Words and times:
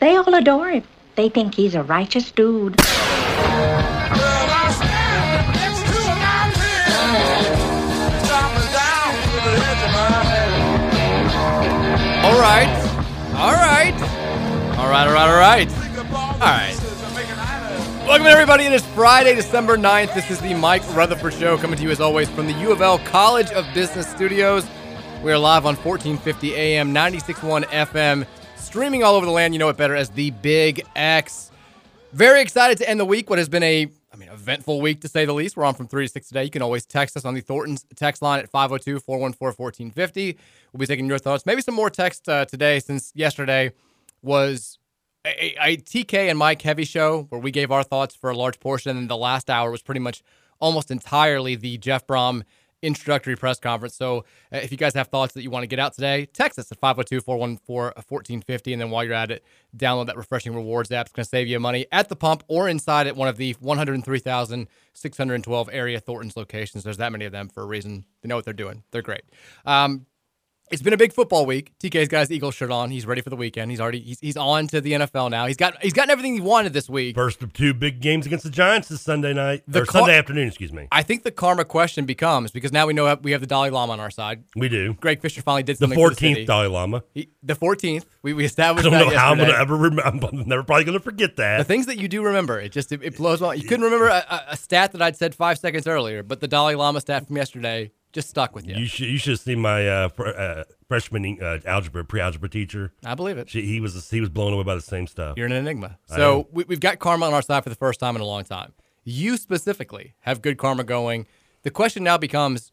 they 0.00 0.16
all 0.16 0.34
adore 0.34 0.70
him. 0.70 0.82
They 1.14 1.28
think 1.28 1.54
he's 1.54 1.74
a 1.74 1.82
righteous 1.82 2.30
dude. 2.30 2.80
All 12.22 12.38
right. 12.38 12.68
All 13.34 13.52
right. 13.52 13.94
All 14.78 14.88
right, 14.88 15.06
all 15.06 15.14
right, 15.14 15.28
all 15.28 15.38
right. 15.38 15.70
All 16.08 16.38
right. 16.40 16.76
Welcome, 18.06 18.26
everybody. 18.26 18.64
It 18.64 18.72
is 18.72 18.84
Friday, 18.86 19.34
December 19.34 19.76
9th. 19.76 20.14
This 20.14 20.30
is 20.30 20.40
the 20.40 20.54
Mike 20.54 20.82
Rutherford 20.94 21.34
Show 21.34 21.58
coming 21.58 21.76
to 21.76 21.82
you, 21.82 21.90
as 21.90 22.00
always, 22.00 22.28
from 22.28 22.46
the 22.46 22.54
U 22.54 22.72
of 22.72 22.80
L 22.80 22.98
College 22.98 23.50
of 23.50 23.66
Business 23.74 24.10
Studios. 24.10 24.66
We 25.22 25.30
are 25.32 25.38
live 25.38 25.66
on 25.66 25.76
1450 25.76 26.54
AM, 26.54 26.94
96.1 26.94 27.64
FM, 27.64 28.26
streaming 28.70 29.02
all 29.02 29.16
over 29.16 29.26
the 29.26 29.32
land. 29.32 29.52
You 29.52 29.58
know 29.58 29.68
it 29.68 29.76
better 29.76 29.96
as 29.96 30.10
the 30.10 30.30
Big 30.30 30.86
X. 30.94 31.50
Very 32.12 32.40
excited 32.40 32.78
to 32.78 32.88
end 32.88 33.00
the 33.00 33.04
week. 33.04 33.28
What 33.28 33.40
has 33.40 33.48
been 33.48 33.64
a, 33.64 33.88
I 34.12 34.16
mean, 34.16 34.28
eventful 34.28 34.80
week 34.80 35.00
to 35.00 35.08
say 35.08 35.24
the 35.24 35.32
least. 35.32 35.56
We're 35.56 35.64
on 35.64 35.74
from 35.74 35.88
3 35.88 36.06
to 36.06 36.12
6 36.12 36.28
today. 36.28 36.44
You 36.44 36.50
can 36.50 36.62
always 36.62 36.86
text 36.86 37.16
us 37.16 37.24
on 37.24 37.34
the 37.34 37.40
Thornton's 37.40 37.84
text 37.96 38.22
line 38.22 38.38
at 38.38 38.48
502 38.48 39.00
414 39.00 39.56
1450. 39.56 40.38
We'll 40.72 40.78
be 40.78 40.86
taking 40.86 41.06
your 41.06 41.18
thoughts. 41.18 41.44
Maybe 41.46 41.62
some 41.62 41.74
more 41.74 41.90
text 41.90 42.28
uh, 42.28 42.44
today 42.44 42.78
since 42.78 43.10
yesterday 43.12 43.72
was 44.22 44.78
a, 45.26 45.56
a, 45.60 45.72
a 45.72 45.76
TK 45.78 46.30
and 46.30 46.38
Mike 46.38 46.62
heavy 46.62 46.84
show 46.84 47.26
where 47.30 47.40
we 47.40 47.50
gave 47.50 47.72
our 47.72 47.82
thoughts 47.82 48.14
for 48.14 48.30
a 48.30 48.36
large 48.36 48.60
portion. 48.60 48.96
And 48.96 49.10
the 49.10 49.16
last 49.16 49.50
hour 49.50 49.72
was 49.72 49.82
pretty 49.82 50.00
much 50.00 50.22
almost 50.60 50.92
entirely 50.92 51.56
the 51.56 51.76
Jeff 51.76 52.06
Brohm 52.06 52.44
introductory 52.82 53.36
press 53.36 53.60
conference. 53.60 53.94
So 53.94 54.24
uh, 54.52 54.58
if 54.58 54.70
you 54.70 54.76
guys 54.78 54.94
have 54.94 55.08
thoughts 55.08 55.34
that 55.34 55.42
you 55.42 55.50
want 55.50 55.64
to 55.64 55.66
get 55.66 55.78
out 55.78 55.92
today, 55.94 56.24
text 56.26 56.58
us 56.58 56.72
at 56.72 56.78
502 56.78 57.20
414 57.20 57.92
1450. 58.08 58.72
And 58.72 58.80
then 58.80 58.88
while 58.90 59.04
you're 59.04 59.12
at 59.14 59.30
it, 59.30 59.44
download 59.76 60.06
that 60.06 60.16
refreshing 60.16 60.54
rewards 60.54 60.90
app. 60.90 61.06
It's 61.06 61.12
going 61.12 61.24
to 61.24 61.28
save 61.28 61.46
you 61.48 61.60
money 61.60 61.86
at 61.92 62.08
the 62.08 62.16
pump 62.16 62.42
or 62.48 62.68
inside 62.68 63.06
at 63.06 63.16
one 63.16 63.28
of 63.28 63.36
the 63.36 63.52
103,612 63.60 65.70
area 65.72 66.00
Thornton's 66.00 66.36
locations. 66.36 66.82
There's 66.84 66.98
that 66.98 67.12
many 67.12 67.24
of 67.24 67.32
them 67.32 67.48
for 67.48 67.62
a 67.62 67.66
reason. 67.66 68.04
They 68.22 68.28
know 68.28 68.36
what 68.36 68.44
they're 68.44 68.54
doing. 68.54 68.84
They're 68.90 69.02
great. 69.02 69.22
Um, 69.64 70.06
it's 70.70 70.82
been 70.82 70.92
a 70.92 70.96
big 70.96 71.12
football 71.12 71.46
week. 71.46 71.72
TK's 71.80 72.08
got 72.08 72.20
his 72.20 72.30
Eagles 72.32 72.54
shirt 72.54 72.70
on. 72.70 72.90
He's 72.90 73.04
ready 73.06 73.20
for 73.20 73.30
the 73.30 73.36
weekend. 73.36 73.70
He's 73.70 73.80
already 73.80 74.00
he's, 74.00 74.20
he's 74.20 74.36
on 74.36 74.66
to 74.68 74.80
the 74.80 74.92
NFL 74.92 75.30
now. 75.30 75.46
He's 75.46 75.56
got 75.56 75.80
he's 75.82 75.92
gotten 75.92 76.10
everything 76.10 76.34
he 76.34 76.40
wanted 76.40 76.72
this 76.72 76.88
week. 76.88 77.14
First 77.14 77.42
of 77.42 77.52
two 77.52 77.74
big 77.74 78.00
games 78.00 78.26
against 78.26 78.44
the 78.44 78.50
Giants 78.50 78.88
this 78.88 79.00
Sunday 79.00 79.32
night 79.32 79.62
The 79.66 79.82
or 79.82 79.86
car- 79.86 80.00
Sunday 80.02 80.16
afternoon, 80.18 80.48
excuse 80.48 80.72
me. 80.72 80.88
I 80.92 81.02
think 81.02 81.22
the 81.24 81.30
karma 81.30 81.64
question 81.64 82.04
becomes 82.06 82.50
because 82.50 82.72
now 82.72 82.86
we 82.86 82.92
know 82.92 83.14
we 83.22 83.32
have 83.32 83.40
the 83.40 83.46
Dalai 83.46 83.70
Lama 83.70 83.92
on 83.94 84.00
our 84.00 84.10
side. 84.10 84.44
We 84.56 84.68
do. 84.68 84.94
Greg 84.94 85.20
Fisher 85.20 85.42
finally 85.42 85.62
did 85.62 85.76
The 85.76 85.80
something. 85.86 85.96
the 85.98 86.02
fourteenth. 86.02 86.46
Dalai 86.46 86.66
Lama. 86.68 87.02
He, 87.14 87.30
the 87.42 87.54
14th. 87.54 88.04
We, 88.22 88.34
we 88.34 88.44
established. 88.44 88.86
I 88.86 88.90
don't 88.90 89.08
know 89.08 89.16
how 89.16 89.32
I'm 89.32 89.38
gonna 89.38 89.52
ever 89.54 89.76
remember. 89.76 90.28
I'm 90.28 90.48
never 90.48 90.62
probably 90.62 90.84
gonna 90.84 91.00
forget 91.00 91.36
that. 91.36 91.58
The 91.58 91.64
things 91.64 91.86
that 91.86 91.98
you 91.98 92.06
do 92.06 92.22
remember, 92.22 92.60
it 92.60 92.70
just 92.72 92.92
it, 92.92 93.02
it 93.02 93.16
blows 93.16 93.40
my. 93.40 93.54
You 93.54 93.62
couldn't 93.66 93.84
remember 93.84 94.08
a, 94.08 94.24
a- 94.30 94.44
a 94.50 94.56
stat 94.56 94.92
that 94.92 95.02
I'd 95.02 95.16
said 95.16 95.34
five 95.34 95.58
seconds 95.58 95.86
earlier, 95.86 96.22
but 96.22 96.40
the 96.40 96.46
Dalai 96.48 96.74
Lama 96.74 97.00
stat 97.00 97.26
from 97.26 97.36
yesterday 97.36 97.90
just 98.12 98.28
stuck 98.28 98.54
with 98.54 98.66
you. 98.66 98.76
You 98.76 98.86
should 98.86 99.08
you 99.08 99.18
should 99.18 99.32
have 99.32 99.40
seen 99.40 99.60
my 99.60 99.88
uh, 99.88 100.08
fr- 100.08 100.28
uh, 100.28 100.64
freshman 100.88 101.38
uh, 101.40 101.58
algebra 101.64 102.04
pre-algebra 102.04 102.48
teacher. 102.48 102.92
I 103.04 103.14
believe 103.14 103.38
it. 103.38 103.48
She, 103.48 103.62
he 103.62 103.80
was 103.80 104.10
he 104.10 104.20
was 104.20 104.30
blown 104.30 104.52
away 104.52 104.64
by 104.64 104.74
the 104.74 104.80
same 104.80 105.06
stuff. 105.06 105.36
You're 105.36 105.46
an 105.46 105.52
enigma. 105.52 105.98
So 106.06 106.48
we, 106.52 106.64
we've 106.64 106.80
got 106.80 106.98
karma 106.98 107.26
on 107.26 107.34
our 107.34 107.42
side 107.42 107.62
for 107.62 107.70
the 107.70 107.76
first 107.76 108.00
time 108.00 108.16
in 108.16 108.22
a 108.22 108.26
long 108.26 108.44
time. 108.44 108.72
You 109.04 109.36
specifically 109.36 110.14
have 110.20 110.42
good 110.42 110.58
karma 110.58 110.84
going. 110.84 111.26
The 111.62 111.70
question 111.70 112.04
now 112.04 112.18
becomes 112.18 112.72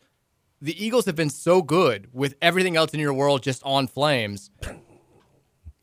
the 0.62 0.84
Eagles 0.84 1.06
have 1.06 1.16
been 1.16 1.30
so 1.30 1.62
good 1.62 2.08
with 2.14 2.36
everything 2.42 2.76
else 2.76 2.94
in 2.94 3.00
your 3.00 3.14
world 3.14 3.44
just 3.44 3.62
on 3.64 3.88
flames. 3.88 4.50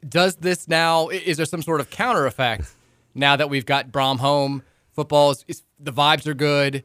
Does 0.07 0.37
this 0.37 0.69
now, 0.69 1.09
is 1.09 1.37
there 1.37 1.47
some 1.47 1.63
sort 1.63 1.81
of 1.81 1.91
counter 1.91 2.27
effect 2.27 2.71
now 3.15 3.37
that 3.37 3.49
we've 3.49 3.65
got 3.65 3.91
Brohm 3.91 4.19
home? 4.19 4.63
Football 4.93 5.31
is, 5.31 5.45
is 5.49 5.63
the 5.79 5.93
vibes 5.93 6.27
are 6.27 6.35
good. 6.35 6.85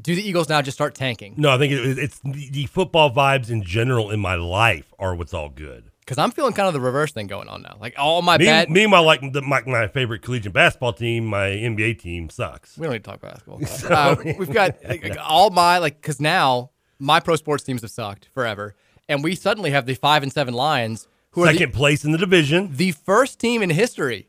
Do 0.00 0.14
the 0.14 0.26
Eagles 0.26 0.48
now 0.48 0.62
just 0.62 0.76
start 0.76 0.94
tanking? 0.94 1.34
No, 1.36 1.50
I 1.50 1.58
think 1.58 1.72
it, 1.72 1.98
it's 1.98 2.18
the, 2.20 2.48
the 2.50 2.66
football 2.66 3.10
vibes 3.12 3.50
in 3.50 3.62
general 3.62 4.10
in 4.10 4.20
my 4.20 4.34
life 4.36 4.92
are 4.98 5.14
what's 5.14 5.34
all 5.34 5.50
good. 5.50 5.90
Because 6.00 6.18
I'm 6.18 6.30
feeling 6.30 6.52
kind 6.52 6.66
of 6.66 6.74
the 6.74 6.80
reverse 6.80 7.12
thing 7.12 7.26
going 7.26 7.48
on 7.48 7.62
now. 7.62 7.76
Like 7.80 7.94
all 7.98 8.22
my 8.22 8.36
Me, 8.38 8.46
bad. 8.46 8.70
meanwhile, 8.70 9.04
like 9.04 9.20
the, 9.32 9.42
my, 9.42 9.62
my 9.66 9.86
favorite 9.86 10.22
collegiate 10.22 10.52
basketball 10.52 10.92
team, 10.92 11.26
my 11.26 11.46
NBA 11.48 11.98
team 12.00 12.28
sucks. 12.30 12.76
We 12.76 12.84
don't 12.84 12.94
need 12.94 13.04
to 13.04 13.10
talk 13.10 13.20
basketball. 13.20 13.64
So- 13.66 13.88
uh, 13.90 14.16
we've 14.38 14.52
got 14.52 14.76
like, 14.88 15.02
like, 15.02 15.18
all 15.22 15.50
my 15.50 15.78
like 15.78 16.00
because 16.00 16.20
now 16.20 16.70
my 16.98 17.20
pro 17.20 17.36
sports 17.36 17.62
teams 17.62 17.82
have 17.82 17.90
sucked 17.90 18.28
forever, 18.32 18.74
and 19.08 19.22
we 19.22 19.34
suddenly 19.34 19.70
have 19.72 19.86
the 19.86 19.94
five 19.94 20.22
and 20.22 20.32
seven 20.32 20.54
Lions 20.54 21.06
who 21.32 21.44
are 21.44 21.52
Second 21.52 21.72
place 21.72 22.04
in 22.04 22.12
the 22.12 22.18
division. 22.18 22.70
the, 22.70 22.76
the 22.76 22.92
first 22.92 23.38
team 23.38 23.62
in 23.62 23.70
history 23.70 24.28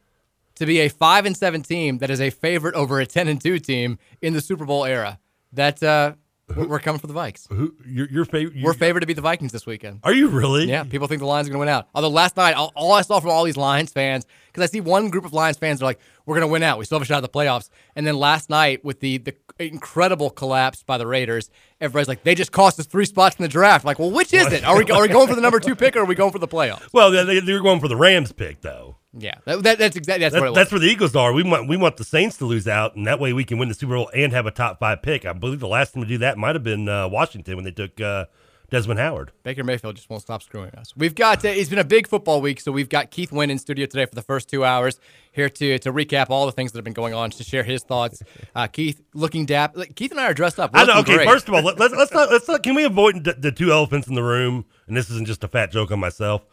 to 0.55 0.65
be 0.65 0.79
a 0.79 0.89
five 0.89 1.25
and 1.25 1.35
seven 1.35 1.63
team 1.63 1.97
that 1.99 2.09
is 2.09 2.21
a 2.21 2.29
favorite 2.29 2.75
over 2.75 2.99
a 2.99 3.05
ten 3.05 3.27
and 3.27 3.41
two 3.41 3.59
team 3.59 3.97
in 4.21 4.33
the 4.33 4.41
Super 4.41 4.65
Bowl 4.65 4.85
era. 4.85 5.19
That 5.53 5.81
uh, 5.83 6.13
we're 6.55 6.67
we're 6.67 6.79
coming 6.79 6.99
for 6.99 7.07
the 7.07 7.13
Vikes. 7.13 7.47
Who 7.49 7.75
your 7.85 8.07
your 8.09 8.25
favorite? 8.25 8.63
We're 8.63 8.73
favored 8.73 9.01
to 9.01 9.05
beat 9.05 9.15
the 9.15 9.21
Vikings 9.21 9.51
this 9.51 9.65
weekend. 9.65 9.99
Are 10.03 10.13
you 10.13 10.27
really? 10.27 10.65
Yeah, 10.67 10.83
people 10.83 11.07
think 11.07 11.19
the 11.19 11.25
Lions 11.27 11.47
are 11.47 11.51
going 11.51 11.59
to 11.59 11.65
win 11.65 11.69
out. 11.69 11.87
Although 11.95 12.09
last 12.09 12.35
night, 12.37 12.55
all, 12.55 12.71
all 12.75 12.91
I 12.91 13.01
saw 13.01 13.19
from 13.19 13.29
all 13.31 13.43
these 13.43 13.57
Lions 13.57 13.91
fans, 13.91 14.25
because 14.53 14.69
I 14.69 14.71
see 14.71 14.79
one 14.81 15.09
group 15.09 15.25
of 15.25 15.33
Lions 15.33 15.57
fans 15.57 15.81
are 15.81 15.85
like, 15.85 15.99
"We're 16.25 16.35
going 16.35 16.47
to 16.47 16.51
win 16.51 16.63
out. 16.63 16.77
We 16.77 16.85
still 16.85 16.97
have 16.99 17.01
a 17.01 17.05
shot 17.05 17.17
at 17.17 17.21
the 17.21 17.29
playoffs." 17.39 17.69
And 17.95 18.05
then 18.07 18.15
last 18.15 18.49
night, 18.49 18.85
with 18.85 18.99
the 18.99 19.17
the 19.17 19.33
incredible 19.59 20.29
collapse 20.29 20.83
by 20.83 20.97
the 20.97 21.07
Raiders, 21.07 21.49
everybody's 21.81 22.07
like, 22.07 22.23
"They 22.23 22.35
just 22.35 22.51
cost 22.51 22.79
us 22.79 22.85
three 22.85 23.05
spots 23.05 23.35
in 23.37 23.43
the 23.43 23.49
draft." 23.49 23.85
Like, 23.85 23.99
well, 23.99 24.11
which 24.11 24.33
is 24.33 24.51
it? 24.51 24.63
Are 24.63 24.77
we 24.77 24.85
are 24.91 25.01
we 25.01 25.07
going 25.07 25.27
for 25.27 25.35
the 25.35 25.41
number 25.41 25.59
two 25.59 25.75
pick 25.75 25.95
or 25.95 25.99
are 26.01 26.05
we 26.05 26.15
going 26.15 26.31
for 26.31 26.39
the 26.39 26.47
playoffs? 26.47 26.87
Well, 26.93 27.11
they, 27.11 27.23
they- 27.23 27.39
they're 27.39 27.61
going 27.61 27.79
for 27.79 27.87
the 27.87 27.95
Rams 27.97 28.31
pick 28.31 28.61
though. 28.61 28.97
Yeah, 29.15 29.35
that, 29.45 29.61
that, 29.61 29.77
that's 29.77 29.95
exactly 29.95 30.23
that's 30.23 30.33
That- 30.33 30.41
what 30.41 30.47
it 30.47 30.49
was. 30.51 30.55
that's 30.57 30.71
where 30.71 30.79
the 30.79 30.87
Eagles 30.87 31.15
are. 31.15 31.33
We 31.33 31.43
want 31.43 31.67
we 31.67 31.77
want 31.77 31.97
the 31.97 32.03
Saints 32.03 32.37
to 32.37 32.45
lose 32.45 32.67
out, 32.67 32.95
and 32.95 33.05
that 33.05 33.19
way 33.19 33.31
we 33.33 33.43
can 33.43 33.57
win 33.59 33.69
the 33.69 33.75
Super 33.75 33.93
Bowl 33.95 34.09
and 34.13 34.33
have 34.33 34.45
a 34.47 34.51
top 34.51 34.79
five 34.79 35.01
pick. 35.03 35.25
I 35.25 35.33
believe 35.33 35.59
the 35.59 35.67
last 35.67 35.93
time 35.93 36.01
to 36.03 36.09
do 36.09 36.17
that 36.19 36.37
might 36.37 36.55
have 36.55 36.63
been 36.63 36.89
uh, 36.89 37.07
Washington 37.07 37.55
when 37.55 37.63
they 37.65 37.71
took 37.71 38.01
uh, 38.01 38.25
Desmond 38.69 38.99
Howard. 38.99 39.31
Baker 39.43 39.63
Mayfield 39.63 39.95
just 39.95 40.09
won't 40.09 40.21
stop 40.21 40.41
screwing 40.41 40.71
us. 40.71 40.93
We've 40.95 41.13
got 41.13 41.45
uh, 41.45 41.49
it's 41.49 41.69
been 41.69 41.79
a 41.79 41.83
big 41.83 42.07
football 42.07 42.41
week, 42.41 42.59
so 42.59 42.71
we've 42.71 42.89
got 42.89 43.11
Keith 43.11 43.31
Wynn 43.31 43.51
in 43.51 43.59
studio 43.59 43.85
today 43.85 44.05
for 44.05 44.15
the 44.15 44.21
first 44.21 44.49
two 44.49 44.65
hours 44.65 44.99
here 45.31 45.49
to 45.49 45.79
to 45.79 45.93
recap 45.93 46.29
all 46.29 46.45
the 46.45 46.51
things 46.51 46.71
that 46.71 46.77
have 46.77 46.83
been 46.83 46.93
going 46.93 47.13
on 47.13 47.29
to 47.31 47.43
share 47.43 47.63
his 47.63 47.83
thoughts. 47.83 48.23
Uh, 48.55 48.67
Keith 48.67 49.01
looking 49.13 49.45
dap. 49.45 49.75
Keith 49.95 50.11
and 50.11 50.19
I 50.19 50.25
are 50.25 50.33
dressed 50.33 50.59
up. 50.59 50.73
We're 50.73 50.79
I 50.79 50.85
know. 50.85 50.99
Okay, 50.99 51.15
great. 51.15 51.27
first 51.27 51.47
of 51.47 51.53
all, 51.53 51.61
let, 51.61 51.79
let's 51.79 51.93
let's 51.93 52.13
not 52.13 52.31
let's 52.31 52.47
not. 52.47 52.63
Can 52.63 52.75
we 52.75 52.83
avoid 52.83 53.23
the, 53.23 53.33
the 53.33 53.51
two 53.51 53.71
elephants 53.71 54.07
in 54.07 54.15
the 54.15 54.23
room? 54.23 54.65
And 54.87 54.97
this 54.97 55.09
isn't 55.09 55.27
just 55.27 55.43
a 55.43 55.47
fat 55.47 55.71
joke 55.71 55.91
on 55.91 55.99
myself, 55.99 56.43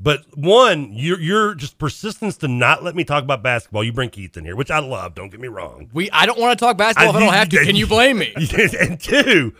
but 0.00 0.24
one, 0.36 0.92
your 0.92 1.20
your 1.20 1.54
just 1.54 1.78
persistence 1.78 2.36
to 2.38 2.48
not 2.48 2.84
let 2.84 2.94
me 2.94 3.04
talk 3.04 3.24
about 3.24 3.42
basketball. 3.42 3.82
You 3.82 3.92
bring 3.92 4.10
Keith 4.10 4.36
in 4.36 4.44
here, 4.44 4.54
which 4.54 4.70
I 4.70 4.78
love. 4.78 5.14
Don't 5.14 5.30
get 5.30 5.40
me 5.40 5.48
wrong. 5.48 5.90
We 5.92 6.10
I 6.10 6.26
don't 6.26 6.38
want 6.38 6.56
to 6.56 6.64
talk 6.64 6.76
basketball 6.76 7.10
if 7.10 7.16
I 7.16 7.20
don't 7.20 7.34
have 7.34 7.48
to. 7.48 7.64
Can 7.64 7.74
you 7.74 7.86
blame 7.86 8.18
me? 8.18 8.32
and 8.80 9.00
two, 9.00 9.54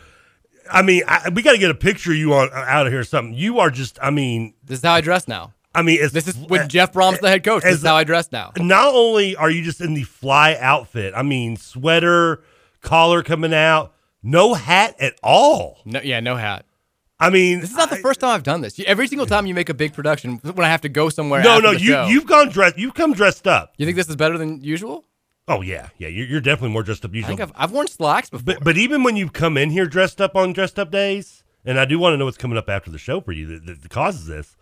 I 0.71 0.83
mean, 0.83 1.03
I, 1.07 1.31
we 1.33 1.43
got 1.43 1.53
to 1.53 1.59
get 1.59 1.71
a 1.71 1.75
picture 1.75 2.11
of 2.13 2.17
you 2.17 2.35
on 2.35 2.49
uh, 2.53 2.57
out 2.67 2.87
of 2.87 2.93
here 2.93 3.01
or 3.01 3.05
something. 3.05 3.35
You 3.35 3.59
are 3.61 3.71
just, 3.71 3.99
I 4.03 4.11
mean, 4.11 4.55
This 4.65 4.79
is 4.81 4.85
how 4.85 4.95
I 4.95 5.01
dress 5.01 5.27
now. 5.29 5.55
I 5.75 5.83
mean, 5.83 6.01
This 6.13 6.27
is 6.29 6.37
when 6.37 6.63
uh, 6.63 6.67
Jeff 6.67 6.93
Brohm's 6.93 7.21
the 7.21 7.29
head 7.29 7.45
coach. 7.45 7.63
This 7.63 7.77
is 7.79 7.85
how 7.85 7.95
I 7.97 8.05
dress 8.05 8.33
now. 8.33 8.53
Not 8.57 8.95
only 8.95 9.37
are 9.37 9.51
you 9.51 9.63
just 9.63 9.81
in 9.81 9.95
the 9.95 10.03
fly 10.05 10.57
outfit, 10.61 11.13
I 11.17 11.23
mean, 11.23 11.57
sweater, 11.57 12.43
collar 12.81 13.23
coming 13.23 13.55
out, 13.55 13.95
no 14.23 14.55
hat 14.55 14.97
at 15.01 15.15
all. 15.23 15.79
No, 15.85 16.01
yeah, 16.01 16.21
no 16.21 16.37
hat. 16.37 16.65
I 17.21 17.31
mean, 17.31 17.61
This 17.61 17.71
is 17.71 17.77
not 17.77 17.91
the 17.91 17.97
first 17.97 18.21
time 18.21 18.31
I've 18.31 18.45
done 18.45 18.61
this. 18.61 18.79
Every 18.87 19.09
single 19.09 19.27
time 19.27 19.47
you 19.47 19.55
make 19.55 19.69
a 19.69 19.75
big 19.75 19.93
production, 19.93 20.37
when 20.39 20.65
I 20.65 20.69
have 20.69 20.83
to 20.83 20.89
go 20.89 21.09
somewhere. 21.09 21.43
no, 21.43 21.59
no, 21.59 21.73
you 21.73 21.79
show- 21.93 22.07
you've 22.07 22.27
gone 22.27 22.49
dressed. 22.49 22.79
You've 22.79 22.95
come 22.95 23.13
dressed 23.13 23.47
up. 23.49 23.73
You 23.77 23.87
think 23.87 23.97
this 23.97 24.09
is 24.09 24.15
better 24.17 24.39
than 24.39 24.63
usual? 24.63 25.05
Oh 25.49 25.63
yeah, 25.63 25.89
yeah. 25.99 26.09
You're, 26.09 26.27
you're 26.27 26.41
definitely 26.41 26.71
more 26.73 26.83
dressed 26.83 27.05
up 27.05 27.13
I 27.15 27.23
think 27.23 27.41
I've, 27.41 27.53
I've 27.57 27.71
worn 27.73 27.87
slacks 27.89 28.31
before. 28.31 28.45
But 28.45 28.65
but 28.65 28.77
even 28.77 29.03
when 29.03 29.17
you 29.17 29.29
come 29.31 29.57
in 29.57 29.71
here 29.71 29.87
dressed 29.87 30.21
up 30.21 30.37
on 30.37 30.53
dressed 30.53 30.79
up 30.79 30.91
days, 30.91 31.43
and 31.65 31.79
I 31.81 31.85
do 31.85 31.99
want 31.99 32.13
to 32.15 32.17
know 32.17 32.25
what's 32.27 32.37
coming 32.39 32.59
up 32.59 32.69
after 32.69 32.91
the 32.91 32.99
show 32.99 33.21
for 33.21 33.33
you 33.33 33.47
that, 33.47 33.67
that, 33.67 33.83
that 33.83 33.91
causes 33.91 34.27
this, 34.27 34.57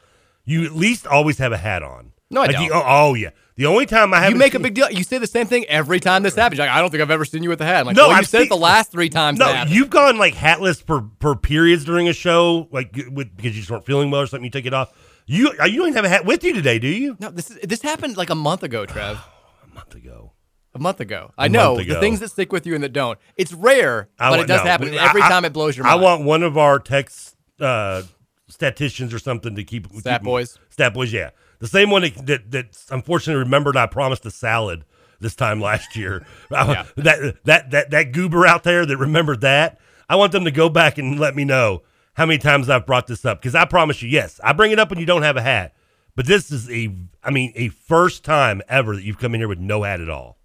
you 0.44 0.64
at 0.64 0.72
least 0.72 1.06
always 1.06 1.38
have 1.38 1.52
a 1.52 1.56
hat 1.58 1.82
on. 1.82 2.12
No, 2.30 2.42
I 2.42 2.46
Like, 2.46 2.56
don't. 2.56 2.64
you- 2.64 2.72
oh, 2.72 2.82
oh, 2.84 3.14
yeah. 3.14 3.30
The 3.56 3.64
only 3.64 3.86
time 3.86 4.12
I 4.12 4.20
have 4.20 4.30
you 4.30 4.36
make 4.36 4.52
a 4.52 4.58
big 4.58 4.74
deal. 4.74 4.90
You 4.90 5.02
say 5.02 5.16
the 5.16 5.26
same 5.26 5.46
thing 5.46 5.64
every 5.64 5.98
time 5.98 6.22
this 6.22 6.34
happens. 6.34 6.58
You're 6.58 6.66
like, 6.66 6.76
I 6.76 6.82
don't 6.82 6.90
think 6.90 7.00
I've 7.00 7.10
ever 7.10 7.24
seen 7.24 7.42
you 7.42 7.48
with 7.48 7.60
a 7.62 7.64
hat. 7.64 7.80
I'm 7.80 7.86
like, 7.86 7.96
No, 7.96 8.02
well, 8.02 8.10
you 8.10 8.16
I've 8.18 8.28
said 8.28 8.42
it 8.42 8.48
the 8.50 8.56
last 8.56 8.92
three 8.92 9.08
times. 9.08 9.38
No, 9.38 9.64
you've 9.66 9.88
gone 9.88 10.18
like 10.18 10.34
hatless 10.34 10.82
for 10.82 11.08
for 11.20 11.34
periods 11.36 11.82
during 11.86 12.06
a 12.06 12.12
show, 12.12 12.68
like 12.70 12.94
with, 13.10 13.34
because 13.34 13.54
you 13.54 13.62
just 13.62 13.70
weren't 13.70 13.86
feeling 13.86 14.10
well 14.10 14.20
or 14.20 14.26
something. 14.26 14.44
You 14.44 14.50
take 14.50 14.66
it 14.66 14.74
off. 14.74 14.92
You 15.24 15.52
you 15.52 15.78
don't 15.78 15.88
even 15.88 15.94
have 15.94 16.04
a 16.04 16.08
hat 16.10 16.26
with 16.26 16.44
you 16.44 16.52
today, 16.52 16.78
do 16.78 16.86
you? 16.86 17.16
No, 17.18 17.30
this 17.30 17.50
is 17.50 17.56
this 17.66 17.80
happened 17.80 18.18
like 18.18 18.28
a 18.28 18.34
month 18.34 18.62
ago, 18.62 18.84
Trev. 18.84 19.16
a 19.64 19.74
month 19.74 19.94
ago. 19.94 20.32
A 20.76 20.78
month 20.78 21.00
ago. 21.00 21.32
I 21.38 21.49
know 21.49 21.75
month 21.76 21.88
the 21.88 21.99
things 22.00 22.20
that 22.20 22.28
stick 22.31 22.52
with 22.52 22.67
you 22.67 22.75
and 22.75 22.84
that 22.84 22.93
don't. 22.93 23.19
It's 23.37 23.52
rare, 23.52 24.08
I 24.19 24.31
but 24.31 24.38
want- 24.38 24.43
it 24.43 24.46
does 24.52 24.64
no, 24.64 24.70
happen. 24.70 24.90
we- 24.90 24.99
every 24.99 25.23
I- 25.23 25.28
time 25.28 25.44
it 25.44 25.52
blows 25.52 25.76
your 25.76 25.84
mind. 25.84 25.99
I 25.99 26.02
want 26.02 26.23
one 26.25 26.43
of 26.43 26.56
our 26.58 26.78
text 26.78 27.34
uh, 27.61 28.02
statisticians 28.49 29.12
or 29.14 29.19
something 29.19 29.55
to 29.56 29.64
keep 29.64 29.87
Stat 29.99 30.20
keep- 30.20 30.25
boys? 30.25 30.58
Stat 30.70 30.94
boys, 30.94 31.12
yeah, 31.12 31.31
the 31.58 31.67
same 31.67 31.90
one 31.90 32.02
that 32.02 32.26
that, 32.26 32.50
that 32.52 32.84
unfortunately 32.90 33.43
remembered 33.43 33.76
I 33.76 33.87
promised 33.87 34.25
a 34.26 34.31
salad 34.31 34.84
this 35.20 35.34
time 35.34 35.61
last 35.61 35.96
year. 35.96 36.25
I- 36.50 36.67
Yeah. 36.73 36.84
That 36.96 37.44
that 37.44 37.70
that 37.70 37.90
that 37.90 38.12
goober 38.12 38.46
out 38.46 38.62
there 38.64 38.84
that 38.87 38.96
remembered 38.96 39.40
that. 39.40 39.78
I 40.08 40.17
want 40.17 40.32
them 40.32 40.44
to 40.44 40.50
go 40.52 40.69
back 40.69 40.99
and 40.99 41.19
let 41.19 41.34
me 41.34 41.44
know 41.44 41.82
how 42.14 42.26
many 42.26 42.38
times 42.38 42.69
I've 42.70 42.87
brought 42.87 43.06
this 43.08 43.25
up 43.25 43.40
because 43.40 43.55
I 43.55 43.64
promise 43.64 44.00
you, 44.02 44.08
yes, 44.08 44.38
I 44.44 44.52
bring 44.52 44.70
it 44.70 44.78
up 44.78 44.90
when 44.90 44.99
you 45.00 45.06
don't 45.06 45.23
have 45.23 45.37
a 45.37 45.43
hat. 45.43 45.75
But 46.14 46.26
this 46.26 46.50
is 46.50 46.70
a, 46.70 46.94
I 47.23 47.31
mean, 47.31 47.52
a 47.56 47.69
first 47.69 48.25
time 48.25 48.62
ever 48.69 48.94
that 48.94 49.02
you've 49.02 49.19
come 49.19 49.34
in 49.34 49.40
here 49.40 49.49
with 49.49 49.58
no 49.58 49.82
hat 49.82 50.00
at 50.00 50.08
all. 50.08 50.35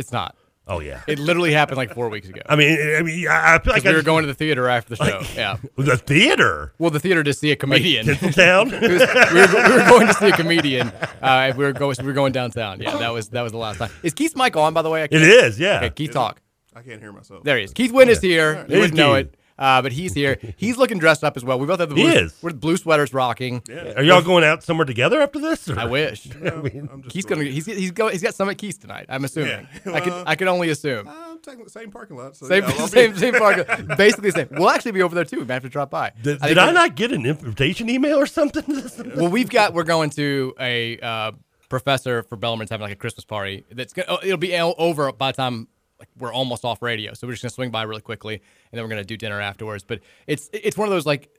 It's 0.00 0.10
not. 0.12 0.34
Oh 0.66 0.78
yeah. 0.80 1.00
It 1.08 1.18
literally 1.18 1.52
happened 1.52 1.78
like 1.78 1.94
four 1.94 2.08
weeks 2.10 2.28
ago. 2.28 2.42
I 2.46 2.54
mean, 2.54 2.78
I 2.96 3.02
mean, 3.02 3.26
I 3.26 3.54
I 3.56 3.58
feel 3.58 3.72
like 3.72 3.82
we 3.82 3.88
I 3.90 3.92
were 3.92 3.98
just- 3.98 4.06
going 4.06 4.22
to 4.22 4.28
the 4.28 4.34
theater 4.34 4.68
after 4.68 4.94
the 4.94 5.04
show. 5.04 5.18
like, 5.18 5.34
yeah. 5.36 5.56
the 5.76 5.96
theater. 5.96 6.72
Well, 6.78 6.90
the 6.90 7.00
theater 7.00 7.24
to 7.24 7.32
see 7.32 7.50
a 7.50 7.56
comedian. 7.56 8.06
Tinseltown? 8.06 8.72
It 8.72 8.90
was- 8.92 9.32
we, 9.32 9.40
were, 9.62 9.68
we 9.68 9.74
were 9.82 9.88
going 9.88 10.06
to 10.06 10.14
see 10.14 10.28
a 10.28 10.32
comedian. 10.32 10.88
Uh, 11.20 11.52
we 11.56 11.64
were 11.64 11.72
going. 11.72 11.96
We 12.00 12.06
were 12.06 12.12
going 12.12 12.32
downtown. 12.32 12.80
Yeah, 12.80 12.96
that 12.98 13.12
was 13.12 13.30
that 13.30 13.42
was 13.42 13.50
the 13.52 13.58
last 13.58 13.78
time. 13.78 13.90
Is 14.04 14.14
Keith's 14.14 14.36
mic 14.36 14.56
on? 14.56 14.72
By 14.74 14.82
the 14.82 14.90
way, 14.90 15.00
I 15.00 15.04
It 15.04 15.10
can't- 15.10 15.22
is, 15.24 15.58
yeah. 15.58 15.78
Okay, 15.78 15.90
Keith, 15.90 16.10
Is 16.10 16.14
talk. 16.14 16.40
I 16.76 16.82
can't 16.82 17.00
hear 17.00 17.10
myself. 17.12 17.42
There 17.42 17.58
he 17.58 17.64
is. 17.64 17.72
Keith 17.72 17.90
Wynn 17.90 18.08
is 18.08 18.20
here. 18.20 18.64
You 18.68 18.78
wouldn't 18.78 18.94
know 18.94 19.14
it, 19.14 19.34
uh, 19.60 19.82
but 19.82 19.92
he's 19.92 20.14
here. 20.14 20.38
He's 20.56 20.76
looking 20.76 20.98
dressed 20.98 21.22
up 21.22 21.36
as 21.36 21.44
well. 21.44 21.58
We 21.58 21.66
both 21.66 21.80
have 21.80 21.90
the 21.90 21.94
He 21.94 22.02
blue, 22.02 22.12
is. 22.12 22.34
We're 22.42 22.52
blue 22.52 22.76
sweaters 22.76 23.12
rocking. 23.14 23.62
Are 23.96 24.02
y'all 24.02 24.22
going 24.22 24.42
out 24.42 24.62
somewhere 24.62 24.86
together 24.86 25.20
after 25.20 25.38
this? 25.38 25.68
or- 25.68 25.78
I 25.78 25.84
wish. 25.84 26.26
I'm 26.44 27.02
just 27.02 27.14
He's 27.14 27.24
gonna. 27.26 27.44
He's 27.44 27.66
he's 27.66 27.90
go, 27.90 28.08
He's 28.08 28.22
got 28.22 28.34
some 28.34 28.48
at 28.48 28.58
Keith's 28.58 28.78
tonight. 28.78 29.06
I'm 29.08 29.24
assuming. 29.24 29.68
Yeah. 29.86 29.92
I 29.92 30.00
can 30.04 30.12
I 30.26 30.34
can 30.34 30.48
only 30.48 30.70
assume. 30.70 31.06
I'm 31.08 31.38
taking 31.40 31.64
the 31.64 31.70
same 31.70 31.90
parking 31.90 32.16
lot. 32.16 32.36
So 32.36 32.46
Same 32.46 32.64
yeah, 32.64 32.86
same 32.86 33.16
same 33.16 33.34
park. 33.34 33.66
Basically 33.96 34.30
the 34.30 34.38
same. 34.40 34.48
We'll 34.50 34.70
actually 34.70 34.92
be 34.92 35.02
over 35.02 35.14
there 35.14 35.24
too. 35.24 35.38
We 35.38 35.44
might 35.44 35.54
have 35.54 35.62
to 35.64 35.68
drop 35.68 35.90
by. 35.90 36.12
Did, 36.22 36.40
think 36.40 36.48
did 36.48 36.58
I 36.58 36.72
not 36.72 36.94
get 36.94 37.12
an 37.12 37.26
invitation 37.26 37.88
email 37.90 38.16
or 38.18 38.26
something? 38.26 38.64
Well, 39.16 39.28
we've 39.28 39.50
got. 39.50 39.74
We're 39.74 39.84
going 39.84 40.10
to 40.10 40.54
a 40.58 40.98
uh, 40.98 41.32
professor 41.68 42.22
for 42.24 42.36
Bellarmine's 42.36 42.70
having 42.70 42.82
like 42.82 42.92
a 42.92 42.96
Christmas 42.96 43.24
party. 43.24 43.64
That's 43.70 43.92
gonna, 43.92 44.06
oh, 44.10 44.18
it'll 44.22 44.36
be 44.36 44.54
over 44.58 45.12
by 45.12 45.32
the 45.32 45.36
time 45.36 45.68
like 46.00 46.08
we're 46.18 46.32
almost 46.32 46.64
off 46.64 46.82
radio. 46.82 47.14
So 47.14 47.26
we're 47.26 47.34
just 47.34 47.42
gonna 47.42 47.50
swing 47.50 47.70
by 47.70 47.82
really 47.82 48.00
quickly, 48.00 48.34
and 48.34 48.42
then 48.72 48.82
we're 48.82 48.88
gonna 48.88 49.04
do 49.04 49.16
dinner 49.16 49.40
afterwards. 49.40 49.84
But 49.84 50.00
it's 50.26 50.50
it's 50.52 50.76
one 50.76 50.88
of 50.88 50.92
those 50.92 51.06
like. 51.06 51.30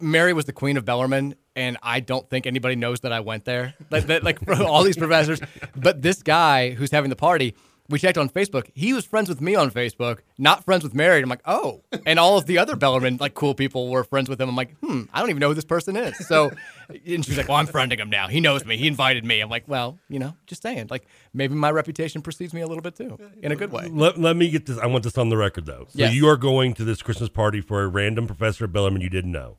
Mary 0.00 0.32
was 0.32 0.46
the 0.46 0.52
queen 0.52 0.76
of 0.76 0.84
Bellarmine, 0.84 1.36
and 1.54 1.76
I 1.80 2.00
don't 2.00 2.28
think 2.28 2.44
anybody 2.44 2.74
knows 2.74 3.00
that 3.00 3.12
I 3.12 3.20
went 3.20 3.44
there. 3.44 3.74
Like, 3.88 4.06
that, 4.06 4.24
like 4.24 4.40
all 4.60 4.82
these 4.82 4.96
professors, 4.96 5.40
but 5.76 6.02
this 6.02 6.24
guy 6.24 6.70
who's 6.70 6.90
having 6.90 7.08
the 7.08 7.14
party, 7.14 7.54
we 7.92 7.98
checked 7.98 8.18
on 8.18 8.28
Facebook. 8.28 8.70
He 8.74 8.92
was 8.92 9.04
friends 9.04 9.28
with 9.28 9.40
me 9.40 9.54
on 9.54 9.70
Facebook, 9.70 10.20
not 10.38 10.64
friends 10.64 10.82
with 10.82 10.94
Mary. 10.94 11.22
I'm 11.22 11.28
like, 11.28 11.42
oh, 11.44 11.82
and 12.06 12.18
all 12.18 12.38
of 12.38 12.46
the 12.46 12.58
other 12.58 12.74
Bellarmine 12.74 13.18
like 13.18 13.34
cool 13.34 13.54
people 13.54 13.88
were 13.88 14.02
friends 14.02 14.28
with 14.28 14.40
him. 14.40 14.48
I'm 14.48 14.56
like, 14.56 14.76
hmm, 14.78 15.02
I 15.12 15.20
don't 15.20 15.30
even 15.30 15.40
know 15.40 15.48
who 15.48 15.54
this 15.54 15.64
person 15.64 15.96
is. 15.96 16.16
So, 16.26 16.50
and 17.06 17.24
she's 17.24 17.36
like, 17.36 17.48
well, 17.48 17.58
I'm 17.58 17.66
friending 17.66 17.98
him 17.98 18.10
now. 18.10 18.26
He 18.28 18.40
knows 18.40 18.64
me. 18.64 18.76
He 18.76 18.86
invited 18.86 19.24
me. 19.24 19.40
I'm 19.40 19.50
like, 19.50 19.68
well, 19.68 19.98
you 20.08 20.18
know, 20.18 20.34
just 20.46 20.62
saying. 20.62 20.88
Like 20.90 21.06
maybe 21.32 21.54
my 21.54 21.70
reputation 21.70 22.22
precedes 22.22 22.52
me 22.52 22.62
a 22.62 22.66
little 22.66 22.82
bit 22.82 22.96
too, 22.96 23.18
in 23.42 23.52
a 23.52 23.56
good 23.56 23.70
way. 23.70 23.88
let, 23.92 24.18
let 24.18 24.36
me 24.36 24.50
get 24.50 24.66
this. 24.66 24.78
I 24.78 24.86
want 24.86 25.04
this 25.04 25.18
on 25.18 25.28
the 25.28 25.36
record 25.36 25.66
though. 25.66 25.86
So 25.90 25.98
Yes. 25.98 26.14
you 26.14 26.26
are 26.28 26.36
going 26.36 26.74
to 26.74 26.84
this 26.84 27.02
Christmas 27.02 27.28
party 27.28 27.60
for 27.60 27.82
a 27.82 27.88
random 27.88 28.26
professor 28.26 28.64
at 28.64 28.72
Bellarmine 28.72 29.02
you 29.02 29.10
didn't 29.10 29.32
know. 29.32 29.58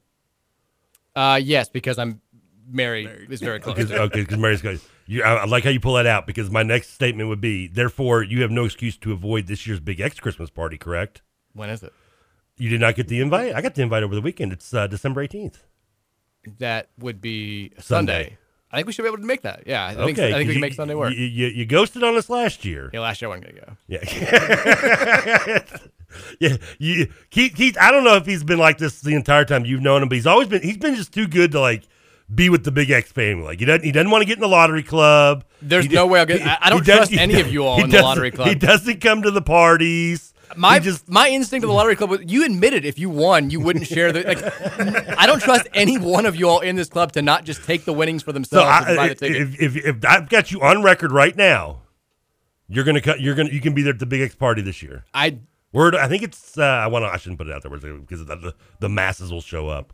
Uh, 1.16 1.40
yes, 1.42 1.70
because 1.70 2.00
I'm 2.00 2.22
Mary 2.70 3.06
is 3.30 3.42
very 3.42 3.60
close. 3.60 3.76
Because 3.76 3.92
okay, 3.92 4.22
because 4.22 4.38
Mary's 4.38 4.62
going. 4.62 4.80
You, 5.06 5.24
I, 5.24 5.36
I 5.36 5.46
like 5.46 5.64
how 5.64 5.70
you 5.70 5.80
pull 5.80 5.96
that 5.96 6.06
out 6.06 6.26
because 6.26 6.50
my 6.50 6.64
next 6.64 6.92
statement 6.94 7.30
would 7.30 7.42
be: 7.42 7.68
therefore, 7.68 8.24
you 8.24 8.42
have 8.42 8.52
no 8.52 8.66
excuse 8.66 8.98
to 8.98 9.12
avoid 9.12 9.48
this 9.48 9.68
year's 9.68 9.80
Big 9.80 10.00
X 10.00 10.20
Christmas 10.20 10.50
party. 10.50 10.78
Correct? 10.78 11.22
When 11.54 11.70
is 11.70 11.84
it? 11.84 11.94
You 12.58 12.70
did 12.70 12.82
not 12.82 12.96
get 12.96 13.08
the 13.08 13.20
invite. 13.20 13.56
I 13.56 13.62
got 13.62 13.76
the 13.76 13.82
invite 13.82 14.04
over 14.04 14.16
the 14.16 14.22
weekend. 14.22 14.54
It's 14.54 14.74
uh, 14.74 14.88
December 14.88 15.22
eighteenth. 15.22 15.64
That 16.60 16.90
would 17.00 17.22
be 17.22 17.72
Sunday. 17.80 18.24
Sunday. 18.24 18.38
I 18.74 18.78
think 18.78 18.88
we 18.88 18.94
should 18.94 19.04
be 19.04 19.08
able 19.08 19.20
to 19.20 19.26
make 19.26 19.44
that. 19.44 19.64
Yeah, 19.68 19.86
I 19.86 19.94
think, 19.94 20.18
okay, 20.18 20.30
I 20.30 20.38
think 20.38 20.48
we 20.48 20.54
can 20.54 20.56
you, 20.56 20.62
make 20.62 20.74
Sunday 20.74 20.96
work. 20.96 21.14
You, 21.14 21.24
you, 21.24 21.48
you 21.48 21.66
ghosted 21.68 22.04
on 22.04 22.18
us 22.18 22.28
last 22.28 22.66
year. 22.66 22.90
yeah, 22.92 23.02
last 23.02 23.22
year 23.22 23.30
I 23.30 23.38
wasn't 23.38 23.56
gonna 23.56 23.68
go. 23.68 23.78
Yeah. 23.88 25.64
yeah. 26.40 26.58
You, 26.80 27.08
Keith, 27.30 27.54
Keith, 27.56 27.78
I 27.80 27.92
don't 27.92 28.04
know 28.04 28.16
if 28.16 28.26
he's 28.26 28.44
been 28.44 28.58
like 28.58 28.80
this 28.80 29.00
the 29.02 29.14
entire 29.14 29.46
time 29.46 29.64
you've 29.64 29.84
known 29.84 30.02
him, 30.02 30.10
but 30.10 30.16
he's 30.16 30.26
always 30.26 30.48
been, 30.48 30.64
he's 30.64 30.78
been 30.78 30.96
just 30.96 31.14
too 31.14 31.28
good 31.28 31.52
to 31.52 31.60
like 31.60 31.84
be 32.34 32.50
with 32.50 32.64
the 32.64 32.72
Big 32.72 32.90
X 32.92 33.12
family. 33.12 33.44
Like 33.44 33.60
he 33.60 33.66
doesn't, 33.66 33.84
he 33.84 33.92
doesn't 33.92 34.10
want 34.10 34.22
to 34.22 34.26
get 34.26 34.38
in 34.38 34.42
the 34.42 34.48
lottery 34.48 34.84
club. 34.84 35.44
There's 35.62 35.86
He 35.86 35.94
no 35.94 36.08
way 36.08 36.20
I'll 36.20 36.26
get- 36.26 36.42
he- 36.42 36.48
I- 36.50 36.70
don't 36.70 36.80
he 36.80 36.86
does- 36.86 37.10
trust 37.10 37.14
any 37.14 37.40
of 37.42 37.52
you 37.52 37.66
all 37.66 37.84
in 37.84 37.90
the 37.90 38.02
lottery 38.02 38.32
club. 38.32 38.48
He 38.48 38.56
doesn't 38.56 39.02
come 39.02 39.22
to 39.24 39.32
the 39.32 39.42
parties. 39.42 40.34
My 40.56 40.78
just, 40.78 41.10
my 41.10 41.30
instinct 41.30 41.64
of 41.64 41.70
the 41.70 41.74
lottery 41.74 41.96
club 41.96 42.12
was 42.12 42.20
you 42.28 42.46
admitted 42.46 42.86
if 42.86 43.00
you 43.00 43.10
won 43.10 43.50
you 43.50 43.60
wouldn't 43.60 43.88
share 43.88 44.12
the 44.12 44.22
like. 44.24 45.18
I 45.20 45.26
don't 45.26 45.42
trust 45.42 45.68
any 45.74 45.98
one 45.98 46.28
of 46.28 46.36
you 46.36 46.48
all 46.48 46.60
in 46.60 46.76
this 46.76 46.90
club 46.90 47.12
to 47.14 47.24
not 47.24 47.44
just 47.44 47.64
take 47.64 47.86
the 47.86 47.94
winnings 47.94 48.22
for 48.22 48.30
so 48.30 48.34
themselves. 48.34 48.86
and 48.88 49.00
I, 49.00 49.08
buy 49.08 49.14
the 49.16 49.26
if, 49.26 49.60
if, 49.60 49.76
if, 49.78 49.86
if 49.86 50.06
I've 50.08 50.30
got 50.30 50.52
you 50.52 50.62
on 50.62 50.84
record 50.84 51.12
right 51.12 51.36
now, 51.36 51.82
you're 52.68 52.84
gonna 52.84 53.02
cut. 53.02 53.20
You're 53.20 53.34
gonna. 53.36 53.50
You 53.50 53.62
can 53.62 53.74
be 53.74 53.82
there 53.82 53.94
at 53.94 54.00
the 54.00 54.06
Big 54.06 54.22
X 54.22 54.36
party 54.36 54.62
this 54.62 54.84
year. 54.84 55.06
I 55.14 55.40
Word. 55.72 55.96
I 55.96 56.08
think 56.08 56.22
it's. 56.22 56.56
Uh, 56.58 56.64
I 56.64 56.86
want 56.88 57.04
to. 57.04 57.08
I 57.10 57.18
shouldn't 57.18 57.40
put 57.40 57.48
it 57.48 57.54
out 57.54 57.64
there 57.64 57.72
because 57.72 58.24
the, 58.26 58.36
the, 58.36 58.56
the 58.80 58.90
masses 58.90 59.32
will 59.32 59.42
show 59.42 59.70
up. 59.70 59.92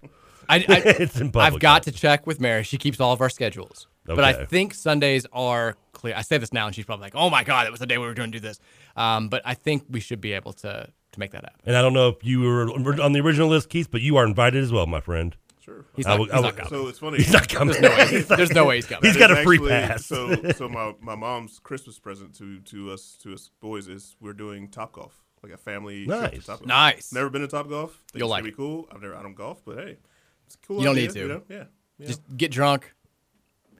I, 0.50 0.56
I 0.68 0.81
It's 0.86 1.19
in 1.19 1.31
public, 1.31 1.54
I've 1.54 1.60
got 1.60 1.84
to 1.84 1.92
check 1.92 2.28
with 2.28 2.42
Mary. 2.42 2.63
She 2.63 2.78
keeps 2.78 3.00
all 3.00 3.13
of 3.13 3.22
our 3.22 3.30
schedules. 3.30 3.88
But 4.06 4.24
I 4.24 4.46
think 4.46 4.74
Sundays 4.74 5.28
are 5.31 5.75
clear. 5.94 6.16
I 6.18 6.22
say 6.24 6.40
this 6.40 6.52
now, 6.52 6.66
and 6.66 6.76
she's 6.76 6.85
probably 6.85 7.04
like, 7.04 7.16
"Oh 7.16 7.30
my 7.30 7.44
god, 7.44 7.66
that 7.66 7.71
was 7.71 7.80
the 7.80 7.85
day 7.85 8.00
we 8.00 8.07
were 8.07 8.16
going 8.16 8.31
to 8.31 8.40
do 8.40 8.42
this." 8.42 8.59
Um, 8.95 9.30
but 9.30 9.44
I 9.45 9.54
think 9.54 9.83
we 9.88 10.00
should 10.00 10.19
be 10.19 10.33
able 10.33 10.54
to 10.54 10.90
to 11.12 11.19
make 11.19 11.31
that 11.31 11.44
happen. 11.44 11.59
And 11.66 11.76
I 11.78 11.81
don't 11.83 11.94
know 11.94 12.09
if 12.09 12.24
you 12.24 12.42
were 12.42 12.69
on 13.02 13.14
the 13.14 13.19
original 13.19 13.50
list, 13.50 13.69
Keith, 13.69 13.92
but 13.92 14.02
you 14.02 14.18
are 14.18 14.26
invited 14.26 14.64
as 14.64 14.71
well, 14.71 14.88
my 14.88 15.00
friend. 15.00 15.35
Sure. 15.64 15.85
He's 15.95 16.07
I 16.07 16.12
not, 16.12 16.19
will- 16.19 16.26
he's 16.26 16.33
I 16.35 16.42
not 16.42 16.56
coming. 16.56 16.69
So 16.69 16.88
it's 16.88 16.97
funny. 17.00 17.18
He's 17.18 17.31
not 17.33 17.47
coming. 17.50 17.80
There's 17.80 17.81
no 17.83 17.90
way. 17.97 18.07
He's 18.07 18.30
not- 18.30 18.38
There's 18.38 18.52
no 18.52 18.66
way 18.66 18.76
he's 18.78 18.85
coming. 18.88 19.07
He's 19.07 19.18
got 19.18 19.30
a 19.31 19.44
free 19.44 19.57
actually- 19.57 19.69
pass. 19.69 20.06
So, 20.07 20.52
so 20.56 20.68
my, 20.69 20.94
my 21.02 21.16
mom's 21.16 21.59
Christmas 21.59 22.00
present 22.00 22.33
to 22.38 22.59
to 22.62 22.92
us 22.92 23.16
to 23.21 23.33
us 23.33 23.52
boys 23.59 23.88
is 23.88 24.16
we're 24.19 24.33
doing 24.33 24.69
top 24.69 24.94
golf, 24.94 25.14
like 25.44 25.52
a 25.52 25.57
family. 25.57 26.06
trip 26.06 26.18
to 26.31 26.35
Nice. 26.38 26.45
Top 26.47 26.59
Golf. 26.59 26.68
Nice. 26.68 27.14
Never 27.14 27.30
been 27.30 27.42
to 27.42 27.47
top 27.47 27.69
golf. 27.69 27.92
Think 28.12 28.21
You'll 28.21 28.30
like 28.30 28.42
gonna 28.42 28.52
be 28.52 28.56
cool. 28.56 28.88
I've 28.92 29.02
never 29.02 29.16
I 29.16 29.21
don't 29.21 29.35
golf, 29.35 29.62
but 29.66 29.78
hey, 29.78 29.92
it's 29.92 30.06
a 30.07 30.08
cool. 30.58 30.80
You 30.80 30.86
don't 30.86 30.96
idea, 30.96 31.08
need 31.08 31.14
to. 31.14 31.20
You 31.20 31.28
know? 31.28 31.42
Yeah. 31.50 31.64
yeah. 31.98 32.08
Just 32.08 32.22
get 32.36 32.52
drunk, 32.52 32.94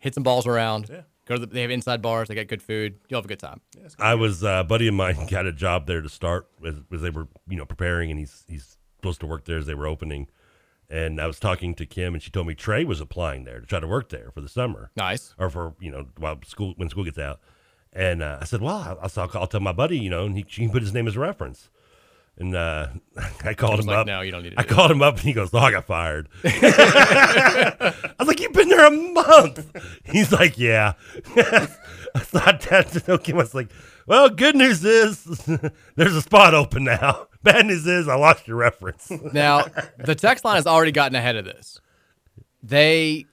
hit 0.02 0.14
some 0.14 0.24
balls 0.24 0.48
around. 0.48 0.90
Yeah. 0.90 1.02
Go 1.26 1.36
to 1.36 1.42
the, 1.42 1.48
they 1.48 1.62
have 1.62 1.72
inside 1.72 2.02
bars. 2.02 2.28
They 2.28 2.36
got 2.36 2.48
good 2.48 2.62
food. 2.62 3.00
You'll 3.08 3.20
have 3.20 3.26
a 3.26 3.28
good 3.28 3.40
time. 3.40 3.62
I 4.00 4.16
was 4.16 4.44
uh, 4.44 4.62
a 4.62 4.64
buddy 4.64 4.88
of 4.88 4.96
mine 4.96 5.26
got 5.30 5.46
a 5.46 5.54
job 5.54 5.86
there 5.86 6.02
to 6.02 6.10
start 6.10 6.48
as, 6.66 6.82
as 6.92 7.02
they 7.02 7.12
were 7.12 7.28
you 7.48 7.58
know 7.58 7.66
preparing, 7.66 8.10
and 8.10 8.20
he's 8.20 8.46
he's 8.48 8.78
supposed 8.96 9.20
to 9.22 9.28
work 9.28 9.46
there 9.46 9.58
as 9.58 9.66
they 9.66 9.76
were 9.76 9.88
opening. 9.88 10.28
And 10.90 11.22
I 11.22 11.28
was 11.28 11.40
talking 11.40 11.76
to 11.76 11.86
Kim, 11.86 12.16
and 12.16 12.24
she 12.24 12.32
told 12.32 12.48
me 12.48 12.56
Trey 12.56 12.84
was 12.84 13.00
applying 13.00 13.44
there 13.44 13.60
to 13.60 13.66
try 13.68 13.80
to 13.80 13.86
work 13.86 14.10
there 14.10 14.32
for 14.34 14.42
the 14.42 14.50
summer. 14.50 14.90
Nice. 14.96 15.36
or 15.38 15.52
for 15.52 15.76
you 15.80 15.92
know 15.92 16.08
while 16.18 16.40
school 16.46 16.74
when 16.78 16.90
school 16.90 17.04
gets 17.04 17.20
out. 17.20 17.40
And 17.94 18.22
uh, 18.22 18.38
I 18.42 18.46
said, 18.46 18.62
well, 18.62 18.76
I'll, 18.76 19.00
I'll, 19.02 19.30
I'll 19.34 19.48
tell 19.48 19.62
my 19.62 19.72
buddy, 19.72 19.98
you 19.98 20.12
know, 20.12 20.26
and 20.26 20.36
he, 20.38 20.46
he 20.48 20.62
can 20.62 20.70
put 20.70 20.84
his 20.84 20.94
name 20.94 21.08
as 21.08 21.16
a 21.16 21.20
reference. 21.20 21.70
And 22.40 22.56
uh, 22.56 22.88
I 23.44 23.54
called 23.54 23.82
him 23.82 23.88
like, 23.88 23.98
up. 23.98 24.08
"No, 24.08 24.22
you 24.22 24.32
don't 24.32 24.44
need 24.44 24.52
to 24.52 24.60
I 24.60 24.64
called 24.64 24.90
him 24.90 25.02
up, 25.02 25.16
and 25.16 25.24
he 25.24 25.34
goes, 25.34 25.50
"Oh, 25.54 25.60
I 25.60 25.72
got 25.72 25.86
fired." 25.86 26.30
I 26.46 27.94
was 28.18 28.28
like, 28.28 28.40
"You've 28.40 28.54
been 28.54 28.70
there 28.70 28.88
a 28.88 28.92
month." 28.92 29.76
He's 30.06 30.32
like, 30.32 30.58
"Yeah." 30.58 30.94
I 32.16 32.20
thought 32.20 32.62
that 32.62 33.08
okay. 33.10 33.34
I 33.34 33.36
was 33.36 33.54
like, 33.54 33.70
"Well, 34.08 34.30
good 34.30 34.56
news 34.56 34.84
is 34.86 35.24
there's 35.96 36.16
a 36.16 36.22
spot 36.22 36.54
open 36.54 36.86
now. 36.86 37.28
Bad 37.44 37.66
news 37.66 37.86
is 37.86 38.08
I 38.08 38.16
lost 38.16 38.48
your 38.48 38.58
reference." 38.58 39.12
Now, 39.34 39.66
the 39.98 40.16
text 40.16 40.46
line 40.46 40.56
has 40.56 40.66
already 40.66 40.94
gotten 40.94 41.16
ahead 41.16 41.36
of 41.36 41.44
this. 41.46 41.82
They, 42.64 43.26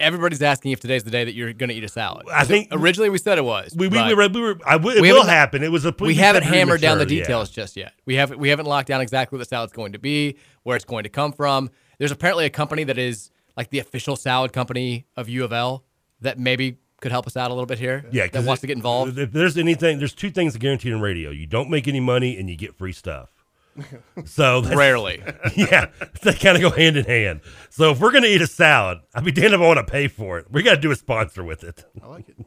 everybody's 0.00 0.42
asking 0.42 0.72
if 0.72 0.80
today's 0.80 1.04
the 1.04 1.10
day 1.10 1.24
that 1.24 1.34
you're 1.34 1.52
going 1.52 1.68
to 1.68 1.74
eat 1.74 1.84
a 1.84 1.88
salad. 1.88 2.26
I 2.32 2.44
think- 2.44 2.68
originally 2.72 3.10
we 3.10 3.18
said 3.18 3.38
it 3.38 3.44
was. 3.44 3.74
we 3.76 3.88
we, 3.88 4.02
we 4.02 4.14
were, 4.14 4.28
we 4.28 4.40
were 4.40 4.58
I 4.66 4.72
w- 4.72 4.96
it 4.96 5.02
we 5.02 5.12
will 5.12 5.24
happen. 5.24 5.62
It 5.62 5.72
was 5.72 5.84
a 5.84 5.94
we 6.00 6.14
haven't 6.14 6.44
hammered 6.44 6.80
down 6.80 6.98
the 6.98 7.04
premature, 7.04 7.18
yeah. 7.18 7.24
details 7.24 7.50
just 7.50 7.76
yet. 7.76 7.92
We 8.06 8.14
haven't 8.14 8.38
we 8.38 8.48
haven't 8.48 8.66
locked 8.66 8.88
down 8.88 9.00
exactly 9.00 9.36
what 9.36 9.40
the 9.40 9.48
salad's 9.48 9.72
going 9.72 9.92
to 9.92 9.98
be, 9.98 10.36
where 10.62 10.76
it's 10.76 10.84
going 10.84 11.04
to 11.04 11.10
come 11.10 11.32
from. 11.32 11.70
There's 11.98 12.12
apparently 12.12 12.44
a 12.44 12.50
company 12.50 12.84
that 12.84 12.98
is 12.98 13.30
like 13.56 13.70
the 13.70 13.80
official 13.80 14.16
salad 14.16 14.52
company 14.52 15.06
of 15.16 15.28
U 15.28 15.44
of 15.44 15.52
L 15.52 15.84
that 16.20 16.38
maybe 16.38 16.78
could 17.00 17.12
help 17.12 17.26
us 17.26 17.36
out 17.36 17.50
a 17.50 17.54
little 17.54 17.66
bit 17.66 17.78
here. 17.78 18.04
Yeah, 18.10 18.26
that 18.28 18.44
wants 18.44 18.60
to 18.62 18.66
get 18.66 18.76
involved. 18.76 19.18
If 19.18 19.32
there's 19.32 19.56
anything, 19.56 19.98
there's 19.98 20.14
two 20.14 20.30
things 20.30 20.56
guaranteed 20.56 20.92
in 20.92 21.00
radio: 21.00 21.30
you 21.30 21.46
don't 21.46 21.70
make 21.70 21.86
any 21.88 22.00
money, 22.00 22.38
and 22.38 22.48
you 22.48 22.56
get 22.56 22.76
free 22.76 22.92
stuff. 22.92 23.30
So 24.24 24.60
that's- 24.60 24.76
Rarely. 24.78 25.22
yeah, 25.56 25.86
they 26.22 26.32
kind 26.34 26.56
of 26.56 26.62
go 26.62 26.70
hand 26.70 26.96
in 26.96 27.04
hand. 27.04 27.40
So 27.70 27.92
if 27.92 28.00
we're 28.00 28.10
gonna 28.12 28.26
eat 28.26 28.42
a 28.42 28.46
salad, 28.46 28.98
I'd 29.14 29.24
be 29.24 29.32
damned 29.32 29.54
if 29.54 29.60
I 29.60 29.66
want 29.66 29.78
to 29.84 29.90
pay 29.90 30.08
for 30.08 30.38
it. 30.38 30.46
We 30.50 30.62
got 30.62 30.74
to 30.76 30.80
do 30.80 30.90
a 30.90 30.96
sponsor 30.96 31.44
with 31.44 31.62
it. 31.64 31.84
I 32.02 32.06
like 32.06 32.28
it. 32.28 32.36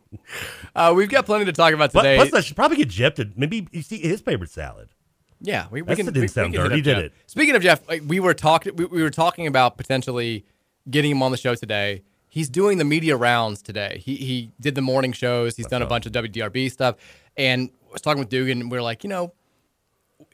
Uh, 0.74 0.94
we've 0.96 1.10
got 1.10 1.26
plenty 1.26 1.44
to 1.44 1.52
talk 1.52 1.74
about 1.74 1.92
today. 1.92 2.16
plus 2.16 2.34
I 2.34 2.40
should 2.40 2.56
probably 2.56 2.78
get 2.78 2.88
Jeff 2.88 3.16
to 3.16 3.30
maybe 3.36 3.68
you 3.74 3.82
see 3.82 3.98
his 3.98 4.22
favorite 4.22 4.50
salad. 4.50 4.88
Yeah, 5.42 5.66
we, 5.72 5.82
we 5.82 5.88
That 5.88 5.96
can. 5.98 6.06
didn't 6.06 6.16
we- 6.16 6.22
we 6.22 6.28
sound 6.30 6.54
can 6.54 6.62
dirty, 6.64 6.76
up 6.80 6.84
did 6.84 6.96
Jeff. 6.96 7.04
it? 7.06 7.14
Speaking 7.28 7.56
of 7.56 7.62
Jeff, 7.62 7.86
like, 7.90 8.04
we 8.08 8.22
were 8.22 8.34
talking. 8.34 8.76
We, 8.78 8.86
we 8.86 9.04
were 9.04 9.10
talking 9.10 9.46
about 9.48 9.76
potentially 9.78 10.46
getting 10.90 11.12
him 11.12 11.22
on 11.24 11.32
the 11.32 11.38
show 11.38 11.54
today. 11.56 12.04
He's 12.30 12.48
doing 12.50 12.78
the 12.78 12.86
media 12.86 13.18
rounds 13.18 13.62
today. 13.62 14.02
He 14.02 14.16
he 14.16 14.52
did 14.62 14.76
the 14.76 14.82
morning 14.82 15.12
shows. 15.12 15.58
He's 15.58 15.68
done 15.68 15.82
a 15.82 15.86
bunch 15.88 16.06
of 16.06 16.14
WDRB 16.14 16.72
stuff, 16.72 16.96
and 17.36 17.70
I 17.90 17.92
was 17.92 18.02
talking 18.02 18.20
with 18.20 18.30
Dugan, 18.30 18.62
and 18.62 18.72
we 18.72 18.78
are 18.78 18.82
like, 18.82 19.04
you 19.04 19.10
know, 19.10 19.34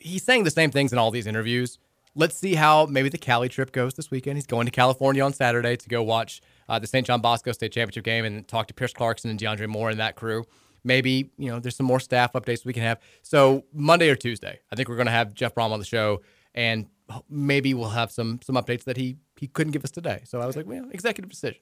he's 0.07 0.23
saying 0.23 0.43
the 0.43 0.51
same 0.51 0.71
things 0.71 0.91
in 0.91 0.97
all 0.97 1.11
these 1.11 1.27
interviews. 1.27 1.77
Let's 2.15 2.35
see 2.35 2.55
how 2.55 2.87
maybe 2.87 3.09
the 3.09 3.17
Cali 3.17 3.49
trip 3.49 3.71
goes 3.71 3.93
this 3.93 4.09
weekend. 4.09 4.37
He's 4.37 4.47
going 4.47 4.65
to 4.65 4.71
California 4.71 5.23
on 5.23 5.33
Saturday 5.33 5.75
to 5.77 5.89
go 5.89 6.01
watch 6.01 6.41
uh, 6.67 6.79
the 6.79 6.87
St. 6.87 7.05
John 7.05 7.21
Bosco 7.21 7.51
State 7.51 7.71
Championship 7.71 8.03
game 8.03 8.25
and 8.25 8.47
talk 8.47 8.67
to 8.67 8.73
Pierce 8.73 8.93
Clarkson 8.93 9.29
and 9.29 9.39
DeAndre 9.39 9.67
Moore 9.67 9.91
and 9.91 9.99
that 9.99 10.15
crew. 10.15 10.43
Maybe 10.83 11.31
you 11.37 11.51
know 11.51 11.59
there's 11.59 11.75
some 11.75 11.85
more 11.85 11.99
staff 11.99 12.33
updates 12.33 12.65
we 12.65 12.73
can 12.73 12.83
have. 12.83 12.99
So 13.21 13.65
Monday 13.73 14.09
or 14.09 14.15
Tuesday, 14.15 14.59
I 14.71 14.75
think 14.75 14.89
we're 14.89 14.95
going 14.95 15.07
to 15.07 15.11
have 15.11 15.33
Jeff 15.33 15.53
Brohm 15.53 15.71
on 15.71 15.79
the 15.79 15.85
show, 15.85 16.21
and 16.55 16.87
maybe 17.29 17.73
we'll 17.73 17.89
have 17.89 18.11
some 18.11 18.39
some 18.41 18.55
updates 18.55 18.85
that 18.85 18.97
he 18.97 19.17
he 19.35 19.47
couldn't 19.47 19.73
give 19.73 19.83
us 19.83 19.91
today. 19.91 20.21
So 20.23 20.39
I 20.39 20.45
was 20.45 20.55
like, 20.55 20.65
well, 20.65 20.87
executive 20.91 21.29
decision. 21.29 21.59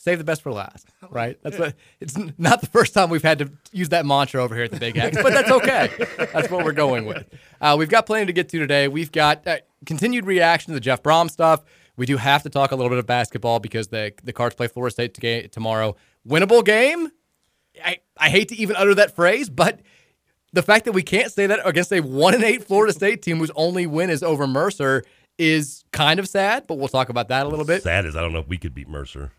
Save 0.00 0.18
the 0.18 0.24
best 0.24 0.42
for 0.42 0.52
last, 0.52 0.86
right? 1.10 1.36
That's 1.42 1.58
what. 1.58 1.74
It's 2.00 2.16
not 2.38 2.60
the 2.60 2.68
first 2.68 2.94
time 2.94 3.10
we've 3.10 3.22
had 3.22 3.40
to 3.40 3.50
use 3.72 3.88
that 3.88 4.06
mantra 4.06 4.42
over 4.42 4.54
here 4.54 4.64
at 4.64 4.70
the 4.70 4.78
Big 4.78 4.96
X, 4.96 5.18
but 5.20 5.32
that's 5.32 5.50
okay. 5.50 5.90
that's 6.32 6.48
what 6.50 6.64
we're 6.64 6.72
going 6.72 7.04
with. 7.04 7.26
Uh, 7.60 7.74
we've 7.76 7.88
got 7.88 8.06
plenty 8.06 8.26
to 8.26 8.32
get 8.32 8.48
to 8.50 8.60
today. 8.60 8.86
We've 8.86 9.10
got 9.10 9.44
uh, 9.46 9.58
continued 9.86 10.24
reaction 10.24 10.70
to 10.70 10.74
the 10.74 10.80
Jeff 10.80 11.02
Brohm 11.02 11.28
stuff. 11.28 11.64
We 11.96 12.06
do 12.06 12.16
have 12.16 12.44
to 12.44 12.48
talk 12.48 12.70
a 12.70 12.76
little 12.76 12.90
bit 12.90 13.00
of 13.00 13.06
basketball 13.06 13.58
because 13.58 13.88
the 13.88 14.12
the 14.22 14.32
Cards 14.32 14.54
play 14.54 14.68
Florida 14.68 14.92
State 14.92 15.14
to 15.14 15.48
tomorrow. 15.48 15.96
Winnable 16.26 16.64
game. 16.64 17.10
I, 17.84 17.98
I 18.16 18.30
hate 18.30 18.48
to 18.50 18.56
even 18.56 18.76
utter 18.76 18.94
that 18.94 19.16
phrase, 19.16 19.50
but 19.50 19.80
the 20.52 20.62
fact 20.62 20.84
that 20.84 20.92
we 20.92 21.02
can't 21.02 21.32
say 21.32 21.46
that 21.46 21.60
against 21.64 21.92
a 21.92 22.00
one 22.00 22.34
and 22.34 22.44
eight 22.44 22.62
Florida 22.62 22.92
State 22.92 23.22
team 23.22 23.38
whose 23.38 23.50
only 23.56 23.88
win 23.88 24.10
is 24.10 24.22
over 24.22 24.46
Mercer 24.46 25.02
is 25.38 25.84
kind 25.92 26.20
of 26.20 26.28
sad. 26.28 26.68
But 26.68 26.76
we'll 26.76 26.86
talk 26.86 27.08
about 27.08 27.28
that 27.28 27.46
a 27.46 27.48
little 27.48 27.64
bit. 27.64 27.82
Sad 27.82 28.06
as 28.06 28.14
I 28.14 28.20
don't 28.20 28.32
know 28.32 28.38
if 28.38 28.48
we 28.48 28.58
could 28.58 28.74
beat 28.74 28.88
Mercer. 28.88 29.32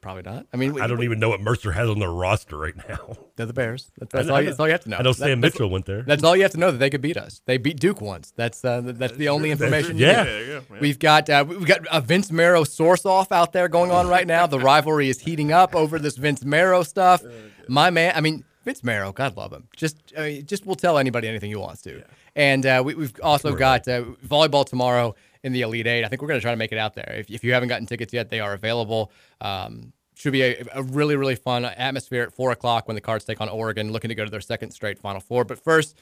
Probably 0.00 0.22
not. 0.22 0.46
I 0.54 0.56
mean, 0.56 0.80
I 0.80 0.86
don't 0.86 0.98
we- 0.98 1.04
even 1.04 1.18
know 1.18 1.28
what 1.28 1.40
Mercer 1.42 1.72
has 1.72 1.88
on 1.88 1.98
their 1.98 2.10
roster 2.10 2.56
right 2.56 2.74
now. 2.88 3.16
They're 3.36 3.44
the 3.44 3.52
Bears. 3.52 3.90
That's, 3.98 4.10
that's, 4.12 4.28
know- 4.28 4.34
all, 4.34 4.40
you, 4.40 4.46
that's 4.48 4.58
all 4.58 4.66
you 4.66 4.72
have 4.72 4.80
to 4.84 4.88
know. 4.88 4.96
I 4.96 5.02
know 5.02 5.12
That- 5.12 5.18
Sam 5.18 5.40
that's- 5.42 5.54
Mitchell 5.54 5.68
went 5.70 5.84
there. 5.84 6.02
That's 6.02 6.22
all 6.24 6.34
you 6.34 6.42
have 6.42 6.52
to 6.52 6.58
know 6.58 6.70
that 6.70 6.78
they 6.78 6.88
could 6.88 7.02
beat 7.02 7.18
us. 7.18 7.42
They 7.44 7.58
beat 7.58 7.78
Duke 7.78 8.00
once. 8.00 8.32
That's 8.34 8.64
uh, 8.64 8.80
that's 8.82 9.16
the 9.16 9.28
only 9.28 9.50
information. 9.50 9.98
you 9.98 10.06
yeah. 10.06 10.24
Yeah, 10.24 10.38
yeah, 10.40 10.60
yeah. 10.70 10.78
We've 10.80 10.98
got 10.98 11.28
uh, 11.28 11.44
we've 11.46 11.66
got 11.66 11.80
a 11.92 12.00
Vince 12.00 12.32
Marrow 12.32 12.64
source 12.64 13.04
off 13.04 13.30
out 13.30 13.52
there 13.52 13.68
going 13.68 13.90
on 13.90 14.08
right 14.08 14.26
now. 14.26 14.46
The 14.46 14.58
rivalry 14.72 15.08
is 15.10 15.20
heating 15.20 15.52
up 15.52 15.74
over 15.74 15.98
this 15.98 16.16
Vince 16.16 16.44
Marrow 16.44 16.82
stuff. 16.82 17.22
My 17.68 17.90
man, 17.90 18.12
I 18.16 18.20
mean 18.22 18.44
Vince 18.64 18.82
Marrow, 18.82 19.12
God 19.12 19.36
love 19.36 19.52
him. 19.52 19.68
Just 19.76 19.96
I 20.16 20.20
mean, 20.22 20.46
just 20.46 20.64
will 20.64 20.76
tell 20.76 20.96
anybody 20.98 21.28
anything 21.28 21.50
he 21.50 21.56
wants 21.56 21.82
to. 21.82 22.02
And 22.36 22.64
uh, 22.64 22.82
we, 22.84 22.94
we've 22.94 23.12
also 23.22 23.54
got 23.54 23.86
uh, 23.88 24.04
volleyball 24.26 24.64
tomorrow 24.64 25.14
in 25.42 25.52
the 25.52 25.62
Elite 25.62 25.86
Eight. 25.86 26.04
I 26.04 26.08
think 26.08 26.22
we're 26.22 26.28
going 26.28 26.40
to 26.40 26.42
try 26.42 26.52
to 26.52 26.56
make 26.56 26.72
it 26.72 26.78
out 26.78 26.94
there. 26.94 27.14
If, 27.18 27.30
if 27.30 27.44
you 27.44 27.52
haven't 27.52 27.68
gotten 27.68 27.86
tickets 27.86 28.12
yet, 28.12 28.30
they 28.30 28.40
are 28.40 28.52
available. 28.52 29.10
Um, 29.40 29.92
should 30.14 30.32
be 30.32 30.42
a, 30.42 30.62
a 30.74 30.82
really 30.82 31.16
really 31.16 31.34
fun 31.36 31.64
atmosphere 31.64 32.22
at 32.24 32.34
four 32.34 32.50
o'clock 32.50 32.86
when 32.86 32.94
the 32.94 33.00
Cards 33.00 33.24
take 33.24 33.40
on 33.40 33.48
Oregon, 33.48 33.90
looking 33.92 34.10
to 34.10 34.14
go 34.14 34.24
to 34.24 34.30
their 34.30 34.40
second 34.40 34.70
straight 34.72 34.98
Final 34.98 35.20
Four. 35.20 35.44
But 35.44 35.62
first. 35.62 35.96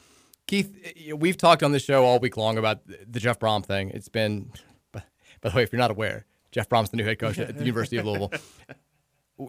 Keith, 0.47 0.95
we've 1.15 1.37
talked 1.37 1.61
on 1.61 1.73
this 1.73 1.83
show 1.83 2.03
all 2.03 2.17
week 2.17 2.35
long 2.35 2.57
about 2.57 2.79
the 2.87 3.19
Jeff 3.19 3.37
Brohm 3.37 3.63
thing. 3.63 3.91
It's 3.91 4.09
been, 4.09 4.51
by 4.91 5.03
the 5.43 5.51
way, 5.55 5.61
if 5.61 5.71
you're 5.71 5.77
not 5.79 5.91
aware, 5.91 6.25
Jeff 6.51 6.67
Brohm's 6.67 6.89
the 6.89 6.97
new 6.97 7.03
head 7.05 7.19
coach 7.19 7.37
at 7.37 7.55
the 7.55 7.63
University 7.63 7.97
of 7.97 8.05
Louisville. 8.05 8.31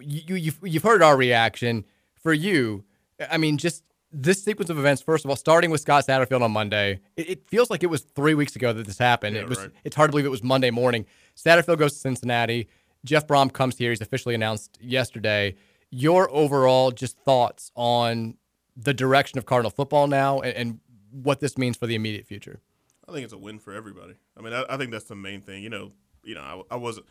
You, 0.02 0.36
you've, 0.36 0.58
you've 0.62 0.84
heard 0.84 1.02
our 1.02 1.16
reaction. 1.16 1.84
For 2.22 2.32
you, 2.32 2.84
I 3.30 3.38
mean, 3.38 3.58
just 3.58 3.82
this 4.12 4.42
sequence 4.42 4.70
of 4.70 4.78
events, 4.78 5.02
first 5.02 5.24
of 5.24 5.30
all, 5.30 5.36
starting 5.36 5.70
with 5.70 5.80
Scott 5.80 6.06
Satterfield 6.06 6.42
on 6.42 6.50
Monday, 6.52 7.00
it, 7.16 7.28
it 7.30 7.48
feels 7.48 7.70
like 7.70 7.82
it 7.82 7.86
was 7.88 8.02
three 8.02 8.34
weeks 8.34 8.56
ago 8.56 8.72
that 8.72 8.86
this 8.86 8.98
happened. 8.98 9.36
Yeah, 9.36 9.42
it 9.42 9.48
was. 9.48 9.58
right. 9.58 9.70
It's 9.84 9.96
hard 9.96 10.08
to 10.08 10.12
believe 10.12 10.26
it 10.26 10.30
was 10.30 10.42
Monday 10.42 10.70
morning. 10.70 11.06
Satterfield 11.36 11.78
goes 11.78 11.92
to 11.92 11.98
Cincinnati. 11.98 12.68
Jeff 13.04 13.26
Brohm 13.26 13.52
comes 13.52 13.78
here. 13.78 13.90
He's 13.90 14.00
officially 14.00 14.34
announced 14.34 14.78
yesterday. 14.80 15.54
Your 15.90 16.30
overall 16.30 16.90
just 16.90 17.18
thoughts 17.18 17.70
on 17.74 18.36
the 18.76 18.94
direction 18.94 19.38
of 19.38 19.46
Cardinal 19.46 19.70
football 19.70 20.06
now 20.06 20.40
and, 20.40 20.56
and 20.56 20.80
what 21.10 21.40
this 21.40 21.58
means 21.58 21.76
for 21.76 21.86
the 21.86 21.94
immediate 21.94 22.26
future. 22.26 22.60
I 23.08 23.12
think 23.12 23.24
it's 23.24 23.32
a 23.32 23.38
win 23.38 23.58
for 23.58 23.72
everybody. 23.72 24.14
I 24.36 24.42
mean, 24.42 24.52
I, 24.52 24.64
I 24.68 24.76
think 24.76 24.92
that's 24.92 25.04
the 25.04 25.16
main 25.16 25.40
thing. 25.40 25.62
You 25.62 25.70
know, 25.70 25.92
you 26.22 26.34
know, 26.34 26.64
I, 26.70 26.74
I 26.74 26.76
wasn't 26.76 27.06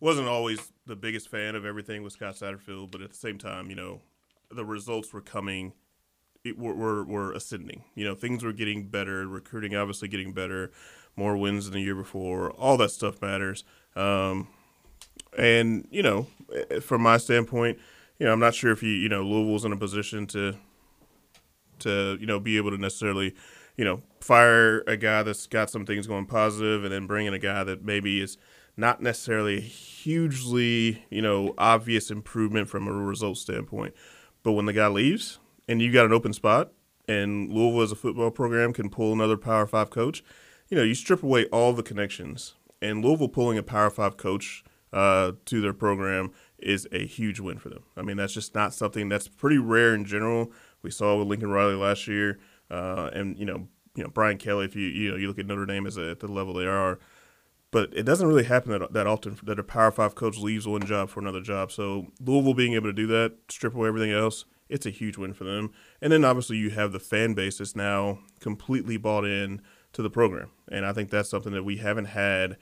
wasn't 0.00 0.28
always 0.28 0.72
the 0.86 0.96
biggest 0.96 1.28
fan 1.28 1.54
of 1.54 1.64
everything 1.64 2.02
with 2.02 2.12
Scott 2.12 2.34
Satterfield, 2.34 2.90
but 2.90 3.00
at 3.00 3.10
the 3.10 3.16
same 3.16 3.38
time, 3.38 3.68
you 3.70 3.76
know, 3.76 4.00
the 4.50 4.64
results 4.64 5.12
were 5.12 5.20
coming, 5.20 5.72
it, 6.48 6.58
were, 6.58 7.04
were 7.04 7.32
ascending. 7.32 7.84
You 7.94 8.04
know, 8.04 8.14
things 8.14 8.44
were 8.44 8.52
getting 8.52 8.88
better. 8.88 9.26
Recruiting 9.26 9.74
obviously 9.74 10.08
getting 10.08 10.32
better. 10.32 10.70
More 11.16 11.36
wins 11.36 11.64
than 11.64 11.74
the 11.74 11.80
year 11.80 11.96
before. 11.96 12.50
All 12.52 12.76
that 12.76 12.90
stuff 12.90 13.20
matters. 13.20 13.64
Um, 13.96 14.48
and 15.36 15.86
you 15.90 16.02
know, 16.02 16.26
eh, 16.70 16.80
from 16.80 17.02
my 17.02 17.16
standpoint, 17.16 17.78
you 18.18 18.26
know, 18.26 18.32
I'm 18.32 18.40
not 18.40 18.54
sure 18.54 18.72
if 18.72 18.82
you 18.82 18.90
you 18.90 19.08
know 19.08 19.22
Louisville's 19.22 19.64
in 19.64 19.72
a 19.72 19.76
position 19.76 20.26
to 20.28 20.54
to 21.80 22.16
you 22.20 22.26
know 22.26 22.40
be 22.40 22.56
able 22.56 22.70
to 22.70 22.78
necessarily 22.78 23.34
you 23.76 23.84
know 23.84 24.02
fire 24.20 24.82
a 24.86 24.96
guy 24.96 25.22
that's 25.22 25.46
got 25.46 25.70
some 25.70 25.86
things 25.86 26.06
going 26.06 26.26
positive 26.26 26.84
and 26.84 26.92
then 26.92 27.06
bring 27.06 27.26
in 27.26 27.34
a 27.34 27.38
guy 27.38 27.64
that 27.64 27.84
maybe 27.84 28.20
is 28.20 28.36
not 28.76 29.02
necessarily 29.02 29.58
a 29.58 29.60
hugely 29.60 31.04
you 31.10 31.22
know 31.22 31.54
obvious 31.56 32.10
improvement 32.10 32.68
from 32.68 32.86
a 32.86 32.92
result 32.92 33.38
standpoint 33.38 33.94
but 34.42 34.52
when 34.52 34.66
the 34.66 34.72
guy 34.72 34.88
leaves 34.88 35.38
and 35.68 35.80
you 35.82 35.92
got 35.92 36.06
an 36.06 36.12
open 36.12 36.32
spot 36.32 36.72
and 37.06 37.50
Louisville 37.50 37.82
as 37.82 37.92
a 37.92 37.96
football 37.96 38.30
program 38.30 38.72
can 38.72 38.90
pull 38.90 39.12
another 39.12 39.36
power 39.36 39.66
5 39.66 39.90
coach 39.90 40.24
you 40.68 40.76
know 40.76 40.82
you 40.82 40.94
strip 40.94 41.22
away 41.22 41.46
all 41.46 41.72
the 41.72 41.82
connections 41.82 42.54
and 42.80 43.04
Louisville 43.04 43.28
pulling 43.28 43.58
a 43.58 43.62
power 43.62 43.90
5 43.90 44.16
coach 44.16 44.64
uh, 44.92 45.32
to 45.44 45.60
their 45.60 45.72
program 45.72 46.32
is 46.58 46.88
a 46.92 47.06
huge 47.06 47.40
win 47.40 47.58
for 47.58 47.68
them. 47.68 47.84
I 47.96 48.02
mean, 48.02 48.16
that's 48.16 48.32
just 48.32 48.54
not 48.54 48.74
something 48.74 49.08
that's 49.08 49.28
pretty 49.28 49.58
rare 49.58 49.94
in 49.94 50.04
general. 50.04 50.52
We 50.82 50.90
saw 50.90 51.16
with 51.16 51.28
Lincoln 51.28 51.50
Riley 51.50 51.74
last 51.74 52.06
year, 52.06 52.38
uh, 52.70 53.10
and 53.12 53.38
you 53.38 53.44
know, 53.44 53.68
you 53.94 54.04
know 54.04 54.10
Brian 54.10 54.38
Kelly. 54.38 54.64
If 54.64 54.76
you 54.76 54.86
you 54.86 55.10
know 55.10 55.16
you 55.16 55.28
look 55.28 55.38
at 55.38 55.46
Notre 55.46 55.66
Dame 55.66 55.86
as 55.86 55.96
a, 55.96 56.10
at 56.10 56.20
the 56.20 56.28
level 56.28 56.54
they 56.54 56.66
are, 56.66 56.98
but 57.70 57.92
it 57.94 58.04
doesn't 58.04 58.26
really 58.26 58.44
happen 58.44 58.72
that, 58.72 58.92
that 58.92 59.06
often 59.06 59.38
that 59.42 59.58
a 59.58 59.64
Power 59.64 59.90
Five 59.90 60.14
coach 60.14 60.38
leaves 60.38 60.66
one 60.66 60.84
job 60.84 61.10
for 61.10 61.20
another 61.20 61.40
job. 61.40 61.72
So 61.72 62.08
Louisville 62.20 62.54
being 62.54 62.74
able 62.74 62.88
to 62.88 62.92
do 62.92 63.06
that, 63.08 63.36
strip 63.48 63.74
away 63.74 63.88
everything 63.88 64.12
else, 64.12 64.44
it's 64.68 64.86
a 64.86 64.90
huge 64.90 65.16
win 65.16 65.32
for 65.32 65.44
them. 65.44 65.72
And 66.00 66.12
then 66.12 66.24
obviously 66.24 66.56
you 66.56 66.70
have 66.70 66.92
the 66.92 67.00
fan 67.00 67.34
base 67.34 67.58
that's 67.58 67.76
now 67.76 68.20
completely 68.40 68.96
bought 68.96 69.24
in 69.24 69.60
to 69.92 70.02
the 70.02 70.10
program, 70.10 70.50
and 70.70 70.84
I 70.84 70.92
think 70.92 71.10
that's 71.10 71.30
something 71.30 71.52
that 71.52 71.64
we 71.64 71.78
haven't 71.78 72.06
had 72.06 72.56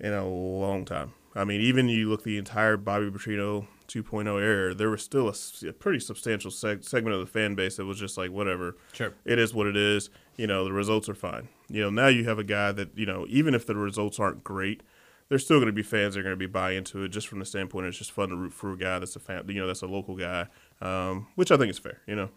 in 0.00 0.12
a 0.12 0.26
long 0.26 0.84
time. 0.84 1.12
I 1.34 1.44
mean, 1.44 1.60
even 1.60 1.88
you 1.88 2.08
look 2.08 2.24
the 2.24 2.38
entire 2.38 2.78
Bobby 2.78 3.10
Petrino 3.10 3.66
2.0 3.88 4.40
era, 4.40 4.74
there 4.74 4.88
was 4.88 5.02
still 5.02 5.28
a 5.28 5.72
pretty 5.72 6.00
substantial 6.00 6.50
seg- 6.50 6.84
segment 6.84 7.14
of 7.14 7.20
the 7.20 7.26
fan 7.26 7.54
base 7.54 7.76
that 7.76 7.84
was 7.84 7.98
just 7.98 8.16
like, 8.16 8.30
whatever. 8.30 8.76
Sure. 8.92 9.12
It 9.26 9.38
is 9.38 9.52
what 9.52 9.66
it 9.66 9.76
is. 9.76 10.08
You 10.36 10.46
know, 10.46 10.64
the 10.64 10.72
results 10.72 11.08
are 11.10 11.14
fine. 11.14 11.48
You 11.68 11.82
know, 11.82 11.90
now 11.90 12.08
you 12.08 12.24
have 12.24 12.38
a 12.38 12.44
guy 12.44 12.72
that, 12.72 12.96
you 12.96 13.04
know, 13.04 13.26
even 13.28 13.54
if 13.54 13.66
the 13.66 13.76
results 13.76 14.18
aren't 14.18 14.44
great, 14.44 14.82
there's 15.28 15.44
still 15.44 15.58
going 15.58 15.66
to 15.66 15.72
be 15.72 15.82
fans 15.82 16.14
that 16.14 16.20
are 16.20 16.22
going 16.22 16.32
to 16.32 16.38
be 16.38 16.46
buy 16.46 16.72
into 16.72 17.02
it 17.02 17.08
just 17.08 17.28
from 17.28 17.40
the 17.40 17.44
standpoint 17.44 17.86
it's 17.86 17.98
just 17.98 18.12
fun 18.12 18.28
to 18.28 18.36
root 18.36 18.52
for 18.52 18.72
a 18.72 18.78
guy 18.78 18.98
that's 18.98 19.16
a 19.16 19.20
fan, 19.20 19.44
you 19.48 19.60
know, 19.60 19.66
that's 19.66 19.82
a 19.82 19.86
local 19.86 20.16
guy, 20.16 20.46
um, 20.80 21.26
which 21.34 21.50
I 21.50 21.56
think 21.56 21.70
is 21.70 21.78
fair, 21.78 22.00
you 22.06 22.14
know. 22.16 22.30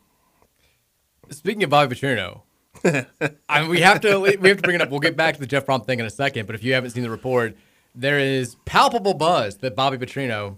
Speaking 1.30 1.64
of 1.64 1.70
Bobby 1.70 1.96
Petrino, 1.96 2.42
I 3.50 3.62
mean, 3.62 3.70
we 3.70 3.82
have 3.82 4.02
to 4.02 4.20
we 4.20 4.50
have 4.50 4.58
to 4.58 4.64
bring 4.64 4.76
it 4.76 4.82
up. 4.82 4.90
We'll 4.90 5.00
get 5.00 5.18
back 5.18 5.36
to 5.36 5.40
the 5.40 5.48
Jeff 5.48 5.66
Brohm 5.66 5.86
thing 5.86 6.00
in 6.00 6.06
a 6.06 6.10
second. 6.10 6.46
But 6.46 6.56
if 6.56 6.64
you 6.64 6.74
haven't 6.74 6.92
seen 6.92 7.04
the 7.04 7.10
report, 7.10 7.56
there 7.94 8.20
is 8.20 8.56
palpable 8.66 9.14
buzz 9.14 9.58
that 9.58 9.76
Bobby 9.76 9.98
Petrino 9.98 10.58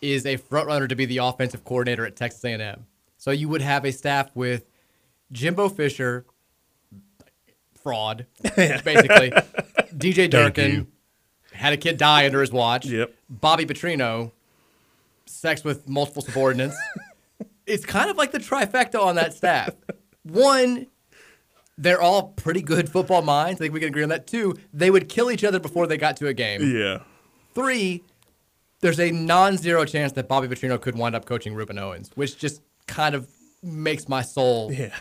is 0.00 0.26
a 0.26 0.36
front 0.36 0.66
runner 0.66 0.88
to 0.88 0.94
be 0.94 1.06
the 1.06 1.18
offensive 1.18 1.64
coordinator 1.64 2.04
at 2.06 2.16
Texas 2.16 2.44
A&M. 2.44 2.86
So 3.16 3.30
you 3.30 3.48
would 3.48 3.62
have 3.62 3.84
a 3.84 3.92
staff 3.92 4.30
with 4.34 4.64
Jimbo 5.32 5.70
Fisher, 5.70 6.26
fraud, 7.82 8.26
basically. 8.56 9.30
DJ 9.96 10.28
Durkin 10.28 10.88
had 11.52 11.72
a 11.72 11.76
kid 11.76 11.96
die 11.96 12.26
under 12.26 12.40
his 12.40 12.52
watch. 12.52 12.86
Yep. 12.86 13.14
Bobby 13.28 13.64
Petrino, 13.64 14.32
sex 15.26 15.64
with 15.64 15.88
multiple 15.88 16.22
subordinates. 16.22 16.76
it's 17.66 17.84
kind 17.84 18.10
of 18.10 18.16
like 18.16 18.32
the 18.32 18.38
trifecta 18.38 19.00
on 19.02 19.14
that 19.16 19.34
staff. 19.34 19.70
One, 20.22 20.86
they're 21.76 22.00
all 22.00 22.28
pretty 22.28 22.62
good 22.62 22.88
football 22.88 23.22
minds. 23.22 23.60
I 23.60 23.64
think 23.64 23.74
we 23.74 23.80
can 23.80 23.88
agree 23.88 24.02
on 24.02 24.08
that. 24.10 24.26
Two, 24.26 24.54
they 24.72 24.90
would 24.90 25.08
kill 25.08 25.30
each 25.30 25.44
other 25.44 25.58
before 25.58 25.86
they 25.86 25.96
got 25.96 26.16
to 26.18 26.28
a 26.28 26.34
game. 26.34 26.62
Yeah. 26.76 26.98
Three, 27.54 28.02
there's 28.80 29.00
a 29.00 29.10
non-zero 29.10 29.84
chance 29.84 30.12
that 30.12 30.28
Bobby 30.28 30.48
Petrino 30.48 30.80
could 30.80 30.96
wind 30.96 31.14
up 31.14 31.24
coaching 31.24 31.54
Rueben 31.54 31.80
Owens, 31.80 32.10
which 32.14 32.38
just 32.38 32.62
kind 32.86 33.14
of 33.14 33.28
makes 33.62 34.08
my 34.08 34.22
soul 34.22 34.70
Yeah. 34.72 34.94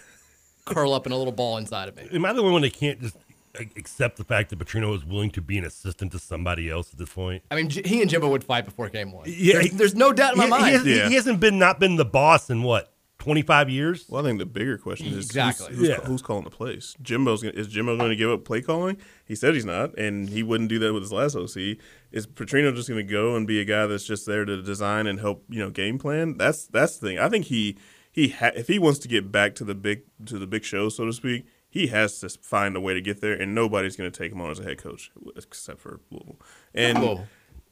curl 0.66 0.94
up 0.94 1.06
in 1.06 1.12
a 1.12 1.18
little 1.18 1.34
ball 1.34 1.58
inside 1.58 1.90
of 1.90 1.96
me. 1.98 2.08
Am 2.14 2.26
I 2.26 2.32
the 2.34 2.44
one 2.44 2.62
that 2.62 2.74
can't 2.74 3.02
just 3.02 3.18
accept 3.60 4.18
the 4.18 4.24
fact 4.24 4.50
that 4.50 4.60
Petrino 4.60 4.96
is 4.96 5.06
willing 5.06 5.32
to 5.32 5.42
be 5.42 5.58
an 5.58 5.66
assistant 5.66 6.12
to 6.14 6.20
somebody 6.20 6.70
else 6.70 6.92
at 6.92 6.98
this 7.00 7.10
point? 7.10 7.44
I 7.52 7.56
mean, 7.56 7.70
he 7.70 8.02
and 8.02 8.10
Jimbo 8.10 8.30
would 8.30 8.44
fight 8.44 8.66
before 8.66 8.90
game 8.90 9.12
one. 9.12 9.26
Yeah, 9.28 9.54
there's, 9.54 9.66
he- 9.72 9.78
there's 9.78 9.96
no 9.96 10.12
doubt 10.14 10.34
in 10.34 10.40
my 10.40 10.46
he, 10.46 10.50
mind. 10.50 10.66
He, 10.66 10.72
has, 10.74 10.86
Yeah. 10.86 11.10
he 11.10 11.16
hasn't 11.16 11.40
been 11.40 11.60
not 11.60 11.80
been 11.80 11.96
the 11.96 12.06
boss 12.06 12.50
in 12.50 12.64
what 12.64 12.90
twenty 13.20 13.42
five 13.44 13.70
years. 13.70 14.06
Well, 14.10 14.26
I 14.26 14.28
think 14.28 14.40
the 14.40 14.46
bigger 14.46 14.78
question 14.78 15.08
is 15.08 15.26
Exactly. 15.26 15.68
who's, 15.70 15.78
who's, 15.80 15.90
Yeah. 15.90 15.96
who's 16.02 16.22
calling 16.22 16.44
the 16.44 16.50
plays. 16.50 16.96
Jimbo's 17.02 17.42
gonna, 17.44 17.54
is 17.54 17.68
Jimbo 17.68 17.96
going 17.96 18.10
to 18.10 18.16
give 18.16 18.30
up 18.32 18.44
play 18.44 18.62
calling? 18.62 18.98
He 19.26 19.36
said 19.36 19.54
he's 19.54 19.66
not, 19.66 19.98
and 19.98 20.30
he 20.30 20.44
wouldn't 20.44 20.70
do 20.70 20.80
that 20.80 20.94
with 20.94 21.04
his 21.04 21.12
last 21.14 21.36
OC. 21.36 21.78
Is 22.12 22.28
Petrino 22.28 22.76
just 22.76 22.90
going 22.90 23.06
to 23.06 23.12
go 23.12 23.36
and 23.36 23.48
be 23.48 23.62
a 23.62 23.66
guy 23.66 23.86
that's 23.88 24.04
just 24.06 24.26
there 24.26 24.46
to 24.46 24.62
design 24.62 25.08
and 25.08 25.20
help 25.20 25.44
you 25.50 25.60
know 25.60 25.70
game 25.70 26.00
plan? 26.00 26.38
That's 26.38 26.66
that's 26.66 26.98
the 26.98 27.08
thing. 27.08 27.20
I 27.20 27.30
think 27.30 27.46
he 27.46 27.78
he 28.12 28.30
ha- 28.30 28.52
if 28.56 28.68
he 28.68 28.78
wants 28.80 29.00
to 29.00 29.08
get 29.08 29.32
back 29.32 29.56
to 29.56 29.64
the 29.64 29.76
big 29.76 30.02
to 30.26 30.38
the 30.38 30.48
big 30.48 30.64
show, 30.66 30.90
so 30.90 31.06
to 31.06 31.14
speak, 31.14 31.46
he 31.74 31.88
has 31.88 32.20
to 32.20 32.30
find 32.30 32.76
a 32.76 32.80
way 32.80 32.94
to 32.94 33.02
get 33.02 33.20
there, 33.20 33.34
and 33.34 33.56
nobody's 33.56 33.96
going 33.96 34.12
to 34.12 34.16
take 34.16 34.32
him 34.32 34.40
on 34.40 34.52
as 34.52 34.60
a 34.60 34.64
head 34.64 34.78
coach 34.78 35.12
except 35.36 35.80
for 35.80 36.02
Louisville. 36.12 36.40
And 36.76 37.26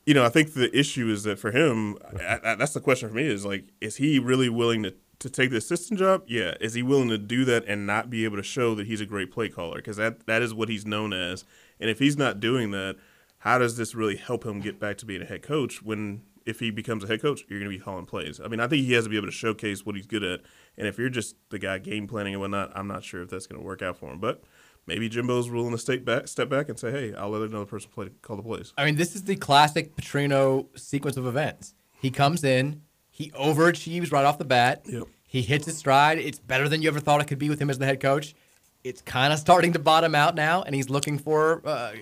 you 0.08 0.16
know, 0.16 0.26
I 0.26 0.30
think 0.30 0.56
the 0.56 0.76
issue 0.76 1.08
is 1.08 1.22
that 1.26 1.38
for 1.38 1.52
him, 1.52 2.00
I, 2.20 2.40
I, 2.44 2.56
that's 2.56 2.74
the 2.74 2.82
question 2.82 3.10
for 3.10 3.14
me 3.16 3.28
is 3.28 3.46
like, 3.46 3.66
is 3.80 3.98
he 3.98 4.18
really 4.18 4.50
willing 4.50 4.82
to, 4.82 4.96
to 5.20 5.30
take 5.30 5.52
the 5.52 5.58
assistant 5.58 6.00
job? 6.00 6.24
Yeah. 6.26 6.56
Is 6.60 6.74
he 6.74 6.82
willing 6.82 7.10
to 7.10 7.20
do 7.20 7.46
that 7.46 7.64
and 7.68 7.86
not 7.86 8.10
be 8.10 8.26
able 8.26 8.38
to 8.38 8.44
show 8.44 8.74
that 8.74 8.88
he's 8.88 9.02
a 9.02 9.06
great 9.06 9.32
play 9.32 9.50
caller? 9.50 9.76
Because 9.76 9.98
that, 9.98 10.26
that 10.26 10.42
is 10.42 10.52
what 10.52 10.68
he's 10.68 10.84
known 10.84 11.14
as. 11.14 11.46
And 11.80 11.88
if 11.88 12.00
he's 12.00 12.18
not 12.18 12.40
doing 12.40 12.72
that, 12.72 12.96
how 13.38 13.60
does 13.60 13.78
this 13.78 13.94
really 13.94 14.16
help 14.16 14.44
him 14.44 14.62
get 14.62 14.80
back 14.80 14.98
to 14.98 15.06
being 15.06 15.22
a 15.22 15.26
head 15.26 15.44
coach 15.44 15.84
when 15.84 16.24
if 16.46 16.60
he 16.60 16.72
becomes 16.72 17.04
a 17.04 17.08
head 17.08 17.22
coach, 17.22 17.44
you're 17.48 17.60
going 17.60 17.72
to 17.72 17.78
be 17.78 17.84
calling 17.84 18.06
plays? 18.06 18.40
I 18.44 18.48
mean, 18.48 18.60
I 18.60 18.68
think 18.68 18.86
he 18.86 18.94
has 18.94 19.06
to 19.06 19.10
be 19.10 19.18
able 19.18 19.28
to 19.28 19.32
showcase 19.32 19.86
what 19.86 19.96
he's 19.96 20.08
good 20.08 20.24
at. 20.24 20.42
And 20.78 20.88
if 20.88 20.98
you're 20.98 21.10
just 21.10 21.36
the 21.50 21.60
guy 21.60 21.78
game 21.78 22.08
planning 22.08 22.34
and 22.34 22.42
whatnot, 22.42 22.72
I'm 22.76 22.88
not 22.88 23.04
sure 23.04 23.22
if 23.22 23.30
that's 23.30 23.48
going 23.48 23.62
to 23.62 23.66
work 23.66 23.82
out 23.82 23.98
for 23.98 24.12
him. 24.12 24.20
But 24.20 24.44
maybe 24.88 25.10
Jimbo's 25.10 25.50
willing 25.50 25.72
to 25.72 25.78
step 25.78 26.06
back, 26.06 26.28
step 26.28 26.50
back 26.50 26.70
and 26.70 26.80
say, 26.80 26.92
hey, 26.92 27.14
I'll 27.14 27.30
let 27.30 27.42
another 27.42 27.66
person 27.66 27.90
play, 27.94 28.10
call 28.22 28.38
the 28.38 28.44
plays. 28.44 28.74
I 28.78 28.86
mean, 28.86 28.96
this 28.96 29.16
is 29.16 29.24
the 29.24 29.36
classic 29.36 29.96
Petrino 29.96 30.68
sequence 30.78 31.18
of 31.18 31.26
events. 31.28 31.76
He 32.00 32.10
comes 32.10 32.44
in, 32.44 32.82
he 33.10 33.30
overachieves 33.32 34.12
right 34.12 34.26
off 34.26 34.38
the 34.38 34.46
bat. 34.46 34.82
Yep. 34.86 35.04
He 35.28 35.42
hits 35.42 35.66
his 35.66 35.78
stride. 35.78 36.18
It's 36.18 36.40
better 36.40 36.68
than 36.68 36.82
you 36.82 36.90
ever 36.90 37.00
thought 37.00 37.22
it 37.22 37.28
could 37.28 37.40
be 37.40 37.50
with 37.50 37.62
him 37.62 37.70
as 37.70 37.78
the 37.78 37.86
head 37.86 38.02
coach. 38.02 38.36
It's 38.84 39.02
kind 39.02 39.32
of 39.32 39.38
starting 39.38 39.74
to 39.74 39.80
bottom 39.80 40.16
out 40.16 40.34
now, 40.34 40.64
and 40.64 40.74
he's 40.74 40.90
looking 40.90 41.20
for 41.20 41.62
uh, 41.66 41.94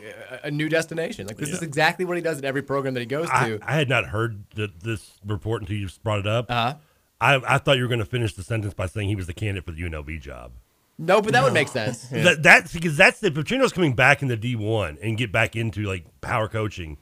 a- 0.44 0.52
new 0.52 0.70
destination. 0.70 1.28
Like 1.28 1.38
this 1.38 1.50
is 1.50 1.62
exactly 1.62 2.06
what 2.06 2.16
he 2.16 2.24
does 2.24 2.38
at 2.38 2.46
every 2.46 2.62
program 2.62 2.94
that 2.94 3.02
he 3.02 3.06
goes 3.06 3.28
I, 3.32 3.50
to. 3.50 3.60
I 3.62 3.74
had 3.74 3.90
not 3.90 4.06
heard 4.06 4.44
the, 4.56 4.72
this 4.82 5.20
report 5.26 5.62
until 5.62 5.76
you 5.76 5.90
brought 6.04 6.20
it 6.20 6.28
up. 6.28 6.46
Uh-huh. 6.50 6.76
I, 7.20 7.42
I 7.56 7.58
thought 7.58 7.76
you 7.76 7.84
were 7.84 7.90
going 7.90 8.00
to 8.00 8.06
finish 8.06 8.34
the 8.34 8.44
sentence 8.44 8.74
by 8.74 8.86
saying 8.86 9.10
he 9.10 9.16
was 9.16 9.28
the 9.28 9.34
candidate 9.34 9.66
for 9.66 9.72
the 9.72 9.82
UNLV 9.82 10.22
job. 10.22 10.52
No, 10.98 11.22
but 11.22 11.32
that 11.32 11.44
would 11.44 11.54
make 11.54 11.70
sense. 11.70 12.08
That, 12.12 12.44
that's 12.44 12.74
because 12.74 12.98
that's 12.98 13.20
the 13.20 13.32
Petrino's 13.32 13.72
coming 13.72 13.94
back 13.94 14.22
in 14.22 14.28
the 14.28 14.36
D 14.36 14.56
one 14.56 14.98
and 15.02 15.18
get 15.18 15.32
back 15.32 15.56
into 15.56 15.84
like 15.84 16.06
power 16.22 16.48
coaching. 16.50 16.98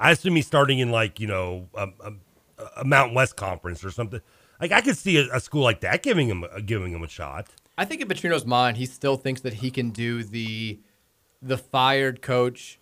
I 0.00 0.10
assume 0.10 0.36
he's 0.36 0.46
starting 0.46 0.78
in 0.78 0.90
like 0.90 1.20
you 1.20 1.26
know 1.26 1.68
a, 1.74 1.88
a, 2.00 2.12
a 2.78 2.84
Mountain 2.84 3.14
West 3.14 3.36
conference 3.36 3.84
or 3.84 3.90
something. 3.90 4.20
Like 4.60 4.72
I 4.72 4.80
could 4.80 4.96
see 4.96 5.18
a, 5.18 5.36
a 5.36 5.40
school 5.40 5.62
like 5.62 5.80
that 5.80 6.02
giving 6.02 6.28
him 6.28 6.44
giving 6.64 6.92
him 6.92 7.02
a 7.02 7.08
shot. 7.08 7.48
I 7.78 7.84
think 7.84 8.02
in 8.02 8.08
Petrino's 8.08 8.44
mind, 8.44 8.76
he 8.76 8.86
still 8.86 9.16
thinks 9.16 9.40
that 9.42 9.54
he 9.54 9.70
can 9.70 9.90
do 9.90 10.22
the 10.22 10.80
the 11.40 11.58
fired 11.58 12.22
coach, 12.22 12.78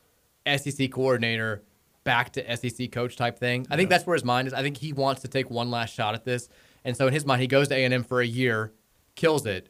SEC 0.47 0.91
coordinator, 0.91 1.63
back 2.05 2.33
to 2.33 2.57
SEC 2.57 2.91
coach 2.93 3.17
type 3.17 3.39
thing. 3.39 3.67
I 3.71 3.77
think 3.77 3.89
that's 3.89 4.07
where 4.07 4.15
his 4.15 4.25
mind 4.25 4.49
is. 4.49 4.55
I 4.55 4.63
think 4.63 4.77
he 4.77 4.93
wants 4.93 5.23
to 5.23 5.29
take 5.29 5.51
one 5.51 5.71
last 5.71 5.95
shot 5.95 6.15
at 6.15 6.25
this, 6.25 6.49
and 6.85 6.97
so 6.97 7.07
in 7.07 7.13
his 7.13 7.25
mind, 7.25 7.41
he 7.41 7.47
goes 7.47 7.69
to 7.69 7.75
A 7.75 7.85
and 7.85 7.95
M 7.95 8.05
for 8.05 8.21
a 8.21 8.27
year, 8.27 8.73
kills 9.15 9.47
it, 9.47 9.69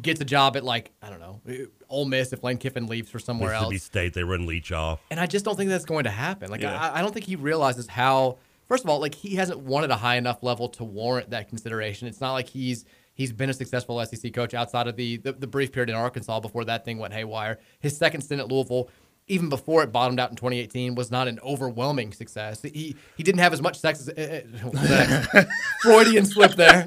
gets 0.00 0.20
a 0.20 0.24
job 0.24 0.56
at 0.56 0.64
like 0.64 0.92
I 1.02 1.10
don't 1.10 1.20
know, 1.20 1.40
eh, 1.48 1.64
Ole 1.88 2.06
Miss 2.06 2.32
if 2.32 2.42
Lane 2.42 2.58
Kiffin 2.58 2.86
leaves 2.86 3.10
for 3.10 3.18
somewhere 3.18 3.50
Mississippi 3.50 3.74
else. 3.74 3.82
State 3.82 4.14
they 4.14 4.24
run 4.24 4.46
Leach 4.46 4.72
off. 4.72 5.00
And 5.10 5.20
I 5.20 5.26
just 5.26 5.44
don't 5.44 5.56
think 5.56 5.70
that's 5.70 5.84
going 5.84 6.04
to 6.04 6.10
happen. 6.10 6.50
Like 6.50 6.62
Yeah. 6.62 6.78
I, 6.78 6.98
I 6.98 7.02
don't 7.02 7.12
think 7.12 7.26
he 7.26 7.36
realizes 7.36 7.86
how. 7.86 8.38
First 8.66 8.82
of 8.82 8.88
all, 8.88 8.98
like 8.98 9.14
he 9.14 9.34
hasn't 9.34 9.60
won 9.60 9.84
at 9.84 9.90
a 9.90 9.96
high 9.96 10.16
enough 10.16 10.42
level 10.42 10.70
to 10.70 10.84
warrant 10.84 11.30
that 11.30 11.48
consideration. 11.48 12.08
It's 12.08 12.20
not 12.22 12.32
like 12.32 12.48
he's 12.48 12.86
he's 13.14 13.32
been 13.32 13.50
a 13.50 13.54
successful 13.54 14.04
SEC 14.04 14.32
coach 14.32 14.52
outside 14.54 14.86
of 14.86 14.96
the, 14.96 15.16
the 15.18 15.32
the 15.32 15.46
brief 15.46 15.72
period 15.72 15.88
in 15.88 15.96
Arkansas 15.96 16.40
before 16.40 16.64
that 16.64 16.84
thing 16.84 16.98
went 16.98 17.14
haywire. 17.14 17.58
His 17.80 17.96
second 17.96 18.20
stint 18.20 18.40
at 18.40 18.48
Louisville, 18.48 18.90
even 19.28 19.48
before 19.48 19.82
it 19.82 19.92
bottomed 19.92 20.20
out 20.20 20.30
in 20.30 20.36
2018, 20.36 20.94
was 20.94 21.10
not 21.10 21.28
an 21.28 21.40
overwhelming 21.42 22.12
success. 22.12 22.62
He 22.62 22.96
he 23.16 23.22
didn't 23.22 23.40
have 23.40 23.52
as 23.52 23.62
much 23.62 23.78
sex 23.78 24.06
as 24.08 24.08
uh, 24.64 25.44
Freudian 25.80 26.26
slip 26.26 26.54
there. 26.56 26.86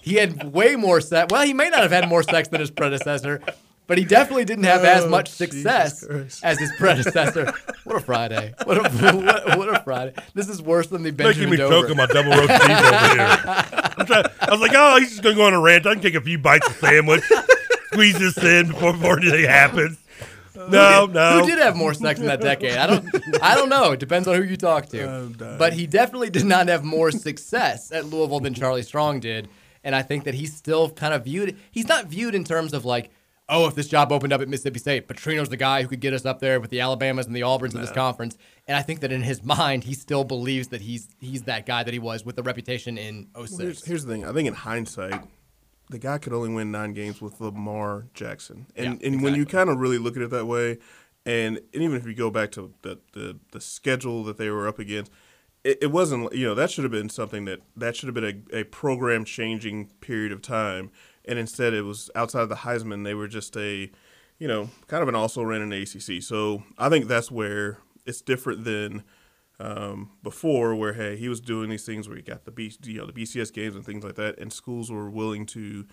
He 0.00 0.14
had 0.14 0.52
way 0.52 0.76
more 0.76 1.00
sex. 1.00 1.26
Well, 1.30 1.42
he 1.42 1.52
may 1.52 1.68
not 1.68 1.80
have 1.80 1.92
had 1.92 2.08
more 2.08 2.22
sex 2.22 2.48
than 2.48 2.60
his 2.60 2.70
predecessor, 2.70 3.42
but 3.90 3.98
he 3.98 4.04
definitely 4.04 4.44
didn't 4.44 4.62
have 4.64 4.84
as 4.84 5.02
Oh, 5.02 5.08
much 5.08 5.28
success 5.30 6.04
as 6.44 6.60
his 6.60 6.70
predecessor. 6.78 7.52
What 7.82 7.96
a 7.96 8.00
Friday! 8.00 8.54
What 8.62 8.76
a 8.78 8.82
what, 9.16 9.58
what 9.58 9.68
a 9.76 9.82
Friday! 9.82 10.14
This 10.32 10.48
is 10.48 10.62
worse 10.62 10.86
than 10.86 11.02
the 11.02 11.10
Making 11.10 11.24
Benjamin 11.26 11.50
me 11.50 11.56
Dover. 11.56 11.74
choke 11.82 11.90
on 11.90 11.96
my 11.96 12.06
double 12.06 12.30
roast 12.30 12.48
beef 12.48 12.70
over 12.70 13.08
here. 13.14 13.94
I'm 13.98 14.06
trying, 14.06 14.24
I 14.42 14.50
was 14.52 14.60
like, 14.60 14.70
oh, 14.76 14.98
he's 15.00 15.10
just 15.10 15.22
going 15.24 15.34
to 15.34 15.40
go 15.42 15.46
on 15.46 15.54
a 15.54 15.60
rant. 15.60 15.86
I 15.88 15.94
can 15.94 16.02
take 16.04 16.14
a 16.14 16.20
few 16.20 16.38
bites 16.38 16.68
of 16.68 16.76
sandwich, 16.76 17.24
squeeze 17.92 18.16
this 18.18 18.38
in 18.38 18.68
before, 18.68 18.92
before 18.92 19.18
anything 19.18 19.44
happens. 19.46 19.98
No, 20.54 21.06
no. 21.06 21.40
Who 21.40 21.46
did 21.46 21.58
have 21.58 21.74
more 21.74 21.92
sex 21.94 22.20
in 22.20 22.26
that 22.26 22.40
decade? 22.40 22.76
I 22.76 22.86
don't. 22.86 23.42
I 23.42 23.54
don't 23.56 23.70
know. 23.70 23.92
It 23.92 23.98
depends 24.00 24.28
on 24.28 24.36
who 24.36 24.42
you 24.44 24.56
talk 24.56 24.86
to. 24.90 25.32
But 25.58 25.72
he 25.72 25.86
definitely 25.86 26.30
did 26.30 26.44
not 26.44 26.68
have 26.68 26.84
more 26.84 27.10
success 27.10 27.90
at 27.90 28.04
Louisville 28.06 28.40
than 28.40 28.54
Charlie 28.54 28.82
Strong 28.82 29.20
did, 29.20 29.48
and 29.82 29.96
I 29.96 30.02
think 30.02 30.24
that 30.24 30.34
he's 30.34 30.54
still 30.54 30.90
kind 30.90 31.12
of 31.14 31.24
viewed. 31.24 31.56
He's 31.72 31.88
not 31.88 32.06
viewed 32.06 32.34
in 32.34 32.44
terms 32.44 32.72
of 32.74 32.84
like, 32.84 33.10
oh, 33.50 33.66
if 33.66 33.74
this 33.74 33.88
job 33.88 34.12
opened 34.12 34.32
up 34.32 34.40
at 34.40 34.48
Mississippi 34.48 34.78
State, 34.78 35.08
Petrino's 35.08 35.48
the 35.48 35.56
guy 35.56 35.82
who 35.82 35.88
could 35.88 36.00
get 36.00 36.14
us 36.14 36.24
up 36.24 36.38
there 36.38 36.60
with 36.60 36.70
the 36.70 36.80
Alabamas 36.80 37.26
and 37.26 37.36
the 37.36 37.42
Auburns 37.42 37.74
of 37.74 37.80
this 37.80 37.90
conference. 37.90 38.38
And 38.66 38.76
I 38.76 38.82
think 38.82 39.00
that 39.00 39.12
in 39.12 39.22
his 39.22 39.42
mind, 39.44 39.84
he 39.84 39.94
still 39.94 40.24
believes 40.24 40.68
that 40.68 40.80
he's 40.80 41.08
he's 41.18 41.42
that 41.42 41.66
guy 41.66 41.82
that 41.82 41.92
he 41.92 41.98
was 41.98 42.24
with 42.24 42.36
the 42.36 42.42
reputation 42.42 42.96
in 42.96 43.28
06. 43.36 43.50
Well, 43.50 43.60
here's, 43.60 43.84
here's 43.84 44.04
the 44.04 44.12
thing. 44.12 44.24
I 44.24 44.32
think 44.32 44.48
in 44.48 44.54
hindsight, 44.54 45.22
the 45.90 45.98
guy 45.98 46.18
could 46.18 46.32
only 46.32 46.50
win 46.50 46.70
nine 46.70 46.92
games 46.92 47.20
with 47.20 47.40
Lamar 47.40 48.06
Jackson, 48.14 48.66
and 48.76 49.00
Yeah, 49.00 49.08
and 49.08 49.22
when 49.22 49.34
you 49.34 49.44
kind 49.44 49.68
of 49.68 49.78
really 49.78 49.98
look 49.98 50.16
at 50.16 50.22
it 50.22 50.30
that 50.30 50.46
way, 50.46 50.78
and, 51.26 51.56
and 51.74 51.82
even 51.82 51.96
if 51.96 52.06
you 52.06 52.14
go 52.14 52.30
back 52.30 52.52
to 52.52 52.72
the, 52.82 52.98
the 53.12 53.38
the 53.50 53.60
schedule 53.60 54.22
that 54.24 54.38
they 54.38 54.50
were 54.50 54.68
up 54.68 54.78
against, 54.78 55.10
it, 55.64 55.78
it 55.82 55.86
wasn't 55.88 56.32
you 56.32 56.46
know 56.46 56.54
that 56.54 56.70
should 56.70 56.84
have 56.84 56.92
been 56.92 57.08
something 57.08 57.44
that 57.46 57.60
that 57.76 57.96
should 57.96 58.06
have 58.06 58.14
been 58.14 58.44
a, 58.52 58.60
a 58.60 58.64
program 58.64 59.24
changing 59.24 59.88
period 60.00 60.30
of 60.30 60.40
time, 60.42 60.90
and 61.30 61.38
instead 61.38 61.72
it 61.72 61.82
was 61.82 62.10
outside 62.14 62.42
of 62.42 62.48
the 62.48 62.56
Heisman. 62.56 63.04
They 63.04 63.14
were 63.14 63.28
just 63.28 63.56
a 63.56 63.90
you 64.38 64.48
know 64.48 64.68
kind 64.88 65.02
of 65.02 65.08
an 65.08 65.14
also 65.14 65.42
ran 65.42 65.62
in 65.62 65.70
the 65.70 65.82
ACC. 65.82 66.22
So 66.22 66.64
I 66.76 66.88
think 66.88 67.06
that's 67.06 67.30
where 67.30 67.78
it's 68.04 68.20
different 68.20 68.64
than 68.64 69.04
um, 69.60 70.10
before 70.22 70.74
where 70.74 70.94
hey 70.94 71.16
he 71.16 71.28
was 71.28 71.40
doing 71.40 71.70
these 71.70 71.86
things 71.86 72.08
where 72.08 72.16
he 72.16 72.22
got 72.22 72.44
the 72.44 72.50
B, 72.50 72.72
you 72.82 72.98
know 72.98 73.06
the 73.06 73.12
BCS 73.12 73.52
games 73.52 73.76
and 73.76 73.86
things 73.86 74.02
like 74.04 74.16
that, 74.16 74.38
and 74.38 74.52
schools 74.52 74.90
were 74.90 75.08
willing 75.08 75.46
to 75.46 75.86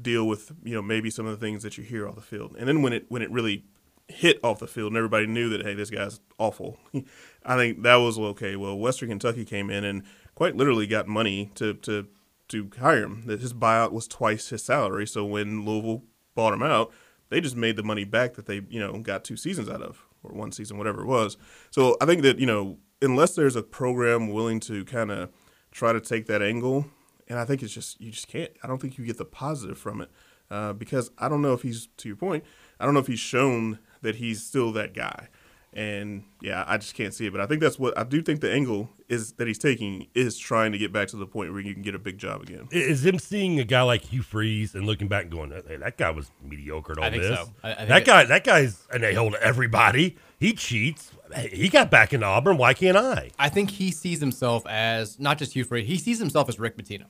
deal 0.00 0.26
with 0.26 0.52
you 0.64 0.74
know 0.74 0.82
maybe 0.82 1.10
some 1.10 1.26
of 1.26 1.38
the 1.38 1.44
things 1.46 1.62
that 1.62 1.76
you 1.76 1.84
hear 1.84 2.08
off 2.08 2.14
the 2.14 2.22
field, 2.22 2.56
and 2.58 2.66
then 2.66 2.80
when 2.80 2.94
it 2.94 3.04
when 3.08 3.20
it 3.20 3.30
really 3.30 3.64
hit 4.08 4.38
off 4.42 4.58
the 4.58 4.66
field 4.66 4.88
and 4.88 4.96
everybody 4.96 5.26
knew 5.26 5.48
that 5.48 5.62
hey 5.62 5.74
this 5.74 5.90
guy's 5.90 6.20
awful, 6.38 6.78
I 7.44 7.56
think 7.56 7.82
that 7.82 7.96
was 7.96 8.18
okay. 8.18 8.56
Well, 8.56 8.78
Western 8.78 9.10
Kentucky 9.10 9.44
came 9.44 9.68
in 9.68 9.84
and 9.84 10.02
quite 10.34 10.56
literally 10.56 10.86
got 10.86 11.06
money 11.06 11.50
to 11.56 11.74
to 11.74 12.06
to 12.52 12.70
hire 12.78 13.02
him. 13.02 13.24
That 13.26 13.40
his 13.40 13.52
buyout 13.52 13.92
was 13.92 14.06
twice 14.06 14.48
his 14.48 14.64
salary, 14.64 15.06
so 15.06 15.24
when 15.24 15.64
Louisville 15.64 16.04
bought 16.34 16.54
him 16.54 16.62
out, 16.62 16.92
they 17.28 17.40
just 17.40 17.56
made 17.56 17.76
the 17.76 17.82
money 17.82 18.04
back 18.04 18.34
that 18.34 18.46
they 18.46 18.62
you 18.68 18.80
know 18.80 18.98
got 18.98 19.24
two 19.24 19.36
seasons 19.36 19.68
out 19.68 19.82
of 19.82 20.04
or 20.22 20.32
one 20.32 20.52
season, 20.52 20.78
whatever 20.78 21.02
it 21.02 21.06
was. 21.06 21.36
So 21.70 21.96
I 22.00 22.06
think 22.06 22.22
that 22.22 22.38
you 22.38 22.46
know 22.46 22.78
unless 23.00 23.34
there's 23.34 23.56
a 23.56 23.62
program 23.62 24.30
willing 24.30 24.60
to 24.60 24.84
kind 24.84 25.10
of 25.10 25.30
try 25.72 25.92
to 25.92 26.00
take 26.00 26.26
that 26.26 26.42
angle, 26.42 26.86
and 27.28 27.38
I 27.38 27.44
think 27.44 27.62
it's 27.62 27.74
just 27.74 28.00
you 28.00 28.10
just 28.10 28.28
can't. 28.28 28.52
I 28.62 28.68
don't 28.68 28.80
think 28.80 28.98
you 28.98 29.04
get 29.04 29.18
the 29.18 29.24
positive 29.24 29.78
from 29.78 30.00
it 30.00 30.10
uh, 30.50 30.72
because 30.72 31.10
I 31.18 31.28
don't 31.28 31.42
know 31.42 31.52
if 31.52 31.62
he's 31.62 31.88
to 31.98 32.08
your 32.08 32.16
point. 32.16 32.44
I 32.78 32.84
don't 32.84 32.94
know 32.94 33.00
if 33.00 33.06
he's 33.06 33.18
shown 33.18 33.78
that 34.02 34.16
he's 34.16 34.44
still 34.44 34.72
that 34.72 34.94
guy. 34.94 35.28
And 35.74 36.24
yeah, 36.42 36.64
I 36.66 36.76
just 36.76 36.94
can't 36.94 37.14
see 37.14 37.26
it. 37.26 37.32
But 37.32 37.40
I 37.40 37.46
think 37.46 37.62
that's 37.62 37.78
what 37.78 37.96
I 37.96 38.04
do 38.04 38.20
think 38.20 38.40
the 38.42 38.52
angle 38.52 38.90
is 39.08 39.32
that 39.32 39.46
he's 39.46 39.58
taking 39.58 40.06
is 40.14 40.36
trying 40.36 40.72
to 40.72 40.78
get 40.78 40.92
back 40.92 41.08
to 41.08 41.16
the 41.16 41.26
point 41.26 41.50
where 41.52 41.60
you 41.62 41.72
can 41.72 41.82
get 41.82 41.94
a 41.94 41.98
big 41.98 42.18
job 42.18 42.42
again. 42.42 42.68
Is 42.70 43.06
him 43.06 43.18
seeing 43.18 43.58
a 43.58 43.64
guy 43.64 43.80
like 43.82 44.02
Hugh 44.02 44.22
Freeze 44.22 44.74
and 44.74 44.84
looking 44.86 45.08
back 45.08 45.22
and 45.22 45.32
going, 45.32 45.50
hey, 45.66 45.76
that 45.76 45.96
guy 45.96 46.10
was 46.10 46.30
mediocre 46.46 46.92
at 46.92 46.98
all 46.98 47.04
I 47.04 47.10
think 47.10 47.22
this. 47.22 47.38
so. 47.38 47.46
I- 47.62 47.70
I 47.72 47.74
think 47.76 47.88
that 47.88 48.02
it- 48.02 48.06
guy, 48.06 48.24
that 48.24 48.44
guy's 48.44 48.86
an 48.92 49.02
a 49.04 49.14
hole 49.14 49.30
to 49.30 49.42
everybody. 49.42 50.16
He 50.38 50.52
cheats. 50.52 51.12
He 51.50 51.70
got 51.70 51.90
back 51.90 52.12
in 52.12 52.22
Auburn. 52.22 52.58
Why 52.58 52.74
can't 52.74 52.96
I? 52.98 53.30
I 53.38 53.48
think 53.48 53.70
he 53.70 53.90
sees 53.92 54.20
himself 54.20 54.66
as 54.66 55.18
not 55.18 55.38
just 55.38 55.54
Hugh 55.54 55.64
Freeze. 55.64 55.86
He 55.86 55.96
sees 55.96 56.18
himself 56.18 56.48
as 56.50 56.58
Rick 56.58 56.76
Pitino, 56.76 57.06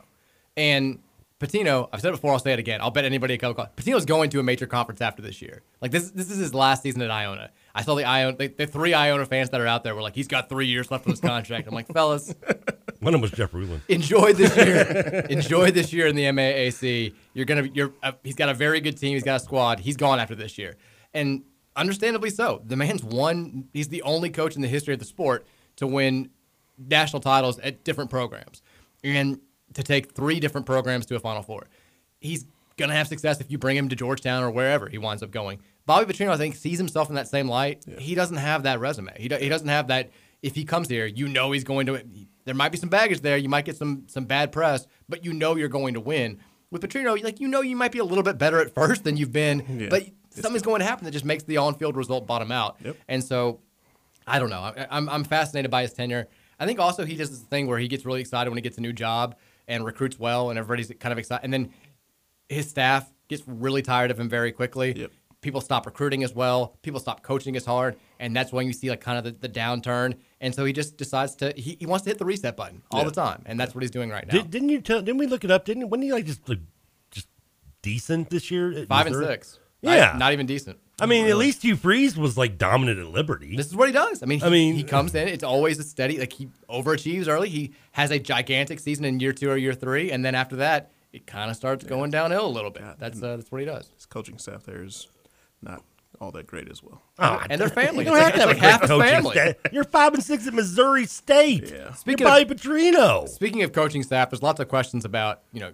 and 0.56 1.00
Pitino, 1.40 1.88
I've 1.92 2.00
said 2.00 2.10
it 2.10 2.12
before, 2.12 2.32
I'll 2.32 2.38
say 2.38 2.52
it 2.52 2.60
again. 2.60 2.80
I'll 2.80 2.92
bet 2.92 3.04
anybody 3.04 3.34
a 3.34 3.38
couple. 3.38 3.66
Pitino's 3.76 4.04
going 4.04 4.30
to 4.30 4.38
a 4.38 4.44
major 4.44 4.66
conference 4.66 5.00
after 5.00 5.20
this 5.22 5.42
year. 5.42 5.62
Like 5.80 5.90
this, 5.90 6.12
this 6.12 6.30
is 6.30 6.38
his 6.38 6.54
last 6.54 6.84
season 6.84 7.02
at 7.02 7.10
Iona. 7.10 7.50
I 7.74 7.82
saw 7.82 7.94
the 7.94 8.04
Iona, 8.04 8.36
the, 8.36 8.48
the 8.48 8.66
three 8.66 8.92
Iona 8.94 9.24
fans 9.26 9.50
that 9.50 9.60
are 9.60 9.66
out 9.66 9.82
there 9.82 9.94
were 9.94 10.02
like, 10.02 10.14
he's 10.14 10.28
got 10.28 10.48
three 10.48 10.66
years 10.66 10.90
left 10.90 11.06
on 11.06 11.10
his 11.12 11.20
contract. 11.20 11.66
I'm 11.66 11.74
like, 11.74 11.88
fellas, 11.88 12.34
One 13.00 13.14
of 13.14 13.20
them 13.20 13.22
was 13.22 13.32
Jeff 13.32 13.52
Rulin. 13.52 13.80
enjoy 13.88 14.32
this 14.32 14.56
year. 14.56 15.26
enjoy 15.30 15.72
this 15.72 15.92
year 15.92 16.06
in 16.06 16.14
the 16.14 16.22
MAAC. 16.24 17.12
You're 17.34 17.44
gonna, 17.46 17.68
you're. 17.74 17.92
Uh, 18.00 18.12
he's 18.22 18.36
got 18.36 18.48
a 18.48 18.54
very 18.54 18.80
good 18.80 18.96
team. 18.96 19.14
He's 19.14 19.24
got 19.24 19.40
a 19.40 19.44
squad. 19.44 19.80
He's 19.80 19.96
gone 19.96 20.20
after 20.20 20.36
this 20.36 20.56
year, 20.56 20.76
and 21.12 21.42
understandably 21.74 22.30
so. 22.30 22.62
The 22.64 22.76
man's 22.76 23.02
won. 23.02 23.68
He's 23.72 23.88
the 23.88 24.02
only 24.02 24.30
coach 24.30 24.54
in 24.54 24.62
the 24.62 24.68
history 24.68 24.94
of 24.94 25.00
the 25.00 25.04
sport 25.04 25.44
to 25.76 25.86
win 25.88 26.30
national 26.78 27.20
titles 27.20 27.58
at 27.58 27.82
different 27.82 28.08
programs, 28.08 28.62
and 29.02 29.40
to 29.74 29.82
take 29.82 30.12
three 30.12 30.38
different 30.38 30.66
programs 30.66 31.04
to 31.06 31.16
a 31.16 31.18
Final 31.18 31.42
Four. 31.42 31.66
He's 32.20 32.46
gonna 32.76 32.94
have 32.94 33.08
success 33.08 33.40
if 33.40 33.50
you 33.50 33.58
bring 33.58 33.76
him 33.76 33.88
to 33.88 33.96
Georgetown 33.96 34.44
or 34.44 34.50
wherever 34.52 34.88
he 34.88 34.98
winds 34.98 35.24
up 35.24 35.32
going. 35.32 35.60
Bobby 35.86 36.12
Petrino, 36.12 36.30
I 36.30 36.36
think, 36.36 36.54
sees 36.56 36.78
himself 36.78 37.08
in 37.08 37.16
that 37.16 37.28
same 37.28 37.48
light. 37.48 37.84
He 37.98 38.14
doesn't 38.14 38.36
have 38.36 38.62
that 38.64 38.78
resume. 38.80 39.12
He, 39.16 39.28
do, 39.28 39.36
he 39.36 39.48
doesn't 39.48 39.68
have 39.68 39.88
that. 39.88 40.10
If 40.42 40.54
he 40.54 40.64
comes 40.64 40.88
here, 40.88 41.06
you 41.06 41.28
know 41.28 41.52
he's 41.52 41.64
going 41.64 41.86
to. 41.86 42.02
There 42.44 42.54
might 42.54 42.70
be 42.72 42.78
some 42.78 42.88
baggage 42.88 43.20
there. 43.20 43.36
You 43.36 43.48
might 43.48 43.64
get 43.64 43.76
some 43.76 44.04
some 44.08 44.24
bad 44.24 44.50
press, 44.52 44.86
but 45.08 45.24
you 45.24 45.32
know 45.32 45.56
you're 45.56 45.68
going 45.68 45.94
to 45.94 46.00
win. 46.00 46.38
With 46.70 46.82
Petrino, 46.82 47.22
like 47.22 47.38
you 47.40 47.46
know 47.48 47.60
you 47.60 47.76
might 47.76 47.92
be 47.92 47.98
a 47.98 48.04
little 48.04 48.24
bit 48.24 48.38
better 48.38 48.60
at 48.60 48.74
first 48.74 49.04
than 49.04 49.16
you've 49.16 49.30
been, 49.32 49.64
Yeah. 49.80 49.88
but 49.90 50.06
something's 50.30 50.62
going 50.62 50.80
to 50.80 50.84
happen 50.86 51.04
that 51.04 51.10
just 51.12 51.24
makes 51.24 51.44
the 51.44 51.58
on-field 51.58 51.96
result 51.96 52.26
bottom 52.26 52.50
out. 52.50 52.76
Yep. 52.84 52.96
And 53.08 53.22
so, 53.22 53.60
I 54.26 54.38
don't 54.38 54.50
know. 54.50 54.60
I, 54.60 54.86
I'm 54.90 55.08
I'm 55.08 55.22
fascinated 55.24 55.70
by 55.70 55.82
his 55.82 55.92
tenure. 55.92 56.26
I 56.58 56.66
think 56.66 56.80
also 56.80 57.04
he 57.04 57.14
does 57.16 57.30
this 57.30 57.40
thing 57.40 57.66
where 57.66 57.78
he 57.78 57.86
gets 57.88 58.04
really 58.04 58.20
excited 58.20 58.50
when 58.50 58.56
he 58.56 58.62
gets 58.62 58.78
a 58.78 58.80
new 58.80 58.92
job 58.92 59.36
and 59.68 59.84
recruits 59.84 60.18
well, 60.18 60.50
and 60.50 60.58
everybody's 60.58 60.92
kind 60.98 61.12
of 61.12 61.18
excited. 61.18 61.44
And 61.44 61.52
then 61.52 61.72
his 62.48 62.68
staff 62.68 63.08
gets 63.28 63.42
really 63.46 63.82
tired 63.82 64.10
of 64.10 64.18
him 64.18 64.28
very 64.28 64.50
quickly. 64.52 64.92
Yep. 64.98 65.12
People 65.42 65.60
stop 65.60 65.84
recruiting 65.86 66.22
as 66.24 66.32
well. 66.34 66.76
People 66.82 67.00
stop 67.00 67.22
coaching 67.22 67.56
as 67.56 67.64
hard, 67.66 67.96
and 68.20 68.34
that's 68.34 68.52
when 68.52 68.66
you 68.66 68.72
see 68.72 68.88
like 68.88 69.00
kind 69.00 69.18
of 69.18 69.24
the, 69.24 69.32
the 69.32 69.52
downturn. 69.52 70.14
And 70.40 70.54
so 70.54 70.64
he 70.64 70.72
just 70.72 70.96
decides 70.96 71.34
to 71.36 71.52
he, 71.56 71.76
he 71.80 71.84
wants 71.84 72.04
to 72.04 72.10
hit 72.10 72.18
the 72.18 72.24
reset 72.24 72.56
button 72.56 72.82
all 72.92 73.00
Yeah. 73.00 73.06
the 73.06 73.10
time, 73.10 73.42
and 73.44 73.58
that's 73.60 73.74
what 73.74 73.82
he's 73.82 73.90
doing 73.90 74.08
right 74.08 74.24
now. 74.26 74.32
Did, 74.34 74.50
didn't 74.50 74.68
you 74.70 74.80
tell? 74.80 75.02
Didn't 75.02 75.18
we 75.18 75.26
look 75.26 75.42
it 75.44 75.50
up? 75.50 75.64
Didn't 75.64 75.90
when 75.90 76.00
he 76.00 76.12
like 76.12 76.26
just 76.26 76.48
like, 76.48 76.60
just 77.10 77.26
decent 77.82 78.30
this 78.30 78.50
year? 78.50 78.86
Five 78.88 79.06
and 79.08 79.16
six. 79.16 79.58
Yeah, 79.80 80.14
not, 80.16 80.32
even 80.32 80.46
decent. 80.46 80.78
I 81.00 81.06
mean, 81.06 81.26
at 81.26 81.36
least 81.36 81.64
Hugh 81.64 81.74
Freeze 81.74 82.16
was 82.16 82.38
like 82.38 82.56
dominant 82.56 83.00
at 83.00 83.06
Liberty. 83.08 83.56
This 83.56 83.66
is 83.66 83.74
what 83.74 83.88
he 83.88 83.92
does. 83.92 84.22
I 84.22 84.26
mean, 84.26 84.38
he, 84.38 84.46
I 84.46 84.48
mean- 84.48 84.74
he 84.76 84.84
comes 84.84 85.12
in. 85.16 85.26
It's 85.26 85.42
always 85.42 85.80
a 85.80 85.82
steady. 85.82 86.18
Like 86.20 86.32
he 86.32 86.48
overachieves 86.70 87.26
early. 87.26 87.48
He 87.48 87.72
has 87.90 88.12
a 88.12 88.20
gigantic 88.20 88.78
season 88.78 89.04
in 89.04 89.18
year 89.18 89.32
two 89.32 89.50
or 89.50 89.56
year 89.56 89.74
three, 89.74 90.12
and 90.12 90.24
then 90.24 90.36
after 90.36 90.54
that, 90.56 90.92
it 91.12 91.26
kind 91.26 91.50
of 91.50 91.56
starts 91.56 91.82
going 91.82 92.12
downhill 92.12 92.46
a 92.46 92.48
little 92.48 92.70
bit. 92.70 92.84
That's 93.00 93.20
uh, 93.20 93.38
that's 93.38 93.50
what 93.50 93.58
he 93.60 93.64
does. 93.66 93.90
His 93.96 94.06
coaching 94.06 94.38
staff 94.38 94.62
there 94.62 94.84
is 94.84 95.08
not 95.62 95.82
all 96.20 96.30
that 96.32 96.46
great 96.46 96.68
as 96.70 96.82
well. 96.82 97.02
Ah, 97.18 97.44
And 97.50 97.60
their 97.60 97.68
family. 97.68 98.04
You 98.04 98.10
don't 98.12 98.18
have 98.20 98.34
like- 98.46 98.56
to 98.58 98.62
have 98.62 98.82
it's 98.82 98.90
a 98.90 98.96
like 98.96 99.08
great 99.10 99.12
half 99.12 99.22
his 99.22 99.30
coaching 99.30 99.42
family. 99.44 99.54
staff. 99.62 99.72
You're 99.72 99.84
five 99.84 100.14
and 100.14 100.22
six 100.22 100.46
at 100.46 100.54
Missouri 100.54 101.06
State. 101.06 101.70
Yeah. 101.72 101.92
Speaking 101.94 102.26
You're 102.26 102.36
of- 102.40 102.48
Bobby 102.48 102.54
Petrino. 102.54 103.28
Speaking 103.28 103.62
of 103.62 103.72
coaching 103.72 104.02
staff, 104.02 104.30
there's 104.30 104.42
lots 104.42 104.60
of 104.60 104.68
questions 104.68 105.04
about 105.04 105.42
you 105.52 105.60
know 105.60 105.72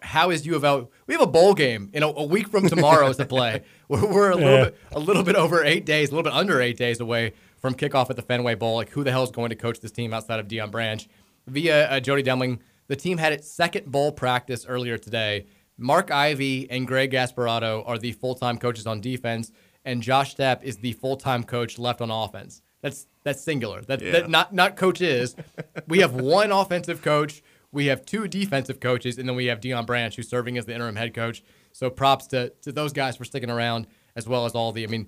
how 0.00 0.30
is 0.30 0.46
U 0.46 0.54
of 0.54 0.64
L? 0.64 0.90
We 1.06 1.14
have 1.14 1.20
a 1.22 1.26
bowl 1.26 1.54
game 1.54 1.90
in 1.92 2.02
a, 2.02 2.08
a 2.08 2.24
week 2.24 2.48
from 2.48 2.68
tomorrow 2.68 3.12
to 3.12 3.24
play. 3.24 3.62
We're, 3.88 4.06
we're 4.06 4.30
a 4.30 4.36
little 4.36 4.50
Yeah. 4.52 4.64
bit 4.64 4.76
a 4.92 5.00
little 5.00 5.22
bit 5.22 5.34
over 5.36 5.64
eight 5.64 5.84
days, 5.86 6.08
a 6.08 6.12
little 6.14 6.22
bit 6.30 6.32
under 6.36 6.60
eight 6.60 6.76
days 6.76 7.00
away 7.00 7.32
from 7.56 7.74
kickoff 7.74 8.10
at 8.10 8.16
the 8.16 8.22
Fenway 8.22 8.54
Bowl. 8.54 8.76
Like 8.76 8.90
who 8.90 9.02
the 9.02 9.10
hell 9.10 9.24
is 9.24 9.30
going 9.30 9.48
to 9.50 9.56
coach 9.56 9.80
this 9.80 9.90
team 9.92 10.12
outside 10.12 10.38
of 10.40 10.46
Deion 10.48 10.70
Branch? 10.70 11.06
Via 11.46 11.88
uh, 11.90 12.00
Jody 12.00 12.22
Demling, 12.22 12.58
the 12.88 12.96
team 12.96 13.16
had 13.18 13.32
its 13.32 13.50
second 13.50 13.86
bowl 13.90 14.12
practice 14.12 14.66
earlier 14.66 14.98
today. 14.98 15.46
Mark 15.78 16.10
Ivey 16.10 16.68
and 16.70 16.86
Greg 16.86 17.12
Gasparato 17.12 17.82
are 17.86 17.98
the 17.98 18.12
full 18.12 18.34
time 18.34 18.58
coaches 18.58 18.86
on 18.86 19.00
defense, 19.00 19.52
and 19.84 20.02
Josh 20.02 20.34
Stepp 20.36 20.62
is 20.62 20.78
the 20.78 20.92
full 20.94 21.16
time 21.16 21.44
coach 21.44 21.78
left 21.78 22.00
on 22.00 22.10
offense. 22.10 22.60
That's 22.82 23.06
that's 23.24 23.42
singular. 23.42 23.82
That, 23.82 24.02
Yeah. 24.02 24.12
that 24.12 24.30
not 24.30 24.52
not 24.52 24.76
coach 24.76 25.00
is. 25.00 25.36
we 25.88 26.00
have 26.00 26.14
one 26.14 26.52
offensive 26.52 27.00
coach. 27.02 27.42
We 27.70 27.86
have 27.86 28.04
two 28.04 28.26
defensive 28.28 28.80
coaches, 28.80 29.18
and 29.18 29.28
then 29.28 29.36
we 29.36 29.46
have 29.46 29.60
Deion 29.60 29.86
Branch, 29.86 30.14
who's 30.16 30.28
serving 30.28 30.56
as 30.58 30.64
the 30.66 30.74
interim 30.74 30.96
head 30.96 31.12
coach. 31.14 31.42
So 31.72 31.90
props 31.90 32.26
to, 32.28 32.48
to 32.62 32.72
those 32.72 32.92
guys 32.94 33.16
for 33.16 33.24
sticking 33.26 33.50
around, 33.50 33.86
as 34.16 34.26
well 34.26 34.46
as 34.46 34.52
all 34.54 34.72
the. 34.72 34.84
I 34.84 34.86
mean, 34.86 35.06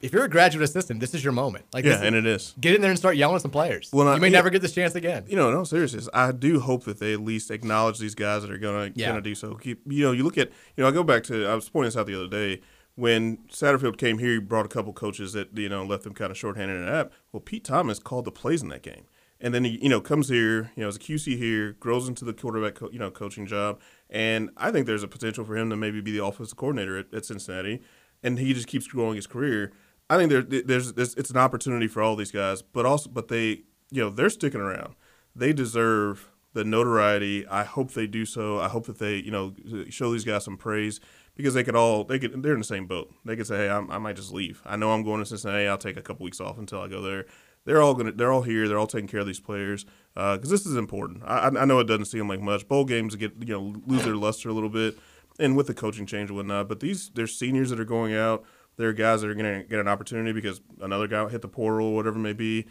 if 0.00 0.12
you're 0.12 0.24
a 0.24 0.28
graduate 0.28 0.62
assistant, 0.64 1.00
this 1.00 1.14
is 1.14 1.22
your 1.22 1.32
moment. 1.32 1.66
Like, 1.72 1.84
Yeah, 1.84 2.00
and 2.02 2.16
it 2.16 2.26
is. 2.26 2.54
Get 2.60 2.74
in 2.74 2.80
there 2.80 2.90
and 2.90 2.98
start 2.98 3.16
yelling 3.16 3.36
at 3.36 3.42
some 3.42 3.50
players. 3.50 3.90
Well, 3.92 4.06
you 4.06 4.12
I- 4.12 4.18
may 4.18 4.28
yeah. 4.28 4.32
never 4.38 4.50
get 4.50 4.62
this 4.62 4.72
chance 4.74 4.94
again. 4.94 5.24
You 5.28 5.36
know, 5.36 5.50
no 5.50 5.64
seriousness. 5.64 6.08
I 6.14 6.32
do 6.32 6.60
hope 6.60 6.84
that 6.84 6.98
they 6.98 7.12
at 7.12 7.20
least 7.20 7.50
acknowledge 7.50 7.98
these 7.98 8.14
guys 8.14 8.42
that 8.42 8.50
are 8.50 8.58
gonna 8.58 8.92
Yeah. 8.94 9.08
gonna 9.08 9.20
do 9.20 9.34
so. 9.34 9.54
Keep 9.56 9.82
you 9.86 10.04
know, 10.04 10.12
you 10.12 10.24
look 10.24 10.38
at 10.38 10.48
you 10.76 10.82
know, 10.82 10.88
I 10.88 10.92
go 10.92 11.02
back 11.02 11.22
to 11.24 11.46
I 11.46 11.54
was 11.54 11.68
pointing 11.68 11.88
this 11.88 11.96
out 11.96 12.06
the 12.06 12.14
other 12.14 12.28
day 12.28 12.60
when 12.94 13.38
Satterfield 13.48 13.96
came 13.98 14.18
here. 14.18 14.32
He 14.32 14.38
brought 14.38 14.66
a 14.66 14.68
couple 14.68 14.92
coaches 14.92 15.32
that 15.34 15.56
you 15.56 15.68
know 15.68 15.84
left 15.84 16.04
them 16.04 16.14
kind 16.14 16.30
of 16.30 16.36
shorthanded 16.38 16.76
in 16.76 16.82
an 16.84 16.88
app. 16.94 17.12
Well, 17.32 17.40
Pete 17.40 17.64
Thomas 17.64 17.98
called 17.98 18.24
the 18.24 18.32
plays 18.32 18.62
in 18.62 18.68
that 18.70 18.82
game, 18.82 19.04
and 19.40 19.54
then 19.54 19.64
he 19.64 19.78
you 19.82 19.88
know 19.88 20.00
comes 20.00 20.28
here, 20.28 20.72
you 20.76 20.82
know, 20.82 20.88
as 20.88 20.96
a 20.96 21.00
QC 21.00 21.36
here, 21.36 21.72
grows 21.78 22.08
into 22.08 22.24
the 22.24 22.32
quarterback 22.32 22.74
co- 22.76 22.90
you 22.90 22.98
know 22.98 23.10
coaching 23.10 23.46
job, 23.46 23.80
and 24.10 24.50
I 24.56 24.70
think 24.70 24.86
there's 24.86 25.02
a 25.02 25.08
potential 25.08 25.44
for 25.44 25.56
him 25.56 25.70
to 25.70 25.76
maybe 25.76 26.00
be 26.00 26.12
the 26.12 26.24
offensive 26.24 26.56
coordinator 26.56 26.98
at, 26.98 27.12
at 27.14 27.24
Cincinnati, 27.24 27.82
and 28.22 28.38
he 28.38 28.54
just 28.54 28.66
keeps 28.66 28.86
growing 28.86 29.16
his 29.16 29.26
career. 29.26 29.72
I 30.10 30.16
think 30.16 30.30
there, 30.30 30.42
there's, 30.42 30.94
there's 30.94 31.14
it's 31.14 31.30
an 31.30 31.36
opportunity 31.36 31.86
for 31.86 32.02
all 32.02 32.16
these 32.16 32.32
guys, 32.32 32.62
but 32.62 32.86
also 32.86 33.10
but 33.10 33.28
they 33.28 33.62
you 33.90 34.02
know 34.02 34.10
they're 34.10 34.30
sticking 34.30 34.60
around. 34.60 34.94
They 35.34 35.52
deserve 35.52 36.30
the 36.54 36.64
notoriety. 36.64 37.46
I 37.46 37.64
hope 37.64 37.92
they 37.92 38.06
do 38.06 38.24
so. 38.24 38.58
I 38.58 38.68
hope 38.68 38.86
that 38.86 38.98
they 38.98 39.16
you 39.16 39.30
know 39.30 39.54
show 39.90 40.12
these 40.12 40.24
guys 40.24 40.44
some 40.44 40.56
praise 40.56 41.00
because 41.36 41.54
they 41.54 41.62
could 41.62 41.76
all 41.76 42.04
they 42.04 42.18
could 42.18 42.42
they're 42.42 42.54
in 42.54 42.60
the 42.60 42.64
same 42.64 42.86
boat. 42.86 43.14
They 43.24 43.36
could 43.36 43.46
say, 43.46 43.58
hey, 43.58 43.70
I'm, 43.70 43.90
I 43.90 43.98
might 43.98 44.16
just 44.16 44.32
leave. 44.32 44.62
I 44.66 44.76
know 44.76 44.92
I'm 44.92 45.04
going 45.04 45.20
to 45.20 45.26
Cincinnati. 45.26 45.66
I'll 45.66 45.78
take 45.78 45.96
a 45.96 46.02
couple 46.02 46.24
weeks 46.24 46.40
off 46.40 46.58
until 46.58 46.80
I 46.80 46.88
go 46.88 47.02
there. 47.02 47.26
They're 47.64 47.82
all 47.82 47.94
gonna 47.94 48.12
they're 48.12 48.32
all 48.32 48.42
here. 48.42 48.66
They're 48.66 48.78
all 48.78 48.86
taking 48.86 49.08
care 49.08 49.20
of 49.20 49.26
these 49.26 49.40
players 49.40 49.84
uh, 50.16 50.36
because 50.36 50.50
this 50.50 50.64
is 50.64 50.76
important. 50.76 51.22
I, 51.24 51.48
I 51.48 51.64
know 51.64 51.78
it 51.80 51.84
doesn't 51.84 52.06
seem 52.06 52.28
like 52.28 52.40
much. 52.40 52.66
Bowl 52.66 52.84
games 52.84 53.14
get 53.14 53.32
you 53.40 53.52
know 53.52 53.74
lose 53.86 54.04
their 54.04 54.16
luster 54.16 54.48
a 54.48 54.52
little 54.52 54.70
bit, 54.70 54.98
and 55.38 55.56
with 55.56 55.66
the 55.66 55.74
coaching 55.74 56.06
change 56.06 56.30
and 56.30 56.36
whatnot. 56.36 56.68
But 56.68 56.80
these 56.80 57.10
there's 57.14 57.36
seniors 57.36 57.70
that 57.70 57.80
are 57.80 57.84
going 57.84 58.14
out. 58.14 58.44
There 58.76 58.88
are 58.88 58.92
guys 58.92 59.22
that 59.22 59.30
are 59.30 59.34
going 59.34 59.62
to 59.62 59.68
get 59.68 59.80
an 59.80 59.88
opportunity 59.88 60.32
because 60.32 60.60
another 60.80 61.08
guy 61.08 61.28
hit 61.28 61.42
the 61.42 61.48
portal, 61.48 61.88
or 61.88 61.96
whatever 61.96 62.16
it 62.16 62.22
may 62.22 62.32
be. 62.32 62.66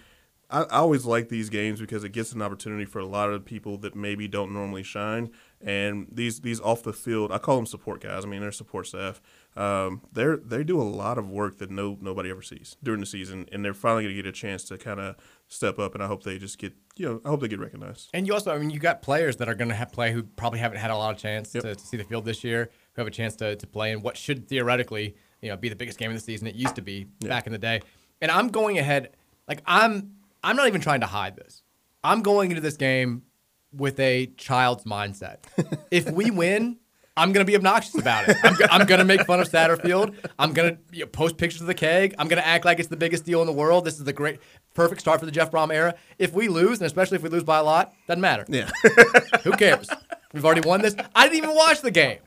I, 0.50 0.62
I 0.64 0.78
always 0.78 1.06
like 1.06 1.30
these 1.30 1.50
games 1.50 1.80
because 1.80 2.04
it 2.04 2.14
gets 2.14 2.32
an 2.32 2.42
opportunity 2.42 2.86
for 2.86 3.00
a 3.00 3.06
lot 3.06 3.30
of 3.30 3.44
people 3.44 3.78
that 3.80 3.96
maybe 3.96 4.28
don't 4.28 4.54
normally 4.54 4.84
shine. 4.84 5.32
And 5.62 6.08
these 6.12 6.42
these 6.42 6.62
off 6.62 6.84
the 6.84 6.94
field, 6.94 7.32
I 7.32 7.38
call 7.40 7.58
them 7.58 7.66
support 7.66 8.02
guys. 8.02 8.24
I 8.24 8.28
mean, 8.28 8.42
they're 8.42 8.52
support 8.52 8.88
staff. 8.88 9.22
Um, 9.58 10.02
they're 10.14 10.38
they 10.38 10.64
do 10.64 10.80
a 10.80 10.84
lot 10.84 11.18
of 11.18 11.30
work 11.30 11.58
that 11.58 11.72
no 11.72 11.98
nobody 12.00 12.30
ever 12.30 12.44
sees 12.44 12.78
during 12.84 13.00
the 13.00 13.08
season, 13.08 13.50
and 13.52 13.66
they're 13.66 13.74
finally 13.74 14.04
going 14.04 14.16
to 14.16 14.22
get 14.22 14.30
a 14.30 14.32
chance 14.32 14.64
to 14.66 14.78
kind 14.78 15.00
of 15.00 15.16
step 15.48 15.80
up. 15.80 15.96
And 15.96 16.04
I 16.04 16.08
hope 16.08 16.24
they 16.24 16.38
just 16.38 16.60
get 16.60 16.74
you 16.96 17.08
know 17.08 17.22
I 17.26 17.30
hope 17.30 17.42
they 17.42 17.48
get 17.48 17.60
recognized. 17.60 18.10
And 18.14 18.28
you 18.28 18.34
also, 18.34 18.54
I 18.54 18.60
mean, 18.60 18.70
you 18.70 18.80
got 18.80 19.02
players 19.02 19.38
that 19.38 19.50
are 19.50 19.56
going 19.56 19.70
to 19.70 19.76
have 19.76 19.92
play 19.92 20.14
who 20.14 20.22
probably 20.22 20.60
haven't 20.60 20.78
had 20.78 20.92
a 20.92 20.96
lot 20.96 21.16
of 21.16 21.20
chance 21.20 21.52
to, 21.54 21.62
to 21.62 21.80
see 21.80 21.98
the 21.98 22.04
field 22.04 22.24
this 22.24 22.44
year, 22.44 22.70
who 22.94 23.02
have 23.02 23.08
a 23.08 23.12
chance 23.12 23.36
to, 23.38 23.56
to 23.56 23.68
play 23.68 23.92
in 23.92 24.04
what 24.04 24.16
should 24.16 24.48
theoretically, 24.48 25.16
you 25.42 25.50
know, 25.50 25.58
be 25.58 25.70
the 25.70 25.76
biggest 25.76 25.98
game 25.98 26.12
of 26.12 26.18
the 26.18 26.22
season. 26.22 26.46
It 26.48 26.54
used 26.54 26.76
to 26.76 26.84
be 26.84 27.06
back 27.22 27.48
in 27.48 27.52
the 27.52 27.58
day. 27.58 27.82
And 28.22 28.30
I'm 28.30 28.50
going 28.50 28.78
ahead, 28.78 29.16
like 29.48 29.64
I'm, 29.66 30.18
I'm 30.44 30.56
not 30.56 30.68
even 30.68 30.82
trying 30.82 31.02
to 31.02 31.08
hide 31.08 31.36
this. 31.36 31.64
I'm 32.04 32.22
going 32.22 32.52
into 32.52 32.62
this 32.62 32.78
game 32.78 33.24
with 33.72 34.00
a 34.00 34.28
child's 34.38 34.84
mindset. 34.84 35.38
if 35.92 36.10
we 36.12 36.30
win, 36.30 36.78
I'm 37.18 37.34
gonna 37.34 37.46
be 37.46 37.56
obnoxious 37.56 37.96
about 37.98 38.30
it. 38.30 38.38
I'm, 38.44 38.56
I'm 38.72 38.88
gonna 38.88 39.04
make 39.04 39.26
fun 39.26 39.40
of 39.40 39.50
Satterfield. 39.50 40.16
I'm 40.40 40.54
gonna 40.54 40.78
you 40.92 41.02
know, 41.02 41.08
post 41.08 41.38
pictures 41.38 41.62
of 41.62 41.68
the 41.68 41.74
keg. 41.74 42.16
I'm 42.18 42.28
gonna 42.28 42.42
act 42.42 42.64
like 42.64 42.80
it's 42.80 42.88
the 42.90 42.96
biggest 42.98 43.26
deal 43.26 43.42
in 43.42 43.48
the 43.48 43.54
world. 43.54 43.84
This 43.86 43.96
is 43.98 44.04
the 44.04 44.14
great, 44.14 44.40
perfect 44.74 45.02
start 45.02 45.20
for 45.20 45.26
the 45.26 45.32
Jeff 45.32 45.52
Brohm 45.52 45.74
era. 45.74 45.96
If 46.20 46.34
we 46.34 46.48
lose, 46.48 46.80
and 46.80 46.86
especially 46.86 47.16
if 47.18 47.24
we 47.24 47.30
lose 47.30 47.44
by 47.44 47.58
a 47.58 47.64
lot, 47.64 47.94
doesn't 48.08 48.22
matter. 48.22 48.46
Yeah. 48.48 48.70
Who 49.44 49.52
cares? 49.54 49.90
We've 50.34 50.46
already 50.46 50.68
won 50.68 50.82
this. 50.82 50.96
I 51.16 51.24
didn't 51.24 51.38
even 51.38 51.56
watch 51.56 51.82
the 51.82 51.92
game. 51.92 52.20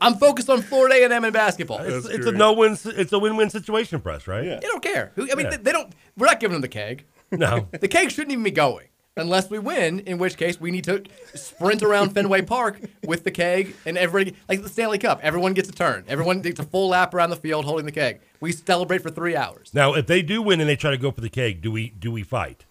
I'm 0.00 0.14
focused 0.14 0.48
on 0.48 0.62
Florida 0.62 0.94
A&M 1.06 1.24
and 1.24 1.32
basketball. 1.32 1.78
It's, 1.80 2.06
it's 2.06 2.26
a 2.26 2.32
no 2.32 2.52
win. 2.54 2.78
It's 2.84 3.12
a 3.12 3.18
win 3.18 3.36
win 3.36 3.50
situation 3.50 4.00
for 4.00 4.10
us, 4.10 4.26
right? 4.26 4.44
Yeah. 4.44 4.60
They 4.60 4.66
don't 4.68 4.82
care. 4.82 5.12
I 5.16 5.20
mean, 5.20 5.38
Yeah. 5.40 5.50
they, 5.50 5.56
they 5.58 5.72
don't. 5.72 5.92
We're 6.16 6.26
not 6.26 6.40
giving 6.40 6.54
them 6.54 6.62
the 6.62 6.68
keg. 6.68 7.04
No. 7.30 7.68
The 7.80 7.88
keg 7.88 8.10
shouldn't 8.10 8.32
even 8.32 8.44
be 8.44 8.50
going 8.50 8.86
unless 9.16 9.50
we 9.50 9.58
win. 9.58 10.00
In 10.00 10.18
which 10.18 10.36
case, 10.36 10.60
we 10.60 10.70
need 10.70 10.84
to 10.84 11.02
sprint 11.34 11.82
around 11.82 12.10
Fenway 12.14 12.42
Park 12.42 12.80
with 13.04 13.24
the 13.24 13.30
keg, 13.30 13.74
and 13.86 13.96
everybody 13.98 14.36
like 14.48 14.62
the 14.62 14.68
Stanley 14.68 14.98
Cup. 14.98 15.20
Everyone 15.22 15.52
gets 15.54 15.68
a 15.68 15.72
turn. 15.72 16.04
Everyone 16.08 16.42
takes 16.42 16.60
a 16.60 16.64
full 16.64 16.88
lap 16.88 17.14
around 17.14 17.30
the 17.30 17.36
field 17.36 17.64
holding 17.64 17.86
the 17.86 17.92
keg. 17.92 18.20
We 18.40 18.52
celebrate 18.52 19.02
for 19.02 19.10
three 19.10 19.36
hours. 19.36 19.72
Now, 19.74 19.94
if 19.94 20.06
they 20.06 20.22
do 20.22 20.42
win 20.42 20.60
and 20.60 20.68
they 20.68 20.76
try 20.76 20.90
to 20.90 20.98
go 20.98 21.10
for 21.10 21.20
the 21.20 21.30
keg, 21.30 21.60
do 21.62 21.70
we 21.70 21.90
do 21.90 22.10
we 22.10 22.22
fight? 22.22 22.64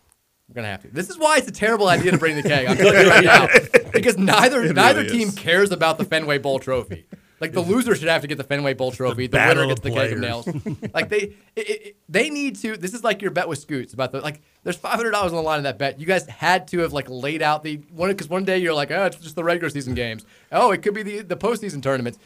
We're 0.49 0.55
gonna 0.55 0.67
have 0.67 0.81
to. 0.81 0.89
This 0.89 1.09
is 1.09 1.17
why 1.17 1.37
it's 1.37 1.47
a 1.47 1.51
terrible 1.51 1.87
idea 1.87 2.11
to 2.11 2.17
bring 2.17 2.35
the 2.35 2.43
keg. 2.43 2.67
I'm 2.67 2.75
telling 2.77 3.05
you 3.05 3.09
right 3.09 3.23
now, 3.23 3.47
because 3.93 4.17
neither 4.17 4.63
It 4.63 4.75
neither 4.75 5.01
really 5.03 5.17
team 5.17 5.27
is. 5.29 5.35
cares 5.35 5.71
about 5.71 5.97
the 5.97 6.03
Fenway 6.05 6.39
Bowl 6.39 6.59
trophy. 6.59 7.05
Like 7.41 7.53
the 7.53 7.61
loser 7.61 7.95
should 7.95 8.07
have 8.07 8.21
to 8.21 8.27
get 8.27 8.37
the 8.37 8.43
Fenway 8.43 8.75
Bowl 8.75 8.91
trophy. 8.91 9.25
The, 9.25 9.35
battle 9.35 9.63
winner 9.63 9.69
gets 9.69 9.81
the 9.81 9.89
cake 9.89 10.11
of 10.11 10.19
nails. 10.19 10.47
like 10.93 11.09
they, 11.09 11.17
it, 11.55 11.69
it, 11.69 11.95
they 12.07 12.29
need 12.29 12.55
to. 12.57 12.77
This 12.77 12.93
is 12.93 13.03
like 13.03 13.23
your 13.23 13.31
bet 13.31 13.47
with 13.49 13.57
Scoots 13.57 13.93
about 13.93 14.11
the 14.11 14.21
like. 14.21 14.41
There's 14.63 14.75
five 14.75 14.95
hundred 14.95 15.11
dollars 15.11 15.31
on 15.31 15.37
the 15.37 15.41
line 15.41 15.57
in 15.57 15.63
that 15.63 15.79
bet. 15.79 15.99
You 15.99 16.05
guys 16.05 16.27
had 16.27 16.67
to 16.67 16.79
have 16.79 16.93
like 16.93 17.09
laid 17.09 17.41
out 17.41 17.63
the 17.63 17.77
one 17.91 18.09
because 18.09 18.29
one 18.29 18.45
day 18.45 18.59
you're 18.59 18.75
like, 18.75 18.91
oh, 18.91 19.05
it's 19.05 19.17
just 19.17 19.35
the 19.35 19.43
regular 19.43 19.71
season 19.71 19.95
games. 19.95 20.23
Oh, 20.51 20.71
it 20.71 20.83
could 20.83 20.93
be 20.93 21.01
the 21.01 21.21
the 21.21 21.35
postseason 21.35 21.81
tournaments. 21.81 22.19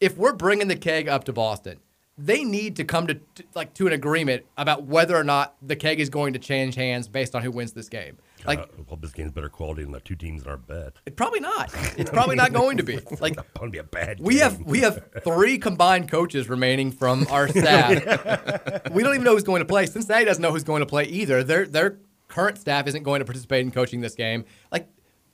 If 0.00 0.18
we're 0.18 0.34
bringing 0.34 0.68
the 0.68 0.76
keg 0.76 1.08
up 1.08 1.24
to 1.24 1.32
Boston, 1.32 1.78
they 2.18 2.44
need 2.44 2.76
to 2.76 2.84
come 2.84 3.06
to, 3.06 3.14
to 3.14 3.44
like 3.54 3.72
to 3.74 3.86
an 3.86 3.94
agreement 3.94 4.44
about 4.58 4.84
whether 4.84 5.16
or 5.16 5.24
not 5.24 5.56
the 5.62 5.76
keg 5.76 5.98
is 5.98 6.10
going 6.10 6.34
to 6.34 6.38
change 6.38 6.74
hands 6.74 7.08
based 7.08 7.34
on 7.34 7.42
who 7.42 7.50
wins 7.50 7.72
this 7.72 7.88
game. 7.88 8.18
Like 8.46 8.58
Uh, 8.60 8.66
well, 8.88 8.96
this 8.96 9.12
game's 9.12 9.32
better 9.32 9.48
quality 9.48 9.82
than 9.82 9.92
the 9.92 10.00
two 10.00 10.14
teams 10.16 10.42
in 10.42 10.48
our 10.48 10.56
bet. 10.56 10.94
it 11.06 11.16
probably 11.16 11.40
not. 11.40 11.70
It's 11.96 12.10
probably 12.10 12.36
not 12.36 12.52
going 12.52 12.76
to 12.78 12.82
be. 12.82 12.98
Like 13.20 13.36
It's 13.38 13.58
going 13.58 13.70
to 13.70 13.72
be 13.72 13.78
a 13.78 13.84
bad. 13.84 14.20
we 14.20 14.34
game. 14.34 14.42
have 14.42 14.60
we 14.62 14.80
have 14.80 15.02
three 15.24 15.58
combined 15.58 16.10
coaches 16.10 16.48
remaining 16.48 16.90
from 16.92 17.26
our 17.30 17.48
staff. 17.48 17.90
we 18.92 19.02
don't 19.02 19.14
even 19.14 19.24
know 19.24 19.32
who's 19.34 19.42
going 19.44 19.60
to 19.60 19.66
play. 19.66 19.86
Cincinnati 19.86 20.24
doesn't 20.24 20.42
know 20.42 20.50
who's 20.52 20.64
going 20.64 20.80
to 20.80 20.86
play 20.86 21.04
either. 21.04 21.42
Their 21.44 21.66
their 21.66 21.98
current 22.28 22.58
staff 22.58 22.86
isn't 22.86 23.02
going 23.02 23.20
to 23.20 23.24
participate 23.24 23.64
in 23.64 23.70
coaching 23.70 24.00
this 24.00 24.14
game. 24.14 24.44
Like 24.70 24.88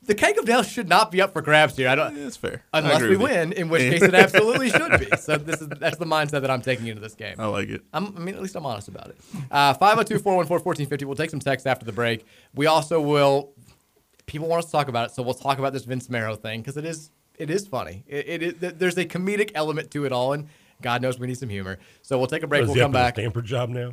the 0.08 0.14
keg 0.16 0.36
of 0.38 0.46
nails 0.46 0.66
should 0.68 0.88
not 0.88 1.12
be 1.12 1.20
up 1.22 1.32
for 1.32 1.40
grabs 1.42 1.76
here. 1.76 1.88
I 1.88 1.94
don't. 1.94 2.14
That's 2.16 2.36
fair. 2.36 2.64
Unless 2.72 3.02
we 3.02 3.08
with 3.10 3.20
you. 3.20 3.24
win, 3.24 3.52
in 3.52 3.68
which 3.68 3.82
case 3.92 4.02
it 4.02 4.14
absolutely 4.14 4.70
should 4.70 4.98
be. 4.98 5.16
So 5.18 5.36
this 5.36 5.60
is 5.60 5.68
that's 5.68 5.98
the 5.98 6.06
mindset 6.06 6.40
that 6.40 6.50
I'm 6.50 6.62
taking 6.62 6.88
into 6.88 7.00
this 7.00 7.14
game. 7.14 7.36
I 7.38 7.46
like 7.46 7.68
it. 7.68 7.82
I'm, 7.92 8.16
I 8.16 8.20
mean, 8.20 8.34
at 8.34 8.42
least 8.42 8.56
I'm 8.56 8.66
honest 8.66 8.88
about 8.88 9.08
it. 9.10 9.18
Uh, 9.50 9.74
502 9.74 10.18
414 10.18 10.64
1450. 10.64 11.04
We'll 11.04 11.14
take 11.14 11.30
some 11.30 11.40
text 11.40 11.66
after 11.66 11.84
the 11.84 11.92
break. 11.92 12.26
We 12.54 12.66
also 12.66 13.00
will. 13.00 13.52
People 14.26 14.48
want 14.48 14.60
us 14.60 14.66
to 14.66 14.72
talk 14.72 14.88
about 14.88 15.08
it, 15.10 15.14
so 15.14 15.22
we'll 15.22 15.34
talk 15.34 15.58
about 15.58 15.72
this 15.72 15.84
Vince 15.84 16.10
Marrow 16.10 16.34
thing 16.36 16.60
because 16.60 16.76
it 16.76 16.84
is 16.84 17.10
it 17.38 17.50
is 17.50 17.66
funny. 17.66 18.02
It, 18.08 18.42
it, 18.42 18.62
it- 18.62 18.78
there's 18.78 18.98
a 18.98 19.04
comedic 19.04 19.52
element 19.54 19.90
to 19.92 20.04
it 20.04 20.12
all, 20.12 20.32
and 20.32 20.48
God 20.82 21.02
knows 21.02 21.18
we 21.18 21.26
need 21.26 21.38
some 21.38 21.48
humor. 21.48 21.78
So 22.02 22.18
we'll 22.18 22.26
take 22.26 22.42
a 22.42 22.46
break. 22.46 22.62
Does 22.62 22.70
we'll 22.74 22.84
come 22.84 22.92
back. 22.92 23.16
a 23.18 23.20
Stanford 23.20 23.44
job 23.44 23.68
now? 23.68 23.92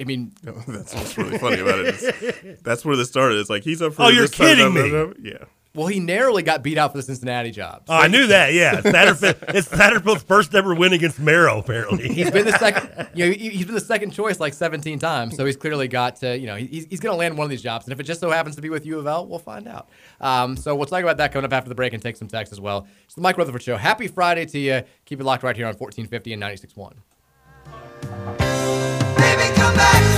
I 0.00 0.04
mean, 0.04 0.32
That's 0.42 0.92
what's 0.94 1.16
really 1.16 1.38
funny 1.38 1.60
about 1.60 1.78
it. 1.80 1.94
is- 2.04 2.58
that's 2.62 2.84
where 2.84 2.96
this 2.96 3.08
started. 3.08 3.38
It's 3.38 3.50
like 3.50 3.62
he's 3.62 3.80
up 3.80 3.94
for. 3.94 4.02
Oh, 4.02 4.08
you're 4.08 4.22
this 4.22 4.32
time, 4.32 4.46
kidding 4.48 4.72
blah, 4.72 4.88
blah, 4.88 5.06
me. 5.06 5.14
blah. 5.14 5.30
Yeah. 5.32 5.44
well, 5.76 5.86
he 5.86 6.00
narrowly 6.00 6.42
got 6.42 6.62
beat 6.64 6.78
out 6.78 6.90
for 6.92 6.98
the 6.98 7.02
Cincinnati 7.04 7.52
job. 7.52 7.84
Oh, 7.88 7.94
I 7.96 8.08
knew 8.08 8.26
that. 8.26 8.52
Yeah, 8.54 8.76
Satterfield. 8.80 9.54
it's 9.54 9.68
Satterfield's 9.68 10.24
first 10.24 10.52
ever 10.54 10.74
win 10.74 10.92
against 10.92 11.20
Marrow. 11.20 11.58
Apparently, 11.60 12.08
He's 12.12 12.30
been 12.32 12.44
the 12.44 12.58
second, 12.58 13.08
you 13.14 13.26
know, 13.26 13.32
he- 13.32 13.50
he's 13.50 13.66
been 13.66 13.74
the 13.76 13.80
second 13.80 14.10
choice 14.10 14.40
like 14.40 14.52
17 14.54 14.98
times. 14.98 15.36
So 15.36 15.44
he's 15.44 15.56
clearly 15.56 15.86
got 15.86 16.16
to, 16.16 16.36
you 16.36 16.46
know, 16.48 16.56
he's, 16.56 16.86
he's 16.86 16.98
going 17.00 17.12
to 17.12 17.16
land 17.18 17.38
one 17.38 17.44
of 17.44 17.50
these 17.50 17.62
jobs. 17.62 17.86
And 17.86 17.92
if 17.92 18.00
it 18.00 18.04
just 18.04 18.20
so 18.20 18.30
happens 18.30 18.56
to 18.56 18.62
be 18.62 18.70
with 18.70 18.84
U 18.86 18.98
of 18.98 19.06
L, 19.06 19.26
we'll 19.26 19.38
find 19.38 19.68
out. 19.68 19.88
Um, 20.20 20.56
so 20.56 20.74
we'll 20.74 20.86
talk 20.86 21.02
about 21.04 21.18
that 21.18 21.30
coming 21.32 21.44
up 21.44 21.52
after 21.52 21.68
the 21.68 21.74
break 21.76 21.92
and 21.92 22.02
take 22.02 22.16
some 22.16 22.26
text 22.28 22.52
as 22.52 22.60
well. 22.60 22.88
It's 23.04 23.14
the 23.14 23.20
Mike 23.20 23.38
Rutherford 23.38 23.62
Show. 23.62 23.76
Happy 23.76 24.08
Friday 24.08 24.44
to 24.46 24.58
you. 24.58 24.82
Keep 25.04 25.20
it 25.20 25.24
locked 25.24 25.44
right 25.44 25.56
here 25.56 25.66
on 25.66 25.74
1450 25.74 26.32
and 26.32 26.42
96.1. 26.42 28.43
Come 29.64 29.76
back. 29.76 30.13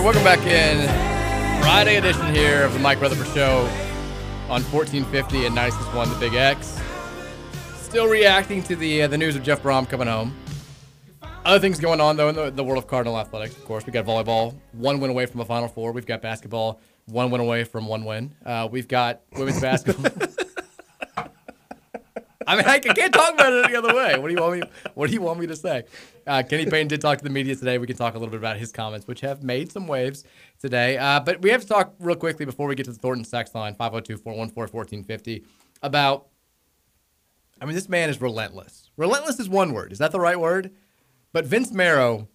Right, 0.00 0.14
welcome 0.14 0.24
back 0.24 0.46
in. 0.46 1.60
Friday 1.60 1.96
edition 1.96 2.34
here 2.34 2.62
of 2.62 2.72
the 2.72 2.78
Mike 2.78 3.02
Rutherford 3.02 3.26
Show 3.34 3.58
on 4.48 4.62
1450 4.62 5.44
and 5.44 5.54
96.1 5.54 6.14
The 6.14 6.18
Big 6.18 6.32
X. 6.32 6.80
Still 7.74 8.06
reacting 8.06 8.62
to 8.62 8.76
the 8.76 9.02
uh, 9.02 9.08
the 9.08 9.18
news 9.18 9.36
of 9.36 9.42
Jeff 9.42 9.62
Brohm 9.62 9.86
coming 9.86 10.08
home. 10.08 10.34
Other 11.44 11.60
things 11.60 11.78
going 11.78 12.00
on 12.00 12.16
though 12.16 12.30
in 12.30 12.34
the, 12.34 12.50
the 12.50 12.64
world 12.64 12.82
of 12.82 12.88
Cardinal 12.88 13.18
athletics. 13.18 13.54
Of 13.54 13.66
course, 13.66 13.84
we 13.84 13.92
got 13.92 14.06
volleyball, 14.06 14.54
one 14.72 15.00
win 15.00 15.10
away 15.10 15.26
from 15.26 15.42
a 15.42 15.44
Final 15.44 15.68
Four. 15.68 15.92
We've 15.92 16.06
got 16.06 16.22
basketball, 16.22 16.80
one 17.04 17.30
win 17.30 17.42
away 17.42 17.64
from 17.64 17.86
one 17.86 18.06
win. 18.06 18.34
Uh, 18.42 18.70
we've 18.72 18.88
got 18.88 19.20
women's 19.36 19.60
basketball. 19.68 20.29
I 22.50 22.56
mean, 22.56 22.64
I 22.64 22.80
can't 22.80 23.14
talk 23.14 23.34
about 23.34 23.52
it 23.52 23.64
any 23.66 23.76
other 23.76 23.94
way. 23.94 24.18
What 24.18 24.26
do 24.26 24.34
you 24.34 24.40
want 24.40 24.60
me? 24.60 24.66
What 24.94 25.06
do 25.06 25.12
you 25.12 25.20
want 25.20 25.38
me 25.38 25.46
to 25.46 25.54
say? 25.54 25.84
Uh, 26.26 26.42
Kenny 26.42 26.66
Payne 26.66 26.88
did 26.88 27.00
talk 27.00 27.18
to 27.18 27.22
the 27.22 27.30
media 27.30 27.54
today. 27.54 27.78
We 27.78 27.86
can 27.86 27.94
talk 27.94 28.14
a 28.14 28.18
little 28.18 28.32
bit 28.32 28.38
about 28.38 28.56
his 28.56 28.72
comments, 28.72 29.06
which 29.06 29.20
have 29.20 29.44
made 29.44 29.70
some 29.70 29.86
waves 29.86 30.24
today. 30.58 30.98
Uh, 30.98 31.20
but 31.20 31.40
we 31.42 31.50
have 31.50 31.60
to 31.60 31.68
talk 31.68 31.94
real 32.00 32.16
quickly 32.16 32.44
before 32.44 32.66
we 32.66 32.74
get 32.74 32.86
to 32.86 32.92
the 32.92 32.98
Thornton 32.98 33.24
sex 33.24 33.54
line 33.54 33.76
502-414-1450 33.76 35.44
about. 35.80 36.26
I 37.60 37.66
mean, 37.66 37.76
this 37.76 37.88
man 37.88 38.10
is 38.10 38.20
relentless. 38.20 38.90
Relentless 38.96 39.38
is 39.38 39.48
one 39.48 39.72
word. 39.72 39.92
Is 39.92 39.98
that 39.98 40.10
the 40.10 40.18
right 40.18 40.38
word? 40.40 40.72
But 41.32 41.46
Vince 41.46 41.70
Marrow, 41.70 42.26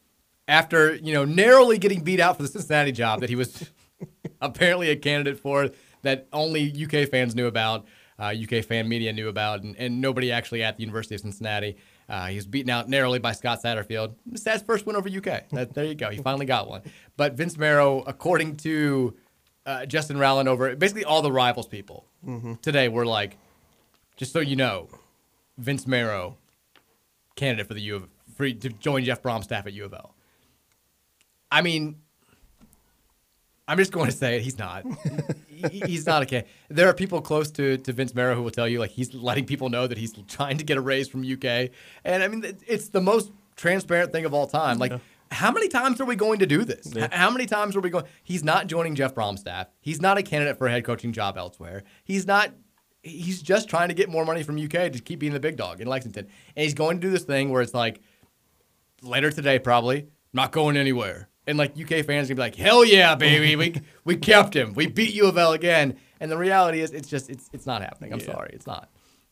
after 0.47 0.95
you 0.95 1.13
know 1.13 1.25
narrowly 1.25 1.77
getting 1.77 1.99
beat 2.05 2.21
out 2.21 2.37
for 2.37 2.43
the 2.43 2.47
Cincinnati 2.47 2.93
job 2.93 3.19
that 3.19 3.29
he 3.29 3.35
was 3.35 3.69
apparently 4.41 4.91
a 4.91 4.95
candidate 4.95 5.41
for, 5.41 5.71
that 6.03 6.29
only 6.31 6.71
UK 6.71 7.09
fans 7.09 7.35
knew 7.35 7.47
about, 7.47 7.85
uh, 8.19 8.33
UK 8.41 8.63
fan 8.63 8.87
media 8.87 9.11
knew 9.11 9.27
about, 9.27 9.63
and, 9.63 9.75
and 9.77 9.99
nobody 9.99 10.31
actually 10.31 10.63
at 10.63 10.77
the 10.77 10.83
University 10.83 11.15
of 11.15 11.21
Cincinnati. 11.21 11.77
Uh, 12.07 12.27
he 12.27 12.35
was 12.35 12.45
beaten 12.45 12.69
out 12.69 12.87
narrowly 12.87 13.19
by 13.19 13.31
Scott 13.31 13.61
Satterfield. 13.63 14.15
Stats 14.33 14.65
first 14.65 14.85
win 14.85 14.95
over 14.95 15.09
UK. 15.09 15.49
That, 15.49 15.73
there 15.73 15.85
you 15.85 15.95
go. 15.95 16.09
He 16.09 16.17
finally 16.19 16.45
got 16.45 16.69
one. 16.69 16.81
But 17.17 17.33
Vince 17.33 17.57
Marrow, 17.57 18.03
according 18.05 18.57
to 18.57 19.15
uh, 19.65 19.85
Justin 19.85 20.17
Rowland 20.17 20.47
over 20.47 20.75
basically 20.75 21.03
all 21.03 21.21
the 21.21 21.31
rivals 21.31 21.67
people 21.67 22.05
today, 22.61 22.87
were 22.87 23.05
like, 23.05 23.37
just 24.15 24.31
so 24.31 24.39
you 24.39 24.55
know, 24.55 24.87
Vince 25.57 25.87
Marrow, 25.87 26.37
candidate 27.35 27.67
for 27.67 27.73
the 27.73 27.81
U 27.81 27.95
of 27.95 28.07
for, 28.35 28.49
to 28.49 28.69
join 28.69 29.03
Jeff 29.03 29.21
Brohm's 29.21 29.45
staff 29.45 29.65
at 29.65 29.73
U 29.73 29.85
of 29.85 29.93
L. 29.93 30.13
I 31.51 31.61
mean, 31.61 31.97
I'm 33.67 33.77
just 33.77 33.91
going 33.91 34.05
to 34.07 34.15
say 34.15 34.37
it. 34.37 34.41
He's 34.43 34.57
not. 34.59 34.83
He- 35.47 35.81
he's 35.87 36.05
not 36.05 36.21
a 36.21 36.25
candidate. 36.25 36.51
There 36.69 36.87
are 36.87 36.93
people 36.93 37.21
close 37.21 37.49
to, 37.51 37.77
to 37.77 37.93
Vince 37.93 38.13
Marrow 38.13 38.35
who 38.35 38.43
will 38.43 38.51
tell 38.51 38.67
you 38.67 38.77
like 38.79 38.91
he's 38.91 39.13
letting 39.13 39.45
people 39.45 39.69
know 39.69 39.87
that 39.87 39.97
he's 39.97 40.13
trying 40.27 40.57
to 40.57 40.63
get 40.63 40.77
a 40.77 40.81
raise 40.81 41.07
from 41.07 41.21
UK. 41.23 41.69
And 42.03 42.21
I 42.21 42.27
mean, 42.27 42.43
it's 42.67 42.89
the 42.89 43.01
most 43.01 43.31
transparent 43.55 44.11
thing 44.11 44.25
of 44.25 44.33
all 44.33 44.45
time. 44.47 44.77
Like, 44.77 44.91
how 45.31 45.51
many 45.51 45.67
times 45.67 45.99
are 45.99 46.05
we 46.05 46.15
going 46.15 46.39
to 46.39 46.45
do 46.45 46.63
this? 46.65 46.95
H- 46.95 47.09
How 47.11 47.31
many 47.31 47.47
times 47.47 47.75
are 47.75 47.79
we 47.81 47.89
going? 47.89 48.05
He's 48.23 48.43
not 48.43 48.67
joining 48.67 48.93
Jeff 48.93 49.15
Brohm's 49.15 49.39
staff. 49.39 49.67
He's 49.81 49.99
not 49.99 50.17
a 50.19 50.23
candidate 50.23 50.57
for 50.59 50.67
a 50.67 50.71
head 50.71 50.83
coaching 50.85 51.11
job 51.13 51.35
elsewhere. 51.37 51.83
He's 52.03 52.27
not. 52.27 52.51
He's 53.01 53.41
just 53.41 53.67
trying 53.69 53.87
to 53.89 53.95
get 53.95 54.09
more 54.09 54.25
money 54.25 54.43
from 54.43 54.57
UK 54.63 54.91
to 54.91 54.99
keep 55.03 55.19
being 55.19 55.33
the 55.33 55.39
big 55.39 55.57
dog 55.57 55.79
in 55.81 55.87
Lexington. 55.87 56.27
And 56.55 56.63
he's 56.63 56.73
going 56.75 56.99
to 56.99 57.07
do 57.07 57.11
this 57.11 57.23
thing 57.23 57.49
where 57.49 57.61
it's 57.63 57.73
like 57.73 58.01
later 59.01 59.31
today, 59.31 59.57
probably 59.59 60.07
not 60.33 60.51
going 60.51 60.77
anywhere. 60.77 61.29
And 61.47 61.57
like 61.57 61.71
UK 61.79 62.03
fans 62.05 62.27
gonna 62.27 62.35
be 62.35 62.41
like, 62.41 62.55
hell 62.55 62.83
yeah, 62.83 63.15
baby, 63.15 63.55
we 63.55 63.81
we 64.03 64.15
kept 64.17 64.55
him, 64.55 64.73
we 64.73 64.87
beat 64.87 65.13
U 65.13 65.27
of 65.27 65.37
L 65.37 65.53
again. 65.53 65.97
And 66.19 66.31
the 66.31 66.37
reality 66.37 66.81
is, 66.81 66.91
it's 66.91 67.07
just 67.07 67.29
it's 67.29 67.49
it's 67.53 67.65
not 67.65 67.81
happening. 67.81 68.13
I'm 68.13 68.19
Yeah. 68.19 68.25
sorry, 68.33 68.49
it's 68.53 68.65
not. 68.67 68.89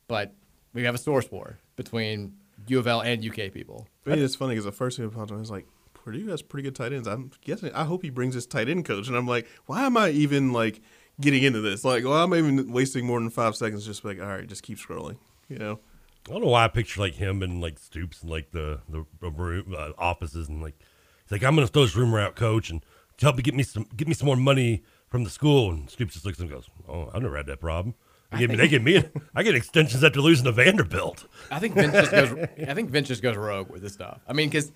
But 0.08 0.34
we 0.74 0.84
have 0.84 0.94
a 0.96 1.00
source 1.00 1.32
war 1.32 1.58
between 1.76 2.34
U 2.68 2.78
of 2.80 2.88
L 2.88 3.02
and 3.02 3.24
UK 3.24 3.52
people. 3.52 3.88
I 4.06 4.12
mean, 4.12 4.20
it's 4.20 4.36
funny 4.36 4.52
because 4.54 4.66
the 4.66 4.72
first 4.72 4.98
thing 4.98 5.08
that 5.10 5.16
popped 5.16 5.32
up 5.32 5.40
was 5.40 5.50
like, 5.50 5.66
Purdue 5.94 6.28
has 6.28 6.42
pretty 6.42 6.64
good 6.64 6.76
tight 6.76 6.94
ends. 6.94 7.08
I'm 7.08 7.32
guessing. 7.42 7.72
I 7.74 7.86
hope 7.86 8.04
he 8.04 8.10
brings 8.10 8.36
his 8.36 8.46
tight 8.46 8.70
end 8.70 8.86
coach. 8.86 9.08
And 9.08 9.16
I'm 9.18 9.28
like, 9.28 9.48
why 9.66 9.86
am 9.86 9.96
I 9.98 10.10
even 10.10 10.52
like 10.54 10.82
getting 11.22 11.44
into 11.44 11.62
this? 11.62 11.84
Like, 11.86 12.04
well, 12.04 12.14
I'm 12.24 12.34
even 12.36 12.72
wasting 12.72 13.06
more 13.08 13.20
than 13.20 13.30
five 13.30 13.56
seconds 13.56 13.86
just 13.86 14.04
like, 14.06 14.20
all 14.20 14.28
right, 14.28 14.46
just 14.46 14.62
keep 14.64 14.78
scrolling. 14.78 15.18
You 15.50 15.58
know. 15.58 15.80
I 16.28 16.32
don't 16.34 16.42
know 16.42 16.50
why 16.50 16.66
I 16.66 16.68
picture 16.70 17.02
like 17.02 17.16
him 17.16 17.42
and 17.42 17.60
like 17.62 17.80
Stoops 17.80 18.22
and 18.22 18.30
like 18.32 18.52
the 18.52 18.82
the 18.88 19.06
room, 19.22 19.74
uh, 19.78 19.92
offices 19.98 20.48
and 20.48 20.62
like 20.62 20.76
he's 20.80 20.88
like 21.34 21.44
I'm 21.44 21.56
gonna 21.56 21.68
throw 21.68 21.84
this 21.84 21.96
rumor 21.96 22.20
out, 22.20 22.36
coach, 22.36 22.70
and 22.70 22.86
help 23.20 23.36
me 23.36 23.44
get 23.44 23.56
me 23.56 23.64
some 23.64 23.88
get 23.96 24.08
me 24.08 24.14
some 24.14 24.28
more 24.28 24.38
money 24.38 24.84
from 25.10 25.24
the 25.24 25.30
school. 25.30 25.72
And 25.72 25.90
Stoops 25.90 26.14
just 26.14 26.26
looks 26.26 26.40
at 26.40 26.46
him 26.46 26.52
and 26.54 26.62
goes, 26.62 26.70
"Oh, 26.88 27.10
I've 27.14 27.22
never 27.22 27.36
had 27.36 27.48
that 27.48 27.60
problem. 27.60 27.96
They 28.32 28.40
give 28.40 28.50
me, 28.50 28.56
they 28.56 28.68
give 28.68 28.84
me, 28.84 29.04
I 29.36 29.44
get 29.44 29.56
extensions 29.56 30.04
after 30.04 30.22
losing 30.22 30.46
to 30.46 30.52
Vanderbilt." 30.52 31.26
I 31.52 31.60
think 31.60 31.74
Vince 31.74 31.94
just 31.94 32.12
goes. 32.12 32.32
I 32.68 32.74
think 32.74 32.92
Vince 32.92 33.08
just 33.08 33.22
goes 33.22 33.36
rogue 33.36 33.70
with 33.70 33.82
this 33.82 33.94
stuff. 33.94 34.22
I 34.28 34.34
mean, 34.34 34.50
because 34.50 34.72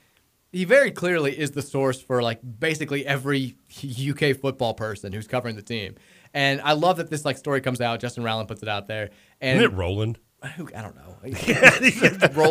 he 0.51 0.65
very 0.65 0.91
clearly 0.91 1.37
is 1.37 1.51
the 1.51 1.61
source 1.61 2.01
for 2.01 2.23
like 2.23 2.39
basically 2.59 3.05
every 3.05 3.55
UK 3.71 4.35
football 4.35 4.73
person 4.73 5.13
who's 5.13 5.27
covering 5.27 5.55
the 5.55 5.61
team. 5.61 5.95
And 6.33 6.61
I 6.61 6.73
love 6.73 6.97
that 6.97 7.09
this 7.09 7.23
like 7.25 7.37
story 7.37 7.61
comes 7.61 7.81
out. 7.81 7.99
Justin 7.99 8.23
Rowland 8.23 8.47
puts 8.47 8.63
it 8.63 8.69
out 8.69 8.87
there. 8.87 9.11
And 9.41 9.59
Isn't 9.59 9.73
it 9.73 9.75
Roland? 9.75 10.19
Who- 10.55 10.69
I 10.75 10.81
don't 10.81 10.95
know. 10.95 11.03
I 11.23 11.29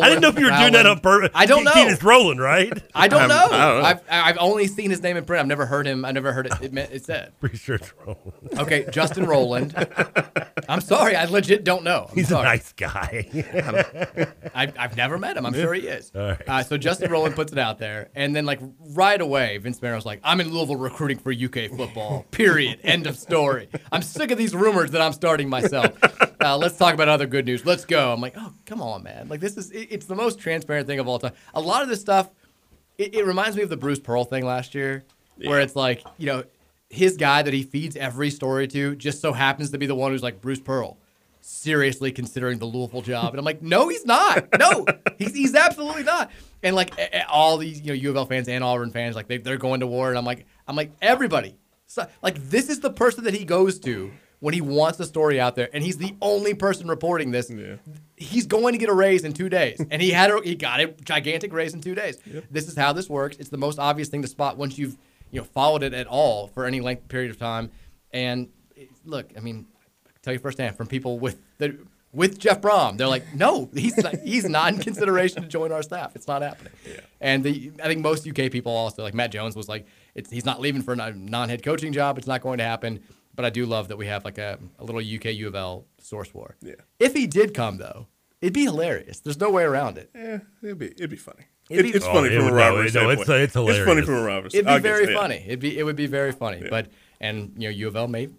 didn't 0.09 0.21
know 0.21 0.27
if 0.27 0.37
you 0.37 0.45
were 0.45 0.57
doing 0.57 0.73
that 0.73 0.85
on 0.85 0.99
purpose. 0.99 1.31
I 1.33 1.45
don't 1.45 1.63
know. 1.63 1.71
It's 1.75 2.03
rolling, 2.03 2.37
right? 2.37 2.71
I 2.95 3.07
don't 3.07 3.21
I'm- 3.21 3.29
know. 3.29 3.35
I 3.45 3.49
don't 3.49 3.81
know. 3.81 3.85
I've 3.87 4.01
I've 4.09 4.37
only 4.39 4.67
seen 4.67 4.89
his 4.89 5.01
name 5.01 5.15
in 5.17 5.23
print. 5.25 5.39
I've 5.39 5.47
never 5.47 5.65
heard 5.65 5.87
him. 5.87 6.03
I 6.05 6.11
never 6.11 6.33
heard 6.33 6.47
it. 6.47 6.53
It, 6.61 6.73
meant, 6.73 6.91
it 6.91 7.05
said. 7.05 7.31
Pretty 7.39 7.57
sure 7.57 7.75
it's 7.75 7.93
rolling. 8.05 8.33
Okay, 8.59 8.85
Justin 8.91 9.25
Roland. 9.25 9.73
I'm 10.67 10.81
sorry. 10.81 11.15
I 11.15 11.25
legit 11.25 11.63
don't 11.63 11.83
know. 11.83 12.07
I'm 12.09 12.15
He's 12.15 12.27
sorry. 12.27 12.41
a 12.41 12.49
nice 12.49 12.73
guy. 12.73 13.29
I, 14.53 14.71
I've 14.77 14.97
never 14.97 15.17
met 15.17 15.37
him. 15.37 15.45
I'm 15.45 15.53
sure 15.53 15.73
he 15.73 15.87
is. 15.87 16.11
All 16.13 16.21
right. 16.21 16.41
Uh, 16.47 16.63
so 16.63 16.77
Justin 16.77 17.09
Roland 17.11 17.35
puts 17.35 17.51
it 17.53 17.57
out 17.57 17.79
there, 17.79 18.09
and 18.15 18.35
then 18.35 18.45
like 18.45 18.59
right 18.89 19.19
away, 19.19 19.57
Vince 19.59 19.81
Marrow's 19.81 20.05
like, 20.05 20.19
"I'm 20.23 20.41
in 20.41 20.51
Louisville 20.53 20.75
recruiting 20.75 21.19
for 21.19 21.31
UK 21.31 21.69
football. 21.75 22.25
Period. 22.31 22.79
End 22.83 23.07
of 23.07 23.17
story. 23.17 23.69
I'm 23.91 24.01
sick 24.01 24.29
of 24.31 24.37
these 24.37 24.53
rumors 24.53 24.91
that 24.91 25.01
I'm 25.01 25.13
starting 25.13 25.49
myself. 25.49 25.91
Uh, 26.39 26.57
let's 26.57 26.77
talk 26.77 26.93
about 26.93 27.07
other 27.07 27.25
good 27.25 27.45
news. 27.45 27.65
Let's 27.65 27.76
go." 27.85 28.11
I'm 28.13 28.21
like, 28.21 28.35
"Oh, 28.37 28.53
come 28.65 28.81
on, 28.81 29.03
man! 29.03 29.29
Like 29.29 29.39
this 29.39 29.57
is 29.57 29.71
it, 29.71 29.87
it's 29.91 30.05
the 30.05 30.15
most 30.15 30.39
transparent 30.39 30.87
thing 30.87 30.99
of 30.99 31.07
all 31.07 31.19
time. 31.19 31.33
A 31.53 31.61
lot 31.61 31.83
of 31.83 31.89
this 31.89 32.01
stuff, 32.01 32.29
it, 32.97 33.15
it 33.15 33.25
reminds 33.25 33.55
me 33.57 33.63
of 33.63 33.69
the 33.69 33.77
Bruce 33.77 33.99
Pearl 33.99 34.23
thing 34.23 34.45
last 34.45 34.75
year, 34.75 35.03
where 35.37 35.59
it's 35.59 35.75
like, 35.75 36.03
you 36.17 36.25
know, 36.25 36.43
his 36.89 37.17
guy 37.17 37.41
that 37.41 37.53
he 37.53 37.63
feeds 37.63 37.95
every 37.95 38.29
story 38.29 38.67
to 38.69 38.95
just 38.95 39.21
so 39.21 39.33
happens 39.33 39.71
to 39.71 39.77
be 39.77 39.85
the 39.85 39.95
one 39.95 40.11
who's 40.11 40.23
like 40.23 40.41
Bruce 40.41 40.59
Pearl." 40.59 40.97
seriously 41.47 42.11
considering 42.11 42.59
the 42.59 42.65
Louisville 42.65 43.01
job. 43.01 43.29
And 43.29 43.39
I'm 43.39 43.45
like, 43.45 43.61
no, 43.61 43.87
he's 43.87 44.05
not. 44.05 44.47
No, 44.59 44.85
he's, 45.17 45.33
he's 45.33 45.55
absolutely 45.55 46.03
not. 46.03 46.29
And 46.61 46.75
like 46.75 46.93
all 47.29 47.57
these, 47.57 47.79
you 47.79 47.87
know, 47.87 47.93
U 47.93 48.09
of 48.09 48.17
L 48.17 48.25
fans 48.25 48.49
and 48.49 48.63
Auburn 48.63 48.91
fans, 48.91 49.15
like 49.15 49.27
they, 49.27 49.37
they're 49.37 49.57
going 49.57 49.79
to 49.79 49.87
war. 49.87 50.09
And 50.09 50.17
I'm 50.17 50.25
like, 50.25 50.45
I'm 50.67 50.75
like, 50.75 50.91
everybody. 51.01 51.55
So, 51.85 52.05
like, 52.21 52.35
this 52.49 52.69
is 52.69 52.81
the 52.81 52.89
person 52.89 53.23
that 53.23 53.33
he 53.33 53.45
goes 53.45 53.79
to 53.79 54.11
when 54.39 54.53
he 54.53 54.61
wants 54.61 54.97
the 54.97 55.05
story 55.05 55.39
out 55.39 55.55
there. 55.55 55.69
And 55.73 55.83
he's 55.83 55.97
the 55.97 56.15
only 56.21 56.53
person 56.53 56.87
reporting 56.87 57.31
this. 57.31 57.51
He's 58.15 58.45
going 58.45 58.73
to 58.73 58.77
get 58.77 58.89
a 58.89 58.93
raise 58.93 59.23
in 59.23 59.33
two 59.33 59.49
days. 59.49 59.83
And 59.89 60.01
he 60.01 60.11
had 60.11 60.31
a, 60.31 60.41
he 60.41 60.55
got 60.55 60.79
a 60.79 60.87
gigantic 60.87 61.53
raise 61.53 61.73
in 61.73 61.81
two 61.81 61.95
days. 61.95 62.17
This 62.51 62.67
is 62.67 62.75
how 62.77 62.93
this 62.93 63.09
works. 63.09 63.37
It's 63.37 63.49
the 63.49 63.57
most 63.57 63.79
obvious 63.79 64.09
thing 64.09 64.21
to 64.21 64.27
spot 64.27 64.57
once 64.57 64.77
you've, 64.77 64.97
you 65.31 65.39
know, 65.39 65.45
followed 65.45 65.83
it 65.83 65.93
at 65.93 66.07
all 66.07 66.47
for 66.47 66.65
any 66.65 66.81
length 66.81 67.07
period 67.07 67.31
of 67.31 67.37
time. 67.37 67.71
And 68.11 68.49
look, 69.05 69.31
I 69.35 69.39
mean, 69.39 69.65
tell 70.21 70.33
you 70.33 70.39
firsthand 70.39 70.75
from 70.75 70.87
people 70.87 71.19
with 71.19 71.41
the 71.57 71.77
with 72.13 72.39
Jeff 72.39 72.61
Brohm. 72.61 72.97
They're 72.97 73.07
like, 73.07 73.35
no, 73.35 73.69
he's 73.73 73.97
not, 73.97 74.15
he's 74.19 74.47
not 74.47 74.73
in 74.73 74.79
consideration 74.79 75.41
to 75.41 75.47
join 75.47 75.71
our 75.71 75.83
staff. 75.83 76.15
It's 76.15 76.27
not 76.27 76.41
happening. 76.41 76.73
And 77.21 77.43
the 77.43 77.71
I 77.83 77.87
think 77.87 78.01
most 78.01 78.27
UK 78.27 78.51
people 78.51 78.71
also 78.71 79.03
like 79.03 79.13
Matt 79.13 79.31
Jones 79.31 79.55
was 79.55 79.67
like, 79.67 79.85
it's, 80.15 80.29
he's 80.29 80.45
not 80.45 80.59
leaving 80.59 80.81
for 80.81 80.93
a 80.93 81.13
non 81.13 81.49
head 81.49 81.63
coaching 81.63 81.93
job. 81.93 82.17
It's 82.17 82.27
not 82.27 82.41
going 82.41 82.57
to 82.57 82.63
happen. 82.63 83.01
But 83.37 83.45
I 83.45 83.49
do 83.49 83.65
love 83.65 83.87
that 83.87 83.97
we 83.97 84.07
have 84.07 84.25
like 84.25 84.37
a, 84.37 84.59
a 84.79 84.83
little 84.83 84.99
UK 84.99 85.25
U 85.35 85.47
of 85.47 85.55
L 85.55 85.85
source 85.99 86.33
war. 86.33 86.57
Yeah. 86.61 86.73
If 86.99 87.13
he 87.13 87.25
did 87.27 87.53
come 87.53 87.77
though, 87.77 88.07
it'd 88.41 88.53
be 88.53 88.63
hilarious. 88.65 89.19
There's 89.21 89.39
no 89.39 89.49
way 89.49 89.63
around 89.63 89.97
it. 89.97 90.09
Yeah, 90.13 90.39
it'd 90.61 90.77
be 90.79 90.87
it'd 90.87 91.09
be 91.09 91.15
funny. 91.15 91.45
It'd 91.69 91.85
It- 91.85 91.91
be- 91.91 91.95
it's 91.97 92.05
funny 92.05 92.29
Oh, 92.29 92.31
it 92.31 92.35
from 92.35 92.41
a 92.41 92.43
would- 92.45 92.51
no, 92.51 92.57
rivalry 92.57 92.87
it- 92.87 92.93
no, 92.95 93.09
it's- 93.11 93.25
standpoint. 93.25 93.41
it's 93.43 93.53
hilarious. 93.53 93.85
funny 93.85 94.01
from 94.01 94.15
a 94.15 94.23
rivalry. 94.23 94.49
It'd 94.53 94.65
be 94.65 94.71
I 94.71 94.75
guess, 94.79 94.81
very 94.83 95.13
yeah. 95.13 95.19
funny. 95.19 95.43
It'd 95.45 95.59
be 95.59 95.77
it 95.77 95.83
would 95.83 95.95
be 95.95 96.07
very 96.07 96.31
funny. 96.33 96.59
Yeah. 96.63 96.67
But 96.69 96.87
and 97.21 97.53
you 97.57 97.69
know 97.69 97.75
U 97.75 97.87
of 97.87 97.95
L 97.95 98.07
may 98.07 98.29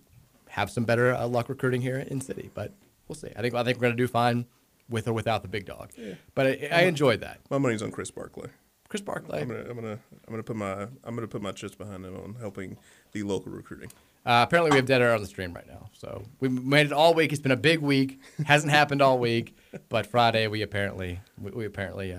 have 0.48 0.70
some 0.70 0.84
better 0.84 1.14
uh, 1.14 1.26
luck 1.28 1.48
recruiting 1.48 1.80
here 1.80 1.98
in 1.98 2.20
city, 2.20 2.50
but 2.54 2.72
we'll 3.06 3.16
see. 3.16 3.30
I 3.36 3.40
think 3.40 3.54
I 3.54 3.62
think 3.64 3.78
we're 3.78 3.82
gonna 3.88 3.96
do 3.96 4.08
fine 4.08 4.46
with 4.88 5.06
or 5.06 5.12
without 5.12 5.42
the 5.42 5.48
big 5.48 5.64
dog. 5.66 5.90
Yeah. 5.96 6.14
But 6.34 6.46
I, 6.46 6.68
I 6.72 6.80
enjoyed 6.82 7.20
that. 7.20 7.38
My 7.50 7.58
money's 7.58 7.82
on 7.82 7.92
Chris 7.92 8.10
Barclay. 8.10 8.48
Chris 8.88 9.02
Barclay. 9.02 9.42
I'm 9.42 9.48
gonna, 9.48 9.60
I'm 9.68 9.74
gonna, 9.74 9.92
I'm 10.26 10.30
gonna 10.32 10.42
put 10.42 10.56
my, 10.56 10.72
I'm 11.04 11.14
gonna 11.14 11.28
put 11.28 11.42
my 11.42 11.52
chips 11.52 11.74
behind 11.74 12.06
him 12.06 12.16
on 12.16 12.36
helping 12.40 12.78
the 13.12 13.22
local 13.22 13.52
recruiting. 13.52 13.92
Uh, 14.28 14.42
apparently, 14.46 14.70
we 14.70 14.76
have 14.76 14.84
dead 14.84 15.00
air 15.00 15.14
on 15.14 15.22
the 15.22 15.26
stream 15.26 15.54
right 15.54 15.66
now. 15.66 15.88
So 15.94 16.22
we 16.38 16.48
made 16.50 16.84
it 16.86 16.92
all 16.92 17.14
week. 17.14 17.32
It's 17.32 17.40
been 17.40 17.50
a 17.50 17.56
big 17.56 17.80
week. 17.80 18.20
Hasn't 18.44 18.70
happened 18.70 19.00
all 19.00 19.18
week, 19.18 19.56
but 19.88 20.06
Friday 20.06 20.46
we 20.48 20.60
apparently 20.62 21.18
we, 21.40 21.50
we 21.52 21.64
apparently 21.64 22.12
uh, 22.12 22.18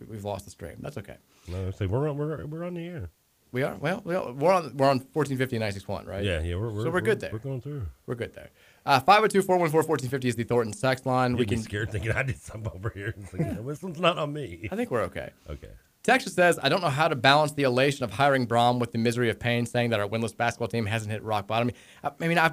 we, 0.00 0.06
we've 0.06 0.24
lost 0.24 0.44
the 0.46 0.50
stream. 0.50 0.76
That's 0.80 0.98
okay. 0.98 1.16
No, 1.46 1.70
say 1.70 1.86
we're 1.86 2.08
on, 2.10 2.18
we're 2.18 2.44
we're 2.46 2.64
on 2.64 2.74
the 2.74 2.84
air. 2.86 3.10
We 3.52 3.62
are 3.62 3.76
well. 3.76 4.02
we 4.04 4.16
are- 4.16 4.32
We're 4.32 4.52
on 4.52 4.76
we're 4.76 4.90
on 4.90 4.98
fourteen 4.98 5.38
fifty 5.38 5.56
nine 5.60 5.70
six 5.70 5.86
one, 5.86 6.04
right? 6.06 6.24
Yeah, 6.24 6.40
yeah, 6.42 6.56
we're- 6.56 6.70
so 6.70 6.76
we're- 6.76 6.90
we're 6.90 7.00
good 7.00 7.06
we're- 7.06 7.18
there. 7.20 7.30
we're 7.32 7.38
going 7.38 7.60
through. 7.60 7.82
We're 8.06 8.16
good 8.16 8.34
there. 8.34 8.50
Uh, 8.86 9.00
502-414-1450 9.00 10.24
is 10.26 10.36
the 10.36 10.42
Thornton 10.44 10.74
text 10.74 11.06
line. 11.06 11.30
You'd 11.30 11.38
we 11.38 11.46
can 11.46 11.58
scared 11.62 11.90
thinking 11.90 12.12
I 12.12 12.22
did 12.24 12.38
something 12.38 12.70
over 12.74 12.90
here. 12.90 13.14
It's 13.16 13.32
like, 13.32 13.64
this 13.64 13.82
one's 13.82 13.98
not 14.00 14.18
on 14.18 14.32
me. 14.32 14.68
I 14.70 14.76
think 14.76 14.90
we're 14.90 15.02
okay. 15.04 15.30
Okay. 15.48 15.70
Texas 16.04 16.34
says, 16.34 16.58
I 16.62 16.68
don't 16.68 16.82
know 16.82 16.90
how 16.90 17.08
to 17.08 17.16
balance 17.16 17.52
the 17.52 17.62
elation 17.62 18.04
of 18.04 18.12
hiring 18.12 18.46
Brohm 18.46 18.78
with 18.78 18.92
the 18.92 18.98
misery 18.98 19.30
of 19.30 19.40
pain, 19.40 19.64
saying 19.66 19.90
that 19.90 20.00
our 20.00 20.06
winless 20.08 20.36
basketball 20.36 20.68
team 20.68 20.84
hasn't 20.86 21.10
hit 21.10 21.22
rock 21.22 21.46
bottom. 21.46 21.70
I, 22.04 22.10
I 22.20 22.28
mean, 22.28 22.38
I, 22.38 22.52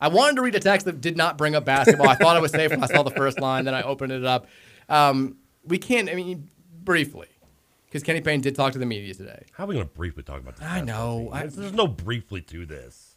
I 0.00 0.08
wanted 0.08 0.36
to 0.36 0.42
read 0.42 0.54
a 0.54 0.60
text 0.60 0.84
that 0.84 1.00
did 1.00 1.16
not 1.16 1.38
bring 1.38 1.54
up 1.54 1.64
basketball. 1.64 2.08
I 2.08 2.14
thought 2.14 2.36
I 2.36 2.40
was 2.40 2.52
safe 2.52 2.70
when 2.70 2.84
I 2.84 2.86
saw 2.86 3.02
the 3.02 3.10
first 3.10 3.40
line, 3.40 3.64
then 3.64 3.74
I 3.74 3.82
opened 3.82 4.12
it 4.12 4.24
up. 4.24 4.46
Um, 4.90 5.36
we 5.64 5.78
can't, 5.78 6.10
I 6.10 6.14
mean, 6.14 6.50
briefly, 6.82 7.28
because 7.86 8.02
Kenny 8.02 8.20
Payne 8.20 8.42
did 8.42 8.54
talk 8.54 8.74
to 8.74 8.78
the 8.78 8.86
media 8.86 9.14
today. 9.14 9.44
How 9.52 9.64
are 9.64 9.66
we 9.66 9.74
going 9.74 9.88
to 9.88 9.94
briefly 9.94 10.22
talk 10.22 10.40
about 10.40 10.56
this? 10.56 10.66
I 10.66 10.82
know. 10.82 11.30
I, 11.32 11.46
There's, 11.46 11.72
no 11.72 11.86
briefly 11.86 12.42
to 12.42 12.66
this. 12.66 13.16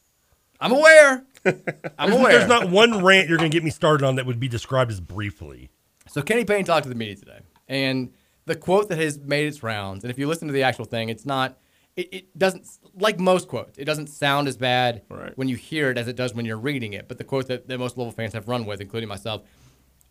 I'm 0.62 0.72
aware. 0.72 1.26
I'm 1.46 1.54
There's- 1.66 2.14
aware. 2.14 2.32
There's 2.38 2.48
not 2.48 2.70
one 2.70 3.04
rant 3.04 3.28
you're 3.28 3.38
going 3.38 3.52
to 3.52 3.56
get 3.56 3.66
me 3.66 3.70
started 3.70 4.06
on 4.06 4.16
that 4.16 4.26
would 4.26 4.40
be 4.40 4.48
described 4.48 4.92
as 4.92 5.02
briefly. 5.02 5.72
So 6.08 6.22
Kenny 6.22 6.46
Payne 6.46 6.64
talked 6.64 6.84
to 6.84 6.90
the 6.90 6.96
media 6.96 7.16
today, 7.16 7.40
and 7.68 8.14
the 8.46 8.56
quote 8.56 8.90
that 8.90 8.98
has 8.98 9.18
made 9.20 9.48
its 9.48 9.64
rounds, 9.64 10.04
and 10.04 10.12
if 10.12 10.18
you 10.20 10.28
listen 10.28 10.48
to 10.48 10.54
the 10.54 10.64
actual 10.64 10.86
thing, 10.86 11.10
it's 11.10 11.26
not. 11.26 11.58
It, 11.96 12.12
it 12.12 12.40
doesn't 12.40 12.68
like 12.96 13.20
most 13.20 13.48
quotes. 13.48 13.78
It 13.78 13.86
doesn't 13.86 14.08
sound 14.08 14.48
as 14.48 14.58
bad 14.58 15.04
when 15.36 15.48
you 15.48 15.56
hear 15.56 15.92
it 15.92 15.98
as 16.00 16.08
it 16.08 16.16
does 16.16 16.34
when 16.34 16.44
you're 16.44 16.58
reading 16.58 16.94
it. 16.94 17.08
But 17.08 17.20
the 17.20 17.24
quote 17.24 17.48
that, 17.50 17.68
that 17.68 17.78
most 17.78 17.98
Louisville 17.98 18.14
fans 18.14 18.34
have 18.34 18.48
run 18.48 18.66
with, 18.66 18.82
including 18.82 19.08
myself, 19.08 19.44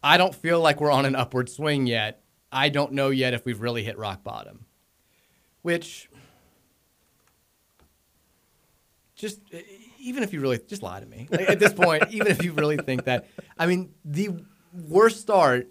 I 0.00 0.16
don't 0.16 0.32
feel 0.32 0.60
like 0.60 0.80
we're 0.80 0.92
on 0.92 1.06
an 1.06 1.16
upward 1.16 1.48
swing 1.50 1.88
yet. 1.88 2.22
I 2.52 2.68
don't 2.68 2.92
know 2.92 3.10
yet 3.10 3.34
if 3.34 3.44
we've 3.44 3.60
really 3.60 3.82
hit 3.82 3.98
rock 3.98 4.22
bottom. 4.22 4.66
Which, 5.62 6.08
just 9.16 9.40
even 9.98 10.22
if 10.22 10.32
you 10.32 10.40
really 10.40 10.60
just 10.64 10.84
lie 10.84 11.00
to 11.00 11.06
me 11.06 11.26
Like, 11.32 11.50
at 11.50 11.58
this 11.58 11.72
point, 11.72 12.04
even 12.10 12.28
if 12.28 12.44
you 12.44 12.52
really 12.52 12.76
think 12.76 13.06
that, 13.06 13.28
I 13.58 13.66
mean, 13.66 13.92
the 14.04 14.30
worst 14.72 15.20
start 15.20 15.68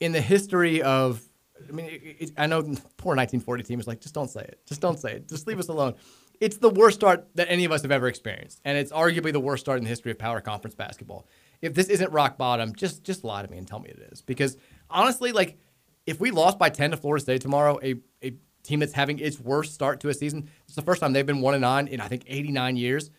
in 0.00 0.12
the 0.12 0.20
history 0.20 0.82
of. 0.82 1.22
I 1.70 1.72
mean, 1.72 1.86
it, 1.86 2.16
it, 2.18 2.32
I 2.36 2.46
know 2.46 2.62
the 2.62 2.80
poor 2.96 3.16
1940 3.16 3.62
team 3.62 3.80
is 3.80 3.86
like, 3.86 4.00
just 4.00 4.14
don't 4.14 4.30
say 4.30 4.42
it. 4.42 4.60
Just 4.66 4.80
don't 4.80 4.98
say 4.98 5.12
it. 5.12 5.28
Just 5.28 5.46
leave 5.46 5.58
us 5.58 5.68
alone. 5.68 5.94
It's 6.40 6.56
the 6.56 6.70
worst 6.70 6.98
start 6.98 7.28
that 7.34 7.50
any 7.50 7.64
of 7.64 7.72
us 7.72 7.82
have 7.82 7.90
ever 7.90 8.08
experienced, 8.08 8.60
and 8.64 8.78
it's 8.78 8.92
arguably 8.92 9.32
the 9.32 9.40
worst 9.40 9.62
start 9.62 9.78
in 9.78 9.84
the 9.84 9.90
history 9.90 10.10
of 10.10 10.18
power 10.18 10.40
conference 10.40 10.74
basketball. 10.74 11.26
If 11.60 11.74
this 11.74 11.88
isn't 11.88 12.10
rock 12.12 12.38
bottom, 12.38 12.74
just 12.74 13.04
just 13.04 13.24
lie 13.24 13.42
to 13.42 13.50
me 13.50 13.58
and 13.58 13.68
tell 13.68 13.78
me 13.78 13.90
it 13.90 14.08
is. 14.10 14.22
Because 14.22 14.56
honestly, 14.88 15.32
like, 15.32 15.58
if 16.06 16.18
we 16.18 16.30
lost 16.30 16.58
by 16.58 16.70
10 16.70 16.92
to 16.92 16.96
Florida 16.96 17.22
State 17.22 17.42
tomorrow, 17.42 17.78
a, 17.82 17.96
a 18.22 18.34
team 18.62 18.80
that's 18.80 18.94
having 18.94 19.18
its 19.18 19.38
worst 19.38 19.74
start 19.74 20.00
to 20.00 20.08
a 20.08 20.14
season, 20.14 20.48
it's 20.66 20.76
the 20.76 20.82
first 20.82 21.02
time 21.02 21.12
they've 21.12 21.26
been 21.26 21.42
one 21.42 21.54
and 21.54 21.60
nine 21.60 21.88
in 21.88 22.00
I 22.00 22.08
think 22.08 22.24
89 22.26 22.76
years. 22.76 23.10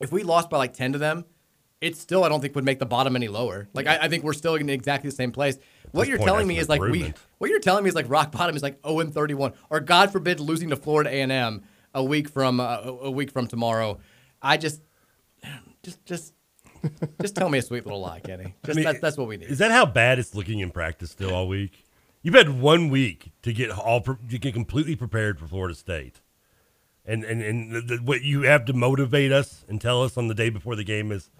If 0.00 0.12
we 0.12 0.22
lost 0.22 0.50
by 0.50 0.58
like 0.58 0.74
10 0.74 0.92
to 0.92 0.98
them, 0.98 1.24
it 1.80 1.96
still 1.96 2.24
I 2.24 2.28
don't 2.28 2.40
think 2.40 2.54
would 2.54 2.64
make 2.64 2.78
the 2.78 2.86
bottom 2.86 3.16
any 3.16 3.28
lower. 3.28 3.68
Like 3.72 3.86
I, 3.86 4.00
I 4.02 4.08
think 4.08 4.22
we're 4.22 4.32
still 4.32 4.54
in 4.54 4.68
exactly 4.68 5.08
the 5.08 5.16
same 5.16 5.32
place. 5.32 5.58
What 5.94 6.08
you're 6.08 6.18
point, 6.18 6.28
telling 6.28 6.48
me 6.48 6.58
is 6.58 6.68
like 6.68 6.80
we 6.80 7.14
what 7.38 7.50
you're 7.50 7.60
telling 7.60 7.84
me 7.84 7.88
is 7.88 7.94
like 7.94 8.08
rock 8.08 8.32
bottom 8.32 8.56
is 8.56 8.62
like 8.62 8.78
0 8.84 9.00
and 9.00 9.14
31, 9.14 9.52
or 9.70 9.80
God 9.80 10.10
forbid 10.10 10.40
losing 10.40 10.70
to 10.70 10.76
Florida 10.76 11.10
A&M 11.10 11.62
a 11.94 12.02
week 12.02 12.28
from 12.28 12.58
uh, 12.58 12.78
a 12.82 13.10
week 13.10 13.30
from 13.30 13.46
tomorrow. 13.46 14.00
I 14.42 14.56
just 14.56 14.82
just 15.84 16.04
just 16.04 16.34
just 17.20 17.36
tell 17.36 17.48
me 17.48 17.58
a 17.58 17.62
sweet 17.62 17.86
little 17.86 18.00
lie, 18.00 18.18
Kenny. 18.18 18.54
Just, 18.64 18.76
I 18.76 18.80
mean, 18.80 18.84
that's, 18.84 19.00
that's 19.00 19.16
what 19.16 19.28
we 19.28 19.36
need. 19.36 19.50
Is 19.50 19.58
that 19.58 19.70
how 19.70 19.86
bad 19.86 20.18
it's 20.18 20.34
looking 20.34 20.58
in 20.58 20.70
practice 20.70 21.12
still 21.12 21.32
all 21.32 21.46
week? 21.46 21.84
You've 22.22 22.34
had 22.34 22.60
one 22.60 22.88
week 22.88 23.30
to 23.42 23.52
get 23.52 23.70
all 23.70 24.00
to 24.00 24.16
get 24.16 24.52
completely 24.52 24.96
prepared 24.96 25.38
for 25.38 25.46
Florida 25.46 25.76
State, 25.76 26.22
and 27.06 27.22
and 27.22 27.40
and 27.40 27.70
the, 27.70 27.80
the, 27.80 27.96
what 28.02 28.22
you 28.22 28.42
have 28.42 28.64
to 28.64 28.72
motivate 28.72 29.30
us 29.30 29.64
and 29.68 29.80
tell 29.80 30.02
us 30.02 30.16
on 30.16 30.26
the 30.26 30.34
day 30.34 30.50
before 30.50 30.74
the 30.74 30.84
game 30.84 31.12
is 31.12 31.30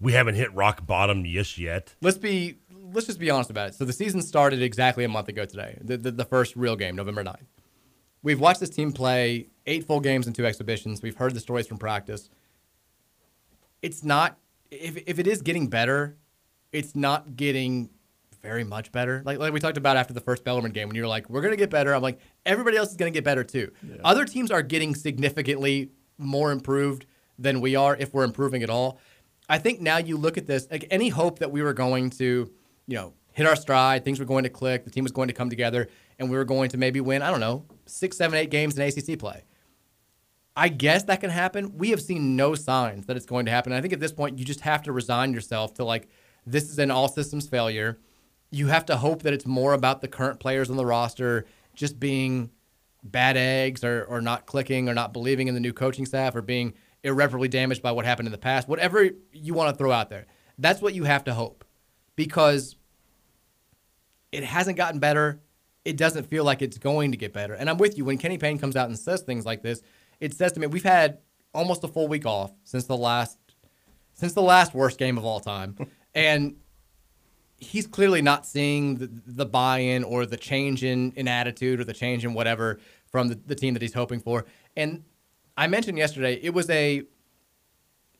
we 0.00 0.12
haven't 0.12 0.36
hit 0.36 0.54
rock 0.54 0.86
bottom 0.86 1.24
just 1.24 1.58
yet. 1.58 1.94
Let's 2.00 2.16
be 2.16 2.56
let's 2.92 3.06
just 3.06 3.18
be 3.18 3.30
honest 3.30 3.50
about 3.50 3.68
it. 3.68 3.74
So 3.74 3.84
the 3.84 3.92
season 3.92 4.22
started 4.22 4.62
exactly 4.62 5.04
a 5.04 5.08
month 5.08 5.28
ago 5.28 5.44
today. 5.44 5.78
The 5.80 5.96
the, 5.96 6.10
the 6.10 6.24
first 6.24 6.56
real 6.56 6.76
game, 6.76 6.96
November 6.96 7.24
9th. 7.24 7.46
We've 8.22 8.40
watched 8.40 8.60
this 8.60 8.70
team 8.70 8.92
play 8.92 9.48
eight 9.66 9.86
full 9.86 10.00
games 10.00 10.26
and 10.26 10.36
two 10.36 10.44
exhibitions. 10.44 11.02
We've 11.02 11.16
heard 11.16 11.34
the 11.34 11.40
stories 11.40 11.66
from 11.66 11.78
practice. 11.78 12.28
It's 13.82 14.04
not 14.04 14.38
if 14.70 14.96
if 15.06 15.18
it 15.18 15.26
is 15.26 15.42
getting 15.42 15.68
better, 15.68 16.16
it's 16.72 16.94
not 16.94 17.36
getting 17.36 17.90
very 18.42 18.64
much 18.64 18.92
better. 18.92 19.22
Like 19.24 19.38
like 19.38 19.52
we 19.52 19.60
talked 19.60 19.78
about 19.78 19.96
after 19.96 20.12
the 20.12 20.20
first 20.20 20.44
Bellarmine 20.44 20.72
game 20.72 20.88
when 20.88 20.96
you're 20.96 21.06
like, 21.06 21.30
we're 21.30 21.42
gonna 21.42 21.56
get 21.56 21.70
better. 21.70 21.94
I'm 21.94 22.02
like, 22.02 22.20
everybody 22.44 22.76
else 22.76 22.90
is 22.90 22.96
gonna 22.96 23.10
get 23.10 23.24
better 23.24 23.44
too. 23.44 23.72
Other 24.04 24.24
teams 24.24 24.50
are 24.50 24.62
getting 24.62 24.94
significantly 24.94 25.90
more 26.18 26.52
improved 26.52 27.06
than 27.38 27.60
we 27.60 27.74
are 27.74 27.96
if 27.96 28.12
we're 28.12 28.24
improving 28.24 28.62
at 28.62 28.70
all. 28.70 29.00
I 29.48 29.58
think 29.58 29.80
now 29.80 29.96
you 29.96 30.16
look 30.16 30.38
at 30.38 30.46
this, 30.46 30.68
like 30.70 30.86
any 30.90 31.08
hope 31.08 31.40
that 31.40 31.50
we 31.50 31.62
were 31.62 31.72
going 31.72 32.10
to, 32.10 32.52
you 32.90 32.96
know, 32.96 33.12
hit 33.32 33.46
our 33.46 33.54
stride, 33.54 34.04
things 34.04 34.18
were 34.18 34.26
going 34.26 34.42
to 34.42 34.50
click, 34.50 34.84
the 34.84 34.90
team 34.90 35.04
was 35.04 35.12
going 35.12 35.28
to 35.28 35.34
come 35.34 35.48
together, 35.48 35.88
and 36.18 36.28
we 36.28 36.36
were 36.36 36.44
going 36.44 36.68
to 36.70 36.76
maybe 36.76 37.00
win, 37.00 37.22
I 37.22 37.30
don't 37.30 37.38
know, 37.38 37.64
six, 37.86 38.16
seven, 38.16 38.36
eight 38.36 38.50
games 38.50 38.76
in 38.76 38.82
ACC 38.82 39.16
play. 39.16 39.44
I 40.56 40.68
guess 40.68 41.04
that 41.04 41.20
can 41.20 41.30
happen. 41.30 41.78
We 41.78 41.90
have 41.90 42.02
seen 42.02 42.34
no 42.34 42.56
signs 42.56 43.06
that 43.06 43.16
it's 43.16 43.26
going 43.26 43.46
to 43.46 43.52
happen. 43.52 43.72
I 43.72 43.80
think 43.80 43.92
at 43.92 44.00
this 44.00 44.12
point, 44.12 44.40
you 44.40 44.44
just 44.44 44.60
have 44.62 44.82
to 44.82 44.92
resign 44.92 45.32
yourself 45.32 45.74
to 45.74 45.84
like 45.84 46.08
this 46.44 46.64
is 46.64 46.80
an 46.80 46.90
all 46.90 47.06
systems 47.06 47.48
failure. 47.48 47.98
You 48.50 48.66
have 48.66 48.84
to 48.86 48.96
hope 48.96 49.22
that 49.22 49.32
it's 49.32 49.46
more 49.46 49.72
about 49.72 50.00
the 50.00 50.08
current 50.08 50.40
players 50.40 50.68
on 50.68 50.76
the 50.76 50.84
roster 50.84 51.46
just 51.74 52.00
being 52.00 52.50
bad 53.04 53.36
eggs 53.36 53.84
or, 53.84 54.04
or 54.04 54.20
not 54.20 54.46
clicking 54.46 54.88
or 54.88 54.94
not 54.94 55.12
believing 55.12 55.46
in 55.46 55.54
the 55.54 55.60
new 55.60 55.72
coaching 55.72 56.04
staff 56.04 56.34
or 56.34 56.42
being 56.42 56.74
irreparably 57.04 57.48
damaged 57.48 57.82
by 57.82 57.92
what 57.92 58.04
happened 58.04 58.26
in 58.26 58.32
the 58.32 58.38
past. 58.38 58.66
Whatever 58.66 59.08
you 59.32 59.54
want 59.54 59.72
to 59.72 59.78
throw 59.78 59.92
out 59.92 60.10
there, 60.10 60.26
that's 60.58 60.82
what 60.82 60.92
you 60.92 61.04
have 61.04 61.22
to 61.24 61.32
hope 61.32 61.64
because 62.16 62.74
it 64.32 64.44
hasn't 64.44 64.76
gotten 64.76 65.00
better. 65.00 65.40
It 65.84 65.96
doesn't 65.96 66.24
feel 66.24 66.44
like 66.44 66.62
it's 66.62 66.78
going 66.78 67.10
to 67.12 67.16
get 67.16 67.32
better. 67.32 67.54
And 67.54 67.70
I'm 67.70 67.78
with 67.78 67.96
you. 67.96 68.04
When 68.04 68.18
Kenny 68.18 68.38
Payne 68.38 68.58
comes 68.58 68.76
out 68.76 68.88
and 68.88 68.98
says 68.98 69.22
things 69.22 69.46
like 69.46 69.62
this, 69.62 69.82
it 70.20 70.34
says 70.34 70.52
to 70.52 70.60
me, 70.60 70.66
we've 70.66 70.82
had 70.82 71.18
almost 71.54 71.82
a 71.84 71.88
full 71.88 72.06
week 72.06 72.26
off 72.26 72.52
since 72.64 72.84
the 72.84 72.96
last 72.96 73.38
since 74.14 74.34
the 74.34 74.42
last 74.42 74.74
worst 74.74 74.98
game 74.98 75.16
of 75.16 75.24
all 75.24 75.40
time. 75.40 75.76
and 76.14 76.56
he's 77.56 77.86
clearly 77.86 78.20
not 78.20 78.46
seeing 78.46 78.96
the, 78.96 79.10
the 79.26 79.46
buy-in 79.46 80.04
or 80.04 80.26
the 80.26 80.36
change 80.36 80.84
in, 80.84 81.12
in 81.12 81.28
attitude 81.28 81.80
or 81.80 81.84
the 81.84 81.92
change 81.92 82.24
in 82.24 82.34
whatever 82.34 82.80
from 83.10 83.28
the, 83.28 83.40
the 83.46 83.54
team 83.54 83.74
that 83.74 83.82
he's 83.82 83.94
hoping 83.94 84.20
for. 84.20 84.46
And 84.76 85.04
I 85.56 85.66
mentioned 85.66 85.98
yesterday, 85.98 86.40
it 86.42 86.54
was 86.54 86.68
a 86.70 87.02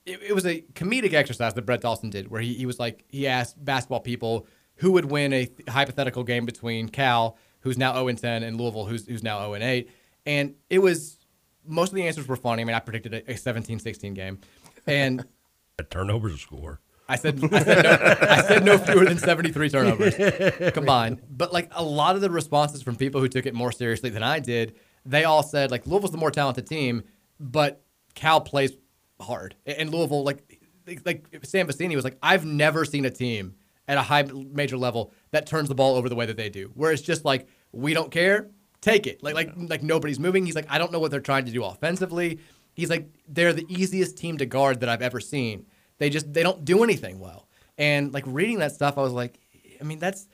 it, 0.06 0.22
it 0.22 0.34
was 0.34 0.46
a 0.46 0.62
comedic 0.72 1.12
exercise 1.12 1.54
that 1.54 1.66
Brett 1.66 1.82
Dawson 1.82 2.10
did, 2.10 2.30
where 2.30 2.40
he, 2.40 2.54
he 2.54 2.66
was 2.66 2.78
like 2.78 3.04
he 3.08 3.26
asked 3.26 3.62
basketball 3.62 4.00
people 4.00 4.46
who 4.80 4.92
would 4.92 5.04
win 5.06 5.32
a 5.32 5.48
hypothetical 5.68 6.24
game 6.24 6.46
between 6.46 6.88
Cal, 6.88 7.36
who's 7.60 7.78
now 7.78 7.92
0 7.94 8.12
10, 8.12 8.42
and 8.42 8.58
Louisville, 8.58 8.86
who's 8.86 9.06
who's 9.06 9.22
now 9.22 9.40
0 9.40 9.54
8. 9.54 9.90
And 10.26 10.54
it 10.68 10.78
was 10.78 11.18
most 11.66 11.90
of 11.90 11.96
the 11.96 12.06
answers 12.06 12.26
were 12.26 12.36
funny. 12.36 12.62
I 12.62 12.64
mean, 12.64 12.74
I 12.74 12.80
predicted 12.80 13.14
a 13.14 13.34
17-16 13.34 14.14
game, 14.14 14.38
and 14.86 15.24
a 15.78 15.82
turnovers 15.84 16.40
score. 16.40 16.80
I 17.08 17.16
said 17.16 17.42
I 17.52 17.62
said 17.62 17.82
no, 17.82 18.16
I 18.20 18.42
said 18.42 18.64
no 18.64 18.78
fewer 18.78 19.04
than 19.04 19.18
73 19.18 19.68
turnovers 19.68 20.72
combined. 20.72 21.20
But 21.28 21.52
like 21.52 21.68
a 21.72 21.82
lot 21.82 22.14
of 22.14 22.22
the 22.22 22.30
responses 22.30 22.82
from 22.82 22.96
people 22.96 23.20
who 23.20 23.28
took 23.28 23.46
it 23.46 23.54
more 23.54 23.72
seriously 23.72 24.10
than 24.10 24.22
I 24.22 24.38
did, 24.38 24.76
they 25.04 25.24
all 25.24 25.42
said 25.42 25.70
like 25.70 25.86
Louisville's 25.86 26.12
the 26.12 26.18
more 26.18 26.30
talented 26.30 26.68
team, 26.68 27.02
but 27.40 27.82
Cal 28.14 28.40
plays 28.40 28.72
hard. 29.20 29.56
And 29.66 29.90
Louisville 29.90 30.22
like 30.22 30.64
like 31.04 31.26
Sam 31.42 31.66
Vecenie 31.66 31.96
was 31.96 32.04
like 32.04 32.16
I've 32.22 32.44
never 32.44 32.84
seen 32.84 33.04
a 33.04 33.10
team 33.10 33.56
at 33.90 33.98
a 33.98 34.02
high 34.02 34.22
major 34.22 34.78
level 34.78 35.12
that 35.32 35.46
turns 35.46 35.68
the 35.68 35.74
ball 35.74 35.96
over 35.96 36.08
the 36.08 36.14
way 36.14 36.24
that 36.24 36.36
they 36.36 36.48
do. 36.48 36.70
Where 36.74 36.92
it's 36.92 37.02
just 37.02 37.24
like 37.24 37.48
we 37.72 37.92
don't 37.92 38.12
care, 38.12 38.48
take 38.80 39.08
it. 39.08 39.20
Like 39.20 39.34
like 39.34 39.50
like 39.56 39.82
nobody's 39.82 40.20
moving. 40.20 40.46
He's 40.46 40.54
like 40.54 40.66
I 40.70 40.78
don't 40.78 40.92
know 40.92 41.00
what 41.00 41.10
they're 41.10 41.20
trying 41.20 41.44
to 41.46 41.50
do 41.50 41.64
offensively. 41.64 42.38
He's 42.72 42.88
like 42.88 43.08
they're 43.28 43.52
the 43.52 43.66
easiest 43.68 44.16
team 44.16 44.38
to 44.38 44.46
guard 44.46 44.78
that 44.80 44.88
I've 44.88 45.02
ever 45.02 45.18
seen. 45.18 45.66
They 45.98 46.08
just 46.08 46.32
they 46.32 46.44
don't 46.44 46.64
do 46.64 46.84
anything 46.84 47.18
well. 47.18 47.48
And 47.78 48.14
like 48.14 48.22
reading 48.28 48.60
that 48.60 48.70
stuff, 48.70 48.96
I 48.96 49.02
was 49.02 49.12
like, 49.12 49.40
I 49.80 49.84
mean, 49.84 49.98
that's 49.98 50.28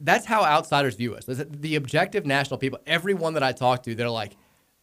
that's 0.00 0.26
how 0.26 0.42
outsiders 0.42 0.96
view 0.96 1.14
us. 1.14 1.26
The 1.26 1.76
objective 1.76 2.26
national 2.26 2.58
people, 2.58 2.80
everyone 2.84 3.34
that 3.34 3.44
I 3.44 3.52
talk 3.52 3.84
to, 3.84 3.94
they're 3.94 4.10
like, 4.10 4.36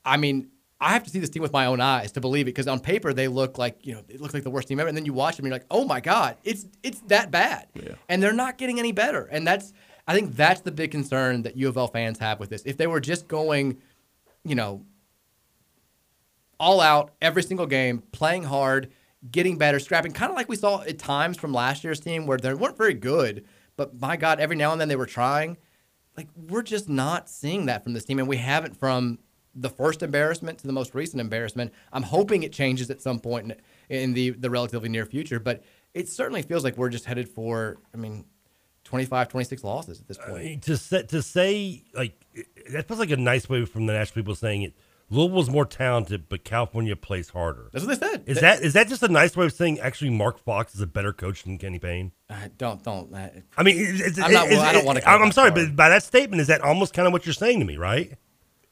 I 0.06 0.16
mean, 0.16 0.48
I 0.82 0.94
have 0.94 1.04
to 1.04 1.10
see 1.10 1.20
this 1.20 1.30
team 1.30 1.42
with 1.42 1.52
my 1.52 1.66
own 1.66 1.82
eyes 1.82 2.14
to 2.14 2.22
believe 2.22 2.44
it 2.48 2.52
because 2.56 2.68
on 2.68 2.80
paper 2.80 3.12
they 3.14 3.28
look 3.28 3.58
like 3.58 3.86
you 3.86 3.94
know 3.94 4.02
they 4.08 4.18
look 4.18 4.34
like 4.34 4.44
the 4.44 4.50
worst 4.50 4.68
team 4.70 4.80
ever, 4.80 4.88
and 4.88 4.98
then 4.98 5.06
you 5.06 5.14
watch 5.14 5.36
them 5.36 5.46
and 5.46 5.52
you're 5.52 5.60
like, 5.60 5.68
oh 5.72 5.84
my 5.86 6.00
god, 6.00 6.38
it's 6.44 6.66
it's 6.84 7.00
that 7.08 7.32
bad, 7.32 7.68
Yeah. 7.74 7.96
and 8.08 8.24
they're 8.24 8.32
not 8.34 8.58
getting 8.58 8.80
any 8.80 8.92
better. 8.94 9.26
And 9.26 9.46
that's 9.46 9.74
I 10.08 10.14
think 10.14 10.36
that's 10.36 10.62
the 10.62 10.72
big 10.72 10.92
concern 10.92 11.44
that 11.44 11.56
U 11.58 11.68
of 11.68 11.78
L 11.78 11.88
fans 11.88 12.18
have 12.20 12.40
with 12.40 12.50
this. 12.50 12.64
If 12.66 12.78
they 12.78 12.88
were 12.88 13.00
just 13.02 13.28
going, 13.28 13.78
you 14.44 14.56
know, 14.56 14.86
all 16.60 16.82
out 16.82 17.12
every 17.22 17.44
single 17.44 17.66
game, 17.68 18.04
playing 18.12 18.44
hard, 18.44 18.92
getting 19.32 19.58
better, 19.58 19.80
scrapping, 19.80 20.12
kind 20.14 20.30
of 20.30 20.36
like 20.36 20.50
we 20.50 20.56
saw 20.56 20.82
at 20.82 20.98
times 21.00 21.38
from 21.38 21.54
last 21.54 21.84
year's 21.84 22.00
team 22.00 22.26
where 22.26 22.38
they 22.38 22.54
weren't 22.54 22.78
very 22.78 22.94
good, 22.94 23.46
but 23.78 24.00
my 24.00 24.18
God, 24.18 24.40
every 24.40 24.56
now 24.56 24.72
and 24.72 24.80
then 24.82 24.88
they 24.88 24.96
were 24.96 25.06
trying. 25.06 25.58
Like 26.18 26.28
we're 26.36 26.64
just 26.64 26.90
not 26.90 27.30
seeing 27.30 27.66
that 27.68 27.84
from 27.84 27.94
this 27.94 28.04
team, 28.06 28.20
and 28.20 28.28
we 28.28 28.38
haven't 28.38 28.78
from 28.78 29.20
the 29.56 29.70
first 29.70 30.04
embarrassment 30.04 30.60
to 30.60 30.68
the 30.68 30.74
most 30.74 30.94
recent 30.94 31.20
embarrassment. 31.22 31.74
I'm 31.92 32.04
hoping 32.04 32.44
it 32.44 32.54
changes 32.54 32.90
at 32.90 33.02
some 33.02 33.20
point 33.20 33.52
in, 33.52 33.56
in 33.96 34.14
the 34.14 34.30
the 34.32 34.50
relatively 34.50 34.90
near 34.90 35.06
future, 35.06 35.40
but 35.40 35.64
it 35.94 36.08
certainly 36.08 36.42
feels 36.42 36.64
like 36.64 36.78
we're 36.78 36.90
just 36.90 37.06
headed 37.06 37.30
for. 37.30 37.78
I 37.94 37.98
mean. 37.98 38.26
25, 38.86 39.28
26 39.28 39.64
losses 39.64 40.00
at 40.02 40.08
this 40.08 40.18
point. 40.18 40.64
to 40.64 40.76
say, 40.76 41.04
to 41.04 41.22
say 41.22 41.84
like 41.94 42.14
that 42.72 42.88
feels 42.88 43.00
like 43.00 43.12
a 43.12 43.18
nice 43.18 43.48
way 43.48 43.64
from 43.66 43.86
the 43.86 43.94
national 43.94 44.16
people 44.16 44.34
saying 44.34 44.64
it. 44.64 44.74
Louisville's 45.12 45.50
more 45.50 45.66
talented, 45.66 46.28
but 46.28 46.44
California 46.44 46.96
plays 46.96 47.30
harder. 47.30 47.70
That's 47.72 47.86
what 47.86 48.00
they 48.00 48.08
said. 48.08 48.24
Is 48.26 48.36
They- 48.36 48.42
that 48.42 48.62
is 48.64 48.74
that 48.74 48.88
just 48.88 49.04
a 49.04 49.08
nice 49.08 49.38
way 49.38 49.46
of 49.46 49.54
saying 49.54 49.80
actually 49.80 50.10
Mark 50.10 50.40
Fox 50.40 50.74
is 50.74 50.82
a 50.82 50.88
better 50.88 51.14
coach 51.14 51.44
than 51.44 51.60
Kenny 51.60 51.78
Payne? 51.78 52.14
I 52.32 52.50
don't 52.58 52.82
don't. 52.84 53.14
Uh, 53.14 53.30
I 53.58 53.62
mean, 53.64 53.76
it's, 53.78 54.02
it's, 54.02 54.20
I'm 54.20 54.32
not- 54.34 54.48
it's- 54.48 54.60
I 54.60 54.72
don't 54.74 54.86
wanna 54.86 55.02
I'm, 55.06 55.22
I'm 55.22 55.32
sorry, 55.34 55.52
far. 55.52 55.66
but 55.66 55.76
by 55.76 55.90
that 55.90 56.02
statement, 56.02 56.42
is 56.42 56.48
that 56.48 56.62
almost 56.62 56.94
kind 56.96 57.06
of 57.06 57.14
what 57.14 57.28
you're 57.28 57.34
saying 57.34 57.60
to 57.60 57.66
me, 57.66 57.78
right? 57.78 58.18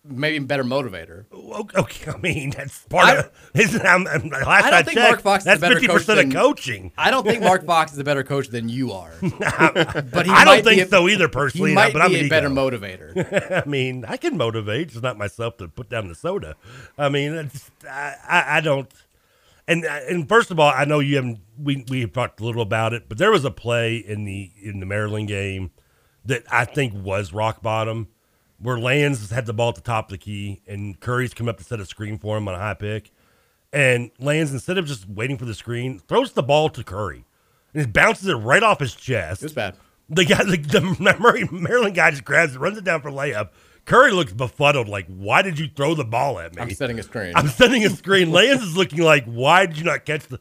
Maybe 0.07 0.37
a 0.37 0.41
better 0.41 0.63
motivator. 0.63 1.25
Oh, 1.31 1.67
okay, 1.75 2.11
I 2.11 2.17
mean 2.17 2.51
that's 2.51 2.79
part 2.85 3.17
of. 3.17 3.31
Isn't, 3.53 3.85
I'm, 3.85 4.07
I'm, 4.07 4.29
last 4.29 4.65
I 4.65 4.69
don't 4.71 4.85
think 4.85 4.97
checked, 4.97 5.09
Mark 5.11 5.21
Fox 5.21 5.41
is 5.41 5.45
that's 5.45 5.57
a 5.59 5.61
better 5.61 5.75
fifty 5.75 5.87
coach 5.87 5.97
percent 5.97 6.19
of 6.19 6.25
than- 6.25 6.33
coaching. 6.33 6.91
I 6.97 7.11
don't 7.11 7.25
think 7.25 7.43
Mark 7.43 7.65
Fox 7.67 7.93
is 7.93 7.99
a 7.99 8.03
better 8.03 8.23
coach 8.23 8.47
than 8.49 8.69
you 8.69 8.91
are. 8.91 9.13
but 9.21 10.25
he 10.25 10.31
I 10.31 10.45
don't 10.45 10.63
think 10.63 10.81
a- 10.81 10.87
so 10.87 11.07
either, 11.07 11.27
personally. 11.27 11.71
He 11.71 11.75
might 11.75 11.93
but 11.93 12.01
I'm 12.01 12.11
be 12.11 12.19
an 12.19 12.25
a 12.25 12.29
better 12.29 12.49
motivator. 12.49 13.65
I 13.65 13.67
mean, 13.69 14.05
I 14.07 14.17
can 14.17 14.37
motivate, 14.37 14.89
just 14.89 15.03
not 15.03 15.17
myself 15.17 15.57
to 15.57 15.67
put 15.67 15.89
down 15.89 16.07
the 16.07 16.15
soda. 16.15 16.55
I 16.97 17.09
mean, 17.09 17.33
it's, 17.33 17.69
I, 17.89 18.15
I, 18.27 18.57
I 18.57 18.61
don't. 18.61 18.91
And 19.67 19.83
and 19.83 20.29
first 20.29 20.49
of 20.51 20.59
all, 20.59 20.71
I 20.73 20.85
know 20.85 20.99
you 20.99 21.17
haven't. 21.17 21.39
We 21.61 21.83
we 21.89 22.01
have 22.01 22.13
talked 22.13 22.39
a 22.39 22.45
little 22.45 22.61
about 22.61 22.93
it, 22.93 23.09
but 23.09 23.17
there 23.17 23.31
was 23.31 23.43
a 23.43 23.51
play 23.51 23.97
in 23.97 24.23
the 24.23 24.51
in 24.63 24.79
the 24.79 24.85
Maryland 24.85 25.27
game 25.27 25.71
that 26.23 26.43
I 26.51 26.63
think 26.65 26.93
was 26.93 27.33
rock 27.33 27.61
bottom, 27.61 28.07
where 28.59 28.79
Lands 28.79 29.29
had 29.29 29.45
the 29.45 29.53
ball 29.53 29.69
at 29.69 29.75
the 29.75 29.81
top 29.81 30.05
of 30.05 30.11
the 30.11 30.17
key, 30.17 30.61
and 30.67 30.99
Curry's 30.99 31.33
come 31.33 31.47
up 31.47 31.57
to 31.57 31.63
set 31.63 31.79
a 31.79 31.85
screen 31.85 32.17
for 32.17 32.37
him 32.37 32.47
on 32.47 32.55
a 32.55 32.59
high 32.59 32.73
pick, 32.73 33.11
and 33.71 34.11
Lands 34.19 34.51
instead 34.51 34.77
of 34.77 34.85
just 34.85 35.07
waiting 35.07 35.37
for 35.37 35.45
the 35.45 35.53
screen, 35.53 35.99
throws 35.99 36.31
the 36.31 36.43
ball 36.43 36.69
to 36.69 36.83
Curry, 36.83 37.25
and 37.73 37.83
it 37.83 37.93
bounces 37.93 38.27
it 38.27 38.35
right 38.35 38.63
off 38.63 38.79
his 38.79 38.95
chest. 38.95 39.41
It 39.41 39.45
was 39.45 39.53
bad. 39.53 39.75
The 40.09 40.25
guy, 40.25 40.43
the, 40.43 40.57
the 40.57 41.47
Maryland 41.51 41.95
guy, 41.95 42.11
just 42.11 42.23
grabs 42.23 42.55
it, 42.55 42.59
runs 42.59 42.77
it 42.77 42.83
down 42.83 43.01
for 43.01 43.11
layup. 43.11 43.49
Curry 43.85 44.11
looks 44.11 44.33
befuddled, 44.33 44.89
like, 44.89 45.07
"Why 45.07 45.41
did 45.41 45.57
you 45.57 45.69
throw 45.73 45.95
the 45.95 46.03
ball 46.03 46.39
at 46.39 46.55
me?" 46.55 46.61
I'm 46.61 46.71
setting 46.71 46.99
a 46.99 47.03
screen. 47.03 47.33
I'm 47.35 47.47
setting 47.47 47.85
a 47.85 47.89
screen. 47.89 48.31
Lands 48.33 48.63
is 48.63 48.75
looking 48.75 49.01
like, 49.01 49.25
"Why 49.25 49.65
did 49.65 49.77
you 49.77 49.85
not 49.85 50.05
catch 50.05 50.27
the?" 50.27 50.39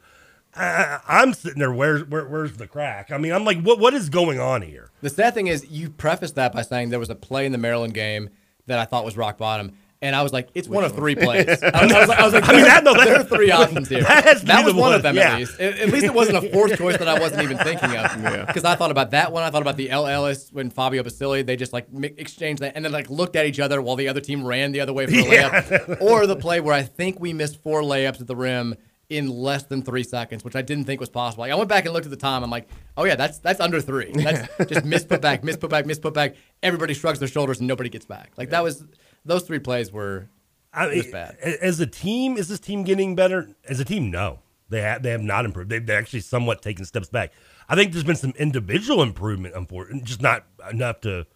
I, 0.57 1.00
I- 1.07 1.20
I'm 1.22 1.32
sitting 1.34 1.59
there. 1.59 1.72
Where's 1.72 2.04
where, 2.04 2.26
where's 2.26 2.57
the 2.57 2.66
crack? 2.66 3.11
I 3.11 3.18
mean, 3.18 3.32
I'm 3.32 3.44
like, 3.44 3.61
what 3.62 3.78
what 3.78 3.94
is 3.94 4.09
going 4.09 4.40
on 4.40 4.62
here? 4.62 4.90
The 5.02 5.11
sad 5.11 5.34
thing 5.34 5.46
is, 5.48 5.66
you 5.70 5.90
prefaced 5.90 6.34
that 6.36 6.52
by 6.52 6.62
saying 6.62 6.90
there 6.90 6.98
was 7.00 7.11
a 7.11 7.14
play 7.14 7.46
in 7.46 7.52
the 7.52 7.59
Maryland 7.59 7.94
game 7.94 8.30
that 8.66 8.78
I 8.78 8.84
thought 8.84 9.04
was 9.04 9.16
rock 9.16 9.38
bottom. 9.38 9.72
And 10.02 10.14
I 10.14 10.22
was 10.22 10.30
like, 10.30 10.50
it's 10.54 10.68
one 10.68 10.84
of 10.84 10.94
three 10.94 11.14
plays. 11.14 11.46
I 11.62 11.82
was, 11.84 11.92
I 11.92 11.98
was 12.00 12.09
like, 12.09 12.18
I 12.18 12.24
was 12.24 12.34
like, 12.34 12.44
I 12.48 12.52
mean, 12.52 12.61
there- 12.62 12.64
that- 12.70 12.84
no, 12.84 12.92
that- 12.92 13.04
there 13.07 13.16
are 13.20 13.24
three 13.24 13.50
options 13.62 13.88
here. 13.88 14.02
that 14.02 14.24
has 14.24 14.40
to 14.42 14.46
be 14.46 14.52
was 14.64 14.74
one 14.74 14.76
one, 14.76 14.94
of 14.94 15.02
them, 15.02 15.16
yeah. 15.16 15.32
at 15.32 15.38
least. 15.38 15.59
At, 15.59 15.78
at 15.78 15.88
least 15.88 16.04
it 16.04 16.12
wasn't 16.12 16.36
a 16.44 16.50
fourth 16.52 16.76
choice 16.76 16.98
that 16.98 17.09
I 17.09 17.18
wasn't 17.18 17.42
even 17.44 17.57
thinking 17.59 17.96
of. 17.96 18.46
Because 18.46 18.64
I 18.64 18.74
thought 18.74 18.90
about 18.90 19.12
that 19.12 19.32
one. 19.32 19.42
I 19.42 19.48
thought 19.50 19.62
about 19.62 19.78
the 19.78 19.88
El 19.90 20.07
Ellis 20.07 20.50
when 20.52 20.68
Fabio 20.68 21.02
Basili, 21.02 21.42
they 21.42 21.57
just 21.57 21.72
like 21.72 21.86
exchanged 22.18 22.61
that 22.61 22.76
and 22.76 22.84
then 22.84 22.92
like 22.92 23.09
looked 23.09 23.36
at 23.36 23.46
each 23.46 23.59
other 23.59 23.80
while 23.80 23.96
the 23.96 24.09
other 24.09 24.20
team 24.20 24.44
ran 24.46 24.72
the 24.72 24.80
other 24.80 24.92
way 24.92 25.07
for 25.07 25.12
a 25.12 25.14
Yeah. 25.32 25.62
layup. 25.62 26.00
or 26.02 26.26
the 26.26 26.36
play 26.36 26.61
where 26.61 26.74
I 26.74 26.82
think 26.82 27.18
we 27.18 27.32
missed 27.32 27.62
four 27.62 27.80
layups 27.80 28.20
at 28.20 28.26
the 28.26 28.36
rim 28.36 28.74
in 29.09 29.28
less 29.28 29.64
than 29.64 29.82
three 29.82 30.02
seconds, 30.02 30.44
which 30.44 30.57
I 30.57 30.62
didn't 30.62 30.84
think 30.84 31.00
was 31.00 31.09
possible. 31.09 31.42
Like, 31.42 31.52
I 31.52 31.54
went 31.54 31.68
back 31.68 31.84
and 31.84 31.94
looked 31.94 32.07
at 32.07 32.11
the 32.11 32.16
time. 32.16 32.42
I'm 32.42 32.50
like, 32.50 32.68
oh 32.96 33.04
yeah, 33.04 33.14
that's 33.14 33.38
that's 33.38 33.61
under 33.61 33.80
three. 33.80 34.12
That's 34.14 34.48
just 34.68 34.84
miss 34.84 35.04
put 35.04 35.20
back, 35.20 35.44
miss 35.44 35.57
put 35.57 35.70
back, 35.70 35.86
miss 35.86 35.98
put 35.98 36.14
back. 36.14 36.34
Everybody 36.62 36.94
shrugs 36.94 37.18
their 37.18 37.28
shoulders 37.28 37.59
and 37.59 37.68
nobody 37.68 37.88
gets 37.88 38.07
back. 38.07 38.32
Like 38.36 38.50
that 38.50 38.62
was 38.62 38.84
those 39.24 39.42
three 39.44 39.59
plays 39.59 39.92
were 39.92 40.28
I 40.72 40.86
was 40.88 41.07
bad. 41.07 41.36
As 41.38 41.80
a 41.80 41.86
team, 41.86 42.36
is 42.36 42.48
this 42.48 42.61
team 42.61 42.84
getting 42.84 43.14
better? 43.14 43.48
As 43.68 43.80
a 43.80 43.84
team, 43.84 44.11
no. 44.11 44.40
They 44.68 44.82
have 44.82 45.02
they 45.02 45.11
have 45.11 45.22
not 45.22 45.44
improved. 45.44 45.70
They've 45.70 45.84
they're 45.84 45.98
actually 45.98 46.20
somewhat 46.20 46.61
taken 46.61 46.84
steps 46.84 47.09
back. 47.09 47.32
I 47.68 47.74
think 47.74 47.92
there's 47.92 48.04
been 48.04 48.16
some 48.16 48.34
individual 48.36 49.02
improvement, 49.02 49.54
unfortunately, 49.54 50.02
just 50.02 50.22
not 50.22 50.44
enough 50.70 51.00
to 51.02 51.26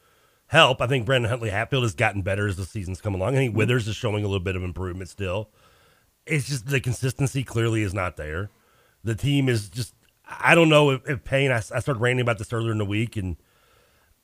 help. 0.46 0.80
I 0.80 0.86
think 0.86 1.06
Brandon 1.06 1.30
Huntley 1.30 1.50
Hatfield 1.50 1.84
has 1.84 1.94
gotten 1.94 2.22
better 2.22 2.48
as 2.48 2.56
the 2.56 2.64
season's 2.64 3.00
come 3.00 3.14
along. 3.14 3.34
I 3.34 3.38
think 3.38 3.50
mm-hmm. 3.50 3.58
Withers 3.58 3.88
is 3.88 3.96
showing 3.96 4.24
a 4.24 4.26
little 4.26 4.44
bit 4.44 4.56
of 4.56 4.64
improvement 4.64 5.08
still. 5.08 5.48
It's 6.30 6.48
just 6.48 6.66
the 6.66 6.80
consistency 6.80 7.42
clearly 7.42 7.82
is 7.82 7.94
not 7.94 8.16
there. 8.16 8.50
The 9.04 9.14
team 9.14 9.48
is 9.48 9.68
just 9.68 9.94
I 10.26 10.54
don't 10.54 10.68
know 10.68 10.90
if, 10.90 11.08
if 11.08 11.24
Payne. 11.24 11.50
I, 11.50 11.56
I 11.56 11.60
started 11.60 11.96
ranting 11.96 12.22
about 12.22 12.38
this 12.38 12.52
earlier 12.52 12.72
in 12.72 12.78
the 12.78 12.84
week, 12.84 13.16
and 13.16 13.36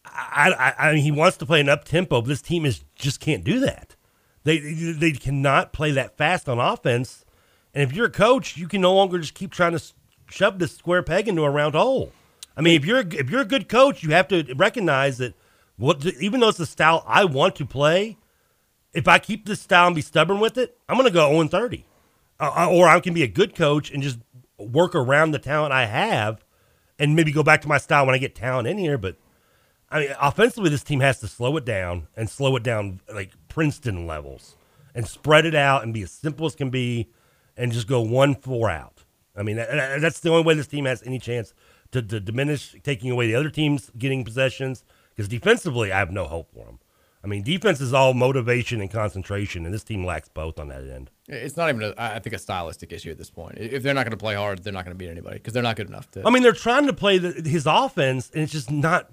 I, 0.04 0.74
I, 0.78 0.88
I 0.88 0.94
mean, 0.94 1.02
he 1.02 1.11
wants 1.11 1.36
to 1.38 1.46
play 1.46 1.61
an 1.61 1.68
up 1.68 1.84
tempo, 1.84 2.20
but 2.20 2.28
this 2.28 2.42
team 2.42 2.64
is 2.64 2.84
just 2.94 3.20
can't 3.20 3.44
do 3.44 3.61
that. 3.61 3.96
They 4.44 4.59
they 4.59 5.12
cannot 5.12 5.72
play 5.72 5.90
that 5.92 6.16
fast 6.16 6.48
on 6.48 6.59
offense. 6.59 7.24
And 7.74 7.82
if 7.82 7.94
you're 7.94 8.07
a 8.07 8.11
coach, 8.11 8.57
you 8.57 8.68
can 8.68 8.80
no 8.80 8.94
longer 8.94 9.18
just 9.18 9.34
keep 9.34 9.50
trying 9.50 9.76
to 9.76 9.82
shove 10.30 10.59
this 10.59 10.76
square 10.76 11.02
peg 11.02 11.28
into 11.28 11.44
a 11.44 11.50
round 11.50 11.74
hole. 11.74 12.12
I 12.57 12.62
mean, 12.62 12.74
if 12.74 12.86
you're 12.86 13.00
if 13.00 13.28
you're 13.28 13.42
a 13.42 13.46
good 13.46 13.68
coach, 13.68 14.02
you 14.02 14.11
have 14.11 14.28
to 14.28 14.54
recognize 14.54 15.18
that 15.18 15.34
what 15.76 16.04
even 16.07 16.40
though 16.40 16.48
it's 16.48 16.59
the 16.59 16.66
style 16.66 17.04
I 17.07 17.24
want 17.24 17.57
to 17.57 17.66
play, 17.66 18.16
if 18.92 19.09
I 19.09 19.18
keep 19.18 19.46
this 19.46 19.61
style 19.61 19.88
and 19.88 19.96
be 19.96 20.02
stubborn 20.02 20.40
with 20.40 20.57
it, 20.57 20.78
I'm 20.88 20.96
going 20.96 21.09
to 21.09 21.12
go 21.12 21.30
0 21.30 21.48
30. 21.48 21.84
Uh, 22.39 22.68
or 22.70 22.87
I 22.89 23.01
can 23.01 23.14
be 23.14 23.22
a 23.22 23.28
good 23.28 23.55
coach 23.55 23.91
and 23.91 24.03
just 24.03 24.18
work 24.59 24.95
around 24.95 25.30
the 25.30 25.39
talent 25.39 25.72
I 25.72 25.87
have 25.87 26.45
and 26.99 27.16
maybe 27.16 27.32
go 27.32 27.43
back 27.43 27.62
to 27.62 27.68
my 27.68 27.78
style 27.78 28.05
when 28.07 28.14
I 28.14 28.18
get 28.18 28.34
talent 28.34 28.68
in 28.68 28.78
here. 28.78 28.99
But 28.99 29.16
I 29.91 30.01
mean, 30.01 30.11
offensively, 30.20 30.70
this 30.70 30.82
team 30.82 31.01
has 31.01 31.20
to 31.20 31.28
slow 31.28 31.57
it 31.57 31.64
down 31.64 32.09
and 32.16 32.28
slow 32.28 32.57
it 32.57 32.62
down 32.62 33.01
like 33.12 33.32
Princeton 33.49 34.07
levels 34.07 34.57
and 34.95 35.07
spread 35.07 35.47
it 35.47 35.55
out 35.55 35.82
and 35.82 35.95
be 35.95 36.03
as 36.03 36.11
simple 36.11 36.47
as 36.47 36.55
can 36.55 36.70
be 36.70 37.09
and 37.57 37.72
just 37.72 37.87
go 37.87 38.01
one 38.01 38.34
four 38.34 38.68
out. 38.70 39.05
I 39.34 39.43
mean, 39.43 39.57
that- 39.57 40.01
that's 40.01 40.20
the 40.20 40.30
only 40.30 40.45
way 40.45 40.55
this 40.55 40.66
team 40.66 40.84
has 40.87 41.03
any 41.05 41.18
chance 41.18 41.55
to, 41.93 42.03
to 42.03 42.20
diminish 42.20 42.74
taking 42.82 43.11
away 43.11 43.26
the 43.26 43.34
other 43.34 43.51
teams 43.51 43.91
getting 43.97 44.24
possessions. 44.24 44.84
Because 45.14 45.28
defensively, 45.28 45.93
I 45.93 45.99
have 45.99 46.11
no 46.11 46.26
hope 46.26 46.53
for 46.53 46.66
them. 46.66 46.78
I 47.24 47.26
mean, 47.26 47.43
defense 47.43 47.80
is 47.80 47.95
all 47.95 48.12
motivation 48.12 48.80
and 48.82 48.91
concentration, 48.91 49.64
and 49.64 49.72
this 49.74 49.82
team 49.84 50.05
lacks 50.05 50.28
both 50.28 50.59
on 50.59 50.68
that 50.68 50.84
end. 50.87 51.11
It's 51.29 51.57
not 51.57 51.68
even, 51.68 51.83
a, 51.83 51.95
I 51.99 52.16
I 52.16 52.18
think, 52.20 52.35
a 52.35 52.39
stylistic 52.39 52.93
issue 52.93 53.11
at 53.11 53.18
this 53.18 53.31
point. 53.31 53.59
If 53.59 53.83
they're 53.83 53.95
not 53.95 54.05
going 54.05 54.12
to 54.12 54.16
play 54.16 54.35
hard, 54.35 54.62
they're 54.62 54.72
not 54.72 54.85
going 54.85 54.95
to 54.95 54.99
beat 54.99 55.11
anybody 55.11 55.39
because 55.39 55.53
they're 55.53 55.62
not 55.62 55.77
good 55.77 55.89
enough 55.89 56.11
to. 56.12 56.27
I 56.27 56.31
mean, 56.31 56.43
they're 56.43 56.53
trying 56.53 56.87
to 56.87 56.93
play 56.93 57.18
the, 57.18 57.49
his 57.49 57.66
offense, 57.66 58.31
and 58.33 58.43
it's 58.43 58.53
just 58.53 58.70
not. 58.70 59.11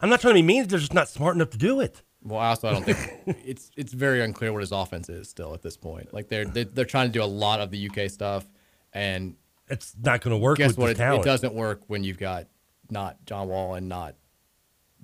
I'm 0.00 0.10
not 0.10 0.20
trying 0.20 0.34
to 0.34 0.38
be 0.38 0.42
mean. 0.42 0.66
They're 0.66 0.78
just 0.78 0.94
not 0.94 1.08
smart 1.08 1.36
enough 1.36 1.50
to 1.50 1.58
do 1.58 1.80
it. 1.80 2.02
Well, 2.24 2.38
I 2.38 2.48
also 2.48 2.68
I 2.68 2.72
don't 2.72 2.84
think 2.84 2.98
it's 3.44 3.70
it's 3.76 3.92
very 3.92 4.22
unclear 4.22 4.52
what 4.52 4.60
his 4.60 4.72
offense 4.72 5.08
is 5.08 5.28
still 5.28 5.54
at 5.54 5.62
this 5.62 5.76
point. 5.76 6.12
Like 6.12 6.28
they're 6.28 6.44
they're, 6.44 6.64
they're 6.64 6.84
trying 6.84 7.08
to 7.08 7.12
do 7.12 7.22
a 7.22 7.26
lot 7.26 7.60
of 7.60 7.70
the 7.70 7.88
UK 7.88 8.10
stuff, 8.10 8.44
and 8.92 9.36
it's 9.68 9.94
not 10.00 10.20
going 10.20 10.32
to 10.32 10.38
work. 10.38 10.58
Guess 10.58 10.70
with 10.70 10.78
what? 10.78 10.96
the 10.96 11.14
It, 11.14 11.20
it 11.20 11.24
doesn't 11.24 11.54
work 11.54 11.82
when 11.86 12.04
you've 12.04 12.18
got 12.18 12.46
not 12.90 13.24
John 13.24 13.48
Wall 13.48 13.74
and 13.74 13.88
not 13.88 14.16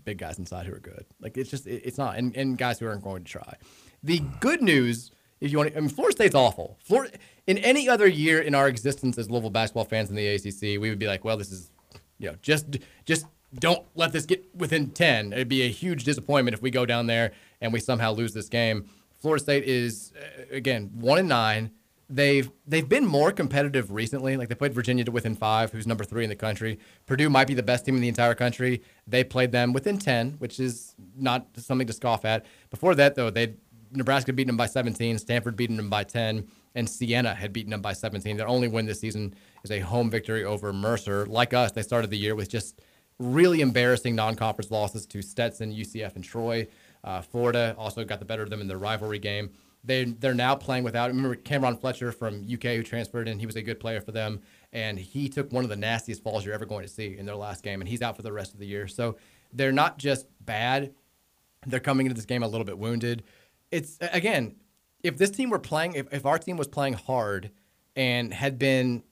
big 0.04 0.18
guys 0.18 0.38
inside 0.38 0.66
who 0.66 0.74
are 0.74 0.80
good. 0.80 1.04
Like 1.20 1.36
it's 1.36 1.50
just 1.50 1.66
it, 1.66 1.82
it's 1.84 1.98
not, 1.98 2.16
and, 2.16 2.36
and 2.36 2.56
guys 2.56 2.78
who 2.78 2.86
aren't 2.86 3.02
going 3.02 3.24
to 3.24 3.30
try. 3.30 3.54
The 4.02 4.20
good 4.40 4.62
news, 4.62 5.10
if 5.40 5.52
you 5.52 5.58
want, 5.58 5.70
to, 5.70 5.76
I 5.76 5.80
mean, 5.80 5.90
Florida 5.90 6.16
State's 6.16 6.34
awful. 6.34 6.78
Florida 6.82 7.16
in 7.46 7.58
any 7.58 7.88
other 7.88 8.06
year 8.06 8.40
in 8.40 8.54
our 8.54 8.68
existence 8.68 9.18
as 9.18 9.30
Louisville 9.30 9.50
basketball 9.50 9.84
fans 9.84 10.10
in 10.10 10.16
the 10.16 10.26
ACC, 10.26 10.80
we 10.80 10.90
would 10.90 10.98
be 10.98 11.06
like, 11.06 11.24
well, 11.24 11.36
this 11.36 11.50
is 11.50 11.70
you 12.18 12.30
know 12.30 12.36
just 12.42 12.78
just 13.04 13.26
don't 13.58 13.86
let 13.94 14.12
this 14.12 14.26
get 14.26 14.44
within 14.54 14.90
10 14.90 15.32
it'd 15.32 15.48
be 15.48 15.62
a 15.62 15.70
huge 15.70 16.04
disappointment 16.04 16.54
if 16.54 16.60
we 16.60 16.70
go 16.70 16.84
down 16.84 17.06
there 17.06 17.32
and 17.60 17.72
we 17.72 17.80
somehow 17.80 18.12
lose 18.12 18.34
this 18.34 18.48
game. 18.48 18.88
Florida 19.16 19.42
state 19.42 19.64
is 19.64 20.12
uh, 20.16 20.54
again 20.54 20.90
1 20.94 21.18
and 21.18 21.28
9 21.28 21.70
they've 22.10 22.50
they've 22.66 22.88
been 22.88 23.06
more 23.06 23.32
competitive 23.32 23.90
recently. 23.90 24.36
Like 24.36 24.48
they 24.48 24.54
played 24.54 24.74
virginia 24.74 25.04
to 25.04 25.10
within 25.10 25.34
5 25.34 25.72
who's 25.72 25.86
number 25.86 26.04
3 26.04 26.24
in 26.24 26.30
the 26.30 26.36
country. 26.36 26.78
Purdue 27.06 27.30
might 27.30 27.46
be 27.46 27.54
the 27.54 27.62
best 27.62 27.86
team 27.86 27.94
in 27.94 28.02
the 28.02 28.08
entire 28.08 28.34
country. 28.34 28.82
They 29.06 29.24
played 29.24 29.52
them 29.52 29.72
within 29.72 29.98
10 29.98 30.32
which 30.32 30.60
is 30.60 30.94
not 31.16 31.46
something 31.56 31.86
to 31.86 31.92
scoff 31.92 32.24
at. 32.24 32.44
Before 32.70 32.94
that 32.96 33.14
though 33.14 33.30
they 33.30 33.54
nebraska 33.92 34.32
beaten 34.32 34.48
them 34.48 34.56
by 34.56 34.66
17 34.66 35.18
stanford 35.18 35.56
beaten 35.56 35.76
them 35.76 35.90
by 35.90 36.04
10 36.04 36.46
and 36.74 36.88
siena 36.88 37.34
had 37.34 37.52
beaten 37.52 37.70
them 37.70 37.82
by 37.82 37.92
17 37.92 38.36
their 38.36 38.48
only 38.48 38.68
win 38.68 38.86
this 38.86 39.00
season 39.00 39.34
is 39.64 39.70
a 39.70 39.80
home 39.80 40.10
victory 40.10 40.44
over 40.44 40.72
mercer 40.72 41.26
like 41.26 41.54
us 41.54 41.72
they 41.72 41.82
started 41.82 42.10
the 42.10 42.18
year 42.18 42.34
with 42.34 42.48
just 42.48 42.80
really 43.18 43.60
embarrassing 43.60 44.14
non-conference 44.14 44.70
losses 44.70 45.06
to 45.06 45.22
Stetson, 45.22 45.74
UCF, 45.74 46.14
and 46.14 46.24
Troy. 46.24 46.66
Uh, 47.02 47.20
Florida 47.20 47.74
also 47.78 48.04
got 48.04 48.18
the 48.18 48.24
better 48.24 48.42
of 48.42 48.50
them 48.50 48.60
in 48.60 48.68
their 48.68 48.78
rivalry 48.78 49.18
game. 49.18 49.50
They 49.84 50.04
they're 50.04 50.34
now 50.34 50.56
playing 50.56 50.84
without. 50.84 51.08
Remember 51.08 51.36
Cameron 51.36 51.76
Fletcher 51.76 52.10
from 52.10 52.42
UK 52.52 52.74
who 52.74 52.82
transferred 52.82 53.28
in. 53.28 53.38
He 53.38 53.46
was 53.46 53.54
a 53.54 53.62
good 53.62 53.78
player 53.78 54.00
for 54.00 54.10
them, 54.10 54.40
and 54.72 54.98
he 54.98 55.28
took 55.28 55.52
one 55.52 55.62
of 55.62 55.70
the 55.70 55.76
nastiest 55.76 56.22
falls 56.22 56.44
you're 56.44 56.54
ever 56.54 56.66
going 56.66 56.82
to 56.84 56.92
see 56.92 57.16
in 57.16 57.26
their 57.26 57.36
last 57.36 57.62
game, 57.62 57.80
and 57.80 57.88
he's 57.88 58.02
out 58.02 58.16
for 58.16 58.22
the 58.22 58.32
rest 58.32 58.52
of 58.52 58.58
the 58.58 58.66
year. 58.66 58.88
So 58.88 59.16
they're 59.52 59.72
not 59.72 59.96
just 59.96 60.26
bad; 60.40 60.92
they're 61.64 61.78
coming 61.78 62.06
into 62.06 62.16
this 62.16 62.26
game 62.26 62.42
a 62.42 62.48
little 62.48 62.64
bit 62.64 62.76
wounded. 62.76 63.22
It's 63.70 63.98
again, 64.00 64.56
if 65.02 65.16
this 65.16 65.30
team 65.30 65.50
were 65.50 65.58
playing, 65.58 65.94
if, 65.94 66.12
if 66.12 66.26
our 66.26 66.38
team 66.38 66.56
was 66.56 66.68
playing 66.68 66.94
hard 66.94 67.50
and 67.94 68.32
had 68.32 68.58
been 68.58 69.02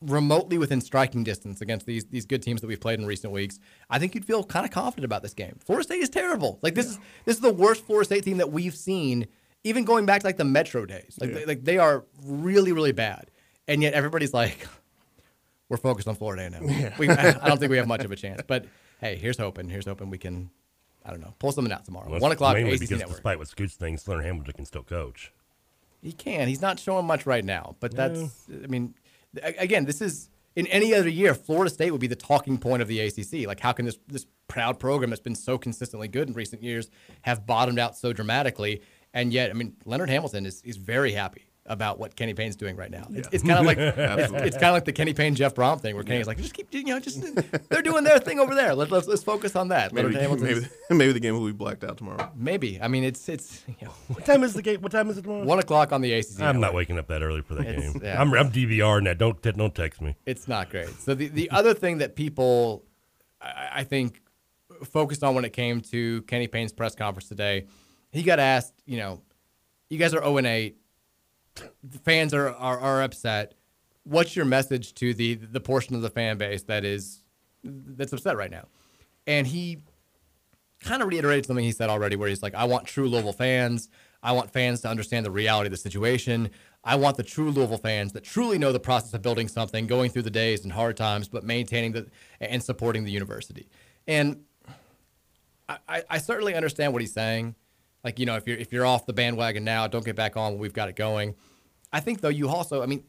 remotely 0.00 0.58
within 0.58 0.80
striking 0.80 1.22
distance 1.22 1.60
against 1.60 1.86
these 1.86 2.04
these 2.06 2.26
good 2.26 2.42
teams 2.42 2.60
that 2.60 2.66
we've 2.66 2.80
played 2.80 2.98
in 2.98 3.06
recent 3.06 3.32
weeks, 3.32 3.58
I 3.88 3.98
think 3.98 4.14
you'd 4.14 4.24
feel 4.24 4.42
kind 4.42 4.66
of 4.66 4.72
confident 4.72 5.04
about 5.04 5.22
this 5.22 5.34
game. 5.34 5.58
Florida 5.64 5.84
State 5.84 6.00
is 6.00 6.08
terrible. 6.08 6.58
Like 6.62 6.74
this 6.74 6.86
is 6.86 6.98
this 7.24 7.36
is 7.36 7.42
the 7.42 7.52
worst 7.52 7.86
Florida 7.86 8.06
State 8.06 8.24
team 8.24 8.38
that 8.38 8.50
we've 8.50 8.74
seen, 8.74 9.28
even 9.64 9.84
going 9.84 10.06
back 10.06 10.22
to 10.22 10.26
like 10.26 10.36
the 10.36 10.44
Metro 10.44 10.86
days. 10.86 11.16
Like 11.20 11.32
they, 11.32 11.44
like 11.46 11.64
they 11.64 11.78
are 11.78 12.04
really 12.24 12.72
really 12.72 12.92
bad, 12.92 13.30
and 13.68 13.82
yet 13.82 13.94
everybody's 13.94 14.34
like, 14.34 14.66
we're 15.68 15.76
focused 15.76 16.08
on 16.08 16.16
Florida 16.16 16.50
now. 16.50 16.60
Yeah. 16.62 16.94
We, 16.98 17.08
I 17.08 17.48
don't 17.48 17.58
think 17.58 17.70
we 17.70 17.76
have 17.76 17.88
much 17.88 18.04
of 18.04 18.10
a 18.10 18.16
chance. 18.16 18.42
But 18.46 18.66
hey, 19.00 19.16
here's 19.16 19.38
hoping. 19.38 19.68
Here's 19.68 19.86
hoping 19.86 20.10
we 20.10 20.18
can. 20.18 20.50
I 21.04 21.10
don't 21.10 21.20
know. 21.20 21.34
Pull 21.38 21.52
something 21.52 21.72
out 21.72 21.84
tomorrow. 21.84 22.10
Well, 22.10 22.20
One 22.20 22.32
o'clock. 22.32 22.54
Mainly 22.54 22.72
ACC 22.72 22.80
because 22.80 22.98
Network. 23.00 23.16
despite 23.16 23.38
what 23.38 23.48
Scoots 23.48 23.74
thinks, 23.74 24.06
Leonard 24.06 24.24
Hamilton 24.24 24.54
can 24.54 24.64
still 24.64 24.82
coach. 24.82 25.32
He 26.00 26.12
can. 26.12 26.48
He's 26.48 26.60
not 26.60 26.78
showing 26.78 27.06
much 27.06 27.26
right 27.26 27.44
now, 27.44 27.76
but 27.80 27.94
that's. 27.94 28.20
I 28.50 28.66
mean, 28.66 28.94
again, 29.42 29.84
this 29.84 30.00
is 30.00 30.30
in 30.56 30.66
any 30.66 30.94
other 30.94 31.08
year, 31.08 31.34
Florida 31.34 31.70
State 31.70 31.90
would 31.92 32.00
be 32.00 32.06
the 32.06 32.16
talking 32.16 32.58
point 32.58 32.82
of 32.82 32.88
the 32.88 33.00
ACC. 33.00 33.46
Like, 33.46 33.60
how 33.60 33.72
can 33.72 33.86
this 33.86 33.98
this 34.08 34.26
proud 34.48 34.78
program 34.78 35.10
that's 35.10 35.22
been 35.22 35.34
so 35.34 35.58
consistently 35.58 36.08
good 36.08 36.28
in 36.28 36.34
recent 36.34 36.62
years 36.62 36.90
have 37.22 37.46
bottomed 37.46 37.78
out 37.78 37.96
so 37.96 38.12
dramatically? 38.12 38.82
And 39.14 39.32
yet, 39.32 39.50
I 39.50 39.54
mean, 39.54 39.76
Leonard 39.84 40.10
Hamilton 40.10 40.46
is 40.46 40.62
is 40.62 40.76
very 40.76 41.12
happy 41.12 41.46
about 41.66 41.96
what 41.98 42.16
Kenny 42.16 42.34
Payne's 42.34 42.56
doing 42.56 42.74
right 42.74 42.90
now. 42.90 43.06
It's, 43.10 43.28
Yeah. 43.28 43.28
it's 43.32 43.44
kind 43.44 43.58
of 43.60 43.66
like 43.66 43.78
it's, 43.78 44.32
it's 44.32 44.56
kind 44.56 44.66
of 44.70 44.72
like 44.74 44.84
the 44.84 44.92
Kenny 44.92 45.14
Payne 45.14 45.36
Jeff 45.36 45.54
Brohm 45.54 45.80
thing, 45.80 45.94
where 45.94 46.02
Kenny's 46.02 46.26
like, 46.26 46.38
just 46.38 46.54
keep, 46.54 46.66
you 46.74 46.82
know, 46.84 46.98
just 46.98 47.22
they're 47.68 47.82
doing 47.82 48.02
their 48.02 48.18
thing 48.18 48.40
over 48.40 48.52
there. 48.54 48.74
Let, 48.74 48.90
let's 48.90 49.06
let's 49.06 49.22
focus 49.22 49.54
on 49.54 49.68
that. 49.68 49.92
Maybe, 49.92 50.08
maybe, 50.12 50.66
maybe 50.90 51.12
the 51.12 51.20
game 51.20 51.34
will 51.38 51.46
be 51.46 51.52
blacked 51.52 51.84
out 51.84 51.98
tomorrow. 51.98 52.32
Maybe. 52.34 52.80
I 52.82 52.88
mean, 52.88 53.04
it's 53.04 53.28
it's 53.28 53.62
you 53.68 53.86
know, 53.86 53.92
What 54.08 54.24
time 54.26 54.42
is 54.42 54.54
the 54.54 54.62
game? 54.62 54.80
What 54.80 54.90
time 54.90 55.08
is 55.08 55.18
it 55.18 55.22
tomorrow? 55.22 55.44
one 55.44 55.60
o'clock 55.60 55.92
on 55.92 56.00
the 56.00 56.12
ACC. 56.12 56.40
I'm 56.40 56.46
network. 56.46 56.60
not 56.60 56.74
waking 56.74 56.98
up 56.98 57.06
that 57.08 57.22
early 57.22 57.42
for 57.42 57.54
that 57.54 57.66
It's- 57.66 57.92
game. 57.92 58.02
yeah. 58.04 58.20
I'm, 58.20 58.32
I'm 58.34 58.50
DVRing 58.50 59.04
that. 59.04 59.18
Don't 59.18 59.40
te- 59.40 59.52
don't 59.52 59.74
text 59.74 60.00
me. 60.00 60.16
It's 60.26 60.48
not 60.48 60.68
great. 60.68 60.88
So 61.00 61.14
the, 61.14 61.28
the 61.28 61.48
other 61.50 61.74
thing 61.74 61.98
that 61.98 62.16
people, 62.16 62.84
I, 63.40 63.68
I 63.76 63.84
think, 63.84 64.20
focused 64.84 65.22
on 65.22 65.36
when 65.36 65.44
it 65.44 65.52
came 65.52 65.80
to 65.80 66.22
Kenny 66.22 66.48
Payne's 66.48 66.72
press 66.72 66.96
conference 66.96 67.28
today, 67.28 67.66
he 68.10 68.24
got 68.24 68.40
asked, 68.40 68.74
you 68.84 68.96
know, 68.98 69.20
you 69.88 69.96
guys 69.98 70.12
are 70.12 70.18
0 70.22 70.38
and 70.38 70.46
8. 70.46 70.76
Fans 72.04 72.32
are, 72.34 72.48
are 72.48 72.78
are 72.78 73.02
upset. 73.02 73.54
What's 74.04 74.34
your 74.34 74.44
message 74.44 74.94
to 74.94 75.14
the 75.14 75.34
the 75.34 75.60
portion 75.60 75.94
of 75.94 76.02
the 76.02 76.10
fan 76.10 76.38
base 76.38 76.62
that 76.64 76.84
is 76.84 77.22
that's 77.62 78.12
upset 78.12 78.36
right 78.36 78.50
now? 78.50 78.66
And 79.26 79.46
he 79.46 79.82
kind 80.80 81.02
of 81.02 81.08
reiterated 81.08 81.46
something 81.46 81.64
he 81.64 81.72
said 81.72 81.90
already, 81.90 82.16
where 82.16 82.28
he's 82.28 82.42
like, 82.42 82.54
I 82.54 82.64
want 82.64 82.86
true 82.86 83.08
Louisville 83.08 83.32
fans. 83.32 83.88
I 84.22 84.32
want 84.32 84.52
fans 84.52 84.80
to 84.82 84.88
understand 84.88 85.26
the 85.26 85.30
reality 85.30 85.66
of 85.66 85.72
the 85.72 85.76
situation. 85.76 86.50
I 86.84 86.96
want 86.96 87.16
the 87.16 87.22
true 87.22 87.50
Louisville 87.50 87.78
fans 87.78 88.12
that 88.12 88.24
truly 88.24 88.58
know 88.58 88.72
the 88.72 88.80
process 88.80 89.14
of 89.14 89.22
building 89.22 89.48
something, 89.48 89.86
going 89.86 90.10
through 90.10 90.22
the 90.22 90.30
days 90.30 90.64
and 90.64 90.72
hard 90.72 90.96
times, 90.96 91.28
but 91.28 91.44
maintaining 91.44 91.92
the 91.92 92.06
and 92.40 92.62
supporting 92.62 93.04
the 93.04 93.10
university. 93.10 93.68
And 94.06 94.44
I, 95.68 96.02
I 96.10 96.18
certainly 96.18 96.54
understand 96.54 96.92
what 96.92 97.02
he's 97.02 97.12
saying. 97.12 97.54
Like, 98.04 98.18
you 98.18 98.26
know, 98.26 98.36
if 98.36 98.46
you're 98.46 98.56
if 98.58 98.72
you're 98.72 98.86
off 98.86 99.06
the 99.06 99.12
bandwagon 99.12 99.64
now, 99.64 99.86
don't 99.86 100.04
get 100.04 100.16
back 100.16 100.36
on 100.36 100.52
when 100.52 100.60
we've 100.60 100.72
got 100.72 100.88
it 100.88 100.96
going. 100.96 101.34
I 101.92 102.00
think 102.00 102.20
though 102.20 102.28
you 102.28 102.48
also, 102.48 102.82
I 102.82 102.86
mean, 102.86 103.04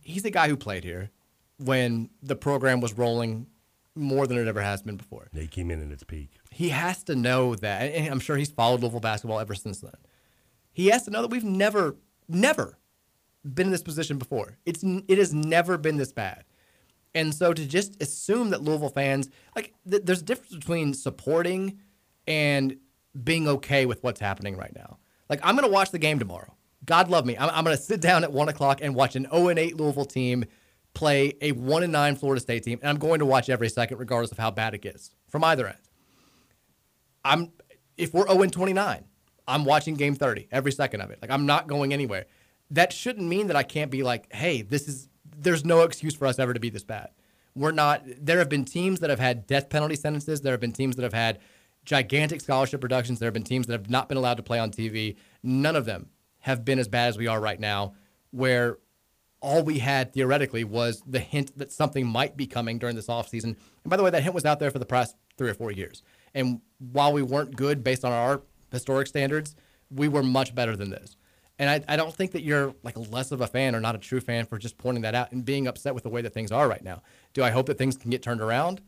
he's 0.00 0.24
a 0.24 0.30
guy 0.30 0.48
who 0.48 0.56
played 0.56 0.82
here 0.84 1.10
when 1.58 2.10
the 2.22 2.34
program 2.36 2.80
was 2.80 2.94
rolling 2.94 3.46
more 3.94 4.26
than 4.26 4.36
it 4.38 4.48
ever 4.48 4.60
has 4.60 4.82
been 4.82 4.96
before 4.96 5.28
They 5.32 5.46
came 5.46 5.70
in 5.70 5.80
at 5.80 5.92
its 5.92 6.02
peak. 6.02 6.30
he 6.50 6.70
has 6.70 7.04
to 7.04 7.14
know 7.14 7.54
that, 7.54 7.82
and 7.94 8.08
I'm 8.10 8.18
sure 8.18 8.36
he's 8.36 8.50
followed 8.50 8.80
Louisville 8.80 8.98
basketball 8.98 9.38
ever 9.38 9.54
since 9.54 9.80
then. 9.80 9.92
He 10.72 10.88
has 10.88 11.04
to 11.04 11.12
know 11.12 11.22
that 11.22 11.30
we've 11.30 11.44
never, 11.44 11.94
never 12.28 12.76
been 13.44 13.66
in 13.66 13.72
this 13.72 13.84
position 13.84 14.18
before. 14.18 14.58
It's 14.66 14.82
it 14.82 15.18
has 15.18 15.32
never 15.32 15.78
been 15.78 15.96
this 15.96 16.12
bad, 16.12 16.42
and 17.14 17.32
so 17.32 17.52
to 17.52 17.64
just 17.68 18.02
assume 18.02 18.50
that 18.50 18.62
Louisville 18.62 18.88
fans 18.88 19.28
like 19.54 19.74
th- 19.88 20.02
there's 20.04 20.22
a 20.22 20.24
difference 20.24 20.56
between 20.56 20.92
supporting 20.94 21.78
and 22.26 22.78
being 23.22 23.46
okay 23.48 23.86
with 23.86 24.02
what's 24.02 24.20
happening 24.20 24.56
right 24.56 24.74
now. 24.74 24.98
Like 25.28 25.40
I'm 25.42 25.54
gonna 25.54 25.68
watch 25.68 25.90
the 25.90 25.98
game 25.98 26.18
tomorrow. 26.18 26.54
God 26.84 27.08
love 27.08 27.24
me. 27.24 27.36
I'm, 27.38 27.50
I'm 27.50 27.64
gonna 27.64 27.76
sit 27.76 28.00
down 28.00 28.24
at 28.24 28.32
one 28.32 28.48
o'clock 28.48 28.80
and 28.82 28.94
watch 28.94 29.16
an 29.16 29.26
0 29.30 29.48
and 29.48 29.58
8 29.58 29.76
Louisville 29.76 30.04
team 30.04 30.44
play 30.94 31.34
a 31.40 31.52
one 31.52 31.82
and 31.82 31.92
nine 31.92 32.16
Florida 32.16 32.40
State 32.40 32.62
team, 32.62 32.78
and 32.80 32.88
I'm 32.88 32.98
going 32.98 33.18
to 33.18 33.26
watch 33.26 33.50
every 33.50 33.68
second, 33.68 33.98
regardless 33.98 34.32
of 34.32 34.38
how 34.38 34.50
bad 34.50 34.74
it 34.74 34.80
gets 34.80 35.10
from 35.28 35.44
either 35.44 35.66
end. 35.66 35.78
I'm 37.24 37.52
if 37.96 38.14
we're 38.14 38.26
0 38.26 38.46
29, 38.46 39.04
I'm 39.46 39.64
watching 39.64 39.94
game 39.94 40.14
30 40.14 40.48
every 40.50 40.72
second 40.72 41.00
of 41.00 41.10
it. 41.10 41.18
Like 41.20 41.30
I'm 41.30 41.46
not 41.46 41.66
going 41.66 41.92
anywhere. 41.92 42.26
That 42.70 42.92
shouldn't 42.92 43.26
mean 43.26 43.48
that 43.48 43.56
I 43.56 43.62
can't 43.62 43.90
be 43.90 44.02
like, 44.02 44.32
hey, 44.32 44.62
this 44.62 44.88
is 44.88 45.08
there's 45.36 45.64
no 45.64 45.82
excuse 45.82 46.14
for 46.14 46.26
us 46.26 46.38
ever 46.38 46.54
to 46.54 46.60
be 46.60 46.70
this 46.70 46.84
bad. 46.84 47.10
We're 47.54 47.72
not 47.72 48.02
there 48.20 48.38
have 48.38 48.48
been 48.48 48.64
teams 48.64 49.00
that 49.00 49.10
have 49.10 49.20
had 49.20 49.46
death 49.46 49.68
penalty 49.68 49.96
sentences, 49.96 50.40
there 50.40 50.52
have 50.52 50.60
been 50.60 50.72
teams 50.72 50.96
that 50.96 51.02
have 51.02 51.12
had 51.12 51.38
gigantic 51.84 52.40
scholarship 52.40 52.82
reductions, 52.82 53.18
there 53.18 53.26
have 53.26 53.34
been 53.34 53.42
teams 53.42 53.66
that 53.66 53.72
have 53.72 53.90
not 53.90 54.08
been 54.08 54.18
allowed 54.18 54.36
to 54.36 54.42
play 54.42 54.58
on 54.58 54.70
TV. 54.70 55.16
None 55.42 55.76
of 55.76 55.84
them 55.84 56.08
have 56.40 56.64
been 56.64 56.78
as 56.78 56.88
bad 56.88 57.08
as 57.08 57.18
we 57.18 57.26
are 57.26 57.40
right 57.40 57.58
now, 57.58 57.94
where 58.30 58.78
all 59.40 59.62
we 59.62 59.78
had 59.78 60.12
theoretically 60.12 60.64
was 60.64 61.02
the 61.06 61.18
hint 61.18 61.56
that 61.58 61.70
something 61.70 62.06
might 62.06 62.36
be 62.36 62.46
coming 62.46 62.78
during 62.78 62.96
this 62.96 63.08
offseason. 63.08 63.44
And 63.44 63.90
by 63.90 63.96
the 63.96 64.02
way, 64.02 64.10
that 64.10 64.22
hint 64.22 64.34
was 64.34 64.44
out 64.44 64.58
there 64.58 64.70
for 64.70 64.78
the 64.78 64.86
past 64.86 65.16
three 65.36 65.50
or 65.50 65.54
four 65.54 65.70
years. 65.70 66.02
And 66.32 66.60
while 66.78 67.12
we 67.12 67.22
weren't 67.22 67.54
good 67.54 67.84
based 67.84 68.04
on 68.04 68.12
our 68.12 68.42
historic 68.72 69.06
standards, 69.06 69.54
we 69.90 70.08
were 70.08 70.22
much 70.22 70.54
better 70.54 70.76
than 70.76 70.90
this. 70.90 71.16
And 71.58 71.70
I, 71.70 71.94
I 71.94 71.96
don't 71.96 72.12
think 72.12 72.32
that 72.32 72.42
you're 72.42 72.74
like 72.82 72.96
less 73.10 73.30
of 73.30 73.40
a 73.40 73.46
fan 73.46 73.74
or 73.74 73.80
not 73.80 73.94
a 73.94 73.98
true 73.98 74.20
fan 74.20 74.46
for 74.46 74.58
just 74.58 74.76
pointing 74.76 75.02
that 75.02 75.14
out 75.14 75.30
and 75.30 75.44
being 75.44 75.66
upset 75.66 75.94
with 75.94 76.02
the 76.02 76.08
way 76.08 76.22
that 76.22 76.34
things 76.34 76.50
are 76.50 76.68
right 76.68 76.82
now. 76.82 77.02
Do 77.32 77.44
I 77.44 77.50
hope 77.50 77.66
that 77.66 77.78
things 77.78 77.96
can 77.96 78.10
get 78.10 78.22
turned 78.22 78.40
around? 78.40 78.80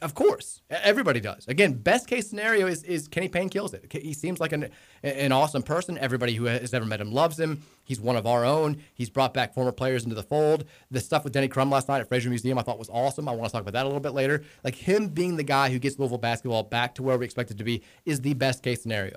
Of 0.00 0.14
course, 0.14 0.62
everybody 0.70 1.20
does. 1.20 1.46
Again, 1.48 1.74
best 1.74 2.06
case 2.06 2.28
scenario 2.28 2.66
is, 2.66 2.82
is 2.84 3.08
Kenny 3.08 3.28
Payne 3.28 3.48
kills 3.48 3.74
it. 3.74 3.92
He 3.92 4.12
seems 4.14 4.40
like 4.40 4.52
an 4.52 4.68
an 5.02 5.32
awesome 5.32 5.62
person. 5.62 5.98
Everybody 5.98 6.34
who 6.34 6.44
has 6.44 6.72
ever 6.74 6.84
met 6.84 7.00
him 7.00 7.12
loves 7.12 7.38
him. 7.38 7.62
He's 7.84 8.00
one 8.00 8.16
of 8.16 8.26
our 8.26 8.44
own. 8.44 8.82
He's 8.94 9.10
brought 9.10 9.34
back 9.34 9.54
former 9.54 9.72
players 9.72 10.04
into 10.04 10.14
the 10.14 10.22
fold. 10.22 10.64
The 10.90 11.00
stuff 11.00 11.24
with 11.24 11.32
Denny 11.32 11.48
Crum 11.48 11.70
last 11.70 11.88
night 11.88 12.00
at 12.00 12.08
Frazier 12.08 12.28
Museum, 12.28 12.58
I 12.58 12.62
thought 12.62 12.78
was 12.78 12.90
awesome. 12.90 13.28
I 13.28 13.32
want 13.32 13.48
to 13.48 13.52
talk 13.52 13.62
about 13.62 13.72
that 13.72 13.84
a 13.84 13.88
little 13.88 14.00
bit 14.00 14.12
later. 14.12 14.42
Like 14.62 14.74
him 14.74 15.08
being 15.08 15.36
the 15.36 15.42
guy 15.42 15.70
who 15.70 15.78
gets 15.78 15.98
Louisville 15.98 16.18
basketball 16.18 16.62
back 16.62 16.94
to 16.96 17.02
where 17.02 17.18
we 17.18 17.24
expect 17.24 17.50
it 17.50 17.58
to 17.58 17.64
be 17.64 17.82
is 18.04 18.20
the 18.20 18.34
best 18.34 18.62
case 18.62 18.82
scenario. 18.82 19.16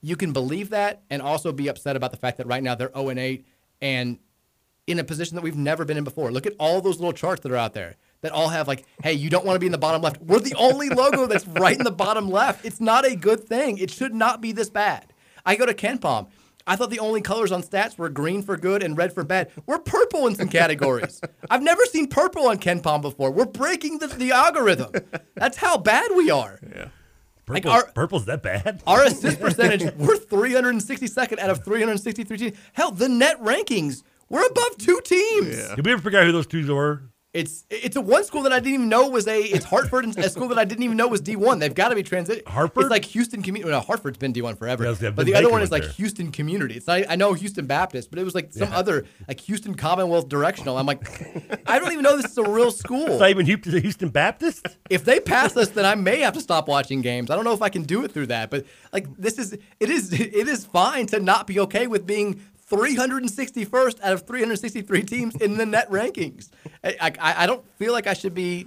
You 0.00 0.16
can 0.16 0.32
believe 0.32 0.70
that 0.70 1.02
and 1.10 1.22
also 1.22 1.52
be 1.52 1.68
upset 1.68 1.96
about 1.96 2.10
the 2.10 2.18
fact 2.18 2.38
that 2.38 2.46
right 2.46 2.62
now 2.62 2.74
they're 2.74 2.92
0 2.92 3.08
and 3.10 3.18
8 3.18 3.46
and 3.80 4.18
in 4.86 4.98
a 4.98 5.04
position 5.04 5.34
that 5.36 5.42
we've 5.42 5.56
never 5.56 5.84
been 5.84 5.96
in 5.96 6.04
before. 6.04 6.30
Look 6.30 6.46
at 6.46 6.54
all 6.58 6.80
those 6.80 6.98
little 6.98 7.12
charts 7.12 7.42
that 7.42 7.52
are 7.52 7.56
out 7.56 7.72
there 7.72 7.96
that 8.24 8.32
all 8.32 8.48
have 8.48 8.66
like, 8.66 8.84
hey, 9.02 9.12
you 9.12 9.30
don't 9.30 9.44
want 9.46 9.54
to 9.56 9.60
be 9.60 9.66
in 9.66 9.72
the 9.72 9.78
bottom 9.78 10.02
left. 10.02 10.20
We're 10.20 10.40
the 10.40 10.54
only 10.56 10.88
logo 10.88 11.26
that's 11.26 11.46
right 11.46 11.76
in 11.76 11.84
the 11.84 11.90
bottom 11.92 12.28
left. 12.28 12.64
It's 12.64 12.80
not 12.80 13.06
a 13.06 13.14
good 13.14 13.44
thing. 13.44 13.78
It 13.78 13.90
should 13.90 14.14
not 14.14 14.40
be 14.40 14.50
this 14.52 14.68
bad. 14.70 15.12
I 15.46 15.56
go 15.56 15.66
to 15.66 15.74
KenPom. 15.74 16.28
I 16.66 16.76
thought 16.76 16.88
the 16.88 16.98
only 17.00 17.20
colors 17.20 17.52
on 17.52 17.62
stats 17.62 17.98
were 17.98 18.08
green 18.08 18.42
for 18.42 18.56
good 18.56 18.82
and 18.82 18.96
red 18.96 19.12
for 19.12 19.22
bad. 19.22 19.50
We're 19.66 19.78
purple 19.78 20.26
in 20.26 20.34
some 20.34 20.48
categories. 20.48 21.20
I've 21.50 21.62
never 21.62 21.84
seen 21.84 22.06
purple 22.06 22.48
on 22.48 22.56
KenPom 22.58 23.02
before. 23.02 23.30
We're 23.30 23.44
breaking 23.44 23.98
the, 23.98 24.06
the 24.06 24.32
algorithm. 24.32 24.92
That's 25.34 25.58
how 25.58 25.76
bad 25.76 26.10
we 26.16 26.30
are. 26.30 26.58
Yeah. 26.74 26.88
Purple, 27.44 27.70
our- 27.70 27.92
purple's 27.92 28.24
that 28.24 28.42
bad? 28.42 28.82
Our 28.86 29.04
assist 29.04 29.38
percentage, 29.40 29.94
we're 29.96 30.16
362nd 30.16 31.38
out 31.38 31.50
of 31.50 31.62
363 31.62 32.36
teams. 32.38 32.56
Hell, 32.72 32.90
the 32.90 33.10
net 33.10 33.38
rankings, 33.42 34.02
we're 34.30 34.46
above 34.46 34.78
two 34.78 34.98
teams. 35.04 35.54
Yeah. 35.58 35.74
Did 35.74 35.84
we 35.84 35.92
ever 35.92 36.00
figure 36.00 36.20
out 36.20 36.24
who 36.24 36.32
those 36.32 36.46
two 36.46 36.74
were? 36.74 37.02
It's 37.34 37.64
it's 37.68 37.96
a 37.96 38.00
one 38.00 38.22
school 38.22 38.42
that 38.42 38.52
I 38.52 38.60
didn't 38.60 38.74
even 38.74 38.88
know 38.88 39.08
was 39.08 39.26
a 39.26 39.40
it's 39.42 39.64
Hartford 39.64 40.04
and 40.04 40.16
a 40.16 40.30
school 40.30 40.46
that 40.48 40.58
I 40.58 40.64
didn't 40.64 40.84
even 40.84 40.96
know 40.96 41.08
was 41.08 41.20
D 41.20 41.34
one. 41.34 41.58
They've 41.58 41.74
got 41.74 41.88
to 41.88 41.96
be 41.96 42.04
transit. 42.04 42.46
Hartford? 42.46 42.84
It's 42.84 42.90
like 42.92 43.04
Houston 43.06 43.42
Community. 43.42 43.72
No, 43.72 43.80
Hartford's 43.80 44.18
been 44.18 44.32
D 44.32 44.40
one 44.40 44.54
forever. 44.54 44.84
Yes, 44.84 45.02
yeah, 45.02 45.10
but 45.10 45.26
the 45.26 45.34
other 45.34 45.50
one 45.50 45.60
is 45.60 45.72
like 45.72 45.82
there. 45.82 45.90
Houston 45.90 46.30
Community. 46.30 46.76
It's 46.76 46.86
not, 46.86 47.02
I 47.08 47.16
know 47.16 47.32
Houston 47.32 47.66
Baptist, 47.66 48.10
but 48.10 48.20
it 48.20 48.24
was 48.24 48.36
like 48.36 48.52
some 48.52 48.72
other 48.72 49.04
like 49.26 49.40
Houston 49.40 49.74
Commonwealth 49.74 50.28
Directional. 50.28 50.78
I'm 50.78 50.86
like, 50.86 51.02
I 51.68 51.80
don't 51.80 51.90
even 51.90 52.04
know 52.04 52.16
this 52.16 52.30
is 52.30 52.38
a 52.38 52.44
real 52.44 52.70
school. 52.70 53.06
It's 53.08 53.18
not 53.18 53.30
even 53.30 53.46
Houston, 53.46 53.82
Houston 53.82 54.10
Baptist? 54.10 54.68
if 54.88 55.04
they 55.04 55.18
pass 55.18 55.54
this, 55.54 55.70
then 55.70 55.84
I 55.84 55.96
may 55.96 56.20
have 56.20 56.34
to 56.34 56.40
stop 56.40 56.68
watching 56.68 57.00
games. 57.00 57.30
I 57.30 57.34
don't 57.34 57.44
know 57.44 57.52
if 57.52 57.62
I 57.62 57.68
can 57.68 57.82
do 57.82 58.04
it 58.04 58.12
through 58.12 58.28
that, 58.28 58.48
but 58.48 58.64
like 58.92 59.08
this 59.16 59.40
is 59.40 59.54
it 59.80 59.90
is 59.90 60.12
it 60.12 60.46
is 60.46 60.66
fine 60.66 61.06
to 61.08 61.18
not 61.18 61.48
be 61.48 61.58
okay 61.58 61.88
with 61.88 62.06
being 62.06 62.40
361st 62.70 64.00
out 64.02 64.12
of 64.12 64.26
363 64.26 65.02
teams 65.02 65.36
in 65.36 65.56
the 65.56 65.66
net 65.66 65.90
rankings. 65.90 66.50
I, 66.82 67.12
I, 67.18 67.44
I 67.44 67.46
don't 67.46 67.64
feel 67.78 67.92
like 67.92 68.06
I 68.06 68.14
should 68.14 68.34
be 68.34 68.66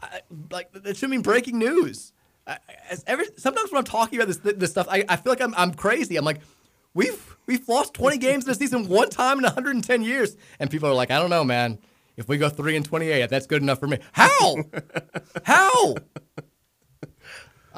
I, 0.00 0.20
like 0.50 0.72
that 0.72 0.96
should 0.96 1.10
be 1.10 1.18
breaking 1.18 1.58
news. 1.58 2.12
I, 2.46 2.58
as 2.90 3.04
every, 3.06 3.26
sometimes 3.36 3.70
when 3.70 3.78
I'm 3.78 3.84
talking 3.84 4.18
about 4.20 4.28
this 4.28 4.38
this 4.38 4.70
stuff, 4.70 4.86
I, 4.90 5.04
I 5.08 5.16
feel 5.16 5.32
like 5.32 5.40
I'm 5.42 5.54
I'm 5.56 5.74
crazy. 5.74 6.16
I'm 6.16 6.24
like. 6.24 6.40
We've 6.94 7.36
we've 7.46 7.68
lost 7.68 7.94
20 7.94 8.16
games 8.18 8.44
in 8.46 8.50
a 8.50 8.54
season 8.54 8.88
one 8.88 9.08
time 9.08 9.38
in 9.38 9.44
110 9.44 10.02
years, 10.02 10.36
and 10.58 10.68
people 10.68 10.88
are 10.88 10.94
like, 10.94 11.12
I 11.12 11.20
don't 11.20 11.30
know, 11.30 11.44
man. 11.44 11.78
If 12.16 12.28
we 12.28 12.38
go 12.38 12.48
three 12.48 12.74
and 12.74 12.84
28, 12.84 13.30
that's 13.30 13.46
good 13.46 13.62
enough 13.62 13.78
for 13.78 13.86
me. 13.86 13.98
How? 14.10 14.56
How? 15.44 15.94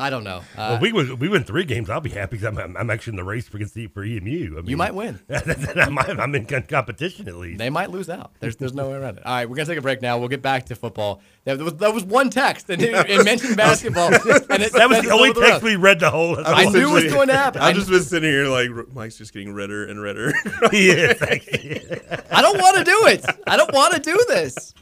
I 0.01 0.09
don't 0.09 0.25
know. 0.25 0.39
Uh, 0.57 0.71
well, 0.71 0.81
we 0.81 0.93
win, 0.93 1.19
we 1.19 1.29
win 1.29 1.45
three 1.45 1.65
games. 1.65 1.91
I'll 1.91 2.01
be 2.01 2.09
happy 2.09 2.39
because 2.39 2.47
I'm, 2.47 2.59
I'm, 2.59 2.75
I'm 2.75 2.91
actually 2.91 3.13
in 3.13 3.17
the 3.17 3.25
race 3.25 3.47
for 3.47 3.59
for 3.93 4.03
EMU. 4.03 4.57
I 4.57 4.61
mean, 4.63 4.67
You 4.67 4.77
might 4.79 4.95
win. 4.95 5.21
I'm, 5.77 5.99
I'm 5.99 6.35
in 6.35 6.47
competition 6.47 7.29
at 7.29 7.37
least. 7.37 7.59
They 7.59 7.69
might 7.69 7.91
lose 7.91 8.09
out. 8.09 8.33
There's 8.41 8.57
there's 8.57 8.73
no 8.73 8.89
way 8.89 8.97
around 8.97 9.19
it. 9.19 9.27
All 9.27 9.33
right, 9.35 9.49
we're 9.49 9.57
gonna 9.57 9.67
take 9.67 9.79
a 9.79 9.83
break 9.83 10.01
now. 10.01 10.19
We'll 10.19 10.29
get 10.29 10.41
back 10.41 10.67
to 10.67 10.75
football. 10.75 11.21
There 11.45 11.57
was, 11.59 11.75
that 11.77 11.93
was 11.93 12.05
one 12.05 12.31
text 12.31 12.71
and 12.71 12.81
it, 12.83 13.11
it 13.11 13.25
mentioned 13.25 13.57
basketball. 13.59 14.07
and 14.07 14.63
it, 14.63 14.73
that 14.73 14.89
was 14.89 15.03
the 15.03 15.11
only 15.11 15.33
the 15.33 15.41
text 15.41 15.53
rest. 15.53 15.65
we 15.65 15.77
read 15.77 16.01
the 16.01 16.11
whole. 16.11 16.37
I 16.45 16.65
knew 16.65 16.91
it 16.91 17.05
was 17.05 17.13
going 17.13 17.29
to 17.29 17.37
happen. 17.37 17.61
I 17.61 17.69
I've 17.69 17.77
just 17.77 17.91
been 17.91 18.03
sitting 18.03 18.31
here 18.31 18.47
like 18.47 18.71
Mike's 18.95 19.19
just 19.19 19.33
getting 19.35 19.53
redder 19.53 19.87
and 19.87 20.01
redder. 20.01 20.33
he 20.71 20.91
is. 20.91 21.21
actually. 21.21 21.83
I 22.31 22.41
don't 22.43 22.59
want 22.59 22.77
to 22.79 22.85
do 22.85 23.07
it. 23.07 23.25
I 23.47 23.57
don't 23.57 23.73
want 23.73 23.95
to 23.95 24.01
do 24.01 24.19
this. 24.29 24.75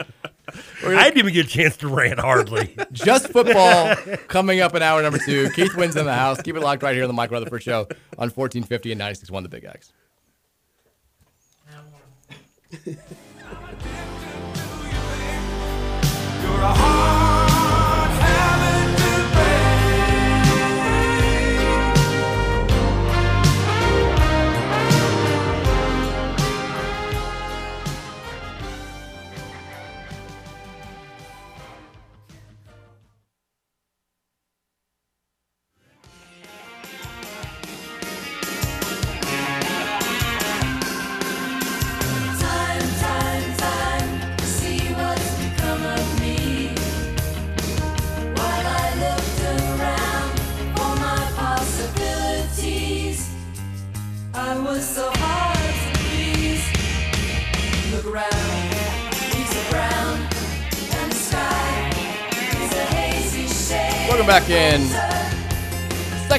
I 0.83 1.05
didn't 1.05 1.17
even 1.19 1.33
get 1.33 1.45
a 1.45 1.49
chance 1.49 1.77
to 1.77 1.87
rant 1.87 2.19
hardly. 2.19 2.75
Just 2.91 3.29
football 3.29 3.95
coming 4.27 4.61
up 4.61 4.75
in 4.75 4.81
hour 4.81 5.01
number 5.01 5.19
two. 5.19 5.49
Keith 5.51 5.75
Wynn's 5.75 5.95
in 5.95 6.05
the 6.05 6.13
house. 6.13 6.41
Keep 6.41 6.55
it 6.55 6.61
locked 6.61 6.83
right 6.83 6.93
here 6.93 7.03
on 7.03 7.09
the 7.09 7.13
Mike 7.13 7.31
Rutherford 7.31 7.63
Show 7.63 7.87
on 8.17 8.29
1450 8.29 8.91
and 8.91 9.01
96.1 9.01 9.43
The 9.43 9.49
Big 9.49 9.65
X. 9.65 9.93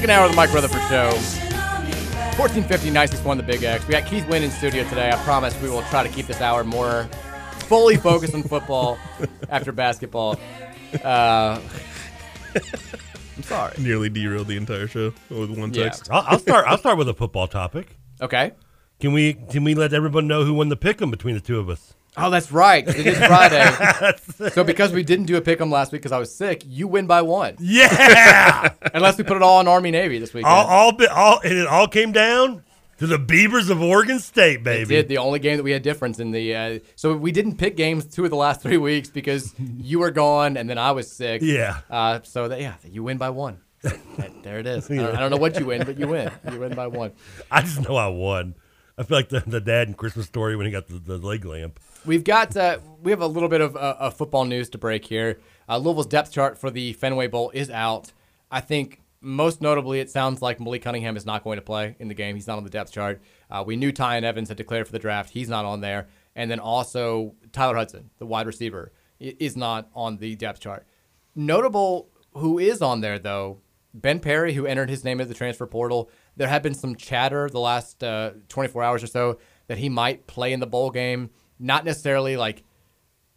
Second 0.01 0.15
hour 0.15 0.25
of 0.25 0.31
the 0.31 0.35
Mike 0.35 0.51
Rutherford 0.51 0.81
Show. 0.89 1.11
1450 2.41 2.87
961 2.87 3.37
The 3.37 3.43
Big 3.43 3.61
X. 3.61 3.85
We 3.85 3.91
got 3.91 4.07
Keith 4.07 4.27
Wynn 4.27 4.41
in 4.41 4.49
studio 4.49 4.83
today. 4.89 5.11
I 5.11 5.15
promise 5.17 5.53
we 5.61 5.69
will 5.69 5.83
try 5.83 6.01
to 6.01 6.09
keep 6.09 6.25
this 6.25 6.41
hour 6.41 6.63
more 6.63 7.03
fully 7.67 7.97
focused 7.97 8.33
on 8.33 8.41
football 8.41 8.97
after 9.51 9.71
basketball. 9.71 10.39
Uh, 11.03 11.61
I'm 12.55 13.43
sorry. 13.43 13.75
Nearly 13.77 14.09
derailed 14.09 14.47
the 14.47 14.57
entire 14.57 14.87
show 14.87 15.13
with 15.29 15.51
one 15.51 15.71
Yeah. 15.71 15.83
text. 15.83 16.09
I'll, 16.09 16.23
I'll 16.29 16.39
start. 16.39 16.65
I'll 16.67 16.79
start 16.79 16.97
with 16.97 17.07
a 17.07 17.13
football 17.13 17.47
topic. 17.47 17.95
Okay. 18.21 18.53
Can 18.99 19.13
we 19.13 19.33
can 19.33 19.63
we 19.63 19.75
let 19.75 19.93
everyone 19.93 20.25
know 20.27 20.45
who 20.45 20.55
won 20.55 20.69
the 20.69 20.77
pick'em 20.77 21.11
between 21.11 21.35
the 21.35 21.41
two 21.41 21.59
of 21.59 21.69
us? 21.69 21.93
Oh, 22.17 22.29
that's 22.29 22.51
right. 22.51 22.85
It 22.87 23.07
is 23.07 23.17
Friday. 23.17 24.13
so 24.51 24.63
because 24.63 24.91
we 24.91 25.01
didn't 25.03 25.25
do 25.27 25.37
a 25.37 25.41
pick 25.41 25.61
'em 25.61 25.71
last 25.71 25.91
week 25.91 26.01
because 26.01 26.11
I 26.11 26.19
was 26.19 26.33
sick, 26.33 26.63
you 26.67 26.87
win 26.87 27.07
by 27.07 27.21
one. 27.21 27.55
Yeah. 27.59 28.73
Unless 28.93 29.17
we 29.17 29.23
put 29.23 29.37
it 29.37 29.43
all 29.43 29.59
on 29.59 29.67
Army 29.67 29.91
Navy 29.91 30.19
this 30.19 30.33
weekend. 30.33 30.51
all 30.53 30.67
all, 30.67 31.05
all 31.09 31.39
and 31.39 31.53
it 31.57 31.67
all 31.67 31.87
came 31.87 32.11
down 32.11 32.63
to 32.97 33.07
the 33.07 33.17
Beavers 33.17 33.69
of 33.69 33.81
Oregon 33.81 34.19
State, 34.19 34.55
It 34.59 34.63
baby. 34.63 34.95
did 34.95 35.07
the 35.07 35.17
only 35.19 35.39
game 35.39 35.57
that 35.57 35.63
we 35.63 35.71
had 35.71 35.81
difference 35.83 36.19
in 36.19 36.31
the. 36.31 36.53
Uh, 36.55 36.79
so 36.95 37.15
we 37.15 37.31
didn't 37.31 37.55
pick 37.55 37.75
games 37.77 38.05
two 38.05 38.25
of 38.25 38.29
the 38.29 38.35
last 38.35 38.61
three 38.61 38.77
weeks 38.77 39.09
because 39.09 39.53
you 39.57 39.99
were 39.99 40.11
gone 40.11 40.57
and 40.57 40.69
then 40.69 40.77
I 40.77 40.91
was 40.91 41.09
sick. 41.11 41.41
Yeah. 41.41 41.77
Uh, 41.89 42.19
so 42.23 42.49
that, 42.49 42.59
yeah, 42.59 42.75
you 42.83 43.03
win 43.03 43.17
by 43.17 43.29
one. 43.29 43.59
There 44.43 44.59
it 44.59 44.67
is. 44.67 44.91
I 44.91 44.95
don't, 44.97 45.15
I 45.15 45.19
don't 45.19 45.31
know 45.31 45.37
what 45.37 45.59
you 45.59 45.65
win, 45.65 45.83
but 45.85 45.97
you 45.97 46.07
win. 46.07 46.29
You 46.51 46.59
win 46.59 46.75
by 46.75 46.87
one. 46.87 47.13
I 47.51 47.61
just 47.61 47.81
know 47.87 47.95
I 47.95 48.07
won. 48.07 48.53
I 48.97 49.03
feel 49.03 49.17
like 49.17 49.29
the, 49.29 49.39
the 49.47 49.61
dad 49.61 49.87
in 49.87 49.93
Christmas 49.95 50.27
story 50.27 50.55
when 50.55 50.65
he 50.67 50.71
got 50.71 50.87
the, 50.87 50.99
the 50.99 51.17
leg 51.17 51.45
lamp. 51.45 51.79
We've 52.03 52.23
got 52.23 52.57
uh, 52.57 52.79
we 53.03 53.11
have 53.11 53.21
a 53.21 53.27
little 53.27 53.49
bit 53.49 53.61
of 53.61 53.75
uh, 53.75 53.95
uh, 53.99 54.09
football 54.09 54.45
news 54.45 54.69
to 54.69 54.79
break 54.79 55.05
here. 55.05 55.39
Uh, 55.69 55.77
Louisville's 55.77 56.07
depth 56.07 56.31
chart 56.31 56.57
for 56.57 56.71
the 56.71 56.93
Fenway 56.93 57.27
Bowl 57.27 57.51
is 57.53 57.69
out. 57.69 58.11
I 58.49 58.59
think 58.59 59.01
most 59.21 59.61
notably, 59.61 59.99
it 59.99 60.09
sounds 60.09 60.41
like 60.41 60.59
Malik 60.59 60.81
Cunningham 60.81 61.15
is 61.15 61.27
not 61.27 61.43
going 61.43 61.57
to 61.57 61.61
play 61.61 61.95
in 61.99 62.07
the 62.07 62.15
game. 62.15 62.35
He's 62.35 62.47
not 62.47 62.57
on 62.57 62.63
the 62.63 62.71
depth 62.71 62.91
chart. 62.91 63.21
Uh, 63.51 63.63
we 63.65 63.75
knew 63.75 63.91
Tiyon 63.91 64.23
Evans 64.23 64.47
had 64.47 64.57
declared 64.57 64.87
for 64.87 64.91
the 64.91 64.99
draft. 64.99 65.29
He's 65.29 65.47
not 65.47 65.63
on 65.63 65.81
there. 65.81 66.07
And 66.35 66.49
then 66.49 66.59
also 66.59 67.35
Tyler 67.51 67.75
Hudson, 67.75 68.09
the 68.17 68.25
wide 68.25 68.47
receiver, 68.47 68.91
is 69.19 69.55
not 69.55 69.89
on 69.93 70.17
the 70.17 70.35
depth 70.35 70.59
chart. 70.59 70.87
Notable 71.35 72.09
who 72.33 72.57
is 72.57 72.81
on 72.81 73.01
there 73.01 73.19
though, 73.19 73.59
Ben 73.93 74.19
Perry, 74.19 74.53
who 74.53 74.65
entered 74.65 74.89
his 74.89 75.03
name 75.03 75.21
at 75.21 75.27
the 75.27 75.33
transfer 75.35 75.67
portal. 75.67 76.09
There 76.35 76.47
had 76.47 76.63
been 76.63 76.73
some 76.73 76.95
chatter 76.95 77.47
the 77.47 77.59
last 77.59 78.03
uh, 78.03 78.31
24 78.49 78.81
hours 78.81 79.03
or 79.03 79.07
so 79.07 79.37
that 79.67 79.77
he 79.77 79.89
might 79.89 80.25
play 80.25 80.51
in 80.51 80.61
the 80.61 80.67
bowl 80.67 80.89
game. 80.89 81.29
Not 81.61 81.85
necessarily 81.85 82.35
like 82.35 82.63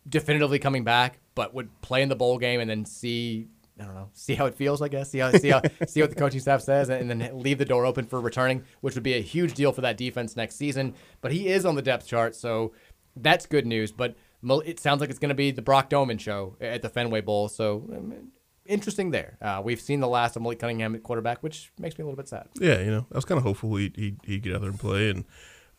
definitively 0.09 0.59
coming 0.59 0.83
back, 0.83 1.21
but 1.35 1.55
would 1.55 1.81
play 1.83 2.03
in 2.03 2.09
the 2.09 2.17
bowl 2.17 2.39
game 2.39 2.61
and 2.61 2.69
then 2.69 2.85
see 2.85 3.49
I 3.79 3.85
don't 3.85 3.95
know, 3.95 4.09
see 4.13 4.35
how 4.35 4.47
it 4.47 4.55
feels. 4.55 4.81
I 4.83 4.89
guess 4.89 5.11
see 5.11 5.19
how 5.19 5.33
see 5.33 5.49
how 5.49 5.61
see 5.87 6.01
what 6.01 6.11
the 6.11 6.17
coaching 6.17 6.41
staff 6.41 6.63
says, 6.63 6.89
and 6.89 7.11
then 7.11 7.31
leave 7.33 7.59
the 7.59 7.65
door 7.65 7.85
open 7.87 8.07
for 8.07 8.21
returning, 8.21 8.65
which 8.81 8.95
would 8.95 9.03
be 9.03 9.15
a 9.15 9.21
huge 9.21 9.55
deal 9.55 9.73
for 9.73 9.81
that 9.81 9.97
defense 9.97 10.37
next 10.37 10.57
season. 10.57 10.95
But 11.21 11.33
he 11.33 11.49
is 11.49 11.65
on 11.67 11.75
the 11.75 11.83
depth 11.83 12.07
chart, 12.07 12.37
so 12.37 12.73
that's 13.17 13.47
good 13.47 13.67
news. 13.67 13.91
But 13.91 14.17
it 14.65 14.79
sounds 14.79 15.01
like 15.01 15.11
it's 15.11 15.19
going 15.19 15.31
to 15.31 15.35
be 15.35 15.51
the 15.51 15.63
Brock 15.63 15.91
Domann 15.91 16.21
show 16.21 16.57
at 16.61 16.83
the 16.83 16.89
Fenway 16.89 17.23
Bowl. 17.23 17.49
So 17.49 17.89
um, 17.93 18.29
interesting 18.67 19.11
there. 19.11 19.39
Uh, 19.41 19.61
we've 19.65 19.81
seen 19.81 20.01
the 20.01 20.09
last 20.09 20.37
of 20.37 20.43
Malik 20.43 20.61
Cunningham 20.61 20.95
at 20.95 21.03
quarterback, 21.03 21.43
which 21.43 21.73
makes 21.79 21.99
me 21.99 22.03
a 22.03 22.07
little 22.07 22.17
bit 22.17 22.29
sad. 22.29 22.49
Yeah, 22.61 22.81
you 22.81 22.91
know, 22.91 23.07
I 23.13 23.17
was 23.17 23.25
kind 23.25 23.39
of 23.39 23.45
hopeful 23.45 23.75
he'd, 23.77 23.97
he'd, 23.97 24.21
he'd 24.25 24.43
get 24.43 24.55
out 24.55 24.61
there 24.61 24.71
and 24.71 24.79
play, 24.79 25.11
and 25.11 25.25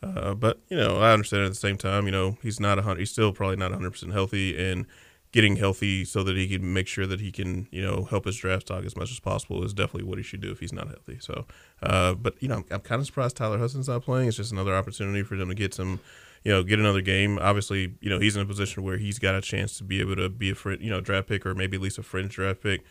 uh, 0.02 0.34
but 0.34 0.60
you 0.68 0.76
know, 0.76 0.98
I 0.98 1.12
understand 1.12 1.44
at 1.44 1.48
the 1.48 1.54
same 1.54 1.76
time, 1.76 2.06
you 2.06 2.12
know, 2.12 2.38
he's 2.42 2.60
not 2.60 2.78
a 2.78 2.82
hundred, 2.82 3.00
he's 3.00 3.10
still 3.10 3.32
probably 3.32 3.56
not 3.56 3.70
100 3.70 3.90
percent 3.90 4.12
healthy, 4.12 4.56
and 4.58 4.86
getting 5.32 5.56
healthy 5.56 6.04
so 6.04 6.22
that 6.22 6.36
he 6.36 6.48
can 6.48 6.72
make 6.72 6.86
sure 6.86 7.06
that 7.06 7.20
he 7.20 7.30
can, 7.30 7.68
you 7.70 7.82
know, 7.82 8.04
help 8.04 8.24
his 8.24 8.36
draft 8.36 8.62
stock 8.62 8.84
as 8.84 8.96
much 8.96 9.10
as 9.10 9.20
possible 9.20 9.62
is 9.64 9.74
definitely 9.74 10.08
what 10.08 10.18
he 10.18 10.24
should 10.24 10.40
do 10.40 10.50
if 10.50 10.60
he's 10.60 10.72
not 10.72 10.88
healthy. 10.88 11.18
So, 11.20 11.46
uh, 11.82 12.14
but 12.14 12.40
you 12.40 12.48
know, 12.48 12.56
I'm, 12.56 12.64
I'm 12.70 12.80
kind 12.80 13.00
of 13.00 13.06
surprised 13.06 13.36
Tyler 13.36 13.58
Hudson's 13.58 13.88
not 13.88 14.02
playing. 14.02 14.28
It's 14.28 14.36
just 14.36 14.52
another 14.52 14.74
opportunity 14.74 15.22
for 15.22 15.36
them 15.36 15.48
to 15.48 15.54
get 15.54 15.74
some. 15.74 16.00
You 16.44 16.52
know, 16.52 16.62
get 16.62 16.78
another 16.78 17.00
game. 17.00 17.40
Obviously, 17.40 17.94
you 18.00 18.08
know 18.08 18.20
he's 18.20 18.36
in 18.36 18.42
a 18.42 18.46
position 18.46 18.84
where 18.84 18.98
he's 18.98 19.18
got 19.18 19.34
a 19.34 19.40
chance 19.40 19.78
to 19.78 19.84
be 19.84 20.00
able 20.00 20.14
to 20.14 20.28
be 20.28 20.50
a 20.50 20.54
fr- 20.54 20.74
you 20.74 20.90
know 20.90 21.00
draft 21.00 21.26
pick 21.26 21.44
or 21.44 21.56
maybe 21.56 21.76
at 21.76 21.82
least 21.82 21.98
a 21.98 22.04
fringe 22.04 22.36
draft 22.36 22.62
pick 22.62 22.84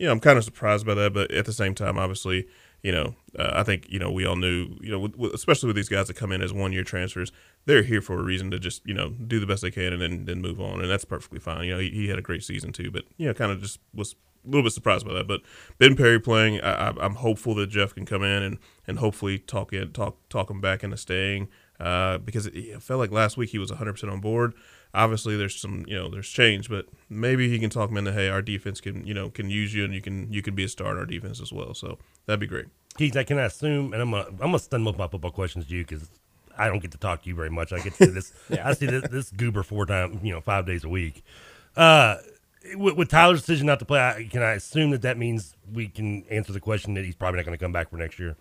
you 0.00 0.06
know, 0.06 0.12
I'm 0.12 0.20
kind 0.20 0.38
of 0.38 0.44
surprised 0.44 0.86
by 0.86 0.94
that, 0.94 1.12
but 1.12 1.30
at 1.30 1.44
the 1.44 1.52
same 1.52 1.74
time, 1.74 1.98
obviously, 1.98 2.46
you 2.82 2.92
know, 2.92 3.14
uh, 3.38 3.52
I 3.54 3.62
think 3.62 3.86
you 3.88 3.98
know 3.98 4.10
we 4.10 4.24
all 4.24 4.36
knew, 4.36 4.76
you 4.80 4.90
know, 4.90 4.98
with, 4.98 5.16
with, 5.16 5.34
especially 5.34 5.68
with 5.68 5.76
these 5.76 5.88
guys 5.88 6.06
that 6.08 6.14
come 6.14 6.32
in 6.32 6.42
as 6.42 6.52
one 6.52 6.72
year 6.72 6.84
transfers, 6.84 7.32
they're 7.66 7.82
here 7.82 8.00
for 8.00 8.18
a 8.18 8.22
reason 8.22 8.50
to 8.50 8.58
just 8.58 8.86
you 8.86 8.94
know 8.94 9.10
do 9.10 9.38
the 9.38 9.46
best 9.46 9.62
they 9.62 9.70
can 9.70 9.92
and 9.92 10.00
then 10.00 10.24
then 10.24 10.40
move 10.40 10.60
on, 10.60 10.80
and 10.80 10.90
that's 10.90 11.04
perfectly 11.04 11.38
fine. 11.38 11.64
You 11.64 11.74
know, 11.74 11.80
he, 11.80 11.90
he 11.90 12.08
had 12.08 12.18
a 12.18 12.22
great 12.22 12.42
season 12.42 12.72
too, 12.72 12.90
but 12.90 13.04
you 13.16 13.26
know, 13.26 13.34
kind 13.34 13.52
of 13.52 13.60
just 13.60 13.80
was 13.94 14.14
a 14.44 14.48
little 14.48 14.62
bit 14.62 14.72
surprised 14.72 15.06
by 15.06 15.12
that. 15.14 15.28
But 15.28 15.42
Ben 15.78 15.96
Perry 15.96 16.18
playing, 16.18 16.60
I, 16.62 16.88
I'm 16.88 17.16
hopeful 17.16 17.54
that 17.56 17.68
Jeff 17.68 17.94
can 17.94 18.06
come 18.06 18.22
in 18.22 18.42
and 18.42 18.58
and 18.86 18.98
hopefully 18.98 19.38
talk 19.38 19.72
in 19.72 19.92
talk 19.92 20.16
talk 20.28 20.50
him 20.50 20.60
back 20.60 20.82
into 20.82 20.96
staying. 20.96 21.48
Uh, 21.78 22.18
because 22.18 22.46
it, 22.46 22.54
it 22.54 22.82
felt 22.82 23.00
like 23.00 23.10
last 23.10 23.38
week 23.38 23.48
he 23.48 23.58
was 23.58 23.70
100% 23.70 24.12
on 24.12 24.20
board 24.20 24.52
obviously 24.94 25.36
there's 25.36 25.56
some 25.56 25.84
you 25.86 25.96
know 25.96 26.08
there's 26.08 26.28
change 26.28 26.68
but 26.68 26.86
maybe 27.08 27.48
he 27.48 27.58
can 27.58 27.70
talk 27.70 27.90
him 27.90 27.96
into 27.96 28.12
hey 28.12 28.28
our 28.28 28.42
defense 28.42 28.80
can 28.80 29.06
you 29.06 29.14
know 29.14 29.30
can 29.30 29.48
use 29.48 29.74
you 29.74 29.84
and 29.84 29.94
you 29.94 30.00
can 30.00 30.32
you 30.32 30.42
can 30.42 30.54
be 30.54 30.64
a 30.64 30.68
star 30.68 30.92
in 30.92 30.98
our 30.98 31.06
defense 31.06 31.40
as 31.40 31.52
well 31.52 31.74
so 31.74 31.98
that'd 32.26 32.40
be 32.40 32.46
great 32.46 32.66
Keith, 32.96 33.16
I 33.16 33.24
can 33.24 33.38
I 33.38 33.44
assume, 33.44 33.92
and 33.92 34.02
I'm 34.02 34.10
gonna 34.10 34.26
I'm 34.26 34.36
gonna 34.38 34.58
stun 34.58 34.82
most 34.82 34.94
of 34.94 34.98
my 34.98 35.08
football 35.08 35.30
questions 35.30 35.66
to 35.66 35.74
you 35.74 35.84
because 35.84 36.10
I 36.58 36.68
don't 36.68 36.80
get 36.80 36.90
to 36.92 36.98
talk 36.98 37.22
to 37.22 37.28
you 37.28 37.34
very 37.34 37.50
much. 37.50 37.72
I 37.72 37.78
get 37.78 37.94
to 37.94 38.06
this. 38.10 38.32
Yeah. 38.50 38.68
I 38.68 38.74
see 38.74 38.86
this, 38.86 39.08
this 39.08 39.30
goober 39.30 39.62
four 39.62 39.86
times, 39.86 40.18
you 40.22 40.32
know, 40.32 40.40
five 40.40 40.66
days 40.66 40.84
a 40.84 40.88
week. 40.88 41.24
Uh, 41.76 42.16
with, 42.74 42.96
with 42.96 43.08
Tyler's 43.08 43.40
decision 43.40 43.66
not 43.66 43.78
to 43.78 43.84
play, 43.84 44.00
I, 44.00 44.28
can 44.30 44.42
I 44.42 44.52
assume 44.52 44.90
that 44.90 45.02
that 45.02 45.16
means 45.16 45.56
we 45.72 45.88
can 45.88 46.24
answer 46.28 46.52
the 46.52 46.60
question 46.60 46.94
that 46.94 47.04
he's 47.04 47.14
probably 47.14 47.38
not 47.38 47.46
going 47.46 47.56
to 47.56 47.64
come 47.64 47.72
back 47.72 47.90
for 47.90 47.96
next 47.96 48.18
year? 48.18 48.36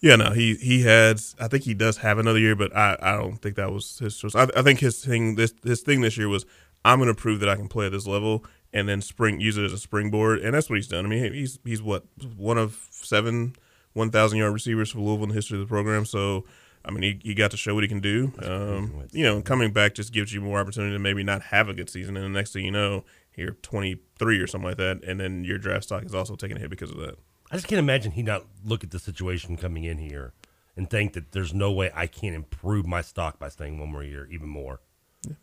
Yeah 0.00 0.16
no 0.16 0.30
he 0.30 0.54
he 0.56 0.82
has 0.82 1.34
i 1.40 1.48
think 1.48 1.64
he 1.64 1.74
does 1.74 1.98
have 1.98 2.18
another 2.18 2.38
year 2.38 2.54
but 2.54 2.74
i 2.76 2.96
i 3.00 3.12
don't 3.12 3.36
think 3.42 3.56
that 3.56 3.72
was 3.72 3.98
his 3.98 4.16
choice 4.16 4.34
i, 4.34 4.44
I 4.56 4.62
think 4.62 4.80
his 4.80 5.04
thing 5.04 5.34
this 5.34 5.52
his 5.64 5.80
thing 5.80 6.00
this 6.00 6.16
year 6.16 6.28
was 6.28 6.44
i'm 6.84 6.98
going 6.98 7.08
to 7.08 7.20
prove 7.20 7.40
that 7.40 7.48
i 7.48 7.56
can 7.56 7.68
play 7.68 7.86
at 7.86 7.92
this 7.92 8.06
level 8.06 8.44
and 8.72 8.88
then 8.88 9.00
spring 9.00 9.40
use 9.40 9.56
it 9.56 9.64
as 9.64 9.72
a 9.72 9.78
springboard 9.78 10.40
and 10.40 10.54
that's 10.54 10.68
what 10.68 10.76
he's 10.76 10.88
done 10.88 11.04
i 11.04 11.08
mean 11.08 11.32
he's 11.32 11.58
he's 11.64 11.82
what 11.82 12.04
one 12.36 12.58
of 12.58 12.88
seven 12.90 13.54
1000 13.94 14.38
yard 14.38 14.52
receivers 14.52 14.90
for 14.90 15.00
louisville 15.00 15.24
in 15.24 15.28
the 15.30 15.34
history 15.34 15.60
of 15.60 15.66
the 15.66 15.68
program 15.68 16.04
so 16.04 16.44
I 16.84 16.90
mean, 16.90 17.02
he, 17.02 17.20
he 17.22 17.34
got 17.34 17.50
to 17.50 17.56
show 17.56 17.74
what 17.74 17.84
he 17.84 17.88
can 17.88 18.00
do. 18.00 18.32
Um, 18.42 19.04
you 19.12 19.24
know, 19.24 19.42
coming 19.42 19.72
back 19.72 19.94
just 19.94 20.12
gives 20.12 20.32
you 20.32 20.40
more 20.40 20.58
opportunity 20.58 20.94
to 20.94 20.98
maybe 20.98 21.22
not 21.22 21.42
have 21.42 21.68
a 21.68 21.74
good 21.74 21.90
season. 21.90 22.16
And 22.16 22.24
the 22.24 22.30
next 22.30 22.52
thing 22.52 22.64
you 22.64 22.70
know, 22.70 23.04
you're 23.36 23.52
23 23.52 24.40
or 24.40 24.46
something 24.46 24.68
like 24.68 24.78
that. 24.78 25.04
And 25.04 25.20
then 25.20 25.44
your 25.44 25.58
draft 25.58 25.84
stock 25.84 26.04
is 26.04 26.14
also 26.14 26.34
taking 26.34 26.56
a 26.56 26.60
hit 26.60 26.70
because 26.70 26.90
of 26.90 26.96
that. 26.98 27.18
I 27.50 27.56
just 27.56 27.66
can't 27.68 27.78
imagine 27.78 28.12
he 28.12 28.22
not 28.22 28.44
look 28.64 28.84
at 28.84 28.90
the 28.90 28.98
situation 28.98 29.56
coming 29.56 29.84
in 29.84 29.98
here 29.98 30.32
and 30.76 30.88
think 30.88 31.14
that 31.14 31.32
there's 31.32 31.54
no 31.54 31.72
way 31.72 31.90
I 31.94 32.06
can't 32.06 32.34
improve 32.34 32.86
my 32.86 33.00
stock 33.02 33.38
by 33.38 33.48
staying 33.48 33.78
one 33.78 33.90
more 33.90 34.02
year, 34.04 34.28
even 34.30 34.48
more. 34.48 34.80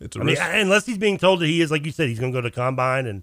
It's 0.00 0.16
a 0.16 0.20
I 0.20 0.22
mean, 0.24 0.36
unless 0.40 0.86
he's 0.86 0.98
being 0.98 1.18
told 1.18 1.40
that 1.40 1.46
he 1.46 1.60
is, 1.60 1.70
like 1.70 1.84
you 1.84 1.92
said, 1.92 2.08
he's 2.08 2.18
going 2.18 2.32
to 2.32 2.36
go 2.36 2.40
to 2.42 2.50
combine 2.50 3.06
and. 3.06 3.22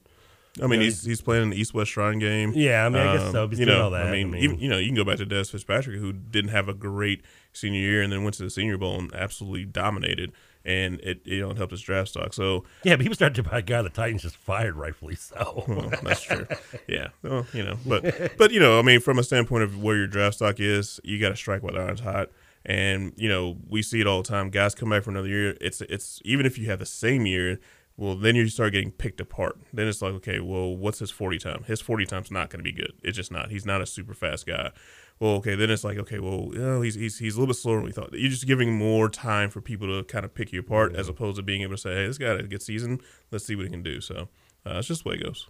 I 0.61 0.67
mean, 0.67 0.73
you 0.73 0.77
know, 0.77 0.83
he's 0.83 1.03
he's 1.03 1.21
playing 1.21 1.41
in 1.43 1.49
the 1.49 1.59
East 1.59 1.73
West 1.73 1.89
Shrine 1.89 2.19
game. 2.19 2.49
Um, 2.49 2.55
Yeah, 2.55 2.85
I 2.85 2.89
mean, 2.89 3.01
I 3.01 3.17
guess 3.17 3.31
so, 3.31 3.47
but 3.47 3.57
he's 3.57 3.61
you 3.61 3.65
know, 3.65 3.85
all 3.85 3.89
that. 3.89 4.05
I 4.05 4.11
mean, 4.11 4.27
I 4.27 4.31
mean- 4.31 4.43
even, 4.43 4.59
you 4.59 4.69
know, 4.69 4.77
you 4.77 4.85
can 4.85 4.95
go 4.95 5.03
back 5.03 5.17
to 5.17 5.25
Dez 5.25 5.49
Fitzpatrick, 5.49 5.97
who 5.97 6.13
didn't 6.13 6.51
have 6.51 6.69
a 6.69 6.75
great 6.75 7.23
senior 7.53 7.79
year, 7.79 8.03
and 8.03 8.13
then 8.13 8.23
went 8.23 8.35
to 8.35 8.43
the 8.43 8.51
Senior 8.51 8.77
Bowl 8.77 8.99
and 8.99 9.11
absolutely 9.15 9.65
dominated, 9.65 10.31
and 10.65 10.99
it 11.01 11.21
you 11.25 11.41
know 11.41 11.51
it 11.51 11.57
helped 11.57 11.71
his 11.71 11.81
draft 11.81 12.09
stock. 12.09 12.33
So 12.33 12.63
Yeah, 12.83 12.95
but 12.95 13.03
he 13.03 13.09
was 13.09 13.17
drafted 13.17 13.49
by 13.49 13.59
a 13.59 13.61
guy 13.61 13.81
the 13.81 13.89
Titans 13.89 14.21
just 14.21 14.37
fired, 14.37 14.75
rightfully 14.75 15.15
so. 15.15 15.63
Well, 15.67 15.91
that's 16.03 16.21
true. 16.21 16.45
Yeah, 16.87 17.09
well, 17.21 17.45
you 17.53 17.63
know, 17.63 17.77
but 17.85 18.35
but 18.37 18.51
you 18.51 18.59
know, 18.59 18.79
I 18.79 18.81
mean, 18.81 18.99
from 18.99 19.19
a 19.19 19.23
standpoint 19.23 19.63
of 19.63 19.81
where 19.81 19.95
your 19.97 20.07
draft 20.07 20.35
stock 20.35 20.59
is, 20.59 20.99
you 21.03 21.19
got 21.19 21.29
to 21.29 21.35
strike 21.35 21.63
while 21.63 21.73
the 21.73 21.79
iron's 21.79 22.01
hot. 22.01 22.29
And 22.65 23.11
you 23.17 23.27
know, 23.27 23.57
we 23.67 23.81
see 23.81 23.99
it 23.99 24.07
all 24.07 24.21
the 24.21 24.27
time. 24.27 24.49
Guys 24.49 24.73
come 24.73 24.89
back 24.89 25.03
for 25.03 25.09
another 25.09 25.27
year. 25.27 25.57
It's 25.59 25.81
it's 25.81 26.21
even 26.23 26.45
if 26.45 26.57
you 26.57 26.67
have 26.67 26.79
the 26.79 26.85
same 26.85 27.25
year, 27.25 27.59
well, 27.95 28.15
then 28.15 28.35
you 28.35 28.47
start 28.47 28.73
getting 28.73 28.91
picked 28.91 29.19
apart. 29.19 29.57
Then 29.71 29.87
it's 29.87 30.01
like, 30.01 30.13
okay, 30.15 30.39
well, 30.39 30.75
what's 30.75 30.99
his 30.99 31.11
forty 31.11 31.37
time? 31.37 31.63
His 31.65 31.81
forty 31.81 32.05
time's 32.05 32.31
not 32.31 32.49
going 32.49 32.59
to 32.59 32.63
be 32.63 32.71
good. 32.71 32.93
It's 33.03 33.17
just 33.17 33.31
not. 33.31 33.51
He's 33.51 33.65
not 33.65 33.81
a 33.81 33.85
super 33.85 34.13
fast 34.13 34.47
guy. 34.47 34.71
Well, 35.19 35.33
okay, 35.35 35.55
then 35.55 35.69
it's 35.69 35.83
like, 35.83 35.97
okay, 35.97 36.19
well, 36.19 36.49
you 36.53 36.59
know, 36.59 36.81
he's 36.81 36.95
he's 36.95 37.19
he's 37.19 37.35
a 37.35 37.39
little 37.39 37.53
bit 37.53 37.57
slower 37.57 37.77
than 37.77 37.85
we 37.85 37.91
thought. 37.91 38.13
You're 38.13 38.31
just 38.31 38.47
giving 38.47 38.73
more 38.73 39.09
time 39.09 39.49
for 39.49 39.61
people 39.61 39.87
to 39.87 40.03
kind 40.05 40.25
of 40.25 40.33
pick 40.33 40.51
you 40.51 40.59
apart, 40.59 40.95
as 40.95 41.07
opposed 41.07 41.37
to 41.37 41.43
being 41.43 41.61
able 41.61 41.75
to 41.75 41.81
say, 41.81 41.93
hey, 41.93 42.07
this 42.07 42.17
guy 42.17 42.29
had 42.29 42.39
a 42.39 42.43
good 42.43 42.63
season. 42.63 42.99
Let's 43.31 43.45
see 43.45 43.55
what 43.55 43.65
he 43.65 43.71
can 43.71 43.83
do. 43.83 44.01
So 44.01 44.29
uh, 44.65 44.77
it's 44.77 44.87
just 44.87 45.03
the 45.03 45.09
way 45.09 45.15
it 45.15 45.23
goes. 45.23 45.49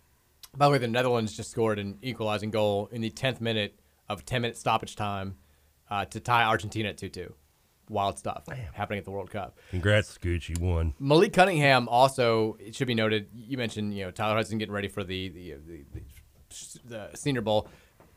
By 0.56 0.68
the 0.68 0.74
way, 0.74 0.78
the 0.78 0.88
Netherlands 0.88 1.36
just 1.36 1.50
scored 1.50 1.80
an 1.80 1.98
equalizing 2.02 2.52
goal 2.52 2.88
in 2.92 3.02
the 3.02 3.10
10th 3.10 3.42
minute 3.42 3.80
of 4.08 4.26
10 4.26 4.42
minute 4.42 4.58
stoppage 4.58 4.96
time 4.96 5.36
uh, 5.90 6.06
to 6.06 6.20
tie 6.20 6.44
Argentina 6.44 6.90
at 6.90 6.98
2 6.98 7.10
2. 7.10 7.34
Wild 7.94 8.20
stuff 8.20 8.46
happening 8.74 9.00
at 9.00 9.06
the 9.06 9.12
World 9.12 9.32
Cup. 9.32 9.58
Congrats, 9.70 10.18
Scooch. 10.18 10.50
You 10.50 10.56
won. 10.60 10.94
Malik 11.00 11.34
Cunningham 11.34 11.88
also, 11.88 12.58
it 12.60 12.76
should 12.76 12.88
be 12.88 12.96
noted, 12.96 13.28
you 13.34 13.58
mentioned, 13.58 13.96
you 13.96 14.04
know, 14.04 14.12
Tyler 14.12 14.36
Hudson 14.36 14.58
getting 14.58 14.74
ready 14.74 14.88
for 14.88 15.04
the, 15.04 15.30
the, 15.30 15.56
the, 15.68 15.86
the, 15.94 16.80
the 16.86 17.18
Senior 17.18 17.42
Bowl. 17.42 17.70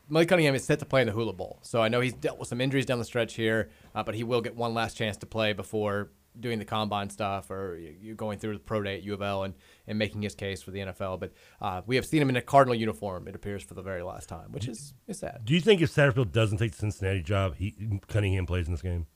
Malik 0.09 0.29
Cunningham 0.29 0.55
is 0.55 0.63
set 0.63 0.79
to 0.79 0.85
play 0.85 1.01
in 1.01 1.07
the 1.07 1.13
Hula 1.13 1.33
Bowl. 1.33 1.59
So 1.61 1.81
I 1.81 1.89
know 1.89 1.99
he's 1.99 2.13
dealt 2.13 2.39
with 2.39 2.47
some 2.47 2.61
injuries 2.61 2.85
down 2.85 2.99
the 2.99 3.05
stretch 3.05 3.33
here, 3.35 3.69
uh, 3.93 4.03
but 4.03 4.15
he 4.15 4.23
will 4.23 4.41
get 4.41 4.55
one 4.55 4.73
last 4.73 4.95
chance 4.95 5.17
to 5.17 5.25
play 5.25 5.53
before 5.53 6.11
doing 6.39 6.59
the 6.59 6.65
combine 6.65 7.09
stuff 7.09 7.49
or 7.49 7.77
you 7.77 7.95
you 7.99 8.15
going 8.15 8.37
through 8.39 8.53
the 8.53 8.59
pro 8.59 8.81
day 8.81 8.97
at 8.97 9.03
U 9.03 9.13
of 9.13 9.21
L 9.21 9.43
and, 9.43 9.53
and 9.87 9.97
making 9.97 10.21
his 10.21 10.35
case 10.35 10.61
for 10.61 10.71
the 10.71 10.79
NFL. 10.79 11.19
But 11.19 11.33
uh, 11.61 11.81
we 11.85 11.95
have 11.95 12.05
seen 12.05 12.21
him 12.21 12.29
in 12.29 12.35
a 12.35 12.41
Cardinal 12.41 12.75
uniform, 12.75 13.27
it 13.27 13.35
appears, 13.35 13.63
for 13.63 13.73
the 13.73 13.81
very 13.81 14.03
last 14.03 14.29
time, 14.29 14.51
which 14.51 14.67
is, 14.67 14.93
is 15.07 15.19
sad. 15.19 15.41
Do 15.43 15.53
you 15.53 15.61
think 15.61 15.81
if 15.81 15.93
Satterfield 15.93 16.31
doesn't 16.31 16.57
take 16.57 16.71
the 16.71 16.77
Cincinnati 16.77 17.21
job, 17.21 17.55
he 17.55 17.99
Cunningham 18.07 18.45
plays 18.45 18.67
in 18.67 18.73
this 18.73 18.81
game? 18.81 19.07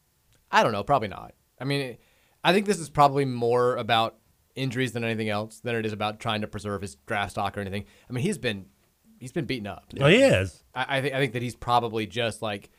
I 0.51 0.63
don't 0.63 0.71
know. 0.71 0.83
Probably 0.83 1.07
not. 1.07 1.33
I 1.59 1.63
mean, 1.63 1.97
I 2.43 2.53
think 2.53 2.65
this 2.65 2.79
is 2.79 2.89
probably 2.89 3.25
more 3.25 3.75
about 3.75 4.17
injuries 4.55 4.91
than 4.91 5.03
anything 5.03 5.29
else 5.29 5.59
than 5.59 5.75
it 5.75 5.85
is 5.85 5.93
about 5.93 6.19
trying 6.19 6.41
to 6.41 6.47
preserve 6.47 6.81
his 6.81 6.95
draft 7.05 7.31
stock 7.31 7.57
or 7.57 7.61
anything. 7.61 7.85
I 8.09 8.13
mean, 8.13 8.23
he's 8.23 8.37
been 8.37 8.65
he's 9.19 9.31
been 9.31 9.45
beaten 9.45 9.67
up. 9.67 9.85
Oh, 9.99 10.07
he 10.07 10.21
is. 10.21 10.63
I, 10.75 10.97
I 10.97 11.01
think 11.01 11.13
I 11.13 11.19
think 11.19 11.33
that 11.33 11.41
he's 11.41 11.55
probably 11.55 12.07
just 12.07 12.41
like, 12.41 12.69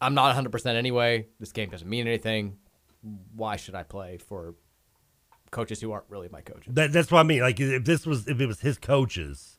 I'm 0.00 0.14
not 0.14 0.26
100 0.26 0.50
percent 0.52 0.76
anyway. 0.76 1.26
This 1.40 1.52
game 1.52 1.70
doesn't 1.70 1.88
mean 1.88 2.06
anything. 2.06 2.58
Why 3.34 3.56
should 3.56 3.74
I 3.74 3.82
play 3.82 4.18
for 4.18 4.54
coaches 5.50 5.80
who 5.80 5.92
aren't 5.92 6.08
really 6.08 6.28
my 6.30 6.40
coaches? 6.40 6.72
That, 6.74 6.92
that's 6.92 7.10
what 7.10 7.20
I 7.20 7.24
mean. 7.24 7.40
Like 7.40 7.58
if 7.58 7.84
this 7.84 8.06
was 8.06 8.28
if 8.28 8.40
it 8.40 8.46
was 8.46 8.60
his 8.60 8.78
coaches, 8.78 9.58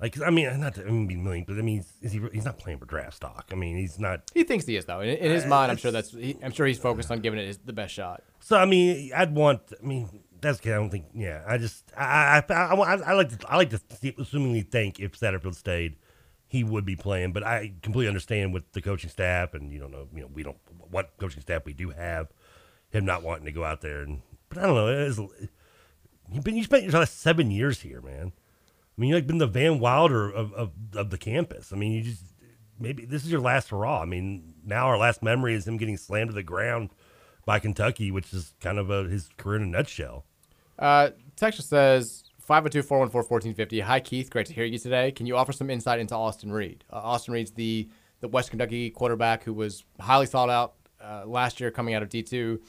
like 0.00 0.20
I 0.22 0.30
mean 0.30 0.60
not 0.60 0.74
to 0.76 0.86
I 0.86 0.90
mean, 0.90 1.06
be 1.06 1.16
mean, 1.16 1.44
but 1.46 1.58
I 1.58 1.62
mean 1.62 1.84
is 2.00 2.12
he 2.12 2.20
he's 2.32 2.44
not 2.44 2.58
playing 2.58 2.78
for 2.78 2.86
draft 2.86 3.16
stock. 3.16 3.50
I 3.52 3.54
mean 3.54 3.76
he's 3.76 3.98
not. 3.98 4.22
He 4.32 4.44
thinks 4.44 4.66
he 4.66 4.76
is 4.76 4.86
though. 4.86 5.00
In, 5.00 5.10
in 5.10 5.30
his 5.30 5.44
uh, 5.44 5.48
mind, 5.48 5.70
I'm 5.70 5.76
sure 5.76 5.90
that's 5.90 6.12
he, 6.12 6.36
I'm 6.42 6.52
sure 6.52 6.66
he's 6.66 6.78
focused 6.78 7.10
on 7.10 7.20
giving 7.20 7.38
it 7.38 7.46
his, 7.46 7.58
the 7.58 7.72
best 7.72 7.92
shot. 7.94 8.22
So 8.40 8.56
I 8.56 8.64
mean 8.64 9.12
I'd 9.14 9.34
want. 9.34 9.60
I 9.82 9.86
mean 9.86 10.08
that's 10.40 10.58
okay. 10.60 10.72
I 10.72 10.76
don't 10.76 10.90
think. 10.90 11.06
Yeah, 11.14 11.42
I 11.46 11.58
just 11.58 11.92
I 11.96 12.42
I 12.48 12.54
I, 12.54 12.74
I, 12.74 12.94
I 12.94 13.12
like 13.12 13.38
to 13.38 13.50
I 13.50 13.56
like 13.56 13.70
to 13.70 13.78
assumingly 13.78 14.68
think 14.68 15.00
if 15.00 15.18
Satterfield 15.18 15.54
stayed. 15.54 15.96
He 16.46 16.64
would 16.64 16.84
be 16.84 16.96
playing, 16.96 17.32
but 17.32 17.44
I 17.44 17.74
completely 17.80 18.08
understand 18.08 18.52
with 18.52 18.72
the 18.72 18.82
coaching 18.82 19.08
staff, 19.08 19.54
and 19.54 19.72
you 19.72 19.78
don't 19.78 19.92
know, 19.92 20.08
you 20.12 20.22
know, 20.22 20.28
we 20.34 20.42
don't 20.42 20.56
what 20.90 21.16
coaching 21.16 21.40
staff 21.42 21.64
we 21.64 21.72
do 21.72 21.90
have, 21.90 22.26
him 22.88 23.04
not 23.04 23.22
wanting 23.22 23.44
to 23.44 23.52
go 23.52 23.62
out 23.62 23.82
there, 23.82 24.00
and 24.00 24.22
but 24.48 24.58
I 24.58 24.62
don't 24.62 24.74
know. 24.74 24.88
It 24.88 24.98
is, 24.98 25.20
you've 26.32 26.42
been 26.42 26.56
you 26.56 26.64
spent 26.64 26.82
your 26.82 26.90
last 26.90 27.20
seven 27.20 27.52
years 27.52 27.80
here, 27.82 28.00
man. 28.00 28.32
I 29.00 29.02
mean, 29.02 29.08
you've 29.08 29.16
like 29.16 29.26
been 29.26 29.38
the 29.38 29.46
Van 29.46 29.78
Wilder 29.78 30.28
of, 30.28 30.52
of, 30.52 30.72
of 30.94 31.08
the 31.08 31.16
campus. 31.16 31.72
I 31.72 31.76
mean, 31.76 31.92
you 31.92 32.02
just 32.02 32.34
maybe 32.78 33.06
this 33.06 33.24
is 33.24 33.30
your 33.30 33.40
last 33.40 33.70
hurrah. 33.70 34.02
I 34.02 34.04
mean, 34.04 34.52
now 34.62 34.88
our 34.88 34.98
last 34.98 35.22
memory 35.22 35.54
is 35.54 35.66
him 35.66 35.78
getting 35.78 35.96
slammed 35.96 36.28
to 36.28 36.34
the 36.34 36.42
ground 36.42 36.90
by 37.46 37.60
Kentucky, 37.60 38.10
which 38.10 38.30
is 38.34 38.52
kind 38.60 38.78
of 38.78 38.90
a, 38.90 39.04
his 39.04 39.30
career 39.38 39.56
in 39.56 39.62
a 39.62 39.66
nutshell. 39.66 40.26
Uh, 40.78 41.12
Texas 41.34 41.64
says 41.64 42.24
502 42.40 42.82
414 42.82 43.30
1450. 43.30 43.80
Hi, 43.80 44.00
Keith. 44.00 44.28
Great 44.28 44.44
to 44.48 44.52
hear 44.52 44.66
you 44.66 44.78
today. 44.78 45.12
Can 45.12 45.24
you 45.24 45.34
offer 45.34 45.52
some 45.52 45.70
insight 45.70 45.98
into 45.98 46.14
Austin 46.14 46.52
Reed? 46.52 46.84
Uh, 46.92 46.96
Austin 46.96 47.32
Reed's 47.32 47.52
the, 47.52 47.88
the 48.20 48.28
West 48.28 48.50
Kentucky 48.50 48.90
quarterback 48.90 49.44
who 49.44 49.54
was 49.54 49.82
highly 49.98 50.26
sought 50.26 50.50
out 50.50 50.74
uh, 51.02 51.22
last 51.24 51.58
year 51.58 51.70
coming 51.70 51.94
out 51.94 52.02
of 52.02 52.10
D2, 52.10 52.60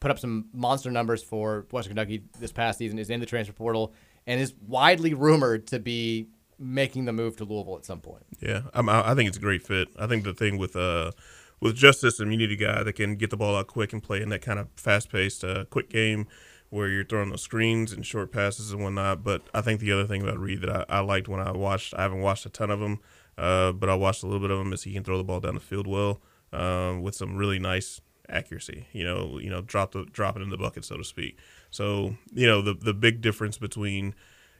put 0.00 0.10
up 0.10 0.18
some 0.18 0.46
monster 0.54 0.90
numbers 0.90 1.22
for 1.22 1.66
West 1.72 1.88
Kentucky 1.88 2.22
this 2.40 2.52
past 2.52 2.78
season, 2.78 2.98
is 2.98 3.10
in 3.10 3.20
the 3.20 3.26
transfer 3.26 3.52
portal, 3.52 3.92
and 4.26 4.40
is 4.40 4.54
widely 4.66 5.14
rumored 5.14 5.66
to 5.68 5.78
be 5.78 6.28
making 6.58 7.04
the 7.04 7.12
move 7.12 7.36
to 7.36 7.44
Louisville 7.44 7.76
at 7.76 7.84
some 7.84 8.00
point. 8.00 8.24
Yeah, 8.40 8.62
I'm, 8.72 8.88
I 8.88 9.14
think 9.14 9.28
it's 9.28 9.36
a 9.36 9.40
great 9.40 9.62
fit. 9.62 9.88
I 9.98 10.06
think 10.06 10.24
the 10.24 10.34
thing 10.34 10.58
with 10.58 10.76
uh 10.76 11.12
with 11.60 11.76
Justice, 11.76 12.20
and 12.20 12.30
you 12.30 12.36
need 12.36 12.50
a 12.50 12.56
guy 12.56 12.82
that 12.82 12.92
can 12.92 13.16
get 13.16 13.30
the 13.30 13.36
ball 13.36 13.56
out 13.56 13.68
quick 13.68 13.92
and 13.92 14.02
play 14.02 14.20
in 14.20 14.28
that 14.28 14.42
kind 14.42 14.58
of 14.58 14.68
fast 14.76 15.10
paced, 15.10 15.42
uh, 15.44 15.64
quick 15.70 15.88
game 15.88 16.26
where 16.68 16.88
you're 16.88 17.04
throwing 17.04 17.30
those 17.30 17.40
screens 17.40 17.92
and 17.92 18.04
short 18.04 18.32
passes 18.32 18.72
and 18.72 18.82
whatnot. 18.82 19.22
But 19.22 19.42
I 19.54 19.60
think 19.60 19.80
the 19.80 19.92
other 19.92 20.06
thing 20.06 20.22
about 20.22 20.38
Reed 20.38 20.60
that 20.62 20.70
I, 20.90 20.98
I 20.98 21.00
liked 21.00 21.28
when 21.28 21.40
I 21.40 21.52
watched, 21.52 21.94
I 21.94 22.02
haven't 22.02 22.20
watched 22.20 22.46
a 22.46 22.50
ton 22.50 22.70
of 22.70 22.80
them, 22.80 23.00
uh, 23.38 23.72
but 23.72 23.88
I 23.88 23.94
watched 23.94 24.22
a 24.22 24.26
little 24.26 24.40
bit 24.40 24.50
of 24.50 24.60
him, 24.60 24.72
is 24.72 24.82
he 24.82 24.92
can 24.92 25.04
throw 25.04 25.16
the 25.16 25.24
ball 25.24 25.40
down 25.40 25.54
the 25.54 25.60
field 25.60 25.86
well 25.86 26.20
um, 26.52 27.00
with 27.00 27.14
some 27.14 27.36
really 27.36 27.58
nice 27.58 28.00
accuracy. 28.28 28.86
You 28.92 29.04
know, 29.04 29.38
you 29.38 29.50
know, 29.50 29.60
drop 29.60 29.92
the 29.92 30.04
drop 30.04 30.36
it 30.36 30.42
in 30.42 30.50
the 30.50 30.58
bucket, 30.58 30.84
so 30.84 30.96
to 30.96 31.04
speak. 31.04 31.38
So 31.74 32.14
you 32.32 32.46
know, 32.46 32.62
the 32.62 32.74
the 32.74 32.94
big 32.94 33.20
difference 33.20 33.58
between 33.58 34.14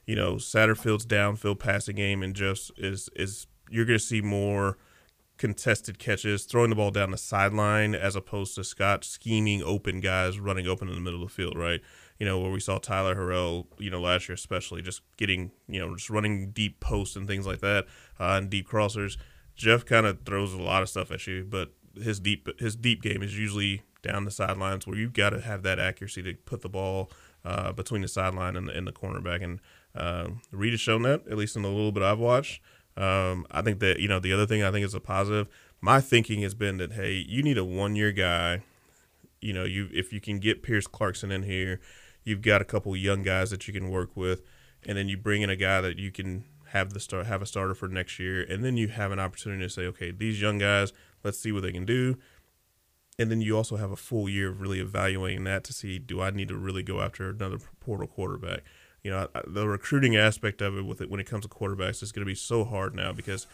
you 0.04 0.16
know 0.16 0.34
Satterfield's 0.34 1.06
downfield 1.06 1.60
passing 1.60 1.96
game 1.96 2.22
and 2.24 2.34
just 2.34 2.72
is 2.76 3.08
is 3.14 3.46
you're 3.70 3.84
going 3.84 3.98
to 3.98 4.04
see 4.04 4.20
more 4.20 4.76
contested 5.36 5.98
catches, 5.98 6.44
throwing 6.44 6.70
the 6.70 6.76
ball 6.76 6.90
down 6.90 7.12
the 7.12 7.18
sideline 7.18 7.94
as 7.94 8.16
opposed 8.16 8.56
to 8.56 8.64
Scott 8.64 9.04
scheming 9.04 9.62
open 9.62 10.00
guys 10.00 10.40
running 10.40 10.66
open 10.66 10.88
in 10.88 10.94
the 10.94 11.00
middle 11.00 11.22
of 11.22 11.28
the 11.28 11.34
field, 11.34 11.56
right? 11.56 11.80
You 12.18 12.26
know, 12.26 12.40
where 12.40 12.50
we 12.50 12.60
saw 12.60 12.78
Tyler 12.78 13.14
Harrell, 13.14 13.66
you 13.78 13.90
know, 13.90 14.00
last 14.00 14.28
year 14.28 14.34
especially, 14.34 14.82
just 14.82 15.02
getting, 15.16 15.52
you 15.68 15.78
know, 15.78 15.94
just 15.94 16.10
running 16.10 16.50
deep 16.50 16.80
posts 16.80 17.14
and 17.14 17.28
things 17.28 17.46
like 17.46 17.60
that, 17.60 17.86
uh, 18.18 18.38
and 18.40 18.50
deep 18.50 18.68
crossers. 18.68 19.16
Jeff 19.54 19.84
kind 19.84 20.04
of 20.04 20.24
throws 20.24 20.52
a 20.52 20.60
lot 20.60 20.82
of 20.82 20.88
stuff 20.88 21.12
at 21.12 21.26
you, 21.28 21.46
but 21.48 21.72
his 21.94 22.18
deep 22.18 22.48
his 22.58 22.74
deep 22.74 23.02
game 23.02 23.22
is 23.22 23.38
usually 23.38 23.82
down 24.04 24.24
the 24.24 24.30
sidelines 24.30 24.86
where 24.86 24.96
you've 24.96 25.12
got 25.12 25.30
to 25.30 25.40
have 25.40 25.62
that 25.62 25.80
accuracy 25.80 26.22
to 26.22 26.34
put 26.34 26.62
the 26.62 26.68
ball 26.68 27.10
uh, 27.44 27.72
between 27.72 28.02
the 28.02 28.08
sideline 28.08 28.56
and 28.56 28.68
the, 28.68 28.76
and 28.76 28.86
the 28.86 28.92
cornerback. 28.92 29.42
And 29.42 29.60
um, 29.96 30.42
Reed 30.52 30.72
has 30.72 30.80
shown 30.80 31.02
that, 31.02 31.26
at 31.28 31.36
least 31.36 31.56
in 31.56 31.62
the 31.62 31.68
little 31.68 31.92
bit 31.92 32.02
I've 32.02 32.18
watched. 32.18 32.60
Um, 32.96 33.46
I 33.50 33.62
think 33.62 33.80
that 33.80 33.98
you 33.98 34.06
know 34.06 34.20
the 34.20 34.32
other 34.32 34.46
thing 34.46 34.62
I 34.62 34.70
think 34.70 34.84
is 34.86 34.94
a 34.94 35.00
positive. 35.00 35.48
My 35.80 36.00
thinking 36.00 36.42
has 36.42 36.54
been 36.54 36.76
that 36.76 36.92
hey, 36.92 37.24
you 37.28 37.42
need 37.42 37.58
a 37.58 37.64
one 37.64 37.96
year 37.96 38.12
guy. 38.12 38.62
You 39.40 39.52
know, 39.52 39.64
you 39.64 39.88
if 39.92 40.12
you 40.12 40.20
can 40.20 40.38
get 40.38 40.62
Pierce 40.62 40.86
Clarkson 40.86 41.32
in 41.32 41.42
here, 41.42 41.80
you've 42.22 42.40
got 42.40 42.62
a 42.62 42.64
couple 42.64 42.94
young 42.96 43.22
guys 43.22 43.50
that 43.50 43.66
you 43.66 43.74
can 43.74 43.90
work 43.90 44.16
with, 44.16 44.42
and 44.86 44.96
then 44.96 45.08
you 45.08 45.16
bring 45.16 45.42
in 45.42 45.50
a 45.50 45.56
guy 45.56 45.80
that 45.80 45.98
you 45.98 46.12
can 46.12 46.44
have 46.66 46.92
the 46.92 47.00
start 47.00 47.26
have 47.26 47.42
a 47.42 47.46
starter 47.46 47.74
for 47.74 47.88
next 47.88 48.18
year, 48.18 48.42
and 48.42 48.64
then 48.64 48.76
you 48.76 48.88
have 48.88 49.12
an 49.12 49.18
opportunity 49.18 49.64
to 49.64 49.70
say, 49.70 49.82
okay, 49.82 50.10
these 50.12 50.40
young 50.40 50.58
guys, 50.58 50.92
let's 51.22 51.38
see 51.38 51.52
what 51.52 51.62
they 51.62 51.72
can 51.72 51.84
do. 51.84 52.16
And 53.18 53.30
then 53.30 53.40
you 53.40 53.56
also 53.56 53.76
have 53.76 53.92
a 53.92 53.96
full 53.96 54.28
year 54.28 54.50
of 54.50 54.60
really 54.60 54.80
evaluating 54.80 55.44
that 55.44 55.64
to 55.64 55.72
see 55.72 55.98
do 55.98 56.20
I 56.20 56.30
need 56.30 56.48
to 56.48 56.56
really 56.56 56.82
go 56.82 57.00
after 57.00 57.30
another 57.30 57.58
portal 57.80 58.08
quarterback 58.08 58.62
you 59.04 59.10
know, 59.10 59.28
the 59.46 59.68
recruiting 59.68 60.16
aspect 60.16 60.62
of 60.62 60.76
it 60.78 60.86
with 60.86 61.02
it 61.02 61.10
when 61.10 61.20
it 61.20 61.24
comes 61.24 61.44
to 61.44 61.48
quarterbacks 61.48 62.02
is 62.02 62.10
going 62.10 62.22
to 62.22 62.30
be 62.30 62.34
so 62.34 62.64
hard 62.64 62.94
now 62.94 63.12
because 63.12 63.46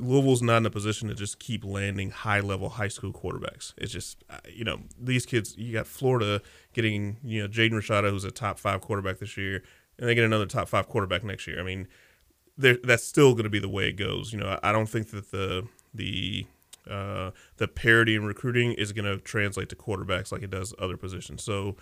Louisville's 0.00 0.42
not 0.42 0.58
in 0.58 0.66
a 0.66 0.70
position 0.70 1.08
to 1.08 1.14
just 1.14 1.38
keep 1.38 1.64
landing 1.64 2.10
high 2.10 2.40
level 2.40 2.68
high 2.68 2.88
school 2.88 3.12
quarterbacks. 3.12 3.72
It's 3.78 3.92
just, 3.92 4.24
uh, 4.28 4.38
you 4.52 4.64
know, 4.64 4.80
these 5.00 5.24
kids, 5.24 5.56
you 5.56 5.72
got 5.72 5.86
Florida 5.86 6.42
getting, 6.72 7.18
you 7.22 7.40
know, 7.40 7.48
Jaden 7.48 7.72
Rashada, 7.72 8.10
who's 8.10 8.24
a 8.24 8.32
top 8.32 8.58
five 8.58 8.80
quarterback 8.80 9.20
this 9.20 9.36
year, 9.36 9.62
and 9.96 10.08
they 10.08 10.14
get 10.16 10.24
another 10.24 10.46
top 10.46 10.68
five 10.68 10.88
quarterback 10.88 11.22
next 11.22 11.46
year. 11.46 11.60
I 11.60 11.62
mean, 11.62 11.86
that's 12.56 13.04
still 13.04 13.34
going 13.34 13.44
to 13.44 13.50
be 13.50 13.60
the 13.60 13.68
way 13.68 13.88
it 13.88 13.92
goes. 13.92 14.32
You 14.32 14.40
know, 14.40 14.58
I 14.64 14.72
don't 14.72 14.88
think 14.88 15.10
that 15.10 15.30
the, 15.30 15.68
the, 15.94 16.46
uh, 16.88 17.32
the 17.56 17.68
parity 17.68 18.14
in 18.14 18.24
recruiting 18.24 18.72
is 18.72 18.92
going 18.92 19.04
to 19.04 19.18
translate 19.22 19.68
to 19.70 19.76
quarterbacks 19.76 20.32
like 20.32 20.42
it 20.42 20.50
does 20.50 20.74
other 20.78 20.96
positions. 20.96 21.42
So, 21.42 21.76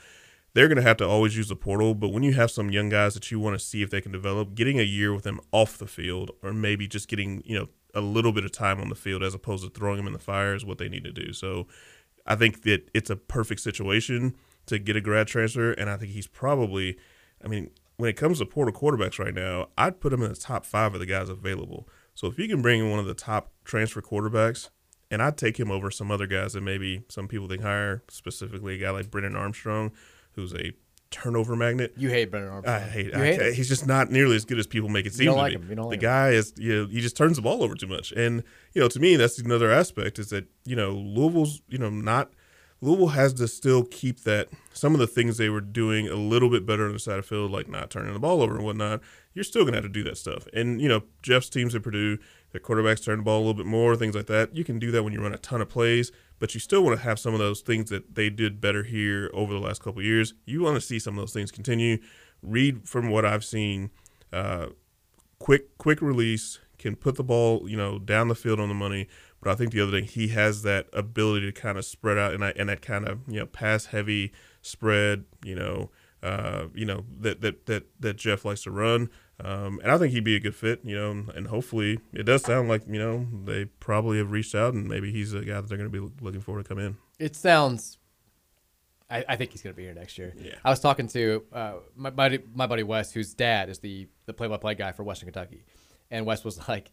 they're 0.56 0.68
going 0.68 0.76
to 0.76 0.82
have 0.82 0.96
to 0.96 1.06
always 1.06 1.36
use 1.36 1.48
the 1.48 1.56
portal. 1.56 1.94
But 1.94 2.08
when 2.08 2.22
you 2.22 2.32
have 2.32 2.50
some 2.50 2.70
young 2.70 2.88
guys 2.88 3.12
that 3.12 3.30
you 3.30 3.38
want 3.38 3.58
to 3.58 3.64
see 3.64 3.82
if 3.82 3.90
they 3.90 4.00
can 4.00 4.10
develop, 4.10 4.54
getting 4.54 4.80
a 4.80 4.84
year 4.84 5.14
with 5.14 5.22
them 5.24 5.38
off 5.52 5.76
the 5.76 5.86
field, 5.86 6.30
or 6.42 6.54
maybe 6.54 6.88
just 6.88 7.08
getting 7.08 7.42
you 7.44 7.58
know 7.58 7.68
a 7.92 8.00
little 8.00 8.32
bit 8.32 8.44
of 8.44 8.52
time 8.52 8.80
on 8.80 8.88
the 8.88 8.94
field 8.94 9.22
as 9.22 9.34
opposed 9.34 9.64
to 9.64 9.70
throwing 9.70 9.98
them 9.98 10.06
in 10.06 10.14
the 10.14 10.18
fire 10.18 10.54
is 10.54 10.64
what 10.64 10.78
they 10.78 10.88
need 10.88 11.04
to 11.04 11.12
do. 11.12 11.34
So 11.34 11.66
I 12.26 12.36
think 12.36 12.62
that 12.62 12.88
it's 12.94 13.10
a 13.10 13.16
perfect 13.16 13.60
situation 13.60 14.34
to 14.66 14.78
get 14.78 14.96
a 14.96 15.00
grad 15.00 15.28
transfer, 15.28 15.72
and 15.72 15.88
I 15.88 15.96
think 15.96 16.12
he's 16.12 16.26
probably, 16.26 16.98
I 17.44 17.48
mean, 17.48 17.70
when 17.96 18.10
it 18.10 18.16
comes 18.16 18.38
to 18.38 18.46
portal 18.46 18.74
quarterbacks 18.74 19.18
right 19.18 19.34
now, 19.34 19.68
I'd 19.78 20.00
put 20.00 20.12
him 20.12 20.22
in 20.22 20.30
the 20.30 20.36
top 20.36 20.66
five 20.66 20.94
of 20.94 21.00
the 21.00 21.06
guys 21.06 21.28
available. 21.28 21.88
So 22.14 22.26
if 22.28 22.38
you 22.38 22.48
can 22.48 22.62
bring 22.62 22.80
in 22.80 22.90
one 22.90 22.98
of 22.98 23.06
the 23.06 23.14
top 23.14 23.52
transfer 23.64 24.02
quarterbacks, 24.02 24.70
and 25.10 25.22
I'd 25.22 25.36
take 25.36 25.58
him 25.58 25.70
over 25.70 25.90
some 25.90 26.10
other 26.10 26.26
guys 26.26 26.54
that 26.54 26.62
maybe 26.62 27.02
some 27.08 27.28
people 27.28 27.48
think 27.48 27.62
higher, 27.62 28.02
specifically 28.08 28.76
a 28.76 28.78
guy 28.78 28.90
like 28.90 29.10
Brennan 29.10 29.36
Armstrong, 29.36 29.92
who's 30.32 30.52
a 30.54 30.72
turnover 31.10 31.56
magnet. 31.56 31.94
You 31.96 32.08
hate 32.08 32.30
Brennan 32.30 32.50
Armstrong. 32.50 32.76
I 32.76 32.80
hate. 32.80 33.06
You 33.06 33.12
I, 33.14 33.34
hate 33.34 33.54
he's 33.54 33.68
just 33.68 33.86
not 33.86 34.10
nearly 34.10 34.36
as 34.36 34.44
good 34.44 34.58
as 34.58 34.66
people 34.66 34.88
make 34.88 35.06
it 35.06 35.14
seem. 35.14 35.26
don't 35.26 35.36
to 35.36 35.40
like 35.40 35.52
be. 35.52 35.58
him. 35.58 35.70
You 35.70 35.76
don't 35.76 35.84
the 35.84 35.88
like 35.90 36.02
him. 36.02 36.08
guy 36.08 36.30
is. 36.30 36.52
You 36.56 36.82
know, 36.82 36.86
he 36.88 37.00
just 37.00 37.16
turns 37.16 37.36
the 37.36 37.42
ball 37.42 37.62
over 37.62 37.74
too 37.74 37.86
much, 37.86 38.12
and 38.12 38.42
you 38.74 38.80
know, 38.80 38.88
to 38.88 39.00
me, 39.00 39.16
that's 39.16 39.38
another 39.38 39.70
aspect 39.70 40.18
is 40.18 40.30
that 40.30 40.46
you 40.64 40.76
know 40.76 40.90
Louisville's. 40.90 41.62
You 41.68 41.78
know, 41.78 41.90
not 41.90 42.32
Louisville 42.80 43.08
has 43.08 43.32
to 43.34 43.48
still 43.48 43.84
keep 43.84 44.20
that 44.24 44.48
some 44.72 44.92
of 44.92 45.00
the 45.00 45.06
things 45.06 45.38
they 45.38 45.48
were 45.48 45.60
doing 45.60 46.08
a 46.08 46.16
little 46.16 46.50
bit 46.50 46.66
better 46.66 46.86
on 46.86 46.92
the 46.92 46.98
side 46.98 47.18
of 47.18 47.24
the 47.24 47.28
field, 47.28 47.50
like 47.50 47.68
not 47.68 47.90
turning 47.90 48.12
the 48.12 48.18
ball 48.18 48.42
over 48.42 48.56
and 48.56 48.64
whatnot. 48.64 49.00
You're 49.32 49.44
still 49.44 49.64
gonna 49.64 49.76
have 49.76 49.84
to 49.84 49.90
do 49.90 50.02
that 50.04 50.18
stuff, 50.18 50.46
and 50.52 50.80
you 50.80 50.88
know, 50.88 51.02
Jeff's 51.22 51.48
teams 51.48 51.74
at 51.74 51.82
Purdue, 51.82 52.18
their 52.56 52.76
quarterbacks 52.76 53.04
turn 53.04 53.18
the 53.18 53.24
ball 53.24 53.38
a 53.38 53.40
little 53.40 53.54
bit 53.54 53.66
more, 53.66 53.96
things 53.96 54.14
like 54.14 54.26
that. 54.26 54.56
You 54.56 54.64
can 54.64 54.78
do 54.78 54.90
that 54.90 55.02
when 55.02 55.12
you 55.12 55.20
run 55.20 55.34
a 55.34 55.38
ton 55.38 55.60
of 55.60 55.68
plays 55.68 56.10
but 56.38 56.54
you 56.54 56.60
still 56.60 56.82
want 56.82 56.98
to 56.98 57.04
have 57.04 57.18
some 57.18 57.32
of 57.32 57.40
those 57.40 57.60
things 57.60 57.90
that 57.90 58.14
they 58.14 58.30
did 58.30 58.60
better 58.60 58.82
here 58.82 59.30
over 59.32 59.52
the 59.52 59.60
last 59.60 59.82
couple 59.82 60.02
years. 60.02 60.34
You 60.44 60.62
want 60.62 60.76
to 60.76 60.80
see 60.80 60.98
some 60.98 61.14
of 61.14 61.22
those 61.22 61.32
things 61.32 61.50
continue. 61.50 61.98
Reed 62.42 62.86
from 62.88 63.10
what 63.10 63.24
I've 63.24 63.44
seen, 63.44 63.90
uh, 64.32 64.66
quick 65.38 65.76
quick 65.78 66.00
release 66.02 66.58
can 66.78 66.94
put 66.94 67.16
the 67.16 67.24
ball 67.24 67.68
you 67.68 67.76
know 67.76 67.98
down 67.98 68.28
the 68.28 68.34
field 68.34 68.60
on 68.60 68.68
the 68.68 68.74
money. 68.74 69.08
But 69.40 69.50
I 69.50 69.54
think 69.54 69.72
the 69.72 69.80
other 69.80 69.92
thing 69.92 70.04
he 70.04 70.28
has 70.28 70.62
that 70.62 70.88
ability 70.92 71.46
to 71.46 71.52
kind 71.52 71.78
of 71.78 71.84
spread 71.84 72.18
out 72.18 72.34
and 72.34 72.42
and 72.44 72.68
that 72.68 72.82
kind 72.82 73.08
of 73.08 73.20
you 73.26 73.40
know 73.40 73.46
pass 73.46 73.86
heavy 73.86 74.32
spread 74.60 75.24
you 75.42 75.54
know 75.54 75.90
uh, 76.22 76.66
you 76.74 76.84
know 76.84 77.04
that 77.20 77.40
that 77.40 77.66
that 77.66 77.84
that 77.98 78.16
Jeff 78.16 78.44
likes 78.44 78.62
to 78.64 78.70
run. 78.70 79.08
Um, 79.38 79.80
and 79.82 79.92
I 79.92 79.98
think 79.98 80.12
he'd 80.14 80.24
be 80.24 80.36
a 80.36 80.40
good 80.40 80.54
fit, 80.54 80.80
you 80.82 80.96
know, 80.96 81.10
and 81.34 81.46
hopefully 81.48 82.00
it 82.12 82.22
does 82.22 82.42
sound 82.42 82.68
like, 82.68 82.82
you 82.88 82.98
know, 82.98 83.26
they 83.44 83.66
probably 83.66 84.16
have 84.18 84.30
reached 84.30 84.54
out 84.54 84.72
and 84.72 84.88
maybe 84.88 85.12
he's 85.12 85.34
a 85.34 85.40
guy 85.40 85.60
that 85.60 85.68
they're 85.68 85.76
going 85.76 85.90
to 85.90 86.08
be 86.08 86.24
looking 86.24 86.40
for 86.40 86.56
to 86.56 86.64
come 86.64 86.78
in. 86.78 86.96
It 87.18 87.36
sounds. 87.36 87.98
I, 89.10 89.24
I 89.28 89.36
think 89.36 89.52
he's 89.52 89.62
going 89.62 89.74
to 89.74 89.76
be 89.76 89.84
here 89.84 89.94
next 89.94 90.18
year. 90.18 90.34
Yeah. 90.36 90.54
I 90.64 90.70
was 90.70 90.80
talking 90.80 91.06
to 91.08 91.44
uh, 91.52 91.74
my 91.94 92.10
buddy, 92.10 92.40
my 92.54 92.66
buddy 92.66 92.82
Wes, 92.82 93.12
whose 93.12 93.34
dad 93.34 93.68
is 93.68 93.78
the 93.78 94.08
the 94.24 94.32
play 94.32 94.48
by 94.48 94.56
play 94.56 94.74
guy 94.74 94.92
for 94.92 95.04
Western 95.04 95.26
Kentucky, 95.26 95.64
and 96.10 96.26
Wes 96.26 96.42
was 96.42 96.66
like, 96.68 96.90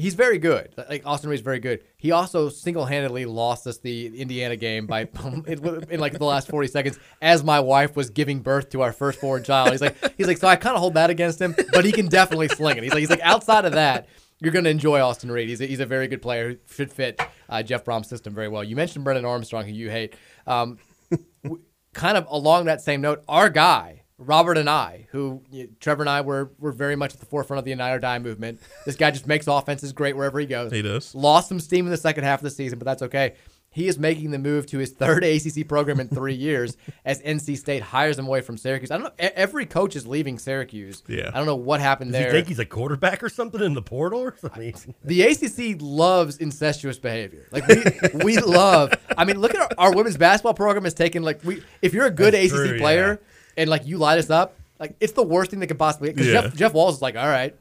he's 0.00 0.14
very 0.14 0.38
good. 0.38 0.74
Like 0.76 1.06
Austin 1.06 1.30
Reed's 1.30 1.42
very 1.42 1.60
good. 1.60 1.84
He 1.96 2.10
also 2.10 2.48
single 2.48 2.84
handedly 2.84 3.24
lost 3.24 3.66
us 3.66 3.78
the 3.78 4.20
Indiana 4.20 4.56
game 4.56 4.86
by 4.86 5.02
in, 5.46 6.00
like 6.00 6.18
the 6.18 6.24
last 6.24 6.48
forty 6.48 6.68
seconds 6.68 6.98
as 7.22 7.44
my 7.44 7.60
wife 7.60 7.96
was 7.96 8.10
giving 8.10 8.40
birth 8.40 8.70
to 8.70 8.82
our 8.82 8.92
firstborn 8.92 9.44
child. 9.44 9.72
He's 9.72 9.80
like 9.80 9.96
he's 10.16 10.26
like 10.26 10.38
so 10.38 10.48
I 10.48 10.56
kind 10.56 10.74
of 10.74 10.80
hold 10.80 10.94
that 10.94 11.10
against 11.10 11.40
him, 11.40 11.54
but 11.72 11.84
he 11.84 11.92
can 11.92 12.08
definitely 12.08 12.48
sling 12.48 12.76
it. 12.78 12.82
He's 12.82 12.92
like 12.92 13.00
he's 13.00 13.10
like 13.10 13.20
outside 13.20 13.64
of 13.64 13.72
that. 13.72 14.08
You're 14.42 14.52
going 14.52 14.64
to 14.64 14.70
enjoy 14.70 15.02
Austin 15.02 15.30
Reed. 15.30 15.50
He's 15.50 15.60
a, 15.60 15.66
he's 15.66 15.80
a 15.80 15.86
very 15.86 16.08
good 16.08 16.22
player 16.22 16.56
should 16.66 16.90
fit 16.90 17.20
uh, 17.50 17.62
Jeff 17.62 17.84
Brohm's 17.84 18.08
system 18.08 18.34
very 18.34 18.48
well. 18.48 18.64
You 18.64 18.74
mentioned 18.74 19.04
Brennan 19.04 19.26
Armstrong, 19.26 19.66
who 19.66 19.72
you 19.72 19.90
hate. 19.90 20.14
Um, 20.46 20.78
kind 21.92 22.16
of 22.16 22.26
along 22.30 22.64
that 22.64 22.80
same 22.80 23.02
note, 23.02 23.22
our 23.28 23.50
guy, 23.50 23.99
Robert 24.20 24.56
Anae, 24.58 25.06
who 25.10 25.42
you 25.50 25.64
know, 25.64 25.70
Trevor 25.80 26.02
and 26.02 26.10
I 26.10 26.20
were 26.20 26.52
were 26.58 26.72
very 26.72 26.94
much 26.94 27.14
at 27.14 27.20
the 27.20 27.26
forefront 27.26 27.58
of 27.58 27.64
the 27.64 27.70
United 27.70 27.96
or 27.96 28.00
Die 28.00 28.18
movement. 28.18 28.60
This 28.84 28.96
guy 28.96 29.10
just 29.10 29.26
makes 29.26 29.46
offenses 29.46 29.92
great 29.92 30.16
wherever 30.16 30.38
he 30.38 30.46
goes. 30.46 30.70
He 30.70 30.82
does. 30.82 31.14
Lost 31.14 31.48
some 31.48 31.58
steam 31.58 31.86
in 31.86 31.90
the 31.90 31.96
second 31.96 32.24
half 32.24 32.40
of 32.40 32.44
the 32.44 32.50
season, 32.50 32.78
but 32.78 32.84
that's 32.84 33.02
okay. 33.02 33.34
He 33.72 33.86
is 33.86 34.00
making 34.00 34.32
the 34.32 34.38
move 34.38 34.66
to 34.66 34.78
his 34.78 34.90
third 34.90 35.22
ACC 35.24 35.66
program 35.68 36.00
in 36.00 36.08
three 36.08 36.34
years 36.50 36.76
as 37.04 37.22
NC 37.22 37.56
State 37.56 37.82
hires 37.82 38.18
him 38.18 38.26
away 38.26 38.40
from 38.40 38.56
Syracuse. 38.56 38.90
I 38.90 38.98
don't 38.98 39.04
know. 39.04 39.12
Every 39.18 39.64
coach 39.64 39.94
is 39.94 40.06
leaving 40.06 40.38
Syracuse. 40.38 41.04
Yeah. 41.06 41.30
I 41.32 41.38
don't 41.38 41.46
know 41.46 41.54
what 41.54 41.80
happened 41.80 42.10
Does 42.12 42.20
there. 42.20 42.30
he 42.30 42.36
think 42.38 42.48
he's 42.48 42.58
a 42.58 42.66
quarterback 42.66 43.22
or 43.22 43.28
something 43.28 43.62
in 43.62 43.74
the 43.74 43.82
portal 43.82 44.20
or 44.24 44.36
something? 44.36 44.74
The 45.04 45.22
ACC 45.22 45.80
loves 45.80 46.38
incestuous 46.38 46.98
behavior. 46.98 47.46
Like 47.52 47.66
we, 47.68 48.24
we 48.24 48.36
love. 48.38 48.92
I 49.16 49.24
mean, 49.24 49.38
look 49.38 49.54
at 49.54 49.60
our, 49.60 49.86
our 49.86 49.94
women's 49.94 50.16
basketball 50.16 50.54
program 50.54 50.82
has 50.84 50.94
taken 50.94 51.22
like 51.22 51.42
we. 51.44 51.62
If 51.80 51.94
you're 51.94 52.06
a 52.06 52.10
good 52.10 52.34
That's 52.34 52.52
ACC 52.52 52.58
true, 52.58 52.78
player 52.78 53.20
and 53.60 53.70
like 53.70 53.86
you 53.86 53.98
light 53.98 54.18
us 54.18 54.30
up, 54.30 54.56
like 54.78 54.96
it's 55.00 55.12
the 55.12 55.22
worst 55.22 55.50
thing 55.50 55.60
that 55.60 55.66
could 55.68 55.78
possibly. 55.78 56.10
Because 56.10 56.26
Yeah. 56.26 56.40
Jeff, 56.42 56.54
Jeff 56.56 56.72
Walz 56.74 56.96
is 56.96 57.02
like, 57.02 57.14
all 57.16 57.28
right, 57.28 57.54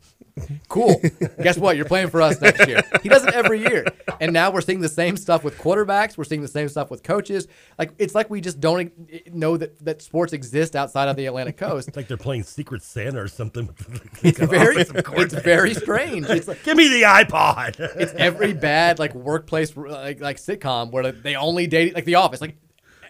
cool. 0.69 1.01
Guess 1.41 1.57
what? 1.57 1.75
You're 1.75 1.85
playing 1.85 2.09
for 2.09 2.21
us 2.21 2.39
next 2.39 2.65
year. 2.65 2.81
He 3.03 3.09
does 3.09 3.25
it 3.25 3.33
every 3.33 3.59
year, 3.59 3.85
and 4.21 4.31
now 4.31 4.51
we're 4.51 4.61
seeing 4.61 4.79
the 4.79 4.87
same 4.87 5.17
stuff 5.17 5.43
with 5.43 5.57
quarterbacks. 5.57 6.17
We're 6.17 6.23
seeing 6.23 6.41
the 6.41 6.47
same 6.47 6.69
stuff 6.69 6.89
with 6.89 7.03
coaches. 7.03 7.47
Like 7.77 7.91
it's 7.99 8.15
like 8.15 8.29
we 8.29 8.39
just 8.39 8.61
don't 8.61 8.91
know 9.33 9.57
that 9.57 9.77
that 9.83 10.01
sports 10.01 10.31
exist 10.31 10.77
outside 10.77 11.09
of 11.09 11.17
the 11.17 11.25
Atlantic 11.25 11.57
Coast. 11.65 11.89
It's 11.89 11.97
like 11.97 12.07
they're 12.07 12.15
playing 12.15 12.43
Secret 12.43 12.83
Santa 12.83 13.21
or 13.21 13.27
something. 13.27 13.69
It's 14.21 14.39
very, 14.39 14.77
it's 14.81 15.33
very 15.33 15.73
strange. 15.73 16.25
It's 16.29 16.47
like, 16.47 16.63
Give 16.63 16.75
me 16.77 16.87
the 16.89 17.03
iPod. 17.03 17.75
it's 17.79 18.13
every 18.13 18.53
bad 18.53 18.97
like 18.99 19.13
workplace 19.15 19.75
like 19.75 20.19
like 20.21 20.37
sitcom 20.37 20.91
where 20.91 21.11
they 21.11 21.35
only 21.35 21.67
date 21.67 21.95
like 21.95 22.05
The 22.05 22.15
Office. 22.15 22.39
Like 22.41 22.55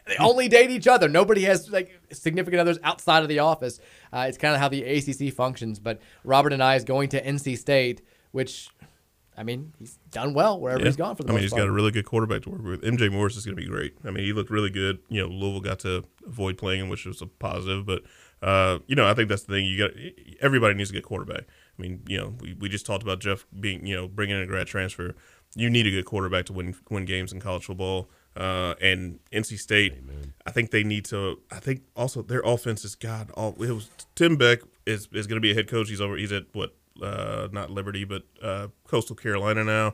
they 0.10 0.18
only 0.18 0.48
date 0.48 0.70
each 0.72 0.88
other. 0.88 1.08
Nobody 1.08 1.44
has 1.44 1.70
like 1.70 2.00
significant 2.12 2.60
others 2.62 2.80
outside 2.84 3.24
of 3.24 3.30
the 3.30 3.40
office. 3.40 3.80
Uh, 4.12 4.26
it's 4.28 4.38
kind 4.38 4.54
of 4.54 4.60
how 4.60 4.68
the 4.70 4.84
ACC 4.84 5.34
functions. 5.34 5.80
But 5.80 6.02
Robert 6.24 6.52
Anae 6.54 6.76
is 6.78 6.84
going 6.84 7.10
to 7.10 7.24
NC 7.24 7.58
State, 7.58 8.02
which, 8.32 8.70
I 9.38 9.44
mean, 9.44 9.74
he's 9.80 9.98
done 10.12 10.34
well 10.34 10.60
wherever 10.60 10.80
Yeah. 10.82 10.88
he's 10.88 10.96
gone 10.98 11.16
for 11.16 11.24
the 11.24 11.30
I 11.30 11.34
mean, 11.34 11.42
he's 11.44 11.52
part. 11.52 11.62
got 11.62 11.68
a 11.70 11.72
really 11.72 11.92
good 11.92 12.06
quarterback 12.06 12.42
to 12.44 12.50
work 12.50 12.64
with. 12.64 12.82
MJ 12.82 13.12
Morris 13.12 13.38
is 13.38 13.46
going 13.46 13.56
to 13.56 13.62
be 13.62 13.68
great. 13.70 13.96
I 14.04 14.12
mean, 14.12 14.26
he 14.26 14.34
looked 14.34 14.50
really 14.50 14.70
good. 14.70 15.00
You 15.10 15.22
know, 15.22 15.28
Louisville 15.28 15.62
got 15.62 15.80
to 15.80 16.04
avoid 16.28 16.58
playing 16.58 16.82
him, 16.82 16.90
which 16.90 17.06
was 17.06 17.22
a 17.22 17.28
positive. 17.28 17.86
But 17.86 18.04
uh, 18.42 18.80
you 18.88 18.96
know, 18.96 19.06
I 19.08 19.14
think 19.14 19.30
that's 19.30 19.44
the 19.44 19.54
thing. 19.54 19.66
You 19.66 19.78
got 19.78 19.92
everybody 20.42 20.74
needs 20.74 20.90
to 20.90 20.94
get 20.96 21.04
quarterback. 21.04 21.42
I 21.78 21.82
mean, 21.82 22.02
you 22.08 22.18
know, 22.18 22.36
we, 22.40 22.54
we 22.60 22.70
just 22.70 22.86
talked 22.86 23.04
about 23.04 23.20
Jeff 23.20 23.46
being 23.60 23.86
you 23.86 23.96
know 23.96 24.08
bringing 24.08 24.36
in 24.38 24.44
a 24.44 24.48
grad 24.48 24.68
transfer. 24.68 25.14
You 25.56 25.70
need 25.70 25.88
a 25.88 25.92
good 25.92 26.06
quarterback 26.06 26.46
to 26.46 26.54
win 26.54 26.76
win 26.90 27.06
games 27.06 27.34
in 27.34 27.40
college 27.40 27.66
football. 27.66 28.10
Uh, 28.36 28.76
and 28.82 29.20
NC 29.34 29.58
State, 29.60 29.96
I 30.46 30.52
think 30.52 30.72
they 30.72 30.84
need 30.84 31.04
to. 31.06 31.40
I 31.52 31.60
think 31.60 31.82
also 31.96 32.22
their 32.22 32.42
offense 32.42 32.86
is 32.86 32.96
God. 32.96 33.32
All 33.32 33.56
it 33.62 33.72
was 33.72 33.90
Tim 34.16 34.38
Beck 34.38 34.60
is 34.86 35.10
is 35.12 35.28
going 35.28 35.38
to 35.38 35.42
be 35.42 35.52
a 35.52 35.56
head 35.56 35.68
coach. 35.68 35.90
He's 35.90 36.00
over. 36.02 36.16
He's 36.16 36.32
at 36.32 36.46
what? 36.54 36.76
Uh, 37.02 37.48
not 37.52 37.72
Liberty, 37.72 38.04
but 38.06 38.24
uh, 38.42 38.68
Coastal 38.88 39.16
Carolina 39.16 39.64
now 39.64 39.94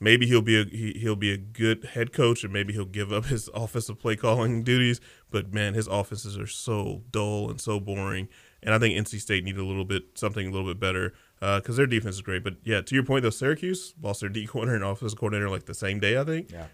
maybe 0.00 0.26
he'll 0.26 0.42
be 0.42 0.60
a 0.60 0.64
he, 0.64 0.98
he'll 0.98 1.14
be 1.14 1.32
a 1.32 1.36
good 1.36 1.84
head 1.92 2.12
coach 2.12 2.42
and 2.42 2.52
maybe 2.52 2.72
he'll 2.72 2.84
give 2.84 3.12
up 3.12 3.24
his 3.34 3.48
offensive 3.54 3.96
play 4.00 4.16
calling 4.16 4.64
duties 4.64 5.00
but 5.30 5.54
man 5.54 5.74
his 5.74 5.86
offenses 5.86 6.36
are 6.36 6.46
so 6.48 7.02
dull 7.12 7.48
and 7.48 7.60
so 7.60 7.78
boring 7.78 8.26
and 8.64 8.74
i 8.74 8.78
think 8.80 8.96
nc 8.98 9.20
state 9.20 9.44
need 9.44 9.56
a 9.56 9.64
little 9.64 9.84
bit 9.84 10.02
something 10.16 10.48
a 10.48 10.50
little 10.50 10.66
bit 10.66 10.80
better 10.80 11.14
because 11.38 11.76
their 11.76 11.86
defense 11.86 12.16
is 12.16 12.20
great 12.20 12.42
but 12.42 12.54
yeah 12.64 12.80
to 12.80 12.96
your 12.96 13.04
point 13.04 13.22
though 13.22 13.30
syracuse 13.30 13.94
lost 14.02 14.18
their 14.18 14.28
d 14.28 14.44
coordinator 14.44 14.74
and 14.74 14.84
offensive 14.84 15.16
coordinator 15.16 15.48
like 15.48 15.66
the 15.66 15.74
same 15.74 16.00
day 16.00 16.18
i 16.18 16.24
think 16.24 16.50
Yeah. 16.50 16.66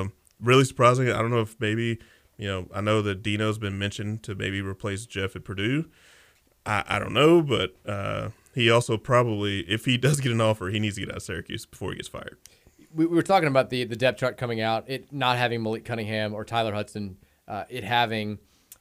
um, 0.00 0.12
really 0.42 0.64
surprising 0.64 1.08
i 1.10 1.18
don't 1.18 1.30
know 1.30 1.40
if 1.40 1.58
maybe 1.60 1.98
you 2.36 2.48
know 2.48 2.66
i 2.74 2.80
know 2.80 3.00
that 3.00 3.22
dino's 3.22 3.58
been 3.58 3.78
mentioned 3.78 4.22
to 4.22 4.34
maybe 4.34 4.60
replace 4.60 5.06
jeff 5.06 5.34
at 5.36 5.44
purdue 5.44 5.86
I, 6.64 6.84
I 6.86 6.98
don't 6.98 7.12
know, 7.12 7.42
but 7.42 7.74
uh, 7.86 8.30
he 8.54 8.70
also 8.70 8.96
probably, 8.96 9.60
if 9.60 9.84
he 9.84 9.96
does 9.96 10.20
get 10.20 10.32
an 10.32 10.40
offer, 10.40 10.68
he 10.68 10.78
needs 10.78 10.96
to 10.96 11.02
get 11.02 11.10
out 11.10 11.16
of 11.16 11.22
Syracuse 11.22 11.66
before 11.66 11.90
he 11.90 11.96
gets 11.96 12.08
fired. 12.08 12.38
we, 12.94 13.06
we 13.06 13.16
were 13.16 13.22
talking 13.22 13.48
about 13.48 13.70
the 13.70 13.84
the 13.84 13.96
depth 13.96 14.18
chart 14.18 14.36
coming 14.36 14.60
out, 14.60 14.84
it 14.86 15.12
not 15.12 15.38
having 15.38 15.62
Malik 15.62 15.84
Cunningham 15.84 16.34
or 16.34 16.44
Tyler 16.44 16.72
Hudson, 16.72 17.16
uh, 17.48 17.64
it 17.68 17.84
having 17.84 18.38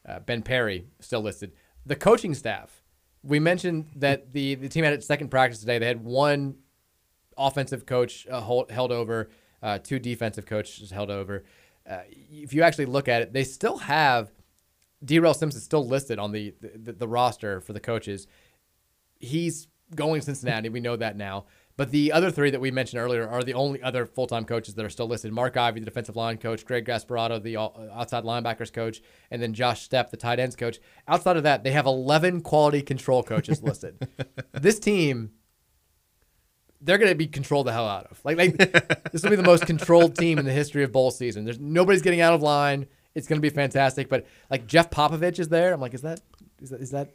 uh, 0.08 0.20
Ben 0.20 0.42
Perry 0.42 0.88
still 1.00 1.22
listed. 1.22 1.54
The 1.86 1.96
coaching 1.96 2.34
staff, 2.34 2.84
we 3.24 3.40
mentioned 3.40 3.90
that 3.96 4.34
the 4.34 4.56
the 4.56 4.70
team 4.70 4.84
had 4.84 4.94
its 4.94 5.08
second 5.08 5.30
practice 5.30 5.60
today. 5.60 5.80
They 5.80 5.88
had 5.88 6.04
one 6.04 6.58
offensive 7.38 7.86
coach 7.86 8.28
uh, 8.30 8.42
hold, 8.42 8.70
held 8.70 8.92
over, 8.92 9.30
uh, 9.62 9.78
two 9.80 10.00
defensive 10.00 10.46
coaches 10.46 10.92
held 10.92 11.10
over. 11.10 11.44
Uh, 11.90 12.00
if 12.10 12.54
you 12.54 12.64
actually 12.64 12.86
look 12.86 13.08
at 13.08 13.22
it, 13.22 13.34
they 13.34 13.44
still 13.44 13.78
have 13.78 14.32
Derel 15.04 15.36
Simpson 15.36 15.62
still 15.62 15.86
listed 15.86 16.20
on 16.20 16.32
the, 16.32 16.54
the 16.62 16.94
the 16.94 17.08
roster 17.08 17.60
for 17.60 17.74
the 17.74 17.80
coaches. 17.80 18.28
He's 19.20 19.68
going 19.96 20.22
to 20.22 20.26
Cincinnati. 20.26 20.70
We 20.70 20.80
know 20.80 20.96
that 20.96 21.18
now. 21.18 21.46
But 21.78 21.92
the 21.92 22.12
other 22.12 22.30
three 22.30 22.52
that 22.52 22.62
we 22.62 22.70
mentioned 22.70 23.02
earlier 23.02 23.28
are 23.28 23.44
the 23.44 23.54
only 23.54 23.82
other 23.82 24.06
full 24.06 24.28
time 24.28 24.46
coaches 24.46 24.76
that 24.76 24.86
are 24.86 24.90
still 24.90 25.08
listed 25.08 25.32
Mark 25.32 25.58
Ivey, 25.58 25.80
the 25.80 25.86
defensive 25.86 26.16
line 26.16 26.38
coach, 26.38 26.66
Greg 26.66 26.86
Gasparato, 26.86 27.42
the 27.42 27.58
uh, 27.58 27.70
outside 27.94 28.24
linebackers 28.24 28.72
coach, 28.72 29.02
and 29.32 29.42
then 29.42 29.54
Josh 29.54 29.88
Stepp, 29.88 30.10
the 30.10 30.18
tight 30.18 30.40
ends 30.40 30.56
coach. 30.56 30.80
Outside 31.08 31.38
of 31.38 31.44
that, 31.44 31.64
they 31.64 31.72
have 31.72 31.86
11 31.86 32.42
quality 32.42 32.82
control 32.82 33.24
coaches 33.24 33.64
listed. 33.64 34.08
this 34.52 34.80
team, 34.80 35.32
they're 36.82 36.98
going 36.98 37.12
to 37.12 37.16
be 37.16 37.28
controlled 37.28 37.68
the 37.68 37.74
hell 37.74 37.88
out 37.88 38.08
of. 38.08 38.20
Like, 38.24 38.38
like 38.38 38.58
this 39.12 39.24
will 39.24 39.30
be 39.30 39.36
the 39.36 39.44
most 39.44 39.66
controlled 39.66 40.16
team 40.18 40.38
in 40.40 40.46
the 40.46 40.52
history 40.52 40.84
of 40.84 40.92
bowl 40.92 41.12
season. 41.12 41.46
There's 41.46 41.60
nobody's 41.60 42.02
getting 42.02 42.22
out 42.22 42.34
of 42.34 42.42
line. 42.42 42.88
It's 43.14 43.28
going 43.28 43.42
to 43.42 43.42
be 43.42 43.54
fantastic. 43.54 44.10
But 44.10 44.26
like 44.50 44.68
Jeff 44.68 44.90
Popovich 44.90 45.40
is 45.40 45.50
there. 45.50 45.74
I'm 45.74 45.82
like, 45.82 45.94
is 45.94 46.02
that 46.02 46.22
is 46.62 46.70
that 46.72 46.82
is 46.82 46.92
that 46.92 47.14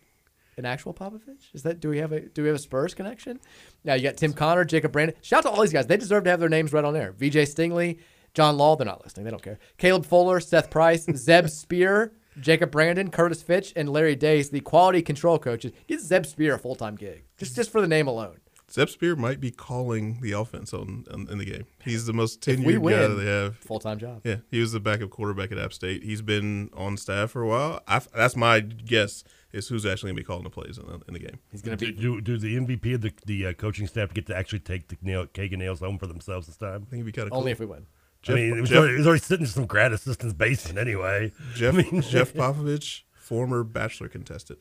an 0.56 0.64
actual 0.64 0.94
Popovich? 0.94 1.52
Is 1.52 1.62
that 1.64 1.80
do 1.80 1.88
we 1.88 1.98
have 1.98 2.12
a 2.12 2.20
do 2.20 2.42
we 2.42 2.48
have 2.48 2.56
a 2.56 2.60
Spurs 2.60 2.94
connection? 2.94 3.40
Now 3.84 3.94
you 3.94 4.02
got 4.02 4.16
Tim 4.16 4.32
Connor, 4.32 4.64
Jacob 4.64 4.92
Brandon. 4.92 5.16
Shout 5.22 5.44
out 5.44 5.50
to 5.50 5.56
all 5.56 5.62
these 5.62 5.72
guys. 5.72 5.86
They 5.86 5.96
deserve 5.96 6.24
to 6.24 6.30
have 6.30 6.40
their 6.40 6.48
names 6.48 6.72
right 6.72 6.84
on 6.84 6.94
there. 6.94 7.12
VJ 7.12 7.46
Stingley, 7.46 7.98
John 8.34 8.56
Law. 8.56 8.76
They're 8.76 8.86
not 8.86 9.02
listening. 9.04 9.24
They 9.24 9.30
don't 9.30 9.42
care. 9.42 9.58
Caleb 9.78 10.06
Fuller, 10.06 10.40
Seth 10.40 10.70
Price, 10.70 11.06
Zeb 11.16 11.48
Spear, 11.48 12.12
Jacob 12.40 12.70
Brandon, 12.70 13.10
Curtis 13.10 13.42
Fitch, 13.42 13.72
and 13.74 13.88
Larry 13.88 14.16
Dace, 14.16 14.48
the 14.48 14.60
quality 14.60 15.02
control 15.02 15.38
coaches. 15.38 15.72
Get 15.86 16.00
Zeb 16.00 16.24
Spear 16.24 16.54
a 16.54 16.58
full 16.58 16.76
time 16.76 16.94
gig 16.94 17.24
just 17.36 17.56
just 17.56 17.70
for 17.70 17.80
the 17.80 17.88
name 17.88 18.06
alone. 18.06 18.38
Zeb 18.70 18.88
Spear 18.88 19.14
might 19.16 19.40
be 19.40 19.50
calling 19.50 20.20
the 20.20 20.32
offense 20.32 20.74
on, 20.74 21.04
on 21.12 21.28
in 21.30 21.38
the 21.38 21.44
game. 21.44 21.66
He's 21.84 22.06
the 22.06 22.12
most 22.12 22.46
If 22.48 22.58
we 22.60 22.64
tenured 22.64 22.72
guy 22.74 22.78
win, 22.78 23.00
that 23.16 23.22
they 23.22 23.30
have. 23.30 23.56
full 23.58 23.78
time 23.78 23.98
job. 23.98 24.22
Yeah, 24.24 24.36
he 24.50 24.60
was 24.60 24.72
the 24.72 24.80
backup 24.80 25.10
quarterback 25.10 25.52
at 25.52 25.58
App 25.58 25.72
State. 25.72 26.02
He's 26.02 26.20
been 26.22 26.70
on 26.74 26.96
staff 26.96 27.30
for 27.30 27.42
a 27.42 27.48
while. 27.48 27.80
I, 27.86 28.00
that's 28.14 28.34
my 28.36 28.60
guess 28.60 29.22
is 29.52 29.68
who's 29.68 29.86
actually 29.86 30.10
gonna 30.10 30.20
be 30.20 30.24
calling 30.24 30.42
the 30.44 30.50
plays 30.50 30.78
in 30.78 30.86
the, 30.86 31.00
in 31.06 31.14
the 31.14 31.20
game. 31.20 31.38
He's 31.52 31.62
gonna 31.62 31.76
do, 31.76 31.92
do, 31.92 32.20
do 32.20 32.36
the 32.36 32.56
MVP 32.56 32.94
of 32.96 33.00
the, 33.02 33.12
the 33.24 33.46
uh, 33.46 33.52
coaching 33.52 33.86
staff 33.86 34.12
get 34.12 34.26
to 34.26 34.36
actually 34.36 34.58
take 34.58 34.88
the 34.88 34.96
nail, 35.00 35.26
cake 35.26 35.52
and 35.52 35.60
nails 35.62 35.80
home 35.80 35.98
for 35.98 36.06
themselves 36.08 36.46
this 36.48 36.56
time? 36.56 36.82
I 36.86 36.90
think 36.90 36.92
it'd 36.94 37.06
be 37.06 37.12
kind 37.12 37.26
of 37.26 37.30
cool. 37.32 37.38
Only 37.40 37.52
if 37.52 37.60
we 37.60 37.66
win. 37.66 37.86
I 38.28 38.32
mean, 38.32 38.58
it 38.58 38.60
was, 38.60 38.70
Jeff- 38.70 38.78
already, 38.78 38.94
it 38.94 38.98
was 38.98 39.06
already 39.06 39.22
sitting 39.22 39.46
in 39.46 39.50
some 39.52 39.66
grad 39.66 39.92
assistant's 39.92 40.34
basement 40.34 40.78
anyway. 40.78 41.32
Jeff 41.54 41.74
I 41.78 41.82
mean, 41.82 42.02
Jeff 42.02 42.32
Popovich, 42.34 43.02
former 43.14 43.62
bachelor 43.62 44.08
contestant. 44.08 44.58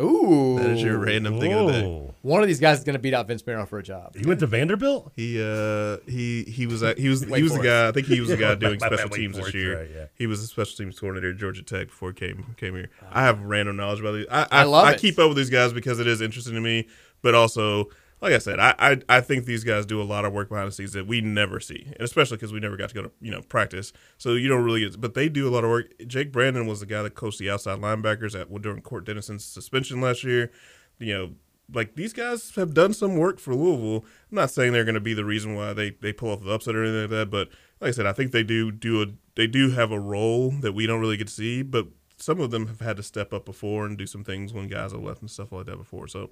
Ooh, 0.00 0.58
That 0.58 0.70
is 0.70 0.82
your 0.82 0.98
random 0.98 1.38
thing 1.38 1.52
of 1.52 1.66
the 1.66 1.72
day. 1.72 2.10
One 2.22 2.40
of 2.40 2.48
these 2.48 2.58
guys 2.58 2.78
is 2.78 2.84
going 2.84 2.94
to 2.94 2.98
beat 2.98 3.14
out 3.14 3.28
Vince 3.28 3.46
Marrow 3.46 3.64
for 3.64 3.78
a 3.78 3.82
job. 3.82 4.16
He 4.16 4.26
went 4.26 4.40
to 4.40 4.46
Vanderbilt. 4.46 5.12
He 5.14 5.40
uh 5.40 5.98
he 6.08 6.42
he 6.44 6.66
was 6.66 6.82
at- 6.82 6.98
he 6.98 7.08
was 7.08 7.22
he 7.22 7.42
was 7.42 7.52
the 7.52 7.58
Forest. 7.58 7.62
guy. 7.64 7.88
I 7.88 7.92
think 7.92 8.06
he 8.08 8.20
was 8.20 8.30
the 8.30 8.36
guy 8.38 8.54
doing 8.56 8.78
My 8.80 8.88
special 8.88 9.10
Wake 9.10 9.20
teams 9.20 9.36
this 9.36 9.54
year. 9.54 9.78
right, 9.80 9.90
yeah. 9.94 10.04
He 10.14 10.26
was 10.26 10.42
a 10.42 10.46
special 10.46 10.76
teams 10.76 10.98
coordinator 10.98 11.30
at 11.30 11.36
Georgia 11.36 11.62
Tech 11.62 11.88
before 11.88 12.10
he 12.10 12.14
came 12.14 12.54
came 12.56 12.74
here. 12.74 12.90
I 13.12 13.22
have 13.22 13.42
random 13.42 13.76
knowledge 13.76 14.00
about 14.00 14.12
these. 14.12 14.26
I 14.30 14.42
I, 14.42 14.48
I 14.50 14.62
love 14.64 14.86
I 14.86 14.92
it. 14.94 14.98
keep 15.00 15.18
up 15.18 15.28
with 15.28 15.36
these 15.36 15.50
guys 15.50 15.72
because 15.72 16.00
it 16.00 16.06
is 16.08 16.20
interesting 16.20 16.54
to 16.54 16.60
me, 16.60 16.88
but 17.22 17.34
also. 17.34 17.88
Like 18.24 18.32
I 18.32 18.38
said, 18.38 18.58
I, 18.58 18.74
I 18.78 19.02
I 19.06 19.20
think 19.20 19.44
these 19.44 19.64
guys 19.64 19.84
do 19.84 20.00
a 20.00 20.02
lot 20.02 20.24
of 20.24 20.32
work 20.32 20.48
behind 20.48 20.66
the 20.66 20.72
scenes 20.72 20.94
that 20.94 21.06
we 21.06 21.20
never 21.20 21.60
see, 21.60 21.84
and 21.88 22.00
especially 22.00 22.38
because 22.38 22.54
we 22.54 22.58
never 22.58 22.74
got 22.74 22.88
to 22.88 22.94
go 22.94 23.02
to 23.02 23.10
you 23.20 23.30
know 23.30 23.42
practice, 23.42 23.92
so 24.16 24.32
you 24.32 24.48
don't 24.48 24.64
really 24.64 24.80
get. 24.80 24.98
But 24.98 25.12
they 25.12 25.28
do 25.28 25.46
a 25.46 25.52
lot 25.52 25.62
of 25.62 25.68
work. 25.68 25.92
Jake 26.06 26.32
Brandon 26.32 26.66
was 26.66 26.80
the 26.80 26.86
guy 26.86 27.02
that 27.02 27.14
coached 27.14 27.38
the 27.38 27.50
outside 27.50 27.80
linebackers 27.80 28.34
at 28.34 28.50
during 28.62 28.80
Cort 28.80 29.04
Dennison's 29.04 29.44
suspension 29.44 30.00
last 30.00 30.24
year. 30.24 30.50
You 30.98 31.12
know, 31.12 31.30
like 31.70 31.96
these 31.96 32.14
guys 32.14 32.54
have 32.54 32.72
done 32.72 32.94
some 32.94 33.18
work 33.18 33.38
for 33.38 33.54
Louisville. 33.54 34.06
I'm 34.30 34.36
not 34.36 34.50
saying 34.50 34.72
they're 34.72 34.84
going 34.84 34.94
to 34.94 35.02
be 35.02 35.12
the 35.12 35.26
reason 35.26 35.54
why 35.54 35.74
they, 35.74 35.90
they 35.90 36.14
pull 36.14 36.30
off 36.30 36.42
the 36.42 36.50
upset 36.50 36.74
or 36.74 36.82
anything 36.82 37.02
like 37.02 37.10
that, 37.10 37.30
but 37.30 37.50
like 37.78 37.88
I 37.88 37.92
said, 37.92 38.06
I 38.06 38.14
think 38.14 38.32
they 38.32 38.42
do 38.42 38.72
do 38.72 39.02
a 39.02 39.06
they 39.34 39.46
do 39.46 39.72
have 39.72 39.92
a 39.92 40.00
role 40.00 40.50
that 40.62 40.72
we 40.72 40.86
don't 40.86 41.02
really 41.02 41.18
get 41.18 41.26
to 41.26 41.32
see, 41.34 41.60
but 41.60 41.88
some 42.16 42.40
of 42.40 42.50
them 42.50 42.68
have 42.68 42.80
had 42.80 42.96
to 42.96 43.02
step 43.02 43.34
up 43.34 43.44
before 43.44 43.84
and 43.84 43.98
do 43.98 44.06
some 44.06 44.24
things 44.24 44.54
when 44.54 44.68
guys 44.68 44.92
have 44.92 45.02
left 45.02 45.20
and 45.20 45.30
stuff 45.30 45.52
like 45.52 45.66
that 45.66 45.76
before. 45.76 46.08
So, 46.08 46.30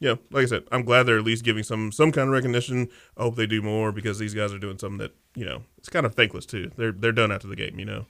yeah, 0.00 0.14
like 0.30 0.42
I 0.42 0.46
said, 0.46 0.64
I'm 0.72 0.84
glad 0.84 1.04
they're 1.04 1.18
at 1.18 1.24
least 1.24 1.44
giving 1.44 1.62
some 1.62 1.92
some 1.92 2.12
kind 2.12 2.28
of 2.28 2.32
recognition. 2.32 2.88
I 3.16 3.22
hope 3.22 3.36
they 3.36 3.46
do 3.46 3.62
more 3.62 3.92
because 3.92 4.18
these 4.18 4.34
guys 4.34 4.52
are 4.52 4.58
doing 4.58 4.78
something 4.78 4.98
that 4.98 5.14
you 5.34 5.44
know 5.44 5.62
it's 5.78 5.88
kind 5.88 6.04
of 6.04 6.14
thankless 6.14 6.46
too. 6.46 6.70
They're 6.76 6.92
they're 6.92 7.12
done 7.12 7.32
after 7.32 7.46
the 7.46 7.56
game, 7.56 7.78
you 7.78 7.84
know. 7.84 8.06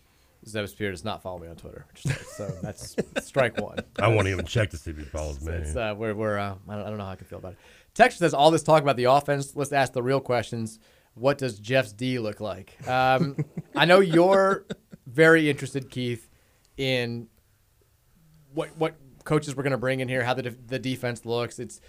Zeb 0.46 0.68
Spear 0.68 0.90
does 0.90 1.04
not 1.04 1.22
follow 1.22 1.38
me 1.38 1.48
on 1.48 1.56
Twitter, 1.56 1.86
so 2.36 2.46
that's 2.62 2.96
strike 3.26 3.58
one. 3.58 3.78
I 3.98 4.08
won't 4.08 4.28
even 4.28 4.44
check 4.44 4.70
to 4.70 4.76
see 4.76 4.90
if 4.90 4.98
he 4.98 5.04
follows 5.04 5.40
me. 5.40 5.52
It's, 5.54 5.74
uh, 5.74 5.94
we're, 5.96 6.14
we're, 6.14 6.38
uh, 6.38 6.56
I, 6.68 6.74
don't, 6.74 6.84
I 6.84 6.88
don't 6.88 6.98
know 6.98 7.04
how 7.04 7.12
I 7.12 7.16
can 7.16 7.26
feel 7.26 7.38
about 7.38 7.52
it. 7.52 7.58
Texas 7.94 8.18
says 8.18 8.34
all 8.34 8.50
this 8.50 8.62
talk 8.62 8.82
about 8.82 8.96
the 8.96 9.04
offense. 9.04 9.56
Let's 9.56 9.72
ask 9.72 9.94
the 9.94 10.02
real 10.02 10.20
questions. 10.20 10.80
What 11.14 11.38
does 11.38 11.58
Jeff's 11.58 11.92
D 11.92 12.18
look 12.18 12.40
like? 12.40 12.76
Um, 12.86 13.36
I 13.74 13.86
know 13.86 14.00
you're 14.00 14.66
very 15.06 15.48
interested, 15.48 15.88
Keith, 15.90 16.28
in 16.76 17.28
what 18.52 18.76
what 18.76 18.96
coaches 19.24 19.56
we're 19.56 19.62
going 19.62 19.72
to 19.72 19.78
bring 19.78 20.00
in 20.00 20.08
here, 20.08 20.24
how 20.24 20.34
the 20.34 20.42
def- 20.42 20.66
the 20.66 20.78
defense 20.78 21.24
looks. 21.24 21.58
It's 21.58 21.80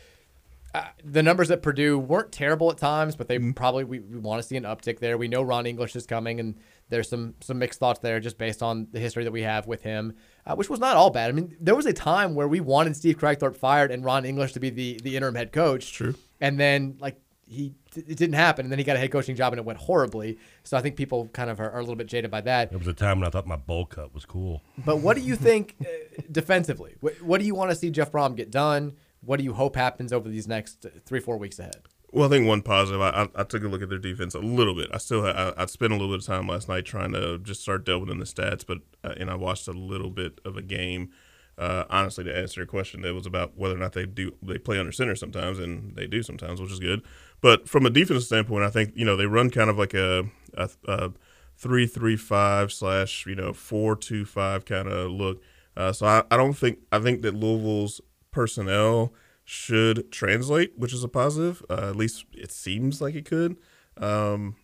uh, 0.73 0.83
the 1.05 1.23
numbers 1.23 1.49
at 1.51 1.61
Purdue 1.61 1.97
weren't 1.97 2.33
terrible 2.33 2.69
at 2.69 2.77
times, 2.77 3.15
but 3.15 3.29
they 3.29 3.39
probably 3.39 3.85
we, 3.85 3.99
we 3.99 4.19
want 4.19 4.41
to 4.41 4.47
see 4.47 4.57
an 4.57 4.63
uptick 4.63 4.99
there. 4.99 5.17
We 5.17 5.29
know 5.29 5.41
Ron 5.41 5.65
English 5.65 5.95
is 5.95 6.05
coming, 6.05 6.39
and 6.39 6.55
there's 6.89 7.07
some 7.07 7.35
some 7.39 7.59
mixed 7.59 7.79
thoughts 7.79 7.99
there 7.99 8.19
just 8.19 8.37
based 8.37 8.61
on 8.61 8.87
the 8.91 8.99
history 8.99 9.23
that 9.23 9.31
we 9.31 9.43
have 9.43 9.67
with 9.67 9.83
him, 9.83 10.15
uh, 10.45 10.55
which 10.55 10.69
was 10.69 10.79
not 10.79 10.97
all 10.97 11.11
bad. 11.11 11.29
I 11.29 11.31
mean, 11.31 11.55
there 11.61 11.75
was 11.75 11.85
a 11.85 11.93
time 11.93 12.35
where 12.35 12.47
we 12.47 12.59
wanted 12.59 12.95
Steve 12.97 13.17
Kragthorpe 13.17 13.55
fired 13.55 13.89
and 13.89 14.03
Ron 14.03 14.25
English 14.25 14.51
to 14.53 14.59
be 14.59 14.69
the 14.69 14.99
the 15.01 15.15
interim 15.15 15.35
head 15.35 15.53
coach. 15.53 15.93
True. 15.93 16.15
And 16.41 16.59
then 16.59 16.97
like 16.99 17.21
he 17.47 17.73
it 17.95 18.17
didn't 18.17 18.33
happen, 18.33 18.65
and 18.65 18.71
then 18.71 18.79
he 18.79 18.85
got 18.85 18.95
a 18.95 18.99
head 18.99 19.11
coaching 19.11 19.35
job, 19.35 19.53
and 19.53 19.59
it 19.59 19.65
went 19.65 19.79
horribly. 19.79 20.37
So 20.63 20.77
I 20.77 20.81
think 20.81 20.95
people 20.95 21.27
kind 21.27 21.49
of 21.49 21.59
are, 21.59 21.69
are 21.71 21.79
a 21.79 21.81
little 21.81 21.95
bit 21.95 22.07
jaded 22.07 22.31
by 22.31 22.41
that. 22.41 22.71
It 22.71 22.77
was 22.77 22.87
a 22.87 22.93
time 22.93 23.19
when 23.19 23.27
I 23.27 23.29
thought 23.29 23.45
my 23.45 23.55
bowl 23.55 23.85
cut 23.85 24.13
was 24.13 24.25
cool. 24.25 24.61
But 24.83 24.97
what 24.97 25.15
do 25.15 25.21
you 25.21 25.35
think 25.35 25.75
uh, 25.81 26.21
defensively? 26.31 26.95
What, 26.99 27.21
what 27.21 27.39
do 27.39 27.45
you 27.45 27.55
want 27.55 27.71
to 27.71 27.75
see 27.75 27.89
Jeff 27.89 28.11
Brohm 28.11 28.35
get 28.35 28.51
done? 28.51 28.93
What 29.21 29.37
do 29.37 29.43
you 29.43 29.53
hope 29.53 29.75
happens 29.75 30.11
over 30.11 30.29
these 30.29 30.47
next 30.47 30.85
uh, 30.85 30.89
three, 31.05 31.19
four 31.19 31.37
weeks 31.37 31.59
ahead? 31.59 31.83
Well, 32.11 32.27
I 32.27 32.29
think 32.29 32.47
one 32.47 32.61
positive. 32.61 33.01
I, 33.01 33.09
I, 33.09 33.41
I 33.41 33.43
took 33.43 33.63
a 33.63 33.67
look 33.67 33.81
at 33.81 33.89
their 33.89 33.97
defense 33.97 34.35
a 34.35 34.39
little 34.39 34.73
bit. 34.73 34.89
I 34.93 34.97
still 34.99 35.25
I, 35.25 35.53
I 35.57 35.65
spent 35.65 35.91
a 35.91 35.95
little 35.95 36.15
bit 36.15 36.21
of 36.21 36.25
time 36.25 36.47
last 36.47 36.69
night 36.69 36.85
trying 36.85 37.11
to 37.11 37.39
just 37.39 37.61
start 37.61 37.85
delving 37.85 38.09
in 38.09 38.19
the 38.19 38.25
stats, 38.25 38.65
but 38.65 38.79
uh, 39.03 39.15
and 39.17 39.29
I 39.29 39.35
watched 39.35 39.67
a 39.67 39.73
little 39.73 40.09
bit 40.09 40.39
of 40.45 40.55
a 40.55 40.61
game. 40.61 41.09
Uh, 41.57 41.85
honestly, 41.89 42.23
to 42.23 42.37
answer 42.37 42.61
your 42.61 42.67
question, 42.67 43.01
that 43.01 43.13
was 43.13 43.25
about 43.25 43.57
whether 43.57 43.75
or 43.75 43.79
not 43.79 43.93
they 43.93 44.05
do 44.05 44.33
they 44.41 44.57
play 44.57 44.79
under 44.79 44.91
center 44.91 45.15
sometimes, 45.15 45.59
and 45.59 45.95
they 45.95 46.07
do 46.07 46.23
sometimes, 46.23 46.61
which 46.61 46.71
is 46.71 46.79
good. 46.79 47.01
But 47.41 47.69
from 47.69 47.85
a 47.85 47.89
defensive 47.89 48.23
standpoint, 48.23 48.63
I 48.63 48.69
think 48.69 48.93
you 48.95 49.05
know 49.05 49.15
they 49.15 49.25
run 49.25 49.49
kind 49.49 49.69
of 49.69 49.77
like 49.77 49.93
a, 49.93 50.25
a, 50.55 50.69
a 50.87 51.11
three 51.57 51.87
three 51.87 52.17
five 52.17 52.71
slash 52.71 53.25
you 53.25 53.35
know 53.35 53.53
four 53.53 53.95
two 53.95 54.25
five 54.25 54.65
kind 54.65 54.87
of 54.87 55.11
look. 55.11 55.41
Uh, 55.77 55.91
so 55.91 56.05
I, 56.05 56.23
I 56.31 56.37
don't 56.37 56.53
think 56.53 56.79
I 56.91 56.99
think 56.99 57.21
that 57.21 57.35
Louisville's 57.35 58.01
personnel 58.31 59.13
should 59.43 60.11
translate, 60.11 60.73
which 60.77 60.93
is 60.93 61.03
a 61.03 61.07
positive. 61.07 61.63
Uh, 61.69 61.89
at 61.89 61.95
least 61.95 62.25
it 62.33 62.51
seems 62.51 63.01
like 63.01 63.15
it 63.15 63.25
could. 63.25 63.57
Um, 63.97 64.55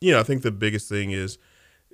you 0.00 0.12
know, 0.12 0.20
I 0.20 0.22
think 0.22 0.42
the 0.42 0.52
biggest 0.52 0.88
thing 0.88 1.10
is 1.10 1.38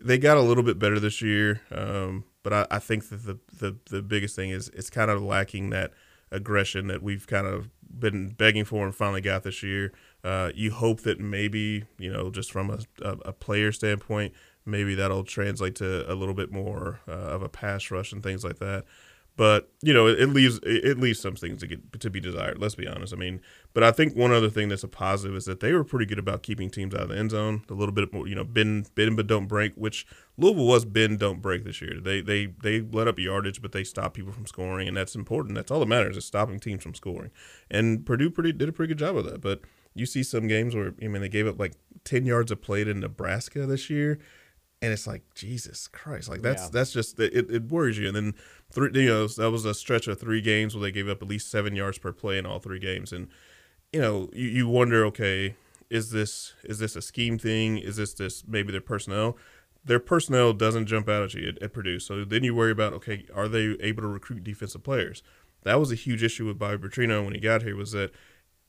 they 0.03 0.19
got 0.19 0.37
a 0.37 0.43
little 0.43 0.63
bit 0.63 0.79
better 0.79 1.01
this 1.01 1.23
year, 1.23 1.63
um, 1.71 2.25
but 2.43 2.53
I, 2.53 2.67
I 2.71 2.79
think 2.79 3.09
that 3.09 3.25
the, 3.25 3.39
the 3.53 3.77
the 3.91 4.03
biggest 4.03 4.37
thing 4.37 4.51
is 4.51 4.69
it's 4.71 4.91
kind 4.91 5.11
of 5.11 5.23
lacking 5.23 5.71
that 5.71 5.93
aggression 6.31 6.89
that 6.89 7.03
we've 7.03 7.27
kind 7.27 7.47
of 7.47 7.71
been 7.99 8.31
begging 8.31 8.65
for 8.65 8.85
and 8.85 8.95
finally 8.95 9.21
got 9.21 9.43
this 9.43 9.63
year. 9.63 9.93
Uh, 10.27 10.51
you 10.57 10.73
hope 10.73 11.03
that 11.03 11.21
maybe 11.21 11.85
you 11.99 12.13
know 12.13 12.31
just 12.31 12.51
from 12.51 12.69
a, 12.69 12.81
a, 13.01 13.33
player 13.33 13.71
standpoint, 13.71 14.35
maybe 14.65 14.97
that'll 14.97 15.23
translate 15.23 15.77
to 15.77 16.13
a 16.13 16.15
little 16.15 16.35
bit 16.35 16.51
more 16.51 16.99
uh, 17.07 17.13
of 17.13 17.43
a 17.43 17.49
pass 17.49 17.93
rush 17.93 18.13
and 18.13 18.25
things 18.25 18.43
like 18.43 18.59
that. 18.59 18.85
But 19.37 19.71
you 19.83 19.95
know, 19.95 20.09
it, 20.09 20.19
it 20.19 20.27
leaves 20.31 20.59
it, 20.65 20.85
it 20.85 20.99
leaves 20.99 21.21
some 21.21 21.37
things 21.37 21.61
to 21.61 21.69
get 21.69 22.01
to 22.01 22.11
be 22.11 22.19
desired. 22.19 22.59
Let's 22.59 22.75
be 22.75 22.89
honest. 22.89 23.13
I 23.13 23.17
mean, 23.17 23.41
but 23.73 23.85
I 23.85 23.93
think 23.93 24.17
one 24.17 24.33
other 24.33 24.51
thing 24.51 24.69
that's 24.69 24.83
a 24.83 24.89
positive 24.89 25.37
is 25.37 25.45
that 25.45 25.61
they 25.61 25.73
were 25.73 25.85
pretty 25.85 26.07
good 26.07 26.19
about 26.19 26.43
keeping 26.43 26.71
teams 26.71 26.93
out 26.93 27.03
of 27.03 27.09
the 27.11 27.19
end 27.19 27.31
zone. 27.31 27.63
A 27.71 27.75
little 27.75 27.95
bit 27.95 28.13
more, 28.13 28.27
you 28.27 28.35
know, 28.35 28.43
bend 28.43 28.93
bend 28.97 29.17
but 29.17 29.29
don't 29.29 29.47
break. 29.47 29.75
Which 29.77 30.09
Louisville 30.37 30.67
was 30.67 30.85
bend 30.85 31.21
don't 31.21 31.41
break 31.41 31.63
this 31.63 31.81
year. 31.81 32.01
They 32.01 32.21
they 32.21 32.47
they 32.47 32.81
let 32.81 33.07
up 33.07 33.21
yardage, 33.21 33.63
but 33.63 33.71
they 33.71 33.85
stopped 33.85 34.17
people 34.17 34.33
from 34.33 34.47
scoring, 34.47 34.89
and 34.89 34.97
that's 34.97 35.15
important. 35.15 35.55
That's 35.55 35.71
all 35.71 35.79
that 35.79 35.87
matters 35.87 36.17
is 36.17 36.25
stopping 36.25 36.59
teams 36.59 36.83
from 36.83 36.95
scoring. 36.95 37.31
And 37.71 38.05
Purdue 38.05 38.31
pretty 38.31 38.51
did 38.51 38.69
a 38.69 38.73
pretty 38.73 38.89
good 38.89 38.99
job 38.99 39.17
of 39.17 39.25
that. 39.27 39.41
But 39.41 39.61
you 39.97 40.07
see 40.07 40.23
some 40.23 40.47
games 40.47 40.75
where 40.75 40.95
I 41.03 41.09
mean 41.09 41.23
they 41.23 41.29
gave 41.29 41.47
up 41.47 41.59
like 41.59 41.73
ten 42.05 42.27
yards 42.27 42.53
of 42.53 42.63
play 42.63 42.85
to 42.85 42.95
Nebraska 42.95 43.67
this 43.67 43.91
year 43.91 44.19
and 44.83 44.93
it's 44.93 45.07
like 45.07 45.23
Jesus 45.35 45.89
Christ, 45.89 46.29
like 46.29 46.43
that's 46.43 46.65
Yeah. 46.65 46.69
that's 46.73 46.93
just 46.93 47.19
it, 47.19 47.51
it 47.51 47.65
worries 47.71 47.99
you. 47.99 48.09
And 48.09 48.17
then 48.17 48.35
three, 48.71 48.91
you 48.95 49.09
know, 49.09 49.27
that 49.27 49.51
was 49.51 49.65
a 49.65 49.75
stretch 49.75 50.07
of 50.07 50.21
three 50.21 50.41
games 50.43 50.75
where 50.75 50.83
they 50.83 50.93
gave 50.93 51.09
up 51.09 51.23
at 51.23 51.29
least 51.29 51.51
seven 51.51 51.75
yards 51.75 51.99
per 51.99 52.13
play 52.13 52.39
in 52.39 52.47
all 52.47 52.59
three 52.59 52.79
games, 52.79 53.13
and 53.13 53.29
you 53.93 54.01
know, 54.01 54.29
you, 54.33 54.49
you 54.49 54.69
wonder, 54.69 55.05
okay, 55.07 55.57
is 55.89 56.11
this 56.11 56.53
is 56.65 56.79
this 56.79 56.95
a 56.95 57.03
scheme 57.03 57.39
thing? 57.39 57.79
Is 57.79 57.97
this 57.97 58.13
this 58.15 58.45
maybe 58.47 58.71
their 58.71 58.81
personnel? 58.83 59.37
Their 59.85 60.01
personnel 60.01 60.53
doesn't 60.53 60.87
jump 60.87 61.09
out 61.09 61.23
at 61.23 61.35
you 61.35 61.49
at, 61.49 61.63
at 61.63 61.73
Purdue, 61.73 61.99
so 61.99 62.25
then 62.25 62.45
you 62.45 62.55
worry 62.55 62.73
about, 62.73 62.93
okay, 62.95 63.25
are 63.35 63.49
they 63.49 63.77
able 63.81 64.03
to 64.03 64.09
recruit 64.09 64.45
defensive 64.45 64.83
players? 64.83 65.23
That 65.63 65.81
was 65.81 65.91
a 65.91 65.95
huge 65.95 66.23
issue 66.23 66.45
with 66.47 66.59
Bobby 66.59 66.87
Petrino 66.89 67.25
when 67.25 67.35
he 67.35 67.41
got 67.41 67.63
here. 67.63 67.77
Was 67.77 67.93
that 67.93 68.13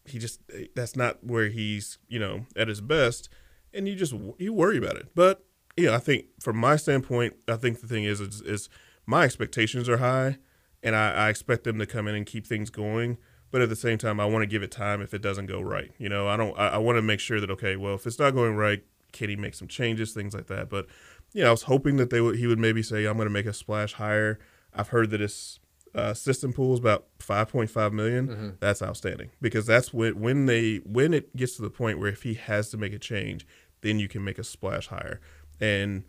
he 0.10 0.20
just 0.20 0.41
that's 0.76 0.95
not 0.95 1.24
where 1.24 1.49
he's 1.49 1.97
you 2.08 2.20
know 2.20 2.45
at 2.55 2.68
his 2.68 2.82
best, 2.82 3.30
and 3.74 3.88
you 3.88 3.95
just 3.95 4.14
you 4.38 4.53
worry 4.53 4.78
about 4.78 4.95
it. 4.95 5.10
But 5.16 5.43
yeah, 5.76 5.95
I 5.95 5.99
think 5.99 6.26
from 6.39 6.58
my 6.58 6.76
standpoint, 6.76 7.36
I 7.47 7.55
think 7.55 7.82
the 7.82 7.88
thing 7.88 8.03
is 8.03 8.20
is, 8.20 8.41
is 8.41 8.70
my 9.05 9.24
expectations 9.24 9.88
are 9.88 9.97
high, 9.97 10.38
and 10.84 10.95
I, 10.95 11.12
I 11.12 11.30
expect 11.30 11.64
them 11.64 11.80
to 11.80 11.86
come 11.86 12.08
in 12.08 12.16
and 12.16 12.26
keep 12.26 12.45
things 12.45 12.70
going. 12.70 13.18
But 13.49 13.62
at 13.62 13.70
the 13.70 13.78
same 13.78 13.97
time, 13.97 14.20
I 14.20 14.26
want 14.26 14.43
to 14.43 14.47
give 14.47 14.62
it 14.62 14.72
time 14.72 15.01
if 15.01 15.14
it 15.14 15.22
doesn't 15.22 15.45
go 15.45 15.62
right. 15.62 15.91
You 15.97 16.10
know, 16.10 16.28
I 16.28 16.36
don't. 16.36 16.58
I, 16.58 16.70
I 16.70 16.78
want 16.78 16.97
to 16.97 17.01
make 17.01 17.20
sure 17.20 17.39
that 17.39 17.51
okay, 17.51 17.76
well, 17.76 17.95
if 17.95 18.05
it's 18.05 18.20
not 18.20 18.32
going 18.32 18.55
right, 18.55 18.84
can 19.14 19.30
he 19.30 19.36
make 19.36 19.55
some 19.55 19.68
changes, 19.68 20.14
things 20.14 20.34
like 20.34 20.47
that. 20.47 20.70
But 20.70 20.88
you 21.34 21.41
know, 21.41 21.49
I 21.49 21.51
was 21.51 21.64
hoping 21.64 21.97
that 21.97 22.10
they 22.10 22.22
would 22.22 22.38
he 22.38 22.47
would 22.47 22.60
maybe 22.60 22.84
say 22.84 23.05
I'm 23.05 23.16
going 23.16 23.28
to 23.28 23.34
make 23.34 23.45
a 23.45 23.53
splash 23.53 23.93
higher. 23.93 24.39
I've 24.74 24.89
heard 24.89 25.10
that 25.12 25.22
his 25.22 25.60
uh, 25.95 26.13
system 26.13 26.53
pool 26.53 26.73
is 26.73 26.79
about 26.79 27.05
5.5 27.19 27.91
million. 27.93 28.27
Mhm. 28.27 28.59
That's 28.59 28.81
outstanding 28.81 29.29
because 29.41 29.65
that's 29.65 29.93
when 29.93 30.19
when 30.19 30.45
they 30.45 30.77
when 30.85 31.13
it 31.13 31.35
gets 31.35 31.55
to 31.57 31.61
the 31.61 31.69
point 31.69 31.99
where 31.99 32.09
if 32.09 32.23
he 32.23 32.33
has 32.35 32.69
to 32.71 32.77
make 32.77 32.93
a 32.93 32.99
change, 32.99 33.45
then 33.81 33.99
you 33.99 34.07
can 34.07 34.23
make 34.23 34.38
a 34.39 34.43
splash 34.43 34.88
higher. 34.88 35.19
And 35.59 36.03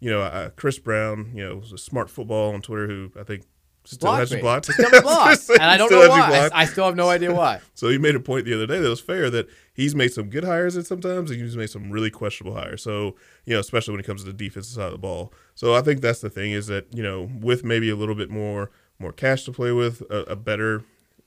you 0.00 0.10
know, 0.10 0.20
uh, 0.22 0.50
Chris 0.50 0.78
Brown, 0.78 1.30
you 1.34 1.44
know, 1.46 1.56
was 1.56 1.72
a 1.72 1.78
smart 1.78 2.10
football 2.10 2.52
on 2.54 2.60
Twitter 2.62 2.88
who 2.88 3.12
I 3.18 3.22
think 3.22 3.44
still 3.84 4.08
Blocked 4.08 4.18
has 4.20 4.30
you 4.32 4.38
blocked. 4.40 4.66
Still 4.66 4.84
has 4.90 4.92
me 4.92 5.00
blocked. 5.00 5.48
And 5.50 5.62
I 5.62 5.76
don't 5.76 5.88
Still 5.88 6.00
know 6.08 6.14
you 6.16 6.20
why. 6.20 6.48
I- 6.52 6.62
I 6.62 6.64
still 6.66 6.84
have 6.86 6.96
no 6.96 7.08
idea 7.08 7.32
why. 7.32 7.60
So 7.74 7.88
he 7.88 7.98
made 7.98 8.14
a 8.16 8.20
point 8.20 8.44
the 8.44 8.54
other 8.54 8.66
day 8.66 8.78
that 8.80 8.88
was 8.88 9.00
fair 9.00 9.28
that 9.30 9.48
he's 9.74 9.94
made 9.94 10.12
some 10.12 10.28
good 10.28 10.44
hires 10.44 10.76
at 10.76 10.86
sometimes 10.86 11.30
and 11.32 11.40
he's 11.40 11.56
made 11.56 11.70
some 11.70 11.90
really 11.90 12.10
questionable 12.10 12.56
hires. 12.56 12.82
So, 12.82 13.16
you 13.44 13.54
know, 13.54 13.60
especially 13.60 13.92
when 13.92 14.00
it 14.00 14.06
comes 14.06 14.22
to 14.22 14.26
the 14.30 14.32
defensive 14.36 14.72
side 14.74 14.86
of 14.86 14.92
the 14.92 14.98
ball. 14.98 15.32
So 15.56 15.74
I 15.74 15.82
think 15.82 16.00
that's 16.00 16.20
the 16.20 16.30
thing 16.30 16.50
is 16.52 16.66
that, 16.68 16.86
you 16.94 17.02
know, 17.02 17.28
with 17.40 17.64
maybe 17.64 17.88
a 17.90 17.96
little 17.96 18.14
bit 18.14 18.30
more 18.30 18.70
more 18.98 19.12
cash 19.12 19.44
to 19.44 19.52
play 19.52 19.72
with, 19.72 20.02
a, 20.10 20.32
a 20.32 20.36
better 20.36 20.84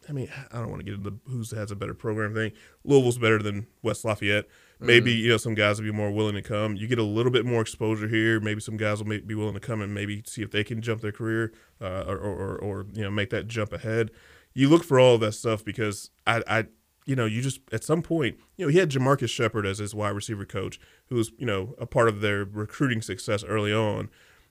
I 0.08 0.12
mean, 0.12 0.30
I 0.52 0.60
don't 0.60 0.70
want 0.70 0.82
to 0.82 0.84
get 0.86 0.96
into 0.96 1.20
who 1.28 1.44
has 1.56 1.72
a 1.72 1.76
better 1.76 1.94
program 1.94 2.34
thing. 2.34 2.52
Louisville's 2.84 3.18
better 3.18 3.42
than 3.42 3.68
West 3.82 4.06
Lafayette. 4.06 4.46
Maybe 4.80 5.12
Mm-hmm. 5.14 5.24
you 5.24 5.30
know 5.30 5.38
some 5.38 5.56
guys 5.56 5.80
will 5.80 5.88
be 5.88 5.96
more 5.96 6.12
willing 6.12 6.36
to 6.36 6.42
come. 6.42 6.76
You 6.76 6.88
get 6.88 7.00
a 7.00 7.04
little 7.04 7.32
bit 7.32 7.46
more 7.46 7.62
exposure 7.62 8.08
here. 8.08 8.40
Maybe 8.40 8.60
some 8.60 8.78
guys 8.78 9.02
will 9.02 9.20
be 9.20 9.34
willing 9.34 9.54
to 9.54 9.60
come 9.60 9.82
and 9.82 9.94
maybe 9.94 10.22
see 10.26 10.42
if 10.42 10.52
they 10.52 10.64
can 10.64 10.82
jump 10.82 11.02
their 11.02 11.14
career 11.14 11.54
uh, 11.82 12.04
or, 12.08 12.18
or, 12.18 12.58
or 12.58 12.86
you 12.94 13.04
know 13.04 13.10
make 13.10 13.30
that 13.30 13.48
jump 13.48 13.72
ahead. 13.72 14.12
You 14.54 14.70
look 14.70 14.84
for 14.84 15.00
all 15.00 15.16
of 15.16 15.22
that 15.22 15.32
stuff 15.32 15.64
because 15.64 16.12
I, 16.28 16.44
I 16.48 16.66
you 17.06 17.16
know 17.16 17.26
you 17.26 17.42
just 17.42 17.62
at 17.72 17.84
some 17.84 18.02
point 18.02 18.38
you 18.58 18.66
know 18.66 18.72
he 18.72 18.78
had 18.80 18.92
JaMarcus 18.92 19.30
Shephard 19.30 19.66
as 19.66 19.78
his 19.80 19.96
wide 19.96 20.10
receiver 20.10 20.46
coach, 20.46 20.80
who 21.08 21.16
was 21.16 21.32
you 21.38 21.46
know 21.46 21.74
a 21.80 21.86
part 21.86 22.10
of 22.10 22.22
their 22.22 22.44
recruiting 22.44 23.02
success 23.02 23.44
early 23.46 23.74
on. 23.74 24.10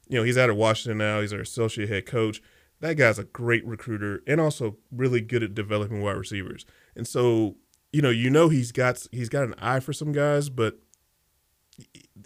You 0.08 0.18
know 0.18 0.24
he's 0.24 0.38
out 0.38 0.50
of 0.50 0.56
Washington 0.56 0.98
now. 0.98 1.20
He's 1.20 1.32
our 1.34 1.40
associate 1.40 1.90
head 1.90 2.06
coach 2.06 2.42
that 2.81 2.95
guy's 2.97 3.18
a 3.18 3.25
great 3.25 3.66
recruiter 3.66 4.22
and 4.27 4.41
also 4.41 4.77
really 4.91 5.20
good 5.20 5.43
at 5.43 5.55
developing 5.55 6.03
wide 6.03 6.16
receivers. 6.16 6.66
And 6.97 7.07
so, 7.07 7.57
you 7.93 8.03
know, 8.03 8.11
you 8.11 8.31
know 8.31 8.49
he's 8.49 8.72
got 8.72 9.07
he's 9.12 9.29
got 9.29 9.45
an 9.45 9.55
eye 9.59 9.81
for 9.81 9.93
some 9.93 10.12
guys, 10.12 10.49
but 10.49 10.79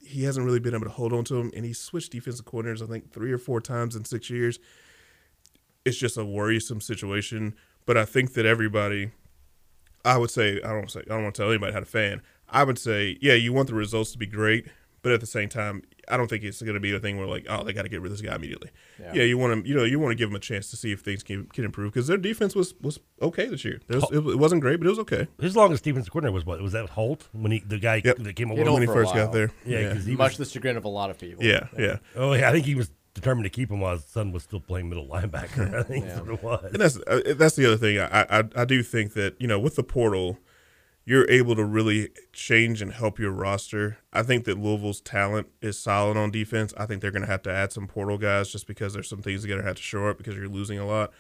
he 0.02 0.24
hasn't 0.24 0.44
really 0.44 0.60
been 0.60 0.74
able 0.74 0.84
to 0.84 0.90
hold 0.90 1.12
on 1.12 1.24
to 1.24 1.34
them. 1.34 1.50
And 1.54 1.64
he 1.64 1.72
switched 1.72 2.12
defensive 2.12 2.44
coordinators, 2.44 2.82
I 2.82 2.86
think, 2.86 3.12
three 3.12 3.32
or 3.32 3.38
four 3.38 3.60
times 3.60 3.96
in 3.96 4.04
six 4.04 4.30
years. 4.30 4.58
It's 5.84 5.96
just 5.96 6.18
a 6.18 6.24
worrisome 6.24 6.80
situation. 6.80 7.54
But 7.86 7.96
I 7.96 8.04
think 8.04 8.34
that 8.34 8.44
everybody, 8.44 9.12
I 10.04 10.18
would 10.18 10.30
say, 10.30 10.60
I 10.62 10.72
don't 10.72 10.90
say, 10.90 11.00
I 11.00 11.14
don't 11.14 11.22
want 11.22 11.34
to 11.36 11.42
tell 11.42 11.50
anybody 11.50 11.72
how 11.72 11.80
to 11.80 11.86
fan. 11.86 12.20
I 12.48 12.64
would 12.64 12.78
say, 12.78 13.16
yeah, 13.20 13.34
you 13.34 13.52
want 13.52 13.68
the 13.68 13.74
results 13.74 14.12
to 14.12 14.18
be 14.18 14.26
great, 14.26 14.66
but 15.02 15.12
at 15.12 15.20
the 15.20 15.26
same 15.26 15.48
time, 15.48 15.82
I 16.10 16.16
don't 16.16 16.28
think 16.28 16.44
it's 16.44 16.60
going 16.62 16.74
to 16.74 16.80
be 16.80 16.94
a 16.94 16.98
thing 17.00 17.18
where 17.18 17.26
like, 17.26 17.46
oh, 17.48 17.62
they 17.64 17.72
got 17.72 17.82
to 17.82 17.88
get 17.88 18.00
rid 18.00 18.10
of 18.12 18.18
this 18.18 18.26
guy 18.26 18.34
immediately. 18.34 18.70
Yeah. 19.00 19.12
Yeah, 19.14 19.22
you 19.24 19.38
want 19.38 19.62
to, 19.64 19.68
you 19.68 19.74
know, 19.74 19.84
you 19.84 19.98
want 19.98 20.12
to 20.12 20.16
give 20.16 20.28
them 20.30 20.36
a 20.36 20.40
chance 20.40 20.70
to 20.70 20.76
see 20.76 20.92
if 20.92 21.00
things 21.00 21.22
can, 21.22 21.46
can 21.46 21.64
improve 21.64 21.92
because 21.92 22.06
their 22.06 22.16
defense 22.16 22.54
was 22.54 22.74
was 22.80 22.98
okay 23.22 23.46
this 23.46 23.64
year. 23.64 23.80
It, 23.88 23.94
was, 23.96 24.04
it, 24.10 24.16
it 24.18 24.38
wasn't 24.38 24.60
great, 24.60 24.76
but 24.80 24.86
it 24.86 24.90
was 24.90 24.98
okay. 25.00 25.26
His 25.40 25.56
longest 25.56 25.84
defensive 25.84 26.12
coordinator 26.12 26.32
was 26.34 26.44
what? 26.46 26.60
Was 26.60 26.72
that 26.72 26.88
Holt 26.90 27.28
when 27.32 27.52
he 27.52 27.60
the 27.60 27.78
guy 27.78 28.00
that 28.00 28.34
came 28.36 28.50
over 28.50 28.62
when 28.72 28.82
he 28.82 28.86
first 28.86 29.14
got 29.14 29.32
there. 29.32 29.50
Yeah, 29.64 29.80
Yeah. 29.80 29.92
'cause 29.94 30.04
he 30.06 30.16
Much 30.16 30.38
was, 30.38 30.48
the 30.48 30.52
chagrin 30.52 30.76
of 30.76 30.84
a 30.84 30.88
lot 30.88 31.10
of 31.10 31.18
people. 31.18 31.44
Yeah, 31.44 31.68
yeah. 31.78 31.98
Oh 32.16 32.32
yeah, 32.32 32.48
I 32.48 32.52
think 32.52 32.64
he 32.66 32.74
was 32.74 32.90
determined 33.14 33.44
to 33.44 33.50
keep 33.50 33.70
him 33.70 33.80
while 33.80 33.96
his 33.96 34.04
son 34.04 34.30
was 34.32 34.44
still 34.44 34.60
playing 34.60 34.88
middle 34.88 35.06
linebacker. 35.08 35.74
I 35.78 35.82
think 35.82 36.04
Yeah. 36.04 36.14
that's 36.14 36.26
what 36.26 36.34
it 36.34 36.42
was. 36.42 36.64
And 36.72 36.80
that's 36.80 36.96
uh, 37.06 37.34
that's 37.36 37.56
the 37.56 37.66
other 37.66 37.76
thing. 37.76 37.98
I, 37.98 38.22
I 38.40 38.44
I 38.56 38.64
do 38.64 38.82
think 38.82 39.14
that 39.14 39.34
you 39.40 39.46
know 39.48 39.58
with 39.58 39.74
the 39.76 39.82
portal, 39.82 40.38
you're 41.08 41.30
able 41.30 41.56
to 41.56 41.64
really 41.64 42.10
change 42.34 42.82
and 42.82 42.92
help 42.92 43.18
your 43.18 43.30
roster. 43.30 43.96
I 44.12 44.22
think 44.22 44.44
that 44.44 44.58
Louisville's 44.58 45.00
talent 45.00 45.46
is 45.62 45.78
solid 45.78 46.18
on 46.18 46.30
defense. 46.30 46.74
I 46.76 46.84
think 46.84 47.00
they're 47.00 47.10
going 47.10 47.24
to 47.24 47.30
have 47.30 47.40
to 47.44 47.50
add 47.50 47.72
some 47.72 47.86
portal 47.86 48.18
guys 48.18 48.52
just 48.52 48.66
because 48.66 48.92
there's 48.92 49.08
some 49.08 49.22
things 49.22 49.40
that 49.40 49.48
are 49.48 49.54
going 49.54 49.62
to 49.62 49.66
have 49.66 49.76
to 49.76 49.82
show 49.82 50.06
up 50.06 50.18
because 50.18 50.36
you're 50.36 50.48
losing 50.48 50.78
a 50.78 50.86
lot. 50.86 51.10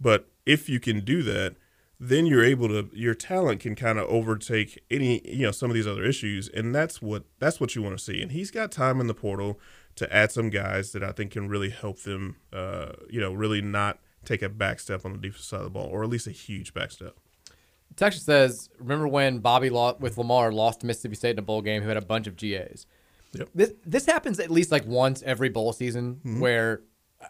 But 0.00 0.28
if 0.44 0.68
you 0.68 0.80
can 0.80 1.04
do 1.04 1.22
that, 1.22 1.54
then 2.00 2.26
you're 2.26 2.44
able 2.44 2.66
to 2.66 2.90
your 2.92 3.14
talent 3.14 3.60
can 3.60 3.76
kind 3.76 4.00
of 4.00 4.08
overtake 4.08 4.82
any 4.90 5.20
you 5.24 5.46
know 5.46 5.52
some 5.52 5.70
of 5.70 5.74
these 5.74 5.86
other 5.86 6.04
issues, 6.04 6.48
and 6.48 6.74
that's 6.74 7.00
what 7.00 7.22
that's 7.38 7.60
what 7.60 7.76
you 7.76 7.82
want 7.82 7.96
to 7.96 8.02
see. 8.02 8.20
And 8.20 8.32
he's 8.32 8.50
got 8.50 8.72
time 8.72 9.00
in 9.00 9.06
the 9.06 9.14
portal 9.14 9.60
to 9.94 10.12
add 10.12 10.32
some 10.32 10.50
guys 10.50 10.90
that 10.92 11.04
I 11.04 11.12
think 11.12 11.30
can 11.30 11.48
really 11.48 11.70
help 11.70 12.00
them. 12.00 12.38
Uh, 12.52 12.90
you 13.08 13.20
know, 13.20 13.32
really 13.32 13.62
not 13.62 14.00
take 14.24 14.42
a 14.42 14.48
back 14.48 14.80
step 14.80 15.04
on 15.04 15.12
the 15.12 15.18
defensive 15.18 15.44
side 15.44 15.58
of 15.58 15.64
the 15.64 15.70
ball, 15.70 15.86
or 15.86 16.02
at 16.02 16.10
least 16.10 16.26
a 16.26 16.32
huge 16.32 16.74
back 16.74 16.90
step. 16.90 17.18
Texas 17.96 18.22
says, 18.22 18.68
remember 18.78 19.08
when 19.08 19.38
Bobby 19.38 19.70
lost, 19.70 20.00
with 20.00 20.16
Lamar 20.18 20.52
lost 20.52 20.80
to 20.80 20.86
Mississippi 20.86 21.16
State 21.16 21.30
in 21.32 21.38
a 21.38 21.42
bowl 21.42 21.62
game 21.62 21.82
who 21.82 21.88
had 21.88 21.96
a 21.96 22.02
bunch 22.04 22.26
of 22.26 22.36
GAs? 22.36 22.86
Yep. 23.32 23.48
This, 23.54 23.72
this 23.84 24.06
happens 24.06 24.38
at 24.40 24.50
least 24.50 24.70
like 24.72 24.86
once 24.86 25.22
every 25.22 25.48
bowl 25.48 25.72
season 25.72 26.20
Mhm. 26.24 26.40
where 26.40 26.82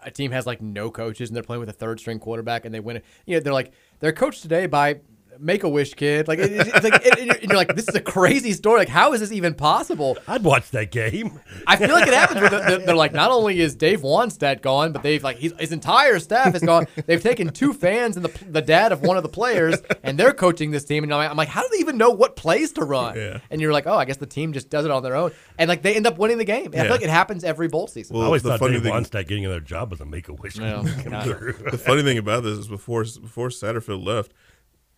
a 0.03 0.11
team 0.11 0.31
has 0.33 0.47
like 0.47 0.61
no 0.61 0.91
coaches 0.91 1.31
and 1.31 1.37
they're 1.37 1.43
playing 1.43 1.61
with 1.61 1.69
a 1.71 1.73
third 1.73 1.99
string 1.99 2.19
quarterback 2.19 2.65
and 2.67 2.75
they 2.75 2.81
win 2.81 2.99
it. 2.99 3.05
You 3.27 3.37
know, 3.37 3.41
they're 3.41 3.53
like, 3.55 3.73
they're 4.01 4.13
coached 4.13 4.43
today 4.43 4.67
by 4.67 5.01
Make 5.41 5.63
a 5.65 5.69
Wish 5.69 5.95
kid. 5.95 6.29
Like, 6.29 6.39
it, 6.39 6.51
it's 6.53 6.85
like, 6.85 6.95
it, 7.07 7.19
it- 7.19 7.43
you're 7.45 7.57
like, 7.57 7.75
this 7.75 7.89
is 7.89 7.95
a 7.95 8.01
crazy 8.01 8.53
story. 8.53 8.81
Like, 8.81 8.89
how 8.89 9.13
is 9.13 9.21
this 9.21 9.33
even 9.33 9.55
possible? 9.55 10.17
I'd 10.27 10.43
watch 10.45 10.71
that 10.71 10.91
game. 10.91 11.41
I 11.67 11.77
feel 11.77 11.91
like 11.91 12.07
it 12.09 12.15
happens 12.15 12.41
with 12.41 12.51
the, 12.51 12.59
the- 12.79 12.85
they're 12.87 12.95
like 12.97 13.13
not 13.13 13.31
only 13.31 13.61
is 13.61 13.75
Dave 13.75 14.01
Wannstedt 14.03 14.63
gone, 14.63 14.93
but 14.93 15.03
they've 15.03 15.23
like 15.23 15.37
he's, 15.39 15.53
his 15.59 15.73
entire 15.73 16.19
staff 16.19 16.55
is 16.55 16.63
gone. 16.63 16.87
They've 17.07 17.23
taken 17.23 17.51
two 17.51 17.73
fans 17.73 18.17
and 18.17 18.25
the 18.25 18.45
the 18.45 18.63
dad 18.63 18.93
of 18.93 19.03
one 19.03 19.17
of 19.17 19.23
the 19.23 19.29
players, 19.29 19.77
and 20.03 20.19
they're 20.19 20.33
coaching 20.33 20.71
this 20.71 20.85
team. 20.85 21.05
And 21.05 21.13
I'm 21.13 21.19
like, 21.19 21.31
I'm 21.31 21.37
like, 21.37 21.49
how 21.49 21.63
do 21.63 21.69
they 21.73 21.79
even 21.79 21.97
know 21.99 22.11
what 22.11 22.37
plays 22.37 22.73
to 22.73 22.85
run? 22.85 23.17
Yeah. 23.17 23.39
And 23.51 23.61
you're 23.61 23.73
like, 23.73 23.87
oh, 23.87 23.97
I 23.97 24.05
guess 24.05 24.17
the 24.17 24.27
team 24.27 24.53
just 24.53 24.71
does 24.71 24.85
it 24.85 24.91
on 24.91 25.03
their 25.03 25.15
own, 25.17 25.31
and 25.59 25.69
like 25.69 25.83
they 25.83 25.95
end 25.95 26.07
up 26.07 26.19
winning 26.19 26.39
the 26.39 26.45
game. 26.45 26.67
And 26.67 26.75
I 26.75 26.79
Yeah. 26.79 26.83
feel 26.85 26.93
like 26.93 27.03
it 27.03 27.11
happens 27.11 27.45
every 27.45 27.69
bowl 27.69 27.87
season. 27.87 28.15
Well, 28.15 28.23
I 28.25 28.27
always 28.27 28.43
the 28.43 28.51
thought 28.51 28.61
funny 28.61 28.75
Dave 28.75 28.83
thing- 28.85 28.93
Wannstedt 28.95 29.29
getting 29.29 29.45
another 29.45 29.61
job 29.61 29.91
was 29.91 30.01
a 30.01 30.05
make 30.05 30.29
a 30.29 30.33
wish. 30.35 30.57
Yeah. 30.59 30.83
the 30.83 31.81
funny 31.83 32.03
thing 32.03 32.19
about 32.19 32.43
this 32.43 32.59
is 32.59 32.69
before 32.69 33.05
before 33.05 33.49
Satterfield 33.49 34.05
left, 34.05 34.33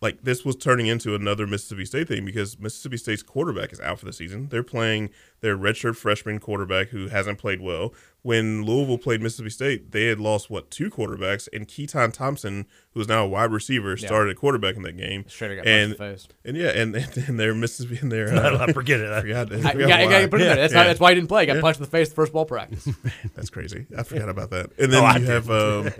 like 0.01 0.23
this 0.23 0.45
was 0.45 0.57
turning 0.57 0.87
into 0.87 1.15
another 1.15 1.47
Mississippi 1.47 1.85
State 1.85 2.09
thing 2.09 2.25
because 2.25 2.59
Mississippi 2.59 2.97
State's 2.97 3.23
quarterback 3.23 3.73
is 3.73 3.81
out 3.81 3.99
for 3.99 4.07
the 4.07 4.13
season. 4.13 4.49
They're 4.49 4.63
playing 4.63 5.11
their 5.41 5.59
redshirt 5.59 5.97
freshman 5.97 6.39
quarterback 6.39 6.89
who 6.89 7.09
hasn't 7.09 7.39
played 7.39 7.61
well. 7.61 7.93
When 8.23 8.65
Louisville 8.65 8.99
played 8.99 9.21
Mississippi 9.21 9.51
State, 9.51 9.93
they 9.93 10.07
had 10.07 10.19
lost 10.19 10.49
what 10.49 10.71
two 10.71 10.91
quarterbacks, 10.91 11.49
and 11.53 11.69
Keytaon 11.69 12.13
Thompson, 12.13 12.67
who's 12.95 13.07
now 13.09 13.25
a 13.25 13.29
wide 13.29 13.53
receiver, 13.53 13.97
Yeah. 13.97 14.07
started 14.09 14.31
at 14.33 14.37
quarterback 14.37 14.75
in 14.77 14.83
that 14.83 14.97
game. 14.97 15.25
Straight 15.29 15.57
got 15.57 15.67
and, 15.67 15.97
punched 15.97 16.01
in 16.01 16.07
the 16.07 16.13
face. 16.17 16.29
and 16.45 16.57
yeah, 16.57 16.69
and 16.69 17.29
and 17.29 17.39
their 17.41 17.55
Mississippi 17.55 17.99
and 18.03 18.11
their 18.11 18.33
No, 18.33 18.43
uh, 18.57 18.67
I 18.69 18.73
forget 18.73 19.01
it. 19.01 19.11
I 19.13 19.21
forgot, 19.21 19.53
I 19.53 19.57
I, 19.57 19.73
forgot 19.73 19.75
you 19.79 19.89
got, 19.89 20.01
you 20.01 20.09
to 20.23 20.29
put 20.29 20.41
it 20.41 20.49
in. 20.51 20.57
That's, 20.57 20.73
Yeah. 20.73 20.81
how, 20.81 20.87
that's 20.89 21.01
why 21.01 21.11
he 21.11 21.15
didn't 21.15 21.29
play. 21.29 21.43
He 21.43 21.47
got 21.47 21.57
Yeah. 21.57 21.61
punched 21.63 21.79
in 21.81 21.85
the 21.85 21.91
face 21.91 22.09
the 22.09 22.15
first 22.17 22.33
ball 22.33 22.45
practice. 22.47 22.89
That's 23.35 23.51
crazy. 23.51 23.87
I 23.97 24.03
forgot 24.03 24.29
about 24.29 24.51
that. 24.51 24.71
And 24.79 24.93
then 24.93 25.03
Oh, 25.03 25.07
I 25.07 25.17
you 25.19 25.27
have, 25.27 25.51
um, 25.51 25.91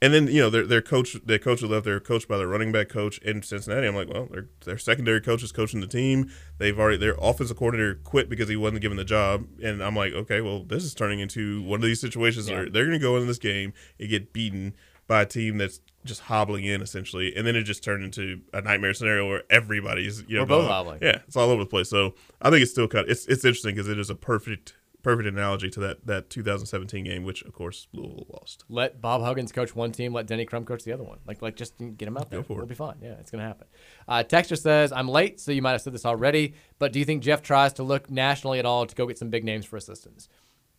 and 0.00 0.14
then 0.14 0.26
you 0.28 0.40
know 0.40 0.50
their 0.50 0.66
their 0.66 0.82
coach, 0.82 1.16
their 1.24 1.38
coach 1.38 1.62
left. 1.62 1.84
They're 1.84 2.00
coached 2.00 2.28
by 2.28 2.38
their 2.38 2.48
running 2.48 2.72
back 2.72 2.88
coach 2.88 3.18
in 3.18 3.42
Cincinnati. 3.42 3.86
I'm 3.86 3.94
like, 3.94 4.08
well, 4.08 4.26
their 4.30 4.46
their 4.64 4.78
secondary 4.78 5.20
coach 5.20 5.42
is 5.42 5.52
coaching 5.52 5.80
the 5.80 5.86
team. 5.86 6.30
They've 6.58 6.78
already 6.78 6.96
their 6.98 7.14
offensive 7.20 7.56
coordinator 7.56 7.94
quit 7.94 8.28
because 8.28 8.48
he 8.48 8.56
wasn't 8.56 8.80
given 8.82 8.96
the 8.96 9.04
job. 9.04 9.46
And 9.62 9.82
I'm 9.82 9.94
like, 9.94 10.12
okay, 10.12 10.40
well, 10.40 10.64
this 10.64 10.82
is 10.84 10.94
turning 10.94 11.20
into 11.20 11.62
one 11.62 11.80
of 11.80 11.84
these 11.84 12.00
situations 12.00 12.48
Yeah. 12.48 12.56
where 12.56 12.70
they're 12.70 12.86
going 12.86 12.98
to 12.98 13.02
go 13.02 13.16
into 13.16 13.26
this 13.26 13.38
game 13.38 13.72
and 14.00 14.08
get 14.08 14.32
beaten 14.32 14.74
by 15.06 15.22
a 15.22 15.26
team 15.26 15.56
that's 15.58 15.80
just 16.04 16.20
hobbling 16.22 16.64
in 16.64 16.80
essentially, 16.82 17.34
and 17.36 17.46
then 17.46 17.56
it 17.56 17.62
just 17.64 17.82
turned 17.84 18.02
into 18.04 18.40
a 18.52 18.60
nightmare 18.60 18.94
scenario 18.94 19.28
where 19.28 19.42
everybody's 19.50 20.22
you 20.28 20.36
know 20.36 20.42
We're 20.42 20.46
both 20.46 20.58
going- 20.62 20.68
hobbling. 20.70 20.98
Yeah, 21.02 21.20
it's 21.26 21.36
all 21.36 21.50
over 21.50 21.62
the 21.64 21.68
place. 21.70 21.88
So 21.90 22.14
I 22.40 22.50
think 22.50 22.62
it's 22.62 22.70
still 22.70 22.88
kind. 22.88 23.04
Of, 23.04 23.10
it's 23.10 23.26
it's 23.26 23.44
interesting 23.44 23.74
because 23.74 23.88
it 23.88 23.98
is 23.98 24.08
a 24.10 24.14
perfect 24.14 24.74
perfect 25.02 25.28
analogy 25.28 25.70
to 25.70 25.80
that 25.80 26.06
that 26.06 26.28
2017 26.30 27.04
game, 27.04 27.24
which 27.24 27.42
of 27.42 27.52
course 27.52 27.86
Louisville 27.92 28.26
lost. 28.32 28.64
Let 28.68 29.00
Bob 29.00 29.22
Huggins 29.22 29.52
coach 29.52 29.74
one 29.74 29.92
team. 29.92 30.12
Let 30.12 30.26
Denny 30.26 30.44
Crum 30.44 30.64
coach 30.64 30.82
the 30.84 30.92
other 30.92 31.04
one. 31.04 31.18
Like, 31.26 31.40
like 31.42 31.56
just 31.56 31.74
get 31.78 32.08
him 32.08 32.16
out 32.16 32.30
there. 32.30 32.40
Go 32.40 32.44
for 32.44 32.54
We'll 32.54 32.64
it. 32.64 32.68
be 32.68 32.74
fine. 32.74 32.96
Yeah, 33.02 33.12
it's 33.20 33.30
gonna 33.30 33.44
happen. 33.46 33.66
Uh, 34.06 34.22
Texture 34.22 34.56
says 34.56 34.92
I'm 34.92 35.08
late, 35.08 35.40
so 35.40 35.52
you 35.52 35.62
might 35.62 35.72
have 35.72 35.82
said 35.82 35.94
this 35.94 36.06
already. 36.06 36.54
But 36.78 36.92
do 36.92 36.98
you 36.98 37.04
think 37.04 37.22
Jeff 37.22 37.42
tries 37.42 37.72
to 37.74 37.82
look 37.82 38.10
nationally 38.10 38.58
at 38.58 38.66
all 38.66 38.86
to 38.86 38.94
go 38.94 39.06
get 39.06 39.18
some 39.18 39.30
big 39.30 39.44
names 39.44 39.66
for 39.66 39.76
assistants? 39.76 40.28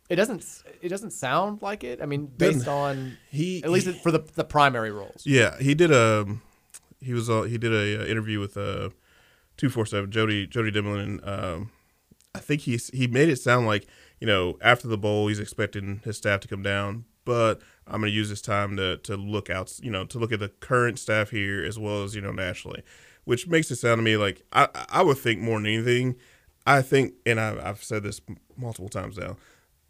It 0.10 0.16
doesn't. 0.16 0.44
It 0.82 0.90
doesn't 0.90 1.12
sound 1.12 1.62
like 1.62 1.84
it. 1.84 2.02
I 2.02 2.06
mean, 2.08 2.26
based 2.26 2.66
Doesn't- 2.66 2.68
on 2.74 3.18
he- 3.30 3.64
at 3.64 3.70
least 3.70 3.88
he- 3.88 3.94
for 3.94 4.12
the 4.12 4.20
the 4.36 4.44
primary 4.44 4.92
roles. 4.92 5.22
Yeah, 5.26 5.58
he 5.60 5.76
did 5.76 5.92
a 5.92 6.26
he 7.00 7.14
was 7.14 7.28
he 7.28 7.58
did 7.58 7.72
a, 7.72 8.02
uh 8.02 8.06
interview 8.06 8.40
with 8.40 8.58
uh 8.58 8.90
two 9.58 9.70
four 9.70 9.86
seven 9.86 10.12
Jody 10.12 10.48
Jody 10.48 10.72
Demling 10.72 11.04
and 11.04 11.28
um 11.30 11.72
I 12.36 12.40
think 12.40 12.62
he 12.62 12.78
he 12.94 13.08
made 13.08 13.30
it 13.30 13.38
sound 13.38 13.68
like 13.68 13.88
you 14.20 14.28
know 14.28 14.58
after 14.62 14.88
the 14.88 14.98
bowl 14.98 15.28
he's 15.28 15.40
expecting 15.40 16.02
his 16.04 16.18
staff 16.18 16.40
to 16.42 16.48
come 16.48 16.64
down, 16.64 17.06
but 17.26 17.62
I'm 17.88 18.02
going 18.02 18.12
to 18.12 18.16
use 18.16 18.30
this 18.30 18.42
time 18.42 18.78
to 18.78 18.98
to 18.98 19.16
look 19.16 19.50
out 19.50 19.80
you 19.82 19.92
know 19.92 20.06
to 20.06 20.18
look 20.20 20.32
at 20.32 20.40
the 20.40 20.50
current 20.50 20.98
staff 21.00 21.30
here 21.30 21.64
as 21.64 21.78
well 21.78 22.04
as 22.04 22.16
you 22.16 22.22
know 22.22 22.32
nationally, 22.32 22.82
which 23.26 23.48
makes 23.48 23.70
it 23.72 23.76
sound 23.78 24.00
to 24.00 24.04
me 24.04 24.18
like 24.18 24.42
I 24.54 24.68
I 24.90 25.04
would 25.04 25.18
think 25.20 25.40
more 25.40 25.58
than 25.60 25.68
anything, 25.68 26.16
I 26.66 26.82
think 26.82 27.14
and 27.26 27.40
I, 27.40 27.70
I've 27.70 27.84
said 27.84 28.04
this 28.04 28.22
multiple 28.58 28.90
times 28.90 29.18
now, 29.18 29.38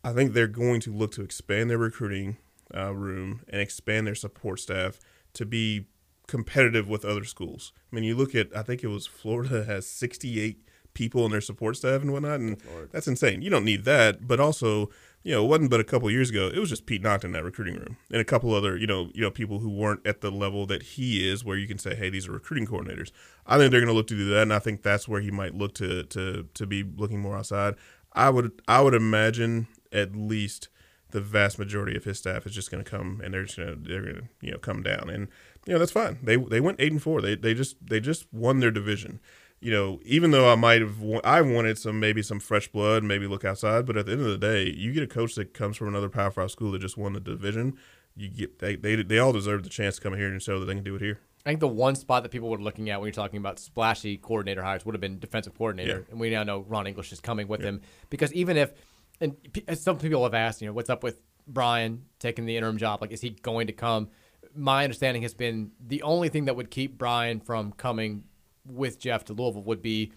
I 0.04 0.14
think 0.14 0.34
they're 0.34 0.48
going 0.48 0.82
to 0.82 0.94
look 0.94 1.12
to 1.14 1.22
expand 1.22 1.70
their 1.70 1.78
recruiting 1.78 2.38
uh, 2.76 2.94
room 2.94 3.42
and 3.50 3.62
expand 3.62 4.08
their 4.08 4.16
support 4.16 4.60
staff 4.60 5.00
to 5.34 5.46
be 5.46 5.86
competitive 6.28 6.88
with 6.88 7.04
other 7.04 7.24
schools. 7.24 7.74
I 7.92 7.96
mean, 7.96 8.04
you 8.04 8.16
look 8.16 8.36
at, 8.36 8.56
I 8.56 8.62
think 8.62 8.84
it 8.84 8.88
was 8.88 9.08
Florida 9.08 9.64
has 9.68 9.88
68 9.88 10.60
people 10.94 11.26
in 11.26 11.32
their 11.32 11.42
support 11.42 11.78
staff 11.78 12.02
and 12.02 12.12
whatnot, 12.12 12.40
and 12.40 12.62
that's 12.92 13.08
insane. 13.08 13.42
You 13.42 13.50
don't 13.50 13.66
need 13.66 13.86
that, 13.86 14.28
but 14.28 14.40
also, 14.40 14.90
you 15.24 15.34
know, 15.34 15.44
it 15.46 15.48
wasn't 15.48 15.70
but 15.70 15.80
a 15.80 15.84
couple 15.84 16.10
years 16.10 16.30
ago. 16.30 16.48
It 16.48 16.60
was 16.60 16.70
just 16.70 16.86
Pete 16.86 17.04
Nochta 17.04 17.26
in 17.26 17.32
that 17.34 17.44
recruiting 17.44 17.76
room, 17.76 17.98
and 18.12 18.20
a 18.20 18.26
couple 18.26 18.54
other, 18.54 18.76
you 18.78 18.88
know, 18.88 19.10
you 19.14 19.22
know, 19.22 19.32
people 19.32 19.60
who 19.60 19.70
weren't 19.70 20.06
at 20.06 20.22
the 20.22 20.32
level 20.32 20.66
that 20.66 20.84
he 20.84 21.30
is, 21.30 21.44
where 21.44 21.58
you 21.58 21.68
can 21.68 21.78
say, 21.78 21.96
hey, 21.96 22.10
these 22.10 22.28
are 22.28 22.32
recruiting 22.32 22.68
coordinators. 22.68 23.12
I 23.46 23.58
think 23.58 23.72
they're 23.72 23.82
going 23.82 23.92
to 23.92 23.94
look 23.94 24.08
to 24.08 24.18
do 24.18 24.30
that, 24.30 24.44
and 24.44 24.54
I 24.54 24.60
think 24.60 24.82
that's 24.82 25.08
where 25.08 25.22
he 25.22 25.32
might 25.32 25.56
look 25.56 25.74
to 25.76 26.04
to 26.04 26.48
to 26.54 26.68
be 26.68 26.84
looking 26.84 27.20
more 27.20 27.38
outside. 27.38 27.76
I 28.14 28.30
would 28.30 28.62
I 28.68 28.82
would 28.82 28.94
imagine 28.94 29.68
at 29.92 30.16
least 30.16 30.70
the 31.12 31.22
vast 31.22 31.58
majority 31.58 31.98
of 31.98 32.04
his 32.04 32.20
staff 32.20 32.46
is 32.46 32.54
just 32.54 32.70
going 32.70 32.84
to 32.84 32.90
come 32.90 33.20
and 33.24 33.34
they're 33.34 33.44
just 33.46 33.58
going 33.58 33.70
to 33.84 33.90
they're 33.90 34.02
going 34.04 34.16
to 34.16 34.24
you 34.42 34.52
know 34.52 34.58
come 34.60 34.84
down 34.84 35.10
and 35.10 35.28
you 35.66 35.74
know 35.74 35.80
that's 35.80 35.92
fine. 35.92 36.20
They 36.24 36.36
they 36.38 36.60
went 36.60 36.80
eight 36.80 36.92
and 36.92 37.02
four. 37.02 37.22
They 37.22 37.36
they 37.36 37.54
just 37.54 37.76
they 37.86 38.00
just 38.00 38.32
won 38.32 38.60
their 38.60 38.72
division. 38.72 39.20
You 39.62 39.72
know, 39.72 40.00
even 40.06 40.32
though 40.32 40.50
I 40.50 40.56
might 40.56 40.82
have 40.82 40.96
I 41.24 41.42
wanted 41.42 41.78
some 41.78 42.00
maybe 42.00 42.22
some 42.22 42.40
fresh 42.40 42.68
blood, 42.70 43.04
maybe 43.04 43.28
look 43.28 43.44
outside, 43.44 43.86
but 43.86 43.98
at 43.98 44.06
the 44.06 44.14
end 44.14 44.22
of 44.22 44.28
the 44.28 44.38
day, 44.38 44.70
you 44.70 44.94
get 44.94 45.04
a 45.04 45.08
coach 45.08 45.36
that 45.36 45.54
comes 45.54 45.76
from 45.76 45.90
another 45.90 46.08
Power 46.10 46.32
Five 46.32 46.52
school 46.52 46.72
that 46.72 46.80
just 46.80 46.98
won 46.98 47.12
the 47.14 47.20
division. 47.20 47.76
You 48.16 48.30
get 48.30 48.60
they 48.60 48.76
they 48.78 49.02
they 49.04 49.20
all 49.20 49.34
deserve 49.34 49.64
the 49.64 49.70
chance 49.70 49.96
to 49.98 50.02
come 50.02 50.14
here 50.14 50.28
and 50.28 50.42
show 50.42 50.60
that 50.60 50.66
they 50.66 50.76
can 50.76 50.84
do 50.84 50.96
it 50.96 51.02
here. 51.02 51.20
I 51.46 51.50
think 51.50 51.60
the 51.62 51.68
one 51.68 51.96
spot 51.96 52.24
that 52.24 52.30
people 52.30 52.50
were 52.50 52.58
looking 52.58 52.90
at 52.90 53.00
when 53.00 53.08
you're 53.08 53.14
talking 53.14 53.38
about 53.38 53.60
splashy 53.60 54.18
coordinator 54.18 54.62
hires 54.62 54.86
would 54.86 54.94
have 54.94 55.02
been 55.02 55.20
defensive 55.20 55.58
coordinator, 55.58 56.00
Yeah. 56.06 56.12
and 56.12 56.20
we 56.20 56.30
now 56.30 56.44
know 56.44 56.60
Ron 56.68 56.86
English 56.86 57.12
is 57.14 57.20
coming 57.22 57.48
with 57.48 57.62
him 57.62 57.82
because 58.10 58.32
even 58.34 58.56
if 58.58 58.74
and 59.22 59.36
some 59.74 59.98
people 59.98 60.24
have 60.24 60.34
asked, 60.34 60.62
you 60.62 60.68
know, 60.68 60.74
what's 60.74 60.90
up 60.90 61.04
with 61.04 61.22
Brian 61.48 62.06
taking 62.20 62.46
the 62.46 62.56
interim 62.56 62.78
job? 62.78 63.02
Like, 63.02 63.12
is 63.12 63.22
he 63.22 63.32
going 63.32 63.68
to 63.68 63.74
come? 63.74 64.10
My 64.56 64.84
understanding 64.84 65.24
has 65.24 65.34
been 65.34 65.72
the 65.86 66.02
only 66.04 66.30
thing 66.30 66.46
that 66.46 66.56
would 66.56 66.72
keep 66.72 66.98
Brian 66.98 67.40
from 67.40 67.72
coming 67.74 68.24
with 68.66 69.00
Jeff 69.00 69.26
to 69.26 69.34
Louisville 69.34 69.64
would 69.64 69.82
be 69.82 70.12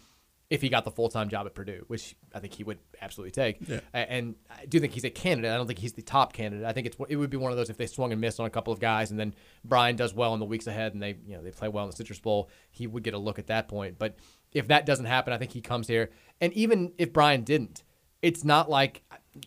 if 0.53 0.61
he 0.61 0.69
got 0.69 0.85
the 0.85 0.91
full 0.91 1.09
time 1.09 1.31
job 1.31 1.47
at 1.47 1.55
Purdue, 1.55 1.85
which 1.89 2.15
I 2.35 2.39
think 2.39 2.53
he 2.53 2.63
would 2.63 2.79
absolutely 3.01 3.31
take. 3.31 3.67
Yeah. 3.67 3.81
And 3.95 4.35
I 4.51 4.67
do 4.67 4.81
think 4.81 4.93
he's 4.93 5.05
a 5.05 5.11
candidate. 5.11 5.51
I 5.51 5.57
don't 5.57 5.67
think 5.67 5.79
he's 5.79 5.95
the 5.95 6.03
top 6.03 6.35
candidate. 6.35 6.67
I 6.67 6.75
think 6.75 6.87
it's 6.87 6.97
it 7.09 7.17
would 7.17 7.31
be 7.31 7.39
one 7.39 7.53
of 7.53 7.57
those 7.57 7.71
if 7.71 7.79
they 7.79 7.87
swung 7.87 8.13
and 8.13 8.21
missed 8.21 8.39
on 8.39 8.45
a 8.45 8.51
couple 8.51 8.71
of 8.71 8.79
guys, 8.79 9.11
and 9.11 9.19
then 9.19 9.35
Brian 9.65 9.97
does 9.97 10.13
well 10.13 10.35
in 10.35 10.41
the 10.41 10.47
weeks 10.47 10.67
ahead, 10.67 10.93
and 10.93 11.03
they 11.03 11.17
you 11.27 11.37
know 11.37 11.43
they 11.43 11.53
play 11.53 11.69
well 11.69 11.85
in 11.85 11.91
the 11.91 11.97
Citrus 11.97 12.21
Bowl, 12.21 12.51
he 12.71 12.87
would 12.87 13.03
get 13.03 13.15
a 13.15 13.19
look 13.19 13.39
at 13.39 13.47
that 13.47 13.67
point. 13.67 13.99
But 13.99 14.17
if 14.53 14.69
that 14.69 14.85
doesn't 14.85 15.07
happen, 15.07 15.33
I 15.33 15.39
think 15.39 15.53
he 15.53 15.63
comes 15.63 15.89
here. 15.89 16.11
And 16.39 16.53
even 16.53 16.93
if 16.99 17.15
Brian 17.15 17.45
didn't, 17.45 17.83
it's 18.23 18.45
not 18.45 18.71
like 18.71 19.03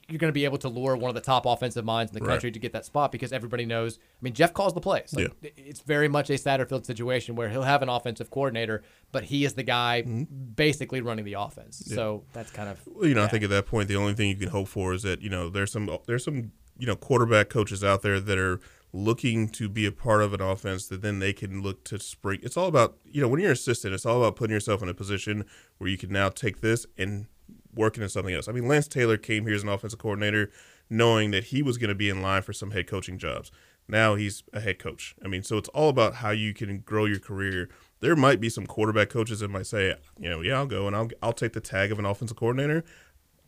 you're 0.10 0.18
going 0.18 0.30
to 0.30 0.34
be 0.34 0.46
able 0.46 0.58
to 0.58 0.68
lure 0.68 0.98
one 0.98 1.10
of 1.10 1.16
the 1.16 1.22
top 1.22 1.46
offensive 1.46 1.86
minds 1.86 2.12
in 2.12 2.18
the 2.18 2.26
Right. 2.26 2.34
country 2.34 2.52
to 2.52 2.60
get 2.60 2.74
that 2.74 2.86
spot 2.86 3.12
because 3.12 3.32
everybody 3.32 3.66
knows. 3.66 4.00
I 4.00 4.18
mean, 4.22 4.34
Jeff 4.34 4.52
calls 4.52 4.74
the 4.74 4.82
plays. 4.82 5.14
Like, 5.16 5.32
It's 5.58 5.82
very 5.82 6.08
much 6.08 6.30
a 6.32 6.34
Satterfield 6.34 6.86
situation 6.86 7.36
where 7.36 7.50
he'll 7.50 7.62
have 7.64 7.84
an 7.84 7.90
offensive 7.90 8.32
coordinator, 8.32 8.82
but 9.12 9.26
he 9.26 9.46
is 9.46 9.54
the 9.54 9.62
guy 9.64 10.02
basically 10.02 11.02
running 11.02 11.24
the 11.26 11.34
offense. 11.34 11.82
Mm-hmm. 11.84 11.92
Yeah. 11.92 11.96
So 11.96 12.24
that's 12.34 12.52
kind 12.52 12.70
of 12.70 12.80
Well, 12.88 13.08
you 13.08 13.14
know, 13.16 13.24
I 13.24 13.28
think 13.28 13.44
at 13.44 13.50
that 13.52 13.68
point, 13.68 13.88
the 13.88 13.96
only 13.96 14.14
thing 14.16 14.30
you 14.30 14.36
can 14.36 14.50
hope 14.50 14.68
for 14.68 14.94
is 14.94 15.04
that 15.04 15.22
you 15.22 15.30
know 15.30 15.50
there's 15.50 15.72
some 15.72 15.90
there's 16.08 16.24
some 16.24 16.52
you 16.78 16.88
know 16.88 16.96
quarterback 16.96 17.50
coaches 17.50 17.84
out 17.84 18.02
there 18.02 18.20
that 18.20 18.38
are 18.38 18.60
looking 18.92 19.50
to 19.50 19.68
be 19.70 19.86
a 19.86 19.92
part 19.92 20.22
of 20.22 20.34
an 20.34 20.42
offense 20.42 20.88
that 20.88 21.02
then 21.02 21.20
they 21.20 21.34
can 21.34 21.62
look 21.62 21.84
to 21.84 22.00
spring. 22.00 22.40
It's 22.42 22.58
all 22.58 22.68
about 22.68 22.98
you 23.06 23.22
know 23.22 23.28
when 23.28 23.40
you're 23.40 23.50
an 23.52 23.54
assistant, 23.54 23.94
it's 23.94 24.06
all 24.06 24.18
about 24.18 24.36
putting 24.36 24.54
yourself 24.54 24.82
in 24.82 24.90
a 24.90 24.94
position 24.96 25.46
where 25.78 25.90
you 25.90 25.98
can 25.98 26.12
now 26.12 26.30
take 26.30 26.62
this 26.62 26.88
and 26.98 27.28
work 27.76 27.98
in 27.98 28.08
something 28.10 28.34
else. 28.34 28.48
I 28.48 28.52
mean, 28.52 28.68
Lance 28.68 28.88
Taylor 28.88 29.18
came 29.18 29.46
here 29.46 29.56
as 29.56 29.64
an 29.64 29.70
offensive 29.70 30.00
coordinator, 30.00 30.52
knowing 30.90 31.32
that 31.32 31.46
he 31.46 31.62
was 31.62 31.78
going 31.78 31.90
to 31.90 31.96
be 31.96 32.10
in 32.10 32.22
line 32.22 32.42
for 32.42 32.54
some 32.54 32.72
head 32.72 32.88
coaching 32.88 33.18
jobs. 33.18 33.52
Now 33.88 34.16
he's 34.16 34.44
a 34.52 34.60
head 34.60 34.80
coach. 34.80 35.16
I 35.24 35.28
mean, 35.28 35.44
so 35.44 35.58
it's 35.58 35.70
all 35.70 35.90
about 35.90 36.16
how 36.16 36.32
you 36.32 36.54
can 36.54 36.80
grow 36.80 37.06
your 37.06 37.20
career. 37.20 37.70
There 38.00 38.16
might 38.16 38.40
be 38.40 38.50
some 38.50 38.66
quarterback 38.66 39.10
coaches 39.10 39.40
that 39.40 39.50
might 39.50 39.68
say, 39.68 39.96
you 40.20 40.30
know, 40.30 40.42
yeah, 40.42 40.56
I'll 40.56 40.66
go 40.66 40.88
and 40.88 40.96
I'll 40.96 41.10
I'll 41.22 41.34
take 41.34 41.54
the 41.54 41.62
tag 41.62 41.92
of 41.92 42.00
an 42.00 42.06
offensive 42.06 42.38
coordinator. 42.38 42.84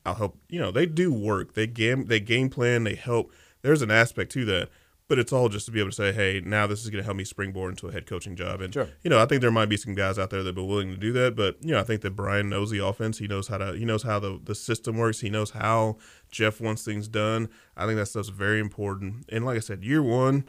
I'll 0.06 0.16
help. 0.16 0.38
You 0.48 0.60
know, 0.60 0.72
they 0.72 0.86
do 0.86 1.12
work. 1.12 1.54
They 1.54 1.68
game. 1.68 2.06
They 2.06 2.20
game 2.20 2.50
plan. 2.50 2.84
They 2.84 2.96
help. 2.96 3.32
There's 3.62 3.82
an 3.82 3.92
aspect 3.92 4.32
to 4.34 4.46
that, 4.46 4.70
but 5.08 5.18
it's 5.18 5.32
all 5.32 5.48
just 5.48 5.66
to 5.66 5.72
be 5.72 5.80
able 5.80 5.90
to 5.90 5.96
say, 5.96 6.12
hey, 6.12 6.42
now 6.44 6.68
this 6.68 6.84
is 6.84 6.90
going 6.90 7.02
to 7.02 7.06
help 7.06 7.16
me 7.16 7.24
springboard 7.24 7.72
into 7.72 7.88
a 7.88 7.92
head 7.92 8.06
coaching 8.06 8.36
job. 8.36 8.60
And 8.62 8.74
Sure. 8.74 8.90
you 9.04 9.10
know, 9.10 9.20
I 9.20 9.26
think 9.26 9.42
there 9.42 9.52
might 9.52 9.70
be 9.70 9.78
some 9.78 9.96
guys 9.96 10.20
out 10.20 10.30
there 10.30 10.44
that 10.44 10.54
be 10.54 10.62
willing 10.62 10.90
to 10.92 10.98
do 10.98 11.14
that. 11.14 11.36
But 11.36 11.58
you 11.62 11.72
know, 11.72 11.80
I 11.80 11.84
think 11.84 12.02
that 12.02 12.12
Brian 12.12 12.50
knows 12.50 12.72
the 12.72 12.86
offense. 12.86 13.18
He 13.18 13.28
knows 13.28 13.48
how 13.48 13.58
to. 13.58 13.74
He 13.74 13.86
knows 13.86 14.04
how 14.04 14.20
the 14.20 14.40
the 14.44 14.56
system 14.56 14.98
works. 14.98 15.22
He 15.22 15.30
knows 15.30 15.52
how 15.52 15.98
Jeff 16.30 16.60
wants 16.60 16.84
things 16.84 17.08
done. 17.08 17.50
I 17.76 17.86
think 17.86 17.98
that 17.98 18.08
stuff's 18.08 18.30
very 18.30 18.60
important. 18.60 19.26
And 19.30 19.46
like 19.46 19.56
I 19.58 19.62
said, 19.62 19.84
year 19.84 20.04
one, 20.04 20.46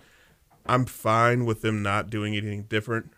I'm 0.66 0.84
fine 0.84 1.44
with 1.44 1.62
them 1.62 1.82
not 1.82 2.10
doing 2.10 2.36
anything 2.36 2.64
different. 2.64 3.12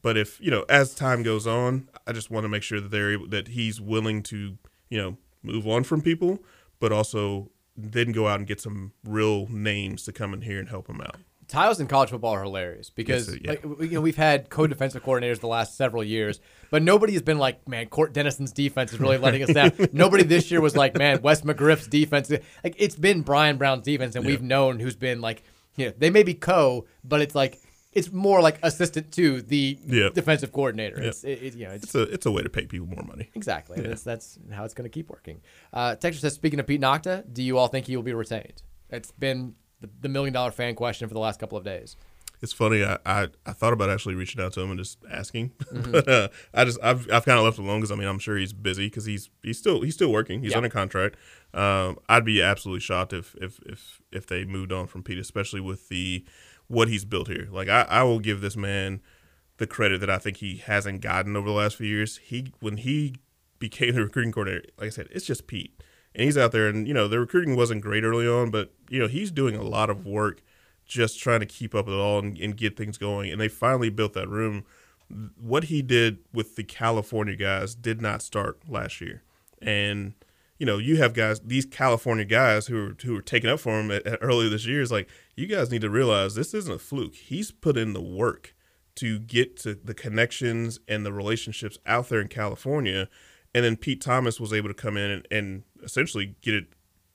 But 0.00 0.16
if 0.16 0.40
you 0.40 0.50
know, 0.50 0.64
as 0.70 0.94
time 0.94 1.22
goes 1.22 1.46
on, 1.46 1.88
I 2.06 2.12
just 2.12 2.30
want 2.30 2.44
to 2.44 2.48
make 2.48 2.62
sure 2.62 2.80
that 2.80 2.90
they're 2.90 3.12
able, 3.12 3.28
that 3.28 3.48
he's 3.48 3.78
willing 3.80 4.22
to, 4.24 4.56
you 4.88 4.98
know, 4.98 5.18
move 5.42 5.68
on 5.68 5.84
from 5.84 6.00
people, 6.00 6.42
but 6.80 6.92
also 6.92 7.50
then 7.76 8.12
go 8.12 8.28
out 8.28 8.38
and 8.38 8.46
get 8.46 8.60
some 8.60 8.92
real 9.04 9.46
names 9.48 10.02
to 10.04 10.12
come 10.12 10.34
in 10.34 10.42
here 10.42 10.58
and 10.58 10.68
help 10.68 10.88
him 10.88 11.00
out. 11.00 11.16
Tiles 11.48 11.80
in 11.80 11.86
college 11.86 12.10
football 12.10 12.32
are 12.32 12.42
hilarious 12.44 12.88
because 12.88 13.28
Yes, 13.28 13.38
yeah. 13.42 13.50
like, 13.50 13.62
you 13.90 13.94
know, 13.96 14.00
we've 14.00 14.16
had 14.16 14.48
co-defensive 14.48 15.02
coordinators 15.02 15.40
the 15.40 15.48
last 15.48 15.76
several 15.76 16.02
years, 16.02 16.40
but 16.70 16.82
nobody 16.82 17.12
has 17.12 17.20
been 17.20 17.38
like, 17.38 17.66
man, 17.68 17.86
Cort 17.88 18.14
Dennison's 18.14 18.52
defense 18.52 18.92
is 18.92 19.00
really 19.00 19.18
letting 19.18 19.42
us 19.42 19.52
down. 19.52 19.72
nobody 19.92 20.22
this 20.24 20.50
year 20.50 20.60
was 20.62 20.76
like, 20.76 20.96
man, 20.96 21.20
Wes 21.20 21.42
McGriff's 21.42 21.88
defense. 21.88 22.30
Like 22.30 22.74
it's 22.78 22.96
been 22.96 23.20
Brian 23.22 23.58
Brown's 23.58 23.82
defense, 23.84 24.14
and 24.16 24.24
Yeah. 24.24 24.30
we've 24.30 24.42
known 24.42 24.78
who's 24.78 24.96
been 24.96 25.20
like, 25.20 25.42
you 25.76 25.86
know, 25.86 25.92
they 25.98 26.08
may 26.10 26.22
be 26.22 26.32
co, 26.34 26.86
but 27.04 27.20
it's 27.20 27.34
like 27.34 27.60
it's 27.92 28.10
more 28.12 28.40
like 28.40 28.58
assistant 28.62 29.12
to 29.12 29.42
the 29.42 29.78
Yeah. 29.86 30.08
defensive 30.14 30.52
coordinator. 30.52 31.00
Yeah. 31.00 31.08
It's 31.08 31.24
it, 31.24 31.42
it- 31.42 31.54
you 31.56 31.66
know, 31.66 31.72
it's, 31.72 31.84
It's 31.84 31.94
a 31.94 32.02
it's 32.02 32.26
a 32.26 32.30
way 32.30 32.42
to 32.42 32.48
pay 32.50 32.66
people 32.66 32.86
more 32.86 33.04
money. 33.04 33.30
exactly. 33.34 33.80
Yeah. 33.80 33.88
That's 33.88 34.02
that's 34.02 34.38
how 34.52 34.64
it's 34.64 34.74
going 34.74 34.84
to 34.90 34.94
keep 34.94 35.10
working. 35.10 35.40
Uh, 35.72 35.94
Texas 35.96 36.22
says, 36.22 36.34
speaking 36.34 36.58
of 36.60 36.66
Pete 36.66 36.80
Nochta, 36.80 37.24
do 37.32 37.42
you 37.42 37.58
all 37.58 37.68
think 37.68 37.86
he 37.86 37.96
will 37.96 38.02
be 38.02 38.14
retained? 38.14 38.62
It's 38.90 39.10
been 39.12 39.54
the, 39.80 39.88
the 40.00 40.08
million 40.08 40.32
dollar 40.32 40.50
fan 40.50 40.74
question 40.74 41.08
for 41.08 41.14
the 41.14 41.20
last 41.20 41.38
couple 41.40 41.58
of 41.58 41.64
days. 41.64 41.96
it's 42.40 42.52
funny. 42.52 42.82
I, 42.84 42.98
I, 43.06 43.28
I 43.46 43.52
thought 43.52 43.72
about 43.72 43.88
actually 43.88 44.14
reaching 44.16 44.40
out 44.40 44.52
to 44.54 44.60
him 44.60 44.70
and 44.70 44.78
just 44.78 44.98
asking, 45.10 45.50
Mhm. 45.72 45.92
but 45.92 46.08
uh, 46.08 46.28
I 46.52 46.64
just 46.64 46.78
I've, 46.82 47.08
I've 47.10 47.24
kind 47.24 47.38
of 47.38 47.44
left 47.44 47.58
it 47.58 47.62
alone 47.62 47.80
because 47.80 47.92
I 47.92 47.94
mean 47.96 48.08
I'm 48.08 48.18
sure 48.18 48.36
he's 48.36 48.52
busy 48.52 48.86
because 48.86 49.04
he's 49.04 49.30
he's 49.42 49.58
still 49.58 49.82
he's 49.82 49.94
still 49.94 50.10
working. 50.10 50.40
He's 50.42 50.50
Yeah. 50.52 50.56
under 50.58 50.68
contract. 50.68 51.16
Um, 51.54 51.98
I'd 52.08 52.24
be 52.24 52.42
absolutely 52.42 52.80
shocked 52.80 53.12
if 53.12 53.34
if 53.40 53.58
if 53.66 54.00
if 54.10 54.26
they 54.26 54.44
moved 54.44 54.72
on 54.72 54.86
from 54.88 55.02
Pete, 55.02 55.18
especially 55.18 55.60
with 55.60 55.88
the 55.88 56.24
what 56.72 56.88
he's 56.88 57.04
built 57.04 57.28
here. 57.28 57.48
Like 57.52 57.68
I, 57.68 57.82
I 57.82 58.02
will 58.02 58.18
give 58.18 58.40
this 58.40 58.56
man 58.56 59.02
the 59.58 59.66
credit 59.66 60.00
that 60.00 60.08
I 60.08 60.16
think 60.16 60.38
he 60.38 60.56
hasn't 60.56 61.02
gotten 61.02 61.36
over 61.36 61.46
the 61.46 61.54
last 61.54 61.76
few 61.76 61.86
years. 61.86 62.16
He 62.16 62.54
when 62.60 62.78
he 62.78 63.16
became 63.58 63.94
the 63.94 64.02
recruiting 64.02 64.32
coordinator, 64.32 64.64
like 64.78 64.86
I 64.86 64.90
said, 64.90 65.08
it's 65.10 65.26
just 65.26 65.46
Pete. 65.46 65.82
And 66.14 66.24
he's 66.24 66.38
out 66.38 66.50
there 66.50 66.68
and 66.68 66.88
you 66.88 66.94
know, 66.94 67.08
the 67.08 67.20
recruiting 67.20 67.56
wasn't 67.56 67.82
great 67.82 68.04
early 68.04 68.26
on, 68.26 68.50
but 68.50 68.72
you 68.88 68.98
know, 68.98 69.06
he's 69.06 69.30
doing 69.30 69.54
a 69.54 69.62
lot 69.62 69.90
of 69.90 70.06
work 70.06 70.42
just 70.86 71.20
trying 71.20 71.40
to 71.40 71.46
keep 71.46 71.74
up 71.74 71.86
with 71.86 71.94
it 71.94 71.98
all 71.98 72.18
and, 72.18 72.38
and 72.38 72.56
get 72.56 72.76
things 72.76 72.96
going. 72.96 73.30
And 73.30 73.40
they 73.40 73.48
finally 73.48 73.90
built 73.90 74.14
that 74.14 74.28
room. 74.28 74.64
What 75.38 75.64
he 75.64 75.82
did 75.82 76.20
with 76.32 76.56
the 76.56 76.64
California 76.64 77.36
guys 77.36 77.74
did 77.74 78.00
not 78.00 78.22
start 78.22 78.60
last 78.66 79.02
year. 79.02 79.22
And 79.60 80.14
you 80.62 80.66
know, 80.66 80.78
you 80.78 80.98
have 80.98 81.12
guys, 81.12 81.40
these 81.40 81.66
California 81.66 82.24
guys 82.24 82.68
who 82.68 82.86
are 82.86 82.96
who 83.02 83.16
are 83.16 83.20
taking 83.20 83.50
up 83.50 83.58
for 83.58 83.80
him 83.80 83.90
at, 83.90 84.06
at 84.06 84.20
earlier 84.22 84.48
this 84.48 84.64
year. 84.64 84.80
Is 84.80 84.92
like 84.92 85.08
you 85.34 85.48
guys 85.48 85.72
need 85.72 85.80
to 85.80 85.90
realize 85.90 86.36
this 86.36 86.54
isn't 86.54 86.72
a 86.72 86.78
fluke. 86.78 87.16
He's 87.16 87.50
put 87.50 87.76
in 87.76 87.94
the 87.94 88.00
work 88.00 88.54
to 88.94 89.18
get 89.18 89.56
to 89.62 89.74
the 89.74 89.92
connections 89.92 90.78
and 90.86 91.04
the 91.04 91.12
relationships 91.12 91.78
out 91.84 92.10
there 92.10 92.20
in 92.20 92.28
California, 92.28 93.08
and 93.52 93.64
then 93.64 93.74
Pete 93.74 94.00
Thomas 94.00 94.38
was 94.38 94.52
able 94.52 94.68
to 94.68 94.74
come 94.74 94.96
in 94.96 95.10
and, 95.10 95.28
and 95.32 95.62
essentially 95.82 96.36
get 96.42 96.54
it 96.54 96.66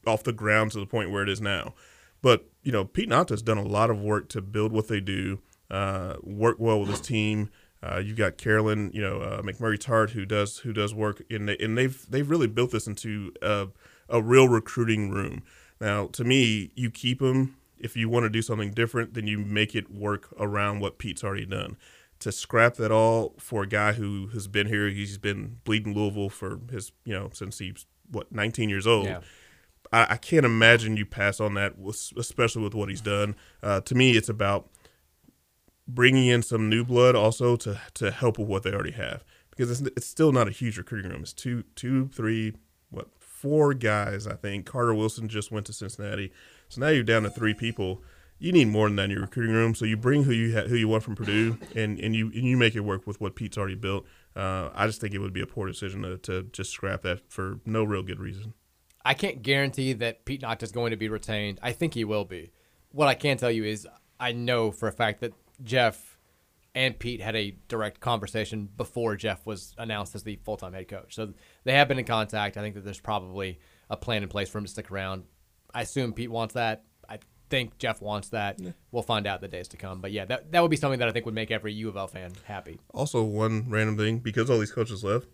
off 0.06 0.24
the 0.24 0.34
ground 0.34 0.74
to 0.74 0.82
the 0.82 0.86
point 0.86 1.10
where 1.10 1.24
it 1.24 1.30
is 1.30 1.40
now. 1.40 1.74
But 2.22 2.49
you 2.64 2.74
know, 2.74 2.84
Pete 2.84 3.07
Nochta's 3.07 3.41
done 3.41 3.57
a 3.57 3.64
lot 3.64 3.90
of 3.90 4.02
work 4.02 4.28
to 4.30 4.41
build 4.41 4.74
what 4.74 4.90
they 4.90 4.99
do, 4.99 5.40
uh, 5.72 6.15
work 6.22 6.57
well 6.60 6.82
with 6.82 6.90
his 6.90 6.99
team. 6.99 7.49
Uh, 7.95 7.99
you've 7.99 8.18
got 8.18 8.38
Carolyn, 8.38 8.91
you 8.93 9.01
know, 9.01 9.22
uh, 9.22 9.41
McMurray 9.41 9.80
Tart, 9.80 10.11
who 10.11 10.26
does 10.26 10.59
who 10.59 10.73
does 10.73 10.93
work, 10.93 11.22
in 11.30 11.45
the, 11.45 11.61
and 11.64 11.77
they've 11.77 12.05
they've 12.09 12.30
really 12.30 12.47
built 12.47 12.72
this 12.72 12.88
into 12.88 13.31
a, 13.41 13.68
a 14.09 14.22
real 14.22 14.47
recruiting 14.49 15.09
room. 15.09 15.43
Now, 15.80 16.07
to 16.07 16.23
me, 16.23 16.72
you 16.76 16.89
keep 16.89 17.22
him 17.22 17.55
if 17.80 17.95
you 17.95 18.09
want 18.09 18.23
to 18.23 18.30
do 18.30 18.41
something 18.41 18.72
different, 18.72 19.14
then 19.14 19.27
you 19.27 19.38
make 19.38 19.76
it 19.76 19.91
work 19.91 20.34
around 20.39 20.80
what 20.80 20.97
Pete's 20.97 21.23
already 21.23 21.45
done. 21.45 21.77
To 22.22 22.31
scrap 22.31 22.73
that 22.77 22.91
all 22.91 23.35
for 23.38 23.61
a 23.64 23.68
guy 23.68 23.93
who 23.93 24.27
has 24.30 24.47
been 24.47 24.65
here, 24.68 24.89
he's 24.89 25.19
been 25.19 25.59
bleeding 25.64 25.93
Louisville 25.93 26.30
for 26.30 26.59
his, 26.72 26.91
you 27.05 27.14
know, 27.14 27.30
since 27.34 27.59
he's 27.59 27.85
what 28.11 28.31
19 28.31 28.69
years 28.69 28.88
old. 28.88 29.05
Yeah. 29.05 29.19
I, 29.93 30.14
I 30.14 30.18
can't 30.18 30.45
imagine 30.45 30.97
you 30.97 31.05
pass 31.05 31.39
on 31.39 31.53
that, 31.53 31.77
with- 31.77 32.11
especially 32.18 32.64
with 32.64 32.73
what 32.73 32.89
he's 32.89 33.01
done. 33.01 33.35
Uh, 33.61 33.81
to 33.81 33.93
me, 33.93 34.18
it's 34.18 34.30
about 34.30 34.68
bringing 35.88 36.27
in 36.27 36.41
some 36.41 36.69
new 36.69 36.84
blood 36.84 37.15
also 37.15 37.55
to 37.55 37.80
to 37.93 38.11
help 38.11 38.38
with 38.38 38.47
what 38.47 38.64
they 38.64 38.72
already 38.72 38.91
have 38.91 39.23
because 39.57 39.81
it's, 39.81 39.89
it's 39.97 40.07
still 40.07 40.31
not 40.31 40.47
a 40.47 40.51
huge 40.51 40.77
recruiting 40.77 41.11
room. 41.11 41.22
It's 41.22 41.34
two, 41.34 41.64
two, 41.76 42.07
three, 42.09 42.53
what, 42.91 43.07
four 43.19 43.73
guys. 43.73 44.27
I 44.27 44.35
think 44.35 44.65
Carter 44.65 44.93
Wilson 44.93 45.27
just 45.27 45.51
went 45.51 45.65
to 45.65 45.73
Cincinnati, 45.73 46.31
so 46.69 46.80
now 46.80 46.89
you're 46.89 47.03
down 47.03 47.23
to 47.23 47.30
three 47.30 47.53
people. 47.53 48.01
You 48.39 48.51
need 48.51 48.68
more 48.68 48.88
than 48.88 48.97
that 48.97 49.05
in 49.05 49.11
your 49.11 49.22
recruiting 49.22 49.55
room. 49.55 49.73
So 49.73 49.84
you 49.84 49.97
bring 49.97 50.23
who 50.23 50.31
you 50.31 50.55
ha- 50.55 50.68
who 50.68 50.76
you 50.76 50.88
want 50.88 51.03
from 51.03 51.15
Purdue, 51.15 51.57
and, 51.76 51.99
and 51.99 52.15
you 52.15 52.27
and 52.27 52.43
you 52.43 52.55
make 52.55 52.76
it 52.76 52.81
work 52.81 53.07
with 53.07 53.19
what 53.19 53.35
Pete's 53.35 53.57
already 53.57 53.76
built. 53.76 54.05
Uh, 54.35 54.69
I 54.76 54.85
just 54.85 55.01
think 55.01 55.15
it 55.15 55.19
would 55.19 55.34
be 55.34 55.41
a 55.41 55.47
poor 55.47 55.68
decision 55.68 56.03
to, 56.03 56.18
to 56.19 56.43
just 56.43 56.72
scrap 56.72 57.01
that 57.01 57.31
for 57.31 57.59
no 57.65 57.84
real 57.84 58.03
good 58.03 58.19
reason. 58.19 58.53
I 59.03 59.15
can't 59.15 59.41
guarantee 59.41 59.93
that 59.93 60.26
Pete 60.26 60.41
Nochta 60.41 60.64
is 60.64 60.72
going 60.72 60.91
to 60.91 60.97
be 60.97 61.09
retained. 61.09 61.59
I 61.64 61.72
think 61.72 61.95
he 61.95 62.03
will 62.03 62.26
be. 62.26 62.51
What 62.91 63.07
I 63.07 63.15
can 63.15 63.38
tell 63.38 63.49
you 63.49 63.64
is 63.64 63.88
I 64.19 64.34
know 64.34 64.69
for 64.69 64.88
a 64.88 64.91
fact 64.91 65.22
that 65.22 65.34
Jeff 65.64 66.18
and 66.76 66.98
Pete 66.98 67.22
had 67.22 67.36
a 67.36 67.56
direct 67.68 68.00
conversation 68.00 68.70
before 68.78 69.16
Jeff 69.16 69.46
was 69.46 69.74
announced 69.78 70.14
as 70.14 70.24
the 70.24 70.36
full 70.38 70.58
time 70.58 70.74
head 70.74 70.88
coach. 70.88 71.16
So 71.16 71.34
they 71.64 71.74
have 71.74 71.88
been 71.88 72.00
in 72.00 72.06
contact. 72.06 72.58
I 72.58 72.62
think 72.62 72.76
that 72.76 72.84
there's 72.84 73.00
probably 73.00 73.60
a 73.90 73.98
plan 73.98 74.24
in 74.24 74.30
place 74.30 74.50
for 74.50 74.60
him 74.60 74.66
to 74.66 74.70
stick 74.70 74.92
around. 74.92 75.24
I 75.74 75.82
assume 75.82 76.14
Pete 76.14 76.30
wants 76.32 76.54
that. 76.54 76.84
I 77.10 77.20
think 77.50 77.78
Jeff 77.78 78.02
wants 78.02 78.30
that. 78.30 78.60
We'll 78.92 79.04
find 79.04 79.26
out 79.26 79.42
the 79.42 79.48
days 79.48 79.68
to 79.70 79.78
come. 79.78 80.02
But 80.02 80.12
yeah, 80.12 80.26
that, 80.26 80.52
that 80.52 80.62
would 80.62 80.72
be 80.72 80.78
something 80.78 81.00
that 81.00 81.08
I 81.08 81.12
think 81.12 81.26
would 81.26 81.36
make 81.36 81.50
every 81.50 81.74
U 81.74 81.90
of 81.90 81.98
L 81.98 82.08
fan 82.08 82.34
happy. 82.44 82.80
Also, 82.94 83.24
one 83.24 83.70
random 83.70 83.98
thing 83.98 84.20
because 84.20 84.50
all 84.50 84.60
these 84.60 84.72
coaches 84.72 85.04
left, 85.04 85.28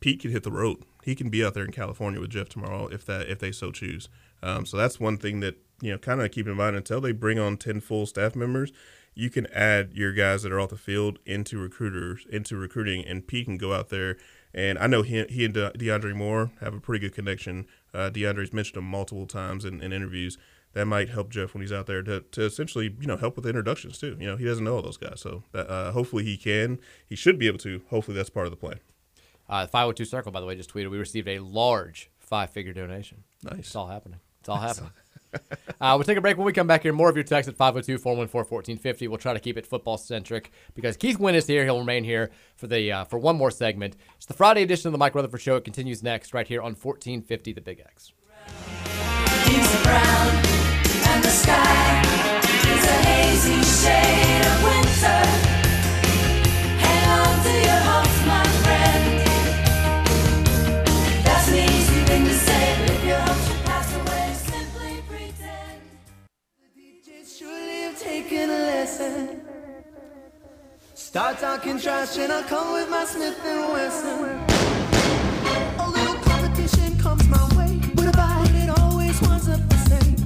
Pete 0.00 0.20
can 0.20 0.30
hit 0.30 0.42
the 0.42 0.52
road. 0.52 0.82
He 1.04 1.14
can 1.14 1.30
be 1.30 1.44
out 1.44 1.54
there 1.54 1.64
in 1.64 1.72
California 1.72 2.20
with 2.20 2.30
Jeff 2.30 2.48
tomorrow 2.48 2.88
if 2.88 3.04
that 3.06 3.28
if 3.28 3.38
they 3.38 3.52
so 3.52 3.70
choose. 3.70 4.08
Um, 4.42 4.66
so 4.66 4.76
that's 4.76 4.98
one 4.98 5.16
thing 5.16 5.40
that 5.40 5.56
you 5.80 5.92
know 5.92 5.98
kind 5.98 6.20
of 6.20 6.30
keep 6.30 6.46
in 6.46 6.56
mind 6.56 6.76
until 6.76 7.00
they 7.00 7.12
bring 7.12 7.38
on 7.38 7.56
ten 7.56 7.80
full 7.80 8.06
staff 8.06 8.34
members. 8.34 8.72
You 9.20 9.28
can 9.28 9.46
add 9.48 9.92
your 9.92 10.12
guys 10.12 10.42
that 10.42 10.52
are 10.52 10.58
off 10.58 10.70
the 10.70 10.78
field 10.78 11.18
into 11.26 11.58
recruiters 11.58 12.24
into 12.30 12.56
recruiting, 12.56 13.04
and 13.04 13.26
Pete 13.26 13.44
can 13.44 13.58
go 13.58 13.74
out 13.74 13.90
there. 13.90 14.16
And 14.54 14.78
I 14.78 14.86
know 14.86 15.02
he, 15.02 15.24
he 15.24 15.44
and 15.44 15.52
De- 15.52 15.72
DeAndre 15.72 16.14
Moore 16.14 16.50
have 16.60 16.74
a 16.74 16.80
pretty 16.80 17.06
good 17.06 17.14
connection. 17.14 17.66
Uh, 17.92 18.10
DeAndre's 18.10 18.52
mentioned 18.52 18.78
him 18.78 18.84
multiple 18.84 19.26
times 19.26 19.64
in, 19.64 19.82
in 19.82 19.92
interviews. 19.92 20.38
That 20.72 20.86
might 20.86 21.10
help 21.10 21.28
Jeff 21.30 21.52
when 21.52 21.60
he's 21.60 21.72
out 21.72 21.86
there 21.86 22.02
to, 22.02 22.20
to 22.20 22.44
essentially 22.44 22.96
you 22.98 23.06
know 23.06 23.18
help 23.18 23.36
with 23.36 23.46
introductions 23.46 23.98
too. 23.98 24.16
You 24.18 24.26
know 24.26 24.36
he 24.36 24.44
doesn't 24.44 24.64
know 24.64 24.76
all 24.76 24.82
those 24.82 24.96
guys, 24.96 25.20
so 25.20 25.42
uh, 25.52 25.92
hopefully 25.92 26.24
he 26.24 26.36
can. 26.38 26.78
He 27.06 27.14
should 27.14 27.38
be 27.38 27.46
able 27.46 27.58
to. 27.58 27.82
Hopefully 27.90 28.16
that's 28.16 28.30
part 28.30 28.46
of 28.46 28.52
the 28.52 28.56
plan. 28.56 28.80
Uh, 29.48 29.66
502 29.66 30.04
Circle, 30.04 30.32
by 30.32 30.40
the 30.40 30.46
way, 30.46 30.54
just 30.54 30.72
tweeted 30.72 30.90
we 30.90 30.98
received 30.98 31.28
a 31.28 31.40
large 31.40 32.08
five 32.20 32.50
figure 32.50 32.72
donation. 32.72 33.24
Nice. 33.42 33.58
It's 33.58 33.76
all 33.76 33.88
happening. 33.88 34.20
It's 34.38 34.48
all 34.48 34.56
happening. 34.56 34.92
uh, 35.80 35.94
we'll 35.96 36.04
take 36.04 36.18
a 36.18 36.20
break 36.20 36.36
when 36.36 36.46
we 36.46 36.52
come 36.52 36.66
back 36.66 36.82
here. 36.82 36.92
More 36.92 37.08
of 37.08 37.16
your 37.16 37.24
text 37.24 37.48
at 37.48 37.56
502 37.56 37.98
414 37.98 38.50
1450. 38.50 39.08
We'll 39.08 39.18
try 39.18 39.32
to 39.32 39.40
keep 39.40 39.56
it 39.56 39.66
football 39.66 39.98
centric 39.98 40.50
because 40.74 40.96
Keith 40.96 41.18
Wynn 41.18 41.34
is 41.34 41.46
here. 41.46 41.64
He'll 41.64 41.78
remain 41.78 42.04
here 42.04 42.30
for 42.56 42.66
the 42.66 42.92
uh, 42.92 43.04
for 43.04 43.18
one 43.18 43.36
more 43.36 43.50
segment. 43.50 43.96
It's 44.16 44.26
the 44.26 44.34
Friday 44.34 44.62
edition 44.62 44.88
of 44.88 44.92
the 44.92 44.98
Mike 44.98 45.14
Rutherford 45.14 45.40
Show. 45.40 45.56
It 45.56 45.64
continues 45.64 46.02
next 46.02 46.34
right 46.34 46.46
here 46.46 46.60
on 46.60 46.74
1450 46.74 47.52
The 47.52 47.60
Big 47.60 47.80
X. 47.80 48.12
and 55.02 55.59
taken. 69.00 69.40
Start 70.94 71.38
talking 71.38 71.80
trash 71.80 72.18
and 72.18 72.32
I'll 72.32 72.42
come 72.44 72.72
with 72.74 72.90
my 72.90 73.04
Smith 73.04 73.38
and 73.44 73.72
Wesson. 73.72 74.38
A 75.78 75.88
little 75.88 76.14
competition 76.16 76.98
comes 76.98 77.26
my 77.28 77.44
way, 77.56 77.80
but 77.94 78.08
about 78.08 78.48
it 78.50 78.68
always 78.78 79.20
winds 79.22 79.48
up 79.48 79.60
the 79.68 79.76
same. 79.90 80.16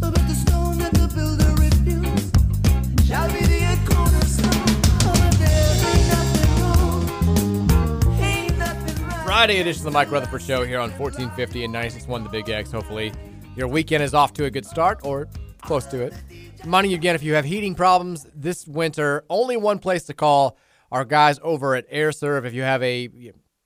But 0.00 0.14
the 0.14 0.34
stone 0.34 0.78
that 0.78 0.92
the 0.94 1.08
builder 1.14 1.52
refused 1.60 3.06
shall 3.06 3.28
be 3.32 3.42
the 3.52 3.60
cornerstone. 3.90 4.66
Oh, 5.08 5.28
if 5.28 5.38
there 5.42 5.72
ain't 5.90 6.08
nothing 6.16 6.52
wrong, 6.62 8.20
ain't 8.20 8.58
nothing 8.58 9.06
right. 9.06 9.24
Friday 9.24 9.60
edition 9.60 9.80
of 9.80 9.84
the 9.84 9.90
Mike 9.90 10.10
Rutherford 10.10 10.42
Show 10.42 10.64
here 10.64 10.78
on 10.78 10.90
1450 10.92 11.64
and 11.64 11.74
96.1 11.74 12.22
The 12.22 12.28
Big 12.30 12.48
X. 12.48 12.70
Hopefully, 12.70 13.12
your 13.56 13.68
weekend 13.68 14.02
is 14.04 14.14
off 14.14 14.32
to 14.34 14.44
a 14.44 14.50
good 14.50 14.64
start 14.64 15.00
or 15.02 15.28
close 15.62 15.86
to 15.86 16.00
it. 16.00 16.14
Reminding 16.64 16.92
you 16.92 16.96
again, 16.96 17.16
if 17.16 17.24
you 17.24 17.34
have 17.34 17.44
heating 17.44 17.74
problems 17.74 18.24
this 18.34 18.68
winter, 18.68 19.24
only 19.28 19.56
one 19.56 19.80
place 19.80 20.04
to 20.04 20.14
call 20.14 20.56
our 20.92 21.04
guys 21.04 21.40
over 21.42 21.74
at 21.74 21.86
Aire 21.90 22.12
Serv. 22.12 22.46
If 22.46 22.54
you 22.54 22.62
have 22.62 22.80
a 22.84 23.08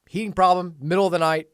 heating 0.09 0.32
problem, 0.32 0.77
middle 0.81 1.05
of 1.05 1.12
the 1.12 1.18
night, 1.18 1.48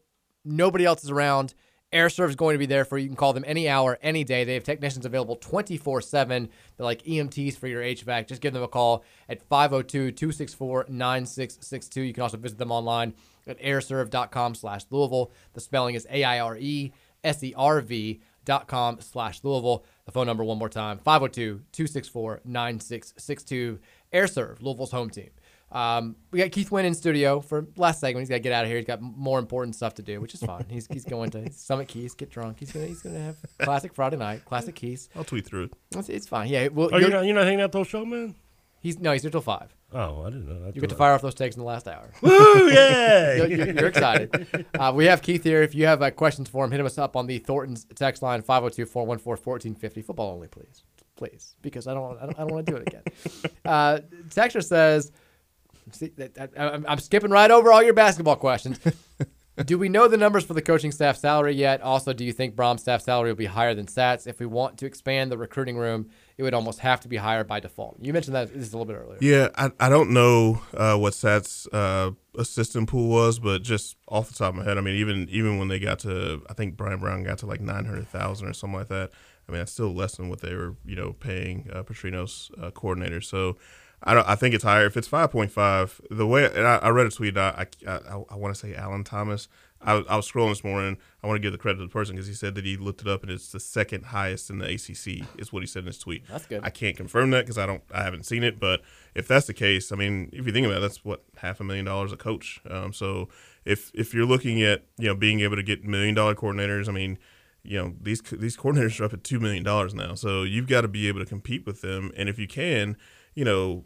nobody 0.45 0.85
else 0.85 1.03
is 1.03 1.09
around, 1.11 1.53
Aire 1.91 2.09
Serv 2.09 2.29
is 2.29 2.35
going 2.37 2.55
to 2.55 2.59
be 2.59 2.65
there 2.65 2.85
for 2.85 2.97
you. 2.97 3.03
You 3.03 3.09
can 3.09 3.17
call 3.17 3.33
them 3.33 3.43
any 3.45 3.67
hour, 3.67 3.99
any 4.01 4.23
day. 4.23 4.45
They 4.45 4.53
have 4.53 4.63
technicians 4.63 5.05
available 5.05 5.35
24 5.35 6.01
7. 6.01 6.49
They're 6.77 6.83
like 6.83 7.03
EMTs 7.03 7.57
for 7.57 7.67
your 7.67 7.83
HVAC. 7.83 8.27
Just 8.27 8.41
give 8.41 8.53
them 8.53 8.63
a 8.63 8.67
call 8.67 9.03
at 9.27 9.41
502 9.41 10.11
264 10.11 10.85
9662. 10.87 12.01
You 12.01 12.13
can 12.13 12.23
also 12.23 12.37
visit 12.37 12.57
them 12.57 12.71
online 12.71 13.13
at 13.45 13.59
aireserv.com 13.59 14.55
slash 14.55 14.85
Louisville. 14.89 15.31
The 15.53 15.61
spelling 15.61 15.95
is 15.95 16.07
A 16.09 16.23
I 16.23 16.39
R 16.39 16.57
E 16.57 16.93
S 17.23 17.43
E 17.43 17.53
R 17.55 17.81
V 17.81 18.21
com 18.67 18.99
slash 19.01 19.39
Louisville. 19.43 19.85
The 20.05 20.11
phone 20.11 20.25
number 20.27 20.43
one 20.43 20.57
more 20.57 20.69
time 20.69 20.97
502 20.99 21.61
264 21.71 22.41
9662. 22.45 23.79
Aire 24.11 24.27
Serv, 24.27 24.61
Louisville's 24.61 24.91
home 24.91 25.09
team. 25.09 25.29
Um, 25.71 26.15
we 26.29 26.37
got 26.37 26.51
Keith 26.51 26.69
Wynn 26.69 26.85
in 26.85 26.93
studio 26.93 27.39
for 27.39 27.65
last 27.77 27.99
segment. 27.99 28.21
He's 28.21 28.29
got 28.29 28.35
to 28.35 28.39
get 28.41 28.51
out 28.53 28.63
of 28.63 28.67
here. 28.69 28.77
He's 28.77 28.85
got 28.85 29.01
more 29.01 29.39
important 29.39 29.75
stuff 29.75 29.95
to 29.95 30.03
do, 30.03 30.21
which 30.21 30.35
is 30.35 30.41
fine. 30.43 30.65
He's, 30.69 30.85
he's 30.85 31.03
going 31.03 31.31
to 31.31 31.51
Summit 31.51 31.87
Keys, 31.87 32.13
get 32.13 32.29
drunk. 32.29 32.57
He's 32.59 32.71
gonna 32.71 32.85
he's 32.85 33.01
gonna 33.01 33.19
have 33.19 33.37
classic 33.59 33.95
Friday 33.95 34.17
night, 34.17 34.45
classic 34.45 34.75
Keys. 34.75 35.09
I'll 35.15 35.23
tweet 35.23 35.47
through 35.47 35.63
it. 35.63 35.73
It's, 35.97 36.09
it's 36.09 36.27
fine. 36.27 36.47
Yeah. 36.49 36.67
Well, 36.67 36.89
Oh, 36.93 36.97
you're 36.97 37.09
you'll- 37.09 37.09
not, 37.17 37.25
you're 37.25 37.35
not 37.35 37.45
hanging 37.45 37.61
out 37.61 37.73
whole 37.73 37.83
show, 37.85 38.05
man? 38.05 38.35
he's 38.81 38.99
no, 38.99 39.13
he's 39.13 39.23
here 39.23 39.31
till 39.31 39.41
five. 39.41 39.75
Oh, 39.93 40.21
I 40.23 40.29
didn't 40.31 40.47
know 40.47 40.59
that. 40.65 40.75
You 40.75 40.81
get 40.81 40.89
to 40.89 40.95
fire 40.95 41.13
off 41.13 41.21
those 41.21 41.35
takes 41.35 41.55
in 41.55 41.59
the 41.61 41.65
last 41.67 41.87
hour. 41.87 42.11
Woo, 42.21 42.69
yay! 42.69 43.35
you're, 43.37 43.47
you're- 43.47 43.73
you're 43.73 43.87
excited. 43.87 44.65
Uh, 44.77 44.91
we 44.95 45.05
have 45.05 45.21
Keith 45.21 45.43
here. 45.43 45.61
If 45.61 45.75
you 45.75 45.85
have 45.85 46.01
uh, 46.01 46.11
questions 46.11 46.49
for 46.49 46.65
him, 46.65 46.71
hit 46.71 46.81
us 46.81 46.97
up 46.97 47.15
on 47.15 47.27
the 47.27 47.37
Thornton's 47.39 47.85
text 47.95 48.21
line 48.23 48.41
502 48.41 48.85
414 48.85 49.43
1450. 49.45 50.01
Football 50.01 50.31
only, 50.33 50.47
please. 50.47 50.83
please, 51.15 51.55
because 51.61 51.87
I 51.87 51.93
don't 51.93 52.17
I 52.17 52.25
don't, 52.25 52.35
I 52.35 52.39
don't 52.41 52.51
want 52.53 52.65
to 52.65 52.71
do 52.71 52.77
it 52.77 52.87
again. 52.87 53.03
uh, 53.65 53.99
Texture 54.31 54.61
says, 54.61 55.11
see, 55.91 56.11
I, 56.19 56.29
I, 56.57 56.63
I'm- 56.65 56.85
I'm 56.87 56.99
skipping 56.99 57.29
right 57.31 57.51
over 57.51 57.71
all 57.71 57.83
your 57.83 57.93
basketball 57.93 58.35
questions. 58.37 58.79
do 59.65 59.77
we 59.77 59.89
know 59.89 60.07
the 60.07 60.17
numbers 60.17 60.43
for 60.43 60.55
the 60.55 60.61
coaching 60.63 60.91
staff 60.91 61.17
salary 61.17 61.53
yet? 61.53 61.81
Also, 61.81 62.13
do 62.13 62.25
you 62.25 62.33
think 62.33 62.55
Brohm's 62.55 62.81
staff 62.81 63.01
salary 63.03 63.29
will 63.29 63.35
be 63.37 63.45
higher 63.45 63.75
than 63.75 63.85
Sats? 63.85 64.25
If 64.25 64.39
we 64.39 64.47
want 64.47 64.79
to 64.79 64.87
expand 64.87 65.31
the 65.31 65.37
recruiting 65.37 65.77
room, 65.77 66.09
it 66.37 66.43
would 66.43 66.53
almost 66.53 66.79
have 66.79 66.99
to 67.01 67.07
be 67.07 67.17
higher 67.17 67.43
by 67.43 67.59
default. 67.59 67.97
You 68.01 68.13
mentioned 68.13 68.35
that 68.35 68.53
just 68.53 68.73
a 68.73 68.77
little 68.77 68.91
bit 68.91 68.99
earlier. 68.99 69.17
Yeah, 69.21 69.49
I, 69.55 69.71
I 69.79 69.89
don't 69.89 70.11
know 70.11 70.61
uh, 70.73 70.97
what 70.97 71.13
Sat's 71.13 71.67
uh, 71.67 72.11
assistant 72.37 72.89
pool 72.89 73.09
was, 73.09 73.39
but 73.39 73.61
just 73.61 73.97
off 74.07 74.29
the 74.29 74.35
top 74.35 74.49
of 74.49 74.55
my 74.55 74.63
head, 74.63 74.77
I 74.77 74.81
mean, 74.81 74.95
even 74.95 75.27
even 75.29 75.59
when 75.59 75.67
they 75.67 75.79
got 75.79 75.99
to, 75.99 76.41
I 76.49 76.53
think 76.53 76.75
Brian 76.75 76.99
Brown 76.99 77.23
got 77.23 77.37
to 77.39 77.45
like 77.45 77.61
nine 77.61 77.85
hundred 77.85 78.07
thousand 78.07 78.47
or 78.47 78.53
something 78.53 78.79
like 78.79 78.89
that. 78.89 79.11
I 79.47 79.51
mean, 79.51 79.59
that's 79.59 79.73
still 79.73 79.93
less 79.93 80.15
than 80.15 80.29
what 80.29 80.41
they 80.41 80.55
were, 80.55 80.75
you 80.85 80.95
know, 80.95 81.13
paying 81.13 81.69
uh, 81.73 81.83
Petrino's 81.83 82.49
uh, 82.61 82.71
coordinator. 82.71 83.21
So 83.21 83.57
I 84.01 84.13
don't. 84.13 84.27
I 84.27 84.35
think 84.35 84.55
it's 84.55 84.63
higher. 84.63 84.85
If 84.85 84.97
it's 84.97 85.07
five 85.07 85.31
point 85.31 85.51
five, 85.51 86.01
the 86.09 86.25
way 86.25 86.45
I, 86.45 86.77
I 86.77 86.89
read 86.89 87.07
a 87.07 87.11
tweet. 87.11 87.37
I, 87.37 87.67
I, 87.87 87.99
I 88.29 88.35
want 88.35 88.55
to 88.55 88.59
say 88.59 88.73
Alan 88.73 89.03
Thomas. 89.03 89.47
I, 89.83 89.93
was- 89.95 90.05
I 90.09 90.15
was 90.15 90.29
scrolling 90.31 90.49
this 90.49 90.63
morning. 90.63 90.97
I 91.23 91.27
want 91.27 91.37
to 91.37 91.41
give 91.41 91.51
the 91.51 91.57
credit 91.57 91.77
to 91.79 91.85
the 91.85 91.89
person 91.91 92.15
because 92.15 92.27
he 92.27 92.33
said 92.33 92.55
that 92.55 92.65
he 92.65 92.75
looked 92.77 93.01
it 93.01 93.07
up 93.07 93.23
and 93.23 93.31
it's 93.31 93.51
the 93.51 93.59
second 93.59 94.05
highest 94.05 94.49
in 94.49 94.57
the 94.59 94.65
ACC. 94.65 95.27
Is 95.39 95.51
what 95.53 95.61
he 95.63 95.67
said 95.67 95.81
in 95.81 95.87
his 95.87 95.97
tweet. 95.99 96.27
That's 96.27 96.45
good. 96.45 96.61
I 96.63 96.69
can't 96.69 96.97
confirm 96.97 97.29
that 97.31 97.41
because 97.45 97.57
I 97.57 97.65
don't. 97.65 97.83
I 97.93 98.03
haven't 98.03 98.25
seen 98.25 98.43
it. 98.43 98.59
But 98.59 98.81
if 99.15 99.27
that's 99.27 99.47
the 99.47 99.53
case, 99.53 99.91
I 99.91 99.95
mean, 99.95 100.29
if 100.33 100.45
you 100.45 100.51
think 100.53 100.65
about 100.65 100.77
it, 100.77 100.81
that's 100.81 101.03
what 101.05 101.23
half 101.37 101.59
a 101.59 101.63
million 101.63 101.85
dollars 101.85 102.11
a 102.11 102.17
coach. 102.17 102.61
Um, 102.69 102.93
so 102.93 103.29
if 103.65 103.91
if 103.93 104.13
you're 104.13 104.25
looking 104.25 104.61
at 104.63 104.83
you 104.97 105.07
know 105.07 105.15
being 105.15 105.39
able 105.41 105.55
to 105.55 105.63
get 105.63 105.83
million 105.83 106.15
dollar 106.15 106.35
coordinators, 106.35 106.87
I 106.89 106.91
mean, 106.91 107.17
you 107.63 107.77
know 107.81 107.93
these 108.01 108.21
these 108.31 108.57
coordinators 108.57 108.99
are 108.99 109.05
up 109.05 109.13
at 109.13 109.23
two 109.23 109.39
million 109.39 109.63
dollars 109.63 109.93
now. 109.93 110.15
So 110.15 110.43
you've 110.43 110.67
got 110.67 110.81
to 110.81 110.87
be 110.87 111.07
able 111.07 111.19
to 111.19 111.25
compete 111.25 111.65
with 111.65 111.81
them. 111.81 112.11
And 112.17 112.27
if 112.29 112.37
you 112.39 112.47
can, 112.47 112.97
you 113.33 113.45
know. 113.45 113.85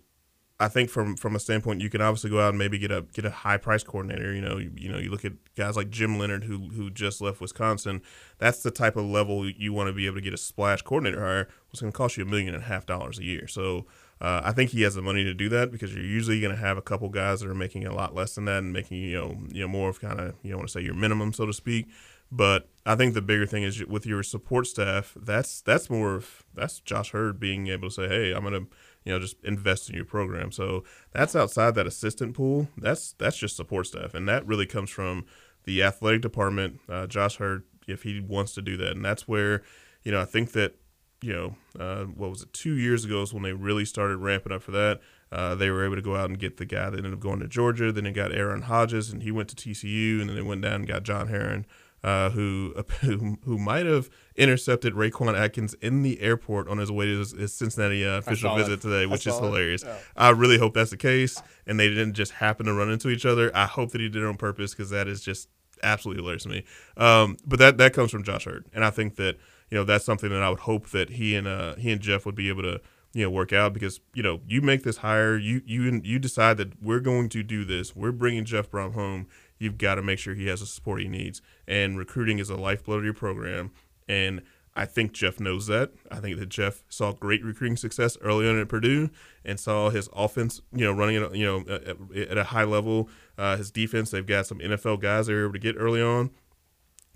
I 0.59 0.69
think 0.69 0.89
from 0.89 1.15
from 1.15 1.35
a 1.35 1.39
standpoint, 1.39 1.81
you 1.81 1.89
can 1.89 2.01
obviously 2.01 2.31
go 2.31 2.39
out 2.39 2.49
and 2.49 2.57
maybe 2.57 2.79
get 2.79 2.91
a 2.91 3.05
get 3.13 3.25
a 3.25 3.29
high 3.29 3.57
price 3.57 3.83
coordinator. 3.83 4.33
You 4.33 4.41
know, 4.41 4.57
you, 4.57 4.71
you 4.75 4.91
know, 4.91 4.97
you 4.97 5.11
look 5.11 5.23
at 5.23 5.33
guys 5.55 5.75
like 5.75 5.91
Jim 5.91 6.17
Leonhard 6.17 6.45
who 6.45 6.69
who 6.69 6.89
just 6.89 7.21
left 7.21 7.39
Wisconsin. 7.39 8.01
That's 8.39 8.63
the 8.63 8.71
type 8.71 8.95
of 8.95 9.05
level 9.05 9.47
you 9.47 9.71
want 9.71 9.87
to 9.87 9.93
be 9.93 10.07
able 10.07 10.15
to 10.15 10.21
get 10.21 10.33
a 10.33 10.37
splash 10.37 10.81
coordinator 10.81 11.23
hire. 11.23 11.47
It's 11.71 11.81
going 11.81 11.91
to 11.91 11.97
cost 11.97 12.17
you 12.17 12.23
a 12.23 12.27
million 12.27 12.55
and 12.55 12.63
a 12.63 12.67
half 12.67 12.87
dollars 12.87 13.19
a 13.19 13.23
year. 13.23 13.47
So 13.47 13.85
uh, 14.19 14.41
I 14.43 14.51
think 14.51 14.71
he 14.71 14.81
has 14.81 14.95
the 14.95 15.01
money 15.03 15.23
to 15.23 15.33
do 15.35 15.47
that 15.49 15.71
because 15.71 15.93
you're 15.93 16.03
usually 16.03 16.41
going 16.41 16.55
to 16.55 16.59
have 16.59 16.75
a 16.75 16.81
couple 16.81 17.09
guys 17.09 17.41
that 17.41 17.49
are 17.49 17.55
making 17.55 17.85
a 17.85 17.93
lot 17.93 18.15
less 18.15 18.33
than 18.33 18.45
that 18.45 18.63
and 18.63 18.73
making 18.73 18.97
you 18.97 19.15
know 19.15 19.37
you 19.49 19.61
know 19.61 19.67
more 19.67 19.89
of 19.89 20.01
kind 20.01 20.19
of 20.19 20.33
you 20.41 20.49
know 20.49 20.57
want 20.57 20.69
to 20.69 20.71
say 20.71 20.81
your 20.81 20.95
minimum 20.95 21.33
so 21.33 21.45
to 21.45 21.53
speak. 21.53 21.87
But 22.31 22.67
I 22.85 22.95
think 22.95 23.13
the 23.13 23.21
bigger 23.21 23.45
thing 23.45 23.63
is 23.63 23.85
with 23.85 24.05
your 24.05 24.23
support 24.23 24.67
staff. 24.67 25.15
That's 25.15 25.61
that's 25.61 25.89
more 25.89 26.15
of 26.15 26.43
that's 26.53 26.79
Josh 26.79 27.13
Heird 27.13 27.39
being 27.39 27.67
able 27.67 27.89
to 27.89 27.93
say, 27.93 28.07
hey, 28.07 28.31
I'm 28.33 28.41
going 28.41 28.65
to 28.65 28.67
you 29.07 29.13
know 29.13 29.19
just 29.19 29.37
invest 29.43 29.89
in 29.89 29.95
your 29.95 30.03
program. 30.03 30.51
So 30.51 30.83
that's 31.13 31.33
outside 31.33 31.75
that 31.75 31.87
assistant 31.87 32.35
pool. 32.35 32.67
That's 32.77 33.13
that's 33.13 33.37
just 33.37 33.55
support 33.55 33.87
staff, 33.87 34.13
and 34.13 34.27
that 34.27 34.45
really 34.45 34.65
comes 34.65 34.89
from 34.89 35.25
the 35.63 35.81
athletic 35.81 36.21
department. 36.21 36.81
Uh, 36.89 37.07
Josh 37.07 37.39
Heird, 37.39 37.63
if 37.87 38.03
he 38.03 38.19
wants 38.19 38.53
to 38.55 38.61
do 38.61 38.75
that, 38.77 38.91
and 38.91 39.05
that's 39.05 39.25
where 39.25 39.63
you 40.03 40.11
know 40.11 40.21
I 40.21 40.25
think 40.25 40.51
that 40.51 40.75
you 41.21 41.31
know 41.31 41.55
uh, 41.79 42.03
what 42.03 42.29
was 42.29 42.43
it 42.43 42.51
two 42.51 42.73
years 42.73 43.05
ago 43.05 43.21
is 43.21 43.33
when 43.33 43.43
they 43.43 43.53
really 43.53 43.85
started 43.85 44.17
ramping 44.17 44.51
up 44.51 44.61
for 44.61 44.71
that. 44.71 44.99
Uh, 45.31 45.55
they 45.55 45.69
were 45.69 45.85
able 45.85 45.95
to 45.95 46.01
go 46.01 46.15
out 46.15 46.29
and 46.29 46.39
get 46.39 46.57
the 46.57 46.65
guy 46.65 46.89
that 46.89 46.97
ended 46.97 47.13
up 47.13 47.19
going 47.19 47.39
to 47.39 47.47
Georgia. 47.47 47.93
Then 47.93 48.03
they 48.03 48.11
got 48.11 48.33
Aaron 48.33 48.63
Hodges, 48.63 49.09
and 49.09 49.23
he 49.23 49.31
went 49.31 49.47
to 49.49 49.55
TCU, 49.55 50.19
and 50.19 50.29
then 50.29 50.35
they 50.35 50.41
went 50.41 50.61
down 50.61 50.75
and 50.75 50.87
got 50.87 51.03
John 51.03 51.27
Heron. 51.27 51.65
Uh, 52.03 52.29
who, 52.29 52.73
who 53.01 53.37
who 53.43 53.57
might 53.57 53.85
have 53.85 54.09
intercepted 54.35 54.93
Raquan 54.93 55.37
Atkins 55.37 55.73
in 55.81 56.03
the 56.03 56.21
airport 56.21 56.67
on 56.67 56.77
his 56.77 56.91
way 56.91 57.05
to 57.05 57.19
his, 57.19 57.31
his 57.31 57.53
Cincinnati 57.53 58.05
uh, 58.05 58.19
official 58.19 58.55
visit 58.55 58.81
today, 58.81 59.07
which 59.07 59.25
is 59.25 59.35
hilarious. 59.35 59.83
Yeah. 59.83 59.97
I 60.15 60.29
really 60.29 60.59
hope 60.59 60.75
that's 60.75 60.91
the 60.91 60.97
case, 60.97 61.41
and 61.65 61.79
they 61.79 61.89
didn't 61.89 62.13
just 62.13 62.33
happen 62.33 62.67
to 62.67 62.73
run 62.73 62.91
into 62.91 63.09
each 63.09 63.25
other. 63.25 63.51
I 63.55 63.65
hope 63.65 63.91
that 63.91 64.01
he 64.01 64.09
did 64.09 64.21
it 64.21 64.25
on 64.25 64.37
purpose 64.37 64.71
because 64.71 64.91
that 64.91 65.07
is 65.07 65.21
just 65.21 65.49
absolutely 65.83 66.21
hilarious 66.21 66.43
to 66.43 66.49
me. 66.49 66.63
Um, 66.95 67.37
but 67.45 67.59
that 67.59 67.77
that 67.77 67.93
comes 67.93 68.11
from 68.11 68.23
Josh 68.23 68.45
Heird, 68.47 68.65
and 68.73 68.85
I 68.85 68.89
think 68.89 69.15
that 69.15 69.37
you 69.71 69.77
know 69.77 69.83
that's 69.83 70.05
something 70.05 70.29
that 70.29 70.41
I 70.41 70.49
would 70.49 70.59
hope 70.59 70.89
that 70.89 71.11
he 71.11 71.35
and 71.35 71.47
uh, 71.47 71.75
he 71.75 71.91
and 71.91 72.01
Jeff 72.01 72.25
would 72.25 72.35
be 72.35 72.49
able 72.49 72.63
to 72.63 72.81
you 73.13 73.23
know 73.23 73.29
work 73.29 73.53
out 73.53 73.73
because 73.73 73.99
you 74.13 74.23
know 74.23 74.41
you 74.47 74.61
make 74.61 74.83
this 74.83 74.97
hire, 74.97 75.37
you 75.37 75.61
you 75.65 76.01
you 76.03 76.19
decide 76.19 76.57
that 76.57 76.81
we're 76.81 76.99
going 76.99 77.29
to 77.29 77.43
do 77.43 77.65
this. 77.65 77.95
We're 77.95 78.11
bringing 78.11 78.45
Jeff 78.45 78.69
Brohm 78.69 78.93
home. 78.93 79.27
You've 79.59 79.77
got 79.77 79.95
to 79.95 80.03
make 80.03 80.19
sure 80.19 80.33
he 80.33 80.47
has 80.47 80.59
the 80.59 80.65
support 80.65 81.01
he 81.01 81.07
needs, 81.07 81.41
and 81.67 81.97
recruiting 81.97 82.39
is 82.39 82.49
a 82.49 82.55
lifeblood 82.55 82.99
of 82.99 83.05
your 83.05 83.13
program, 83.13 83.71
and 84.07 84.41
I 84.77 84.85
think 84.85 85.11
Jeff 85.11 85.39
knows 85.39 85.65
that. 85.67 85.91
I 86.11 86.19
think 86.19 86.37
that 86.37 86.49
Jeff 86.49 86.83
saw 86.87 87.11
great 87.11 87.43
recruiting 87.43 87.77
success 87.77 88.15
early 88.21 88.47
on 88.47 88.59
at 88.59 88.69
Purdue 88.69 89.09
and 89.43 89.59
saw 89.59 89.89
his 89.89 90.07
offense, 90.13 90.61
you 90.71 90.85
know, 90.85 90.91
running 90.91 91.15
at, 91.17 91.33
you 91.35 91.45
know 91.45 91.61
at, 91.67 91.97
at 92.29 92.37
a 92.37 92.43
high 92.43 92.63
level. 92.63 93.09
Uh, 93.39 93.57
his 93.57 93.71
defense, 93.71 94.11
they've 94.11 94.25
got 94.25 94.45
some 94.45 94.59
NFL 94.59 95.01
guys 95.01 95.25
they 95.25 95.33
were 95.33 95.45
able 95.45 95.53
to 95.53 95.59
get 95.59 95.75
early 95.79 95.99
on, 95.99 96.29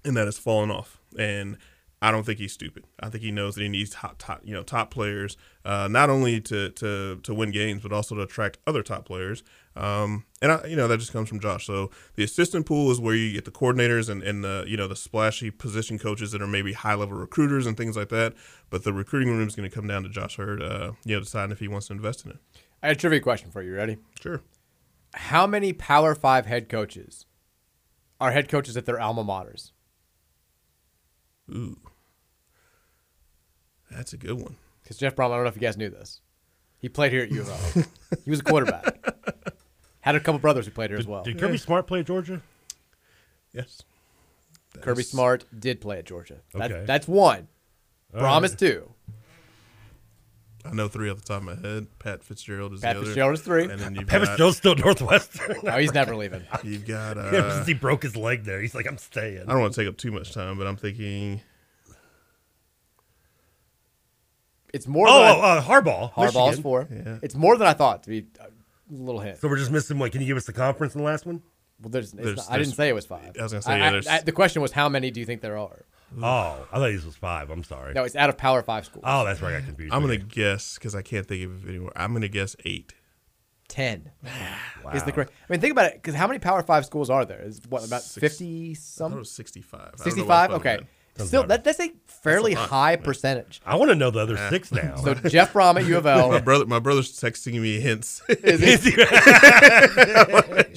and 0.03 0.18
that 0.18 0.26
has 0.26 0.39
fallen 0.39 0.72
off. 0.72 0.99
And 1.19 1.55
I 2.01 2.09
don't 2.09 2.26
think 2.26 2.39
he's 2.39 2.51
stupid. 2.51 2.85
I 2.99 3.09
think 3.09 3.23
he 3.23 3.31
knows 3.31 3.53
that 3.53 3.61
he 3.61 3.69
needs 3.69 3.91
top, 3.91 4.15
top 4.18 4.41
you 4.43 4.55
know, 4.55 4.63
top 4.63 4.89
players, 4.89 5.38
uh, 5.63 5.88
not 5.88 6.09
only 6.09 6.41
to, 6.41 6.72
to 6.72 7.18
to 7.22 7.34
win 7.34 7.51
games, 7.51 7.84
but 7.84 7.93
also 7.93 8.15
to 8.15 8.22
attract 8.22 8.57
other 8.65 8.81
top 8.81 9.05
players. 9.05 9.43
Um, 9.76 10.26
and 10.41 10.51
I, 10.51 10.65
you 10.65 10.76
know, 10.76 10.88
that 10.88 10.97
just 10.97 11.13
comes 11.13 11.30
from 11.30 11.39
Josh. 11.39 11.68
So 11.68 11.91
the 12.15 12.23
assistant 12.23 12.65
pool 12.65 12.89
is 12.91 12.99
where 12.99 13.13
you 13.13 13.31
get 13.31 13.45
the 13.45 13.51
coordinators 13.51 14.09
and 14.09 14.23
and 14.23 14.43
the 14.43 14.65
you 14.68 14.76
know 14.76 14.88
the 14.88 14.95
splashy 14.95 15.51
position 15.51 15.99
coaches 15.99 16.31
that 16.31 16.41
are 16.41 16.47
maybe 16.47 16.73
high 16.73 16.95
level 16.95 17.18
recruiters 17.18 17.68
and 17.68 17.77
things 17.77 17.95
like 17.95 18.09
that. 18.09 18.34
But 18.69 18.84
the 18.84 18.93
recruiting 18.93 19.30
room 19.30 19.47
is 19.47 19.55
going 19.55 19.69
to 19.69 19.73
come 19.73 19.88
down 19.88 20.03
to 20.03 20.09
Josh 20.09 20.39
Heird, 20.39 20.61
uh, 20.61 20.93
you 21.05 21.15
know, 21.15 21.22
deciding 21.22 21.51
if 21.51 21.59
he 21.59 21.68
wants 21.68 21.88
to 21.88 21.93
invest 21.93 22.26
in 22.26 22.31
it. 22.31 22.38
I 22.81 22.88
had 22.88 22.97
a 22.97 22.99
trivia 22.99 23.19
question 23.19 23.51
for 23.51 23.61
you. 23.61 23.76
Ready? 23.76 23.97
Sure. 24.19 24.41
How 25.13 25.45
many 25.45 25.73
Power 25.73 26.15
Five 26.15 26.47
head 26.47 26.69
coaches 26.69 27.26
are 28.19 28.31
head 28.31 28.49
coaches 28.49 28.76
at 28.76 28.85
their 28.85 28.99
alma 28.99 29.23
maters? 29.23 29.72
Ooh, 31.51 31.77
that's 33.91 34.13
a 34.13 34.18
good 34.18 34.41
one. 34.41 34.55
Because 34.81 34.97
Jeff 34.97 35.15
Brohm, 35.15 35.31
I 35.31 35.35
don't 35.35 35.43
know 35.43 35.49
if 35.49 35.55
you 35.55 35.61
guys 35.61 35.77
knew 35.77 35.89
this. 35.89 36.22
He 36.80 36.89
played 36.89 37.11
here 37.11 37.22
at 37.23 37.31
U 37.31 37.41
of 37.41 37.49
L. 37.49 37.84
he 38.26 38.31
was 38.31 38.39
a 38.39 38.43
quarterback. 38.43 38.97
Had 40.02 40.15
a 40.15 40.19
couple 40.19 40.40
brothers 40.40 40.65
who 40.65 40.72
played 40.72 40.90
here 40.90 40.99
as 40.99 41.07
well. 41.07 41.23
Did 41.23 41.40
Kirby 41.40 41.57
Smart 41.57 41.88
play 41.88 41.99
at 42.02 42.06
Georgia? 42.07 42.41
Yes. 43.53 43.84
Kirby 44.82 45.03
Smart 45.03 45.45
did 45.57 45.80
play 45.82 45.99
at 45.99 46.06
Georgia. 46.06 46.38
That- 46.53 46.72
Okay. 46.72 46.86
that's 46.86 47.07
one. 47.07 47.48
All 48.14 48.22
Brohm 48.22 48.41
right. 48.41 48.57
two. 48.57 48.91
I 50.64 50.72
know 50.73 50.88
three 50.88 51.10
off 51.10 51.18
the 51.18 51.23
top 51.23 51.38
of 51.38 51.44
my 51.44 51.56
head. 51.68 51.88
Pat 51.99 52.23
Fitzgerald 52.23 52.73
is 52.73 52.82
Pat 52.82 52.94
the 52.94 52.99
other. 52.99 53.06
Fitzgerald 53.07 53.34
is 53.34 53.41
three. 53.41 53.64
And 53.64 53.80
then 53.80 53.95
you've 53.95 54.07
Pat 54.07 54.22
got, 54.22 54.28
Fitzgerald's 54.28 54.57
still 54.57 54.76
Northwestern. 54.76 55.56
No, 55.64 55.78
he's 55.78 55.94
never 55.94 56.15
leaving. 56.15 56.44
You've 56.64 56.86
got. 56.86 57.18
Uh, 57.18 57.22
Ever 57.22 57.52
since 57.52 57.68
he 57.68 57.73
broke 57.73 58.03
his 58.03 58.15
leg 58.15 58.44
there, 58.44 58.61
he's 58.61 58.76
like, 58.76 58.88
I'm 58.88 58.98
staying. 58.99 59.41
I 59.41 59.52
don't 59.53 59.60
want 59.61 59.73
to 59.73 59.82
take 59.82 59.90
up 59.90 59.98
too 59.98 60.11
much 60.11 60.34
time, 60.34 60.57
but 60.60 60.68
I'm 60.68 60.78
thinking. 60.78 61.41
It's 64.73 64.88
more. 64.88 65.07
Oh, 65.10 65.19
than 65.19 65.44
I- 65.44 65.57
uh, 65.57 65.61
Harbaugh. 65.64 66.14
Harbaugh's 66.14 66.36
Michigan. 66.36 66.64
four. 66.64 66.88
Yeah. 66.91 67.18
It's 67.22 67.36
more 67.36 67.57
than 67.57 67.68
I 67.68 67.73
thought. 67.73 68.03
To 68.03 68.10
be 68.10 68.28
a 68.40 68.48
little 68.91 69.22
hint. 69.22 69.39
So 69.39 69.47
we're 69.47 69.57
just 69.57 69.72
missing 69.72 69.97
one. 69.99 70.09
Can 70.11 70.22
you 70.22 70.27
give 70.27 70.38
us 70.38 70.45
the 70.45 70.53
conference 70.53 70.93
in 70.95 70.99
the 71.01 71.05
last 71.05 71.26
one? 71.26 71.41
Well, 71.81 71.89
there's, 71.89 72.13
it's 72.13 72.23
There's- 72.23 72.38
not- 72.38 72.51
I 72.51 72.57
didn't 72.59 72.73
say 72.76 72.89
it 72.89 72.93
was 72.93 73.05
five. 73.07 73.35
I 73.39 73.43
was 73.43 73.51
gonna 73.53 73.61
say, 73.63 73.77
yeah, 73.80 73.88
I- 73.88 73.91
there's- 73.91 74.07
I- 74.07 74.22
the 74.22 74.31
question 74.31 74.61
was 74.61 74.72
how 74.72 74.88
many 74.89 75.09
do 75.09 75.19
you 75.19 75.26
think 75.26 75.41
there 75.41 75.57
are? 75.57 75.85
Oh, 76.22 76.68
I 76.72 76.77
thought 76.77 76.91
this 76.91 77.05
was 77.05 77.15
five. 77.15 77.49
I'm 77.49 77.63
sorry. 77.63 77.93
No, 77.93 78.03
it's 78.03 78.15
out 78.15 78.30
of 78.30 78.38
Power 78.38 78.61
Five 78.61 78.85
schools. 78.85 79.03
Oh, 79.07 79.23
that's 79.26 79.41
where 79.41 79.51
I 79.55 79.59
got 79.59 79.65
confused. 79.65 79.93
I'm 79.93 80.01
gonna 80.01 80.13
Okay. 80.15 80.23
guess 80.27 80.76
because 80.76 80.93
I 80.93 81.01
can't 81.01 81.26
think 81.27 81.45
of 81.45 81.63
it 81.65 81.69
anymore. 81.69 81.91
I'm 81.95 82.13
gonna 82.13 82.27
guess 82.27 82.55
eight. 82.65 82.93
Ten 83.69 84.11
is 84.93 85.03
the 85.03 85.13
correct. 85.13 85.31
I 85.49 85.53
mean, 85.53 85.61
think 85.61 85.72
about 85.72 85.85
it. 85.85 85.93
Because 85.93 86.13
how 86.13 86.27
many 86.27 86.39
Power 86.39 86.61
Five 86.61 86.85
schools 86.85 87.09
are 87.09 87.23
there? 87.23 87.41
Is 87.41 87.61
what 87.69 87.85
about 87.88 88.01
Six- 88.01 88.19
fifty 88.38 88.72
I 88.72 88.73
some? 88.73 89.11
thought 89.11 89.15
it 89.18 89.19
was 89.19 89.31
65. 89.31 89.80
I 89.80 89.84
don't 89.84 89.88
know 89.88 89.95
why 89.95 90.01
I 90.01 90.03
Sixty-five. 90.03 90.51
Okay. 90.51 90.76
that. 90.77 90.88
Doesn't 91.15 91.27
Still, 91.27 91.41
matter. 91.41 91.61
that, 91.61 91.63
that's 91.65 91.79
a 91.81 91.91
fairly 92.05 92.55
lot, 92.55 92.69
high 92.69 92.91
yeah. 92.91 92.95
percentage. 92.97 93.61
I 93.65 93.75
want 93.75 93.89
to 93.89 93.95
know 93.95 94.11
the 94.11 94.19
other 94.21 94.38
six 94.49 94.71
now. 94.71 94.95
So 94.95 95.13
Jeff 95.13 95.51
Brohm 95.53 95.77
at 95.79 95.85
U 95.85 95.97
of 95.97 96.03
My 96.05 96.11
L. 96.11 96.39
brother, 96.39 96.65
my 96.65 96.79
brother's 96.79 97.11
texting 97.19 97.59
me 97.59 97.79
hints. 97.81 98.21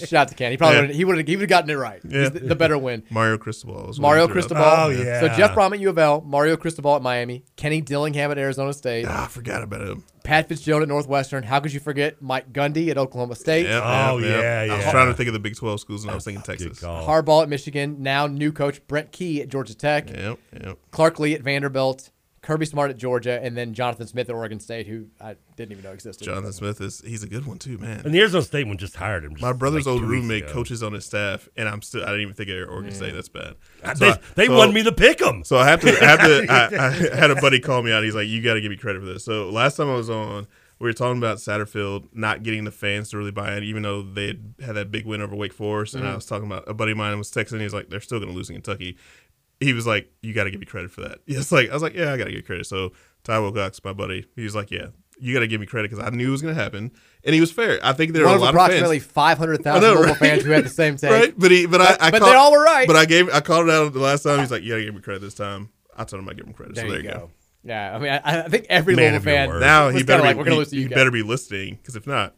Shout 0.08 0.12
out 0.14 0.28
to 0.28 0.34
Ken. 0.34 0.50
He 0.50 0.56
probably 0.56 0.76
Yeah. 0.76 0.80
would've- 0.82 0.96
he 0.96 1.04
would 1.04 1.18
have 1.18 1.26
he 1.28 1.36
would 1.36 1.42
have 1.42 1.48
gotten 1.48 1.70
it 1.70 1.74
right. 1.74 2.00
Yeah. 2.06 2.20
He's 2.22 2.30
the, 2.32 2.40
the 2.40 2.56
better 2.56 2.76
win. 2.78 3.04
Mario 3.10 3.38
Cristobal. 3.38 3.90
is 3.90 3.98
what 4.00 4.02
Mario 4.08 4.26
he 4.26 4.32
threw 4.32 4.40
out. 4.40 4.48
Cristobal. 4.48 4.62
Oh, 4.64 4.88
yeah. 4.88 5.20
So 5.20 5.28
Jeff 5.28 5.54
Brohm 5.54 5.72
at 5.72 5.80
U 5.80 5.90
of 5.90 5.98
L, 5.98 6.20
Mario 6.22 6.56
Cristobal 6.56 6.96
at 6.96 7.02
Miami, 7.02 7.44
Kenny 7.56 7.80
Dillingham 7.80 8.30
at 8.30 8.38
Arizona 8.38 8.72
State, 8.72 9.06
Ah, 9.08 9.24
I 9.24 9.28
forgot 9.28 9.62
about 9.62 9.82
him. 9.82 10.04
Pat 10.24 10.48
Fitzgerald 10.48 10.82
at 10.82 10.88
Northwestern. 10.88 11.42
How 11.44 11.60
could 11.60 11.72
you 11.72 11.80
forget 11.80 12.20
Mike 12.20 12.50
Gundy 12.52 12.88
at 12.88 12.96
Oklahoma 12.98 13.36
State? 13.36 13.66
Yep, 13.66 13.82
Oh, 13.84 14.18
yep, 14.18 14.30
yep. 14.30 14.66
yeah, 14.68 14.74
I 14.74 14.76
was 14.78 14.86
trying 14.90 15.08
to 15.08 15.14
think 15.14 15.28
of 15.28 15.34
the 15.34 15.38
Big 15.38 15.54
12 15.54 15.78
schools, 15.80 16.02
and 16.02 16.10
I 16.10 16.14
was 16.14 16.24
thinking 16.24 16.40
ah, 16.42 16.46
Texas. 16.46 16.80
call. 16.80 17.06
Harbaugh 17.06 17.42
at 17.42 17.48
Michigan. 17.50 17.96
Now 18.02 18.26
new 18.26 18.50
coach 18.50 18.84
Brent 18.88 19.12
Key 19.12 19.42
at 19.42 19.48
Georgia 19.50 19.74
Tech. 19.76 20.08
Yep, 20.10 20.38
yep. 20.62 20.78
Clark 20.90 21.20
Lea 21.20 21.34
at 21.34 21.42
Vanderbilt. 21.42 22.10
Kirby 22.44 22.66
Smart 22.66 22.90
at 22.90 22.96
Georgia, 22.98 23.40
and 23.42 23.56
then 23.56 23.74
Jonathan 23.74 24.06
Smith 24.06 24.28
at 24.28 24.34
Oregon 24.34 24.60
State, 24.60 24.86
who 24.86 25.06
I 25.20 25.34
didn't 25.56 25.72
even 25.72 25.82
know 25.84 25.92
existed. 25.92 26.24
Jonathan 26.24 26.52
Smith 26.52 26.80
is 26.80 27.00
he's 27.04 27.22
a 27.22 27.26
good 27.26 27.46
one 27.46 27.58
too, 27.58 27.78
man. 27.78 28.02
And 28.04 28.14
the 28.14 28.20
Arizona 28.20 28.42
State 28.44 28.66
one 28.66 28.76
just 28.76 28.94
hired 28.96 29.24
him. 29.24 29.30
Just 29.32 29.42
My 29.42 29.52
brother's 29.52 29.86
like 29.86 29.92
old 29.94 30.02
roommate 30.02 30.44
ago. 30.44 30.52
coaches 30.52 30.82
on 30.82 30.92
his 30.92 31.04
staff, 31.04 31.48
and 31.56 31.68
I'm 31.68 31.82
still 31.82 32.02
I 32.02 32.06
didn't 32.06 32.20
even 32.20 32.34
think 32.34 32.50
of 32.50 32.68
Oregon 32.68 32.92
State. 32.92 33.14
That's 33.14 33.28
bad. 33.28 33.56
They- 33.98 34.14
they 34.36 34.48
wanted 34.48 34.74
me 34.74 34.82
to 34.84 34.92
pick 34.92 35.20
'em. 35.20 35.42
So 35.44 35.56
I 35.56 35.66
have 35.68 35.80
to. 35.80 35.88
I 35.90 36.04
have 36.04 36.20
to. 36.20 36.46
I, 36.50 36.86
I 37.12 37.16
had 37.16 37.30
a 37.30 37.36
buddy 37.40 37.58
call 37.60 37.82
me 37.82 37.92
out. 37.92 38.04
He's 38.04 38.14
like, 38.14 38.28
"You 38.28 38.42
got 38.42 38.54
to 38.54 38.60
give 38.60 38.70
me 38.70 38.76
credit 38.76 39.00
for 39.00 39.06
this." 39.06 39.24
So 39.24 39.48
last 39.50 39.76
time 39.76 39.88
I 39.88 39.94
was 39.94 40.10
on, 40.10 40.46
we 40.78 40.86
were 40.88 40.92
talking 40.92 41.18
about 41.18 41.38
Satterfield 41.38 42.08
not 42.12 42.42
getting 42.42 42.64
the 42.64 42.70
fans 42.70 43.10
to 43.10 43.16
really 43.18 43.30
buy 43.30 43.56
in, 43.56 43.64
even 43.64 43.82
though 43.82 44.02
they 44.02 44.26
had 44.26 44.54
had 44.64 44.72
that 44.74 44.90
big 44.90 45.06
win 45.06 45.20
over 45.22 45.34
Wake 45.36 45.52
Forest. 45.52 45.94
And 45.94 46.06
I 46.06 46.10
Mhm. 46.12 46.16
was 46.16 46.26
talking 46.26 46.46
about 46.46 46.64
a 46.68 46.74
buddy 46.74 46.92
of 46.92 46.98
mine 46.98 47.16
was 47.16 47.30
texting. 47.30 47.60
He's 47.60 47.72
like, 47.72 47.88
"They're 47.90 48.00
still 48.00 48.18
going 48.18 48.30
to 48.30 48.36
lose 48.36 48.50
in 48.50 48.56
Kentucky." 48.56 48.96
He 49.64 49.72
was 49.72 49.86
like, 49.86 50.10
"You 50.22 50.32
got 50.34 50.44
to 50.44 50.50
give 50.50 50.60
me 50.60 50.66
credit 50.66 50.90
for 50.90 51.00
that." 51.02 51.18
It's 51.26 51.50
like 51.52 51.70
I 51.70 51.72
was 51.74 51.82
like, 51.82 51.94
"Yeah, 51.94 52.12
I 52.12 52.16
got 52.16 52.24
to 52.24 52.32
give 52.32 52.44
credit." 52.44 52.66
So 52.66 52.92
Ty 53.24 53.38
Wilcox, 53.40 53.82
my 53.84 53.92
buddy, 53.92 54.26
he 54.36 54.42
was 54.44 54.54
like, 54.54 54.70
"Yeah." 54.70 54.88
You 55.20 55.32
got 55.32 55.40
to 55.40 55.46
give 55.46 55.60
me 55.60 55.66
credit 55.68 55.92
because 55.92 56.04
I 56.04 56.10
knew 56.10 56.26
it 56.26 56.30
was 56.32 56.42
going 56.42 56.56
to 56.56 56.60
happen, 56.60 56.90
and 57.22 57.34
he 57.34 57.40
was 57.40 57.52
fair. 57.52 57.78
I 57.84 57.92
think 57.92 58.14
there 58.14 58.24
One 58.24 58.34
are 58.34 58.36
a 58.36 58.40
lot 58.40 58.50
approximately 58.50 58.96
of 58.96 59.04
fans. 59.04 59.38
500,000 59.38 59.84
I 59.96 60.00
right? 60.00 60.16
fans 60.16 60.42
who 60.42 60.50
had 60.50 60.64
the 60.64 60.68
same 60.68 60.96
take. 60.98 61.08
Right, 61.12 61.34
but 61.38 61.52
he, 61.52 61.66
but, 61.66 61.80
I, 61.80 61.96
I 62.00 62.10
But 62.10 62.18
called- 62.20 62.32
they 62.32 62.36
all 62.36 62.50
were 62.50 62.64
right. 62.64 62.84
But 62.88 62.96
I 62.96 63.04
gave, 63.04 63.28
I 63.32 63.38
called 63.38 63.68
it 63.68 63.72
out 63.72 63.92
the 63.92 64.00
last 64.00 64.24
time. 64.24 64.40
He's 64.40 64.50
like, 64.50 64.64
"You 64.64 64.70
got 64.70 64.78
to 64.78 64.84
give 64.86 64.94
me 64.96 65.00
credit 65.02 65.20
this 65.20 65.34
time." 65.34 65.68
I 65.96 66.02
told 66.02 66.20
him 66.20 66.28
I 66.28 66.32
give 66.34 66.44
him 66.48 66.52
credit. 66.52 66.74
There 66.74 66.84
so 66.86 66.90
there 66.90 67.00
you 67.00 67.08
go. 67.08 67.14
go. 67.14 67.30
Yeah, 67.62 67.94
I 67.94 67.98
mean, 68.00 68.10
I, 68.10 68.20
I 68.24 68.48
think 68.48 68.66
every 68.68 68.96
Man 68.96 69.12
Louisville 69.12 69.50
fan. 69.52 69.60
Now 69.60 69.88
he 69.90 70.02
better 70.02 70.24
like, 70.24 70.34
be, 70.34 70.38
we're 70.38 70.44
gonna 70.46 70.54
he, 70.56 70.58
lose 70.58 70.70
to 70.70 70.76
he 70.76 70.82
you 70.82 70.88
guys. 70.88 70.96
better 70.96 71.12
be 71.12 71.22
listening 71.22 71.76
because 71.76 71.94
if 71.94 72.08
not, 72.08 72.34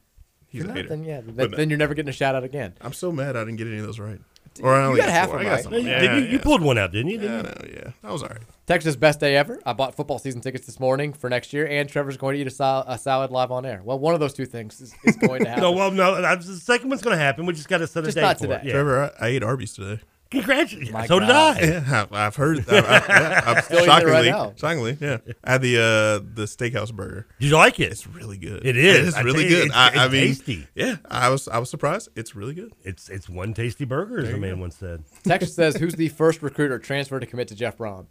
he's 0.47 0.61
If 0.61 0.66
a 0.66 0.69
not, 0.69 0.77
hater. 0.77 0.89
then 0.90 1.05
yeah, 1.05 1.20
then, 1.24 1.51
then 1.53 1.70
you're 1.70 1.78
never 1.78 1.94
getting 1.94 2.11
a 2.11 2.12
shout 2.12 2.35
out 2.35 2.44
again. 2.44 2.74
I'm 2.82 2.93
so 2.93 3.11
mad 3.11 3.36
I 3.36 3.40
didn't 3.44 3.57
get 3.57 3.69
any 3.69 3.78
of 3.78 3.86
those 3.86 3.98
right. 3.98 4.20
Or 4.61 4.74
I 4.74 4.81
You 4.83 4.87
only 4.87 5.01
got 5.01 5.07
got 5.07 5.12
half 5.12 5.28
four. 5.28 5.37
of 5.37 5.41
I 5.41 5.45
them 5.45 5.51
got 5.51 5.55
right. 5.55 5.65
some. 5.65 5.73
Did 5.73 6.24
you, 6.24 6.33
you 6.33 6.39
pulled 6.39 6.62
one 6.62 6.78
out, 6.78 6.93
didn't 6.93 7.11
you? 7.11 7.20
Yeah, 7.20 7.43
Didn't 7.43 7.62
no, 7.62 7.69
yeah, 7.74 7.91
that 8.03 8.12
was 8.12 8.23
all 8.23 8.28
right. 8.28 8.41
Texas 8.66 8.97
best 8.97 9.20
day 9.20 9.37
ever. 9.37 9.61
I 9.65 9.73
bought 9.73 9.95
football 9.95 10.19
season 10.19 10.41
tickets 10.41 10.66
this 10.66 10.81
morning 10.81 11.12
for 11.12 11.31
next 11.31 11.53
year, 11.53 11.66
and 11.69 11.89
Trevor's 11.89 12.16
going 12.16 12.35
to 12.35 12.41
eat 12.41 12.47
a, 12.47 12.51
sal- 12.51 12.85
a 12.89 12.99
salad 12.99 13.31
live 13.31 13.53
on 13.53 13.65
air. 13.65 13.81
Well, 13.85 13.99
one 13.99 14.15
of 14.15 14.20
those 14.20 14.35
two 14.35 14.47
things 14.47 14.81
is, 14.81 14.95
is 15.05 15.16
going 15.16 15.45
to 15.45 15.49
happen. 15.51 15.62
No, 15.62 15.70
well, 15.73 15.91
no. 15.93 16.20
The 16.37 16.43
second 16.57 16.89
one's 16.89 17.03
going 17.03 17.16
to 17.16 17.23
happen. 17.23 17.47
We 17.47 17.53
just 17.55 17.69
got 17.69 17.78
to 17.78 17.87
set 17.87 18.03
a 18.03 18.07
Just 18.07 18.16
date 18.16 18.23
not 18.23 18.39
for 18.39 18.43
today. 18.45 18.57
it. 18.57 18.65
Yeah. 18.66 18.73
Trevor, 18.73 19.12
I, 19.20 19.27
I 19.27 19.28
ate 19.28 19.43
Arby's 19.45 19.73
today. 19.73 20.03
Congratulations. 20.31 20.93
My 20.93 21.07
so 21.07 21.20
did 21.20 21.31
I. 21.31 21.61
Yeah, 21.61 21.85
I've, 22.03 22.12
I've 22.12 22.36
heard. 22.36 22.59
I've, 22.59 22.69
I've, 22.69 23.09
yeah, 23.09 23.43
I've, 23.47 23.65
Still 23.65 23.78
eating 23.78 23.89
it 23.90 23.93
right 23.93 24.24
shockingly, 24.24 24.31
now. 24.31 24.53
shockingly, 24.57 24.98
yeah. 25.01 25.35
I 25.44 25.53
had 25.53 25.62
the 25.62 25.77
uh, 25.78 26.24
the 26.35 26.44
steakhouse 26.47 26.93
burger. 26.93 27.27
Did 27.39 27.51
you 27.51 27.55
like 27.57 27.78
it? 27.78 27.93
It's 27.93 28.07
really 28.07 28.36
good. 28.36 28.66
It 28.66 28.77
is. 28.77 29.09
It's 29.09 29.16
I 29.16 29.20
really 29.23 29.44
tell 29.44 29.51
you, 29.53 29.57
good. 29.57 29.66
it's- 29.66 29.77
I, 29.78 29.89
it's 29.89 29.98
I 29.98 30.09
mean, 30.09 30.27
tasty. 30.28 30.66
yeah. 30.74 30.97
I 31.11 31.28
was 31.31 31.47
I 31.48 31.59
was 31.59 31.70
surprised. 31.70 32.09
It's 32.16 32.35
really 32.35 32.55
good. 32.55 32.73
It's 32.82 33.09
it's 33.09 33.28
one 33.28 33.55
tasty 33.55 33.85
burger, 33.85 34.19
as 34.19 34.31
the 34.31 34.36
man 34.39 34.59
once 34.59 34.77
said. 34.77 35.05
Texas 35.24 35.55
says, 35.55 35.77
"Who's 35.77 35.94
the 35.94 36.09
first 36.09 36.43
recruiter 36.43 36.78
transfer 36.78 37.20
to 37.20 37.27
commit 37.27 37.48
to 37.48 37.55
Jeff 37.55 37.78
Brohm?" 37.78 38.07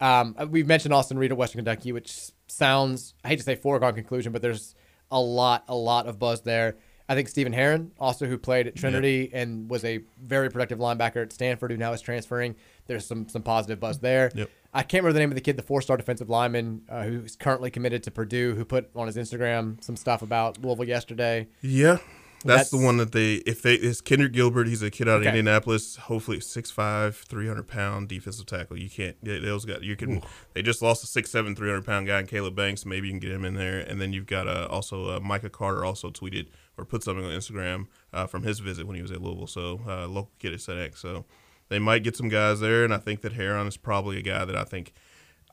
Um, 0.00 0.34
we've 0.48 0.66
mentioned 0.66 0.94
Austin 0.94 1.18
Reed 1.18 1.30
at 1.30 1.36
Western 1.36 1.58
Kentucky, 1.58 1.92
which 1.92 2.30
sounds 2.46 3.14
I 3.22 3.28
hate 3.28 3.36
to 3.38 3.44
say 3.44 3.54
foregone 3.54 3.94
conclusion, 3.94 4.32
but 4.32 4.40
there's 4.40 4.74
a 5.10 5.20
lot, 5.20 5.64
a 5.68 5.74
lot 5.74 6.06
of 6.06 6.18
buzz 6.18 6.40
there. 6.40 6.76
I 7.10 7.16
think 7.16 7.28
Stephen 7.28 7.52
Herron, 7.52 7.90
also 7.98 8.26
who 8.26 8.38
played 8.38 8.68
at 8.68 8.76
Trinity 8.76 9.30
and 9.32 9.68
was 9.68 9.84
a 9.84 9.98
very 10.22 10.48
productive 10.48 10.78
linebacker 10.78 11.20
at 11.22 11.32
Stanford, 11.32 11.72
who 11.72 11.76
now 11.76 11.92
is 11.92 12.00
transferring. 12.00 12.54
There's 12.86 13.04
some 13.04 13.28
some 13.28 13.42
positive 13.42 13.80
buzz 13.80 13.98
there. 13.98 14.30
Yep. 14.34 14.48
I 14.72 14.82
can't 14.84 15.02
remember 15.02 15.14
the 15.14 15.18
name 15.18 15.30
of 15.30 15.34
the 15.34 15.40
kid, 15.40 15.56
the 15.56 15.64
four-star 15.64 15.96
defensive 15.96 16.30
lineman 16.30 16.82
uh, 16.88 17.02
who's 17.02 17.34
currently 17.34 17.68
committed 17.72 18.04
to 18.04 18.12
Purdue, 18.12 18.54
who 18.54 18.64
put 18.64 18.90
on 18.94 19.08
his 19.08 19.16
Instagram 19.16 19.82
some 19.82 19.96
stuff 19.96 20.22
about 20.22 20.62
Louisville 20.62 20.86
yesterday. 20.86 21.48
Yeah. 21.62 21.98
That's, 22.44 22.70
That's- 22.70 22.70
the 22.70 22.78
one 22.78 22.96
that 22.98 23.10
they 23.12 23.34
if 23.44 23.60
they 23.60 23.74
it's 23.74 24.00
Kendrick 24.00 24.32
Gilbert. 24.32 24.66
He's 24.68 24.80
a 24.80 24.90
kid 24.90 25.08
out 25.08 25.16
of 25.16 25.20
Okay. 25.22 25.28
Indianapolis. 25.30 25.96
Hopefully, 25.96 26.38
6'5", 26.38 27.14
300 27.24 27.66
pound 27.66 28.08
defensive 28.08 28.46
tackle. 28.46 28.78
You 28.78 28.88
can't. 28.88 29.16
yeah, 29.22 29.40
Those 29.40 29.64
got 29.64 29.82
you 29.82 29.94
can. 29.96 30.22
They 30.54 30.62
just 30.62 30.80
lost 30.80 31.04
a 31.04 31.20
6'7", 31.20 31.56
300 31.56 31.84
pound 31.84 32.06
guy 32.06 32.20
in 32.20 32.26
Caleb 32.26 32.54
Banks. 32.54 32.86
Maybe 32.86 33.08
you 33.08 33.12
can 33.14 33.20
get 33.20 33.32
him 33.32 33.44
in 33.44 33.54
there. 33.54 33.80
And 33.80 34.00
then 34.00 34.12
you've 34.14 34.26
got 34.26 34.46
uh, 34.48 34.68
also 34.70 35.16
uh, 35.16 35.20
Micah 35.20 35.50
Carter 35.50 35.84
also 35.84 36.10
tweeted 36.10 36.46
or 36.80 36.84
put 36.84 37.02
something 37.02 37.24
on 37.24 37.30
Instagram 37.30 37.86
uh, 38.12 38.26
from 38.26 38.42
his 38.42 38.58
visit 38.60 38.86
when 38.86 38.96
he 38.96 39.02
was 39.02 39.10
at 39.10 39.20
Louisville. 39.20 39.46
So 39.46 39.80
uh, 39.86 40.08
local 40.08 40.32
kid 40.38 40.52
at 40.52 40.60
SEDEX. 40.60 40.98
So 40.98 41.24
they 41.68 41.78
might 41.78 42.02
get 42.02 42.16
some 42.16 42.28
guys 42.28 42.60
there. 42.60 42.84
And 42.84 42.92
I 42.94 42.98
think 42.98 43.20
that 43.22 43.32
Herron 43.32 43.66
is 43.66 43.76
probably 43.76 44.18
a 44.18 44.22
guy 44.22 44.44
that 44.44 44.56
I 44.56 44.64
think. 44.64 44.92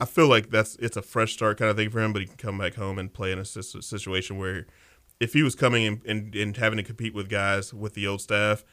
I 0.00 0.04
feel 0.04 0.28
like 0.28 0.50
that's 0.50 0.76
it's 0.76 0.96
a 0.96 1.02
fresh 1.02 1.32
start 1.32 1.58
kind 1.58 1.70
of 1.70 1.76
thing 1.76 1.90
for 1.90 2.00
him, 2.00 2.12
but 2.12 2.22
he 2.22 2.26
can 2.26 2.36
come 2.36 2.58
back 2.58 2.74
home 2.74 2.98
and 2.98 3.12
play 3.12 3.32
in 3.32 3.38
a 3.38 3.44
situation 3.44 4.38
where 4.38 4.66
if 5.18 5.32
he 5.32 5.42
was 5.42 5.56
coming 5.56 5.84
and, 5.84 6.00
and, 6.06 6.34
and 6.36 6.56
having 6.56 6.76
to 6.76 6.84
compete 6.84 7.14
with 7.14 7.28
guys 7.28 7.74
with 7.74 7.94
the 7.94 8.06
old 8.06 8.20
staff, 8.20 8.64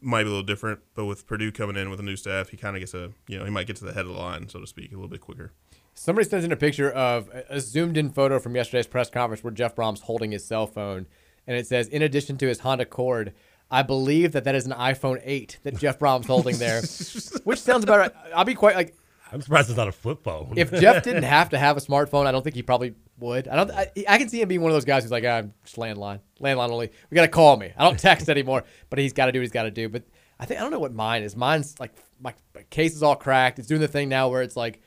might 0.00 0.22
be 0.22 0.28
a 0.28 0.30
little 0.30 0.42
different. 0.42 0.80
But 0.94 1.04
with 1.04 1.26
Purdue 1.26 1.52
coming 1.52 1.76
in 1.76 1.90
with 1.90 2.00
a 2.00 2.02
new 2.02 2.16
staff, 2.16 2.48
he 2.48 2.56
kind 2.56 2.76
of 2.76 2.80
gets 2.80 2.94
a 2.94 3.12
you 3.28 3.38
know 3.38 3.44
he 3.44 3.50
might 3.50 3.66
get 3.66 3.76
to 3.76 3.84
the 3.84 3.92
head 3.92 4.06
of 4.06 4.12
the 4.12 4.18
line, 4.18 4.48
so 4.48 4.60
to 4.60 4.66
speak, 4.66 4.92
a 4.92 4.94
little 4.94 5.08
bit 5.08 5.20
quicker. 5.20 5.52
Somebody 5.94 6.28
sends 6.28 6.44
in 6.44 6.52
a 6.52 6.56
picture 6.56 6.90
of 6.90 7.28
a- 7.28 7.60
zoomed 7.60 7.96
in 7.96 8.10
photo 8.10 8.38
from 8.38 8.54
yesterday's 8.54 8.86
press 8.86 9.10
conference 9.10 9.44
where 9.44 9.52
Jeff 9.52 9.74
Brohm's 9.74 10.02
holding 10.02 10.32
his 10.32 10.44
cell 10.44 10.66
phone. 10.66 11.06
And 11.46 11.56
it 11.56 11.66
says, 11.66 11.88
in 11.88 12.02
addition 12.02 12.36
to 12.38 12.46
his 12.46 12.60
Honda 12.60 12.82
Accord, 12.82 13.32
I 13.70 13.82
believe 13.82 14.32
that 14.32 14.44
that 14.44 14.54
is 14.54 14.66
an 14.66 14.72
iPhone 14.72 15.20
8 15.24 15.60
that 15.62 15.78
Jeff 15.78 15.98
Brohm's 15.98 16.26
holding 16.26 16.58
there, 16.58 16.80
which 17.44 17.60
sounds 17.60 17.84
about 17.84 17.98
right. 17.98 18.12
I'll 18.34 18.44
be 18.44 18.54
quite 18.54 18.74
like, 18.74 18.94
I'm 19.32 19.40
surprised 19.40 19.68
it's 19.70 19.76
not 19.76 19.88
a 19.88 19.92
flip 19.92 20.24
phone. 20.24 20.54
if 20.56 20.72
Jeff 20.72 21.02
didn't 21.04 21.22
have 21.22 21.50
to 21.50 21.58
have 21.58 21.76
a 21.76 21.80
smartphone, 21.80 22.26
I 22.26 22.32
don't 22.32 22.42
think 22.42 22.56
he 22.56 22.62
probably 22.62 22.94
would. 23.18 23.46
I 23.46 23.56
don't. 23.56 23.70
I, 23.70 23.90
I 24.08 24.18
can 24.18 24.28
see 24.28 24.40
him 24.40 24.48
being 24.48 24.60
one 24.60 24.72
of 24.72 24.74
those 24.74 24.84
guys 24.84 25.04
who's 25.04 25.12
like, 25.12 25.24
ah, 25.24 25.38
I'm 25.38 25.54
just 25.64 25.76
landline, 25.76 26.20
landline 26.40 26.70
only. 26.70 26.90
We 27.10 27.14
got 27.14 27.22
to 27.22 27.28
call 27.28 27.56
me. 27.56 27.72
I 27.76 27.84
don't 27.84 27.98
text 27.98 28.28
anymore. 28.28 28.64
But 28.88 28.98
he's 28.98 29.12
got 29.12 29.26
to 29.26 29.32
do 29.32 29.38
what 29.38 29.42
he's 29.42 29.52
got 29.52 29.64
to 29.64 29.70
do. 29.70 29.88
But 29.88 30.02
I 30.40 30.46
think 30.46 30.58
I 30.58 30.62
don't 30.62 30.72
know 30.72 30.80
what 30.80 30.92
mine 30.92 31.22
is. 31.22 31.36
Mine's 31.36 31.78
like 31.78 31.92
my 32.20 32.34
my 32.54 32.62
case 32.70 32.94
is 32.96 33.02
all 33.04 33.14
cracked. 33.14 33.58
It's 33.60 33.68
doing 33.68 33.80
the 33.80 33.88
thing 33.88 34.08
now 34.08 34.28
where 34.28 34.42
it's 34.42 34.56
like, 34.56 34.82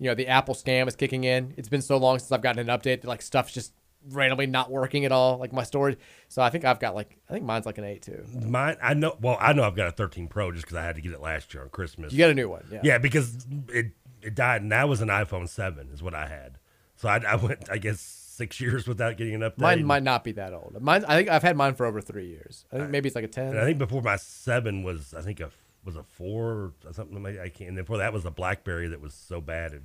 you 0.00 0.08
know, 0.08 0.14
the 0.14 0.26
Apple 0.26 0.54
scam 0.54 0.88
is 0.88 0.96
kicking 0.96 1.22
in. 1.24 1.54
It's 1.56 1.68
been 1.68 1.82
so 1.82 1.96
long 1.96 2.18
since 2.18 2.32
I've 2.32 2.42
gotten 2.42 2.68
an 2.68 2.76
update 2.76 3.02
that 3.02 3.04
like 3.04 3.22
stuff's 3.22 3.52
just 3.52 3.74
randomly 4.10 4.46
not 4.46 4.70
working 4.70 5.04
at 5.04 5.12
all, 5.12 5.38
like 5.38 5.52
my 5.52 5.62
storage. 5.62 5.98
So 6.28 6.42
I 6.42 6.50
think 6.50 6.64
I've 6.64 6.80
got 6.80 6.94
like 6.94 7.16
I 7.28 7.32
think 7.32 7.44
mine's 7.44 7.66
like 7.66 7.78
an 7.78 7.84
eight 7.84 8.02
too. 8.02 8.24
Mine, 8.32 8.76
I 8.82 8.94
know. 8.94 9.16
Well, 9.20 9.36
I 9.40 9.52
know 9.52 9.64
I've 9.64 9.76
got 9.76 9.88
a 9.88 9.92
13 9.92 10.28
Pro 10.28 10.52
just 10.52 10.64
because 10.64 10.76
I 10.76 10.84
had 10.84 10.96
to 10.96 11.02
get 11.02 11.12
it 11.12 11.20
last 11.20 11.54
year 11.54 11.62
on 11.62 11.70
Christmas. 11.70 12.12
You 12.12 12.18
got 12.18 12.30
a 12.30 12.34
new 12.34 12.48
one, 12.48 12.66
yeah. 12.70 12.80
Yeah, 12.82 12.98
because 12.98 13.46
it 13.68 13.92
it 14.22 14.34
died, 14.34 14.62
and 14.62 14.72
that 14.72 14.88
was 14.88 15.00
an 15.00 15.08
iPhone 15.08 15.48
7 15.48 15.90
is 15.92 16.02
what 16.02 16.14
I 16.14 16.26
had. 16.26 16.58
So 16.96 17.08
I, 17.08 17.18
I 17.18 17.36
went, 17.36 17.68
I 17.70 17.78
guess, 17.78 18.00
six 18.00 18.60
years 18.60 18.86
without 18.86 19.16
getting 19.16 19.34
an 19.34 19.42
update. 19.42 19.58
Mine 19.58 19.84
might 19.84 20.02
not 20.02 20.24
be 20.24 20.32
that 20.32 20.52
old. 20.52 20.76
Mine, 20.80 21.04
I 21.06 21.16
think 21.16 21.28
I've 21.28 21.42
had 21.42 21.56
mine 21.56 21.74
for 21.74 21.86
over 21.86 22.00
three 22.00 22.28
years. 22.28 22.64
I 22.72 22.78
think 22.78 22.90
maybe 22.90 23.08
it's 23.08 23.16
like 23.16 23.24
a 23.24 23.28
ten. 23.28 23.48
And 23.48 23.60
I 23.60 23.64
think 23.64 23.78
before 23.78 24.02
my 24.02 24.16
seven 24.16 24.82
was, 24.82 25.14
I 25.14 25.20
think 25.20 25.40
a 25.40 25.50
was 25.84 25.96
a 25.96 26.02
four 26.02 26.72
or 26.84 26.92
something. 26.92 27.24
I 27.26 27.48
can't. 27.48 27.68
And 27.68 27.76
before 27.76 27.98
that 27.98 28.12
was 28.12 28.24
a 28.24 28.30
BlackBerry 28.30 28.88
that 28.88 29.00
was 29.00 29.14
so 29.14 29.40
bad 29.40 29.74
it, 29.74 29.82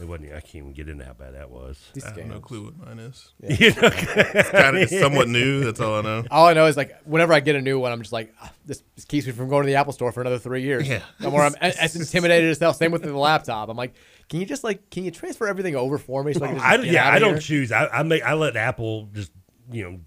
it 0.00 0.06
wasn't. 0.06 0.32
I 0.32 0.40
can't 0.40 0.56
even 0.56 0.72
get 0.72 0.88
into 0.88 1.04
how 1.04 1.12
bad 1.12 1.34
that 1.34 1.50
was. 1.50 1.78
These 1.92 2.04
I 2.04 2.08
have 2.08 2.16
no 2.26 2.38
scams. 2.38 2.42
clue 2.42 2.64
what 2.64 2.78
mine 2.78 2.98
is. 2.98 3.32
Yeah. 3.40 3.48
You 3.58 3.70
know? 3.70 3.80
it's 3.82 4.50
kind 4.50 4.76
of 4.76 4.88
somewhat 4.88 5.28
new. 5.28 5.64
That's 5.64 5.80
all 5.80 5.96
I 5.96 6.02
know. 6.02 6.24
All 6.30 6.46
I 6.46 6.52
know 6.52 6.66
is 6.66 6.76
like 6.76 6.96
whenever 7.04 7.32
I 7.32 7.40
get 7.40 7.56
a 7.56 7.60
new 7.60 7.78
one, 7.80 7.90
I'm 7.90 8.00
just 8.00 8.12
like 8.12 8.32
"Ah, 8.40 8.52
this, 8.64 8.82
this 8.94 9.04
keeps 9.04 9.26
me 9.26 9.32
from 9.32 9.48
going 9.48 9.64
to 9.64 9.66
the 9.66 9.74
Apple 9.76 9.92
store 9.92 10.12
for 10.12 10.20
another 10.20 10.38
three 10.38 10.62
years. 10.62 10.88
Yeah. 10.88 11.02
And 11.18 11.32
where 11.32 11.42
I'm 11.42 11.54
as 11.60 11.96
intimidated 11.96 12.50
as 12.50 12.58
hell. 12.58 12.72
Same 12.72 12.92
with 12.92 13.02
the 13.02 13.12
laptop. 13.16 13.68
I'm 13.68 13.76
like, 13.76 13.94
can 14.28 14.40
you 14.40 14.46
just 14.46 14.64
like 14.64 14.90
can 14.90 15.04
you 15.04 15.10
transfer 15.10 15.46
everything 15.48 15.74
over 15.74 15.98
for 15.98 16.22
me 16.22 16.32
so 16.32 16.44
I 16.44 16.48
can 16.48 16.56
just 16.56 16.66
I, 16.66 16.76
get 16.76 16.86
yeah, 16.86 17.08
out 17.08 17.14
I 17.14 17.18
don't 17.18 17.32
here? 17.32 17.40
choose. 17.40 17.72
I, 17.72 17.88
I 17.88 18.02
make 18.02 18.22
I 18.22 18.34
let 18.34 18.56
Apple 18.56 19.08
just 19.12 19.32
you 19.70 19.82
know 19.84 20.00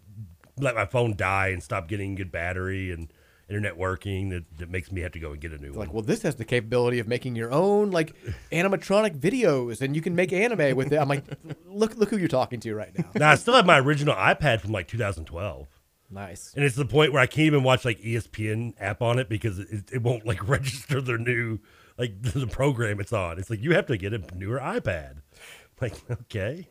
let 0.58 0.76
my 0.76 0.86
phone 0.86 1.16
die 1.16 1.50
and 1.50 1.62
stop 1.62 1.88
getting 1.88 2.16
good 2.16 2.32
battery 2.32 2.92
and 2.92 3.12
internet 3.52 3.78
working. 3.78 4.30
That, 4.30 4.46
that 4.58 4.70
makes 4.70 4.92
me 4.92 5.02
have 5.02 5.12
to 5.12 5.20
go 5.20 5.32
and 5.32 5.42
get 5.42 5.52
a 5.52 5.58
new 5.58 5.72
one. 5.72 5.80
Like, 5.80 5.94
well, 5.94 6.02
this 6.02 6.22
has 6.22 6.36
the 6.36 6.46
capability 6.46 7.00
of 7.00 7.08
making 7.08 7.36
your 7.36 7.52
own 7.52 7.92
like 7.92 8.16
animatronic 8.52 9.20
videos, 9.20 9.82
and 9.82 9.96
you 9.96 10.02
can 10.02 10.16
make 10.16 10.32
anime 10.32 10.76
with 10.76 10.94
it. 10.94 10.98
I'm 10.98 11.10
like, 11.10 11.26
look, 11.68 11.96
look 11.98 12.10
who 12.10 12.18
you're 12.18 12.28
talking 12.28 12.60
to 12.62 12.74
right 12.74 12.98
now. 12.98 13.06
now 13.16 13.30
I 13.30 13.36
still 13.36 13.54
have 13.56 13.66
my 13.66 13.80
original 13.80 14.16
iPad 14.16 14.62
from 14.62 14.72
like 14.72 14.88
2012. 14.88 15.68
Nice. 16.10 16.54
And 16.56 16.64
it's 16.64 16.76
the 16.76 16.86
point 16.86 17.14
where 17.14 17.22
I 17.22 17.28
can't 17.28 17.48
even 17.48 17.64
watch 17.64 17.86
like 17.86 18.00
ESPN 18.00 18.74
app 18.80 19.02
on 19.02 19.20
it 19.20 19.30
because 19.30 19.60
it, 19.60 19.92
it 19.92 20.02
won't 20.02 20.26
like 20.26 20.48
register 20.48 21.02
their 21.02 21.18
new 21.18 21.60
like 21.98 22.22
the 22.22 22.48
program 22.48 23.00
it's 23.00 23.14
on. 23.14 23.38
It's 23.38 23.50
like 23.50 23.62
you 23.62 23.74
have 23.74 23.88
to 23.88 23.98
get 23.98 24.14
a 24.14 24.20
newer 24.36 24.60
iPad. 24.60 25.18
Like 25.80 25.96
okay, 26.12 26.68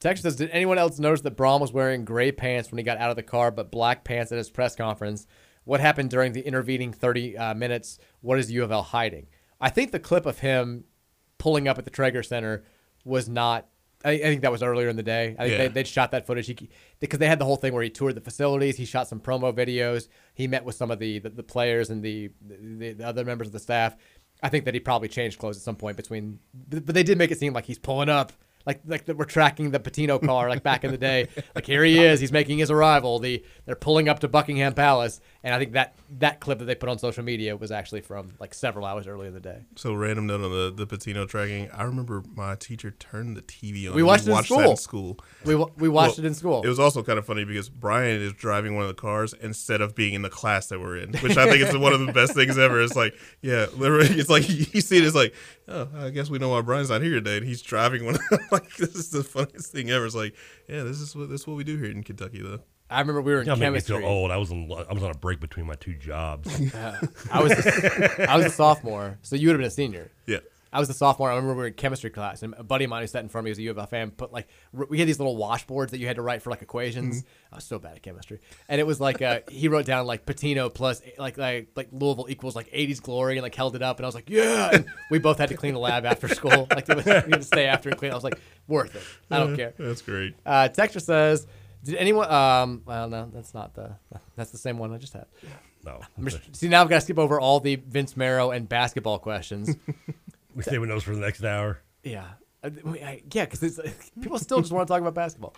Texas 0.00 0.22
says, 0.22 0.36
did 0.36 0.50
anyone 0.50 0.78
else 0.78 0.98
notice 0.98 1.20
that 1.22 1.36
Brohm 1.36 1.60
was 1.60 1.72
wearing 1.72 2.04
gray 2.04 2.32
pants 2.32 2.70
when 2.70 2.78
he 2.78 2.84
got 2.84 2.98
out 2.98 3.10
of 3.10 3.16
the 3.16 3.22
car, 3.22 3.50
but 3.50 3.70
black 3.70 4.04
pants 4.04 4.32
at 4.32 4.38
his 4.38 4.50
press 4.50 4.74
conference? 4.74 5.26
What 5.64 5.80
happened 5.80 6.10
during 6.10 6.32
the 6.32 6.46
intervening 6.46 6.92
30 6.92 7.36
uh, 7.36 7.54
minutes? 7.54 7.98
What 8.20 8.38
is 8.38 8.50
U 8.50 8.62
of 8.62 8.70
L 8.70 8.82
hiding? 8.82 9.26
I 9.60 9.70
think 9.70 9.92
the 9.92 9.98
clip 9.98 10.26
of 10.26 10.38
him 10.40 10.84
pulling 11.38 11.68
up 11.68 11.78
at 11.78 11.84
the 11.84 11.90
Traeger 11.90 12.22
Center 12.22 12.64
was 13.04 13.28
not. 13.28 13.66
I, 14.04 14.10
I 14.12 14.18
think 14.18 14.42
that 14.42 14.52
was 14.52 14.62
earlier 14.62 14.88
in 14.88 14.96
the 14.96 15.02
day. 15.02 15.34
I 15.38 15.44
think 15.44 15.52
Yeah. 15.52 15.58
they, 15.58 15.68
they'd 15.68 15.88
shot 15.88 16.10
that 16.10 16.26
footage 16.26 16.46
he, 16.46 16.68
because 17.00 17.18
they 17.18 17.26
had 17.26 17.38
the 17.38 17.46
whole 17.46 17.56
thing 17.56 17.72
where 17.72 17.82
he 17.82 17.88
toured 17.88 18.14
the 18.14 18.20
facilities. 18.20 18.76
He 18.76 18.84
shot 18.84 19.08
some 19.08 19.20
promo 19.20 19.52
videos. 19.52 20.08
He 20.34 20.46
met 20.46 20.64
with 20.64 20.74
some 20.74 20.90
of 20.90 20.98
the 20.98 21.20
the, 21.20 21.30
the 21.30 21.42
players 21.42 21.88
and 21.90 22.02
the, 22.02 22.30
the 22.46 22.92
the 22.92 23.06
other 23.06 23.24
members 23.24 23.46
of 23.46 23.52
the 23.54 23.60
staff. 23.60 23.96
I 24.42 24.50
think 24.50 24.66
that 24.66 24.74
he 24.74 24.80
probably 24.80 25.08
changed 25.08 25.38
clothes 25.38 25.56
at 25.56 25.62
some 25.62 25.76
point 25.76 25.96
between, 25.96 26.38
but 26.68 26.84
but 26.84 26.94
they 26.94 27.02
did 27.02 27.16
make 27.16 27.30
it 27.30 27.38
seem 27.38 27.54
like 27.54 27.64
he's 27.64 27.78
pulling 27.78 28.10
up 28.10 28.32
like 28.66 28.80
like 28.86 29.04
that 29.06 29.16
we're 29.16 29.24
tracking 29.24 29.70
the 29.70 29.80
Pitino 29.80 30.20
car 30.24 30.48
like 30.48 30.62
back 30.62 30.84
in 30.84 30.90
the 30.90 30.98
day. 30.98 31.28
Like 31.54 31.66
here 31.66 31.84
he 31.84 31.98
is, 31.98 32.20
he's 32.20 32.32
making 32.32 32.58
his 32.58 32.70
arrival. 32.70 33.18
The 33.18 33.44
they're 33.66 33.76
pulling 33.76 34.08
up 34.08 34.20
to 34.20 34.28
Buckingham 34.28 34.74
Palace, 34.74 35.20
and 35.42 35.54
I 35.54 35.58
think 35.58 35.72
that 35.72 35.96
that 36.18 36.40
clip 36.40 36.58
that 36.58 36.64
they 36.64 36.74
put 36.74 36.88
on 36.88 36.98
social 36.98 37.24
media 37.24 37.56
was 37.56 37.70
actually 37.70 38.00
from 38.00 38.34
like 38.40 38.54
several 38.54 38.86
hours 38.86 39.06
earlier 39.06 39.28
in 39.28 39.34
the 39.34 39.40
day. 39.40 39.64
So 39.76 39.94
random 39.94 40.26
note 40.26 40.42
on 40.42 40.50
the 40.50 40.84
the 40.84 40.86
Pitino 40.86 41.28
tracking. 41.28 41.70
I 41.72 41.84
remember 41.84 42.22
my 42.34 42.54
teacher 42.56 42.90
turned 42.92 43.36
the 43.36 43.42
TV 43.42 43.88
on. 43.88 43.94
We 43.94 44.00
and 44.00 44.06
watched 44.06 44.26
it 44.26 44.32
in 44.32 44.44
school. 44.44 44.70
in 44.70 44.76
school. 44.76 45.18
We 45.44 45.54
we 45.76 45.88
watched 45.88 46.18
it 46.18 46.24
in 46.24 46.34
school. 46.34 46.62
It 46.62 46.68
was 46.68 46.78
also 46.78 47.02
kind 47.02 47.18
of 47.18 47.26
funny 47.26 47.44
because 47.44 47.68
Brian 47.68 48.20
is 48.20 48.32
driving 48.32 48.74
one 48.74 48.82
of 48.82 48.88
the 48.88 48.94
cars 48.94 49.34
instead 49.34 49.80
of 49.80 49.94
being 49.94 50.14
in 50.14 50.22
the 50.22 50.30
class 50.30 50.68
that 50.68 50.80
we're 50.80 50.96
in, 50.96 51.12
which 51.18 51.36
I 51.36 51.48
think 51.50 51.62
is 51.62 51.76
one 51.76 51.92
of 51.92 52.00
the 52.00 52.12
best 52.12 52.34
things 52.34 52.58
ever. 52.58 52.80
It's 52.80 52.96
like, 52.96 53.14
yeah, 53.42 53.66
literally, 53.76 54.08
it's 54.08 54.30
like 54.30 54.48
you 54.74 54.80
see 54.80 54.98
it. 54.98 55.04
It's 55.04 55.14
like, 55.14 55.34
oh, 55.68 55.88
I 55.96 56.10
guess 56.10 56.30
we 56.30 56.38
know 56.38 56.50
why 56.50 56.60
Brian's 56.60 56.90
not 56.90 57.02
here 57.02 57.14
today, 57.14 57.38
and 57.38 57.46
he's 57.46 57.62
driving 57.62 58.04
one. 58.04 58.18
Like 58.54 58.76
this 58.76 58.94
is 58.94 59.10
the 59.10 59.22
funniest 59.24 59.70
thing 59.72 59.90
ever. 59.90 60.06
It's 60.06 60.14
like, 60.14 60.34
yeah, 60.68 60.82
this 60.82 61.00
is 61.00 61.14
what 61.14 61.28
this 61.30 61.42
is 61.42 61.46
what 61.46 61.56
we 61.56 61.64
do 61.64 61.76
here 61.76 61.90
in 61.90 62.02
Kentucky, 62.02 62.42
though. 62.42 62.60
I 62.90 63.00
remember 63.00 63.22
we 63.22 63.32
were 63.32 63.40
in 63.40 63.46
Y'all 63.46 63.56
make 63.56 63.60
me 63.62 63.66
chemistry. 63.78 63.98
feel 63.98 64.06
old. 64.06 64.30
I 64.30 64.36
was 64.36 64.50
on 64.52 64.70
I 64.88 64.92
was 64.92 65.02
on 65.02 65.10
a 65.10 65.14
break 65.18 65.40
between 65.40 65.66
my 65.66 65.74
two 65.74 65.94
jobs. 65.94 66.48
Yeah. 66.74 67.00
I 67.32 67.42
was 67.42 67.52
a, 67.52 68.30
I 68.30 68.36
was 68.36 68.46
a 68.46 68.50
sophomore, 68.50 69.18
so 69.22 69.36
you 69.36 69.48
would 69.48 69.54
have 69.54 69.60
been 69.60 69.68
a 69.68 69.70
senior. 69.70 70.10
Yeah. 70.26 70.38
I 70.74 70.80
was 70.80 70.90
a 70.90 70.94
sophomore. 70.94 71.30
I 71.30 71.36
remember 71.36 71.54
we 71.54 71.58
were 71.58 71.66
in 71.68 71.74
chemistry 71.74 72.10
class, 72.10 72.42
and 72.42 72.52
a 72.58 72.64
buddy 72.64 72.82
of 72.84 72.90
mine 72.90 73.02
who 73.02 73.06
sat 73.06 73.22
in 73.22 73.28
front 73.28 73.42
of 73.42 73.44
me 73.46 73.50
was 73.52 73.58
a 73.58 73.62
U 73.62 73.70
of 73.70 73.78
L 73.78 73.86
fan. 73.86 74.10
Put 74.10 74.32
like 74.32 74.48
we 74.72 74.98
had 74.98 75.06
these 75.06 75.20
little 75.20 75.36
washboards 75.36 75.90
that 75.90 75.98
you 75.98 76.08
had 76.08 76.16
to 76.16 76.22
write 76.22 76.42
for 76.42 76.50
like 76.50 76.62
equations. 76.62 77.22
I 77.52 77.56
was 77.56 77.64
so 77.64 77.78
bad 77.78 77.94
at 77.94 78.02
chemistry, 78.02 78.40
and 78.68 78.80
it 78.80 78.84
was 78.84 79.00
like 79.00 79.22
uh, 79.22 79.40
he 79.48 79.68
wrote 79.68 79.86
down 79.86 80.04
like 80.06 80.26
Pitino 80.26 80.74
plus 80.74 81.00
like 81.16 81.38
like 81.38 81.68
like 81.76 81.88
Louisville 81.92 82.26
equals 82.28 82.56
like 82.56 82.70
80s 82.72 83.00
glory, 83.00 83.36
and 83.36 83.42
like 83.44 83.54
held 83.54 83.76
it 83.76 83.82
up, 83.82 83.98
and 83.98 84.04
I 84.04 84.08
was 84.08 84.16
like, 84.16 84.28
yeah. 84.28 84.70
And 84.72 84.86
we 85.12 85.20
both 85.20 85.38
had 85.38 85.50
to 85.50 85.56
clean 85.56 85.74
the 85.74 85.80
lab 85.80 86.04
after 86.04 86.26
school. 86.28 86.66
Like 86.74 86.88
it 86.88 86.96
was, 86.96 87.04
we 87.04 87.12
had 87.12 87.30
to 87.30 87.42
stay 87.42 87.66
after 87.66 87.88
and 87.88 87.96
clean. 87.96 88.10
I 88.10 88.14
was 88.16 88.24
like, 88.24 88.40
worth 88.66 88.96
it. 88.96 89.02
I 89.30 89.38
don't 89.38 89.54
care. 89.54 89.74
That's 89.78 90.02
great. 90.02 90.34
Uh, 90.44 90.66
Texture 90.68 90.98
says, 90.98 91.46
did 91.84 91.94
anyone? 91.94 92.28
Um, 92.28 92.82
well, 92.84 93.08
no, 93.08 93.30
that's 93.32 93.54
not 93.54 93.74
the. 93.74 93.92
That's 94.34 94.50
the 94.50 94.58
same 94.58 94.78
one 94.78 94.92
I 94.92 94.98
just 94.98 95.12
had. 95.12 95.26
No. 95.84 96.00
Just- 96.24 96.56
see, 96.56 96.68
now 96.68 96.82
I've 96.82 96.88
got 96.88 96.96
to 96.96 97.00
skip 97.02 97.18
over 97.18 97.38
all 97.38 97.60
the 97.60 97.76
Vince 97.76 98.16
Marrow 98.16 98.50
and 98.50 98.68
basketball 98.68 99.18
questions. 99.18 99.76
We 100.54 100.62
saving 100.62 100.88
those 100.88 101.02
for 101.02 101.14
the 101.14 101.20
next 101.20 101.44
hour. 101.44 101.80
yeah. 102.02 102.24
Uh, 102.62 102.70
I- 102.86 102.90
I- 102.90 103.22
Yeah, 103.32 103.44
because 103.44 103.78
people 104.22 104.38
still 104.38 104.60
just 104.60 104.72
want 104.72 104.88
to 104.88 104.92
talk 104.92 105.00
about 105.02 105.14
basketball. 105.14 105.54